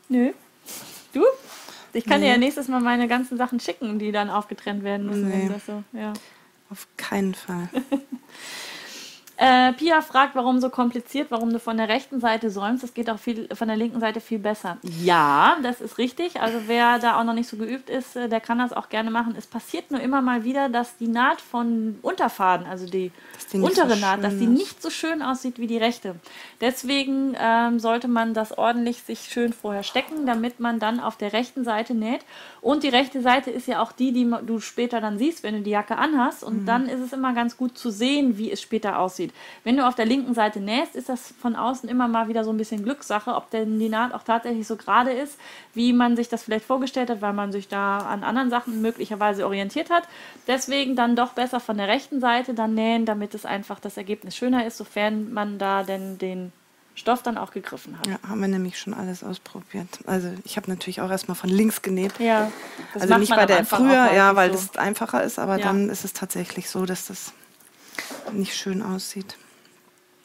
Nö. 0.08 0.32
Du? 1.12 1.24
Ich 1.92 2.04
kann 2.04 2.20
dir 2.20 2.28
ja 2.28 2.36
nächstes 2.36 2.68
Mal 2.68 2.80
meine 2.80 3.08
ganzen 3.08 3.36
Sachen 3.36 3.58
schicken, 3.58 3.98
die 3.98 4.12
dann 4.12 4.30
aufgetrennt 4.30 4.84
werden 4.84 5.06
müssen. 5.06 5.28
Nee. 5.28 5.50
so, 5.66 5.82
ja. 5.92 6.12
Auf 6.70 6.86
keinen 6.96 7.34
Fall. 7.34 7.68
Äh, 9.42 9.72
Pia 9.72 10.02
fragt, 10.02 10.34
warum 10.34 10.60
so 10.60 10.68
kompliziert, 10.68 11.30
warum 11.30 11.50
du 11.50 11.58
von 11.58 11.78
der 11.78 11.88
rechten 11.88 12.20
Seite 12.20 12.50
säumst. 12.50 12.82
Das 12.82 12.92
geht 12.92 13.08
auch 13.08 13.18
viel, 13.18 13.48
von 13.54 13.68
der 13.68 13.76
linken 13.78 13.98
Seite 13.98 14.20
viel 14.20 14.38
besser. 14.38 14.76
Ja, 14.82 15.56
das 15.62 15.80
ist 15.80 15.96
richtig. 15.96 16.42
Also 16.42 16.58
wer 16.66 16.98
da 16.98 17.18
auch 17.18 17.24
noch 17.24 17.32
nicht 17.32 17.48
so 17.48 17.56
geübt 17.56 17.88
ist, 17.88 18.16
äh, 18.16 18.28
der 18.28 18.40
kann 18.40 18.58
das 18.58 18.74
auch 18.74 18.90
gerne 18.90 19.10
machen. 19.10 19.34
Es 19.38 19.46
passiert 19.46 19.90
nur 19.90 19.98
immer 20.02 20.20
mal 20.20 20.44
wieder, 20.44 20.68
dass 20.68 20.98
die 20.98 21.08
Naht 21.08 21.40
von 21.40 21.98
Unterfaden, 22.02 22.66
also 22.66 22.84
die, 22.84 23.12
die 23.50 23.60
untere 23.60 23.94
so 23.94 24.00
Naht, 24.00 24.22
dass 24.22 24.36
die 24.36 24.46
nicht 24.46 24.82
so 24.82 24.90
schön 24.90 25.22
aussieht 25.22 25.58
wie 25.58 25.66
die 25.66 25.78
rechte. 25.78 26.16
Deswegen 26.60 27.34
ähm, 27.40 27.80
sollte 27.80 28.08
man 28.08 28.34
das 28.34 28.58
ordentlich 28.58 29.02
sich 29.04 29.20
schön 29.20 29.54
vorher 29.54 29.84
stecken, 29.84 30.26
damit 30.26 30.60
man 30.60 30.78
dann 30.78 31.00
auf 31.00 31.16
der 31.16 31.32
rechten 31.32 31.64
Seite 31.64 31.94
näht. 31.94 32.26
Und 32.60 32.82
die 32.82 32.90
rechte 32.90 33.22
Seite 33.22 33.50
ist 33.50 33.66
ja 33.66 33.80
auch 33.80 33.92
die, 33.92 34.12
die 34.12 34.30
du 34.44 34.60
später 34.60 35.00
dann 35.00 35.16
siehst, 35.16 35.42
wenn 35.42 35.54
du 35.54 35.62
die 35.62 35.70
Jacke 35.70 35.96
anhast. 35.96 36.42
Mhm. 36.42 36.48
Und 36.48 36.66
dann 36.66 36.88
ist 36.90 37.00
es 37.00 37.14
immer 37.14 37.32
ganz 37.32 37.56
gut 37.56 37.78
zu 37.78 37.90
sehen, 37.90 38.36
wie 38.36 38.52
es 38.52 38.60
später 38.60 38.98
aussieht. 38.98 39.29
Wenn 39.64 39.76
du 39.76 39.86
auf 39.86 39.94
der 39.94 40.06
linken 40.06 40.34
Seite 40.34 40.60
nähst, 40.60 40.94
ist 40.96 41.08
das 41.08 41.34
von 41.40 41.56
außen 41.56 41.88
immer 41.88 42.08
mal 42.08 42.28
wieder 42.28 42.44
so 42.44 42.50
ein 42.50 42.56
bisschen 42.56 42.82
Glückssache, 42.82 43.34
ob 43.34 43.50
denn 43.50 43.78
die 43.78 43.88
Naht 43.88 44.14
auch 44.14 44.22
tatsächlich 44.22 44.66
so 44.66 44.76
gerade 44.76 45.10
ist, 45.12 45.38
wie 45.74 45.92
man 45.92 46.16
sich 46.16 46.28
das 46.28 46.42
vielleicht 46.42 46.64
vorgestellt 46.64 47.10
hat, 47.10 47.20
weil 47.20 47.32
man 47.32 47.52
sich 47.52 47.68
da 47.68 47.98
an 47.98 48.24
anderen 48.24 48.50
Sachen 48.50 48.82
möglicherweise 48.82 49.46
orientiert 49.46 49.90
hat. 49.90 50.04
Deswegen 50.46 50.96
dann 50.96 51.16
doch 51.16 51.32
besser 51.32 51.60
von 51.60 51.76
der 51.76 51.88
rechten 51.88 52.20
Seite 52.20 52.54
dann 52.54 52.74
nähen, 52.74 53.06
damit 53.06 53.34
es 53.34 53.44
einfach 53.44 53.80
das 53.80 53.96
Ergebnis 53.96 54.36
schöner 54.36 54.66
ist, 54.66 54.76
sofern 54.76 55.32
man 55.32 55.58
da 55.58 55.82
denn 55.82 56.18
den 56.18 56.52
Stoff 56.94 57.22
dann 57.22 57.38
auch 57.38 57.50
gegriffen 57.50 57.98
hat. 57.98 58.06
Ja, 58.06 58.18
haben 58.28 58.40
wir 58.40 58.48
nämlich 58.48 58.78
schon 58.78 58.92
alles 58.92 59.24
ausprobiert. 59.24 59.88
Also 60.06 60.28
ich 60.44 60.56
habe 60.56 60.68
natürlich 60.68 61.00
auch 61.00 61.10
erstmal 61.10 61.34
von 61.34 61.48
links 61.48 61.82
genäht. 61.82 62.12
Ja, 62.18 62.52
das 62.92 63.02
also 63.02 63.12
macht 63.12 63.20
nicht 63.20 63.30
man 63.30 63.38
bei 63.38 63.46
der 63.46 63.64
früher, 63.64 64.12
ja, 64.12 64.36
weil 64.36 64.52
so. 64.52 64.56
das 64.56 64.76
einfacher 64.76 65.24
ist, 65.24 65.38
aber 65.38 65.58
Ja. 65.58 65.64
dann 65.64 65.88
ist 65.88 66.04
es 66.04 66.12
tatsächlich 66.12 66.68
so, 66.68 66.84
dass 66.84 67.06
das 67.06 67.32
nicht 68.32 68.56
schön 68.56 68.82
aussieht. 68.82 69.36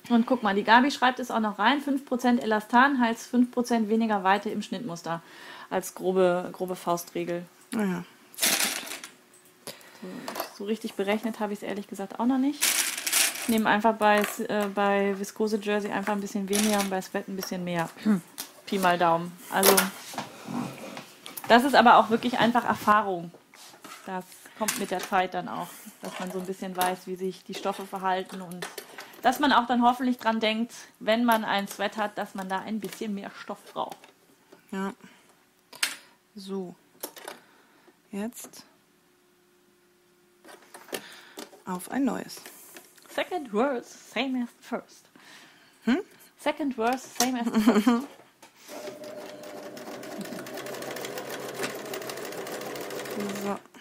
Und 0.10 0.28
guck 0.28 0.44
mal, 0.44 0.54
die 0.54 0.64
Gabi 0.64 0.92
schreibt 0.92 1.20
es 1.20 1.32
auch 1.32 1.40
noch 1.40 1.58
rein. 1.58 1.82
5% 1.82 2.40
Elastan 2.40 3.00
heißt 3.00 3.34
5% 3.34 3.90
weniger 3.90 4.24
Weite 4.24 4.50
im 4.50 4.62
Schnittmuster 4.62 5.22
als 5.70 5.96
grobe, 5.96 6.50
grobe 6.52 6.76
Faustregel. 6.76 7.46
Naja. 7.72 8.04
So 10.56 10.66
richtig 10.66 10.94
berechnet 10.94 11.40
habe 11.40 11.54
ich 11.54 11.60
es 11.60 11.64
ehrlich 11.64 11.88
gesagt 11.88 12.20
auch 12.20 12.26
noch 12.26 12.38
nicht. 12.38 12.64
Ich 13.44 13.50
nehme 13.50 13.70
einfach 13.70 13.96
bei, 13.96 14.24
äh, 14.48 14.68
bei 14.74 15.16
Viskose 15.20 15.60
Jersey 15.62 15.92
einfach 15.92 16.14
ein 16.14 16.22
bisschen 16.22 16.48
weniger 16.50 16.80
und 16.80 16.90
bei 16.90 17.02
Sweat 17.02 17.28
ein 17.28 17.36
bisschen 17.36 17.64
mehr. 17.64 17.90
Pi 18.66 18.80
mal 18.80 18.98
Daumen. 18.98 19.32
Also, 19.52 19.76
das 21.48 21.64
ist 21.64 21.76
aber 21.76 21.98
auch 21.98 22.10
wirklich 22.10 22.40
einfach 22.40 22.66
Erfahrung. 22.66 23.32
Das 24.06 24.26
kommt 24.58 24.80
mit 24.80 24.92
der 24.92 25.00
Zeit 25.00 25.34
dann 25.34 25.48
auch, 25.48 25.68
dass 26.02 26.20
man 26.20 26.32
so 26.32 26.40
ein 26.40 26.46
bisschen 26.46 26.76
weiß, 26.76 27.08
wie 27.08 27.16
sich 27.16 27.44
die 27.44 27.54
Stoffe 27.54 27.86
verhalten 27.86 28.42
und 28.42 28.66
dass 29.22 29.40
man 29.40 29.52
auch 29.52 29.68
dann 29.68 29.82
hoffentlich 29.82 30.18
dran 30.18 30.40
denkt, 30.40 30.74
wenn 31.00 31.26
man 31.26 31.44
ein 31.44 31.68
Sweat 31.68 31.98
hat, 31.98 32.18
dass 32.18 32.36
man 32.36 32.48
da 32.48 32.60
ein 32.60 32.80
bisschen 32.80 33.14
mehr 33.14 33.32
Stoff 33.32 33.64
braucht. 33.74 33.98
Ja. 34.72 34.94
So. 36.36 36.76
Jetzt 38.12 38.66
auf 41.66 41.90
ein 41.92 42.06
neues. 42.06 42.42
Second 43.10 43.50
verse, 43.50 43.90
same 44.14 44.44
as 44.44 44.50
the 44.50 44.68
first. 44.68 45.10
Second 46.38 46.76
verse, 46.76 47.08
same 47.20 47.40
as 47.40 47.46
the 47.46 47.60
first. 47.82 48.08
So. 53.44 53.75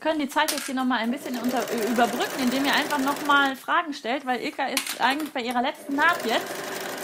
Wir 0.00 0.12
können 0.12 0.20
die 0.20 0.30
Zeit 0.30 0.50
jetzt 0.50 0.64
hier 0.64 0.74
nochmal 0.74 1.00
ein 1.00 1.10
bisschen 1.10 1.38
unter, 1.38 1.60
überbrücken, 1.92 2.40
indem 2.42 2.64
ihr 2.64 2.72
einfach 2.72 2.96
nochmal 2.96 3.54
Fragen 3.54 3.92
stellt, 3.92 4.24
weil 4.24 4.40
Ilka 4.40 4.64
ist 4.68 4.98
eigentlich 4.98 5.30
bei 5.30 5.42
ihrer 5.42 5.60
letzten 5.60 5.94
Naht 5.94 6.24
jetzt. 6.24 6.46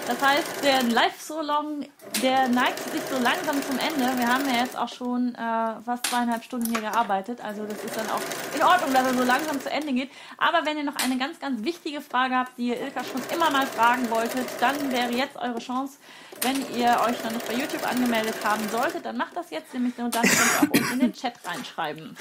Das 0.07 0.23
heißt, 0.23 0.65
der 0.65 0.83
Live 0.85 1.21
So 1.21 1.43
Long, 1.43 1.85
der 2.23 2.49
neigt 2.49 2.79
sich 2.91 3.03
so 3.11 3.19
langsam 3.19 3.63
zum 3.63 3.79
Ende. 3.79 4.19
Wir 4.19 4.27
haben 4.27 4.49
ja 4.49 4.63
jetzt 4.63 4.79
auch 4.79 4.89
schon 4.89 5.35
äh, 5.35 5.39
fast 5.85 6.07
zweieinhalb 6.07 6.43
Stunden 6.43 6.71
hier 6.71 6.81
gearbeitet. 6.81 7.45
Also 7.45 7.67
das 7.67 7.85
ist 7.85 7.99
dann 7.99 8.09
auch 8.09 8.23
in 8.55 8.63
Ordnung, 8.63 8.95
dass 8.95 9.07
er 9.07 9.13
so 9.13 9.25
langsam 9.25 9.61
zu 9.61 9.71
Ende 9.71 9.93
geht. 9.93 10.11
Aber 10.39 10.65
wenn 10.65 10.79
ihr 10.79 10.85
noch 10.85 10.97
eine 10.97 11.19
ganz, 11.19 11.39
ganz 11.39 11.63
wichtige 11.65 12.01
Frage 12.01 12.35
habt, 12.35 12.57
die 12.57 12.69
ihr 12.69 12.81
Ilka 12.81 13.05
schon 13.05 13.21
immer 13.31 13.51
mal 13.51 13.67
fragen 13.67 14.09
wolltet, 14.09 14.49
dann 14.59 14.91
wäre 14.91 15.13
jetzt 15.13 15.37
eure 15.37 15.59
Chance. 15.59 15.99
Wenn 16.41 16.57
ihr 16.75 16.99
euch 17.07 17.23
noch 17.23 17.33
nicht 17.33 17.47
bei 17.47 17.55
YouTube 17.57 17.87
angemeldet 17.87 18.37
haben 18.43 18.67
solltet, 18.71 19.05
dann 19.05 19.19
macht 19.19 19.37
das 19.37 19.51
jetzt, 19.51 19.75
nämlich 19.75 19.99
nur 19.99 20.09
dann 20.09 20.23
könnt 20.23 20.35
ihr 20.35 20.59
auch 20.61 20.73
unten 20.73 20.93
in 20.95 21.01
den 21.01 21.13
Chat 21.13 21.35
reinschreiben. 21.45 22.17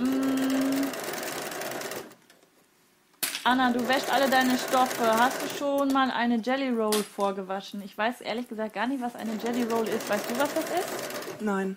Mm. 0.00 0.86
Anna, 3.44 3.72
du 3.72 3.86
wäschst 3.88 4.12
alle 4.12 4.30
deine 4.30 4.56
Stoffe. 4.56 5.04
Hast 5.04 5.42
du 5.42 5.48
schon 5.48 5.92
mal 5.92 6.10
eine 6.10 6.36
Jelly 6.36 6.70
Roll 6.70 7.02
vorgewaschen? 7.02 7.82
Ich 7.82 7.96
weiß 7.96 8.20
ehrlich 8.20 8.48
gesagt 8.48 8.74
gar 8.74 8.86
nicht, 8.86 9.02
was 9.02 9.14
eine 9.14 9.34
Jelly 9.42 9.64
Roll 9.64 9.88
ist. 9.88 10.08
Weißt 10.08 10.30
du, 10.30 10.38
was 10.38 10.54
das 10.54 10.64
ist? 10.64 11.42
Nein. 11.42 11.76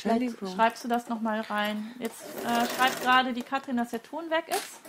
Jelly 0.00 0.28
Roll. 0.40 0.50
schreibst 0.50 0.84
du 0.84 0.88
das 0.88 1.08
nochmal 1.08 1.40
rein. 1.40 1.94
Jetzt 1.98 2.22
äh, 2.44 2.66
schreibt 2.76 3.00
gerade 3.02 3.32
die 3.32 3.42
Katrin, 3.42 3.76
dass 3.76 3.90
der 3.90 4.02
Ton 4.02 4.30
weg 4.30 4.44
ist. 4.48 4.80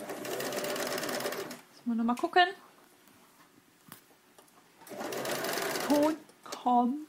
Müssen 1.70 1.86
wir 1.86 1.94
nochmal 1.94 2.16
gucken. 2.16 2.46
Ton 5.88 6.16
kommt. 6.44 7.08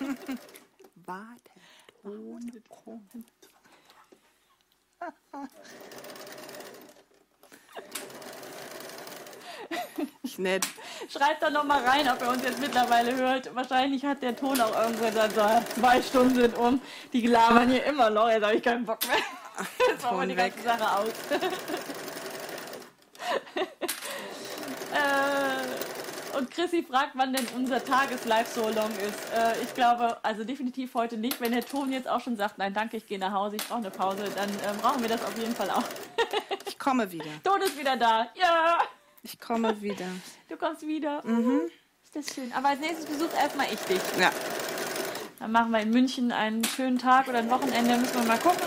Warte. 1.06 1.59
Ohne 2.02 2.60
kommt. 2.68 3.12
Ich 10.22 10.38
nett. 10.38 10.66
Schreibt 11.08 11.42
da 11.42 11.50
nochmal 11.50 11.82
rein, 11.84 12.08
ob 12.08 12.22
er 12.22 12.30
uns 12.30 12.42
jetzt 12.42 12.60
mittlerweile 12.60 13.14
hört. 13.16 13.54
Wahrscheinlich 13.54 14.04
hat 14.04 14.22
der 14.22 14.36
Ton 14.36 14.60
auch 14.60 14.74
irgendwo 14.82 15.10
dann 15.10 15.30
so 15.30 15.42
zwei 15.80 16.00
Stunden 16.02 16.34
sind 16.34 16.56
um. 16.56 16.80
Die 17.12 17.26
labern 17.26 17.70
hier 17.70 17.84
immer 17.84 18.10
noch. 18.10 18.28
Jetzt 18.30 18.44
habe 18.44 18.54
ich 18.54 18.62
keinen 18.62 18.84
Bock 18.86 18.98
mehr. 19.06 19.16
Jetzt 19.88 20.02
machen 20.02 20.20
wir 20.20 20.26
die 20.26 20.34
ganze 20.34 20.62
Sache 20.62 20.98
aus. 20.98 21.08
äh, 24.92 25.59
und 26.36 26.50
Chrissy 26.50 26.82
fragt, 26.82 27.10
wann 27.14 27.32
denn 27.32 27.46
unser 27.56 27.84
Tageslive 27.84 28.46
so 28.54 28.62
long 28.68 28.90
ist. 28.90 29.32
Äh, 29.34 29.62
ich 29.62 29.74
glaube, 29.74 30.18
also 30.24 30.44
definitiv 30.44 30.94
heute 30.94 31.16
nicht. 31.16 31.40
Wenn 31.40 31.52
der 31.52 31.64
Ton 31.64 31.92
jetzt 31.92 32.08
auch 32.08 32.20
schon 32.20 32.36
sagt, 32.36 32.58
nein, 32.58 32.72
danke, 32.74 32.96
ich 32.96 33.06
gehe 33.06 33.18
nach 33.18 33.32
Hause, 33.32 33.56
ich 33.56 33.66
brauche 33.66 33.78
eine 33.78 33.90
Pause, 33.90 34.24
dann 34.36 34.48
äh, 34.48 34.78
brauchen 34.80 35.02
wir 35.02 35.08
das 35.08 35.22
auf 35.24 35.36
jeden 35.38 35.54
Fall 35.54 35.70
auch. 35.70 35.84
Ich 36.66 36.78
komme 36.78 37.10
wieder. 37.12 37.26
Ton 37.44 37.60
ist 37.60 37.78
wieder 37.78 37.96
da. 37.96 38.28
Ja, 38.34 38.78
Ich 39.22 39.38
komme 39.38 39.78
wieder. 39.82 40.06
du 40.48 40.56
kommst 40.56 40.80
wieder. 40.86 41.22
Ist 42.02 42.16
das 42.16 42.34
schön. 42.34 42.50
Aber 42.54 42.68
als 42.70 42.80
nächstes 42.80 43.04
besucht 43.04 43.34
erstmal 43.36 43.66
ich 43.66 43.80
dich. 43.80 44.00
Ja. 44.18 44.30
Dann 45.40 45.52
machen 45.52 45.72
wir 45.72 45.80
in 45.80 45.90
München 45.90 46.32
einen 46.32 46.64
schönen 46.64 46.98
Tag 46.98 47.28
oder 47.28 47.38
ein 47.38 47.50
Wochenende, 47.50 47.98
müssen 47.98 48.14
wir 48.14 48.22
mal 48.24 48.38
gucken. 48.38 48.62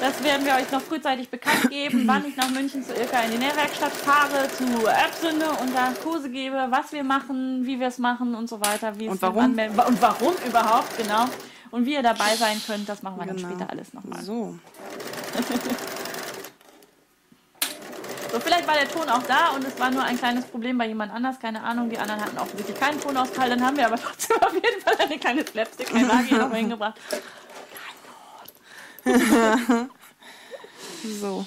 Das 0.00 0.22
werden 0.22 0.44
wir 0.44 0.54
euch 0.56 0.70
noch 0.70 0.82
frühzeitig 0.82 1.28
bekannt 1.30 1.70
geben, 1.70 2.02
wann 2.06 2.26
ich 2.26 2.36
nach 2.36 2.50
München 2.50 2.84
zu 2.84 2.92
Ilka 2.94 3.20
in 3.22 3.32
die 3.32 3.38
Nährwerkstatt 3.38 3.92
fahre, 3.92 4.48
zu 4.56 4.86
Erbsünde 4.86 5.46
und 5.62 5.74
da 5.74 5.92
Kurse 6.02 6.28
gebe, 6.28 6.66
was 6.68 6.92
wir 6.92 7.04
machen, 7.04 7.64
wie 7.64 7.80
wir 7.80 7.86
es 7.88 7.98
machen 7.98 8.34
und 8.34 8.48
so 8.48 8.60
weiter. 8.60 8.98
Wie 8.98 9.06
es 9.06 9.12
Und 9.12 9.22
warum? 9.22 9.44
Anmelden- 9.44 9.78
Und 9.80 10.02
warum 10.02 10.34
überhaupt, 10.46 10.96
genau. 10.98 11.24
Und 11.70 11.86
wie 11.86 11.94
ihr 11.94 12.02
dabei 12.02 12.36
sein 12.36 12.60
könnt, 12.66 12.88
das 12.88 13.02
machen 13.02 13.18
wir 13.18 13.26
dann 13.26 13.36
Genau. 13.36 13.48
später 13.48 13.70
alles 13.70 13.94
nochmal. 13.94 14.22
So. 14.22 14.58
So, 18.32 18.40
vielleicht 18.40 18.66
war 18.66 18.74
der 18.74 18.88
Ton 18.88 19.08
auch 19.08 19.22
da 19.28 19.50
und 19.54 19.64
es 19.64 19.78
war 19.78 19.92
nur 19.92 20.02
ein 20.02 20.18
kleines 20.18 20.44
Problem 20.46 20.76
bei 20.76 20.88
jemand 20.88 21.12
anders, 21.14 21.38
keine 21.38 21.62
Ahnung. 21.62 21.88
Die 21.88 21.96
anderen 21.96 22.20
hatten 22.20 22.36
offensichtlich 22.36 22.76
keinen 22.80 23.00
Tonausfall. 23.00 23.48
Dann 23.48 23.64
haben 23.64 23.76
wir 23.76 23.86
aber 23.86 23.94
trotzdem 23.96 24.36
auf 24.42 24.52
jeden 24.52 24.80
Fall 24.80 24.96
eine 24.98 25.18
kleine 25.18 25.46
Slapstick-Einlage 25.46 26.34
noch 26.34 26.48
mal 26.48 26.56
hingebracht. 26.58 26.94
So. 31.20 31.44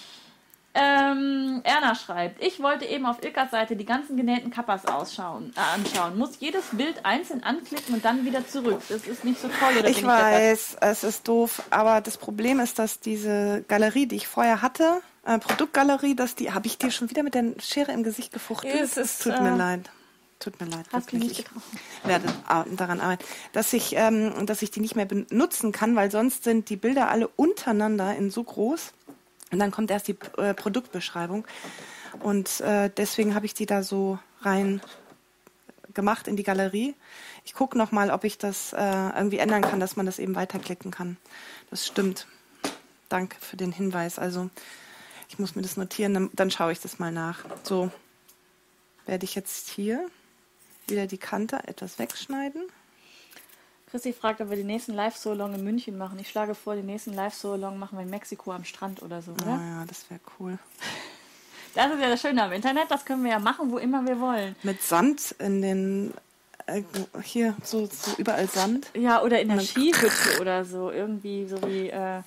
Ähm, 0.79 1.61
Erna 1.63 1.95
schreibt, 1.95 2.43
ich 2.43 2.61
wollte 2.61 2.85
eben 2.85 3.07
auf 3.07 3.23
Ilkas 3.23 3.49
Seite 3.49 3.75
die 3.75 3.85
ganzen 3.85 4.15
genähten 4.15 4.51
Kappas 4.51 4.85
ausschauen, 4.85 5.51
äh, 5.55 5.75
anschauen. 5.75 6.19
Muss 6.19 6.39
jedes 6.39 6.65
Bild 6.71 7.03
einzeln 7.03 7.41
anklicken 7.41 7.95
und 7.95 8.05
dann 8.05 8.25
wieder 8.25 8.45
zurück. 8.47 8.83
Das 8.87 9.07
ist 9.07 9.23
nicht 9.23 9.41
so 9.41 9.47
toll. 9.47 9.79
Oder 9.79 9.89
ich 9.89 10.05
weiß, 10.05 10.77
es 10.81 11.03
ist 11.03 11.27
doof, 11.27 11.63
aber 11.71 12.01
das 12.01 12.17
Problem 12.17 12.59
ist, 12.59 12.77
dass 12.77 12.99
diese 12.99 13.63
Galerie, 13.67 14.05
die 14.05 14.17
ich 14.17 14.27
vorher 14.27 14.61
hatte, 14.61 15.01
äh, 15.25 15.39
Produktgalerie, 15.39 16.15
dass 16.15 16.35
die, 16.35 16.51
habe 16.51 16.67
ich 16.67 16.77
dir 16.77 16.91
schon 16.91 17.09
wieder 17.09 17.23
mit 17.23 17.33
der 17.33 17.53
Schere 17.59 17.91
im 17.91 18.03
Gesicht 18.03 18.31
gefuchtelt? 18.31 18.75
Es 18.75 18.97
ist, 18.97 19.23
Tut 19.23 19.41
mir 19.41 19.53
äh, 19.53 19.57
leid. 19.57 19.89
Tut 20.39 20.59
mir 20.61 20.67
leid, 20.67 20.85
Hast 20.91 21.11
du 21.11 21.17
nicht 21.17 21.31
Ich 21.31 21.37
getroffen. 21.45 21.79
werde 22.03 22.27
a- 22.47 22.65
daran 22.69 23.01
arbeiten, 23.01 23.23
dass 23.53 23.73
ich, 23.73 23.93
ähm, 23.95 24.45
dass 24.45 24.61
ich 24.61 24.69
die 24.69 24.81
nicht 24.81 24.95
mehr 24.95 25.05
benutzen 25.07 25.71
kann, 25.71 25.95
weil 25.95 26.11
sonst 26.11 26.43
sind 26.43 26.69
die 26.69 26.75
Bilder 26.77 27.09
alle 27.09 27.27
untereinander 27.27 28.15
in 28.15 28.29
so 28.29 28.43
groß. 28.43 28.93
Und 29.51 29.59
dann 29.59 29.71
kommt 29.71 29.89
erst 29.89 30.07
die 30.07 30.17
äh, 30.37 30.53
Produktbeschreibung. 30.53 31.47
Und 32.19 32.59
äh, 32.61 32.91
deswegen 32.95 33.33
habe 33.33 33.45
ich 33.47 33.53
die 33.55 33.65
da 33.65 33.81
so 33.81 34.19
rein 34.41 34.81
gemacht 35.93 36.27
in 36.27 36.35
die 36.35 36.43
Galerie. 36.43 36.93
Ich 37.43 37.53
gucke 37.55 37.77
noch 37.77 37.91
mal, 37.91 38.11
ob 38.11 38.23
ich 38.23 38.37
das 38.37 38.73
äh, 38.73 39.09
irgendwie 39.15 39.39
ändern 39.39 39.63
kann, 39.63 39.79
dass 39.79 39.95
man 39.95 40.05
das 40.05 40.19
eben 40.19 40.35
weiterklicken 40.35 40.91
kann. 40.91 41.17
Das 41.71 41.87
stimmt. 41.87 42.27
Danke 43.09 43.37
für 43.39 43.57
den 43.57 43.71
Hinweis. 43.71 44.19
Also 44.19 44.49
ich 45.29 45.39
muss 45.39 45.55
mir 45.55 45.61
das 45.63 45.77
notieren, 45.77 46.13
dann, 46.13 46.29
dann 46.33 46.51
schaue 46.51 46.71
ich 46.73 46.79
das 46.79 46.99
mal 46.99 47.11
nach. 47.11 47.39
So 47.63 47.89
werde 49.05 49.23
ich 49.23 49.33
jetzt 49.33 49.69
hier 49.69 50.05
wieder 50.89 51.07
die 51.07 51.17
Kante 51.17 51.59
etwas 51.67 51.99
wegschneiden. 51.99 52.63
Chrissy 53.89 54.11
fragt, 54.11 54.41
ob 54.41 54.49
wir 54.49 54.57
den 54.57 54.67
nächsten 54.67 54.93
Live-Solong 54.93 55.53
in 55.55 55.63
München 55.63 55.97
machen. 55.97 56.19
Ich 56.19 56.29
schlage 56.29 56.55
vor, 56.55 56.75
den 56.75 56.85
nächsten 56.85 57.13
Live-Solong 57.13 57.79
machen 57.79 57.97
wir 57.97 58.03
in 58.03 58.09
Mexiko 58.09 58.51
am 58.51 58.65
Strand 58.65 59.01
oder 59.01 59.21
so, 59.21 59.31
oder? 59.31 59.47
Ah 59.47 59.79
ja, 59.79 59.85
das 59.87 60.09
wäre 60.09 60.19
cool. 60.39 60.57
Das 61.75 61.93
ist 61.93 61.99
ja 62.01 62.09
das 62.09 62.21
Schöne 62.21 62.41
am 62.43 62.51
Internet, 62.53 62.89
das 62.89 63.05
können 63.05 63.23
wir 63.23 63.29
ja 63.29 63.39
machen, 63.39 63.69
wo 63.71 63.77
immer 63.77 64.03
wir 64.03 64.19
wollen. 64.19 64.55
Mit 64.63 64.81
Sand 64.81 65.35
in 65.37 65.61
den 65.61 66.13
äh, 66.65 66.81
hier 67.21 67.55
so, 67.63 67.85
so 67.85 68.15
überall 68.17 68.47
Sand 68.47 68.89
Ja, 68.95 69.21
oder 69.21 69.39
in 69.39 69.49
der 69.49 69.59
Skihütte 69.59 70.09
oder 70.41 70.65
so, 70.65 70.89
irgendwie 70.89 71.45
so 71.45 71.61
wie, 71.61 71.89
äh, 71.89 72.21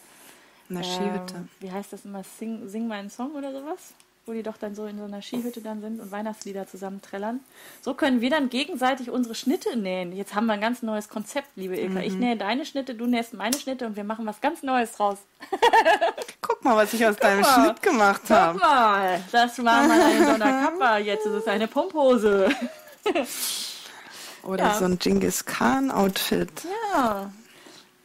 in 0.69 0.77
der 0.77 0.85
Skihütte. 0.85 1.35
ähm, 1.35 1.49
wie 1.59 1.73
heißt 1.73 1.93
das 1.93 2.05
immer, 2.05 2.23
Sing, 2.23 2.69
Sing 2.69 2.87
meinen 2.87 3.11
Song 3.11 3.33
oder 3.33 3.51
sowas? 3.51 3.93
Wo 4.27 4.33
die 4.33 4.43
doch 4.43 4.59
dann 4.59 4.75
so 4.75 4.85
in 4.87 4.99
so 4.99 5.05
einer 5.05 5.23
Skihütte 5.23 5.61
dann 5.63 5.81
sind 5.81 5.99
und 5.99 6.11
Weihnachtslieder 6.13 6.67
zusammen 6.69 7.01
trällern. 7.03 7.41
So 7.83 7.95
können 7.95 8.21
wir 8.21 8.29
dann 8.31 8.49
gegenseitig 8.51 9.11
unsere 9.11 9.35
Schnitte 9.35 9.77
nähen. 9.77 10.13
Jetzt 10.13 10.35
haben 10.35 10.47
wir 10.47 10.53
ein 10.53 10.61
ganz 10.61 10.83
neues 10.83 11.09
Konzept, 11.09 11.49
liebe 11.57 11.77
Ilka. 11.77 12.01
Ich 12.01 12.13
nähe 12.15 12.37
deine 12.37 12.65
Schnitte, 12.67 12.95
du 12.95 13.07
nähst 13.07 13.33
meine 13.35 13.57
Schnitte 13.59 13.87
und 13.87 13.97
wir 13.97 14.05
machen 14.05 14.27
was 14.27 14.41
ganz 14.41 14.63
Neues 14.63 14.93
draus. 14.93 15.19
Guck 16.43 16.63
mal, 16.65 16.77
was 16.77 16.93
ich 16.93 17.05
aus 17.07 17.17
deinem 17.17 17.41
mal. 17.41 17.65
Schnitt 17.65 17.83
gemacht 17.83 18.21
Guck 18.29 18.37
habe. 18.37 18.59
mal, 18.59 19.21
das 19.33 19.59
war 19.65 19.83
mal 19.89 20.01
eine 20.01 20.27
Donnerkappa, 20.27 20.99
jetzt 20.99 21.25
ist 21.27 21.33
es 21.33 21.47
eine 21.49 21.67
Pumphose. 21.67 22.51
Oder 24.43 24.65
Ja. 24.65 24.75
so 24.75 24.85
ein 24.85 24.99
Genghis 24.99 25.45
Khan 25.45 25.91
Outfit. 25.91 26.51
Ja. 26.95 27.31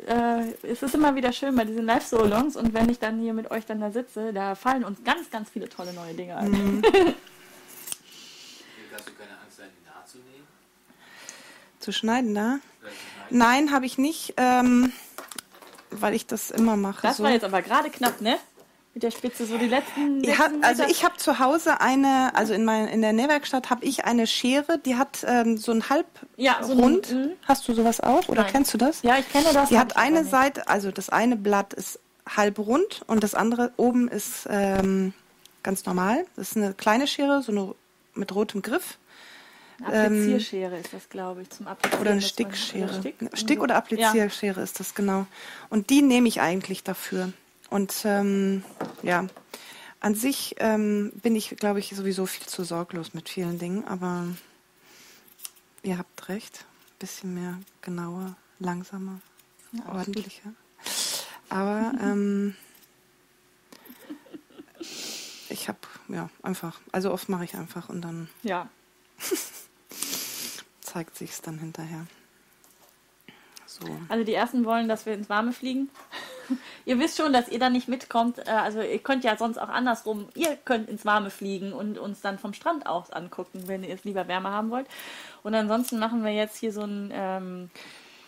Äh, 0.05 0.53
es 0.61 0.83
ist 0.83 0.93
immer 0.93 1.15
wieder 1.15 1.31
schön 1.33 1.55
bei 1.55 1.65
diesen 1.65 1.85
Live-Solongs 1.85 2.55
und 2.55 2.75
wenn 2.75 2.89
ich 2.89 2.99
dann 2.99 3.19
hier 3.19 3.33
mit 3.33 3.49
euch 3.49 3.65
dann 3.65 3.79
da 3.79 3.89
sitze, 3.89 4.33
da 4.33 4.53
fallen 4.53 4.83
uns 4.83 5.03
ganz, 5.03 5.31
ganz 5.31 5.49
viele 5.49 5.67
tolle 5.67 5.93
neue 5.93 6.13
Dinge 6.13 6.37
ein. 6.37 6.51
Mhm. 6.51 6.83
Hast 8.93 9.07
du 9.07 9.13
keine 9.13 9.31
Angst, 9.43 9.57
deinen 9.59 9.71
nachzunehmen? 9.83 10.47
Zu 11.79 11.91
schneiden 11.91 12.35
da? 12.35 12.41
Oder 12.41 12.91
zu 12.91 12.95
schneiden? 12.95 13.37
Nein, 13.37 13.71
habe 13.71 13.87
ich 13.87 13.97
nicht, 13.97 14.35
ähm, 14.37 14.93
weil 15.89 16.13
ich 16.13 16.27
das 16.27 16.51
immer 16.51 16.77
mache. 16.77 17.01
Das 17.01 17.17
so. 17.17 17.23
war 17.23 17.31
jetzt 17.31 17.43
aber 17.43 17.63
gerade 17.63 17.89
knapp, 17.89 18.21
ne? 18.21 18.37
Mit 18.95 19.03
der 19.03 19.11
Spitze, 19.11 19.45
so 19.45 19.57
die 19.57 19.67
letzten. 19.67 20.21
Letzten 20.23 20.63
also 20.63 20.81
Meter. 20.83 20.89
ich 20.89 21.03
habe 21.03 21.17
zu 21.17 21.37
Hause 21.39 21.81
eine, 21.81 22.31
also 22.33 22.53
in, 22.53 22.63
mein, 22.63 22.87
in 22.87 23.01
der 23.01 23.11
Nähwerkstatt 23.11 23.69
habe 23.69 23.83
ich 23.83 24.05
eine 24.05 24.25
Schere, 24.25 24.79
die 24.79 24.95
hat 24.95 25.25
ähm, 25.27 25.57
so 25.57 25.73
ein 25.73 25.89
halb 25.89 26.05
Ja, 26.37 26.59
so 26.63 26.71
ein- 26.71 26.79
rund. 26.79 27.11
mhm. 27.11 27.31
Hast 27.45 27.67
du 27.67 27.73
sowas 27.73 27.99
auch 27.99 28.29
oder 28.29 28.43
Nein. 28.43 28.51
kennst 28.53 28.73
du 28.73 28.77
das? 28.77 29.01
Ja, 29.01 29.17
ich 29.17 29.29
kenne 29.29 29.47
das. 29.53 29.67
Die 29.67 29.77
hab 29.77 29.89
hat 29.89 29.97
eine. 29.97 30.23
Seite, 30.23 30.69
also 30.69 30.91
das 30.91 31.09
eine 31.09 31.35
Blatt 31.35 31.73
ist 31.73 31.99
halb 32.25 32.57
rund 32.57 33.01
und 33.07 33.21
das 33.21 33.35
andere 33.35 33.73
oben 33.75 34.07
ist 34.07 34.47
ähm, 34.49 35.13
ganz 35.61 35.85
normal. 35.85 36.25
Das 36.37 36.51
ist 36.51 36.57
eine 36.57 36.73
kleine 36.73 37.05
Schere, 37.05 37.41
so 37.43 37.51
eine 37.51 37.75
mit 38.13 38.33
rotem 38.33 38.61
Griff. 38.61 38.97
Applizierschere 39.83 40.77
ist 40.77 40.93
das, 40.93 41.09
glaube 41.09 41.41
ich, 41.41 41.49
zum 41.49 41.67
Applizieren. 41.67 42.01
Oder 42.01 42.11
eine 42.11 42.21
Stickschere. 42.21 42.93
Stick, 42.97 43.15
Stick 43.33 43.59
oder 43.61 43.73
Ja. 43.73 43.79
Applizierschere 43.79 44.61
ist 44.61 44.79
das 44.79 44.95
genau. 44.95 45.27
Und 45.69 45.89
die 45.89 46.01
nehme 46.01 46.29
ich 46.29 46.39
eigentlich 46.39 46.81
dafür. 46.85 47.33
Und 47.69 47.93
ähm, 48.05 48.63
ja, 49.01 49.27
an 49.99 50.15
sich 50.15 50.55
ähm, 50.59 51.11
bin 51.15 51.35
ich, 51.35 51.49
glaube 51.57 51.79
ich, 51.79 51.89
sowieso 51.95 52.25
viel 52.25 52.45
zu 52.45 52.63
sorglos 52.63 53.13
mit 53.13 53.29
vielen 53.29 53.57
Dingen, 53.59 53.85
aber 53.85 54.27
ihr 55.83 55.97
habt 55.97 56.29
recht. 56.29 56.65
Bisschen 56.99 57.33
mehr 57.33 57.59
genauer, 57.81 58.35
langsamer, 58.59 59.19
ordentlicher. 59.87 60.53
Aber 61.49 61.93
ähm, 62.01 62.55
ich 65.49 65.67
habe, 65.67 65.79
ja, 66.07 66.29
einfach, 66.41 66.79
also 66.91 67.11
oft 67.11 67.27
mache 67.27 67.43
ich 67.43 67.55
einfach 67.55 67.89
und 67.89 68.01
dann 68.01 68.29
Ja. 68.43 68.69
zeigt 70.81 71.17
sich's 71.17 71.41
dann 71.41 71.59
hinterher. 71.59 72.05
So. 73.65 73.85
Also 74.07 74.23
die 74.23 74.33
ersten 74.33 74.63
wollen, 74.63 74.87
dass 74.87 75.05
wir 75.05 75.13
ins 75.13 75.27
Warme 75.29 75.51
fliegen. 75.51 75.89
ihr 76.85 76.99
wisst 76.99 77.17
schon, 77.17 77.33
dass 77.33 77.49
ihr 77.49 77.59
da 77.59 77.69
nicht 77.69 77.87
mitkommt. 77.87 78.39
Äh, 78.39 78.51
Also 78.51 78.81
ihr 78.81 78.99
könnt 78.99 79.23
ja 79.23 79.37
sonst 79.37 79.57
auch 79.57 79.69
andersrum. 79.69 80.27
Ihr 80.35 80.55
könnt 80.55 80.89
ins 80.89 81.05
Warme 81.05 81.29
fliegen 81.29 81.73
und 81.73 81.97
uns 81.97 82.21
dann 82.21 82.39
vom 82.39 82.53
Strand 82.53 82.87
aus 82.87 83.09
angucken, 83.11 83.63
wenn 83.67 83.83
ihr 83.83 83.93
es 83.95 84.03
lieber 84.03 84.27
wärmer 84.27 84.51
haben 84.51 84.69
wollt. 84.69 84.87
Und 85.43 85.55
ansonsten 85.55 85.99
machen 85.99 86.23
wir 86.23 86.31
jetzt 86.33 86.57
hier 86.57 86.71
so 86.73 86.81
ein 86.81 87.11
ähm, 87.13 87.69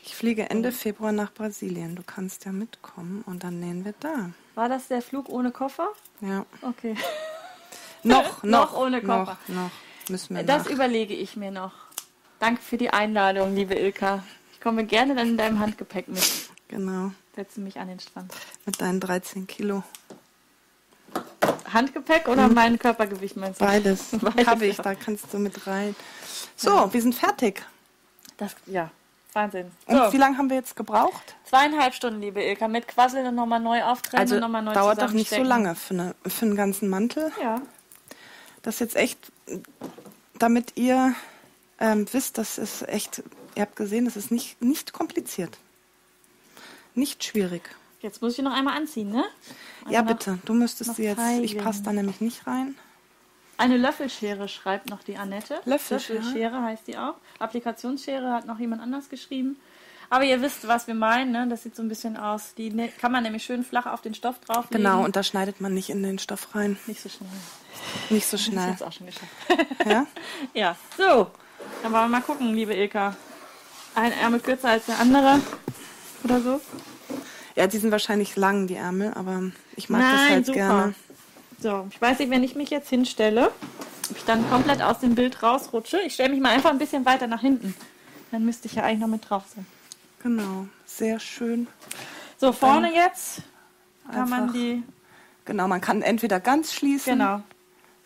Ich 0.04 0.16
fliege 0.16 0.50
Ende 0.50 0.72
Februar 0.72 1.12
nach 1.12 1.34
Brasilien. 1.34 1.96
Du 1.96 2.04
kannst 2.06 2.46
ja 2.46 2.52
mitkommen 2.52 3.24
und 3.26 3.44
dann 3.44 3.60
nähen 3.60 3.86
wir 3.86 3.94
da. 4.00 4.32
War 4.56 4.70
das 4.70 4.88
der 4.88 5.02
Flug 5.02 5.30
ohne 5.30 5.52
Koffer? 5.52 5.88
Ja. 6.22 6.46
Okay. 6.62 6.96
Noch, 8.04 8.24
Noch 8.44 8.72
noch, 8.72 8.78
ohne 8.78 9.02
Koffer. 9.02 9.38
Noch, 9.48 9.56
noch. 9.56 9.72
Müssen 10.10 10.36
wir 10.36 10.44
Das 10.44 10.66
nach. 10.66 10.72
überlege 10.72 11.14
ich 11.14 11.36
mir 11.36 11.52
noch. 11.52 11.74
Danke 12.40 12.62
für 12.62 12.78
die 12.78 12.92
Einladung, 12.92 13.56
liebe 13.56 13.74
Ilka. 13.76 14.24
Ich 14.54 14.62
komme 14.62 14.86
gerne 14.86 15.16
dann 15.16 15.30
in 15.30 15.38
deinem 15.38 15.60
Handgepäck 15.60 16.08
mit. 16.08 16.47
Genau. 16.68 17.12
Setze 17.36 17.60
mich 17.60 17.80
an 17.80 17.88
den 17.88 18.00
Strand. 18.00 18.34
Mit 18.66 18.82
deinen 18.82 19.00
13 19.00 19.48
Kilo. 19.48 19.84
Handgepäck 21.72 22.28
oder 22.28 22.48
mein 22.48 22.80
Körpergewicht 22.80 23.38
meinst 23.38 23.62
du? 23.62 23.66
Beides. 23.66 24.08
Beides, 24.22 24.48
Habe 24.48 24.66
ich, 24.66 24.78
ja. 24.78 24.84
da 24.84 24.96
kannst 24.96 25.34
du 25.34 25.38
mit 25.38 25.68
rein. 25.68 25.96
So, 26.56 26.92
wir 26.92 27.02
sind 27.02 27.16
fertig. 27.16 27.64
Das, 28.38 28.56
ja, 28.66 28.90
Wahnsinn. 29.34 29.72
Und 29.86 29.96
So, 29.96 30.14
wie 30.14 30.18
lange 30.18 30.38
haben 30.38 30.50
wir 30.50 30.58
jetzt 30.58 30.76
gebraucht? 30.76 31.36
zweieinhalb 31.46 31.94
Stunden, 31.94 32.22
liebe 32.22 32.42
Ilka, 32.44 32.68
mit 32.68 32.88
Quasseln 32.88 33.26
und 33.28 33.36
nochmal 33.36 33.60
neu 33.60 33.84
auftrennen 33.84 34.22
Also 34.22 34.36
und 34.36 34.42
nochmal 34.42 34.64
neu 34.64 34.74
dauert 34.74 35.02
doch 35.02 35.12
nicht 35.12 35.30
so 35.30 35.44
lange 35.44 35.76
für, 35.76 35.94
eine, 35.94 36.16
für 36.26 36.46
einen 36.46 36.56
ganzen 36.56 36.90
Mantel. 36.90 37.32
Ja. 37.42 37.62
Das 38.64 38.76
ist 38.76 38.80
jetzt 38.80 38.96
echt, 38.96 39.32
damit 40.38 40.74
ihr 40.76 41.14
ähm, 41.80 42.06
wisst, 42.12 42.38
das 42.38 42.58
ist 42.58 42.88
echt, 42.88 43.24
ihr 43.56 43.62
habt 43.62 43.76
gesehen, 43.76 44.06
das 44.06 44.18
ist 44.18 44.32
nicht, 44.32 44.62
nicht 44.62 44.92
kompliziert. 44.94 45.58
Nicht 46.98 47.24
schwierig. 47.24 47.62
Jetzt 48.02 48.22
muss 48.22 48.38
ich 48.38 48.44
noch 48.44 48.54
einmal 48.54 48.76
anziehen, 48.78 49.12
ne? 49.12 49.24
ja, 49.90 50.02
noch- 50.02 50.08
bitte. 50.10 50.40
Du 50.46 50.54
müsstest 50.54 50.96
sie 50.96 51.04
jetzt, 51.04 51.20
ich 51.42 51.52
zeigen. 51.52 51.64
passe 51.64 51.84
da 51.84 51.94
nämlich 51.94 52.22
nicht 52.22 52.46
rein. 52.48 52.76
Eine 53.58 53.78
Löffelschere 53.78 54.48
schreibt 54.48 54.90
noch 54.90 55.04
die 55.04 55.18
Annette. 55.18 55.60
Löffelschere? 55.66 56.18
Löffelschere 56.20 56.62
heißt 56.62 56.88
die 56.88 56.98
auch. 56.98 57.16
Applikationsschere 57.40 58.32
hat 58.34 58.46
noch 58.46 58.60
jemand 58.60 58.82
anders 58.82 59.10
geschrieben. 59.10 59.58
Aber 60.10 60.24
ihr 60.24 60.42
wisst, 60.42 60.68
was 60.68 60.88
wir 60.88 60.94
meinen, 60.94 61.32
ne? 61.32 61.48
Das 61.50 61.64
sieht 61.64 61.76
so 61.76 61.82
ein 61.84 61.90
bisschen 61.90 62.18
aus. 62.18 62.54
Die 62.56 62.70
ne- 62.72 62.90
kann 62.90 63.12
man 63.12 63.24
nämlich 63.24 63.44
schön 63.44 63.64
flach 63.64 63.88
auf 63.88 64.02
den 64.02 64.14
Stoff 64.14 64.40
drauflegen. 64.40 64.84
Genau, 64.86 65.04
und 65.04 65.16
da 65.16 65.24
schneidet 65.24 65.60
man 65.60 65.74
nicht 65.74 65.90
in 65.90 66.02
den 66.02 66.18
Stoff 66.18 66.56
rein. 66.56 66.78
Nicht 66.88 67.02
so 67.02 67.10
schnell. 67.10 67.30
Nicht 68.10 68.28
so 68.28 68.38
Das 68.38 68.46
schnell. 68.46 68.74
ist 68.74 68.84
auch 68.84 68.92
schon 68.94 69.08
geschafft. 69.08 69.32
Ja? 69.86 70.06
ja, 70.54 70.76
so. 70.98 71.30
Dann 71.84 71.92
wollen 71.92 72.04
wir 72.06 72.08
mal 72.08 72.22
gucken, 72.22 72.54
liebe 72.56 72.74
Ilka. 72.74 73.16
Ein 73.96 74.14
Ärmel 74.14 74.40
kürzer 74.40 74.70
als 74.70 74.86
der 74.86 75.00
andere. 75.00 75.42
Oder 76.24 76.42
so. 76.42 76.62
ja, 77.56 77.68
die 77.68 77.78
sind 77.78 77.92
wahrscheinlich 77.92 78.36
lang, 78.36 78.68
die 78.68 78.76
Ärmel, 78.76 79.14
aber 79.14 79.44
ich 79.76 79.90
mag 79.90 80.02
das 80.02 80.22
Nein, 80.22 80.32
halt 80.32 80.46
super. 80.46 80.58
gerne. 80.58 80.96
So, 81.60 81.88
ich 81.90 82.02
weiß 82.02 82.20
nicht, 82.20 82.30
wenn 82.30 82.44
ich 82.44 82.56
mich 82.56 82.70
jetzt 82.70 82.90
hinstelle, 82.90 83.52
ob 84.10 84.18
ich 84.18 84.24
dann 84.26 84.48
komplett 84.50 84.82
aus 84.82 85.00
dem 85.00 85.16
Bild 85.16 85.42
rausrutsche. 85.42 86.00
Ich 86.06 86.14
stelle 86.14 86.30
mich 86.30 86.40
mal 86.40 86.50
einfach 86.50 86.70
ein 86.70 86.78
bisschen 86.78 87.06
weiter 87.06 87.28
nach 87.28 87.42
hinten. 87.42 87.76
Dann 88.32 88.46
müsste 88.46 88.68
ich 88.68 88.76
ja 88.76 88.84
eigentlich 88.84 89.00
noch 89.00 89.08
mit 89.08 89.28
drauf 89.30 89.44
sein. 89.56 89.66
Genau, 90.22 90.68
sehr 90.86 91.20
schön. 91.20 91.68
So, 92.38 92.52
vorne 92.52 92.94
jetzt 92.94 93.42
kann 94.12 94.30
man 94.30 94.54
die, 94.54 94.84
Genau, 95.46 95.68
man 95.68 95.80
kann 95.80 96.02
entweder 96.02 96.40
ganz 96.42 96.74
schließen, 96.74 97.20
genau, 97.20 97.42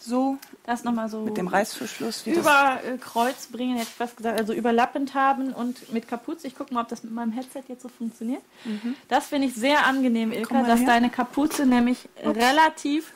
so 0.04 0.38
das 0.66 0.84
nochmal 0.84 1.10
so 1.10 1.22
mit 1.22 1.38
dem 1.38 1.48
Reißverschluss, 1.48 2.26
über 2.26 2.80
äh, 2.84 2.98
Kreuz 2.98 3.48
bringen, 3.48 3.78
hätte 3.78 3.88
ich 3.90 3.96
fast 3.96 4.18
gesagt, 4.18 4.40
also 4.40 4.54
überlappend 4.54 5.14
haben 5.14 5.54
und 5.54 5.94
mit 5.94 6.08
Kapuze. 6.08 6.48
Ich 6.48 6.56
gucke 6.56 6.74
mal, 6.74 6.82
ob 6.82 6.88
das 6.90 7.04
mit 7.04 7.14
meinem 7.14 7.32
Headset 7.32 7.64
jetzt 7.68 7.84
so 7.84 7.90
funktioniert. 7.90 8.42
Das 9.08 9.28
finde 9.28 9.48
ich 9.48 9.54
sehr 9.54 9.86
angenehm, 9.86 10.32
Ilka, 10.32 10.62
Mhm. 10.64 10.68
dass 10.68 10.80
her. 10.80 10.88
deine 10.88 11.10
Kapuze 11.10 11.66
nämlich 11.66 12.10
relativ 12.26 13.14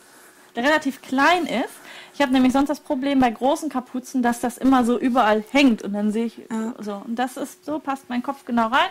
der 0.56 0.64
relativ 0.64 1.02
klein 1.02 1.46
ist. 1.48 1.74
Ich 2.14 2.22
habe 2.22 2.32
nämlich 2.32 2.54
sonst 2.54 2.70
das 2.70 2.80
Problem 2.80 3.20
bei 3.20 3.30
großen 3.30 3.68
Kapuzen, 3.68 4.22
dass 4.24 4.40
das 4.40 4.58
immer 4.58 4.86
so 4.86 4.98
überall 4.98 5.44
hängt 5.52 5.82
und 5.82 5.92
dann 5.92 6.14
sehe 6.14 6.28
ich 6.28 6.40
so. 6.80 7.02
Und 7.06 7.16
das 7.18 7.36
ist 7.36 7.66
so, 7.66 7.78
passt 7.80 8.08
mein 8.10 8.24
Kopf 8.24 8.46
genau 8.46 8.68
rein. 8.68 8.88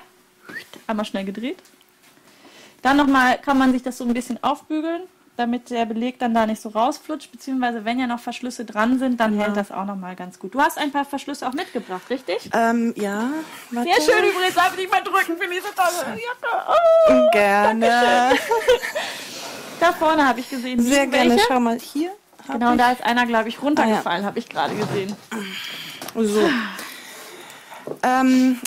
Einmal 0.87 1.07
schnell 1.07 1.25
gedreht. 1.25 1.57
Dann 2.83 2.99
nochmal 2.99 3.39
kann 3.39 3.57
man 3.57 3.73
sich 3.73 3.83
das 3.83 3.97
so 3.97 4.05
ein 4.05 4.13
bisschen 4.13 4.43
aufbügeln, 4.45 5.05
damit 5.37 5.71
der 5.71 5.85
Beleg 5.85 6.19
dann 6.19 6.33
da 6.33 6.47
nicht 6.47 6.63
so 6.63 6.69
rausflutscht, 6.69 7.33
beziehungsweise 7.33 7.85
wenn 7.85 7.99
ja 7.99 8.07
noch 8.07 8.21
Verschlüsse 8.21 8.65
dran 8.65 8.99
sind, 8.99 9.19
dann 9.19 9.37
hält 9.39 9.57
das 9.57 9.73
auch 9.73 9.85
nochmal 9.85 10.15
ganz 10.15 10.39
gut. 10.39 10.55
Du 10.55 10.61
hast 10.61 10.79
ein 10.79 10.93
paar 10.93 11.05
Verschlüsse 11.05 11.49
auch 11.49 11.53
mitgebracht, 11.53 12.03
richtig? 12.09 12.51
Ähm, 12.53 12.95
ja. 12.97 13.31
warte. 13.71 13.91
Sehr 13.91 14.15
schön 14.15 14.31
übrigens, 14.31 14.55
darf 14.55 14.73
ich 14.73 14.81
nicht 14.81 14.93
mal 14.93 15.03
drücken 15.03 15.37
für 15.37 15.49
diese 15.49 15.75
tolle 15.75 16.17
Jacke. 16.17 16.65
Oh, 17.09 17.31
Gerne. 17.33 18.39
da 19.81 19.93
vorne 19.93 20.27
habe 20.27 20.41
ich 20.41 20.49
gesehen. 20.49 20.81
Sehr 20.81 21.07
gerne. 21.07 21.31
welche. 21.31 21.45
Schau 21.49 21.61
mal 21.61 21.79
hier. 21.79 22.13
Genau, 22.47 22.73
ich. 22.73 22.79
da 22.79 22.93
ist 22.93 23.03
einer, 23.03 23.27
glaube 23.27 23.49
ich, 23.49 23.61
runtergefallen, 23.61 24.25
habe 24.25 24.39
ich 24.39 24.49
gerade 24.49 24.75
gesehen. 24.75 25.17
So. 26.15 26.49
Ähm, 28.03 28.61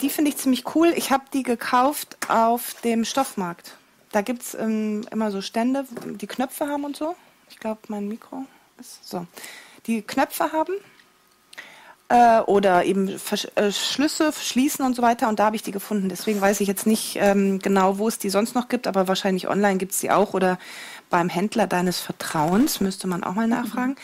die 0.00 0.10
finde 0.10 0.30
ich 0.30 0.36
ziemlich 0.36 0.74
cool. 0.74 0.92
Ich 0.96 1.10
habe 1.10 1.24
die 1.32 1.42
gekauft 1.42 2.16
auf 2.28 2.74
dem 2.84 3.04
Stoffmarkt. 3.04 3.76
Da 4.16 4.22
gibt 4.22 4.40
es 4.40 4.54
ähm, 4.54 5.06
immer 5.10 5.30
so 5.30 5.42
Stände, 5.42 5.84
die 6.06 6.26
Knöpfe 6.26 6.66
haben 6.68 6.84
und 6.86 6.96
so. 6.96 7.14
Ich 7.50 7.58
glaube, 7.58 7.80
mein 7.88 8.08
Mikro 8.08 8.46
ist 8.80 9.06
so. 9.06 9.26
Die 9.86 10.00
Knöpfe 10.00 10.52
haben. 10.52 10.72
Äh, 12.08 12.40
oder 12.40 12.86
eben 12.86 13.18
Versch 13.18 13.46
äh, 13.56 13.70
Schlüsse 13.70 14.32
schließen 14.32 14.86
und 14.86 14.96
so 14.96 15.02
weiter. 15.02 15.28
Und 15.28 15.38
da 15.38 15.44
habe 15.44 15.56
ich 15.56 15.62
die 15.62 15.70
gefunden. 15.70 16.08
Deswegen 16.08 16.40
weiß 16.40 16.62
ich 16.62 16.66
jetzt 16.66 16.86
nicht 16.86 17.16
ähm, 17.20 17.58
genau, 17.58 17.98
wo 17.98 18.08
es 18.08 18.18
die 18.18 18.30
sonst 18.30 18.54
noch 18.54 18.68
gibt, 18.68 18.86
aber 18.86 19.06
wahrscheinlich 19.06 19.48
online 19.48 19.76
gibt 19.76 19.92
es 19.92 19.98
die 19.98 20.10
auch 20.10 20.32
oder 20.32 20.58
beim 21.10 21.28
Händler 21.28 21.66
deines 21.66 22.00
Vertrauens, 22.00 22.80
müsste 22.80 23.08
man 23.08 23.22
auch 23.22 23.34
mal 23.34 23.46
nachfragen. 23.46 23.96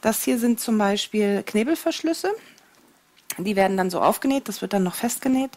Das 0.00 0.24
hier 0.24 0.38
sind 0.38 0.58
zum 0.58 0.78
Beispiel 0.78 1.42
Knebelverschlüsse. 1.42 2.32
Die 3.36 3.56
werden 3.56 3.76
dann 3.76 3.90
so 3.90 4.00
aufgenäht, 4.00 4.48
das 4.48 4.62
wird 4.62 4.72
dann 4.72 4.84
noch 4.84 4.94
festgenäht 4.94 5.52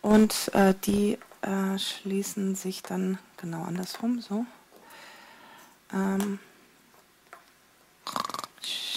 und 0.00 0.32
äh, 0.54 0.74
die 0.86 1.18
äh, 1.42 1.78
schließen 1.78 2.54
sich 2.54 2.82
dann 2.82 3.18
genau 3.36 3.62
andersrum, 3.62 4.20
so. 4.20 4.46
Ähm. 5.92 6.38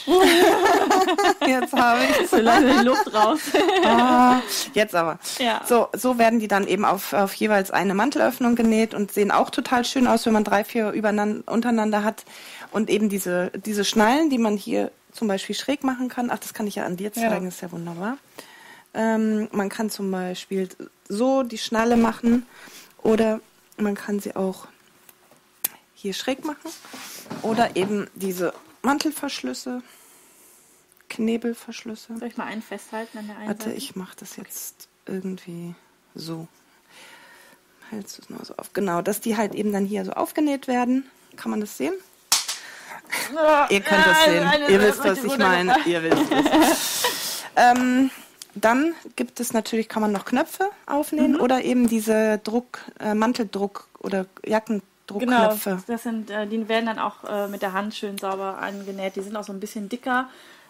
Jetzt 1.48 1.74
habe 1.74 2.00
ich 2.04 2.30
So 2.30 2.38
die 2.38 2.86
Luft 2.86 3.14
raus. 3.14 3.40
Ah, 3.84 4.42
jetzt 4.74 4.96
aber. 4.96 5.20
Ja. 5.38 5.62
So, 5.68 5.88
so 5.94 6.18
werden 6.18 6.40
die 6.40 6.48
dann 6.48 6.68
eben 6.68 6.86
auf, 6.86 7.14
auf 7.14 7.34
jeweils 7.36 7.72
eine 7.72 7.94
Mantelöffnung 7.94 8.56
genäht 8.56 8.94
und 8.94 9.12
sehen 9.12 9.32
auch 9.32 9.50
total 9.50 9.86
schön 9.86 10.08
aus, 10.08 10.26
wenn 10.26 10.34
man 10.34 10.44
drei, 10.44 10.64
vier 10.64 10.92
übereinander, 10.92 11.52
untereinander 11.52 12.04
hat. 12.04 12.24
Und 12.72 12.90
eben 12.90 13.10
diese, 13.10 13.52
diese 13.56 13.86
Schnallen, 13.86 14.30
die 14.30 14.38
man 14.38 14.58
hier 14.58 14.92
zum 15.12 15.28
Beispiel 15.28 15.56
schräg 15.56 15.84
machen 15.84 16.10
kann. 16.10 16.30
Ach, 16.32 16.40
das 16.40 16.54
kann 16.54 16.68
ich 16.68 16.76
ja 16.76 16.86
an 16.86 16.98
dir 16.98 17.14
zeigen, 17.14 17.48
ist 17.48 17.62
ja 17.62 17.72
wunderbar. 17.72 18.18
Ähm, 18.96 19.50
man 19.52 19.68
kann 19.70 19.90
zum 19.90 20.10
Beispiel 20.10 20.70
so 21.10 21.44
die 21.44 21.58
Schnalle 21.58 21.98
machen 21.98 22.46
oder 23.04 23.42
man 23.78 23.94
kann 23.94 24.22
sie 24.22 24.36
auch 24.36 24.68
hier 25.94 26.14
schräg 26.14 26.46
machen 26.46 26.72
oder 27.42 27.76
eben 27.76 28.08
diese 28.16 28.54
Mantelverschlüsse, 28.84 29.84
Knebelverschlüsse. 31.10 32.18
Soll 32.18 32.28
ich 32.30 32.38
mal 32.38 32.46
einen 32.46 32.62
festhalten 32.62 33.18
an 33.18 33.28
der 33.28 33.38
einen 33.38 33.48
Warte, 33.50 33.72
ich 33.74 33.96
mache 33.98 34.16
das 34.18 34.38
jetzt 34.38 34.88
irgendwie 35.06 35.76
so. 36.14 36.48
Hältst 37.90 38.18
du 38.18 38.22
es 38.22 38.30
nur 38.30 38.46
so 38.46 38.56
auf? 38.56 38.72
Genau, 38.74 39.02
dass 39.02 39.20
die 39.20 39.36
halt 39.36 39.54
eben 39.56 39.74
dann 39.74 39.86
hier 39.86 40.06
so 40.06 40.14
aufgenäht 40.14 40.68
werden. 40.68 41.06
Kann 41.36 41.52
man 41.52 41.60
das 41.60 41.78
sehen? 41.78 41.94
Ihr 43.70 43.82
könnt 43.82 44.06
das 44.06 44.26
sehen. 44.26 44.50
Ihr 44.70 44.82
wisst, 44.82 45.04
was 45.04 45.24
ich 45.24 45.38
meine. 45.38 45.76
Ihr 45.86 46.02
wisst 46.02 46.32
es. 46.32 47.44
ähm, 47.56 48.10
dann 48.56 48.94
gibt 49.16 49.40
es 49.40 49.54
natürlich, 49.54 49.90
kann 49.90 50.02
man 50.02 50.12
noch 50.12 50.26
Knöpfe 50.26 50.70
aufnähen 50.86 51.34
Mhm. 51.34 51.42
oder 51.42 51.64
eben 51.64 51.88
diese 51.88 52.40
Druck, 52.44 52.80
äh, 53.00 53.14
Manteldruck 53.14 53.88
oder 54.00 54.26
Genau, 54.42 54.52
Jackendruckknöpfe. 54.52 55.84
das 55.88 56.04
sind, 56.04 56.30
äh, 56.32 56.48
die 56.48 56.68
werden 56.68 56.86
dann 56.88 57.00
auch 57.00 57.24
äh, 57.30 57.48
mit 57.48 57.62
der 57.62 57.74
Hand 57.74 57.94
schön 57.96 58.18
sauber 58.18 58.58
angenäht. 58.60 59.16
Die 59.16 59.22
sind 59.22 59.36
auch 59.36 59.44
so 59.44 59.54
ein 59.54 59.60
bisschen 59.60 59.88
dicker. 59.90 60.30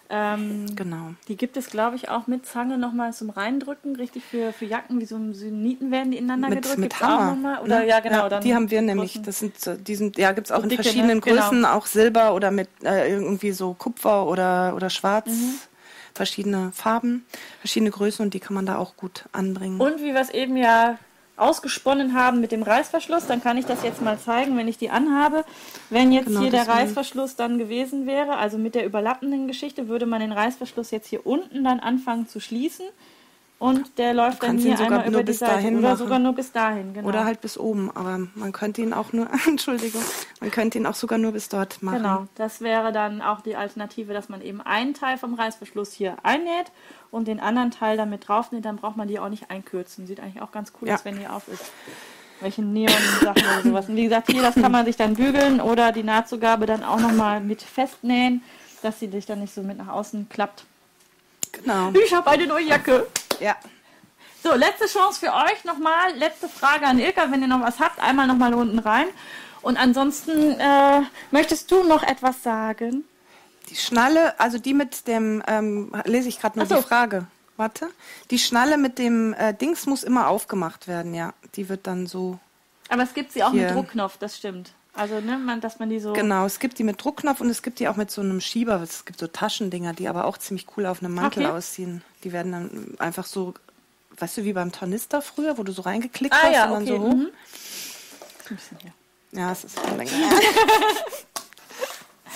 Ähm, 0.09 0.67
Genau. 0.75 1.13
Die 1.27 1.35
gibt 1.35 1.57
es, 1.57 1.67
glaube 1.71 1.95
ich, 1.95 2.09
auch 2.09 2.27
mit 2.27 2.45
Zange 2.45 2.77
nochmal 2.77 3.11
zum 3.13 3.31
Reindrücken, 3.31 3.95
richtig 3.95 4.23
für, 4.23 4.53
für 4.53 4.65
Jacken, 4.65 4.99
wie 5.01 5.05
so 5.05 5.17
Nieten 5.17 5.89
werden 5.89 6.11
die 6.11 6.17
ineinander 6.17 6.49
Mit, 6.49 6.57
gedrückt. 6.61 6.77
mit 6.79 6.89
Gibt's 6.91 7.03
auch 7.03 7.07
Hammer. 7.07 7.31
nochmal? 7.31 7.59
Oder 7.61 7.79
ne? 7.79 7.87
ja, 7.87 7.99
genau. 8.01 8.29
dann 8.29 8.43
die 8.43 8.53
haben 8.53 8.69
wir 8.69 8.81
nämlich. 8.83 9.19
Das 9.23 9.39
sind, 9.39 9.59
so- 9.59 9.73
die 9.75 9.95
sind, 9.95 10.17
ja, 10.19 10.31
gibt 10.31 10.47
es 10.47 10.51
auch 10.51 10.57
So 10.57 10.63
in 10.63 10.69
dicke, 10.69 10.83
verschiedenen 10.83 11.17
ne? 11.17 11.21
Genau. 11.21 11.41
Größen, 11.41 11.65
auch 11.65 11.85
Silber 11.87 12.35
oder 12.35 12.51
mit 12.51 12.69
äh, 12.83 13.09
irgendwie 13.11 13.51
so 13.51 13.73
Kupfer 13.73 14.27
oder, 14.27 14.73
oder 14.75 14.89
Schwarz. 14.91 15.27
Mhm. 15.27 15.55
Verschiedene 16.15 16.71
Farben, 16.73 17.25
verschiedene 17.59 17.91
Größen 17.91 18.25
und 18.25 18.33
die 18.33 18.39
kann 18.39 18.55
man 18.55 18.65
da 18.65 18.77
auch 18.77 18.95
gut 18.95 19.25
anbringen. 19.33 19.79
Und 19.79 19.99
wie 19.99 20.13
wir 20.13 20.21
es 20.21 20.29
eben 20.29 20.57
ja 20.57 20.97
ausgesponnen 21.37 22.13
haben 22.13 22.39
mit 22.39 22.51
dem 22.51 22.63
Reißverschluss, 22.63 23.27
dann 23.27 23.43
kann 23.43 23.57
ich 23.57 23.65
das 23.65 23.83
jetzt 23.83 24.01
mal 24.01 24.17
zeigen, 24.17 24.57
wenn 24.57 24.67
ich 24.67 24.77
die 24.77 24.89
anhabe. 24.89 25.43
Wenn 25.89 26.11
jetzt 26.11 26.27
Genau, 26.27 26.39
hier 26.41 26.51
der 26.51 26.67
Reißverschluss 26.67 27.35
dann 27.35 27.57
gewesen 27.57 28.05
wäre, 28.05 28.37
also 28.37 28.57
mit 28.57 28.75
der 28.75 28.85
überlappenden 28.85 29.47
Geschichte, 29.47 29.87
würde 29.89 30.05
man 30.05 30.21
den 30.21 30.31
Reißverschluss 30.31 30.91
jetzt 30.91 31.07
hier 31.07 31.25
unten 31.27 31.63
dann 31.63 31.79
anfangen 31.81 32.27
zu 32.27 32.39
schließen 32.39 32.85
und 33.57 33.97
der 33.97 34.13
läuft 34.13 34.43
dann 34.43 34.57
hier 34.57 34.77
einmal 34.79 34.99
nur 34.99 35.07
über 35.07 35.19
die 35.19 35.31
bis 35.31 35.39
Seite 35.39 35.53
dahin 35.53 35.77
oder 35.77 35.89
machen. 35.89 35.97
sogar 35.97 36.19
nur 36.19 36.33
bis 36.33 36.51
dahin, 36.51 36.93
genau. 36.93 37.07
Oder 37.07 37.23
halt 37.25 37.39
bis 37.41 37.57
oben, 37.57 37.89
aber 37.95 38.19
man 38.35 38.51
könnte 38.51 38.81
ihn 38.81 38.93
auch 38.93 39.13
nur, 39.13 39.27
Entschuldigung, 39.47 40.01
man 40.41 40.51
könnte 40.51 40.77
ihn 40.77 40.85
auch 40.85 40.93
sogar 40.95 41.17
nur 41.17 41.31
bis 41.31 41.47
dort 41.49 41.81
machen. 41.81 41.97
Genau, 41.99 42.27
das 42.35 42.61
wäre 42.61 42.91
dann 42.91 43.21
auch 43.21 43.41
die 43.41 43.55
Alternative, 43.55 44.13
dass 44.13 44.27
man 44.29 44.41
eben 44.41 44.61
einen 44.61 44.93
Teil 44.93 45.17
vom 45.17 45.33
Reißverschluss 45.35 45.93
hier 45.93 46.17
einnäht 46.23 46.71
und 47.11 47.27
den 47.27 47.39
anderen 47.39 47.71
Teil 47.71 47.95
damit 47.97 48.27
draufnäht, 48.27 48.65
dann 48.65 48.75
braucht 48.75 48.97
man 48.97 49.07
die 49.07 49.19
auch 49.19 49.29
nicht 49.29 49.49
einkürzen. 49.49 50.05
Sieht 50.05 50.19
eigentlich 50.19 50.41
auch 50.41 50.51
ganz 50.51 50.73
cool 50.81 50.89
Ja. 50.89 50.95
aus, 50.95 51.05
wenn 51.05 51.17
die 51.17 51.27
auf 51.27 51.47
ist. 51.47 51.71
Welche 52.41 52.61
Neon-Sachen 52.61 53.41
oder 53.41 53.61
sowas. 53.63 53.87
Und 53.87 53.95
wie 53.95 54.03
gesagt, 54.03 54.29
hier, 54.29 54.41
das 54.41 54.55
kann 54.55 54.71
man 54.73 54.85
sich 54.85 54.97
dann 54.97 55.13
bügeln 55.13 55.61
oder 55.61 55.93
die 55.93 56.03
Nahtzugabe 56.03 56.65
dann 56.65 56.83
auch 56.83 56.99
nochmal 56.99 57.39
mit 57.39 57.61
festnähen, 57.61 58.43
dass 58.81 58.99
sie 58.99 59.07
sich 59.07 59.25
dann 59.25 59.39
nicht 59.39 59.53
so 59.53 59.61
mit 59.63 59.77
nach 59.77 59.87
außen 59.87 60.27
klappt. 60.27 60.65
Genau. 61.53 61.91
Ich 62.05 62.13
habe 62.13 62.29
eine 62.29 62.45
neue 62.45 62.65
Jacke. 62.65 63.07
Ja. 63.39 63.55
So, 64.43 64.53
letzte 64.53 64.85
Chance 64.85 65.19
für 65.19 65.33
euch 65.33 65.63
nochmal. 65.63 66.13
Letzte 66.15 66.47
Frage 66.47 66.85
an 66.85 66.99
Ilka, 66.99 67.31
wenn 67.31 67.41
ihr 67.41 67.47
noch 67.47 67.61
was 67.61 67.79
habt, 67.79 67.99
einmal 67.99 68.27
nochmal 68.27 68.53
unten 68.53 68.79
rein. 68.79 69.07
Und 69.61 69.77
ansonsten, 69.77 70.59
äh, 70.59 71.01
möchtest 71.31 71.71
du 71.71 71.83
noch 71.83 72.03
etwas 72.03 72.43
sagen? 72.43 73.03
Die 73.69 73.75
Schnalle, 73.75 74.39
also 74.39 74.59
die 74.59 74.75
mit 74.75 75.07
dem, 75.07 75.41
ähm, 75.47 75.91
lese 76.05 76.29
ich 76.29 76.39
gerade 76.39 76.59
nur 76.59 76.67
so. 76.67 76.75
die 76.75 76.83
Frage. 76.83 77.25
Warte. 77.57 77.89
Die 78.31 78.37
Schnalle 78.37 78.77
mit 78.77 78.99
dem 78.99 79.33
äh, 79.33 79.53
Dings 79.53 79.85
muss 79.85 80.03
immer 80.03 80.27
aufgemacht 80.27 80.87
werden, 80.87 81.13
ja. 81.13 81.33
Die 81.55 81.69
wird 81.69 81.87
dann 81.87 82.05
so. 82.05 82.37
Aber 82.89 83.03
es 83.03 83.13
gibt 83.13 83.31
sie 83.31 83.43
auch 83.43 83.53
mit 83.53 83.71
Druckknopf, 83.71 84.17
das 84.17 84.37
stimmt. 84.37 84.73
Also, 84.95 85.19
ne, 85.19 85.37
man, 85.37 85.59
dass 85.61 85.79
man 85.79 85.89
die 85.89 85.99
so. 85.99 86.13
Genau, 86.13 86.45
es 86.45 86.59
gibt 86.59 86.79
die 86.79 86.83
mit 86.83 87.03
Druckknopf 87.03 87.41
und 87.41 87.49
es 87.49 87.61
gibt 87.61 87.79
die 87.79 87.87
auch 87.87 87.97
mit 87.97 88.09
so 88.11 88.21
einem 88.21 88.39
Schieber. 88.39 88.81
Es 88.81 89.03
gibt 89.05 89.19
so 89.19 89.27
Taschendinger, 89.27 89.93
die 89.93 90.07
aber 90.07 90.25
auch 90.25 90.37
ziemlich 90.37 90.67
cool 90.77 90.85
auf 90.85 91.03
einem 91.03 91.13
Mantel 91.13 91.45
Okay. 91.45 91.51
aussehen. 91.51 92.01
Die 92.23 92.31
werden 92.31 92.51
dann 92.53 92.95
einfach 92.99 93.25
so, 93.25 93.53
weißt 94.17 94.37
du, 94.37 94.43
wie 94.45 94.53
beim 94.53 94.71
Tornister 94.71 95.21
früher, 95.21 95.57
wo 95.57 95.63
du 95.63 95.71
so 95.73 95.81
reingeklickt 95.81 96.33
Ah 96.33 96.43
hast 96.43 96.53
ja, 96.53 96.65
und 96.65 96.71
dann 96.71 96.83
okay. 96.83 96.97
so 96.97 97.01
hoch. 97.01 97.13
mhm. 97.13 97.29
Ja, 99.31 99.51
es 99.51 99.63
ist 99.65 99.77
schon 99.79 99.97
länger. 99.97 100.11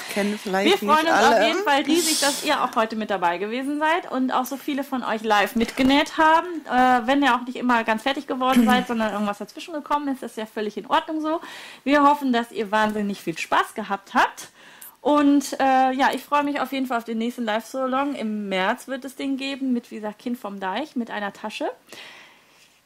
kennen 0.09 0.39
vielleicht 0.41 0.69
Wir 0.69 0.77
freuen 0.77 1.07
uns 1.07 1.15
alle. 1.15 1.37
auf 1.37 1.43
jeden 1.47 1.63
Fall 1.63 1.81
riesig, 1.83 2.19
dass 2.19 2.43
ihr 2.43 2.63
auch 2.63 2.75
heute 2.75 2.95
mit 2.95 3.09
dabei 3.09 3.37
gewesen 3.37 3.79
seid 3.79 4.11
und 4.11 4.31
auch 4.31 4.45
so 4.45 4.57
viele 4.57 4.83
von 4.83 5.03
euch 5.03 5.23
live 5.23 5.55
mitgenäht 5.55 6.17
haben. 6.17 6.47
Äh, 6.65 7.07
wenn 7.07 7.23
ihr 7.23 7.35
auch 7.35 7.41
nicht 7.41 7.55
immer 7.55 7.83
ganz 7.83 8.03
fertig 8.03 8.27
geworden 8.27 8.65
seid, 8.65 8.87
sondern 8.87 9.13
irgendwas 9.13 9.37
dazwischen 9.37 9.73
gekommen 9.73 10.07
ist, 10.07 10.23
ist 10.23 10.37
ja 10.37 10.45
völlig 10.45 10.77
in 10.77 10.87
Ordnung 10.87 11.21
so. 11.21 11.39
Wir 11.83 12.03
hoffen, 12.03 12.33
dass 12.33 12.51
ihr 12.51 12.71
wahnsinnig 12.71 13.21
viel 13.21 13.37
Spaß 13.37 13.73
gehabt 13.73 14.13
habt. 14.13 14.49
Und 15.01 15.57
äh, 15.59 15.91
ja, 15.91 16.09
ich 16.13 16.21
freue 16.23 16.43
mich 16.43 16.59
auf 16.59 16.71
jeden 16.73 16.85
Fall 16.85 16.97
auf 16.97 17.05
den 17.05 17.17
nächsten 17.17 17.45
Live-Salon. 17.45 18.15
Im 18.15 18.49
März 18.49 18.87
wird 18.87 19.05
es 19.05 19.15
den 19.15 19.37
geben 19.37 19.71
mit, 19.71 19.91
wie 19.91 19.95
gesagt, 19.95 20.19
Kind 20.19 20.37
vom 20.37 20.59
Deich 20.59 20.95
mit 20.95 21.09
einer 21.09 21.31
Tasche. 21.31 21.71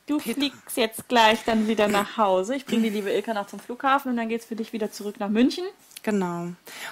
Du 0.05 0.19
fliegst 0.19 0.75
jetzt 0.75 1.07
gleich 1.07 1.45
dann 1.45 1.67
wieder 1.67 1.87
nach 1.87 2.17
Hause. 2.17 2.55
Ich 2.55 2.65
bringe 2.65 2.83
die 2.83 2.89
liebe 2.89 3.09
Ilka 3.09 3.33
noch 3.33 3.47
zum 3.47 3.59
Flughafen 3.59 4.11
und 4.11 4.17
dann 4.17 4.27
geht 4.27 4.41
es 4.41 4.47
für 4.47 4.55
dich 4.55 4.73
wieder 4.73 4.91
zurück 4.91 5.15
nach 5.19 5.29
München. 5.29 5.63
Genau. 6.03 6.49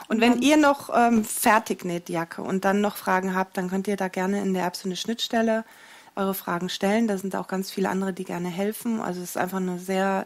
Und 0.08 0.22
wenn 0.22 0.42
ihr 0.42 0.58
noch 0.58 0.90
ähm, 0.96 1.26
fertig 1.26 1.84
näht 1.84 2.08
die 2.08 2.14
Jacke 2.14 2.42
und 2.42 2.64
dann 2.66 2.82
noch 2.82 2.96
Fragen 2.96 3.36
habt, 3.36 3.58
dann 3.58 3.70
könnt 3.70 3.88
ihr 3.88 3.98
da 3.98 4.08
gerne 4.08 4.42
in 4.42 4.54
der 4.54 4.66
App 4.66 4.76
so 4.76 4.88
eine 4.88 4.96
Schnittstelle 4.96 5.66
eure 6.16 6.34
Fragen 6.34 6.70
stellen. 6.70 7.08
Da 7.08 7.18
sind 7.18 7.36
auch 7.36 7.48
ganz 7.48 7.72
viele 7.72 7.90
andere, 7.90 8.14
die 8.14 8.24
gerne 8.24 8.50
helfen. 8.50 9.02
Also 9.02 9.22
es 9.22 9.32
ist 9.32 9.38
einfach 9.38 9.58
eine 9.58 9.80
sehr 9.80 10.26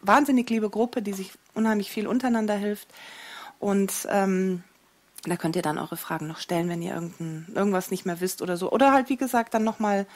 wahnsinnig 0.00 0.48
liebe 0.50 0.68
Gruppe, 0.70 1.02
die 1.02 1.14
sich 1.14 1.32
unheimlich 1.54 1.90
viel 1.90 2.06
untereinander 2.06 2.54
hilft. 2.54 2.88
Und 3.58 3.92
ähm, 4.10 4.62
da 5.24 5.36
könnt 5.36 5.56
ihr 5.56 5.62
dann 5.62 5.78
eure 5.78 5.96
Fragen 5.96 6.26
noch 6.26 6.38
stellen, 6.38 6.68
wenn 6.68 6.82
ihr 6.82 6.94
irgendein, 6.94 7.46
irgendwas 7.54 7.90
nicht 7.90 8.04
mehr 8.06 8.20
wisst 8.20 8.42
oder 8.42 8.56
so. 8.56 8.70
Oder 8.70 8.92
halt, 8.92 9.08
wie 9.08 9.16
gesagt, 9.16 9.54
dann 9.54 9.64
nochmal 9.64 10.06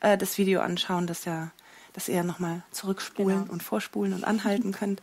äh, 0.00 0.16
das 0.16 0.38
Video 0.38 0.60
anschauen, 0.60 1.06
dass, 1.06 1.26
ja, 1.26 1.50
dass 1.92 2.08
ihr 2.08 2.24
nochmal 2.24 2.62
zurückspulen 2.70 3.40
Genau. 3.42 3.52
und 3.52 3.62
vorspulen 3.62 4.14
und 4.14 4.24
anhalten 4.24 4.72
könnt. 4.72 5.02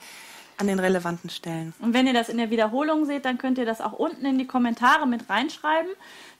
An 0.57 0.67
den 0.67 0.79
relevanten 0.79 1.29
Stellen. 1.29 1.73
Und 1.79 1.93
wenn 1.93 2.07
ihr 2.07 2.13
das 2.13 2.29
in 2.29 2.37
der 2.37 2.49
Wiederholung 2.49 3.05
seht, 3.05 3.25
dann 3.25 3.37
könnt 3.37 3.57
ihr 3.57 3.65
das 3.65 3.81
auch 3.81 3.93
unten 3.93 4.25
in 4.25 4.37
die 4.37 4.47
Kommentare 4.47 5.07
mit 5.07 5.29
reinschreiben. 5.29 5.91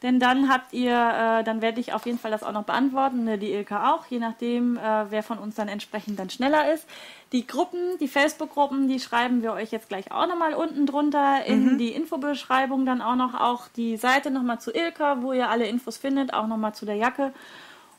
Denn 0.01 0.19
dann 0.19 0.49
habt 0.49 0.73
ihr, 0.73 0.91
äh, 0.91 1.43
dann 1.43 1.61
werde 1.61 1.79
ich 1.79 1.93
auf 1.93 2.05
jeden 2.05 2.19
Fall 2.19 2.31
das 2.31 2.43
auch 2.43 2.51
noch 2.51 2.65
beantworten, 2.65 3.23
ne, 3.23 3.37
die 3.37 3.51
Ilka 3.53 3.93
auch, 3.93 4.05
je 4.07 4.19
nachdem, 4.19 4.77
äh, 4.77 5.09
wer 5.09 5.23
von 5.23 5.37
uns 5.37 5.55
dann 5.55 5.69
entsprechend 5.69 6.19
dann 6.19 6.29
schneller 6.29 6.73
ist. 6.73 6.85
Die 7.31 7.47
Gruppen, 7.47 7.79
die 7.99 8.07
Facebook-Gruppen, 8.07 8.87
die 8.87 8.99
schreiben 8.99 9.41
wir 9.41 9.53
euch 9.53 9.71
jetzt 9.71 9.89
gleich 9.89 10.11
auch 10.11 10.27
nochmal 10.27 10.53
unten 10.53 10.85
drunter 10.85 11.45
in 11.45 11.77
die 11.77 11.93
Infobeschreibung 11.93 12.85
dann 12.85 13.01
auch 13.01 13.15
noch 13.15 13.33
auch 13.33 13.67
die 13.75 13.97
Seite 13.97 14.29
nochmal 14.29 14.59
zu 14.59 14.71
Ilka, 14.71 15.21
wo 15.21 15.33
ihr 15.33 15.49
alle 15.49 15.67
Infos 15.67 15.97
findet, 15.97 16.33
auch 16.33 16.47
nochmal 16.47 16.75
zu 16.75 16.85
der 16.85 16.95
Jacke. 16.95 17.33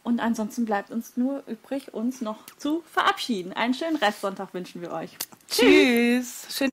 Und 0.04 0.20
ansonsten 0.20 0.66
bleibt 0.66 0.90
uns 0.90 1.16
nur 1.16 1.42
übrig, 1.46 1.94
uns 1.94 2.20
noch 2.20 2.44
zu 2.58 2.84
verabschieden. 2.92 3.52
Einen 3.54 3.74
schönen 3.74 3.96
Restsonntag 3.96 4.52
wünschen 4.54 4.82
wir 4.82 4.92
euch. 4.92 5.16
Tschüss. 5.48 6.46
Schön 6.50 6.70